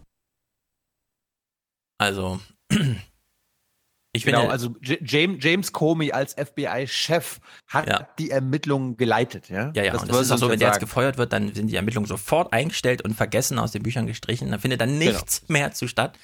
Also, 1.97 2.39
ich 4.13 4.23
genau, 4.23 4.39
finde, 4.39 4.53
also 4.53 4.75
James, 4.81 5.43
James 5.43 5.71
Comey 5.71 6.11
als 6.11 6.33
FBI-Chef 6.33 7.39
hat 7.67 7.87
ja. 7.87 8.07
die 8.17 8.31
Ermittlungen 8.31 8.97
geleitet, 8.97 9.49
ja. 9.49 9.71
Ja, 9.75 9.83
ja, 9.83 9.93
das 9.93 10.03
und 10.03 10.11
das 10.11 10.21
ist 10.21 10.31
auch 10.31 10.37
so, 10.37 10.49
wenn 10.49 10.59
der 10.59 10.69
jetzt 10.69 10.79
gefeuert 10.79 11.17
wird, 11.17 11.33
dann 11.33 11.53
sind 11.53 11.67
die 11.67 11.75
Ermittlungen 11.75 12.07
sofort 12.07 12.53
eingestellt 12.53 13.01
und 13.01 13.13
vergessen, 13.13 13.59
aus 13.59 13.71
den 13.71 13.83
Büchern 13.83 14.07
gestrichen. 14.07 14.51
Dann 14.51 14.59
findet 14.59 14.81
dann 14.81 14.99
genau. 14.99 15.11
nichts 15.11 15.41
genau. 15.41 15.59
mehr 15.59 15.71
zustatt. 15.71 16.17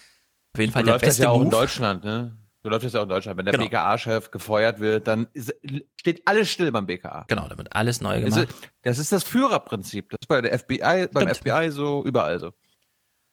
Auf 0.54 0.60
jeden 0.62 0.74
Fall 0.74 0.84
so 0.84 0.92
der 0.92 0.94
beste 0.94 1.08
das 1.08 1.18
ja 1.20 1.30
auch 1.30 1.38
Move. 1.38 1.46
in 1.46 1.52
Deutschland, 1.52 2.04
ne? 2.04 2.38
So 2.64 2.70
läuft 2.70 2.86
das 2.86 2.94
ja 2.94 3.00
auch 3.00 3.04
in 3.04 3.10
Deutschland. 3.10 3.38
Wenn 3.38 3.46
der 3.46 3.54
genau. 3.54 3.66
BKA-Chef 3.66 4.32
gefeuert 4.32 4.80
wird, 4.80 5.08
dann 5.08 5.28
ist, 5.32 5.56
steht 5.96 6.28
alles 6.28 6.50
still 6.50 6.72
beim 6.72 6.86
BKA. 6.86 7.26
Genau, 7.28 7.48
da 7.48 7.58
wird 7.58 7.74
alles 7.74 8.02
neu 8.02 8.22
gemacht. 8.22 8.48
Das 8.82 9.00
ist 9.00 9.12
das 9.12 9.24
Führerprinzip. 9.24 10.10
Das 10.10 10.18
ist 10.22 10.28
bei 10.28 10.42
der 10.42 10.58
FBI, 10.58 11.08
beim 11.14 11.34
Stimmt. 11.34 11.38
FBI 11.38 11.72
so, 11.72 12.04
überall 12.04 12.40
so. 12.40 12.52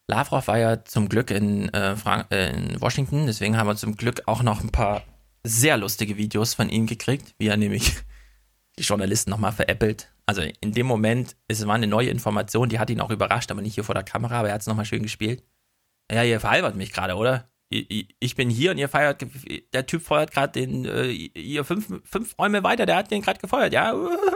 Lavrov 0.07 0.49
war 0.49 0.59
ja 0.59 0.85
zum 0.85 1.09
Glück 1.09 1.31
in, 1.31 1.73
äh, 1.73 1.97
äh, 2.31 2.51
in 2.51 2.81
Washington, 2.81 3.27
deswegen 3.27 3.57
haben 3.57 3.67
wir 3.67 3.77
zum 3.77 3.97
Glück 3.97 4.23
auch 4.27 4.43
noch 4.43 4.63
ein 4.63 4.71
paar 4.71 5.03
sehr 5.45 5.77
lustige 5.77 6.17
Videos 6.17 6.55
von 6.55 6.69
ihm 6.69 6.87
gekriegt, 6.87 7.35
wie 7.39 7.49
er 7.49 7.57
nämlich 7.57 7.95
die 8.79 8.83
Journalisten 8.83 9.31
nochmal 9.31 9.53
veräppelt. 9.53 10.13
Also 10.27 10.43
in 10.61 10.73
dem 10.73 10.87
Moment, 10.87 11.37
es 11.49 11.67
war 11.67 11.75
eine 11.75 11.87
neue 11.87 12.09
Information, 12.09 12.69
die 12.69 12.79
hat 12.79 12.91
ihn 12.91 13.01
auch 13.01 13.11
überrascht, 13.11 13.51
aber 13.51 13.63
nicht 13.63 13.75
hier 13.75 13.85
vor 13.85 13.95
der 13.95 14.05
Kamera, 14.05 14.39
aber 14.39 14.49
er 14.49 14.55
hat 14.55 14.63
es 14.63 14.67
nochmal 14.67 14.87
schön 14.87 15.03
gespielt. 15.03 15.43
Ja, 16.11 16.23
ihr 16.23 16.41
verheiratet 16.41 16.77
mich 16.77 16.93
gerade, 16.93 17.17
oder? 17.17 17.49
Ich 17.71 18.37
bin 18.37 18.51
hier 18.51 18.71
und 18.71 18.79
ihr 18.79 18.89
feiert, 18.89 19.25
der 19.73 19.87
Typ 19.87 20.03
feuert 20.03 20.31
gerade 20.31 20.53
den, 20.53 20.85
äh, 20.85 21.11
ihr 21.11 21.65
fünf, 21.65 21.89
fünf 22.05 22.39
Räume 22.39 22.63
weiter, 22.63 22.87
der 22.87 22.97
hat 22.97 23.11
den 23.11 23.23
gerade 23.23 23.41
gefeuert, 23.41 23.73
ja, 23.73 23.93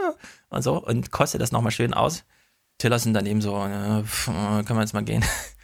und 0.48 0.62
so, 0.62 0.82
und 0.82 1.10
kostet 1.10 1.40
das 1.40 1.52
nochmal 1.52 1.70
schön 1.70 1.94
aus. 1.94 2.24
Tillerson 2.78 3.12
dann 3.12 3.26
eben 3.26 3.40
so, 3.40 3.54
äh, 3.54 4.02
können 4.26 4.66
wir 4.68 4.80
jetzt 4.80 4.94
mal 4.94 5.04
gehen 5.04 5.24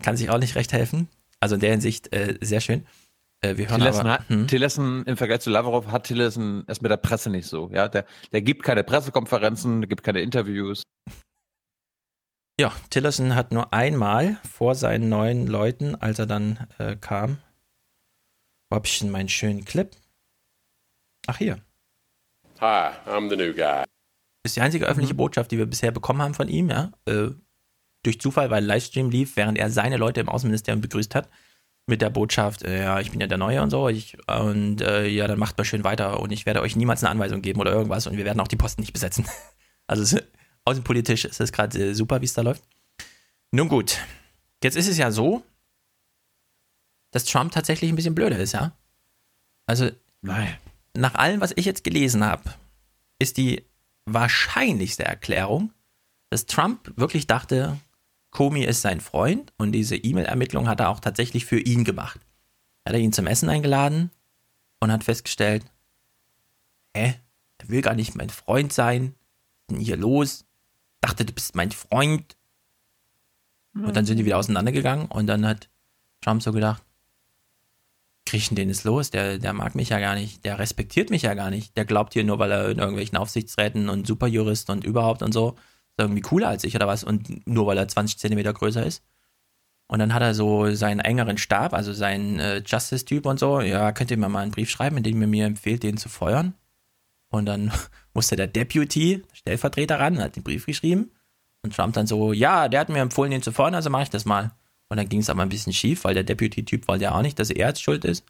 kann 0.00 0.16
sich 0.16 0.30
auch 0.30 0.38
nicht 0.38 0.56
recht 0.56 0.72
helfen. 0.72 1.08
Also 1.40 1.54
in 1.54 1.60
der 1.60 1.70
Hinsicht 1.70 2.12
äh, 2.14 2.38
sehr 2.40 2.60
schön. 2.60 2.86
Äh, 3.40 3.56
wir 3.56 3.68
hören 3.68 3.80
Tillerson, 3.80 4.06
aber, 4.06 4.12
hat, 4.12 4.28
hm? 4.28 4.46
Tillerson 4.46 5.04
im 5.04 5.16
Vergleich 5.16 5.40
zu 5.40 5.50
Lavrov 5.50 5.86
hat 5.86 6.04
Tillerson 6.04 6.64
es 6.66 6.80
mit 6.80 6.90
der 6.90 6.98
Presse 6.98 7.30
nicht 7.30 7.46
so. 7.46 7.70
Ja, 7.72 7.88
der, 7.88 8.04
der 8.32 8.42
gibt 8.42 8.62
keine 8.62 8.84
Pressekonferenzen, 8.84 9.80
der 9.80 9.88
gibt 9.88 10.02
keine 10.02 10.20
Interviews. 10.20 10.82
Ja, 12.60 12.72
Tillerson 12.90 13.34
hat 13.34 13.52
nur 13.52 13.72
einmal 13.72 14.36
vor 14.50 14.74
seinen 14.74 15.08
neuen 15.08 15.46
Leuten, 15.46 15.94
als 15.94 16.18
er 16.18 16.26
dann 16.26 16.66
äh, 16.78 16.96
kam, 16.96 17.38
wo 18.68 18.76
hab 18.76 18.86
ich 18.86 18.98
denn 18.98 19.10
meinen 19.10 19.30
schönen 19.30 19.64
Clip? 19.64 19.90
Ach 21.26 21.38
hier. 21.38 21.58
Hi, 22.60 22.92
I'm 23.06 23.30
the 23.30 23.36
new 23.36 23.54
guy. 23.54 23.84
Ist 24.42 24.56
die 24.56 24.60
einzige 24.60 24.86
öffentliche 24.86 25.14
mhm. 25.14 25.18
Botschaft, 25.18 25.50
die 25.50 25.58
wir 25.58 25.66
bisher 25.66 25.90
bekommen 25.90 26.20
haben 26.20 26.34
von 26.34 26.48
ihm, 26.48 26.68
ja. 26.68 26.92
Äh, 27.06 27.30
durch 28.02 28.20
Zufall, 28.20 28.50
weil 28.50 28.64
Livestream 28.64 29.10
lief, 29.10 29.36
während 29.36 29.58
er 29.58 29.70
seine 29.70 29.96
Leute 29.96 30.20
im 30.20 30.28
Außenministerium 30.28 30.80
begrüßt 30.80 31.14
hat, 31.14 31.28
mit 31.86 32.02
der 32.02 32.10
Botschaft, 32.10 32.62
äh, 32.62 32.84
ja, 32.84 33.00
ich 33.00 33.10
bin 33.10 33.20
ja 33.20 33.26
der 33.26 33.38
Neue 33.38 33.62
und 33.62 33.70
so, 33.70 33.88
ich, 33.88 34.16
und 34.28 34.80
äh, 34.80 35.06
ja, 35.08 35.26
dann 35.26 35.38
macht 35.38 35.58
mal 35.58 35.64
schön 35.64 35.84
weiter 35.84 36.20
und 36.20 36.30
ich 36.30 36.46
werde 36.46 36.62
euch 36.62 36.76
niemals 36.76 37.02
eine 37.02 37.10
Anweisung 37.10 37.42
geben 37.42 37.60
oder 37.60 37.72
irgendwas 37.72 38.06
und 38.06 38.16
wir 38.16 38.24
werden 38.24 38.40
auch 38.40 38.48
die 38.48 38.56
Posten 38.56 38.80
nicht 38.80 38.92
besetzen. 38.92 39.26
Also 39.86 40.04
es, 40.04 40.22
außenpolitisch 40.66 41.24
ist 41.24 41.40
es 41.40 41.50
gerade 41.50 41.76
äh, 41.76 41.94
super, 41.94 42.20
wie 42.20 42.24
es 42.24 42.32
da 42.32 42.42
läuft. 42.42 42.62
Nun 43.50 43.68
gut, 43.68 43.98
jetzt 44.62 44.76
ist 44.76 44.86
es 44.86 44.98
ja 44.98 45.10
so, 45.10 45.42
dass 47.10 47.24
Trump 47.24 47.50
tatsächlich 47.50 47.90
ein 47.90 47.96
bisschen 47.96 48.14
blöder 48.14 48.38
ist, 48.38 48.52
ja? 48.52 48.70
Also, 49.66 49.90
Nein. 50.22 50.56
nach 50.96 51.16
allem, 51.16 51.40
was 51.40 51.52
ich 51.56 51.64
jetzt 51.64 51.82
gelesen 51.82 52.24
habe, 52.24 52.54
ist 53.18 53.36
die 53.36 53.64
wahrscheinlichste 54.04 55.04
Erklärung, 55.04 55.72
dass 56.30 56.46
Trump 56.46 56.92
wirklich 56.94 57.26
dachte, 57.26 57.76
Comey 58.30 58.64
ist 58.64 58.82
sein 58.82 59.00
Freund 59.00 59.52
und 59.56 59.72
diese 59.72 59.96
E-Mail-Ermittlung 59.96 60.68
hat 60.68 60.80
er 60.80 60.90
auch 60.90 61.00
tatsächlich 61.00 61.44
für 61.46 61.58
ihn 61.58 61.84
gemacht. 61.84 62.20
Hat 62.84 62.94
er 62.94 63.00
ihn 63.00 63.12
zum 63.12 63.26
Essen 63.26 63.48
eingeladen 63.48 64.10
und 64.78 64.92
hat 64.92 65.04
festgestellt, 65.04 65.64
hä, 66.96 67.14
der 67.60 67.68
will 67.68 67.82
gar 67.82 67.94
nicht 67.94 68.14
mein 68.14 68.30
Freund 68.30 68.72
sein. 68.72 69.14
Was 69.14 69.60
ist 69.62 69.70
denn 69.70 69.80
hier 69.80 69.96
los? 69.96 70.44
Dachte, 71.00 71.24
du 71.24 71.32
bist 71.32 71.56
mein 71.56 71.72
Freund. 71.72 72.36
Und 73.74 73.94
dann 73.94 74.06
sind 74.06 74.16
die 74.16 74.24
wieder 74.24 74.38
auseinandergegangen 74.38 75.06
und 75.06 75.26
dann 75.26 75.46
hat 75.46 75.68
Trump 76.20 76.42
so 76.42 76.52
gedacht, 76.52 76.82
denn 78.32 78.56
den 78.56 78.70
ist 78.70 78.84
los? 78.84 79.10
Der, 79.10 79.38
der 79.38 79.52
mag 79.52 79.74
mich 79.74 79.88
ja 79.88 79.98
gar 79.98 80.14
nicht, 80.14 80.44
der 80.44 80.58
respektiert 80.58 81.10
mich 81.10 81.22
ja 81.22 81.34
gar 81.34 81.50
nicht. 81.50 81.76
Der 81.76 81.84
glaubt 81.84 82.12
hier 82.12 82.24
nur, 82.24 82.38
weil 82.38 82.52
er 82.52 82.68
in 82.70 82.78
irgendwelchen 82.78 83.18
Aufsichtsräten 83.18 83.88
und 83.88 84.06
Superjurist 84.06 84.70
und 84.70 84.84
überhaupt 84.84 85.22
und 85.22 85.32
so, 85.32 85.56
irgendwie 86.02 86.22
cooler 86.22 86.48
als 86.48 86.64
ich 86.64 86.74
oder 86.74 86.86
was 86.86 87.04
und 87.04 87.46
nur 87.46 87.66
weil 87.66 87.78
er 87.78 87.88
20 87.88 88.18
Zentimeter 88.18 88.52
größer 88.52 88.84
ist. 88.84 89.02
Und 89.88 89.98
dann 89.98 90.14
hat 90.14 90.22
er 90.22 90.34
so 90.34 90.72
seinen 90.72 91.00
engeren 91.00 91.36
Stab, 91.36 91.74
also 91.74 91.92
seinen 91.92 92.38
äh, 92.38 92.62
Justice-Typ 92.64 93.26
und 93.26 93.40
so, 93.40 93.60
ja, 93.60 93.90
könnt 93.90 94.12
ihr 94.12 94.16
mir 94.16 94.28
mal 94.28 94.40
einen 94.40 94.52
Brief 94.52 94.70
schreiben, 94.70 94.96
in 94.96 95.02
dem 95.02 95.20
ihr 95.20 95.26
mir 95.26 95.46
empfehlt, 95.46 95.82
den 95.82 95.96
zu 95.96 96.08
feuern? 96.08 96.54
Und 97.28 97.46
dann 97.46 97.72
musste 98.14 98.36
der 98.36 98.46
Deputy, 98.46 99.24
Stellvertreter 99.32 99.98
ran, 99.98 100.18
hat 100.18 100.36
den 100.36 100.44
Brief 100.44 100.66
geschrieben. 100.66 101.10
Und 101.62 101.74
Trump 101.74 101.94
dann 101.94 102.06
so, 102.06 102.32
ja, 102.32 102.68
der 102.68 102.80
hat 102.80 102.88
mir 102.88 103.00
empfohlen, 103.00 103.32
den 103.32 103.42
zu 103.42 103.50
feuern, 103.50 103.74
also 103.74 103.90
mache 103.90 104.04
ich 104.04 104.10
das 104.10 104.24
mal. 104.24 104.52
Und 104.88 104.96
dann 104.96 105.08
ging 105.08 105.20
es 105.20 105.30
aber 105.30 105.42
ein 105.42 105.48
bisschen 105.48 105.72
schief, 105.72 106.04
weil 106.04 106.14
der 106.14 106.24
Deputy-Typ 106.24 106.86
wollte 106.86 107.04
ja 107.04 107.14
auch 107.14 107.22
nicht, 107.22 107.38
dass 107.38 107.50
er 107.50 107.68
jetzt 107.68 107.82
schuld 107.82 108.04
ist. 108.04 108.24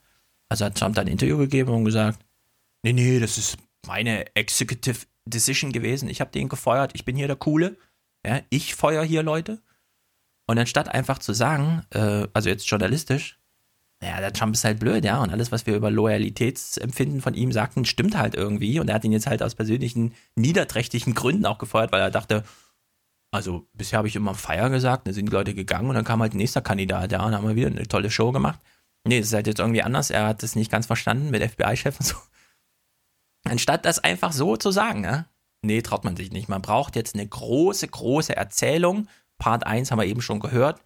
Also 0.49 0.65
hat 0.65 0.75
Trump 0.75 0.95
dann 0.95 1.05
ein 1.05 1.11
Interview 1.11 1.37
gegeben 1.37 1.71
und 1.71 1.85
gesagt, 1.85 2.25
nee, 2.81 2.93
nee, 2.93 3.19
das 3.19 3.37
ist 3.37 3.57
meine 3.85 4.35
Executive 4.35 5.05
Decision 5.25 5.71
gewesen. 5.71 6.09
Ich 6.09 6.21
habe 6.21 6.31
den 6.31 6.49
gefeuert, 6.49 6.91
ich 6.93 7.05
bin 7.05 7.15
hier 7.15 7.27
der 7.27 7.35
Coole. 7.35 7.77
Ja, 8.25 8.41
ich 8.49 8.75
feuer 8.75 9.03
hier 9.03 9.23
Leute. 9.23 9.61
Und 10.47 10.57
anstatt 10.57 10.89
einfach 10.89 11.19
zu 11.19 11.33
sagen, 11.33 11.85
äh, 11.91 12.27
also 12.33 12.49
jetzt 12.49 12.69
journalistisch, 12.69 13.39
ja, 14.03 14.19
der 14.19 14.33
Trump 14.33 14.55
ist 14.55 14.63
halt 14.63 14.79
blöd, 14.79 15.05
ja, 15.05 15.21
und 15.21 15.29
alles, 15.29 15.51
was 15.51 15.67
wir 15.67 15.75
über 15.75 15.91
Loyalitätsempfinden 15.91 17.21
von 17.21 17.35
ihm 17.35 17.51
sagten, 17.51 17.85
stimmt 17.85 18.17
halt 18.17 18.33
irgendwie. 18.33 18.79
Und 18.79 18.89
er 18.89 18.95
hat 18.95 19.03
ihn 19.03 19.11
jetzt 19.11 19.27
halt 19.27 19.43
aus 19.43 19.53
persönlichen, 19.53 20.13
niederträchtigen 20.35 21.13
Gründen 21.13 21.45
auch 21.45 21.59
gefeuert, 21.59 21.91
weil 21.91 22.01
er 22.01 22.09
dachte, 22.09 22.43
also 23.31 23.67
bisher 23.73 23.97
habe 23.97 24.07
ich 24.07 24.15
immer 24.15 24.33
Feier 24.33 24.69
gesagt, 24.69 25.07
da 25.07 25.13
sind 25.13 25.27
die 25.27 25.31
Leute 25.31 25.53
gegangen 25.53 25.87
und 25.87 25.95
dann 25.95 26.03
kam 26.03 26.21
halt 26.21 26.33
nächster 26.33 26.61
Kandidat, 26.61 27.11
ja, 27.11 27.23
und 27.23 27.33
haben 27.33 27.47
wir 27.47 27.55
wieder 27.55 27.67
eine 27.67 27.87
tolle 27.87 28.09
Show 28.09 28.31
gemacht. 28.31 28.59
Nee, 29.03 29.19
das 29.19 29.29
ist 29.29 29.33
halt 29.33 29.47
jetzt 29.47 29.59
irgendwie 29.59 29.83
anders. 29.83 30.09
Er 30.09 30.27
hat 30.27 30.43
das 30.43 30.55
nicht 30.55 30.71
ganz 30.71 30.85
verstanden 30.85 31.29
mit 31.29 31.43
FBI-Chef 31.43 31.99
und 31.99 32.05
so. 32.05 32.15
Anstatt 33.43 33.85
das 33.85 33.99
einfach 33.99 34.31
so 34.31 34.57
zu 34.57 34.71
sagen, 34.71 35.03
ja, 35.03 35.25
nee, 35.61 35.81
traut 35.81 36.03
man 36.03 36.15
sich 36.15 36.31
nicht. 36.31 36.49
Man 36.49 36.61
braucht 36.61 36.95
jetzt 36.95 37.15
eine 37.15 37.27
große, 37.27 37.87
große 37.87 38.35
Erzählung. 38.35 39.07
Part 39.37 39.65
1 39.65 39.91
haben 39.91 39.99
wir 39.99 40.05
eben 40.05 40.21
schon 40.21 40.39
gehört. 40.39 40.81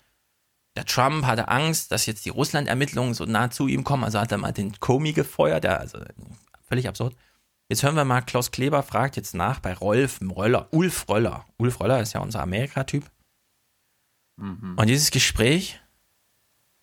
Der 0.78 0.86
Trump 0.86 1.26
hatte 1.26 1.48
Angst, 1.48 1.92
dass 1.92 2.06
jetzt 2.06 2.26
die 2.26 2.30
Russland-Ermittlungen 2.30 3.14
so 3.14 3.26
nah 3.26 3.50
zu 3.50 3.68
ihm 3.68 3.84
kommen, 3.84 4.04
also 4.04 4.20
hat 4.20 4.32
er 4.32 4.38
mal 4.38 4.52
den 4.52 4.78
Comey 4.80 5.14
gefeuert, 5.14 5.64
ja, 5.64 5.78
also 5.78 6.00
völlig 6.68 6.88
absurd. 6.88 7.16
Jetzt 7.70 7.82
hören 7.82 7.96
wir 7.96 8.06
mal, 8.06 8.22
Klaus 8.22 8.52
Kleber 8.52 8.84
fragt 8.84 9.16
jetzt 9.16 9.34
nach 9.34 9.60
bei 9.60 9.74
Rolf 9.74 10.20
Röller, 10.22 10.68
Ulf 10.72 11.08
Röller. 11.10 11.46
Ulf 11.58 11.80
Röller 11.80 12.02
ist 12.02 12.14
ja 12.14 12.20
unser 12.20 12.42
Amerika-Typ. 12.42 13.10
Mhm. 14.36 14.76
Und 14.78 14.88
dieses 14.88 15.12
Gespräch 15.12 15.80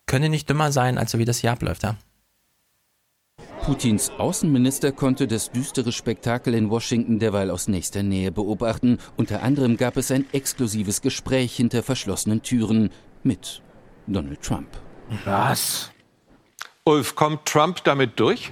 könnte 0.07 0.29
nicht 0.29 0.49
dümmer 0.49 0.73
sein, 0.73 0.99
als 0.99 1.13
so 1.13 1.19
wie 1.19 1.25
das 1.25 1.39
hier 1.39 1.53
abläuft, 1.53 1.83
ja. 1.83 1.97
Putins 3.65 4.11
Außenminister 4.19 4.91
konnte 4.91 5.29
das 5.29 5.53
düstere 5.53 5.93
Spektakel 5.93 6.53
in 6.55 6.69
Washington 6.69 7.21
derweil 7.21 7.49
aus 7.49 7.69
nächster 7.69 8.03
Nähe 8.03 8.33
beobachten. 8.33 8.99
Unter 9.17 9.45
anderem 9.45 9.77
gab 9.77 9.97
es 9.97 10.11
ein 10.11 10.27
exklusives 10.33 11.01
Gespräch 11.01 11.55
hinter 11.55 11.85
verschlossenen 11.85 12.43
Türen 12.43 12.91
mit 13.23 13.63
Donald 14.09 14.43
Trump. 14.43 14.67
Was? 15.25 15.93
Ulf, 16.85 17.15
kommt 17.15 17.47
Trump 17.47 17.85
damit 17.85 18.19
durch? 18.19 18.51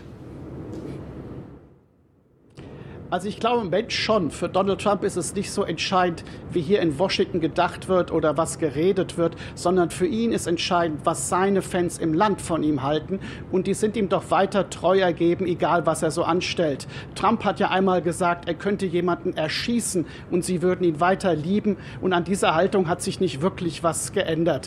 Also 3.11 3.27
ich 3.27 3.41
glaube 3.41 3.59
im 3.59 3.65
Moment 3.65 3.93
schon. 3.93 4.31
Für 4.31 4.49
Donald 4.49 4.81
Trump 4.81 5.03
ist 5.03 5.17
es 5.17 5.35
nicht 5.35 5.51
so 5.51 5.65
entscheidend, 5.65 6.23
wie 6.53 6.61
hier 6.61 6.81
in 6.81 6.97
Washington 6.97 7.41
gedacht 7.41 7.89
wird 7.89 8.13
oder 8.13 8.37
was 8.37 8.61
geredet 8.61 9.19
wird, 9.19 9.35
sondern 9.57 9.91
für 9.91 10.07
ihn 10.07 10.31
ist 10.31 10.47
entscheidend, 10.47 11.01
was 11.05 11.29
seine 11.29 11.61
Fans 11.61 11.99
im 11.99 12.15
Land 12.15 12.41
von 12.41 12.63
ihm 12.63 12.85
halten. 12.85 13.19
Und 13.51 13.67
die 13.67 13.75
sind 13.75 13.97
ihm 13.97 14.09
doch 14.09 14.31
weiter 14.31 14.71
treu 14.71 15.01
ergeben, 15.01 15.47
egal 15.47 15.87
was 15.87 16.05
er 16.05 16.13
so 16.13 16.23
anstellt. 16.23 16.87
Trump 17.17 17.45
hat 17.45 17.59
ja 17.59 17.71
einmal 17.71 18.01
gesagt, 18.01 18.47
er 18.47 18.55
könnte 18.55 18.87
jemanden 18.87 19.37
erschießen 19.37 20.07
und 20.31 20.45
sie 20.45 20.63
würden 20.63 20.85
ihn 20.85 21.01
weiter 21.01 21.35
lieben. 21.35 21.79
Und 22.01 22.13
an 22.13 22.23
dieser 22.23 22.55
Haltung 22.55 22.87
hat 22.89 23.03
sich 23.03 23.19
nicht 23.19 23.43
wirklich 23.43 23.83
was 23.83 24.13
geändert. 24.13 24.67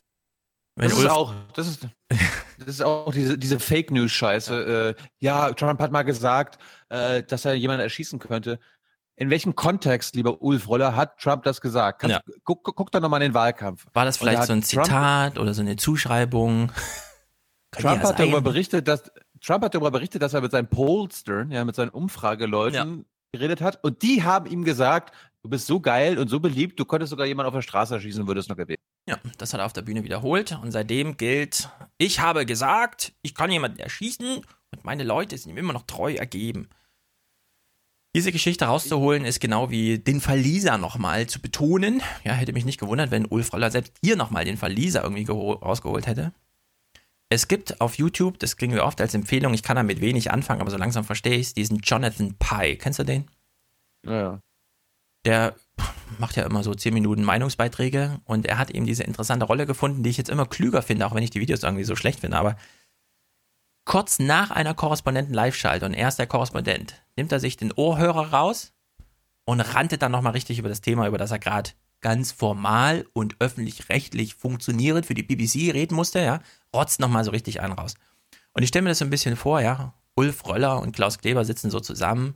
Das 0.76 0.92
ist 0.92 1.10
auch, 1.10 1.34
das 1.54 1.68
ist, 1.68 1.88
das 2.10 2.68
ist 2.68 2.84
auch 2.84 3.14
diese, 3.14 3.38
diese 3.38 3.60
Fake 3.60 3.92
News 3.92 4.12
Scheiße. 4.12 4.96
Äh, 4.98 5.04
ja, 5.20 5.52
Trump 5.54 5.80
hat 5.80 5.92
mal 5.92 6.04
gesagt, 6.04 6.58
äh, 6.94 7.24
dass 7.24 7.46
er 7.46 7.54
jemanden 7.56 7.82
erschießen 7.82 8.20
könnte. 8.20 8.60
In 9.16 9.30
welchem 9.30 9.56
Kontext, 9.56 10.16
lieber 10.16 10.42
Ulf 10.42 10.68
Roller, 10.68 10.96
hat 10.96 11.20
Trump 11.20 11.44
das 11.44 11.62
gesagt? 11.62 12.00
Kannst, 12.02 12.18
Ja. 12.18 12.34
guck, 12.44 12.64
guck 12.64 12.92
doch 12.92 13.00
nochmal 13.02 13.22
in 13.22 13.30
den 13.30 13.34
Wahlkampf. 13.36 13.86
War 13.94 14.06
das 14.06 14.18
da 14.18 14.26
vielleicht 14.26 14.44
so 14.44 14.54
ein 14.54 14.62
Trump- 14.62 14.86
Zitat 14.86 15.38
oder 15.38 15.54
so 15.54 15.62
eine 15.62 15.76
Zuschreibung? 15.76 16.72
Trump 17.72 18.02
ja 18.04 18.10
hat 18.10 18.20
darüber 18.20 18.42
berichtet, 18.42 18.88
dass 18.88 19.12
Trump 19.42 19.64
hat 19.64 19.74
darüber 19.76 19.92
berichtet, 19.92 20.22
dass 20.22 20.34
er 20.34 20.42
mit 20.42 20.52
seinen 20.52 20.68
Pollstern, 20.68 21.52
ja, 21.52 21.66
mit 21.66 21.76
seinen 21.76 21.90
Umfrageleuten 21.90 23.06
geredet 23.32 23.62
hat 23.62 23.84
und 23.84 24.02
die 24.04 24.24
haben 24.24 24.46
ihm 24.46 24.64
gesagt, 24.64 25.14
du 25.42 25.50
bist 25.50 25.66
so 25.68 25.80
geil 25.80 26.20
und 26.20 26.28
so 26.30 26.40
beliebt, 26.40 26.80
du 26.80 26.86
könntest 26.86 27.10
sogar 27.10 27.26
jemanden 27.26 27.48
auf 27.48 27.56
der 27.56 27.64
Straße 27.64 27.96
erschießen 27.96 28.22
und 28.22 28.28
würdest 28.28 28.50
noch 28.50 28.56
gewählt. 28.58 28.80
Ja, 29.10 29.18
das 29.40 29.54
hat 29.54 29.60
er 29.60 29.66
auf 29.66 29.74
der 29.74 29.82
Bühne 29.82 30.04
wiederholt 30.04 30.58
und 30.62 30.72
seitdem 30.72 31.18
gilt, 31.18 31.68
ich 31.98 32.20
habe 32.20 32.46
gesagt, 32.46 33.14
ich 33.24 33.34
kann 33.36 33.52
jemanden 33.52 33.80
erschießen 33.80 34.38
und 34.38 34.86
meine 34.86 35.04
Leute 35.04 35.36
sind 35.38 35.52
ihm 35.52 35.58
immer 35.58 35.74
noch 35.74 35.84
treu 35.88 36.14
ergeben. 36.14 36.70
Diese 38.16 38.32
Geschichte 38.32 38.66
rauszuholen 38.66 39.26
ist 39.26 39.40
genau 39.40 39.72
wie 39.72 39.98
den 39.98 40.22
Fall 40.22 40.38
Lisa 40.38 40.78
nochmal 40.78 41.26
zu 41.28 41.42
betonen. 41.42 42.02
Ja, 42.24 42.34
hätte 42.34 42.54
mich 42.54 42.66
nicht 42.66 42.80
gewundert, 42.80 43.10
wenn 43.10 43.26
Ulf 43.26 43.52
Roller 43.54 43.72
selbst 43.72 43.94
hier 44.04 44.16
nochmal 44.16 44.46
den 44.46 44.58
Fall 44.58 44.72
Lisa 44.72 45.02
irgendwie 45.02 45.26
geho- 45.26 45.60
rausgeholt 45.60 46.06
hätte. 46.06 46.32
Es 47.30 47.48
gibt 47.48 47.82
auf 47.82 47.96
YouTube, 47.98 48.38
das 48.38 48.58
kriegen 48.58 48.74
wir 48.74 48.86
oft 48.86 49.02
als 49.02 49.16
Empfehlung, 49.16 49.56
ich 49.56 49.64
kann 49.64 49.76
damit 49.76 50.00
wenig 50.02 50.30
anfangen, 50.30 50.62
aber 50.62 50.70
so 50.70 50.78
langsam 50.78 51.04
verstehe 51.04 51.34
ich 51.38 51.48
es, 51.48 51.54
diesen 51.56 51.80
Jonathan 51.80 52.36
Pye. 52.38 52.76
Kennst 52.78 53.00
du 53.00 53.04
den? 53.04 53.26
Ja, 54.06 54.14
ja. 54.14 54.40
der 55.26 55.56
macht 56.20 56.36
ja 56.36 56.46
immer 56.46 56.62
so 56.64 56.76
10 56.76 56.94
Minuten 56.94 57.24
Meinungsbeiträge 57.24 58.20
und 58.26 58.46
er 58.46 58.60
hat 58.60 58.70
eben 58.70 58.86
diese 58.86 59.04
interessante 59.04 59.46
Rolle 59.46 59.66
gefunden, 59.66 60.04
die 60.04 60.12
ich 60.12 60.18
jetzt 60.18 60.30
immer 60.30 60.46
klüger 60.46 60.84
finde, 60.84 61.08
auch 61.08 61.16
wenn 61.16 61.24
ich 61.24 61.32
die 61.32 61.40
Videos 61.40 61.64
irgendwie 61.64 61.86
so 61.86 61.96
schlecht 61.96 62.20
finde, 62.20 62.38
aber 62.38 62.56
kurz 63.86 64.20
nach 64.20 64.52
einer 64.52 64.74
Korrespondenten-Live-Schalte 64.74 65.86
und 65.86 65.94
er 65.94 66.08
ist 66.08 66.20
der 66.20 66.28
Korrespondent, 66.28 67.02
nimmt 67.16 67.32
er 67.32 67.40
sich 67.40 67.58
den 67.58 67.72
Ohrhörer 67.72 68.32
raus 68.34 68.74
und 69.46 69.60
rantet 69.60 70.02
dann 70.02 70.12
nochmal 70.12 70.34
richtig 70.34 70.60
über 70.60 70.70
das 70.70 70.82
Thema, 70.82 71.08
über 71.08 71.18
das 71.18 71.32
er 71.32 71.40
gerade 71.40 71.72
ganz 72.02 72.32
formal 72.32 73.06
und 73.14 73.38
öffentlich-rechtlich 73.40 74.36
funktionierend 74.36 75.06
für 75.06 75.14
die 75.14 75.24
BBC 75.24 75.74
reden 75.74 75.96
musste, 75.96 76.20
ja, 76.20 76.42
rotzt 76.76 77.00
nochmal 77.00 77.24
so 77.24 77.32
richtig 77.32 77.62
einen 77.62 77.74
raus. 77.74 77.96
Und 78.54 78.64
ich 78.64 78.70
stelle 78.70 78.84
mir 78.84 78.90
das 78.90 79.00
so 79.00 79.06
ein 79.06 79.10
bisschen 79.10 79.36
vor, 79.36 79.62
ja, 79.62 79.94
Ulf 80.16 80.46
Röller 80.46 80.82
und 80.82 80.96
Klaus 80.96 81.18
Kleber 81.18 81.46
sitzen 81.46 81.72
so 81.72 81.80
zusammen 81.80 82.36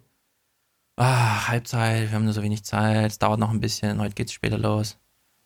ah, 0.98 1.48
Halbzeit, 1.48 2.10
wir 2.10 2.16
haben 2.16 2.26
nur 2.26 2.34
so 2.34 2.44
wenig 2.44 2.64
Zeit, 2.64 3.12
es 3.12 3.20
dauert 3.20 3.40
noch 3.40 3.52
ein 3.52 3.62
bisschen, 3.62 4.02
heute 4.02 4.16
geht's 4.16 4.34
später 4.34 4.58
los. 4.58 4.98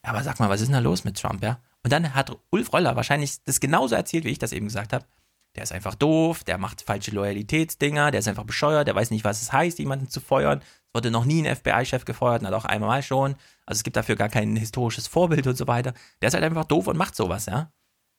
Ja, 0.04 0.12
aber 0.12 0.24
sag 0.24 0.40
mal, 0.40 0.50
was 0.50 0.62
ist 0.62 0.68
denn 0.68 0.74
da 0.74 0.80
los 0.80 1.04
mit 1.04 1.20
Trump, 1.20 1.44
ja? 1.44 1.60
Und 1.84 1.94
dann 1.94 2.16
hat 2.16 2.36
Ulf 2.50 2.74
Röller 2.74 2.96
wahrscheinlich 2.96 3.44
das 3.44 3.60
genauso 3.60 3.96
erzählt, 3.96 4.24
wie 4.24 4.30
ich 4.30 4.40
das 4.40 4.54
eben 4.54 4.68
gesagt 4.68 4.94
habe. 4.94 5.06
Der 5.56 5.64
ist 5.64 5.74
einfach 5.74 5.96
doof, 5.96 6.44
der 6.44 6.58
macht 6.58 6.82
falsche 6.82 7.12
Loyalitätsdinger, 7.12 8.12
der 8.12 8.20
ist 8.20 8.28
einfach 8.28 8.46
bescheuert, 8.46 8.88
der 8.88 8.96
weiß 8.96 9.12
nicht, 9.12 9.26
was 9.26 9.42
es 9.42 9.52
heißt, 9.52 9.80
jemanden 9.80 10.10
zu 10.10 10.22
feuern. 10.22 10.60
Es 10.60 10.94
wurde 10.94 11.12
noch 11.12 11.26
nie 11.26 11.46
ein 11.46 11.56
FBI-Chef 11.56 12.06
gefeuert, 12.06 12.44
hat 12.44 12.54
auch 12.54 12.66
einmal 12.66 13.04
schon. 13.04 13.36
Also 13.66 13.80
es 13.80 13.84
gibt 13.84 13.98
dafür 13.98 14.16
gar 14.16 14.30
kein 14.30 14.56
historisches 14.56 15.08
Vorbild 15.08 15.48
und 15.48 15.58
so 15.58 15.68
weiter. 15.68 15.94
Der 16.22 16.30
ist 16.30 16.34
halt 16.34 16.44
einfach 16.44 16.66
doof 16.66 16.88
und 16.88 16.98
macht 16.98 17.16
sowas, 17.16 17.48
ja? 17.48 17.72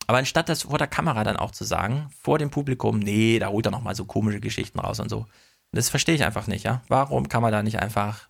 Aber 0.06 0.18
anstatt 0.18 0.48
das 0.48 0.62
vor 0.62 0.78
der 0.78 0.88
Kamera 0.88 1.24
dann 1.24 1.36
auch 1.36 1.52
zu 1.52 1.64
sagen, 1.64 2.08
vor 2.20 2.38
dem 2.38 2.50
Publikum, 2.50 2.98
nee, 2.98 3.38
da 3.38 3.48
holt 3.48 3.66
er 3.66 3.72
nochmal 3.72 3.94
so 3.94 4.04
komische 4.04 4.40
Geschichten 4.40 4.78
raus 4.80 5.00
und 5.00 5.08
so. 5.08 5.26
Das 5.72 5.88
verstehe 5.88 6.14
ich 6.14 6.24
einfach 6.24 6.48
nicht, 6.48 6.64
ja. 6.64 6.82
Warum 6.88 7.28
kann 7.28 7.40
man 7.40 7.52
da 7.52 7.62
nicht 7.62 7.78
einfach 7.78 8.28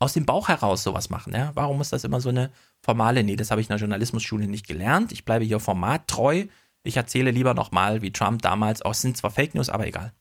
aus 0.00 0.14
dem 0.14 0.26
Bauch 0.26 0.48
heraus 0.48 0.82
sowas 0.82 1.10
machen, 1.10 1.32
ja? 1.34 1.52
Warum 1.54 1.76
muss 1.76 1.90
das 1.90 2.04
immer 2.04 2.20
so 2.20 2.30
eine 2.30 2.50
formale, 2.82 3.22
nee, 3.22 3.36
das 3.36 3.50
habe 3.50 3.60
ich 3.60 3.68
in 3.68 3.72
der 3.74 3.78
Journalismusschule 3.78 4.48
nicht 4.48 4.66
gelernt. 4.66 5.12
Ich 5.12 5.24
bleibe 5.24 5.44
hier 5.44 5.60
formattreu. 5.60 6.46
Ich 6.82 6.96
erzähle 6.96 7.30
lieber 7.30 7.52
nochmal, 7.54 8.00
wie 8.02 8.10
Trump 8.10 8.40
damals, 8.42 8.80
auch 8.82 8.92
es 8.92 9.02
sind 9.02 9.16
zwar 9.16 9.30
Fake 9.30 9.54
News, 9.54 9.68
aber 9.68 9.86
egal. 9.86 10.14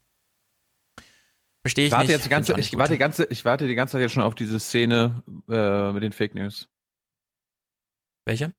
Verstehe 1.62 1.86
ich 1.86 1.90
Ich 1.90 1.92
warte 1.94 2.08
nicht. 2.08 2.12
jetzt 2.12 2.26
die 2.26 2.30
ganze, 2.30 2.60
ich 2.60 2.78
warte 2.78 2.94
die 2.94 3.00
ganze, 3.00 3.26
ich 3.26 3.46
warte 3.46 3.68
die 3.68 3.76
ganze 3.76 3.94
Zeit 3.94 4.02
jetzt 4.02 4.14
schon 4.14 4.24
auf 4.24 4.36
diese 4.36 4.60
Szene 4.60 5.24
äh, 5.50 5.92
mit 5.94 6.04
den 6.04 6.12
Fake 6.12 6.36
News. 6.36 6.70
Welche? 8.26 8.54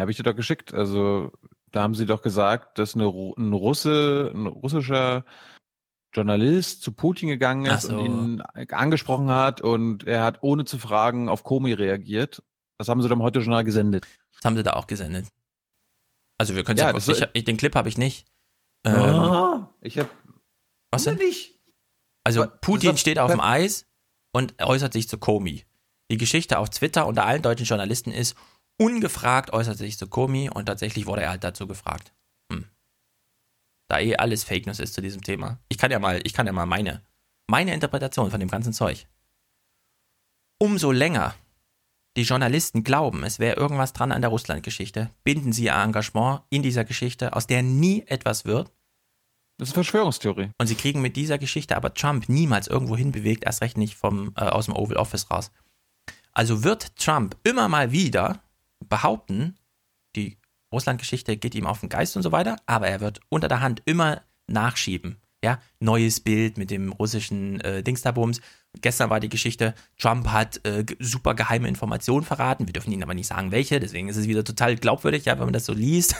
Habe 0.00 0.10
ich 0.12 0.16
dir 0.16 0.22
doch 0.22 0.36
geschickt. 0.36 0.72
Also 0.72 1.32
da 1.72 1.82
haben 1.82 1.94
sie 1.94 2.06
doch 2.06 2.22
gesagt, 2.22 2.78
dass 2.78 2.94
eine, 2.94 3.04
ein 3.06 3.52
Russe, 3.52 4.30
ein 4.34 4.46
russischer 4.46 5.24
Journalist 6.12 6.82
zu 6.82 6.92
Putin 6.92 7.28
gegangen 7.28 7.66
ist 7.66 7.82
so. 7.82 7.96
und 7.96 8.04
ihn 8.04 8.42
angesprochen 8.70 9.30
hat 9.30 9.60
und 9.60 10.06
er 10.06 10.24
hat 10.24 10.38
ohne 10.42 10.64
zu 10.64 10.78
fragen 10.78 11.28
auf 11.28 11.44
Komi 11.44 11.72
reagiert. 11.72 12.42
Das 12.78 12.88
haben 12.88 13.02
sie 13.02 13.08
im 13.08 13.22
heute 13.22 13.40
Journal 13.40 13.64
gesendet. 13.64 14.06
Das 14.34 14.44
haben 14.44 14.56
sie 14.56 14.62
da 14.62 14.72
auch 14.72 14.86
gesendet. 14.86 15.26
Also 16.38 16.56
wir 16.56 16.64
können 16.64 16.78
Ja, 16.78 16.86
ja, 16.86 16.92
das 16.94 17.06
ich, 17.06 17.24
ich, 17.34 17.44
den 17.44 17.56
Clip 17.58 17.74
habe 17.74 17.88
ich 17.88 17.98
nicht. 17.98 18.26
Ähm, 18.84 18.94
Ah, 18.94 19.74
ich 19.80 19.98
habe 19.98 20.08
Was 20.90 21.04
denn? 21.04 21.16
nicht? 21.16 21.60
Also 22.24 22.46
Putin 22.60 22.96
steht 22.96 23.18
auf 23.18 23.30
dem 23.30 23.40
Eis 23.40 23.86
und 24.32 24.54
äußert 24.62 24.92
sich 24.92 25.08
zu 25.08 25.18
Komi. 25.18 25.64
Die 26.10 26.16
Geschichte 26.16 26.58
auf 26.58 26.70
Twitter 26.70 27.06
unter 27.06 27.26
allen 27.26 27.42
deutschen 27.42 27.66
Journalisten 27.66 28.10
ist, 28.10 28.36
ungefragt 28.78 29.52
äußert 29.52 29.78
sich 29.78 29.98
zu 29.98 30.08
Komi 30.08 30.50
und 30.50 30.66
tatsächlich 30.66 31.06
wurde 31.06 31.22
er 31.22 31.30
halt 31.30 31.44
dazu 31.44 31.66
gefragt. 31.66 32.12
Da 33.90 33.98
eh 33.98 34.14
alles 34.14 34.44
Fake 34.44 34.66
News 34.66 34.78
ist 34.78 34.94
zu 34.94 35.02
diesem 35.02 35.20
Thema. 35.20 35.58
Ich 35.68 35.76
kann 35.76 35.90
ja 35.90 35.98
mal, 35.98 36.20
ich 36.22 36.32
kann 36.32 36.46
ja 36.46 36.52
mal 36.52 36.64
meine, 36.64 37.02
meine 37.48 37.74
Interpretation 37.74 38.30
von 38.30 38.38
dem 38.38 38.48
ganzen 38.48 38.72
Zeug. 38.72 39.08
Umso 40.58 40.92
länger 40.92 41.34
die 42.16 42.22
Journalisten 42.22 42.84
glauben, 42.84 43.24
es 43.24 43.40
wäre 43.40 43.56
irgendwas 43.56 43.92
dran 43.92 44.12
an 44.12 44.20
der 44.20 44.30
Russland-Geschichte, 44.30 45.10
binden 45.24 45.52
sie 45.52 45.64
ihr 45.64 45.74
Engagement 45.74 46.42
in 46.50 46.62
dieser 46.62 46.84
Geschichte, 46.84 47.34
aus 47.34 47.48
der 47.48 47.64
nie 47.64 48.04
etwas 48.06 48.44
wird. 48.44 48.70
Das 49.58 49.70
ist 49.70 49.74
Verschwörungstheorie. 49.74 50.50
Und 50.56 50.68
sie 50.68 50.76
kriegen 50.76 51.02
mit 51.02 51.16
dieser 51.16 51.38
Geschichte 51.38 51.76
aber 51.76 51.92
Trump 51.92 52.28
niemals 52.28 52.68
irgendwo 52.68 52.96
hinbewegt, 52.96 53.42
erst 53.42 53.60
recht 53.60 53.76
nicht 53.76 53.96
vom, 53.96 54.32
äh, 54.36 54.42
aus 54.42 54.66
dem 54.66 54.76
Oval 54.76 54.98
Office 54.98 55.32
raus. 55.32 55.50
Also 56.30 56.62
wird 56.62 56.94
Trump 56.94 57.36
immer 57.42 57.68
mal 57.68 57.90
wieder 57.90 58.40
behaupten, 58.88 59.56
Russland-Geschichte 60.72 61.36
geht 61.36 61.54
ihm 61.54 61.66
auf 61.66 61.80
den 61.80 61.88
Geist 61.88 62.16
und 62.16 62.22
so 62.22 62.32
weiter, 62.32 62.56
aber 62.66 62.88
er 62.88 63.00
wird 63.00 63.20
unter 63.28 63.48
der 63.48 63.60
Hand 63.60 63.82
immer 63.84 64.22
nachschieben. 64.46 65.20
Ja, 65.42 65.58
neues 65.78 66.20
Bild 66.20 66.58
mit 66.58 66.70
dem 66.70 66.92
russischen 66.92 67.60
äh, 67.62 67.82
Dingsterbums. 67.82 68.42
Gestern 68.82 69.08
war 69.08 69.20
die 69.20 69.30
Geschichte, 69.30 69.74
Trump 69.98 70.28
hat 70.28 70.64
äh, 70.66 70.84
super 70.98 71.34
geheime 71.34 71.66
Informationen 71.66 72.24
verraten. 72.26 72.66
Wir 72.68 72.74
dürfen 72.74 72.92
Ihnen 72.92 73.02
aber 73.02 73.14
nicht 73.14 73.26
sagen, 73.26 73.50
welche. 73.50 73.80
Deswegen 73.80 74.08
ist 74.08 74.16
es 74.16 74.28
wieder 74.28 74.44
total 74.44 74.76
glaubwürdig, 74.76 75.24
ja, 75.24 75.38
wenn 75.38 75.46
man 75.46 75.54
das 75.54 75.64
so 75.64 75.72
liest. 75.72 76.14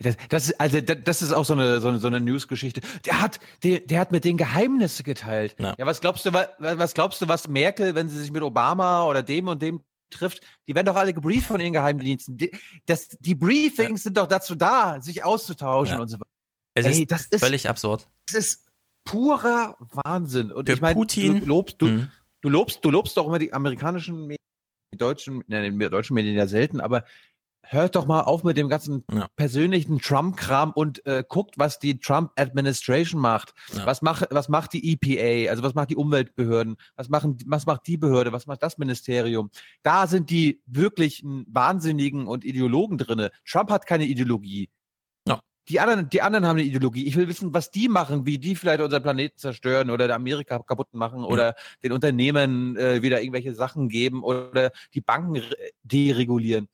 Das, 0.00 0.16
das, 0.28 0.44
ist, 0.50 0.60
also, 0.60 0.80
das, 0.80 1.22
ist 1.22 1.32
auch 1.32 1.44
so 1.44 1.54
eine, 1.54 1.80
so 1.80 1.88
eine, 1.88 1.98
so 1.98 2.06
eine 2.06 2.20
News-Geschichte. 2.20 2.80
Der 3.04 3.20
hat, 3.20 3.40
der, 3.64 3.80
der 3.80 3.98
hat 3.98 4.12
mit 4.12 4.24
den 4.24 4.36
Geheimnisse 4.36 5.02
geteilt. 5.02 5.56
Ja. 5.58 5.74
was 5.78 6.00
glaubst 6.00 6.24
du, 6.24 6.32
wa- 6.32 6.46
was 6.60 6.94
glaubst 6.94 7.20
du, 7.20 7.26
was 7.26 7.48
Merkel, 7.48 7.96
wenn 7.96 8.08
sie 8.08 8.20
sich 8.20 8.30
mit 8.30 8.42
Obama 8.42 9.02
oder 9.06 9.24
dem 9.24 9.48
und 9.48 9.60
dem 9.60 9.80
trifft, 10.10 10.40
die 10.66 10.74
werden 10.74 10.86
doch 10.86 10.96
alle 10.96 11.12
gebrieft 11.14 11.46
von 11.46 11.58
den 11.60 11.72
Geheimdiensten. 11.72 12.36
Die, 12.36 12.50
das, 12.86 13.08
die 13.20 13.34
Briefings 13.34 14.02
sind 14.02 14.16
doch 14.16 14.26
dazu 14.26 14.54
da, 14.54 15.00
sich 15.00 15.24
auszutauschen 15.24 15.96
Ja. 15.96 16.00
und 16.02 16.08
so 16.08 16.16
weiter. 16.16 16.30
Es 16.74 16.86
Ey, 16.86 17.02
ist 17.02 17.10
das 17.10 17.26
ist, 17.26 17.40
völlig 17.40 17.68
absurd. 17.68 18.08
das 18.26 18.34
ist 18.36 18.66
purer 19.04 19.76
Wahnsinn. 20.04 20.52
Und 20.52 20.66
Für 20.68 20.74
ich 20.74 20.80
meine, 20.80 20.94
Putin- 20.94 21.40
du 21.40 21.46
lobst, 21.46 21.80
du, 21.80 21.86
Mhm. 21.86 22.10
du 22.42 22.48
lobst, 22.48 22.84
du 22.84 22.90
lobst 22.90 23.16
doch 23.16 23.26
immer 23.26 23.38
die 23.38 23.52
amerikanischen 23.52 24.20
Medien, 24.22 24.36
die 24.92 24.98
deutschen, 24.98 25.42
nein, 25.48 25.78
die 25.78 25.88
deutschen 25.90 26.14
Medien 26.14 26.36
ja 26.36 26.46
selten, 26.46 26.80
aber 26.80 27.04
hört 27.70 27.96
doch 27.96 28.06
mal 28.06 28.22
auf 28.22 28.44
mit 28.44 28.56
dem 28.56 28.68
ganzen 28.68 29.04
persönlichen 29.36 29.98
Trump-Kram 29.98 30.72
und 30.72 31.04
äh, 31.06 31.22
guckt, 31.28 31.58
was 31.58 31.78
die 31.78 31.98
Trump-Administration 31.98 33.20
macht. 33.20 33.52
Ja. 33.74 33.86
Was, 33.86 34.02
macht, 34.02 34.26
was 34.30 34.48
macht 34.48 34.72
die 34.72 34.92
EPA, 34.92 35.50
also 35.50 35.62
was 35.62 35.74
macht 35.74 35.90
die 35.90 35.96
Umweltbehörden, 35.96 36.76
was, 36.96 37.08
machen, 37.08 37.36
was 37.46 37.66
macht 37.66 37.86
die 37.86 37.96
Behörde, 37.96 38.32
was 38.32 38.46
macht 38.46 38.62
das 38.62 38.78
Ministerium. 38.78 39.50
Da 39.82 40.06
sind 40.06 40.30
die 40.30 40.62
wirklichen 40.66 41.46
Wahnsinnigen 41.48 42.26
und 42.26 42.44
Ideologen 42.44 42.98
drinne. 42.98 43.30
Trump 43.46 43.70
hat 43.70 43.86
keine 43.86 44.04
Ideologie. 44.04 44.70
Ja. 45.26 45.40
Die 45.68 45.80
anderen, 45.80 46.08
die 46.08 46.22
anderen 46.22 46.46
haben 46.46 46.56
eine 46.56 46.66
Ideologie. 46.66 47.06
Ich 47.06 47.16
will 47.16 47.28
wissen, 47.28 47.52
was 47.52 47.70
die 47.70 47.88
machen, 47.88 48.24
wie 48.24 48.38
die 48.38 48.56
vielleicht 48.56 48.80
unseren 48.80 49.02
Planeten 49.02 49.36
zerstören 49.36 49.90
oder 49.90 50.14
Amerika 50.14 50.58
kaputt 50.60 50.94
machen 50.94 51.22
oder 51.24 51.54
den 51.82 51.92
Unternehmen 51.92 52.76
äh, 52.76 53.02
wieder 53.02 53.20
irgendwelche 53.20 53.54
Sachen 53.54 53.90
geben 53.90 54.22
oder 54.22 54.72
die 54.94 55.02
Banken 55.02 55.36
re- 55.36 55.56
deregulieren. 55.82 56.68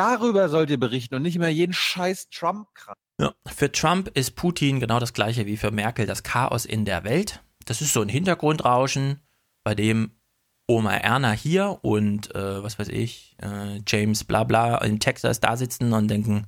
Darüber 0.00 0.48
sollt 0.48 0.70
ihr 0.70 0.80
berichten 0.80 1.14
und 1.14 1.20
nicht 1.20 1.36
immer 1.36 1.50
jeden 1.50 1.74
scheiß 1.74 2.30
Trump-Kram. 2.30 2.94
Ja. 3.20 3.34
Für 3.46 3.70
Trump 3.70 4.08
ist 4.14 4.34
Putin 4.34 4.80
genau 4.80 4.98
das 4.98 5.12
gleiche 5.12 5.44
wie 5.44 5.58
für 5.58 5.70
Merkel 5.70 6.06
das 6.06 6.22
Chaos 6.22 6.64
in 6.64 6.86
der 6.86 7.04
Welt. 7.04 7.44
Das 7.66 7.82
ist 7.82 7.92
so 7.92 8.00
ein 8.00 8.08
Hintergrundrauschen, 8.08 9.20
bei 9.62 9.74
dem 9.74 10.12
Oma 10.66 10.94
Erna 10.94 11.32
hier 11.32 11.80
und 11.82 12.34
äh, 12.34 12.62
was 12.62 12.78
weiß 12.78 12.88
ich, 12.88 13.36
äh, 13.42 13.82
James 13.86 14.24
Blabla 14.24 14.78
in 14.78 15.00
Texas 15.00 15.38
da 15.38 15.58
sitzen 15.58 15.92
und 15.92 16.08
denken, 16.08 16.46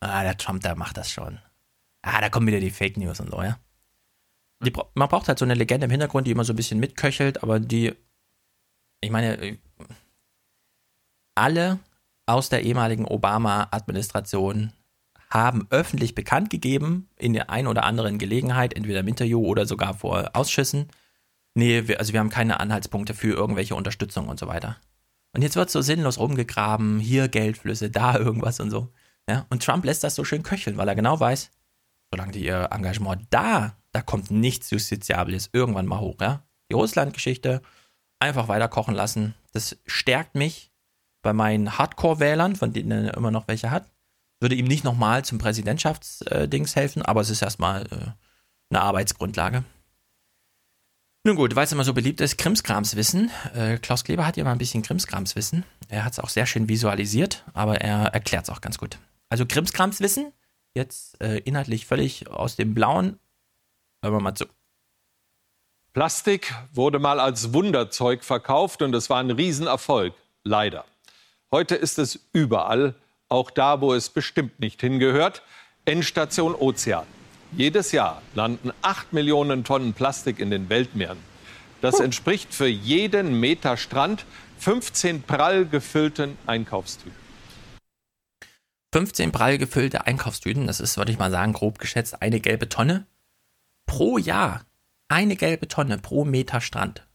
ah, 0.00 0.22
der 0.22 0.38
Trump, 0.38 0.62
der 0.62 0.74
macht 0.74 0.96
das 0.96 1.10
schon. 1.10 1.38
Ah, 2.00 2.22
da 2.22 2.30
kommen 2.30 2.46
wieder 2.46 2.60
die 2.60 2.70
Fake 2.70 2.96
News 2.96 3.20
und 3.20 3.30
so, 3.30 3.42
ja. 3.42 3.58
Die, 4.64 4.72
man 4.94 5.10
braucht 5.10 5.28
halt 5.28 5.38
so 5.38 5.44
eine 5.44 5.52
Legende 5.52 5.84
im 5.84 5.90
Hintergrund, 5.90 6.26
die 6.26 6.30
immer 6.30 6.44
so 6.44 6.54
ein 6.54 6.56
bisschen 6.56 6.80
mitköchelt, 6.80 7.42
aber 7.42 7.60
die, 7.60 7.92
ich 9.02 9.10
meine, 9.10 9.36
äh, 9.42 9.58
alle 11.34 11.80
aus 12.26 12.48
der 12.48 12.62
ehemaligen 12.62 13.06
Obama-Administration 13.06 14.72
haben 15.30 15.66
öffentlich 15.70 16.14
bekannt 16.14 16.50
gegeben, 16.50 17.08
in 17.16 17.32
der 17.32 17.50
einen 17.50 17.66
oder 17.66 17.84
anderen 17.84 18.18
Gelegenheit, 18.18 18.74
entweder 18.74 19.00
im 19.00 19.08
Interview 19.08 19.44
oder 19.44 19.66
sogar 19.66 19.94
vor 19.94 20.30
Ausschüssen, 20.32 20.88
nee, 21.54 21.88
wir, 21.88 21.98
also 21.98 22.12
wir 22.12 22.20
haben 22.20 22.30
keine 22.30 22.60
Anhaltspunkte 22.60 23.14
für 23.14 23.34
irgendwelche 23.34 23.74
Unterstützung 23.74 24.28
und 24.28 24.38
so 24.38 24.46
weiter. 24.46 24.76
Und 25.32 25.42
jetzt 25.42 25.56
wird 25.56 25.70
so 25.70 25.80
sinnlos 25.80 26.18
rumgegraben, 26.18 27.00
hier 27.00 27.28
Geldflüsse, 27.28 27.90
da 27.90 28.16
irgendwas 28.16 28.60
und 28.60 28.70
so. 28.70 28.92
Ja, 29.28 29.46
und 29.50 29.64
Trump 29.64 29.84
lässt 29.84 30.04
das 30.04 30.14
so 30.14 30.24
schön 30.24 30.42
köcheln, 30.42 30.76
weil 30.76 30.88
er 30.88 30.94
genau 30.94 31.18
weiß, 31.18 31.50
solange 32.12 32.32
die 32.32 32.44
ihr 32.44 32.68
Engagement 32.70 33.26
da, 33.30 33.76
da 33.90 34.02
kommt 34.02 34.30
nichts 34.30 34.70
Justiziables 34.70 35.50
irgendwann 35.52 35.86
mal 35.86 36.00
hoch, 36.00 36.16
ja. 36.20 36.44
Die 36.70 36.74
Russland-Geschichte 36.74 37.62
einfach 38.20 38.48
weiter 38.48 38.68
kochen 38.68 38.94
lassen. 38.94 39.34
Das 39.52 39.76
stärkt 39.86 40.34
mich 40.34 40.72
bei 41.24 41.32
meinen 41.32 41.76
Hardcore-Wählern, 41.76 42.54
von 42.54 42.72
denen 42.72 43.06
er 43.06 43.16
immer 43.16 43.32
noch 43.32 43.48
welche 43.48 43.72
hat. 43.72 43.90
Würde 44.40 44.54
ihm 44.54 44.66
nicht 44.66 44.84
nochmal 44.84 45.24
zum 45.24 45.38
Präsidentschaftsdings 45.38 46.76
helfen, 46.76 47.02
aber 47.02 47.22
es 47.22 47.30
ist 47.30 47.42
erstmal 47.42 47.86
äh, 47.86 48.12
eine 48.70 48.82
Arbeitsgrundlage. 48.82 49.64
Nun 51.26 51.36
gut, 51.36 51.56
weil 51.56 51.64
es 51.64 51.72
immer 51.72 51.84
so 51.84 51.94
beliebt 51.94 52.20
ist, 52.20 52.36
Krimskramswissen. 52.36 53.30
Äh, 53.54 53.78
Klaus 53.78 54.04
Kleber 54.04 54.26
hat 54.26 54.36
ja 54.36 54.44
mal 54.44 54.52
ein 54.52 54.58
bisschen 54.58 54.82
Krimskramswissen. 54.82 55.64
Er 55.88 56.04
hat 56.04 56.12
es 56.12 56.18
auch 56.18 56.28
sehr 56.28 56.44
schön 56.44 56.68
visualisiert, 56.68 57.44
aber 57.54 57.80
er 57.80 58.08
erklärt 58.12 58.44
es 58.44 58.50
auch 58.50 58.60
ganz 58.60 58.76
gut. 58.76 58.98
Also 59.30 59.46
Krimskramswissen, 59.46 60.32
jetzt 60.74 61.18
äh, 61.22 61.38
inhaltlich 61.38 61.86
völlig 61.86 62.28
aus 62.28 62.56
dem 62.56 62.74
Blauen. 62.74 63.18
Hören 64.02 64.14
wir 64.14 64.20
mal 64.20 64.34
zu. 64.34 64.44
Plastik 65.94 66.54
wurde 66.72 66.98
mal 66.98 67.18
als 67.18 67.54
Wunderzeug 67.54 68.24
verkauft 68.24 68.82
und 68.82 68.94
es 68.94 69.08
war 69.08 69.20
ein 69.20 69.30
Riesenerfolg. 69.30 70.12
Leider. 70.42 70.84
Heute 71.54 71.76
ist 71.76 72.00
es 72.00 72.18
überall, 72.32 72.96
auch 73.28 73.48
da, 73.48 73.80
wo 73.80 73.94
es 73.94 74.10
bestimmt 74.10 74.58
nicht 74.58 74.80
hingehört. 74.80 75.44
Endstation 75.84 76.52
Ozean. 76.52 77.06
Jedes 77.52 77.92
Jahr 77.92 78.22
landen 78.34 78.72
8 78.82 79.12
Millionen 79.12 79.62
Tonnen 79.62 79.92
Plastik 79.92 80.40
in 80.40 80.50
den 80.50 80.68
Weltmeeren. 80.68 81.18
Das 81.80 82.00
entspricht 82.00 82.52
für 82.52 82.66
jeden 82.66 83.38
Meter 83.38 83.76
Strand 83.76 84.26
15 84.58 85.22
prall 85.22 85.64
gefüllten 85.64 86.36
Einkaufstüten. 86.44 87.16
15 88.92 89.30
prall 89.30 89.56
gefüllte 89.56 90.08
Einkaufstüten, 90.08 90.66
das 90.66 90.80
ist, 90.80 90.96
würde 90.96 91.12
ich 91.12 91.20
mal 91.20 91.30
sagen, 91.30 91.52
grob 91.52 91.78
geschätzt 91.78 92.20
eine 92.20 92.40
gelbe 92.40 92.68
Tonne 92.68 93.06
pro 93.86 94.18
Jahr. 94.18 94.62
Eine 95.06 95.36
gelbe 95.36 95.68
Tonne 95.68 95.98
pro 95.98 96.24
Meter 96.24 96.60
Strand. 96.60 97.06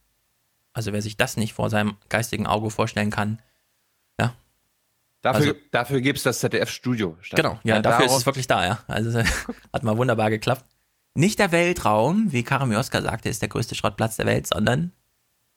Also 0.72 0.94
wer 0.94 1.02
sich 1.02 1.18
das 1.18 1.36
nicht 1.36 1.52
vor 1.52 1.68
seinem 1.68 1.98
geistigen 2.08 2.46
Auge 2.46 2.70
vorstellen 2.70 3.10
kann. 3.10 3.38
Dafür, 5.22 5.40
Also- 5.48 5.60
dafür 5.70 6.00
gibt 6.00 6.18
es 6.18 6.22
das 6.24 6.40
ZDF-Studio. 6.40 7.16
Genau, 7.32 7.58
ja, 7.62 7.80
dafür 7.80 8.06
ist 8.06 8.12
es 8.16 8.26
wirklich 8.26 8.46
da, 8.46 8.64
ja. 8.64 8.84
Also 8.86 9.18
hat 9.72 9.82
mal 9.82 9.96
wunderbar 9.98 10.30
geklappt. 10.30 10.64
Nicht 11.14 11.38
der 11.38 11.52
Weltraum, 11.52 12.32
wie 12.32 12.42
Karim 12.44 12.72
Oskar 12.72 13.02
sagte, 13.02 13.28
ist 13.28 13.42
der 13.42 13.48
größte 13.48 13.74
Schrottplatz 13.74 14.16
der 14.16 14.26
Welt, 14.26 14.46
sondern 14.46 14.92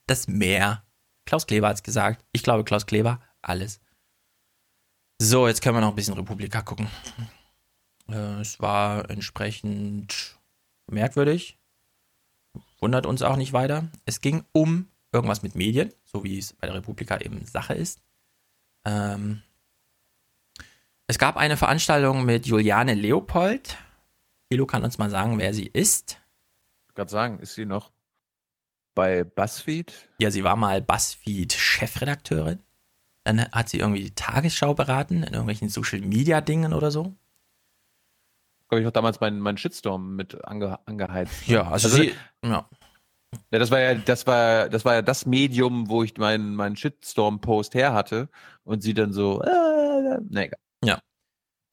das 0.08 0.28
Meer. 0.28 0.84
Klaus 1.26 1.48
Kleber 1.48 1.70
hat 1.70 1.78
es 1.78 1.84
gesagt. 1.84 2.26
Ich 2.34 2.44
glaube, 2.44 2.64
Klaus 2.66 2.86
Kleber, 2.86 3.22
alles. 3.42 3.80
So, 5.22 5.48
jetzt 5.48 5.62
können 5.62 5.78
wir 5.78 5.82
noch 5.82 5.90
ein 5.90 5.96
bisschen 5.96 6.16
Republika 6.16 6.62
gucken. 6.62 6.88
Äh, 8.10 8.42
es 8.42 8.60
war 8.60 9.10
entsprechend 9.10 10.38
merkwürdig. 10.88 11.58
Wundert 12.80 13.06
uns 13.06 13.22
auch 13.22 13.38
nicht 13.38 13.54
weiter. 13.54 13.88
Es 14.06 14.20
ging 14.20 14.44
um 14.52 14.90
irgendwas 15.14 15.42
mit 15.44 15.56
Medien, 15.56 15.94
so 16.04 16.24
wie 16.26 16.38
es 16.38 16.52
bei 16.54 16.68
der 16.68 16.76
Republika 16.76 17.18
eben 17.22 17.46
Sache 17.46 17.74
ist. 17.76 18.02
Ähm, 18.86 19.42
es 21.08 21.18
gab 21.18 21.38
eine 21.38 21.58
Veranstaltung 21.58 22.26
mit 22.26 22.46
Juliane 22.46 22.94
Leopold. 22.94 23.78
Hilo 24.50 24.66
kann 24.66 24.84
uns 24.84 24.98
mal 24.98 25.10
sagen, 25.10 25.38
wer 25.40 25.54
sie 25.54 25.68
ist. 25.68 26.22
Ich 26.90 26.96
gerade 26.96 27.12
sagen, 27.12 27.40
ist 27.40 27.56
sie 27.56 27.66
noch 27.66 27.92
bei 28.96 29.24
BuzzFeed? 29.24 30.10
Ja, 30.20 30.32
sie 30.32 30.44
war 30.44 30.56
mal 30.56 30.82
BuzzFeed-Chefredakteurin. 30.82 32.60
Dann 33.24 33.50
hat 33.52 33.70
sie 33.70 33.80
irgendwie 33.80 34.04
die 34.04 34.16
Tagesschau 34.16 34.74
beraten 34.74 35.24
in 35.24 35.34
irgendwelchen 35.34 35.70
Social-Media-Dingen 35.70 36.74
oder 36.74 36.92
so. 36.92 37.16
Glaube 38.70 38.82
ich 38.82 38.88
auch 38.88 38.92
damals 38.92 39.20
meinen 39.20 39.40
mein 39.40 39.58
Shitstorm 39.58 40.16
mit 40.16 40.46
ange, 40.46 40.80
angeheizt. 40.86 41.48
Ja, 41.48 41.70
also, 41.70 41.90
sie, 41.90 42.14
ja. 42.44 42.70
Ja, 43.52 43.60
das 43.60 43.72
war 43.72 43.80
ja, 43.80 43.96
das 43.96 44.28
war, 44.28 44.70
das 44.70 44.86
war 44.86 44.96
ja 44.96 45.02
das 45.02 45.26
Medium, 45.26 45.90
wo 45.90 46.04
ich 46.04 46.18
meinen 46.18 46.56
meinen 46.56 46.76
Shitstorm-Post 46.76 47.74
her 47.74 47.94
hatte 47.94 48.30
und 48.64 48.84
sie 48.84 48.94
dann 48.94 49.12
so, 49.12 49.42
äh, 49.42 50.20
nee, 50.30 50.46
egal. 50.46 50.60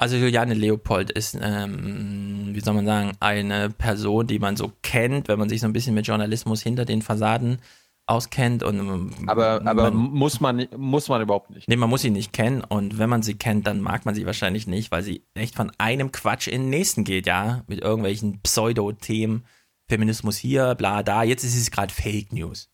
Also 0.01 0.17
Juliane 0.17 0.55
Leopold 0.55 1.11
ist, 1.11 1.37
ähm, 1.43 2.55
wie 2.55 2.61
soll 2.61 2.73
man 2.73 2.87
sagen, 2.87 3.13
eine 3.21 3.69
Person, 3.69 4.27
die 4.27 4.39
man 4.39 4.57
so 4.57 4.73
kennt, 4.81 5.29
wenn 5.29 5.39
man 5.39 5.51
sich 5.51 5.61
so 5.61 5.67
ein 5.67 5.75
bisschen 5.75 5.95
mit 5.95 6.07
Journalismus 6.07 6.63
hinter 6.63 6.87
den 6.87 7.03
Fassaden 7.03 7.59
auskennt. 8.07 8.63
Und, 8.63 8.79
ähm, 8.79 9.13
aber 9.27 9.61
aber 9.63 9.91
man, 9.91 9.95
muss, 9.95 10.41
man, 10.41 10.67
muss 10.75 11.11
man 11.11 11.21
überhaupt 11.21 11.51
nicht. 11.51 11.69
Nee, 11.69 11.77
man 11.77 11.91
muss 11.91 12.01
sie 12.01 12.09
nicht 12.09 12.33
kennen. 12.33 12.65
Und 12.65 12.99
wenn 12.99 13.11
man 13.11 13.23
sie 13.23 13.35
kennt, 13.35 13.67
dann 13.67 13.83
mag 13.83 14.07
man 14.07 14.15
sie 14.15 14.25
wahrscheinlich 14.25 14.67
nicht, 14.67 14.91
weil 14.91 15.03
sie 15.03 15.23
echt 15.35 15.55
von 15.55 15.71
einem 15.77 16.13
Quatsch 16.13 16.49
in 16.49 16.63
den 16.63 16.71
nächsten 16.71 17.05
geht, 17.05 17.27
ja. 17.27 17.63
Mit 17.67 17.83
irgendwelchen 17.83 18.41
Pseudo-Themen. 18.41 19.45
Feminismus 19.87 20.39
hier, 20.39 20.77
bla 20.77 21.03
da. 21.03 21.25
Jetzt 21.25 21.45
ist 21.45 21.59
es 21.59 21.71
gerade 21.71 21.93
Fake 21.93 22.33
News. 22.33 22.71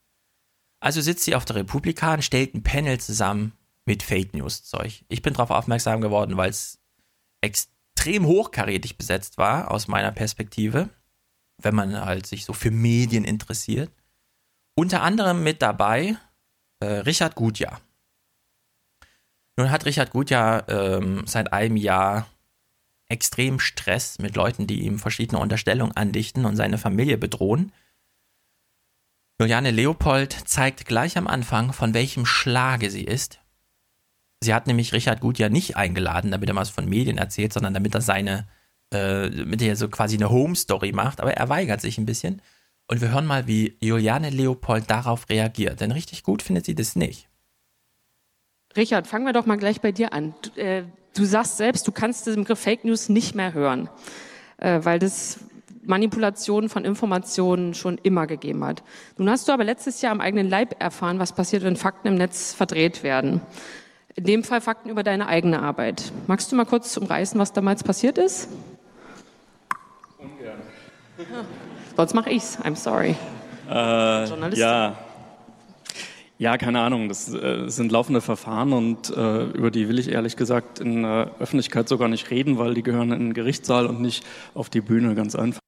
Also 0.79 1.01
sitzt 1.01 1.25
sie 1.25 1.35
auf 1.35 1.45
der 1.45 1.57
Republika 1.57 2.15
und 2.15 2.23
stellt 2.23 2.55
ein 2.55 2.63
Panel 2.63 3.01
zusammen 3.01 3.51
mit 3.85 4.05
Fake 4.05 4.33
News 4.33 4.63
Zeug. 4.63 5.05
Ich 5.09 5.23
bin 5.23 5.35
darauf 5.35 5.51
aufmerksam 5.51 6.01
geworden, 6.01 6.37
weil 6.37 6.51
es 6.51 6.79
extrem 7.41 8.27
hochkarätig 8.27 8.97
besetzt 8.97 9.39
war, 9.39 9.71
aus 9.71 9.89
meiner 9.89 10.13
Perspektive, 10.13 10.89
wenn 11.59 11.75
man 11.75 12.05
halt 12.05 12.27
sich 12.27 12.45
so 12.45 12.53
für 12.53 12.71
Medien 12.71 13.25
interessiert. 13.25 13.91
Unter 14.75 15.03
anderem 15.03 15.43
mit 15.43 15.63
dabei 15.63 16.17
äh, 16.81 16.87
Richard 16.87 17.35
Gutjahr. 17.35 17.81
Nun 19.57 19.71
hat 19.71 19.87
Richard 19.87 20.11
Gutjahr 20.11 20.69
ähm, 20.69 21.27
seit 21.27 21.53
einem 21.53 21.77
Jahr 21.77 22.27
extrem 23.09 23.59
Stress 23.61 24.19
mit 24.19 24.37
Leuten, 24.37 24.67
die 24.67 24.83
ihm 24.83 24.99
verschiedene 24.99 25.41
Unterstellungen 25.41 25.97
andichten 25.97 26.45
und 26.45 26.57
seine 26.57 26.77
Familie 26.77 27.17
bedrohen. 27.17 27.73
Juliane 29.41 29.71
Leopold 29.71 30.33
zeigt 30.33 30.87
gleich 30.87 31.17
am 31.17 31.27
Anfang, 31.27 31.73
von 31.73 31.95
welchem 31.95 32.27
Schlage 32.27 32.91
sie 32.91 33.05
ist 33.05 33.41
Sie 34.41 34.55
hat 34.55 34.67
nämlich 34.67 34.93
Richard 34.93 35.21
Gut 35.21 35.39
ja 35.39 35.49
nicht 35.49 35.77
eingeladen, 35.77 36.31
damit 36.31 36.49
er 36.49 36.57
was 36.57 36.71
von 36.71 36.89
Medien 36.89 37.19
erzählt, 37.19 37.53
sondern 37.53 37.75
damit 37.75 37.95
er 37.95 38.01
seine, 38.01 38.47
äh, 38.91 39.31
damit 39.31 39.63
er 39.63 39.77
so 39.77 39.89
quasi 39.89 40.17
eine 40.17 40.31
Home-Story 40.31 40.93
macht, 40.93 41.21
aber 41.21 41.35
er 41.35 41.49
weigert 41.49 41.81
sich 41.81 41.99
ein 41.99 42.07
bisschen. 42.07 42.43
Und 42.89 43.01
wir 43.01 43.11
hören 43.11 43.27
mal, 43.27 43.47
wie 43.47 43.77
Juliane 43.81 44.31
Leopold 44.31 44.91
darauf 44.91 45.29
reagiert, 45.29 45.81
denn 45.81 45.91
richtig 45.91 46.23
gut 46.23 46.43
findet 46.43 46.67
sie 46.67 46.75
das 46.75 46.97
nicht. 46.97 47.29
Richard, 48.77 49.07
fangen 49.07 49.25
wir 49.25 49.33
doch 49.33 49.47
mal 49.47 49.57
gleich 49.57 49.81
bei 49.81 49.91
dir 49.91 50.13
an. 50.13 50.35
Du, 50.43 50.61
äh, 50.61 50.85
du 51.15 51.25
sagst 51.25 51.57
selbst, 51.57 51.89
du 51.89 51.93
kannst 51.93 52.27
diesen 52.27 52.43
Begriff 52.43 52.61
Fake 52.61 52.85
News 52.85 53.09
nicht 53.09 53.35
mehr 53.35 53.55
hören, 53.55 53.89
äh, 54.59 54.81
weil 54.83 54.99
das 54.99 55.41
Manipulationen 55.83 56.69
von 56.69 56.85
Informationen 56.85 57.75
schon 57.75 57.99
immer 57.99 58.27
gegeben 58.27 58.65
hat. 58.65 58.83
Nun 59.17 59.31
hast 59.31 59.49
du 59.49 59.53
aber 59.53 59.65
letztes 59.65 60.03
Jahr 60.03 60.13
am 60.13 60.21
eigenen 60.21 60.49
Leib 60.49 60.81
erfahren, 60.81 61.19
was 61.19 61.33
passiert, 61.33 61.63
wenn 61.63 61.77
Fakten 61.77 62.09
im 62.09 62.17
Netz 62.17 62.53
verdreht 62.53 63.03
werden. 63.03 63.41
In 64.17 64.25
dem 64.25 64.45
Fall 64.45 64.62
Fakten 64.62 64.89
über 64.89 65.03
deine 65.03 65.27
eigene 65.27 65.62
Arbeit. 65.62 66.11
Magst 66.27 66.51
du 66.51 66.57
mal 66.57 66.65
kurz 66.65 66.97
umreißen, 66.97 67.39
was 67.39 67.53
damals 67.53 67.85
passiert 67.85 68.17
ist? 68.17 68.49
Ungern. 70.19 70.59
Sonst 71.97 72.15
mache 72.15 72.31
ich's. 72.31 72.59
I'm 72.61 72.77
sorry. 72.77 73.15
Äh, 73.69 74.55
ja. 74.59 74.97
Ja, 76.39 76.57
keine 76.57 76.81
Ahnung. 76.81 77.11
Das 77.11 77.33
äh, 77.33 77.69
sind 77.69 77.93
laufende 77.93 78.23
Verfahren 78.23 78.73
und 78.73 79.11
äh, 79.11 79.45
über 79.51 79.70
die 79.70 79.86
will 79.89 79.99
ich 79.99 80.09
ehrlich 80.09 80.36
gesagt 80.36 80.81
in 80.81 81.03
der 81.03 81.33
Öffentlichkeit 81.39 81.86
sogar 81.86 82.09
nicht 82.09 82.31
reden, 82.31 82.57
weil 82.57 82.73
die 82.73 82.83
gehören 82.83 83.12
in 83.12 83.20
den 83.20 83.35
Gerichtssaal 83.35 83.86
und 83.86 84.01
nicht 84.01 84.25
auf 84.55 84.70
die 84.70 84.81
Bühne, 84.81 85.15
ganz 85.15 85.35
einfach. 85.35 85.61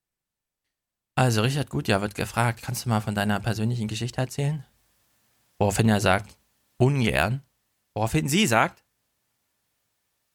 Also 1.15 1.43
Richard 1.43 1.68
Gutjahr 1.68 2.01
wird 2.01 2.15
gefragt, 2.15 2.60
kannst 2.62 2.86
du 2.86 2.89
mal 2.89 3.01
von 3.01 3.15
deiner 3.15 3.41
persönlichen 3.41 3.89
Geschichte 3.89 4.23
erzählen? 4.23 4.65
Woraufhin 5.59 5.89
er 5.91 6.01
sagt, 6.01 6.39
ungern. 6.78 7.43
Woraufhin 7.94 8.28
sie 8.28 8.47
sagt, 8.47 8.84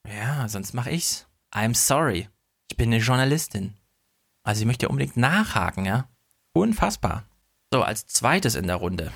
ja, 0.07 0.47
sonst 0.49 0.73
mache 0.73 0.91
ich's. 0.91 1.27
I'm 1.51 1.75
sorry. 1.75 2.29
Ich 2.69 2.77
bin 2.77 2.93
eine 2.93 3.01
Journalistin. 3.01 3.75
Also 4.43 4.61
ich 4.61 4.65
möchte 4.65 4.89
unbedingt 4.89 5.17
nachhaken, 5.17 5.85
ja? 5.85 6.09
Unfassbar. 6.53 7.25
So, 7.71 7.83
als 7.83 8.05
zweites 8.07 8.55
in 8.55 8.67
der 8.67 8.75
Runde. 8.75 9.11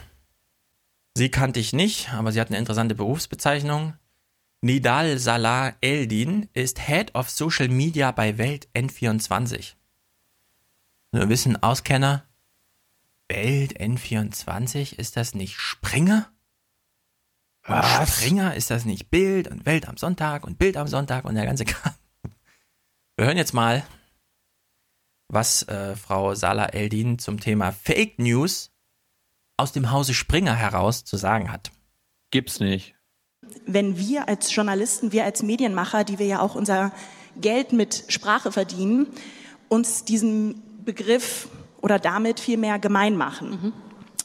Sie 1.15 1.29
kannte 1.29 1.59
ich 1.59 1.73
nicht, 1.73 2.09
aber 2.13 2.31
sie 2.31 2.39
hat 2.39 2.49
eine 2.49 2.57
interessante 2.57 2.95
Berufsbezeichnung. 2.95 3.95
Nidal 4.61 5.17
Salah 5.19 5.75
Eldin 5.81 6.49
ist 6.53 6.79
Head 6.79 7.13
of 7.15 7.29
Social 7.29 7.67
Media 7.67 8.11
bei 8.11 8.37
Welt 8.37 8.67
N24. 8.73 9.73
Nur 11.11 11.29
wissen 11.29 11.61
Auskenner, 11.61 12.25
Welt 13.29 13.79
N24, 13.79 14.95
ist 14.95 15.17
das 15.17 15.33
nicht 15.33 15.57
Springer? 15.57 16.31
Was? 17.67 18.17
Springer 18.17 18.55
ist 18.55 18.71
das 18.71 18.85
nicht 18.85 19.09
Bild 19.09 19.49
und 19.49 19.65
Welt 19.65 19.87
am 19.87 19.97
Sonntag 19.97 20.45
und 20.45 20.57
Bild 20.57 20.77
am 20.77 20.87
Sonntag 20.87 21.25
und 21.25 21.35
der 21.35 21.45
ganze 21.45 21.65
Kram. 21.65 21.93
Wir 23.17 23.25
hören 23.25 23.37
jetzt 23.37 23.53
mal, 23.53 23.83
was 25.27 25.63
äh, 25.63 25.95
Frau 25.95 26.33
Salah 26.35 26.67
Eldin 26.67 27.19
zum 27.19 27.39
Thema 27.39 27.71
Fake 27.71 28.19
News 28.19 28.71
aus 29.57 29.71
dem 29.71 29.91
Hause 29.91 30.13
Springer 30.13 30.55
heraus 30.55 31.03
zu 31.03 31.17
sagen 31.17 31.51
hat. 31.51 31.71
Gibt's 32.31 32.59
nicht. 32.59 32.95
Wenn 33.65 33.97
wir 33.97 34.27
als 34.27 34.53
Journalisten, 34.53 35.11
wir 35.11 35.25
als 35.25 35.43
Medienmacher, 35.43 36.03
die 36.03 36.19
wir 36.19 36.25
ja 36.25 36.39
auch 36.39 36.55
unser 36.55 36.91
Geld 37.35 37.73
mit 37.73 38.05
Sprache 38.07 38.51
verdienen, 38.51 39.07
uns 39.67 40.05
diesen 40.05 40.61
Begriff 40.85 41.49
oder 41.81 41.99
damit 41.99 42.39
viel 42.39 42.57
mehr 42.57 42.79
gemein 42.79 43.15
machen. 43.15 43.49
Mhm. 43.49 43.73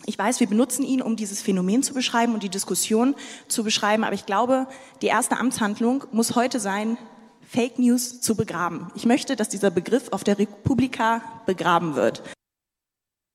Ich 0.07 0.19
weiß, 0.19 0.41
wir 0.41 0.47
benutzen 0.47 0.85
ihn, 0.85 1.03
um 1.03 1.17
dieses 1.17 1.43
Phänomen 1.43 1.83
zu 1.83 1.95
beschreiben 1.95 2.35
und 2.35 2.43
die 2.43 2.49
Diskussion 2.49 3.15
zu 3.49 3.65
beschreiben, 3.65 4.05
aber 4.05 4.15
ich 4.15 4.27
glaube, 4.27 4.67
die 5.01 5.07
erste 5.07 5.39
Amtshandlung 5.39 6.05
muss 6.13 6.35
heute 6.35 6.61
sein, 6.61 6.99
Fake 7.47 7.79
News 7.79 8.21
zu 8.21 8.35
begraben. 8.35 8.91
Ich 8.95 9.05
möchte, 9.05 9.37
dass 9.37 9.49
dieser 9.49 9.71
Begriff 9.71 10.09
auf 10.11 10.25
der 10.25 10.39
Republika 10.39 11.21
begraben 11.47 11.95
wird. 11.95 12.23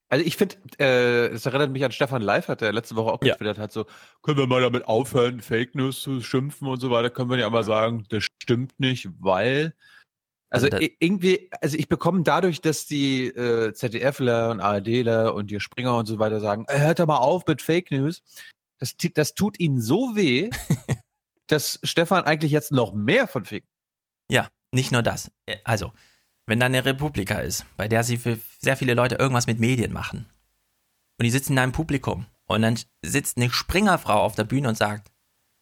Also 0.10 0.26
ich 0.26 0.38
finde, 0.38 0.56
äh, 0.80 1.28
es 1.28 1.46
erinnert 1.46 1.72
mich 1.72 1.84
an 1.84 1.92
Stefan 1.92 2.22
Leifert, 2.22 2.62
der 2.62 2.72
letzte 2.72 2.96
Woche 2.96 3.12
auch 3.12 3.22
ja. 3.22 3.34
getwittert 3.34 3.60
hat, 3.60 3.72
so, 3.74 3.86
können 4.22 4.38
wir 4.38 4.48
mal 4.48 4.62
damit 4.62 4.88
aufhören, 4.88 5.42
Fake 5.42 5.76
News 5.76 6.02
zu 6.02 6.22
schimpfen 6.22 6.68
und 6.68 6.80
so 6.80 6.90
weiter, 6.90 7.10
können 7.10 7.30
wir 7.30 7.38
ja 7.38 7.50
mal 7.50 7.64
sagen, 7.64 8.06
das 8.10 8.26
stimmt 8.42 8.80
nicht, 8.80 9.10
weil 9.20 9.74
also, 10.50 10.68
irgendwie, 11.00 11.50
also 11.62 11.78
ich 11.78 11.90
bekomme 11.90 12.24
dadurch, 12.24 12.62
dass 12.62 12.86
die 12.86 13.28
äh, 13.28 13.74
ZDFler 13.74 14.52
und 14.52 14.62
ARDler 14.62 15.34
und 15.36 15.52
die 15.52 15.60
Springer 15.60 15.98
und 15.98 16.06
so 16.06 16.20
weiter 16.20 16.40
sagen, 16.40 16.66
äh, 16.70 16.80
hört 16.80 17.00
doch 17.00 17.08
mal 17.08 17.18
auf 17.18 17.46
mit 17.48 17.62
Fake 17.62 17.92
News, 17.92 18.24
das, 18.80 18.96
das 19.14 19.34
tut 19.34 19.60
ihnen 19.60 19.82
so 19.82 20.16
weh, 20.16 20.50
dass 21.48 21.80
Stefan 21.84 22.24
eigentlich 22.24 22.52
jetzt 22.52 22.72
noch 22.72 22.94
mehr 22.94 23.28
von 23.28 23.46
Fake 23.46 23.66
Ja, 24.30 24.48
nicht 24.72 24.92
nur 24.92 25.04
das. 25.04 25.32
Äh, 25.46 25.58
also, 25.66 25.92
wenn 26.46 26.60
da 26.60 26.68
eine 26.68 26.86
Republika 26.86 27.40
ist, 27.40 27.66
bei 27.76 27.90
der 27.90 28.04
sie 28.04 28.18
für 28.18 28.40
sehr 28.60 28.78
viele 28.78 28.94
Leute 28.94 29.16
irgendwas 29.16 29.48
mit 29.48 29.60
Medien 29.60 29.92
machen 29.92 30.30
und 31.20 31.24
die 31.24 31.32
sitzen 31.32 31.56
da 31.58 31.64
im 31.64 31.74
Publikum 31.74 32.26
und 32.46 32.62
dann 32.62 32.80
sitzt 33.02 33.38
eine 33.38 33.50
Springerfrau 33.50 34.22
auf 34.22 34.36
der 34.36 34.46
Bühne 34.46 34.70
und 34.70 34.78
sagt, 34.78 35.12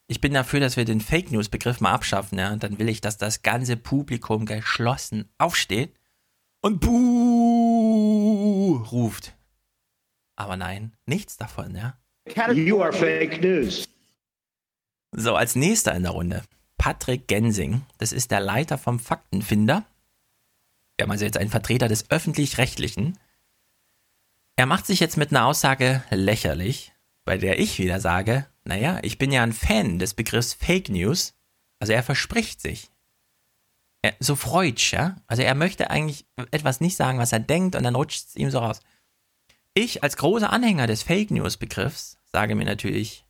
ich 0.07 0.21
bin 0.21 0.33
dafür, 0.33 0.59
dass 0.59 0.77
wir 0.77 0.85
den 0.85 1.01
Fake 1.01 1.31
News 1.31 1.49
Begriff 1.49 1.81
mal 1.81 1.93
abschaffen, 1.93 2.37
ja. 2.37 2.53
Und 2.53 2.63
dann 2.63 2.79
will 2.79 2.89
ich, 2.89 3.01
dass 3.01 3.17
das 3.17 3.41
ganze 3.41 3.77
Publikum 3.77 4.45
geschlossen 4.45 5.29
aufsteht 5.37 5.95
und 6.61 6.79
Buh 6.79 8.83
ruft. 8.91 9.35
Aber 10.35 10.57
nein, 10.57 10.93
nichts 11.05 11.37
davon, 11.37 11.75
ja. 11.75 11.97
You 12.53 12.81
are 12.81 12.93
fake 12.93 13.41
news. 13.41 13.87
So, 15.11 15.35
als 15.35 15.55
nächster 15.55 15.95
in 15.95 16.03
der 16.03 16.11
Runde. 16.11 16.43
Patrick 16.77 17.27
Gensing, 17.27 17.83
das 17.97 18.11
ist 18.11 18.31
der 18.31 18.41
Leiter 18.41 18.77
vom 18.77 18.99
Faktenfinder. 18.99 19.85
Wir 20.97 21.03
haben 21.03 21.11
also 21.11 21.25
jetzt 21.25 21.37
einen 21.37 21.49
Vertreter 21.49 21.87
des 21.87 22.11
Öffentlich-Rechtlichen. 22.11 23.17
Er 24.55 24.65
macht 24.65 24.85
sich 24.85 24.99
jetzt 24.99 25.17
mit 25.17 25.31
einer 25.31 25.45
Aussage 25.45 26.03
lächerlich, 26.09 26.93
bei 27.25 27.37
der 27.37 27.59
ich 27.59 27.79
wieder 27.79 27.99
sage, 27.99 28.47
naja, 28.63 28.99
ich 29.01 29.17
bin 29.17 29.31
ja 29.31 29.43
ein 29.43 29.53
Fan 29.53 29.99
des 29.99 30.13
Begriffs 30.13 30.53
Fake 30.53 30.89
News. 30.89 31.35
Also 31.79 31.93
er 31.93 32.03
verspricht 32.03 32.61
sich. 32.61 32.89
Er, 34.01 34.15
so 34.19 34.35
freudsch, 34.35 34.93
ja? 34.93 35.17
Also 35.27 35.41
er 35.41 35.55
möchte 35.55 35.89
eigentlich 35.89 36.25
etwas 36.51 36.79
nicht 36.79 36.95
sagen, 36.95 37.17
was 37.17 37.31
er 37.31 37.39
denkt, 37.39 37.75
und 37.75 37.83
dann 37.83 37.95
rutscht 37.95 38.27
es 38.27 38.35
ihm 38.35 38.51
so 38.51 38.59
raus. 38.59 38.79
Ich 39.73 40.03
als 40.03 40.17
großer 40.17 40.51
Anhänger 40.51 40.87
des 40.87 41.03
Fake 41.03 41.31
News 41.31 41.57
Begriffs 41.57 42.17
sage 42.31 42.55
mir 42.55 42.65
natürlich, 42.65 43.25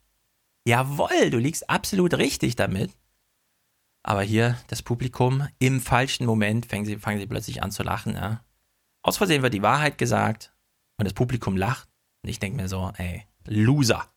jawohl, 0.68 1.30
du 1.32 1.38
liegst 1.38 1.70
absolut 1.70 2.14
richtig 2.16 2.56
damit. 2.56 2.92
Aber 4.04 4.22
hier 4.22 4.60
das 4.68 4.84
Publikum 4.84 5.48
im 5.58 5.82
falschen 5.82 6.26
Moment 6.26 6.68
fangen 6.68 6.86
sie, 6.86 6.98
fangen 6.98 7.20
sie 7.20 7.26
plötzlich 7.26 7.64
an 7.64 7.72
zu 7.72 7.84
lachen, 7.84 8.14
ja. 8.14 8.44
Aus 9.02 9.18
Versehen 9.18 9.42
wird 9.42 9.54
die 9.54 9.62
Wahrheit 9.62 9.98
gesagt 9.98 10.54
und 10.98 11.06
das 11.06 11.14
Publikum 11.14 11.58
lacht. 11.58 11.88
Und 12.24 12.30
ich 12.30 12.40
denke 12.40 12.58
mir 12.58 12.68
so, 12.68 12.92
ey, 12.98 13.26
Loser 13.48 14.10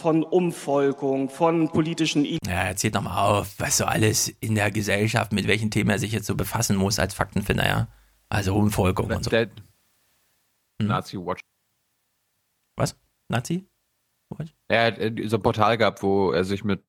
von 0.00 0.22
Umvolkung, 0.22 1.30
von 1.30 1.70
politischen 1.70 2.24
I 2.24 2.38
Ja, 2.44 2.64
erzählt 2.64 2.94
nochmal 2.94 3.16
auf, 3.16 3.54
was 3.58 3.78
so 3.78 3.84
alles 3.86 4.28
in 4.28 4.54
der 4.54 4.70
Gesellschaft, 4.70 5.32
mit 5.32 5.46
welchen 5.46 5.70
Themen 5.70 5.88
er 5.88 5.98
sich 5.98 6.12
jetzt 6.12 6.26
so 6.26 6.34
befassen 6.34 6.76
muss 6.76 6.98
als 6.98 7.14
Faktenfinder, 7.14 7.66
ja. 7.66 7.88
Also 8.28 8.54
Umvolkung 8.54 9.10
und 9.10 9.24
so. 9.24 9.30
Hm? 9.30 9.48
Nazi 10.82 11.16
Watch. 11.16 11.40
Was? 12.76 12.98
Nazi? 13.28 13.66
Watch? 14.30 14.52
Er 14.68 14.86
hat 14.86 14.98
äh, 14.98 15.28
so 15.28 15.36
ein 15.36 15.42
Portal 15.42 15.78
gehabt, 15.78 16.02
wo 16.02 16.32
er 16.32 16.44
sich 16.44 16.64
mit 16.64 16.84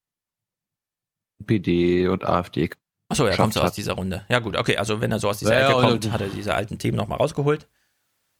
PD 1.45 2.07
und 2.07 2.25
AfD 2.25 2.69
Achso, 3.07 3.25
er 3.25 3.37
kommt 3.37 3.53
so 3.53 3.61
aus 3.61 3.73
dieser 3.73 3.93
Runde. 3.93 4.25
Ja, 4.29 4.39
gut, 4.39 4.57
okay, 4.57 4.77
also 4.77 4.99
wenn 4.99 5.11
er 5.11 5.19
so 5.19 5.29
aus 5.29 5.37
dieser 5.37 5.57
Ja, 5.57 5.69
Ecke 5.69 5.79
kommt, 5.79 6.11
hat 6.11 6.21
er 6.21 6.29
diese 6.29 6.55
alten 6.55 6.79
Themen 6.79 6.97
nochmal 6.97 7.19
rausgeholt. 7.19 7.69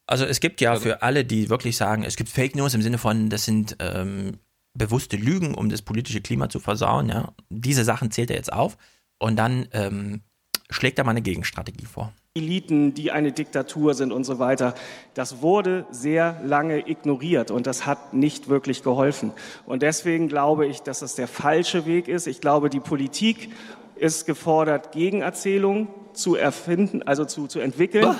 Also 0.06 0.24
es 0.24 0.40
gibt 0.40 0.60
ja 0.60 0.76
für 0.76 1.02
alle, 1.02 1.24
die 1.24 1.50
wirklich 1.50 1.76
sagen, 1.76 2.04
es 2.04 2.16
gibt 2.16 2.30
Fake 2.30 2.54
News 2.54 2.74
im 2.74 2.82
Sinne 2.82 2.98
von, 2.98 3.28
das 3.28 3.44
sind 3.44 3.76
ähm, 3.80 4.38
bewusste 4.74 5.16
Lügen, 5.16 5.54
um 5.54 5.68
das 5.68 5.82
politische 5.82 6.20
Klima 6.20 6.48
zu 6.48 6.60
versauen, 6.60 7.08
ja. 7.08 7.32
Diese 7.48 7.84
Sachen 7.84 8.10
zählt 8.10 8.30
er 8.30 8.36
jetzt 8.36 8.52
auf 8.52 8.76
und 9.18 9.36
dann 9.36 9.66
ähm, 9.72 10.22
schlägt 10.70 10.98
er 10.98 11.04
mal 11.04 11.12
eine 11.12 11.22
Gegenstrategie 11.22 11.86
vor. 11.86 12.12
Eliten, 12.34 12.92
die 12.92 13.10
eine 13.10 13.32
Diktatur 13.32 13.94
sind 13.94 14.12
und 14.12 14.24
so 14.24 14.38
weiter. 14.38 14.74
Das 15.14 15.40
wurde 15.40 15.86
sehr 15.90 16.38
lange 16.44 16.88
ignoriert 16.88 17.50
und 17.50 17.66
das 17.66 17.86
hat 17.86 18.12
nicht 18.12 18.48
wirklich 18.48 18.82
geholfen. 18.82 19.32
Und 19.64 19.82
deswegen 19.82 20.28
glaube 20.28 20.66
ich, 20.66 20.82
dass 20.82 21.00
das 21.00 21.14
der 21.14 21.28
falsche 21.28 21.86
Weg 21.86 22.08
ist. 22.08 22.26
Ich 22.26 22.42
glaube, 22.42 22.68
die 22.68 22.80
Politik 22.80 23.50
ist 23.94 24.26
gefordert, 24.26 24.92
Gegenerzählungen 24.92 25.88
zu 26.12 26.34
erfinden, 26.34 27.02
also 27.02 27.24
zu, 27.24 27.46
zu 27.46 27.58
entwickeln. 27.58 28.14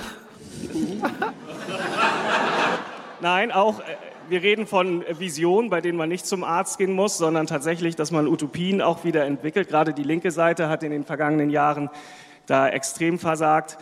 Nein, 3.21 3.51
auch 3.51 3.79
äh, 3.79 3.83
wir 4.29 4.41
reden 4.43 4.67
von 4.67 5.03
Visionen, 5.19 5.69
bei 5.69 5.81
denen 5.81 5.97
man 5.97 6.09
nicht 6.09 6.25
zum 6.25 6.43
Arzt 6.43 6.77
gehen 6.77 6.93
muss, 6.93 7.17
sondern 7.17 7.47
tatsächlich, 7.47 7.95
dass 7.95 8.11
man 8.11 8.27
Utopien 8.27 8.81
auch 8.81 9.03
wieder 9.03 9.25
entwickelt. 9.25 9.69
Gerade 9.69 9.93
die 9.93 10.03
linke 10.03 10.31
Seite 10.31 10.69
hat 10.69 10.83
in 10.83 10.91
den 10.91 11.05
vergangenen 11.05 11.49
Jahren 11.49 11.89
da 12.45 12.67
extrem 12.69 13.19
versagt. 13.19 13.77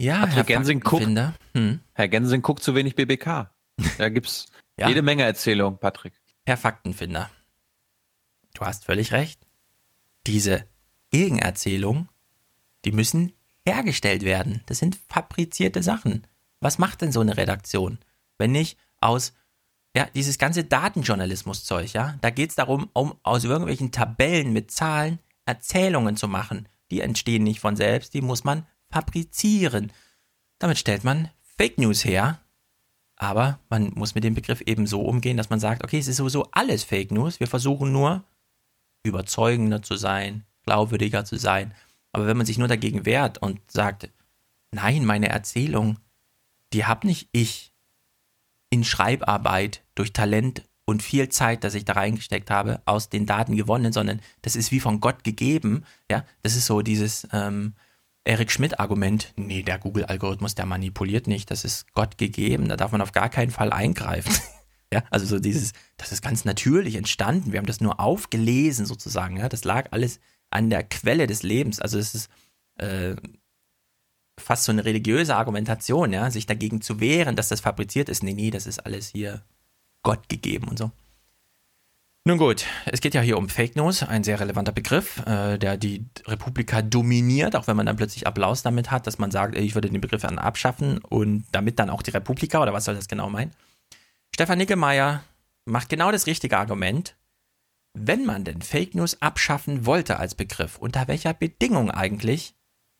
Ja, 0.00 0.26
Herr 0.26 0.44
Gensing 0.44 0.80
guckt, 0.80 1.02
Faktenfinder. 1.02 1.34
Hm. 1.54 1.80
Herr 1.92 2.08
Gensing 2.08 2.42
guckt 2.42 2.62
zu 2.62 2.74
wenig 2.74 2.96
BBK. 2.96 3.50
Da 3.98 4.08
gibt's 4.08 4.46
Ja. 4.78 4.88
jede 4.88 5.02
Menge 5.02 5.22
Erzählungen, 5.22 5.78
Patrick. 5.78 6.14
Herr 6.46 6.56
Faktenfinder, 6.56 7.28
du 8.54 8.64
hast 8.64 8.86
völlig 8.86 9.12
recht. 9.12 9.46
Diese 10.26 10.64
Gegenerzählungen, 11.10 12.08
die 12.86 12.92
müssen 12.92 13.32
hergestellt 13.66 14.22
werden. 14.22 14.62
Das 14.66 14.78
sind 14.78 14.98
fabrizierte 15.08 15.82
Sachen. 15.82 16.26
Was 16.60 16.78
macht 16.78 17.02
denn 17.02 17.12
so 17.12 17.20
eine 17.20 17.36
Redaktion, 17.36 17.98
wenn 18.38 18.52
nicht 18.52 18.78
aus, 19.00 19.32
ja, 19.96 20.06
dieses 20.14 20.38
ganze 20.38 20.64
Datenjournalismus-Zeug, 20.64 21.92
ja? 21.92 22.16
Da 22.20 22.30
geht 22.30 22.50
es 22.50 22.56
darum, 22.56 22.88
um 22.92 23.14
aus 23.22 23.44
irgendwelchen 23.44 23.92
Tabellen 23.92 24.52
mit 24.52 24.70
Zahlen 24.70 25.18
Erzählungen 25.44 26.16
zu 26.16 26.28
machen. 26.28 26.68
Die 26.90 27.00
entstehen 27.00 27.42
nicht 27.42 27.60
von 27.60 27.76
selbst, 27.76 28.14
die 28.14 28.20
muss 28.20 28.44
man 28.44 28.66
fabrizieren. 28.90 29.92
Damit 30.58 30.78
stellt 30.78 31.04
man 31.04 31.30
Fake 31.56 31.78
News 31.78 32.04
her, 32.04 32.40
aber 33.16 33.58
man 33.68 33.92
muss 33.94 34.14
mit 34.14 34.24
dem 34.24 34.34
Begriff 34.34 34.60
eben 34.62 34.86
so 34.86 35.02
umgehen, 35.02 35.36
dass 35.36 35.50
man 35.50 35.60
sagt, 35.60 35.84
okay, 35.84 35.98
es 35.98 36.08
ist 36.08 36.16
sowieso 36.16 36.48
alles 36.52 36.84
Fake 36.84 37.10
News. 37.10 37.40
Wir 37.40 37.46
versuchen 37.46 37.92
nur, 37.92 38.24
überzeugender 39.04 39.82
zu 39.82 39.96
sein, 39.96 40.44
glaubwürdiger 40.64 41.24
zu 41.24 41.36
sein. 41.36 41.74
Aber 42.12 42.26
wenn 42.26 42.36
man 42.36 42.46
sich 42.46 42.58
nur 42.58 42.68
dagegen 42.68 43.06
wehrt 43.06 43.38
und 43.38 43.60
sagt, 43.70 44.10
nein, 44.70 45.04
meine 45.04 45.28
Erzählung, 45.28 45.98
die 46.72 46.84
hab 46.84 47.04
nicht 47.04 47.28
ich 47.32 47.72
in 48.70 48.84
Schreibarbeit 48.84 49.82
durch 49.94 50.12
Talent 50.12 50.62
und 50.84 51.02
viel 51.02 51.28
Zeit, 51.28 51.64
das 51.64 51.74
ich 51.74 51.84
da 51.84 51.94
reingesteckt 51.94 52.50
habe, 52.50 52.82
aus 52.86 53.08
den 53.08 53.26
Daten 53.26 53.56
gewonnen, 53.56 53.92
sondern 53.92 54.20
das 54.42 54.56
ist 54.56 54.72
wie 54.72 54.80
von 54.80 55.00
Gott 55.00 55.24
gegeben. 55.24 55.84
Ja, 56.10 56.24
das 56.42 56.56
ist 56.56 56.66
so 56.66 56.82
dieses 56.82 57.26
ähm, 57.32 57.74
Eric 58.24 58.50
Schmidt-Argument. 58.50 59.32
Nee, 59.36 59.62
der 59.62 59.78
Google-Algorithmus, 59.78 60.54
der 60.54 60.66
manipuliert 60.66 61.26
nicht. 61.26 61.50
Das 61.50 61.64
ist 61.64 61.92
Gott 61.92 62.18
gegeben. 62.18 62.68
Da 62.68 62.76
darf 62.76 62.92
man 62.92 63.00
auf 63.00 63.12
gar 63.12 63.28
keinen 63.28 63.50
Fall 63.50 63.72
eingreifen. 63.72 64.34
ja, 64.92 65.02
also 65.10 65.26
so 65.26 65.38
dieses, 65.38 65.72
das 65.96 66.12
ist 66.12 66.22
ganz 66.22 66.44
natürlich 66.44 66.96
entstanden. 66.96 67.52
Wir 67.52 67.58
haben 67.58 67.66
das 67.66 67.80
nur 67.80 68.00
aufgelesen 68.00 68.86
sozusagen. 68.86 69.36
Ja, 69.36 69.48
das 69.48 69.64
lag 69.64 69.88
alles 69.90 70.20
an 70.52 70.70
der 70.70 70.82
Quelle 70.82 71.26
des 71.26 71.42
Lebens. 71.42 71.80
Also 71.80 71.98
es 71.98 72.14
ist 72.14 72.30
äh, 72.76 73.14
fast 74.38 74.64
so 74.64 74.72
eine 74.72 74.84
religiöse 74.84 75.36
Argumentation, 75.36 76.12
ja, 76.12 76.30
sich 76.30 76.46
dagegen 76.46 76.80
zu 76.80 77.00
wehren, 77.00 77.36
dass 77.36 77.48
das 77.48 77.60
fabriziert 77.60 78.08
ist. 78.08 78.22
Nee, 78.22 78.34
nee, 78.34 78.50
das 78.50 78.66
ist 78.66 78.80
alles 78.80 79.08
hier 79.08 79.42
Gott 80.02 80.28
gegeben 80.28 80.68
und 80.68 80.78
so. 80.78 80.90
Nun 82.24 82.38
gut, 82.38 82.66
es 82.86 83.00
geht 83.00 83.14
ja 83.14 83.20
hier 83.20 83.36
um 83.36 83.48
Fake 83.48 83.74
News, 83.74 84.04
ein 84.04 84.22
sehr 84.22 84.38
relevanter 84.38 84.70
Begriff, 84.70 85.26
äh, 85.26 85.58
der 85.58 85.76
die 85.76 86.04
Republika 86.24 86.80
dominiert, 86.80 87.56
auch 87.56 87.66
wenn 87.66 87.76
man 87.76 87.86
dann 87.86 87.96
plötzlich 87.96 88.28
Applaus 88.28 88.62
damit 88.62 88.92
hat, 88.92 89.08
dass 89.08 89.18
man 89.18 89.32
sagt, 89.32 89.56
ich 89.56 89.74
würde 89.74 89.90
den 89.90 90.00
Begriff 90.00 90.22
dann 90.22 90.38
abschaffen 90.38 90.98
und 90.98 91.44
damit 91.50 91.80
dann 91.80 91.90
auch 91.90 92.00
die 92.00 92.12
Republika, 92.12 92.62
oder 92.62 92.72
was 92.72 92.84
soll 92.84 92.94
das 92.94 93.08
genau 93.08 93.28
meinen? 93.28 93.50
Stefan 94.32 94.58
Nickelmeier 94.58 95.24
macht 95.64 95.88
genau 95.88 96.12
das 96.12 96.26
richtige 96.26 96.58
Argument. 96.58 97.16
Wenn 97.94 98.24
man 98.24 98.44
denn 98.44 98.62
Fake 98.62 98.94
News 98.94 99.20
abschaffen 99.20 99.84
wollte 99.86 100.18
als 100.18 100.34
Begriff, 100.34 100.78
unter 100.78 101.08
welcher 101.08 101.34
Bedingung 101.34 101.90
eigentlich? 101.90 102.54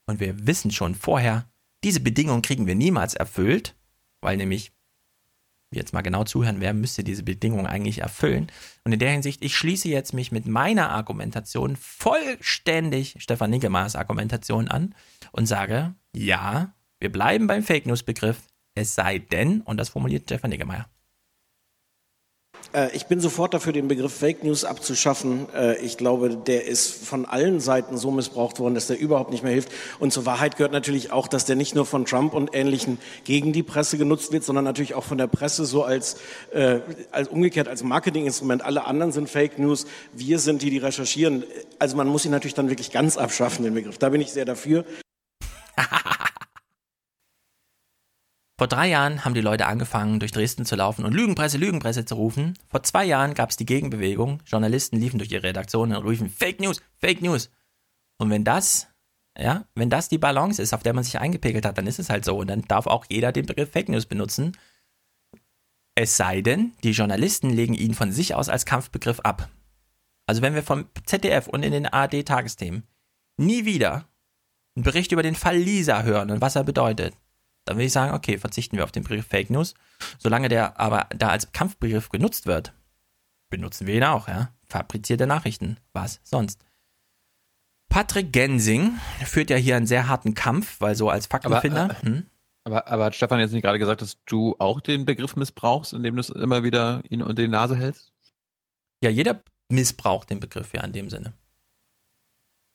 Und 0.07 0.21
wir 0.21 0.47
wissen 0.47 0.71
schon 0.71 0.95
vorher, 0.95 1.51
diese 1.85 2.01
Bedingung 2.01 2.43
kriegen 2.43 2.67
wir 2.67 2.75
niemals 2.75 3.15
erfüllt, 3.15 3.77
weil 4.21 4.37
nämlich 4.37 4.73
jetzt 5.73 5.95
mal 5.95 6.03
genau 6.03 6.25
zuhören, 6.25 6.61
wer 6.61 6.75
müsste 6.75 7.03
diese 7.03 7.23
Bedingungen 7.23 7.67
eigentlich 7.67 8.01
erfüllen. 8.01 8.53
Und 8.85 8.93
in 8.93 8.99
der 8.99 9.11
Hinsicht, 9.11 9.43
ich 9.43 9.57
schließe 9.57 9.89
jetzt 9.89 10.13
mich 10.13 10.31
mit 10.31 10.47
meiner 10.47 10.91
Argumentation 10.91 11.77
vollständig 11.77 13.17
Stefan 13.19 13.51
Niggemeyers 13.51 13.97
Argumentation 13.97 14.69
an 14.69 14.95
und 15.33 15.47
sage, 15.47 15.95
ja, 16.15 16.75
wir 17.01 17.11
bleiben 17.11 17.47
beim 17.47 17.63
Fake 17.63 17.87
News 17.87 18.03
Begriff, 18.03 18.43
es 18.75 18.95
sei 18.95 19.19
denn, 19.19 19.63
und 19.63 19.79
das 19.79 19.89
formuliert 19.89 20.25
Stefan 20.25 20.51
Niggemeier. 20.51 20.92
Äh, 22.73 22.89
Ich 22.95 23.07
bin 23.07 23.21
sofort 23.21 23.55
dafür, 23.55 23.73
den 23.73 23.89
Begriff 23.89 24.15
Fake 24.15 24.45
News 24.45 24.65
abzuschaffen. 24.65 25.47
Äh, 25.55 25.77
Ich 25.85 25.97
glaube, 25.97 26.37
der 26.37 26.67
ist 26.67 27.05
von 27.05 27.27
allen 27.27 27.61
Seiten 27.61 27.97
so 27.97 28.11
missbraucht 28.11 28.59
worden, 28.59 28.75
dass 28.75 28.87
der 28.87 28.99
überhaupt 28.99 29.31
nicht 29.31 29.43
mehr 29.43 29.53
hilft. 29.53 29.71
Und 29.99 30.13
zur 30.13 30.27
Wahrheit 30.27 30.57
gehört 30.57 30.73
natürlich 30.73 31.13
auch, 31.13 31.29
dass 31.29 31.45
der 31.45 31.57
nicht 31.57 31.75
nur 31.75 31.87
von 31.87 32.05
Trump 32.05 32.35
und 32.35 32.55
Ähnlichen 32.55 32.99
gegen 33.25 33.53
die 33.53 33.63
Presse 33.63 33.99
genutzt 33.99 34.33
wird, 34.33 34.45
sondern 34.45 34.65
natürlich 34.65 34.95
auch 34.95 35.05
von 35.05 35.19
der 35.19 35.27
Presse 35.27 35.65
so 35.67 35.85
als, 35.85 36.17
äh, 36.53 36.81
als 37.11 37.29
umgekehrt 37.29 37.69
als 37.69 37.83
Marketinginstrument. 37.83 38.63
Alle 38.65 38.85
anderen 38.85 39.13
sind 39.13 39.29
Fake 39.29 39.59
News. 39.59 39.87
Wir 40.13 40.39
sind 40.39 40.63
die, 40.63 40.71
die 40.71 40.79
recherchieren. 40.79 41.45
Also 41.79 41.97
man 41.97 42.09
muss 42.09 42.25
ihn 42.25 42.31
natürlich 42.31 42.55
dann 42.55 42.69
wirklich 42.69 42.91
ganz 42.91 43.17
abschaffen, 43.17 43.65
den 43.65 43.75
Begriff. 43.75 43.99
Da 43.99 44.09
bin 44.09 44.21
ich 44.21 44.33
sehr 44.33 44.45
dafür. 44.45 44.85
Vor 48.59 48.69
drei 48.69 48.89
Jahren 48.89 49.25
haben 49.25 49.35
die 49.35 49.41
Leute 49.41 49.67
angefangen, 49.67 50.21
durch 50.21 50.33
Dresden 50.33 50.65
zu 50.65 50.77
laufen 50.77 51.05
und 51.05 51.15
Lügenpresse, 51.15 51.59
Lügenpresse 51.59 52.05
zu 52.05 52.15
rufen. 52.15 52.59
Vor 52.69 52.83
zwei 52.83 53.05
Jahren 53.05 53.35
gab 53.35 53.51
es 53.51 53.57
die 53.57 53.67
Gegenbewegung. 53.67 54.41
Journalisten 54.47 54.97
liefen 54.97 55.19
durch 55.19 55.33
ihre 55.33 55.43
Redaktionen 55.43 55.97
und 55.97 56.07
riefen 56.07 56.29
Fake 56.29 56.61
News, 56.61 56.81
Fake 56.99 57.23
News. 57.23 57.51
Und 58.19 58.31
wenn 58.31 58.45
das, 58.45 58.89
ja, 59.39 59.65
wenn 59.75 59.91
das 59.91 60.09
die 60.09 60.19
Balance 60.19 60.61
ist, 60.61 60.75
auf 60.75 60.83
der 60.83 60.93
man 60.93 61.03
sich 61.03 61.19
eingepegelt 61.19 61.65
hat, 61.65 61.79
dann 61.79 61.87
ist 61.87 61.99
es 61.99 62.11
halt 62.11 62.25
so. 62.25 62.37
Und 62.37 62.49
dann 62.49 62.63
darf 62.63 62.87
auch 62.87 63.07
jeder 63.09 63.33
den 63.33 63.47
Begriff 63.47 63.71
Fake 63.71 63.89
News 63.89 64.07
benutzen. 64.07 64.53
Es 65.95 66.17
sei 66.17 66.41
denn, 66.41 66.73
die 66.85 66.93
Journalisten 66.93 67.51
legen 67.51 67.75
ihn 67.75 67.95
von 67.95 68.13
sich 68.13 68.35
aus 68.35 68.49
als 68.49 68.65
Kampfbegriff 68.65 69.21
ab. 69.21 69.49
Also 70.27 70.43
wenn 70.43 70.55
wir 70.55 70.63
vom 70.63 70.87
ZDF 71.05 71.49
und 71.49 71.63
in 71.63 71.73
den 71.73 71.87
ARD-Tagesthemen 71.87 72.85
nie 73.39 73.65
wieder 73.65 74.09
einen 74.77 74.85
Bericht 74.85 75.13
über 75.13 75.23
den 75.23 75.35
Fall 75.35 75.57
Lisa 75.57 76.03
hören 76.03 76.31
und 76.31 76.41
was 76.41 76.57
er 76.57 76.65
bedeutet, 76.65 77.15
dann 77.65 77.77
würde 77.77 77.87
ich 77.87 77.93
sagen, 77.93 78.15
okay, 78.15 78.39
verzichten 78.39 78.77
wir 78.77 78.85
auf 78.85 78.93
den 78.93 79.05
Begriff 79.05 79.27
Fake 79.27 79.51
News. 79.51 79.75
Solange 80.19 80.49
der 80.49 80.81
aber 80.81 81.07
da 81.17 81.29
als 81.29 81.53
Kampfbegriff 81.53 82.09
genutzt 82.09 82.47
wird, 82.47 82.73
benutzen 83.51 83.87
wir 83.87 83.95
ihn 83.95 84.05
auch, 84.05 84.29
ja. 84.29 84.53
Fabrizierte 84.65 85.27
Nachrichten. 85.27 85.77
Was 85.93 86.21
sonst? 86.25 86.65
Patrick 87.89 88.33
Gensing 88.33 88.99
führt 89.25 89.51
ja 89.51 89.57
hier 89.57 89.77
einen 89.77 89.87
sehr 89.87 90.09
harten 90.09 90.35
Kampf, 90.35 90.81
weil 90.81 90.95
so 90.95 91.11
als 91.11 91.27
Faktenfinder. 91.27 91.85
Aber, 91.85 92.09
äh, 92.09 92.23
aber, 92.65 92.89
aber 92.89 93.05
hat 93.05 93.15
Stefan 93.15 93.39
jetzt 93.39 93.53
nicht 93.53 93.63
gerade 93.63 93.79
gesagt, 93.79 94.01
dass 94.01 94.19
du 94.25 94.57
auch 94.59 94.81
den 94.81 95.05
Begriff 95.05 95.37
missbrauchst, 95.37 95.93
indem 95.93 96.15
du 96.15 96.21
es 96.21 96.31
immer 96.31 96.65
wieder 96.65 97.03
ihn 97.11 97.23
unter 97.23 97.43
die 97.43 97.49
Nase 97.49 97.77
hältst? 97.77 98.13
Ja, 99.03 99.11
jeder 99.11 99.43
missbraucht 99.69 100.31
den 100.31 100.41
Begriff 100.41 100.73
ja 100.73 100.83
in 100.83 100.93
dem 100.93 101.11
Sinne. 101.11 101.35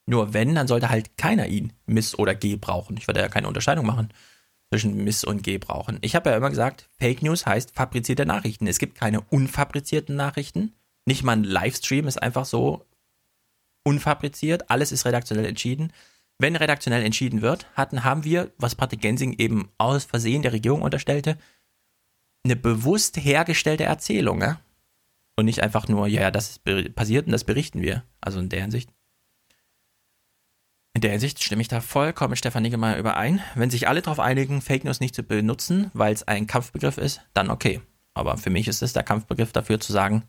Nur 0.06 0.34
wenn, 0.34 0.56
dann 0.56 0.68
sollte 0.68 0.90
halt 0.90 1.18
keiner 1.18 1.48
ihn 1.48 1.74
miss- 1.86 2.18
oder 2.18 2.36
gebrauchen. 2.36 2.96
Ich 2.98 3.08
würde 3.08 3.20
ja 3.20 3.28
keine 3.28 3.48
Unterscheidung 3.48 3.86
machen 3.86 4.14
zwischen 4.70 5.04
Miss- 5.04 5.24
und 5.24 5.44
Gebrauchen. 5.44 5.98
Ich 6.02 6.16
habe 6.16 6.30
ja 6.30 6.38
immer 6.38 6.50
gesagt, 6.50 6.90
Fake 7.00 7.22
News 7.22 7.46
heißt 7.46 7.74
fabrizierte 7.74 8.26
Nachrichten. 8.26 8.68
Es 8.68 8.80
gibt 8.80 8.96
keine 8.96 9.22
unfabrizierten 9.22 10.16
Nachrichten. 10.16 10.74
Nicht 11.06 11.24
mal 11.24 11.34
ein 11.34 11.44
Livestream 11.44 12.08
ist 12.08 12.22
einfach 12.22 12.46
so 12.46 12.86
unfabriziert. 13.84 14.70
Alles 14.70 14.92
ist 14.92 15.06
redaktionell 15.06 15.46
entschieden. 15.46 15.94
Wenn 16.40 16.56
redaktionell 16.56 17.04
entschieden 17.04 17.42
wird, 17.42 17.66
hatten, 17.74 18.04
haben 18.04 18.24
wir, 18.24 18.52
was 18.58 18.76
Patrick 18.76 19.02
Gensing 19.02 19.34
eben 19.38 19.70
aus 19.78 20.04
Versehen 20.04 20.42
der 20.42 20.54
Regierung 20.54 20.82
unterstellte, 20.82 21.38
eine 22.44 22.56
bewusst 22.56 23.18
hergestellte 23.18 23.86
Erzählung. 23.86 24.42
Ja? 24.42 24.60
Und 25.38 25.46
nicht 25.46 25.64
einfach 25.64 25.88
nur, 25.88 26.08
ja, 26.08 26.22
ja, 26.24 26.32
das 26.32 26.50
ist 26.50 26.96
passiert 26.96 27.26
und 27.26 27.32
das 27.32 27.44
berichten 27.44 27.82
wir. 27.82 28.04
Also 28.22 28.40
in 28.40 28.50
der 28.50 28.62
Hinsicht. 28.62 28.92
In 30.98 31.02
der 31.02 31.12
Hinsicht 31.12 31.44
stimme 31.44 31.62
ich 31.62 31.68
da 31.68 31.80
vollkommen 31.80 32.32
mit 32.32 32.40
Stefan 32.40 32.64
Niggemeier 32.64 32.98
überein. 32.98 33.40
Wenn 33.54 33.70
sich 33.70 33.88
alle 33.88 34.02
darauf 34.02 34.20
einigen, 34.20 34.64
Fake 34.64 34.84
News 34.84 35.00
nicht 35.00 35.14
zu 35.14 35.22
benutzen, 35.22 35.92
weil 35.94 36.12
es 36.12 36.28
ein 36.28 36.48
Kampfbegriff 36.48 36.98
ist, 36.98 37.22
dann 37.36 37.52
okay. 37.52 37.82
Aber 38.16 38.36
für 38.38 38.50
mich 38.50 38.68
ist 38.68 38.82
es 38.82 38.94
der 38.94 39.04
Kampfbegriff 39.04 39.52
dafür 39.52 39.80
zu 39.80 39.94
sagen, 39.94 40.24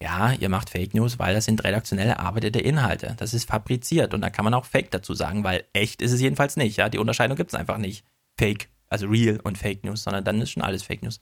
Ja, 0.00 0.32
ihr 0.34 0.48
macht 0.48 0.70
Fake 0.70 0.94
News, 0.94 1.18
weil 1.18 1.34
das 1.34 1.46
sind 1.46 1.64
redaktionell 1.64 2.06
erarbeitete 2.06 2.60
Inhalte. 2.60 3.16
Das 3.18 3.34
ist 3.34 3.48
fabriziert 3.48 4.14
und 4.14 4.20
da 4.20 4.30
kann 4.30 4.44
man 4.44 4.54
auch 4.54 4.66
Fake 4.66 4.92
dazu 4.92 5.14
sagen, 5.14 5.42
weil 5.42 5.64
echt 5.72 6.00
ist 6.00 6.12
es 6.12 6.20
jedenfalls 6.20 6.56
nicht. 6.56 6.76
Ja, 6.76 6.88
die 6.88 6.98
Unterscheidung 6.98 7.36
gibt 7.36 7.50
es 7.50 7.58
einfach 7.58 7.78
nicht. 7.78 8.04
Fake, 8.38 8.68
also 8.86 9.08
real 9.08 9.40
und 9.42 9.58
Fake 9.58 9.82
News, 9.82 10.04
sondern 10.04 10.22
dann 10.22 10.40
ist 10.40 10.52
schon 10.52 10.62
alles 10.62 10.84
Fake 10.84 11.02
News. 11.02 11.20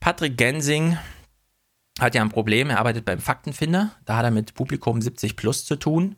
Patrick 0.00 0.38
Gensing 0.38 0.96
hat 2.00 2.14
ja 2.14 2.22
ein 2.22 2.30
Problem. 2.30 2.70
Er 2.70 2.78
arbeitet 2.78 3.04
beim 3.04 3.18
Faktenfinder. 3.18 3.90
Da 4.06 4.16
hat 4.16 4.24
er 4.24 4.30
mit 4.30 4.54
Publikum 4.54 5.02
70 5.02 5.36
plus 5.36 5.66
zu 5.66 5.76
tun. 5.76 6.16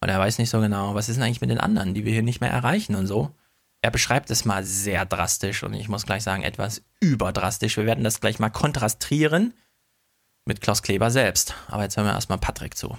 Und 0.00 0.08
er 0.08 0.18
weiß 0.18 0.38
nicht 0.38 0.50
so 0.50 0.60
genau, 0.60 0.94
was 0.94 1.08
ist 1.08 1.16
denn 1.16 1.22
eigentlich 1.22 1.40
mit 1.40 1.50
den 1.50 1.60
anderen, 1.60 1.94
die 1.94 2.04
wir 2.04 2.12
hier 2.12 2.22
nicht 2.22 2.40
mehr 2.40 2.50
erreichen 2.50 2.94
und 2.94 3.06
so. 3.06 3.34
Er 3.82 3.90
beschreibt 3.90 4.30
es 4.30 4.44
mal 4.44 4.64
sehr 4.64 5.06
drastisch 5.06 5.62
und 5.62 5.74
ich 5.74 5.88
muss 5.88 6.06
gleich 6.06 6.22
sagen, 6.22 6.42
etwas 6.42 6.82
überdrastisch. 7.00 7.76
Wir 7.76 7.86
werden 7.86 8.04
das 8.04 8.20
gleich 8.20 8.38
mal 8.38 8.50
kontrastieren 8.50 9.54
mit 10.46 10.60
Klaus 10.60 10.82
Kleber 10.82 11.10
selbst. 11.10 11.54
Aber 11.68 11.82
jetzt 11.82 11.96
hören 11.96 12.06
wir 12.06 12.12
erstmal 12.12 12.38
Patrick 12.38 12.76
zu. 12.76 12.96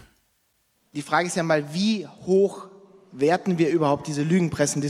Die 0.94 1.02
Frage 1.02 1.28
ist 1.28 1.36
ja 1.36 1.44
mal, 1.44 1.74
wie 1.74 2.08
hoch 2.08 2.68
werten 3.12 3.58
wir 3.58 3.70
überhaupt 3.70 4.08
diese 4.08 4.24
Lügenpressen? 4.24 4.82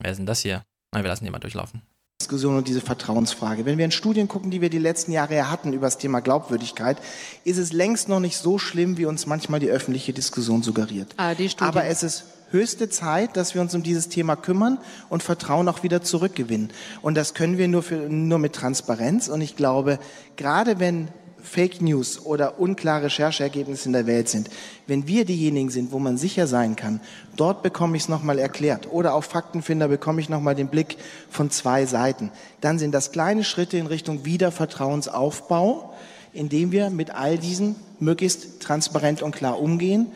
Wer 0.00 0.10
ist 0.10 0.18
denn 0.18 0.26
das 0.26 0.40
hier? 0.40 0.62
Nein, 0.92 1.04
wir 1.04 1.08
lassen 1.08 1.24
die 1.24 1.30
mal 1.30 1.38
durchlaufen. 1.38 1.82
Diskussion 2.20 2.56
und 2.56 2.66
diese 2.66 2.80
Vertrauensfrage. 2.80 3.64
Wenn 3.64 3.78
wir 3.78 3.84
in 3.84 3.92
Studien 3.92 4.26
gucken, 4.26 4.50
die 4.50 4.60
wir 4.60 4.70
die 4.70 4.80
letzten 4.80 5.12
Jahre 5.12 5.52
hatten 5.52 5.72
über 5.72 5.86
das 5.86 5.98
Thema 5.98 6.18
Glaubwürdigkeit, 6.18 6.96
ist 7.44 7.58
es 7.58 7.72
längst 7.72 8.08
noch 8.08 8.18
nicht 8.18 8.36
so 8.36 8.58
schlimm, 8.58 8.98
wie 8.98 9.06
uns 9.06 9.26
manchmal 9.26 9.60
die 9.60 9.70
öffentliche 9.70 10.12
Diskussion 10.12 10.64
suggeriert. 10.64 11.14
Ah, 11.16 11.32
Aber 11.60 11.84
es 11.84 12.02
ist 12.02 12.24
höchste 12.50 12.90
Zeit, 12.90 13.36
dass 13.36 13.54
wir 13.54 13.60
uns 13.60 13.72
um 13.76 13.84
dieses 13.84 14.08
Thema 14.08 14.34
kümmern 14.34 14.78
und 15.08 15.22
Vertrauen 15.22 15.68
auch 15.68 15.84
wieder 15.84 16.02
zurückgewinnen. 16.02 16.70
Und 17.02 17.14
das 17.14 17.34
können 17.34 17.56
wir 17.56 17.68
nur, 17.68 17.84
für, 17.84 18.08
nur 18.08 18.40
mit 18.40 18.52
Transparenz. 18.52 19.28
Und 19.28 19.40
ich 19.40 19.54
glaube, 19.54 20.00
gerade 20.34 20.80
wenn 20.80 21.06
Fake 21.42 21.80
News 21.80 22.24
oder 22.24 22.58
unklare 22.58 23.04
Rechercheergebnisse 23.04 23.86
in 23.86 23.92
der 23.92 24.06
Welt 24.06 24.28
sind, 24.28 24.50
wenn 24.86 25.06
wir 25.06 25.24
diejenigen 25.24 25.70
sind, 25.70 25.92
wo 25.92 25.98
man 25.98 26.16
sicher 26.16 26.46
sein 26.46 26.76
kann, 26.76 27.00
dort 27.36 27.62
bekomme 27.62 27.96
ich 27.96 28.04
es 28.04 28.08
nochmal 28.08 28.38
erklärt 28.38 28.90
oder 28.90 29.14
auf 29.14 29.24
Faktenfinder 29.24 29.88
bekomme 29.88 30.20
ich 30.20 30.28
nochmal 30.28 30.54
den 30.54 30.68
Blick 30.68 30.96
von 31.30 31.50
zwei 31.50 31.86
Seiten, 31.86 32.30
dann 32.60 32.78
sind 32.78 32.92
das 32.92 33.12
kleine 33.12 33.44
Schritte 33.44 33.76
in 33.76 33.86
Richtung 33.86 34.24
Wiedervertrauensaufbau, 34.24 35.94
indem 36.32 36.72
wir 36.72 36.90
mit 36.90 37.10
all 37.10 37.38
diesen 37.38 37.76
möglichst 38.00 38.60
transparent 38.60 39.22
und 39.22 39.34
klar 39.34 39.60
umgehen 39.60 40.08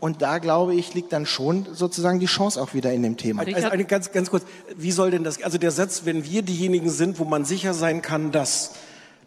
und 0.00 0.22
da 0.22 0.38
glaube 0.38 0.74
ich, 0.74 0.94
liegt 0.94 1.12
dann 1.12 1.26
schon 1.26 1.66
sozusagen 1.72 2.20
die 2.20 2.26
Chance 2.26 2.60
auch 2.60 2.74
wieder 2.74 2.92
in 2.92 3.02
dem 3.02 3.16
Thema. 3.16 3.42
Also 3.42 3.68
eine 3.68 3.84
ganz, 3.84 4.12
ganz 4.12 4.30
kurz, 4.30 4.44
wie 4.76 4.92
soll 4.92 5.10
denn 5.10 5.24
das, 5.24 5.42
also 5.42 5.58
der 5.58 5.70
Satz, 5.70 6.02
wenn 6.04 6.24
wir 6.24 6.42
diejenigen 6.42 6.90
sind, 6.90 7.18
wo 7.18 7.24
man 7.24 7.44
sicher 7.44 7.74
sein 7.74 8.02
kann, 8.02 8.30
dass, 8.30 8.72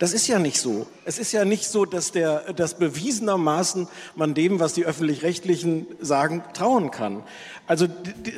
das 0.02 0.14
ist 0.14 0.26
ja 0.26 0.40
nicht 0.40 0.60
so. 0.60 0.88
Es 1.06 1.20
ist 1.20 1.32
ja 1.32 1.46
nicht 1.46 1.68
so, 1.68 1.86
dass 1.86 2.12
der, 2.12 2.54
dass 2.54 2.74
bewiesenermaßen 2.74 3.88
man 4.16 4.34
dem, 4.34 4.60
was 4.60 4.74
die 4.74 4.84
öffentlich-rechtlichen 4.84 5.86
sagen, 6.00 6.44
trauen 6.56 6.90
kann. 6.90 7.22
Also, 7.68 7.86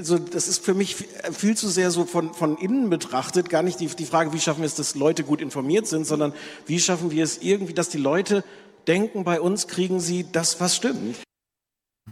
so, 0.02 0.18
das 0.18 0.50
ist 0.50 0.66
für 0.66 0.74
mich 0.74 0.98
viel 1.32 1.56
zu 1.56 1.70
sehr 1.70 1.90
so 1.90 2.04
von, 2.04 2.34
von 2.34 2.58
innen 2.58 2.90
betrachtet, 2.90 3.50
gar 3.50 3.64
nicht 3.64 3.80
die, 3.80 3.88
die 3.88 4.04
Frage, 4.04 4.34
wie 4.34 4.42
schaffen 4.42 4.60
wir 4.60 4.66
es, 4.66 4.76
dass 4.76 4.96
Leute 4.96 5.24
gut 5.24 5.40
informiert 5.40 5.88
sind, 5.88 6.06
sondern 6.06 6.34
wie 6.66 6.82
schaffen 6.82 7.12
wir 7.12 7.24
es 7.24 7.38
irgendwie, 7.38 7.74
dass 7.74 7.88
die 7.88 7.98
Leute 7.98 8.44
denken, 8.86 9.24
bei 9.24 9.40
uns 9.40 9.70
kriegen 9.70 10.02
sie 10.02 10.26
das, 10.30 10.60
was 10.60 10.76
stimmt. 10.76 11.16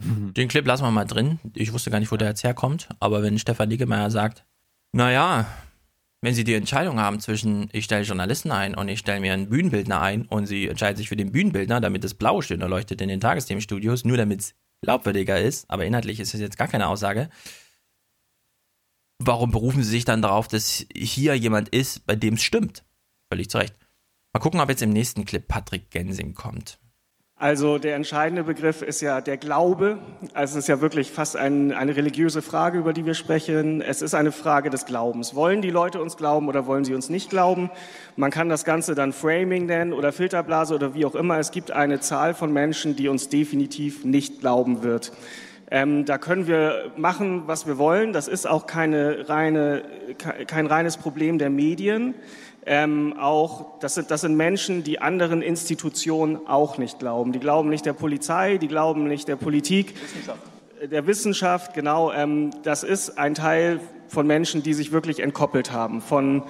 Den 0.00 0.48
Clip 0.48 0.66
lassen 0.66 0.84
wir 0.84 0.90
mal 0.90 1.04
drin. 1.04 1.40
Ich 1.54 1.74
wusste 1.74 1.90
gar 1.90 2.00
nicht, 2.00 2.10
wo 2.10 2.16
der 2.16 2.28
jetzt 2.28 2.42
herkommt. 2.42 2.88
Aber 3.00 3.22
wenn 3.22 3.38
Stefan 3.38 3.68
Niggemeier 3.68 4.10
sagt, 4.10 4.46
naja, 4.92 5.46
wenn 6.22 6.34
Sie 6.34 6.44
die 6.44 6.54
Entscheidung 6.54 7.00
haben 7.00 7.18
zwischen, 7.18 7.68
ich 7.72 7.84
stelle 7.84 8.04
Journalisten 8.04 8.52
ein 8.52 8.76
und 8.76 8.88
ich 8.88 9.00
stelle 9.00 9.20
mir 9.20 9.34
einen 9.34 9.48
Bühnenbildner 9.48 10.00
ein 10.00 10.24
und 10.26 10.46
Sie 10.46 10.68
entscheiden 10.68 10.96
sich 10.96 11.08
für 11.08 11.16
den 11.16 11.32
Bühnenbildner, 11.32 11.80
damit 11.80 12.04
das 12.04 12.14
Blau 12.14 12.40
schön 12.40 12.60
erleuchtet 12.60 13.00
in 13.00 13.08
den 13.08 13.20
Tagesthemenstudios, 13.20 14.04
nur 14.04 14.16
damit 14.16 14.40
es 14.40 14.54
glaubwürdiger 14.82 15.40
ist, 15.40 15.68
aber 15.68 15.84
inhaltlich 15.84 16.20
ist 16.20 16.32
es 16.32 16.40
jetzt 16.40 16.56
gar 16.56 16.68
keine 16.68 16.86
Aussage. 16.86 17.28
Warum 19.18 19.50
berufen 19.50 19.82
Sie 19.82 19.90
sich 19.90 20.04
dann 20.04 20.22
darauf, 20.22 20.48
dass 20.48 20.86
hier 20.94 21.34
jemand 21.34 21.68
ist, 21.68 22.06
bei 22.06 22.16
dem 22.16 22.34
es 22.34 22.42
stimmt? 22.42 22.84
Völlig 23.32 23.50
zu 23.50 23.58
Recht. 23.58 23.74
Mal 24.32 24.40
gucken, 24.40 24.60
ob 24.60 24.68
jetzt 24.68 24.82
im 24.82 24.90
nächsten 24.90 25.24
Clip 25.24 25.46
Patrick 25.46 25.90
Gensing 25.90 26.34
kommt. 26.34 26.78
Also 27.42 27.78
der 27.78 27.96
entscheidende 27.96 28.44
Begriff 28.44 28.82
ist 28.82 29.00
ja 29.00 29.20
der 29.20 29.36
Glaube. 29.36 29.98
Also 30.32 30.52
es 30.52 30.66
ist 30.66 30.68
ja 30.68 30.80
wirklich 30.80 31.10
fast 31.10 31.36
ein, 31.36 31.72
eine 31.72 31.96
religiöse 31.96 32.40
Frage, 32.40 32.78
über 32.78 32.92
die 32.92 33.04
wir 33.04 33.14
sprechen. 33.14 33.80
Es 33.80 34.00
ist 34.00 34.14
eine 34.14 34.30
Frage 34.30 34.70
des 34.70 34.86
Glaubens. 34.86 35.34
Wollen 35.34 35.60
die 35.60 35.70
Leute 35.70 36.00
uns 36.00 36.16
glauben 36.16 36.46
oder 36.46 36.68
wollen 36.68 36.84
sie 36.84 36.94
uns 36.94 37.08
nicht 37.08 37.30
glauben? 37.30 37.68
Man 38.14 38.30
kann 38.30 38.48
das 38.48 38.64
Ganze 38.64 38.94
dann 38.94 39.12
Framing 39.12 39.66
nennen 39.66 39.92
oder 39.92 40.12
Filterblase 40.12 40.72
oder 40.72 40.94
wie 40.94 41.04
auch 41.04 41.16
immer. 41.16 41.36
Es 41.40 41.50
gibt 41.50 41.72
eine 41.72 41.98
Zahl 41.98 42.34
von 42.34 42.52
Menschen, 42.52 42.94
die 42.94 43.08
uns 43.08 43.28
definitiv 43.28 44.04
nicht 44.04 44.38
glauben 44.38 44.84
wird. 44.84 45.10
Ähm, 45.68 46.04
da 46.04 46.18
können 46.18 46.46
wir 46.46 46.92
machen, 46.96 47.42
was 47.46 47.66
wir 47.66 47.76
wollen. 47.76 48.12
Das 48.12 48.28
ist 48.28 48.46
auch 48.46 48.68
keine 48.68 49.28
reine, 49.28 49.82
kein 50.46 50.66
reines 50.66 50.96
Problem 50.96 51.38
der 51.38 51.50
Medien 51.50 52.14
ähm, 52.64 53.14
auch, 53.18 53.78
das 53.80 53.94
sind, 53.94 54.10
das 54.10 54.20
sind 54.20 54.36
Menschen, 54.36 54.84
die 54.84 55.00
anderen 55.00 55.42
Institutionen 55.42 56.46
auch 56.46 56.78
nicht 56.78 56.98
glauben. 56.98 57.32
Die 57.32 57.40
glauben 57.40 57.68
nicht 57.68 57.84
der 57.84 57.92
Polizei, 57.92 58.58
die 58.58 58.68
glauben 58.68 59.08
nicht 59.08 59.26
der 59.26 59.36
Politik, 59.36 59.94
Wissenschaft. 60.00 60.40
der 60.90 61.06
Wissenschaft, 61.06 61.74
genau. 61.74 62.12
Ähm, 62.12 62.50
das 62.62 62.84
ist 62.84 63.18
ein 63.18 63.34
Teil 63.34 63.80
von 64.08 64.26
Menschen, 64.26 64.62
die 64.62 64.74
sich 64.74 64.92
wirklich 64.92 65.20
entkoppelt 65.20 65.72
haben 65.72 66.00
von, 66.00 66.44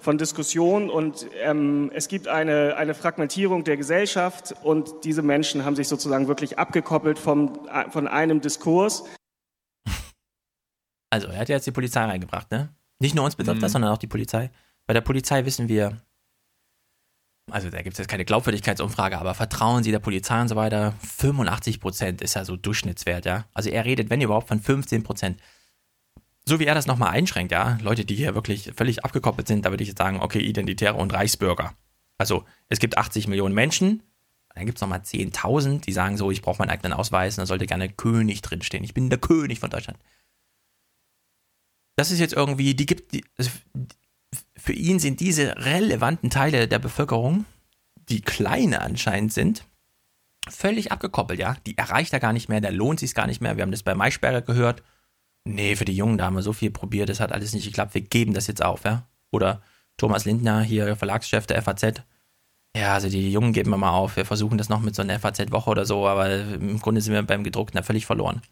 von 0.00 0.18
Diskussionen 0.18 0.88
und 0.88 1.26
ähm, 1.42 1.90
es 1.92 2.06
gibt 2.06 2.28
eine, 2.28 2.76
eine 2.76 2.94
Fragmentierung 2.94 3.64
der 3.64 3.76
Gesellschaft 3.76 4.54
und 4.62 5.04
diese 5.04 5.22
Menschen 5.22 5.64
haben 5.64 5.74
sich 5.74 5.88
sozusagen 5.88 6.28
wirklich 6.28 6.58
abgekoppelt 6.58 7.18
vom, 7.18 7.58
von 7.90 8.06
einem 8.06 8.40
Diskurs. 8.40 9.04
Also, 11.10 11.28
er 11.28 11.38
hat 11.38 11.48
ja 11.48 11.56
jetzt 11.56 11.66
die 11.66 11.72
Polizei 11.72 12.04
reingebracht, 12.04 12.50
ne? 12.50 12.68
Nicht 12.98 13.14
nur 13.14 13.24
uns 13.24 13.36
betrifft 13.36 13.58
mhm. 13.58 13.62
das, 13.62 13.72
sondern 13.72 13.92
auch 13.92 13.98
die 13.98 14.06
Polizei. 14.06 14.50
Bei 14.86 14.94
der 14.94 15.00
Polizei 15.00 15.44
wissen 15.44 15.68
wir, 15.68 16.00
also 17.50 17.70
da 17.70 17.82
gibt 17.82 17.94
es 17.94 17.98
jetzt 17.98 18.08
keine 18.08 18.24
Glaubwürdigkeitsumfrage, 18.24 19.18
aber 19.18 19.34
vertrauen 19.34 19.82
Sie 19.82 19.90
der 19.90 19.98
Polizei 19.98 20.40
und 20.40 20.48
so 20.48 20.56
weiter, 20.56 20.94
85 21.00 21.80
Prozent 21.80 22.22
ist 22.22 22.34
ja 22.34 22.44
so 22.44 22.56
Durchschnittswert, 22.56 23.24
ja. 23.24 23.46
Also 23.52 23.70
er 23.70 23.84
redet, 23.84 24.10
wenn 24.10 24.20
überhaupt, 24.20 24.48
von 24.48 24.60
15 24.60 25.02
Prozent. 25.02 25.40
So 26.44 26.60
wie 26.60 26.64
er 26.64 26.74
das 26.74 26.86
nochmal 26.86 27.10
einschränkt, 27.10 27.52
ja, 27.52 27.78
Leute, 27.82 28.04
die 28.04 28.14
hier 28.14 28.34
wirklich 28.34 28.72
völlig 28.76 29.04
abgekoppelt 29.04 29.48
sind, 29.48 29.64
da 29.64 29.70
würde 29.70 29.82
ich 29.82 29.88
jetzt 29.88 29.98
sagen, 29.98 30.20
okay, 30.20 30.38
Identitäre 30.38 30.94
und 30.94 31.12
Reichsbürger. 31.12 31.74
Also 32.18 32.44
es 32.68 32.78
gibt 32.78 32.98
80 32.98 33.26
Millionen 33.26 33.54
Menschen, 33.54 34.02
dann 34.54 34.64
gibt 34.64 34.78
es 34.78 34.82
nochmal 34.82 35.00
10.000, 35.00 35.80
die 35.80 35.92
sagen 35.92 36.16
so, 36.16 36.30
ich 36.30 36.42
brauche 36.42 36.58
meinen 36.58 36.70
eigenen 36.70 36.92
Ausweis 36.92 37.36
und 37.36 37.42
da 37.42 37.46
sollte 37.46 37.66
gerne 37.66 37.88
König 37.90 38.42
drinstehen. 38.42 38.84
Ich 38.84 38.94
bin 38.94 39.10
der 39.10 39.18
König 39.18 39.60
von 39.60 39.70
Deutschland. 39.70 39.98
Das 41.96 42.10
ist 42.10 42.20
jetzt 42.20 42.32
irgendwie, 42.32 42.74
die 42.74 42.86
gibt, 42.86 43.12
die, 43.12 43.24
für 44.66 44.72
ihn 44.72 44.98
sind 44.98 45.20
diese 45.20 45.56
relevanten 45.58 46.28
Teile 46.28 46.66
der 46.66 46.80
Bevölkerung, 46.80 47.44
die 48.08 48.20
kleine 48.20 48.82
anscheinend 48.82 49.32
sind, 49.32 49.64
völlig 50.48 50.90
abgekoppelt, 50.90 51.38
ja. 51.38 51.56
Die 51.66 51.78
erreicht 51.78 52.12
er 52.12 52.18
gar 52.18 52.32
nicht 52.32 52.48
mehr, 52.48 52.60
der 52.60 52.72
lohnt 52.72 52.98
sich 52.98 53.14
gar 53.14 53.28
nicht 53.28 53.40
mehr. 53.40 53.56
Wir 53.56 53.62
haben 53.62 53.70
das 53.70 53.84
bei 53.84 53.94
Maischberger 53.94 54.42
gehört. 54.42 54.82
Nee, 55.44 55.76
für 55.76 55.84
die 55.84 55.94
Jungen, 55.94 56.18
da 56.18 56.26
haben 56.26 56.34
wir 56.34 56.42
so 56.42 56.52
viel 56.52 56.72
probiert, 56.72 57.08
das 57.08 57.20
hat 57.20 57.30
alles 57.30 57.52
nicht 57.52 57.64
geklappt, 57.64 57.94
wir 57.94 58.00
geben 58.00 58.34
das 58.34 58.48
jetzt 58.48 58.60
auf, 58.60 58.84
ja. 58.84 59.06
Oder 59.30 59.62
Thomas 59.98 60.24
Lindner, 60.24 60.62
hier 60.62 60.96
Verlagschef 60.96 61.46
der 61.46 61.62
FAZ. 61.62 62.02
Ja, 62.76 62.94
also 62.94 63.08
die 63.08 63.30
Jungen 63.30 63.52
geben 63.52 63.70
wir 63.70 63.76
mal 63.76 63.92
auf. 63.92 64.16
Wir 64.16 64.26
versuchen 64.26 64.58
das 64.58 64.68
noch 64.68 64.80
mit 64.80 64.96
so 64.96 65.02
einer 65.02 65.20
FAZ-Woche 65.20 65.70
oder 65.70 65.86
so, 65.86 66.08
aber 66.08 66.28
im 66.28 66.80
Grunde 66.80 67.00
sind 67.00 67.14
wir 67.14 67.22
beim 67.22 67.44
Gedruckten 67.44 67.78
da 67.78 67.84
völlig 67.84 68.04
verloren. 68.04 68.42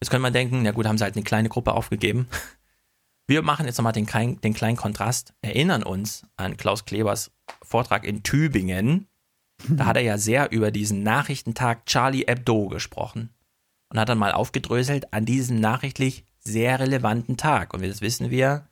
Jetzt 0.00 0.10
könnte 0.10 0.22
man 0.22 0.32
denken, 0.32 0.62
na 0.62 0.70
gut, 0.70 0.86
haben 0.86 0.96
sie 0.96 1.04
halt 1.04 1.16
eine 1.16 1.24
kleine 1.24 1.48
Gruppe 1.48 1.74
aufgegeben. 1.74 2.28
Wir 3.28 3.42
machen 3.42 3.66
jetzt 3.66 3.78
nochmal 3.78 3.92
den, 3.92 4.06
kleinen, 4.06 4.40
den 4.40 4.54
kleinen 4.54 4.76
Kontrast, 4.76 5.34
erinnern 5.42 5.82
uns 5.82 6.24
an 6.36 6.56
Klaus 6.56 6.84
Klebers 6.84 7.32
Vortrag 7.62 8.04
in 8.04 8.22
Tübingen. 8.22 9.08
Da 9.68 9.86
hat 9.86 9.96
er 9.96 10.02
ja 10.02 10.18
sehr 10.18 10.52
über 10.52 10.70
diesen 10.70 11.02
Nachrichtentag 11.02 11.86
Charlie 11.86 12.24
Hebdo 12.26 12.68
gesprochen 12.68 13.34
und 13.90 13.98
hat 13.98 14.08
dann 14.08 14.18
mal 14.18 14.32
aufgedröselt 14.32 15.12
an 15.12 15.24
diesem 15.24 15.58
nachrichtlich 15.58 16.24
sehr 16.38 16.78
relevanten 16.78 17.36
Tag. 17.36 17.74
Und 17.74 17.82
das 17.82 18.00
wissen 18.00 18.30
wir, 18.30 18.68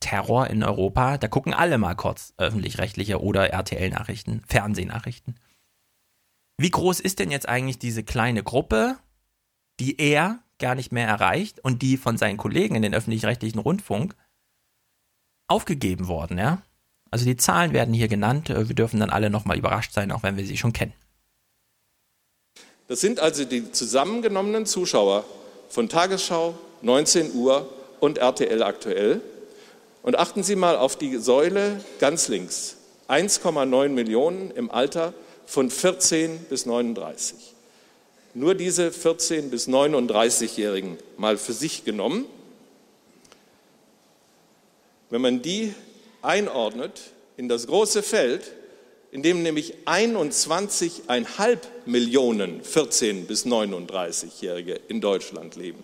Terror 0.00 0.48
in 0.48 0.62
Europa, 0.62 1.18
da 1.18 1.26
gucken 1.26 1.52
alle 1.52 1.78
mal 1.78 1.94
kurz 1.94 2.34
öffentlich-rechtliche 2.36 3.20
oder 3.20 3.50
RTL-Nachrichten, 3.50 4.42
Fernsehnachrichten. 4.46 5.40
Wie 6.58 6.70
groß 6.70 7.00
ist 7.00 7.18
denn 7.18 7.30
jetzt 7.30 7.48
eigentlich 7.48 7.78
diese 7.78 8.04
kleine 8.04 8.42
Gruppe, 8.44 8.98
die 9.80 9.98
er 9.98 10.42
gar 10.58 10.74
nicht 10.74 10.92
mehr 10.92 11.06
erreicht 11.06 11.60
und 11.60 11.82
die 11.82 11.96
von 11.96 12.16
seinen 12.16 12.36
Kollegen 12.36 12.74
in 12.74 12.82
den 12.82 12.94
öffentlich-rechtlichen 12.94 13.58
Rundfunk 13.58 14.14
aufgegeben 15.46 16.08
worden, 16.08 16.38
ja. 16.38 16.62
Also 17.10 17.24
die 17.24 17.36
Zahlen 17.36 17.72
werden 17.72 17.94
hier 17.94 18.08
genannt. 18.08 18.50
Wir 18.50 18.74
dürfen 18.74 19.00
dann 19.00 19.10
alle 19.10 19.30
nochmal 19.30 19.56
überrascht 19.56 19.92
sein, 19.92 20.12
auch 20.12 20.22
wenn 20.22 20.36
wir 20.36 20.44
sie 20.44 20.58
schon 20.58 20.74
kennen. 20.74 20.92
Das 22.86 23.00
sind 23.00 23.20
also 23.20 23.44
die 23.44 23.72
zusammengenommenen 23.72 24.66
Zuschauer 24.66 25.24
von 25.68 25.88
Tagesschau, 25.88 26.58
19 26.82 27.34
Uhr 27.34 27.68
und 28.00 28.18
RTL 28.18 28.62
aktuell. 28.62 29.22
Und 30.02 30.18
achten 30.18 30.42
Sie 30.42 30.56
mal 30.56 30.76
auf 30.76 30.96
die 30.96 31.16
Säule 31.16 31.82
ganz 31.98 32.28
links. 32.28 32.76
1,9 33.08 33.88
Millionen 33.88 34.50
im 34.50 34.70
Alter 34.70 35.12
von 35.46 35.70
14 35.70 36.44
bis 36.50 36.66
39. 36.66 37.54
Nur 38.34 38.54
diese 38.54 38.92
14 38.92 39.50
bis 39.50 39.68
39-Jährigen 39.68 40.98
mal 41.16 41.38
für 41.38 41.52
sich 41.52 41.84
genommen. 41.84 42.26
Wenn 45.10 45.20
man 45.20 45.42
die 45.42 45.74
einordnet 46.22 47.00
in 47.36 47.48
das 47.48 47.66
große 47.66 48.02
Feld, 48.02 48.52
in 49.10 49.22
dem 49.22 49.42
nämlich 49.42 49.74
21,5 49.86 51.58
Millionen 51.86 52.62
14 52.62 53.26
bis 53.26 53.46
39-Jährige 53.46 54.78
in 54.88 55.00
Deutschland 55.00 55.56
leben, 55.56 55.82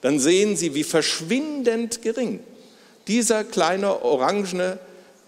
dann 0.00 0.18
sehen 0.18 0.56
Sie, 0.56 0.74
wie 0.74 0.84
verschwindend 0.84 2.02
gering 2.02 2.40
dieser 3.06 3.44
kleine 3.44 4.02
orangene 4.02 4.78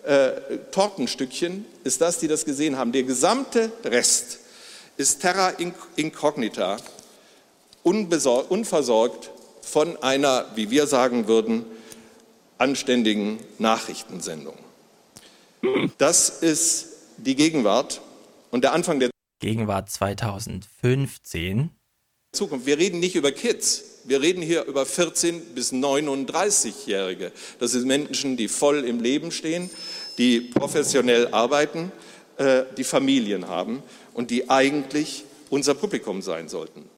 äh, 0.04 0.30
Tortenstückchen 0.70 1.64
ist 1.84 2.00
das, 2.00 2.18
die 2.18 2.28
das 2.28 2.44
gesehen 2.44 2.76
haben. 2.76 2.92
Der 2.92 3.02
gesamte 3.02 3.70
Rest 3.84 4.38
ist 4.96 5.20
terra 5.20 5.50
incognita, 5.96 6.78
unversorgt 7.82 9.30
von 9.62 10.02
einer, 10.02 10.46
wie 10.54 10.70
wir 10.70 10.86
sagen 10.86 11.28
würden, 11.28 11.64
anständigen 12.58 13.38
Nachrichtensendung. 13.58 14.56
Das 15.98 16.30
ist 16.30 16.88
die 17.18 17.34
Gegenwart 17.34 18.00
und 18.50 18.62
der 18.64 18.72
Anfang 18.72 19.00
der 19.00 19.10
Gegenwart 19.40 19.90
2015. 19.90 21.70
Zukunft. 22.32 22.66
Wir 22.66 22.78
reden 22.78 23.00
nicht 23.00 23.14
über 23.14 23.32
Kids, 23.32 23.82
wir 24.04 24.22
reden 24.22 24.42
hier 24.42 24.64
über 24.64 24.86
14 24.86 25.54
bis 25.54 25.72
39-Jährige. 25.72 27.32
Das 27.58 27.72
sind 27.72 27.86
Menschen, 27.86 28.36
die 28.36 28.48
voll 28.48 28.84
im 28.84 29.00
Leben 29.00 29.30
stehen, 29.30 29.70
die 30.18 30.40
professionell 30.40 31.28
arbeiten, 31.28 31.92
äh, 32.36 32.64
die 32.76 32.84
Familien 32.84 33.48
haben 33.48 33.82
und 34.16 34.30
die 34.30 34.48
eigentlich 34.48 35.24
unser 35.50 35.74
Publikum 35.74 36.22
sein 36.22 36.48
sollten. 36.48 36.88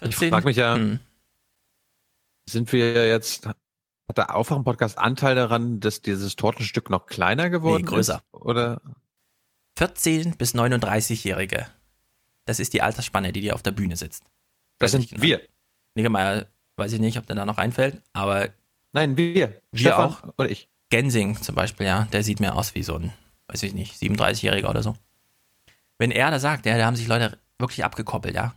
Ich 0.00 0.16
frage 0.16 0.46
mich 0.46 0.56
ja, 0.56 0.76
hm. 0.76 1.00
sind 2.48 2.72
wir 2.72 3.08
jetzt, 3.08 3.46
hat 3.46 3.56
der 4.16 4.34
Aufwachen-Podcast 4.34 4.96
Anteil 4.96 5.34
daran, 5.34 5.80
dass 5.80 6.02
dieses 6.02 6.36
Tortenstück 6.36 6.88
noch 6.88 7.06
kleiner 7.06 7.50
geworden 7.50 7.84
nee, 7.84 7.90
größer. 7.90 8.22
ist? 8.32 8.40
Oder? 8.40 8.80
14 9.76 10.36
bis 10.36 10.54
39-Jährige. 10.54 11.66
Das 12.44 12.60
ist 12.60 12.72
die 12.72 12.82
Altersspanne, 12.82 13.32
die 13.32 13.40
dir 13.40 13.54
auf 13.54 13.62
der 13.62 13.72
Bühne 13.72 13.96
sitzt. 13.96 14.24
Das 14.78 14.92
sind 14.92 15.08
genau. 15.08 15.22
wir. 15.22 15.40
Niggemeier, 15.94 16.46
weiß 16.76 16.92
ich 16.92 17.00
nicht, 17.00 17.18
ob 17.18 17.26
der 17.26 17.36
da 17.36 17.44
noch 17.44 17.58
einfällt, 17.58 18.02
aber. 18.12 18.50
Nein, 18.92 19.16
wir. 19.16 19.60
Wir 19.72 19.80
Stefan 19.80 20.10
auch. 20.10 20.22
Oder 20.38 20.50
ich. 20.50 20.68
Gensing 20.90 21.40
zum 21.40 21.56
Beispiel, 21.56 21.86
ja, 21.86 22.06
der 22.12 22.22
sieht 22.22 22.38
mir 22.38 22.54
aus 22.54 22.76
wie 22.76 22.84
so 22.84 22.96
ein, 22.96 23.12
weiß 23.48 23.64
ich 23.64 23.74
nicht, 23.74 24.00
37-Jähriger 24.00 24.68
oder 24.68 24.82
so. 24.82 24.96
Wenn 25.98 26.10
er 26.10 26.30
da 26.30 26.38
sagt, 26.38 26.66
ja, 26.66 26.76
da 26.76 26.86
haben 26.86 26.96
sich 26.96 27.06
Leute 27.06 27.38
wirklich 27.58 27.84
abgekoppelt, 27.84 28.34
ja. 28.34 28.54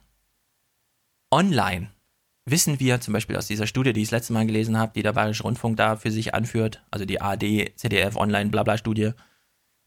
Online 1.31 1.89
wissen 2.49 2.79
wir 2.79 3.01
zum 3.01 3.13
Beispiel 3.13 3.35
aus 3.35 3.47
dieser 3.47 3.67
Studie, 3.67 3.93
die 3.93 4.01
ich 4.01 4.07
das 4.07 4.19
letzte 4.19 4.33
Mal 4.33 4.45
gelesen 4.45 4.77
habe, 4.77 4.93
die 4.95 5.03
der 5.03 5.13
Bayerische 5.13 5.43
Rundfunk 5.43 5.77
da 5.77 5.97
für 5.97 6.11
sich 6.11 6.33
anführt, 6.33 6.81
also 6.91 7.05
die 7.05 7.21
AD, 7.21 7.73
ZDF 7.75 8.15
Online, 8.15 8.49
Blabla 8.49 8.77
Studie, 8.77 9.11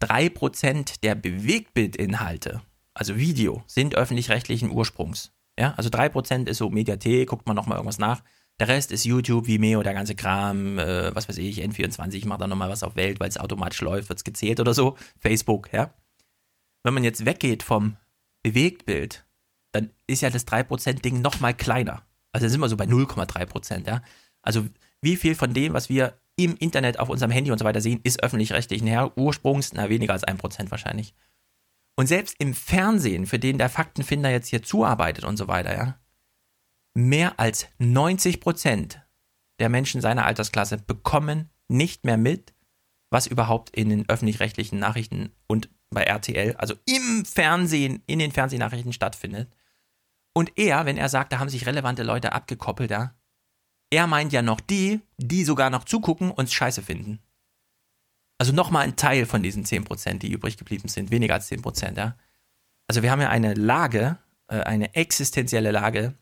3% 0.03 1.01
der 1.03 1.15
Bewegtbildinhalte, 1.15 2.61
also 2.95 3.17
Video, 3.17 3.63
sind 3.67 3.95
öffentlich-rechtlichen 3.95 4.71
Ursprungs. 4.71 5.33
Ja, 5.59 5.75
also 5.77 5.91
3% 5.91 6.49
ist 6.49 6.59
so 6.59 6.71
Mediathek, 6.71 7.29
guckt 7.29 7.47
man 7.47 7.57
nochmal 7.57 7.79
irgendwas 7.79 7.99
nach. 7.99 8.23
Der 8.61 8.69
Rest 8.69 8.93
ist 8.93 9.05
YouTube, 9.05 9.47
Vimeo, 9.47 9.83
der 9.83 9.95
ganze 9.95 10.15
Kram, 10.15 10.79
äh, 10.79 11.15
was 11.15 11.29
weiß 11.29 11.39
ich, 11.39 11.63
N24 11.63 12.27
macht 12.27 12.43
dann 12.43 12.51
nochmal 12.51 12.69
was 12.69 12.83
auf 12.83 12.95
Welt, 12.97 13.21
weil 13.21 13.29
es 13.29 13.39
automatisch 13.39 13.81
läuft, 13.81 14.11
wird 14.11 14.19
es 14.19 14.25
gezählt 14.25 14.61
oder 14.61 14.75
so. 14.75 14.97
Facebook, 15.19 15.73
ja. 15.73 15.95
Wenn 16.83 16.95
man 16.95 17.05
jetzt 17.05 17.25
weggeht 17.25 17.63
vom 17.63 17.97
Bewegtbild, 18.43 19.27
dann 19.73 19.91
ist 20.07 20.23
ja 20.23 20.31
das 20.31 20.47
3%-Ding 20.47 21.21
nochmal 21.21 21.55
kleiner. 21.55 22.03
Also 22.33 22.49
sind 22.49 22.61
wir 22.61 22.69
so 22.69 22.77
bei 22.77 22.85
0,3%, 22.85 23.87
ja. 23.87 24.03
Also 24.43 24.67
wie 25.03 25.17
viel 25.17 25.35
von 25.35 25.53
dem, 25.53 25.73
was 25.73 25.89
wir 25.89 26.19
im 26.37 26.57
Internet 26.57 26.99
auf 26.99 27.09
unserem 27.09 27.31
Handy 27.31 27.51
und 27.51 27.59
so 27.59 27.65
weiter 27.65 27.81
sehen, 27.81 28.01
ist 28.03 28.23
öffentlich-rechtlich? 28.23 28.83
Naja, 28.83 29.11
ursprungs, 29.17 29.73
na, 29.73 29.89
weniger 29.89 30.13
als 30.13 30.27
1% 30.27 30.71
wahrscheinlich. 30.71 31.15
Und 31.97 32.07
selbst 32.07 32.37
im 32.39 32.55
Fernsehen, 32.55 33.27
für 33.27 33.39
den 33.39 33.59
der 33.59 33.69
Faktenfinder 33.69 34.31
jetzt 34.31 34.49
hier 34.49 34.63
zuarbeitet 34.63 35.25
und 35.25 35.37
so 35.37 35.49
weiter, 35.49 35.75
ja, 35.75 35.99
mehr 36.95 37.39
als 37.39 37.69
90 37.79 38.41
Prozent 38.41 39.03
der 39.59 39.69
Menschen 39.69 40.01
seiner 40.01 40.25
Altersklasse 40.25 40.79
bekommen 40.79 41.51
nicht 41.69 42.05
mehr 42.05 42.17
mit, 42.17 42.55
was 43.11 43.27
überhaupt 43.27 43.71
in 43.71 43.91
den 43.91 44.09
öffentlich-rechtlichen 44.09 44.79
Nachrichten 44.79 45.33
und 45.47 45.69
bei 45.91 46.05
RTL, 46.05 46.55
also 46.57 46.75
im 46.87 47.25
Fernsehen, 47.25 48.03
in 48.07 48.19
den 48.19 48.33
Fernsehnachrichten 48.33 48.93
stattfindet. 48.93 49.53
Und 50.33 50.53
er, 50.57 50.87
wenn 50.87 50.97
er 50.97 51.09
sagt, 51.09 51.33
da 51.33 51.39
haben 51.39 51.49
sich 51.49 51.67
relevante 51.67 52.03
Leute 52.03 52.33
abgekoppelt, 52.33 52.91
ja, 52.91 53.15
er 53.93 54.07
meint 54.07 54.33
ja 54.33 54.43
noch 54.43 54.61
die, 54.61 55.01
die 55.19 55.45
sogar 55.45 55.69
noch 55.71 55.85
zugucken 55.85 56.31
und 56.31 56.45
es 56.45 56.53
scheiße 56.53 56.83
finden. 56.83 57.19
Also 58.39 58.53
nochmal 58.53 58.85
ein 58.85 58.97
Teil 58.97 59.27
von 59.27 59.43
diesen 59.43 59.65
10%, 59.65 60.19
die 60.19 60.31
übrig 60.31 60.57
geblieben 60.57 60.89
sind, 60.89 61.11
weniger 61.11 61.35
als 61.35 61.51
10%, 61.51 61.97
ja. 61.97 62.17
Also 62.89 63.03
wir 63.03 63.11
haben 63.11 63.21
ja 63.21 63.29
eine 63.29 63.55
Lage, 63.55 64.17
äh, 64.47 64.61
eine 64.61 64.95
existenzielle 64.95 65.73
Lage, 65.73 66.15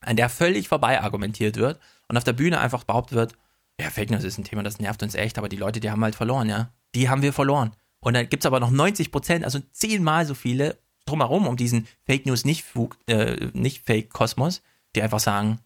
an 0.00 0.16
der 0.16 0.28
völlig 0.28 0.68
vorbei 0.68 1.00
argumentiert 1.00 1.56
wird 1.56 1.80
und 2.08 2.16
auf 2.16 2.24
der 2.24 2.32
Bühne 2.32 2.60
einfach 2.60 2.84
behauptet 2.84 3.16
wird, 3.16 3.34
ja, 3.80 3.90
Fake 3.90 4.10
News 4.10 4.24
ist 4.24 4.38
ein 4.38 4.44
Thema, 4.44 4.62
das 4.62 4.78
nervt 4.78 5.02
uns 5.02 5.14
echt, 5.14 5.36
aber 5.38 5.48
die 5.48 5.56
Leute, 5.56 5.80
die 5.80 5.90
haben 5.90 6.02
halt 6.02 6.14
verloren, 6.14 6.48
ja. 6.48 6.72
Die 6.94 7.10
haben 7.10 7.22
wir 7.22 7.32
verloren. 7.32 7.76
Und 8.06 8.14
dann 8.14 8.28
gibt 8.28 8.44
es 8.44 8.46
aber 8.46 8.60
noch 8.60 8.70
90 8.70 9.10
Prozent, 9.10 9.44
also 9.44 9.58
zehnmal 9.72 10.26
so 10.26 10.34
viele 10.34 10.78
drumherum 11.06 11.48
um 11.48 11.56
diesen 11.56 11.88
Fake 12.04 12.24
News 12.24 12.44
nicht, 12.44 12.64
äh, 13.08 13.48
nicht 13.52 13.84
Fake 13.84 14.10
Kosmos, 14.10 14.62
die 14.94 15.02
einfach 15.02 15.18
sagen, 15.18 15.58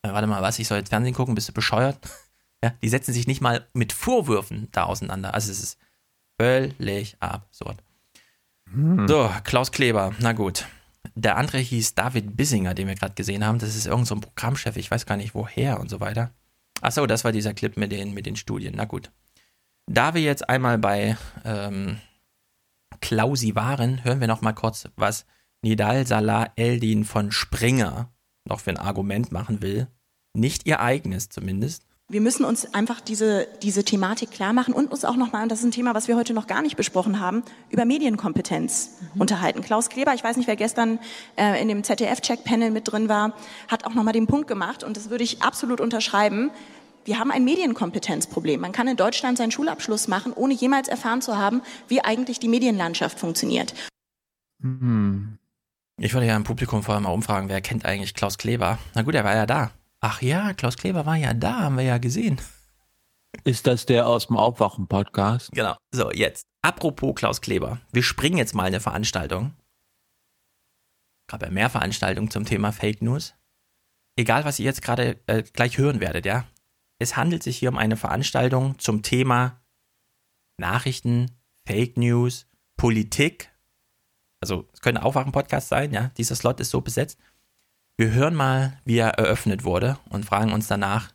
äh, 0.00 0.08
warte 0.08 0.26
mal, 0.26 0.40
was, 0.40 0.58
ich 0.58 0.66
soll 0.66 0.78
jetzt 0.78 0.88
Fernsehen 0.88 1.12
gucken, 1.12 1.34
bist 1.34 1.50
du 1.50 1.52
bescheuert? 1.52 1.98
ja, 2.64 2.72
die 2.82 2.88
setzen 2.88 3.12
sich 3.12 3.26
nicht 3.26 3.42
mal 3.42 3.66
mit 3.74 3.92
Vorwürfen 3.92 4.68
da 4.72 4.84
auseinander. 4.84 5.34
Also 5.34 5.52
es 5.52 5.62
ist 5.62 5.78
völlig 6.40 7.18
absurd. 7.20 7.76
Hm. 8.72 9.06
So, 9.06 9.30
Klaus 9.44 9.70
Kleber, 9.70 10.14
na 10.20 10.32
gut. 10.32 10.64
Der 11.16 11.36
andere 11.36 11.58
hieß 11.58 11.94
David 11.94 12.34
Bissinger, 12.34 12.72
den 12.72 12.88
wir 12.88 12.94
gerade 12.94 13.14
gesehen 13.14 13.44
haben. 13.44 13.58
Das 13.58 13.76
ist 13.76 13.84
irgendein 13.84 14.06
so 14.06 14.20
Programmchef, 14.20 14.78
ich 14.78 14.90
weiß 14.90 15.04
gar 15.04 15.18
nicht 15.18 15.34
woher 15.34 15.80
und 15.80 15.90
so 15.90 16.00
weiter. 16.00 16.30
Achso, 16.80 17.04
das 17.06 17.24
war 17.24 17.32
dieser 17.32 17.52
Clip 17.52 17.76
mit 17.76 17.92
den, 17.92 18.14
mit 18.14 18.24
den 18.24 18.36
Studien. 18.36 18.72
Na 18.74 18.86
gut. 18.86 19.10
Da 19.90 20.12
wir 20.12 20.20
jetzt 20.20 20.48
einmal 20.50 20.76
bei 20.76 21.16
ähm, 21.46 21.98
Klausi 23.00 23.54
waren, 23.54 24.04
hören 24.04 24.20
wir 24.20 24.28
noch 24.28 24.42
mal 24.42 24.52
kurz, 24.52 24.86
was 24.96 25.24
Nidal 25.62 26.06
Salah 26.06 26.52
Eldin 26.56 27.06
von 27.06 27.32
Springer 27.32 28.12
noch 28.44 28.60
für 28.60 28.70
ein 28.70 28.76
Argument 28.76 29.32
machen 29.32 29.62
will. 29.62 29.88
Nicht 30.34 30.66
ihr 30.66 30.80
eigenes 30.80 31.30
zumindest 31.30 31.88
wir 32.10 32.22
müssen 32.22 32.46
uns 32.46 32.72
einfach 32.72 33.02
diese, 33.02 33.46
diese 33.62 33.84
Thematik 33.84 34.30
klar 34.30 34.54
machen 34.54 34.72
und 34.72 34.90
uns 34.90 35.04
auch 35.04 35.16
nochmal, 35.16 35.42
und 35.42 35.52
das 35.52 35.58
ist 35.58 35.66
ein 35.66 35.72
Thema, 35.72 35.94
was 35.94 36.08
wir 36.08 36.16
heute 36.16 36.32
noch 36.32 36.46
gar 36.46 36.62
nicht 36.62 36.74
besprochen 36.74 37.20
haben, 37.20 37.42
über 37.68 37.84
Medienkompetenz 37.84 38.92
mhm. 39.14 39.20
unterhalten. 39.20 39.60
Klaus 39.60 39.90
Kleber, 39.90 40.14
ich 40.14 40.24
weiß 40.24 40.38
nicht, 40.38 40.46
wer 40.46 40.56
gestern 40.56 41.00
äh, 41.36 41.60
in 41.60 41.68
dem 41.68 41.84
ZDF-Check-Panel 41.84 42.70
mit 42.70 42.90
drin 42.90 43.10
war, 43.10 43.34
hat 43.68 43.84
auch 43.84 43.92
nochmal 43.92 44.14
den 44.14 44.26
Punkt 44.26 44.48
gemacht, 44.48 44.84
und 44.84 44.96
das 44.96 45.10
würde 45.10 45.22
ich 45.22 45.42
absolut 45.42 45.82
unterschreiben. 45.82 46.50
Wir 47.08 47.18
haben 47.18 47.30
ein 47.30 47.42
Medienkompetenzproblem. 47.42 48.60
Man 48.60 48.72
kann 48.72 48.86
in 48.86 48.98
Deutschland 48.98 49.38
seinen 49.38 49.50
Schulabschluss 49.50 50.08
machen, 50.08 50.34
ohne 50.34 50.52
jemals 50.52 50.88
erfahren 50.88 51.22
zu 51.22 51.38
haben, 51.38 51.62
wie 51.88 52.04
eigentlich 52.04 52.38
die 52.38 52.48
Medienlandschaft 52.48 53.18
funktioniert. 53.18 53.72
Hm. 54.60 55.38
Ich 55.98 56.12
würde 56.12 56.26
ja 56.26 56.36
im 56.36 56.44
Publikum 56.44 56.82
vorher 56.82 57.00
mal 57.00 57.08
umfragen, 57.08 57.48
wer 57.48 57.62
kennt 57.62 57.86
eigentlich 57.86 58.12
Klaus 58.12 58.36
Kleber? 58.36 58.78
Na 58.94 59.00
gut, 59.00 59.14
er 59.14 59.24
war 59.24 59.34
ja 59.34 59.46
da. 59.46 59.70
Ach 60.00 60.20
ja, 60.20 60.52
Klaus 60.52 60.76
Kleber 60.76 61.06
war 61.06 61.16
ja 61.16 61.32
da, 61.32 61.60
haben 61.60 61.78
wir 61.78 61.84
ja 61.84 61.96
gesehen. 61.96 62.42
Ist 63.42 63.66
das 63.66 63.86
der 63.86 64.06
aus 64.06 64.26
dem 64.26 64.36
Aufwachen-Podcast? 64.36 65.52
Genau. 65.52 65.76
So, 65.90 66.12
jetzt. 66.12 66.44
Apropos 66.60 67.14
Klaus 67.14 67.40
Kleber. 67.40 67.80
Wir 67.90 68.02
springen 68.02 68.36
jetzt 68.36 68.54
mal 68.54 68.64
eine 68.64 68.80
Veranstaltung. 68.80 69.54
Gab 71.26 71.40
ja 71.40 71.48
mehr 71.48 71.70
Veranstaltungen 71.70 72.30
zum 72.30 72.44
Thema 72.44 72.70
Fake 72.70 73.00
News. 73.00 73.32
Egal, 74.14 74.44
was 74.44 74.58
ihr 74.58 74.66
jetzt 74.66 74.82
gerade 74.82 75.18
äh, 75.26 75.42
gleich 75.42 75.78
hören 75.78 76.00
werdet, 76.00 76.26
ja. 76.26 76.44
Es 76.98 77.16
handelt 77.16 77.42
sich 77.42 77.58
hier 77.58 77.68
um 77.68 77.78
eine 77.78 77.96
Veranstaltung 77.96 78.78
zum 78.78 79.02
Thema 79.02 79.60
Nachrichten, 80.56 81.30
Fake 81.66 81.96
News, 81.96 82.46
Politik. 82.76 83.50
Also, 84.40 84.68
es 84.72 84.80
könnte 84.80 85.02
Aufwachen-Podcast 85.02 85.68
sein, 85.68 85.92
ja. 85.92 86.10
Dieser 86.16 86.34
Slot 86.34 86.60
ist 86.60 86.70
so 86.70 86.80
besetzt. 86.80 87.18
Wir 87.96 88.10
hören 88.10 88.34
mal, 88.34 88.80
wie 88.84 88.98
er 88.98 89.10
eröffnet 89.10 89.64
wurde 89.64 89.98
und 90.08 90.24
fragen 90.24 90.52
uns 90.52 90.66
danach, 90.66 91.12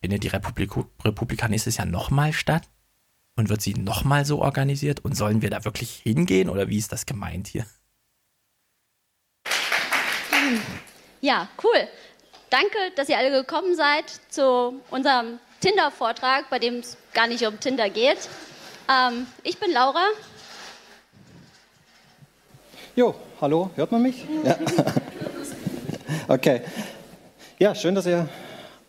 findet 0.00 0.22
die 0.22 0.28
Republik 0.28 0.72
Republika 1.02 1.48
nächstes 1.48 1.78
Jahr 1.78 1.86
nochmal 1.86 2.32
statt? 2.32 2.68
Und 3.36 3.48
wird 3.48 3.62
sie 3.62 3.74
nochmal 3.74 4.24
so 4.24 4.40
organisiert? 4.40 5.00
Und 5.00 5.16
sollen 5.16 5.42
wir 5.42 5.50
da 5.50 5.64
wirklich 5.64 5.96
hingehen 5.96 6.48
oder 6.48 6.68
wie 6.68 6.78
ist 6.78 6.92
das 6.92 7.04
gemeint 7.04 7.48
hier? 7.48 7.66
Ja, 11.20 11.48
cool. 11.62 11.88
Danke, 12.50 12.78
dass 12.96 13.08
ihr 13.08 13.18
alle 13.18 13.30
gekommen 13.30 13.74
seid 13.74 14.04
zu 14.28 14.80
unserem 14.90 15.38
Tinder-Vortrag, 15.60 16.50
bei 16.50 16.58
dem 16.58 16.80
es 16.80 16.96
gar 17.12 17.26
nicht 17.26 17.46
um 17.46 17.58
Tinder 17.58 17.90
geht. 17.90 18.28
Ähm, 18.88 19.26
ich 19.42 19.58
bin 19.58 19.72
Laura. 19.72 20.04
Jo, 22.96 23.14
hallo, 23.40 23.70
hört 23.74 23.90
man 23.92 24.02
mich? 24.02 24.24
Ja. 24.44 24.56
Okay. 26.26 26.62
Ja, 27.58 27.74
schön, 27.74 27.94
dass 27.94 28.06
ihr 28.06 28.28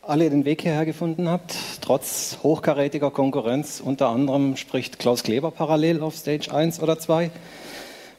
alle 0.01 0.29
den 0.29 0.45
Weg 0.45 0.61
hierher 0.61 0.85
gefunden 0.85 1.27
habt, 1.27 1.53
trotz 1.81 2.37
hochkarätiger 2.43 3.11
Konkurrenz. 3.11 3.81
Unter 3.83 4.07
anderem 4.09 4.55
spricht 4.55 4.99
Klaus 4.99 5.23
Kleber 5.23 5.51
parallel 5.51 6.01
auf 6.01 6.15
Stage 6.15 6.53
1 6.53 6.81
oder 6.81 6.97
2. 6.97 7.31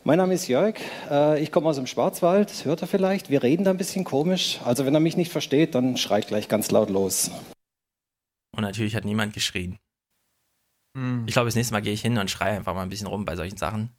Mein 0.06 0.18
Name 0.18 0.34
ist 0.34 0.46
Jörg, 0.46 0.76
äh, 1.10 1.42
ich 1.42 1.50
komme 1.50 1.68
aus 1.68 1.74
dem 1.74 1.88
Schwarzwald, 1.88 2.48
das 2.48 2.64
hört 2.64 2.80
er 2.80 2.86
vielleicht. 2.86 3.28
Wir 3.28 3.42
reden 3.42 3.64
da 3.64 3.72
ein 3.72 3.76
bisschen 3.76 4.04
komisch, 4.04 4.60
also 4.64 4.86
wenn 4.86 4.94
er 4.94 5.00
mich 5.00 5.16
nicht 5.16 5.32
versteht, 5.32 5.74
dann 5.74 5.96
schreit 5.96 6.28
gleich 6.28 6.46
ganz 6.46 6.70
laut 6.70 6.90
los. 6.90 7.32
Und 8.52 8.62
natürlich 8.62 8.94
hat 8.94 9.04
niemand 9.04 9.34
geschrien. 9.34 9.80
Hm. 10.96 11.24
Ich 11.26 11.32
glaube, 11.32 11.48
das 11.48 11.56
nächste 11.56 11.74
Mal 11.74 11.80
gehe 11.80 11.92
ich 11.92 12.02
hin 12.02 12.18
und 12.18 12.30
schreie 12.30 12.56
einfach 12.56 12.72
mal 12.72 12.84
ein 12.84 12.88
bisschen 12.88 13.08
rum 13.08 13.24
bei 13.24 13.34
solchen 13.34 13.56
Sachen. 13.56 13.90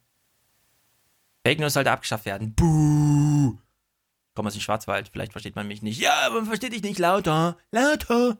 Fake 1.44 1.60
News 1.60 1.74
sollte 1.74 1.90
abgeschafft 1.90 2.24
werden. 2.24 2.54
Buh! 2.54 3.58
Ich 4.30 4.34
komme 4.34 4.46
aus 4.46 4.54
dem 4.54 4.62
Schwarzwald, 4.62 5.10
vielleicht 5.12 5.32
versteht 5.32 5.56
man 5.56 5.68
mich 5.68 5.82
nicht. 5.82 6.00
Ja, 6.00 6.30
man 6.32 6.46
versteht 6.46 6.72
dich 6.72 6.82
nicht 6.82 6.98
lauter, 6.98 7.58
lauter. 7.70 8.38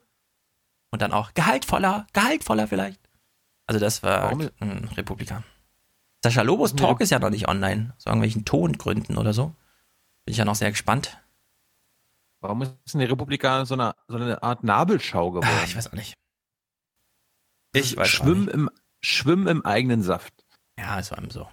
Und 0.91 1.03
dann 1.03 1.13
auch 1.13 1.35
gehaltvoller, 1.35 2.07
gehaltvoller 2.15 2.67
vielleicht. 2.67 3.11
Also 3.67 3.79
das 3.79 4.03
war 4.03 4.31
ein 4.31 4.89
Republikaner. 4.97 5.45
Sascha 6.23 6.43
Lobos 6.43 6.75
Talk 6.75 7.01
ist 7.01 7.11
ja 7.11 7.19
noch 7.19 7.31
nicht 7.31 7.49
online, 7.49 7.95
aus 7.97 8.07
irgendwelchen 8.07 8.45
Tongründen 8.45 9.17
oder 9.17 9.33
so. 9.33 9.55
Bin 10.25 10.33
ich 10.33 10.37
ja 10.39 10.45
noch 10.45 10.57
sehr 10.57 10.71
gespannt. 10.71 11.19
Warum 12.41 12.63
ist 12.63 12.75
denn 12.93 13.01
die 13.01 13.07
Republika 13.07 13.65
so 13.65 13.75
eine, 13.75 13.95
so 14.09 14.17
eine 14.17 14.43
Art 14.43 14.65
Nabelschau 14.65 15.31
geworden? 15.31 15.49
Ah, 15.61 15.65
ich 15.65 15.77
weiß 15.77 15.89
auch 15.89 15.93
nicht. 15.93 16.15
Ich 17.73 17.97
weiß 17.97 18.09
schwimm 18.09 18.49
im 18.49 18.71
Schwimm 19.01 19.47
im 19.47 19.65
eigenen 19.65 20.03
Saft. 20.03 20.33
Ja, 20.79 20.99
es 20.99 21.11
war 21.11 21.19
eben 21.19 21.31
so. 21.31 21.49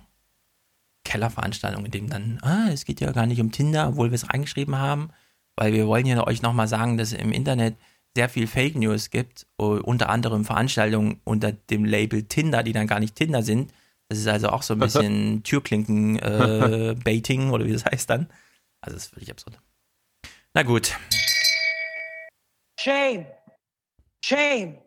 Kellerveranstaltung, 1.04 1.86
in 1.86 1.92
dem 1.92 2.10
dann, 2.10 2.40
ah, 2.42 2.70
es 2.72 2.86
geht 2.86 3.00
ja 3.00 3.12
gar 3.12 3.28
nicht 3.28 3.40
um 3.40 3.52
Tinder, 3.52 3.90
obwohl 3.90 4.10
wir 4.10 4.16
es 4.16 4.30
reingeschrieben 4.30 4.78
haben, 4.78 5.12
weil 5.56 5.74
wir 5.74 5.88
wollen 5.88 6.06
ja 6.06 6.26
euch 6.26 6.42
nochmal 6.42 6.68
sagen, 6.68 6.98
dass 6.98 7.12
es 7.12 7.20
im 7.20 7.32
Internet 7.32 7.78
sehr 8.16 8.30
viel 8.30 8.48
Fake 8.48 8.76
News 8.76 9.10
gibt, 9.12 9.46
unter 9.58 10.10
anderem 10.10 10.46
Veranstaltungen 10.46 11.22
unter 11.24 11.52
dem 11.52 11.86
Label 11.86 12.24
Tinder, 12.24 12.64
die 12.64 12.74
dann 12.74 12.88
gar 12.88 13.00
nicht 13.00 13.16
Tinder 13.16 13.44
sind. 13.44 13.72
Das 14.10 14.20
ist 14.20 14.28
also 14.28 14.50
auch 14.50 14.62
so 14.62 14.74
ein 14.74 14.80
bisschen 14.80 15.44
Türklinken-Baiting 15.44 17.52
oder 17.52 17.66
wie 17.66 17.74
das 17.74 17.86
heißt 17.86 18.10
dann. 18.10 18.28
Also 18.82 18.96
das 18.96 19.06
ist 19.06 19.14
völlig 19.14 19.32
absurd. 19.32 19.60
Na 20.54 20.64
gut. 20.64 20.98
Shame. 22.80 23.26
Shame. 24.24 24.78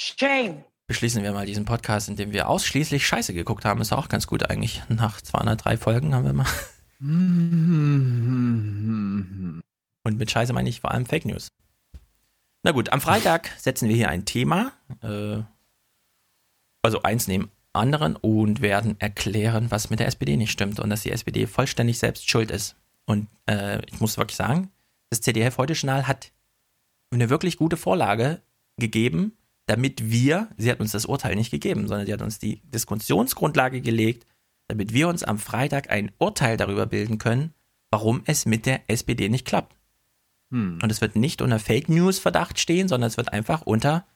Shame. 0.00 0.64
Beschließen 0.88 1.22
wir 1.22 1.32
mal 1.32 1.46
diesen 1.46 1.64
Podcast, 1.64 2.08
in 2.08 2.16
dem 2.16 2.32
wir 2.32 2.48
ausschließlich 2.48 3.06
Scheiße 3.06 3.34
geguckt 3.34 3.64
haben. 3.64 3.80
Ist 3.80 3.92
auch 3.92 4.08
ganz 4.08 4.26
gut 4.26 4.50
eigentlich. 4.50 4.82
Nach 4.88 5.20
203 5.20 5.76
Folgen 5.76 6.14
haben 6.14 6.24
wir 6.24 6.32
mal. 6.32 6.46
Und 10.04 10.18
mit 10.18 10.30
Scheiße 10.30 10.52
meine 10.52 10.68
ich 10.68 10.80
vor 10.80 10.90
allem 10.90 11.06
Fake 11.06 11.24
News. 11.24 11.48
Na 12.64 12.72
gut, 12.72 12.90
am 12.90 13.00
Freitag 13.00 13.50
setzen 13.58 13.88
wir 13.88 13.96
hier 13.96 14.08
ein 14.08 14.24
Thema. 14.24 14.72
Äh, 15.02 15.42
also 16.82 17.02
eins 17.02 17.26
neben 17.26 17.50
anderen 17.72 18.16
und 18.16 18.60
werden 18.60 19.00
erklären, 19.00 19.70
was 19.70 19.90
mit 19.90 20.00
der 20.00 20.06
SPD 20.06 20.36
nicht 20.36 20.50
stimmt 20.50 20.80
und 20.80 20.90
dass 20.90 21.02
die 21.02 21.10
SPD 21.10 21.46
vollständig 21.46 21.98
selbst 21.98 22.28
schuld 22.28 22.50
ist. 22.50 22.76
Und 23.06 23.28
äh, 23.46 23.84
ich 23.86 24.00
muss 24.00 24.18
wirklich 24.18 24.36
sagen, 24.36 24.70
das 25.10 25.20
CDF 25.20 25.58
heute 25.58 25.72
Journal 25.72 26.06
hat 26.06 26.32
eine 27.10 27.30
wirklich 27.30 27.56
gute 27.56 27.76
Vorlage 27.76 28.42
gegeben, 28.78 29.36
damit 29.66 30.10
wir, 30.10 30.48
sie 30.56 30.70
hat 30.70 30.80
uns 30.80 30.92
das 30.92 31.06
Urteil 31.06 31.34
nicht 31.34 31.50
gegeben, 31.50 31.86
sondern 31.88 32.06
sie 32.06 32.12
hat 32.12 32.22
uns 32.22 32.38
die 32.38 32.60
Diskussionsgrundlage 32.64 33.80
gelegt, 33.80 34.26
damit 34.68 34.92
wir 34.92 35.08
uns 35.08 35.22
am 35.22 35.38
Freitag 35.38 35.90
ein 35.90 36.10
Urteil 36.18 36.56
darüber 36.56 36.86
bilden 36.86 37.18
können, 37.18 37.54
warum 37.90 38.22
es 38.26 38.46
mit 38.46 38.66
der 38.66 38.88
SPD 38.88 39.28
nicht 39.28 39.46
klappt. 39.46 39.76
Hm. 40.50 40.78
Und 40.82 40.90
es 40.90 41.00
wird 41.00 41.16
nicht 41.16 41.42
unter 41.42 41.58
Fake 41.58 41.88
News 41.88 42.18
Verdacht 42.18 42.58
stehen, 42.58 42.88
sondern 42.88 43.08
es 43.08 43.16
wird 43.16 43.32
einfach 43.32 43.62
unter, 43.62 44.06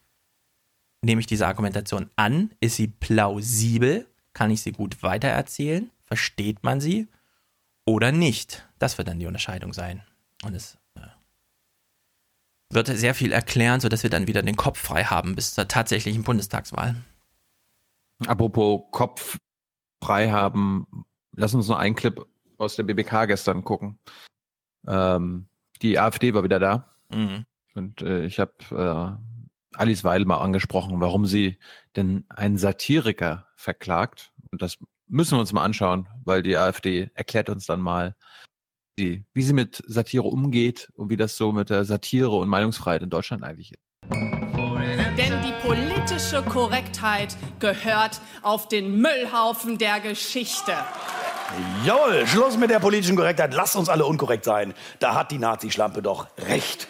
nehme 1.07 1.21
ich 1.21 1.27
diese 1.27 1.47
Argumentation 1.47 2.11
an, 2.17 2.51
ist 2.61 2.77
sie 2.77 2.89
plausibel, 2.89 4.07
kann 4.35 4.51
ich 4.51 4.61
sie 4.61 4.73
gut 4.73 5.03
weitererzählen, 5.03 5.91
versteht 6.05 6.63
man 6.63 6.81
sie 6.81 7.09
oder 7.87 8.13
nicht. 8.13 8.69
Das 8.79 8.99
wird 8.99 9.09
dann 9.09 9.19
die 9.19 9.27
Unterscheidung 9.27 9.73
sein. 9.73 10.03
Und 10.45 10.55
es 10.55 10.77
äh, 10.97 11.07
wird 12.71 12.89
sehr 12.89 13.15
viel 13.15 13.33
erklären, 13.33 13.81
sodass 13.81 14.03
wir 14.03 14.11
dann 14.11 14.27
wieder 14.27 14.43
den 14.43 14.57
Kopf 14.57 14.79
frei 14.79 15.05
haben 15.05 15.35
bis 15.37 15.55
zur 15.55 15.69
tatsächlichen 15.69 16.25
Bundestagswahl. 16.25 16.97
Apropos 18.27 18.83
Kopf 18.91 19.39
frei 20.03 20.31
haben, 20.31 21.07
lass 21.33 21.55
uns 21.55 21.69
noch 21.69 21.79
einen 21.79 21.95
Clip 21.95 22.27
aus 22.59 22.77
der 22.77 22.83
BBK 22.83 23.27
gestern 23.27 23.63
gucken. 23.63 23.99
Ähm, 24.87 25.47
die 25.83 25.99
AfD 25.99 26.35
war 26.35 26.43
wieder 26.43 26.59
da. 26.59 26.97
Mhm. 27.11 27.45
Und 27.75 28.03
äh, 28.03 28.25
ich 28.25 28.41
habe 28.41 28.53
äh, 28.71 29.36
Alice 29.77 30.05
Weil 30.05 30.25
mal 30.25 30.39
angesprochen, 30.39 31.01
warum 31.01 31.27
sie 31.27 31.59
denn 31.97 32.25
einen 32.29 32.59
Satiriker 32.59 33.47
verklagt. 33.57 34.33
Und 34.51 34.63
das 34.63 34.79
müssen 35.09 35.37
wir 35.37 35.41
uns 35.41 35.53
mal 35.53 35.65
anschauen, 35.65 36.09
weil 36.25 36.43
die 36.43 36.57
AfD 36.57 37.11
erklärt 37.15 37.49
uns 37.49 37.67
dann 37.67 37.81
mal, 37.81 38.17
wie, 38.97 39.25
wie 39.35 39.43
sie 39.43 39.53
mit 39.53 39.83
Satire 39.87 40.25
umgeht 40.25 40.91
und 40.95 41.11
wie 41.11 41.17
das 41.17 41.37
so 41.37 41.53
mit 41.53 41.71
der 41.71 41.85
Satire 41.85 42.31
und 42.31 42.49
Meinungsfreiheit 42.49 43.03
in 43.03 43.11
Deutschland 43.11 43.45
eigentlich 43.45 43.73
ist. 43.73 43.81
Denn 45.19 45.33
die 45.43 45.67
politische 45.67 46.43
Korrektheit 46.43 47.37
gehört 47.59 48.21
auf 48.43 48.69
den 48.69 49.01
Müllhaufen 49.01 49.79
der 49.79 50.01
Geschichte. 50.01 50.73
Jawohl, 51.85 52.27
Schluss 52.27 52.57
mit 52.57 52.71
der 52.71 52.81
politischen 52.81 53.17
Korrektheit. 53.17 53.55
Lasst 53.55 53.77
uns 53.77 53.89
alle 53.89 54.05
unkorrekt 54.05 54.45
sein. 54.45 54.75
Da 54.99 55.15
hat 55.15 55.31
die 55.31 55.39
Nazi-Schlampe 55.39 56.03
doch 56.03 56.27
recht. 56.49 56.89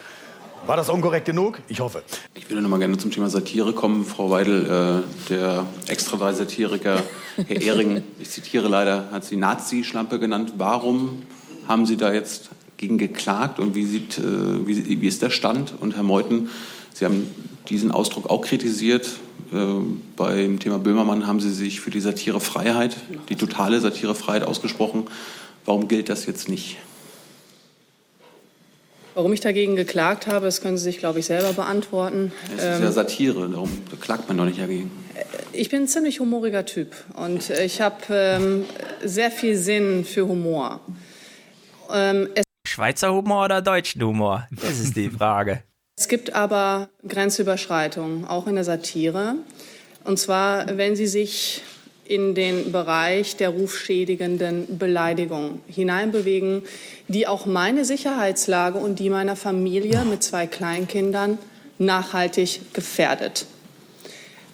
War 0.65 0.75
das 0.75 0.89
unkorrekt 0.89 1.25
genug? 1.25 1.59
Ich 1.69 1.79
hoffe. 1.79 2.03
Ich 2.33 2.49
würde 2.49 2.61
noch 2.61 2.69
mal 2.69 2.79
gerne 2.79 2.97
zum 2.97 3.11
Thema 3.11 3.29
Satire 3.29 3.73
kommen. 3.73 4.03
Frau 4.05 4.29
Weidel, 4.29 4.65
äh, 4.65 5.29
der 5.29 5.65
extra 5.87 6.17
drei 6.17 6.33
Satiriker, 6.33 7.03
Herr 7.47 7.61
Ehring, 7.61 8.03
ich 8.19 8.29
zitiere 8.29 8.67
leider, 8.67 9.09
hat 9.11 9.23
sie 9.23 9.37
Nazi-Schlampe 9.37 10.19
genannt. 10.19 10.53
Warum 10.57 11.23
haben 11.67 11.85
Sie 11.85 11.97
da 11.97 12.13
jetzt 12.13 12.49
gegen 12.77 12.97
geklagt 12.97 13.59
und 13.59 13.75
wie, 13.75 13.85
sieht, 13.85 14.17
äh, 14.17 14.67
wie, 14.67 15.01
wie 15.01 15.07
ist 15.07 15.21
der 15.21 15.29
Stand? 15.29 15.73
Und 15.79 15.95
Herr 15.95 16.03
Meuthen, 16.03 16.49
Sie 16.93 17.05
haben 17.05 17.29
diesen 17.69 17.91
Ausdruck 17.91 18.29
auch 18.29 18.41
kritisiert. 18.41 19.07
Äh, 19.53 19.65
beim 20.15 20.59
Thema 20.59 20.79
Böhmermann 20.79 21.27
haben 21.27 21.39
Sie 21.39 21.51
sich 21.51 21.79
für 21.79 21.91
die 21.91 22.01
Satirefreiheit, 22.01 22.97
die 23.29 23.35
totale 23.35 23.79
Satirefreiheit 23.79 24.43
ausgesprochen. 24.43 25.05
Warum 25.65 25.87
gilt 25.87 26.09
das 26.09 26.25
jetzt 26.25 26.49
nicht? 26.49 26.77
Warum 29.17 29.33
ich 29.33 29.39
dagegen 29.39 29.75
geklagt 29.75 30.27
habe, 30.27 30.45
das 30.45 30.61
können 30.61 30.77
Sie 30.77 30.83
sich, 30.83 30.99
glaube 30.99 31.17
ich, 31.17 31.25
selber 31.25 31.51
beantworten. 31.51 32.31
Es 32.55 32.63
ist 32.63 32.83
ja 32.83 32.91
Satire, 32.91 33.49
darum 33.49 33.67
klagt 33.99 34.27
man 34.27 34.37
doch 34.37 34.45
nicht 34.45 34.59
dagegen. 34.59 34.91
Ich 35.53 35.69
bin 35.69 35.81
ein 35.81 35.87
ziemlich 35.87 36.19
humoriger 36.19 36.67
Typ 36.67 36.93
und 37.15 37.49
ich 37.49 37.81
habe 37.81 37.95
ähm, 38.11 38.65
sehr 39.03 39.31
viel 39.31 39.57
Sinn 39.57 40.05
für 40.05 40.27
Humor. 40.27 40.81
Ähm, 41.91 42.29
es, 42.35 42.43
Schweizer 42.67 43.11
Humor 43.11 43.45
oder 43.45 43.63
deutschen 43.63 44.03
Humor? 44.03 44.47
Das 44.51 44.79
ist 44.79 44.95
die 44.95 45.09
Frage. 45.17 45.63
es 45.97 46.07
gibt 46.07 46.35
aber 46.35 46.89
Grenzüberschreitungen, 47.07 48.23
auch 48.25 48.45
in 48.45 48.53
der 48.53 48.65
Satire. 48.65 49.33
Und 50.03 50.19
zwar, 50.19 50.77
wenn 50.77 50.95
Sie 50.95 51.07
sich 51.07 51.63
in 52.09 52.35
den 52.35 52.71
Bereich 52.71 53.35
der 53.35 53.49
rufschädigenden 53.49 54.77
Beleidigung 54.77 55.61
hineinbewegen, 55.67 56.63
die 57.07 57.27
auch 57.27 57.45
meine 57.45 57.85
Sicherheitslage 57.85 58.77
und 58.77 58.99
die 58.99 59.09
meiner 59.09 59.35
Familie 59.35 60.03
mit 60.05 60.23
zwei 60.23 60.47
Kleinkindern 60.47 61.37
nachhaltig 61.77 62.73
gefährdet. 62.73 63.45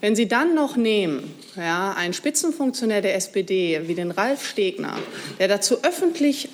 Wenn 0.01 0.15
Sie 0.15 0.27
dann 0.27 0.53
noch 0.53 0.75
nehmen, 0.75 1.33
ja, 1.55 1.93
einen 1.93 2.13
Spitzenfunktionär 2.13 3.01
der 3.01 3.15
SPD 3.15 3.81
wie 3.87 3.95
den 3.95 4.11
Ralf 4.11 4.45
Stegner, 4.45 4.97
der 5.39 5.47
dazu 5.47 5.83
öffentlich 5.83 6.49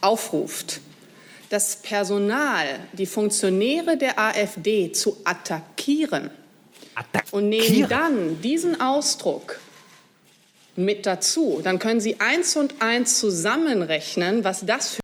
aufruft, 0.00 0.80
das 1.50 1.76
Personal, 1.76 2.66
die 2.94 3.06
Funktionäre 3.06 3.96
der 3.98 4.18
AfD 4.18 4.92
zu 4.92 5.18
attackieren, 5.24 6.30
und 7.32 7.48
nehmen 7.48 7.88
dann 7.88 8.40
diesen 8.40 8.80
Ausdruck 8.80 9.58
mit 10.76 11.06
dazu, 11.06 11.60
dann 11.62 11.78
können 11.78 12.00
Sie 12.00 12.20
eins 12.20 12.56
und 12.56 12.80
eins 12.80 13.18
zusammenrechnen, 13.18 14.44
was 14.44 14.64
das 14.66 14.94
für 14.94 15.00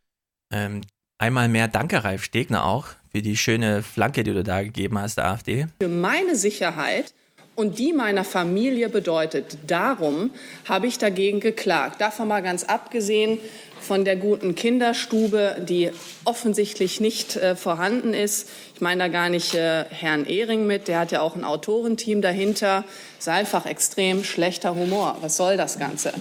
Ähm, 0.53 0.83
einmal 1.19 1.49
mehr 1.49 1.69
Danke, 1.69 2.05
Ralf 2.05 2.25
Stegner 2.25 2.65
auch, 2.65 2.89
für 3.11 3.23
die 3.23 3.37
schöne 3.37 3.83
Flanke, 3.83 4.23
die 4.23 4.33
du 4.33 4.43
da 4.43 4.63
gegeben 4.63 4.99
hast, 4.99 5.17
der 5.17 5.29
AfD. 5.29 5.67
für 5.81 5.89
meine 5.89 6.37
Sicherheit 6.37 7.13
und 7.57 7.79
die 7.79 7.93
meiner 7.93 8.25
Familie 8.25 8.89
bedeutet. 8.89 9.59
Darum 9.67 10.31
habe 10.67 10.87
ich 10.87 10.99
dagegen 10.99 11.41
geklagt. 11.41 12.01
Davon 12.01 12.29
mal 12.29 12.43
ganz 12.43 12.65
abgesehen 12.65 13.39
von 13.81 14.05
der 14.05 14.17
guten 14.17 14.55
Kinderstube, 14.55 15.57
die 15.69 15.91
offensichtlich 16.25 17.01
nicht 17.01 17.37
äh, 17.37 17.57
vorhanden 17.57 18.15
ist. 18.15 18.49
Ich 18.75 18.81
meine 18.81 19.05
da 19.05 19.09
gar 19.09 19.29
nicht 19.29 19.55
äh, 19.55 19.85
Herrn 19.91 20.27
Ehring 20.27 20.67
mit, 20.67 20.89
der 20.89 21.01
hat 21.01 21.13
ja 21.13 21.21
auch 21.21 21.37
ein 21.37 21.45
Autorenteam 21.45 22.23
dahinter. 22.23 22.85
Ist 23.19 23.29
einfach 23.29 23.67
extrem 23.67 24.25
schlechter 24.25 24.75
Humor. 24.75 25.19
Was 25.21 25.37
soll 25.37 25.57
das 25.57 25.79
Ganze? 25.79 26.13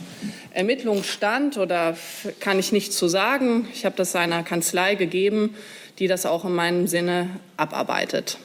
Ermittlungsstand 0.51 1.57
oder 1.57 1.95
kann 2.39 2.59
ich 2.59 2.71
nichts 2.71 2.97
zu 2.97 3.07
sagen. 3.07 3.67
Ich 3.73 3.85
habe 3.85 3.95
das 3.95 4.11
seiner 4.11 4.43
Kanzlei 4.43 4.95
gegeben, 4.95 5.55
die 5.99 6.07
das 6.07 6.25
auch 6.25 6.45
in 6.45 6.53
meinem 6.53 6.87
Sinne 6.87 7.29
abarbeitet. 7.57 8.37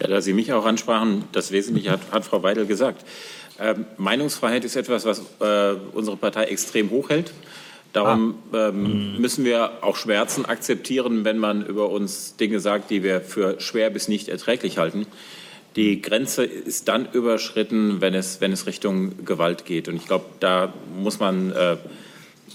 Ja, 0.00 0.08
da 0.08 0.20
Sie 0.20 0.32
mich 0.32 0.52
auch 0.52 0.64
ansprachen, 0.64 1.24
das 1.32 1.52
Wesentliche 1.52 1.90
hat, 1.90 2.00
hat 2.10 2.24
Frau 2.24 2.42
Weidel 2.42 2.66
gesagt. 2.66 3.04
Ähm, 3.60 3.86
Meinungsfreiheit 3.96 4.64
ist 4.64 4.76
etwas, 4.76 5.04
was 5.04 5.22
äh, 5.40 5.76
unsere 5.92 6.16
Partei 6.16 6.44
extrem 6.44 6.90
hoch 6.90 7.10
hält. 7.10 7.32
Darum 7.92 8.36
ah. 8.52 8.68
ähm, 8.68 9.20
müssen 9.20 9.44
wir 9.44 9.82
auch 9.82 9.96
Schmerzen 9.96 10.46
akzeptieren, 10.46 11.24
wenn 11.24 11.38
man 11.38 11.64
über 11.64 11.90
uns 11.90 12.36
Dinge 12.36 12.60
sagt, 12.60 12.90
die 12.90 13.02
wir 13.02 13.20
für 13.20 13.60
schwer 13.60 13.90
bis 13.90 14.08
nicht 14.08 14.28
erträglich 14.28 14.78
halten. 14.78 15.06
Die 15.76 16.02
Grenze 16.02 16.44
ist 16.44 16.88
dann 16.88 17.08
überschritten, 17.12 18.00
wenn 18.00 18.14
es, 18.14 18.40
wenn 18.40 18.52
es 18.52 18.66
Richtung 18.66 19.24
Gewalt 19.24 19.64
geht. 19.64 19.88
Und 19.88 19.96
ich 19.96 20.06
glaube, 20.06 20.26
da 20.40 20.72
muss 20.98 21.18
man 21.18 21.52
äh, 21.52 21.72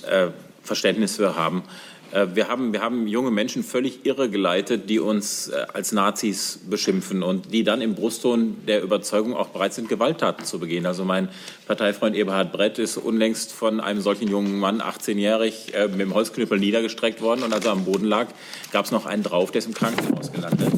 äh, 0.08 0.30
Verständnis 0.64 1.16
für 1.16 1.36
haben. 1.36 1.64
Äh, 2.12 2.28
wir 2.34 2.48
haben, 2.48 2.74
wir 2.74 2.82
haben 2.82 3.08
junge 3.08 3.32
Menschen 3.32 3.64
völlig 3.64 4.06
irregeleitet, 4.06 4.90
die 4.90 5.00
uns 5.00 5.50
äh, 5.50 5.66
als 5.74 5.92
Nazis 5.92 6.60
beschimpfen 6.70 7.24
und 7.24 7.54
die 7.54 7.64
dann 7.64 7.82
im 7.82 7.96
Brustton 7.96 8.58
der 8.68 8.82
Überzeugung 8.82 9.36
auch 9.36 9.50
bereit 9.50 9.74
sind, 9.74 9.90
Gewalttaten 9.90 10.46
zu 10.46 10.60
begehen. 10.60 10.86
Also 10.86 11.04
mein 11.04 11.30
Parteifreund 11.68 12.16
Eberhard 12.16 12.52
Brett 12.52 12.80
ist 12.80 12.98
unlängst 12.98 13.52
von 13.52 13.80
einem 13.80 14.02
solchen 14.02 14.30
jungen 14.30 14.60
Mann, 14.60 14.82
18-jährig, 14.82 15.74
äh, 15.74 15.88
mit 15.88 16.00
dem 16.00 16.14
Holzknüppel 16.14 16.60
niedergestreckt 16.60 17.22
worden 17.22 17.44
und 17.44 17.54
als 17.54 17.66
er 17.66 17.72
am 17.72 17.86
Boden 17.86 18.06
lag, 18.06 18.28
gab 18.72 18.86
es 18.86 18.92
noch 18.92 19.06
einen 19.06 19.24
drauf, 19.24 19.52
der 19.52 19.60
ist 19.60 19.68
im 19.68 19.74
Krankenhaus 19.74 20.32
gelandet. 20.32 20.72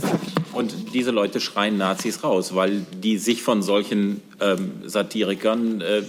Und 0.51 0.93
diese 0.93 1.11
Leute 1.11 1.39
schreien 1.39 1.77
Nazis 1.77 2.23
raus, 2.23 2.55
weil 2.55 2.85
die 2.91 3.17
sich 3.17 3.43
von 3.43 3.61
solchen 3.61 4.21
ähm, 4.41 4.71
Satirikern 4.85 5.81
äh, 5.81 6.01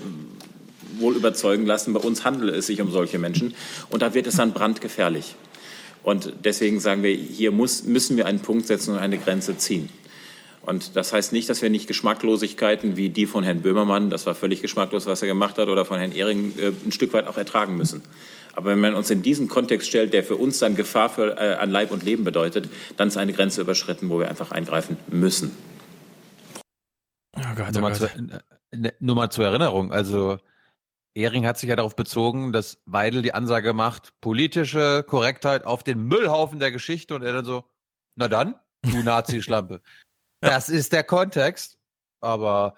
wohl 1.01 1.17
überzeugen 1.17 1.67
lassen, 1.67 1.93
bei 1.93 2.01
uns 2.01 2.25
handelt 2.25 2.55
es 2.55 2.67
sich 2.67 2.81
um 2.81 2.91
solche 2.91 3.19
Menschen. 3.19 3.55
Und 3.91 4.03
da 4.03 4.15
wird 4.15 4.27
es 4.27 4.37
dann 4.37 4.53
brandgefährlich. 4.53 5.35
Und 6.03 6.33
deswegen 6.45 6.81
sagen 6.81 7.03
wir, 7.03 7.15
hier 7.15 7.53
muss, 7.53 7.85
müssen 7.85 8.17
wir 8.17 8.27
einen 8.27 8.41
Punkt 8.41 8.67
setzen 8.67 8.95
und 8.95 8.99
eine 8.99 9.19
Grenze 9.19 9.57
ziehen. 9.59 9.91
Und 10.62 10.95
das 10.95 11.12
heißt 11.12 11.33
nicht, 11.33 11.49
dass 11.49 11.62
wir 11.62 11.70
nicht 11.70 11.87
Geschmacklosigkeiten 11.87 12.97
wie 12.97 13.09
die 13.09 13.27
von 13.27 13.45
Herrn 13.45 13.62
Böhmermann, 13.62 14.11
das 14.11 14.27
war 14.27 14.35
völlig 14.35 14.61
geschmacklos, 14.61 15.07
was 15.07 15.23
er 15.23 15.29
gemacht 15.29 15.59
hat, 15.59 15.69
oder 15.69 15.85
von 15.85 15.99
Herrn 15.99 16.12
Ehring 16.12 16.53
äh, 16.59 16.73
ein 16.85 16.93
Stück 16.93 17.12
weit 17.12 17.27
auch 17.27 17.39
ertragen 17.39 17.77
müssen. 17.77 18.03
Aber 18.55 18.70
wenn 18.70 18.81
man 18.81 18.95
uns 18.95 19.11
in 19.11 19.23
diesen 19.23 19.49
Kontext 19.49 19.89
stellt, 19.89 20.12
der 20.12 20.23
für 20.23 20.37
uns 20.37 20.59
dann 20.59 20.77
Gefahr 20.77 21.09
für, 21.09 21.37
äh, 21.39 21.55
an 21.55 21.70
Leib 21.70 21.91
und 21.91 22.03
Leben 22.03 22.25
bedeutet, 22.25 22.69
dann 22.97 23.09
ist 23.09 23.17
eine 23.17 23.33
Grenze 23.33 23.62
überschritten, 23.62 24.11
wo 24.11 24.19
wir 24.19 24.29
einfach 24.29 24.51
eingreifen 24.51 24.97
müssen. 25.09 25.51
Oh 27.37 27.41
Gott, 27.57 27.69
oh 27.69 27.73
nur, 27.73 27.81
mal 27.83 27.95
Zu, 27.95 28.07
äh, 28.07 28.93
nur 29.01 29.17
mal 29.17 29.31
zur 29.31 29.47
Erinnerung, 29.47 29.93
also 29.93 30.39
Ehring 31.14 31.47
hat 31.47 31.58
sich 31.58 31.68
ja 31.68 31.76
darauf 31.76 31.97
bezogen, 31.97 32.52
dass 32.52 32.80
Weidel 32.86 33.22
die 33.22 33.34
Ansage 33.34 33.72
macht, 33.72 34.12
politische 34.20 35.02
Korrektheit 35.02 35.64
auf 35.64 35.82
den 35.82 36.02
Müllhaufen 36.05 36.60
der 36.60 36.70
Geschichte 36.70 37.14
und 37.14 37.22
er 37.22 37.32
dann 37.32 37.44
so, 37.44 37.64
na 38.16 38.28
dann, 38.28 38.55
du 38.82 38.98
Nazi-Schlampe. 39.02 39.80
das 40.40 40.68
ist 40.68 40.92
der 40.92 41.05
Kontext. 41.05 41.78
Aber 42.22 42.74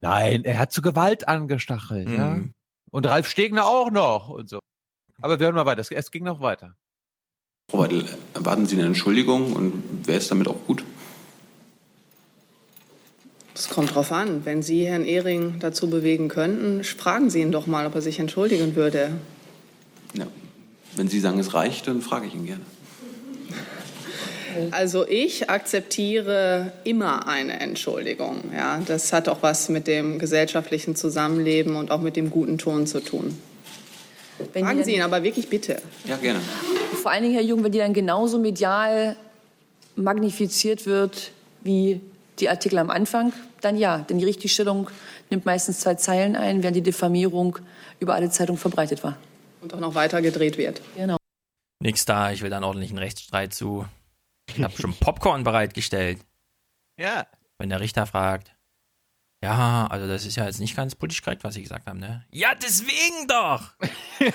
nein, 0.00 0.44
er 0.44 0.58
hat 0.58 0.72
zu 0.72 0.82
Gewalt 0.82 1.28
angestachelt, 1.28 2.08
mhm. 2.08 2.16
ja. 2.16 2.40
Und 2.90 3.06
Ralf 3.06 3.28
Stegner 3.28 3.66
auch 3.66 3.90
noch 3.90 4.28
und 4.28 4.48
so. 4.48 4.60
Aber 5.20 5.38
wir 5.38 5.46
hören 5.46 5.56
mal 5.56 5.66
weiter. 5.66 5.84
Es 5.90 6.10
ging 6.10 6.24
noch 6.24 6.40
weiter. 6.40 6.74
Frau 7.70 7.80
Weidel, 7.80 8.06
erwarten 8.32 8.64
Sie 8.64 8.76
eine 8.76 8.86
Entschuldigung 8.86 9.52
und 9.52 10.06
wäre 10.06 10.18
es 10.18 10.28
damit 10.28 10.48
auch 10.48 10.64
gut? 10.66 10.82
Es 13.58 13.68
kommt 13.68 13.92
drauf 13.92 14.12
an. 14.12 14.44
Wenn 14.44 14.62
Sie 14.62 14.86
Herrn 14.86 15.04
Ehring 15.04 15.56
dazu 15.58 15.90
bewegen 15.90 16.28
könnten, 16.28 16.84
fragen 16.84 17.28
Sie 17.28 17.40
ihn 17.40 17.50
doch 17.50 17.66
mal, 17.66 17.86
ob 17.86 17.96
er 17.96 18.02
sich 18.02 18.20
entschuldigen 18.20 18.76
würde. 18.76 19.10
Ja. 20.14 20.28
Wenn 20.94 21.08
Sie 21.08 21.18
sagen, 21.18 21.40
es 21.40 21.54
reicht, 21.54 21.88
dann 21.88 22.00
frage 22.00 22.28
ich 22.28 22.34
ihn 22.34 22.46
gerne. 22.46 22.62
Also 24.70 25.06
ich 25.08 25.50
akzeptiere 25.50 26.72
immer 26.84 27.26
eine 27.26 27.58
Entschuldigung. 27.58 28.44
Ja, 28.54 28.80
das 28.86 29.12
hat 29.12 29.28
auch 29.28 29.42
was 29.42 29.68
mit 29.68 29.88
dem 29.88 30.20
gesellschaftlichen 30.20 30.94
Zusammenleben 30.94 31.74
und 31.74 31.90
auch 31.90 32.00
mit 32.00 32.14
dem 32.14 32.30
guten 32.30 32.58
Ton 32.58 32.86
zu 32.86 33.00
tun. 33.00 33.36
Wenn 34.52 34.64
Fragen 34.64 34.84
Sie 34.84 34.94
ihn 34.94 35.02
aber 35.02 35.24
wirklich 35.24 35.48
bitte. 35.48 35.82
Ja, 36.04 36.16
gerne. 36.16 36.40
Vor 37.02 37.10
allen 37.10 37.24
Dingen, 37.24 37.34
Herr 37.34 37.42
Jung, 37.42 37.64
wenn 37.64 37.72
die 37.72 37.78
dann 37.78 37.92
genauso 37.92 38.38
medial 38.38 39.16
magnifiziert 39.96 40.86
wird 40.86 41.32
wie 41.62 42.00
die 42.38 42.48
Artikel 42.48 42.78
am 42.78 42.90
Anfang, 42.90 43.32
dann 43.60 43.76
ja. 43.76 43.98
Denn 43.98 44.18
die 44.18 44.24
Richtigstellung 44.24 44.90
nimmt 45.30 45.46
meistens 45.46 45.80
zwei 45.80 45.94
Zeilen 45.94 46.36
ein, 46.36 46.62
während 46.62 46.76
die 46.76 46.82
Diffamierung 46.82 47.58
über 48.00 48.14
alle 48.14 48.30
Zeitungen 48.30 48.58
verbreitet 48.58 49.02
war. 49.04 49.16
Und 49.60 49.74
auch 49.74 49.80
noch 49.80 49.94
weiter 49.94 50.22
gedreht 50.22 50.58
wird. 50.58 50.80
Genau. 50.96 51.16
Nix 51.80 52.04
da, 52.04 52.32
ich 52.32 52.42
will 52.42 52.50
dann 52.50 52.64
ordentlichen 52.64 52.98
Rechtsstreit 52.98 53.54
zu. 53.54 53.86
Ich 54.48 54.62
habe 54.62 54.76
schon 54.76 54.94
Popcorn 54.94 55.44
bereitgestellt. 55.44 56.20
Ja. 56.98 57.26
Wenn 57.58 57.68
der 57.68 57.80
Richter 57.80 58.06
fragt. 58.06 58.54
Ja, 59.42 59.86
also 59.88 60.08
das 60.08 60.26
ist 60.26 60.36
ja 60.36 60.46
jetzt 60.46 60.58
nicht 60.58 60.74
ganz 60.74 60.96
politisch 60.96 61.22
korrekt, 61.22 61.44
was 61.44 61.54
Sie 61.54 61.62
gesagt 61.62 61.86
haben, 61.86 62.00
ne? 62.00 62.24
Ja, 62.32 62.54
deswegen 62.56 63.28
doch! 63.28 63.74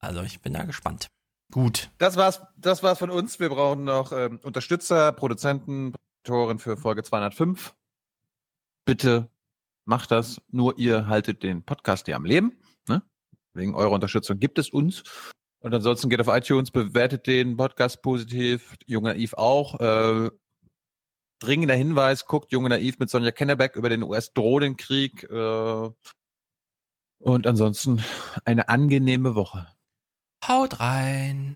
also 0.00 0.22
ich 0.22 0.40
bin 0.40 0.54
da 0.54 0.64
gespannt. 0.64 1.08
Gut. 1.52 1.90
Das 1.98 2.16
war's, 2.16 2.40
das 2.56 2.82
war's 2.82 2.98
von 2.98 3.10
uns. 3.10 3.38
Wir 3.38 3.50
brauchen 3.50 3.84
noch 3.84 4.12
ähm, 4.12 4.40
Unterstützer, 4.42 5.12
Produzenten, 5.12 5.92
Autorin 6.26 6.58
für 6.58 6.76
Folge 6.76 7.04
205. 7.04 7.72
Bitte 8.84 9.30
macht 9.84 10.10
das. 10.10 10.42
Nur 10.50 10.76
ihr 10.76 11.06
haltet 11.06 11.44
den 11.44 11.62
Podcast 11.64 12.06
hier 12.06 12.16
am 12.16 12.24
Leben. 12.24 12.58
Ne? 12.88 13.00
Wegen 13.54 13.76
eurer 13.76 13.92
Unterstützung 13.92 14.40
gibt 14.40 14.58
es 14.58 14.68
uns. 14.70 15.04
Und 15.60 15.72
ansonsten 15.72 16.10
geht 16.10 16.20
auf 16.20 16.26
iTunes, 16.26 16.72
bewertet 16.72 17.28
den 17.28 17.56
Podcast 17.56 18.02
positiv. 18.02 18.74
Junge 18.86 19.10
Naiv 19.10 19.34
auch. 19.34 19.78
Äh, 19.78 20.30
dringender 21.38 21.74
Hinweis, 21.74 22.24
guckt 22.24 22.50
Junge 22.50 22.70
Naiv 22.70 22.98
mit 22.98 23.08
Sonja 23.08 23.30
Kennebeck 23.30 23.76
über 23.76 23.88
den 23.88 24.02
US-Drohnenkrieg. 24.02 25.30
Äh, 25.30 25.90
und 27.20 27.46
ansonsten 27.46 28.02
eine 28.44 28.68
angenehme 28.68 29.36
Woche. 29.36 29.68
Haut 30.44 30.80
rein. 30.80 31.54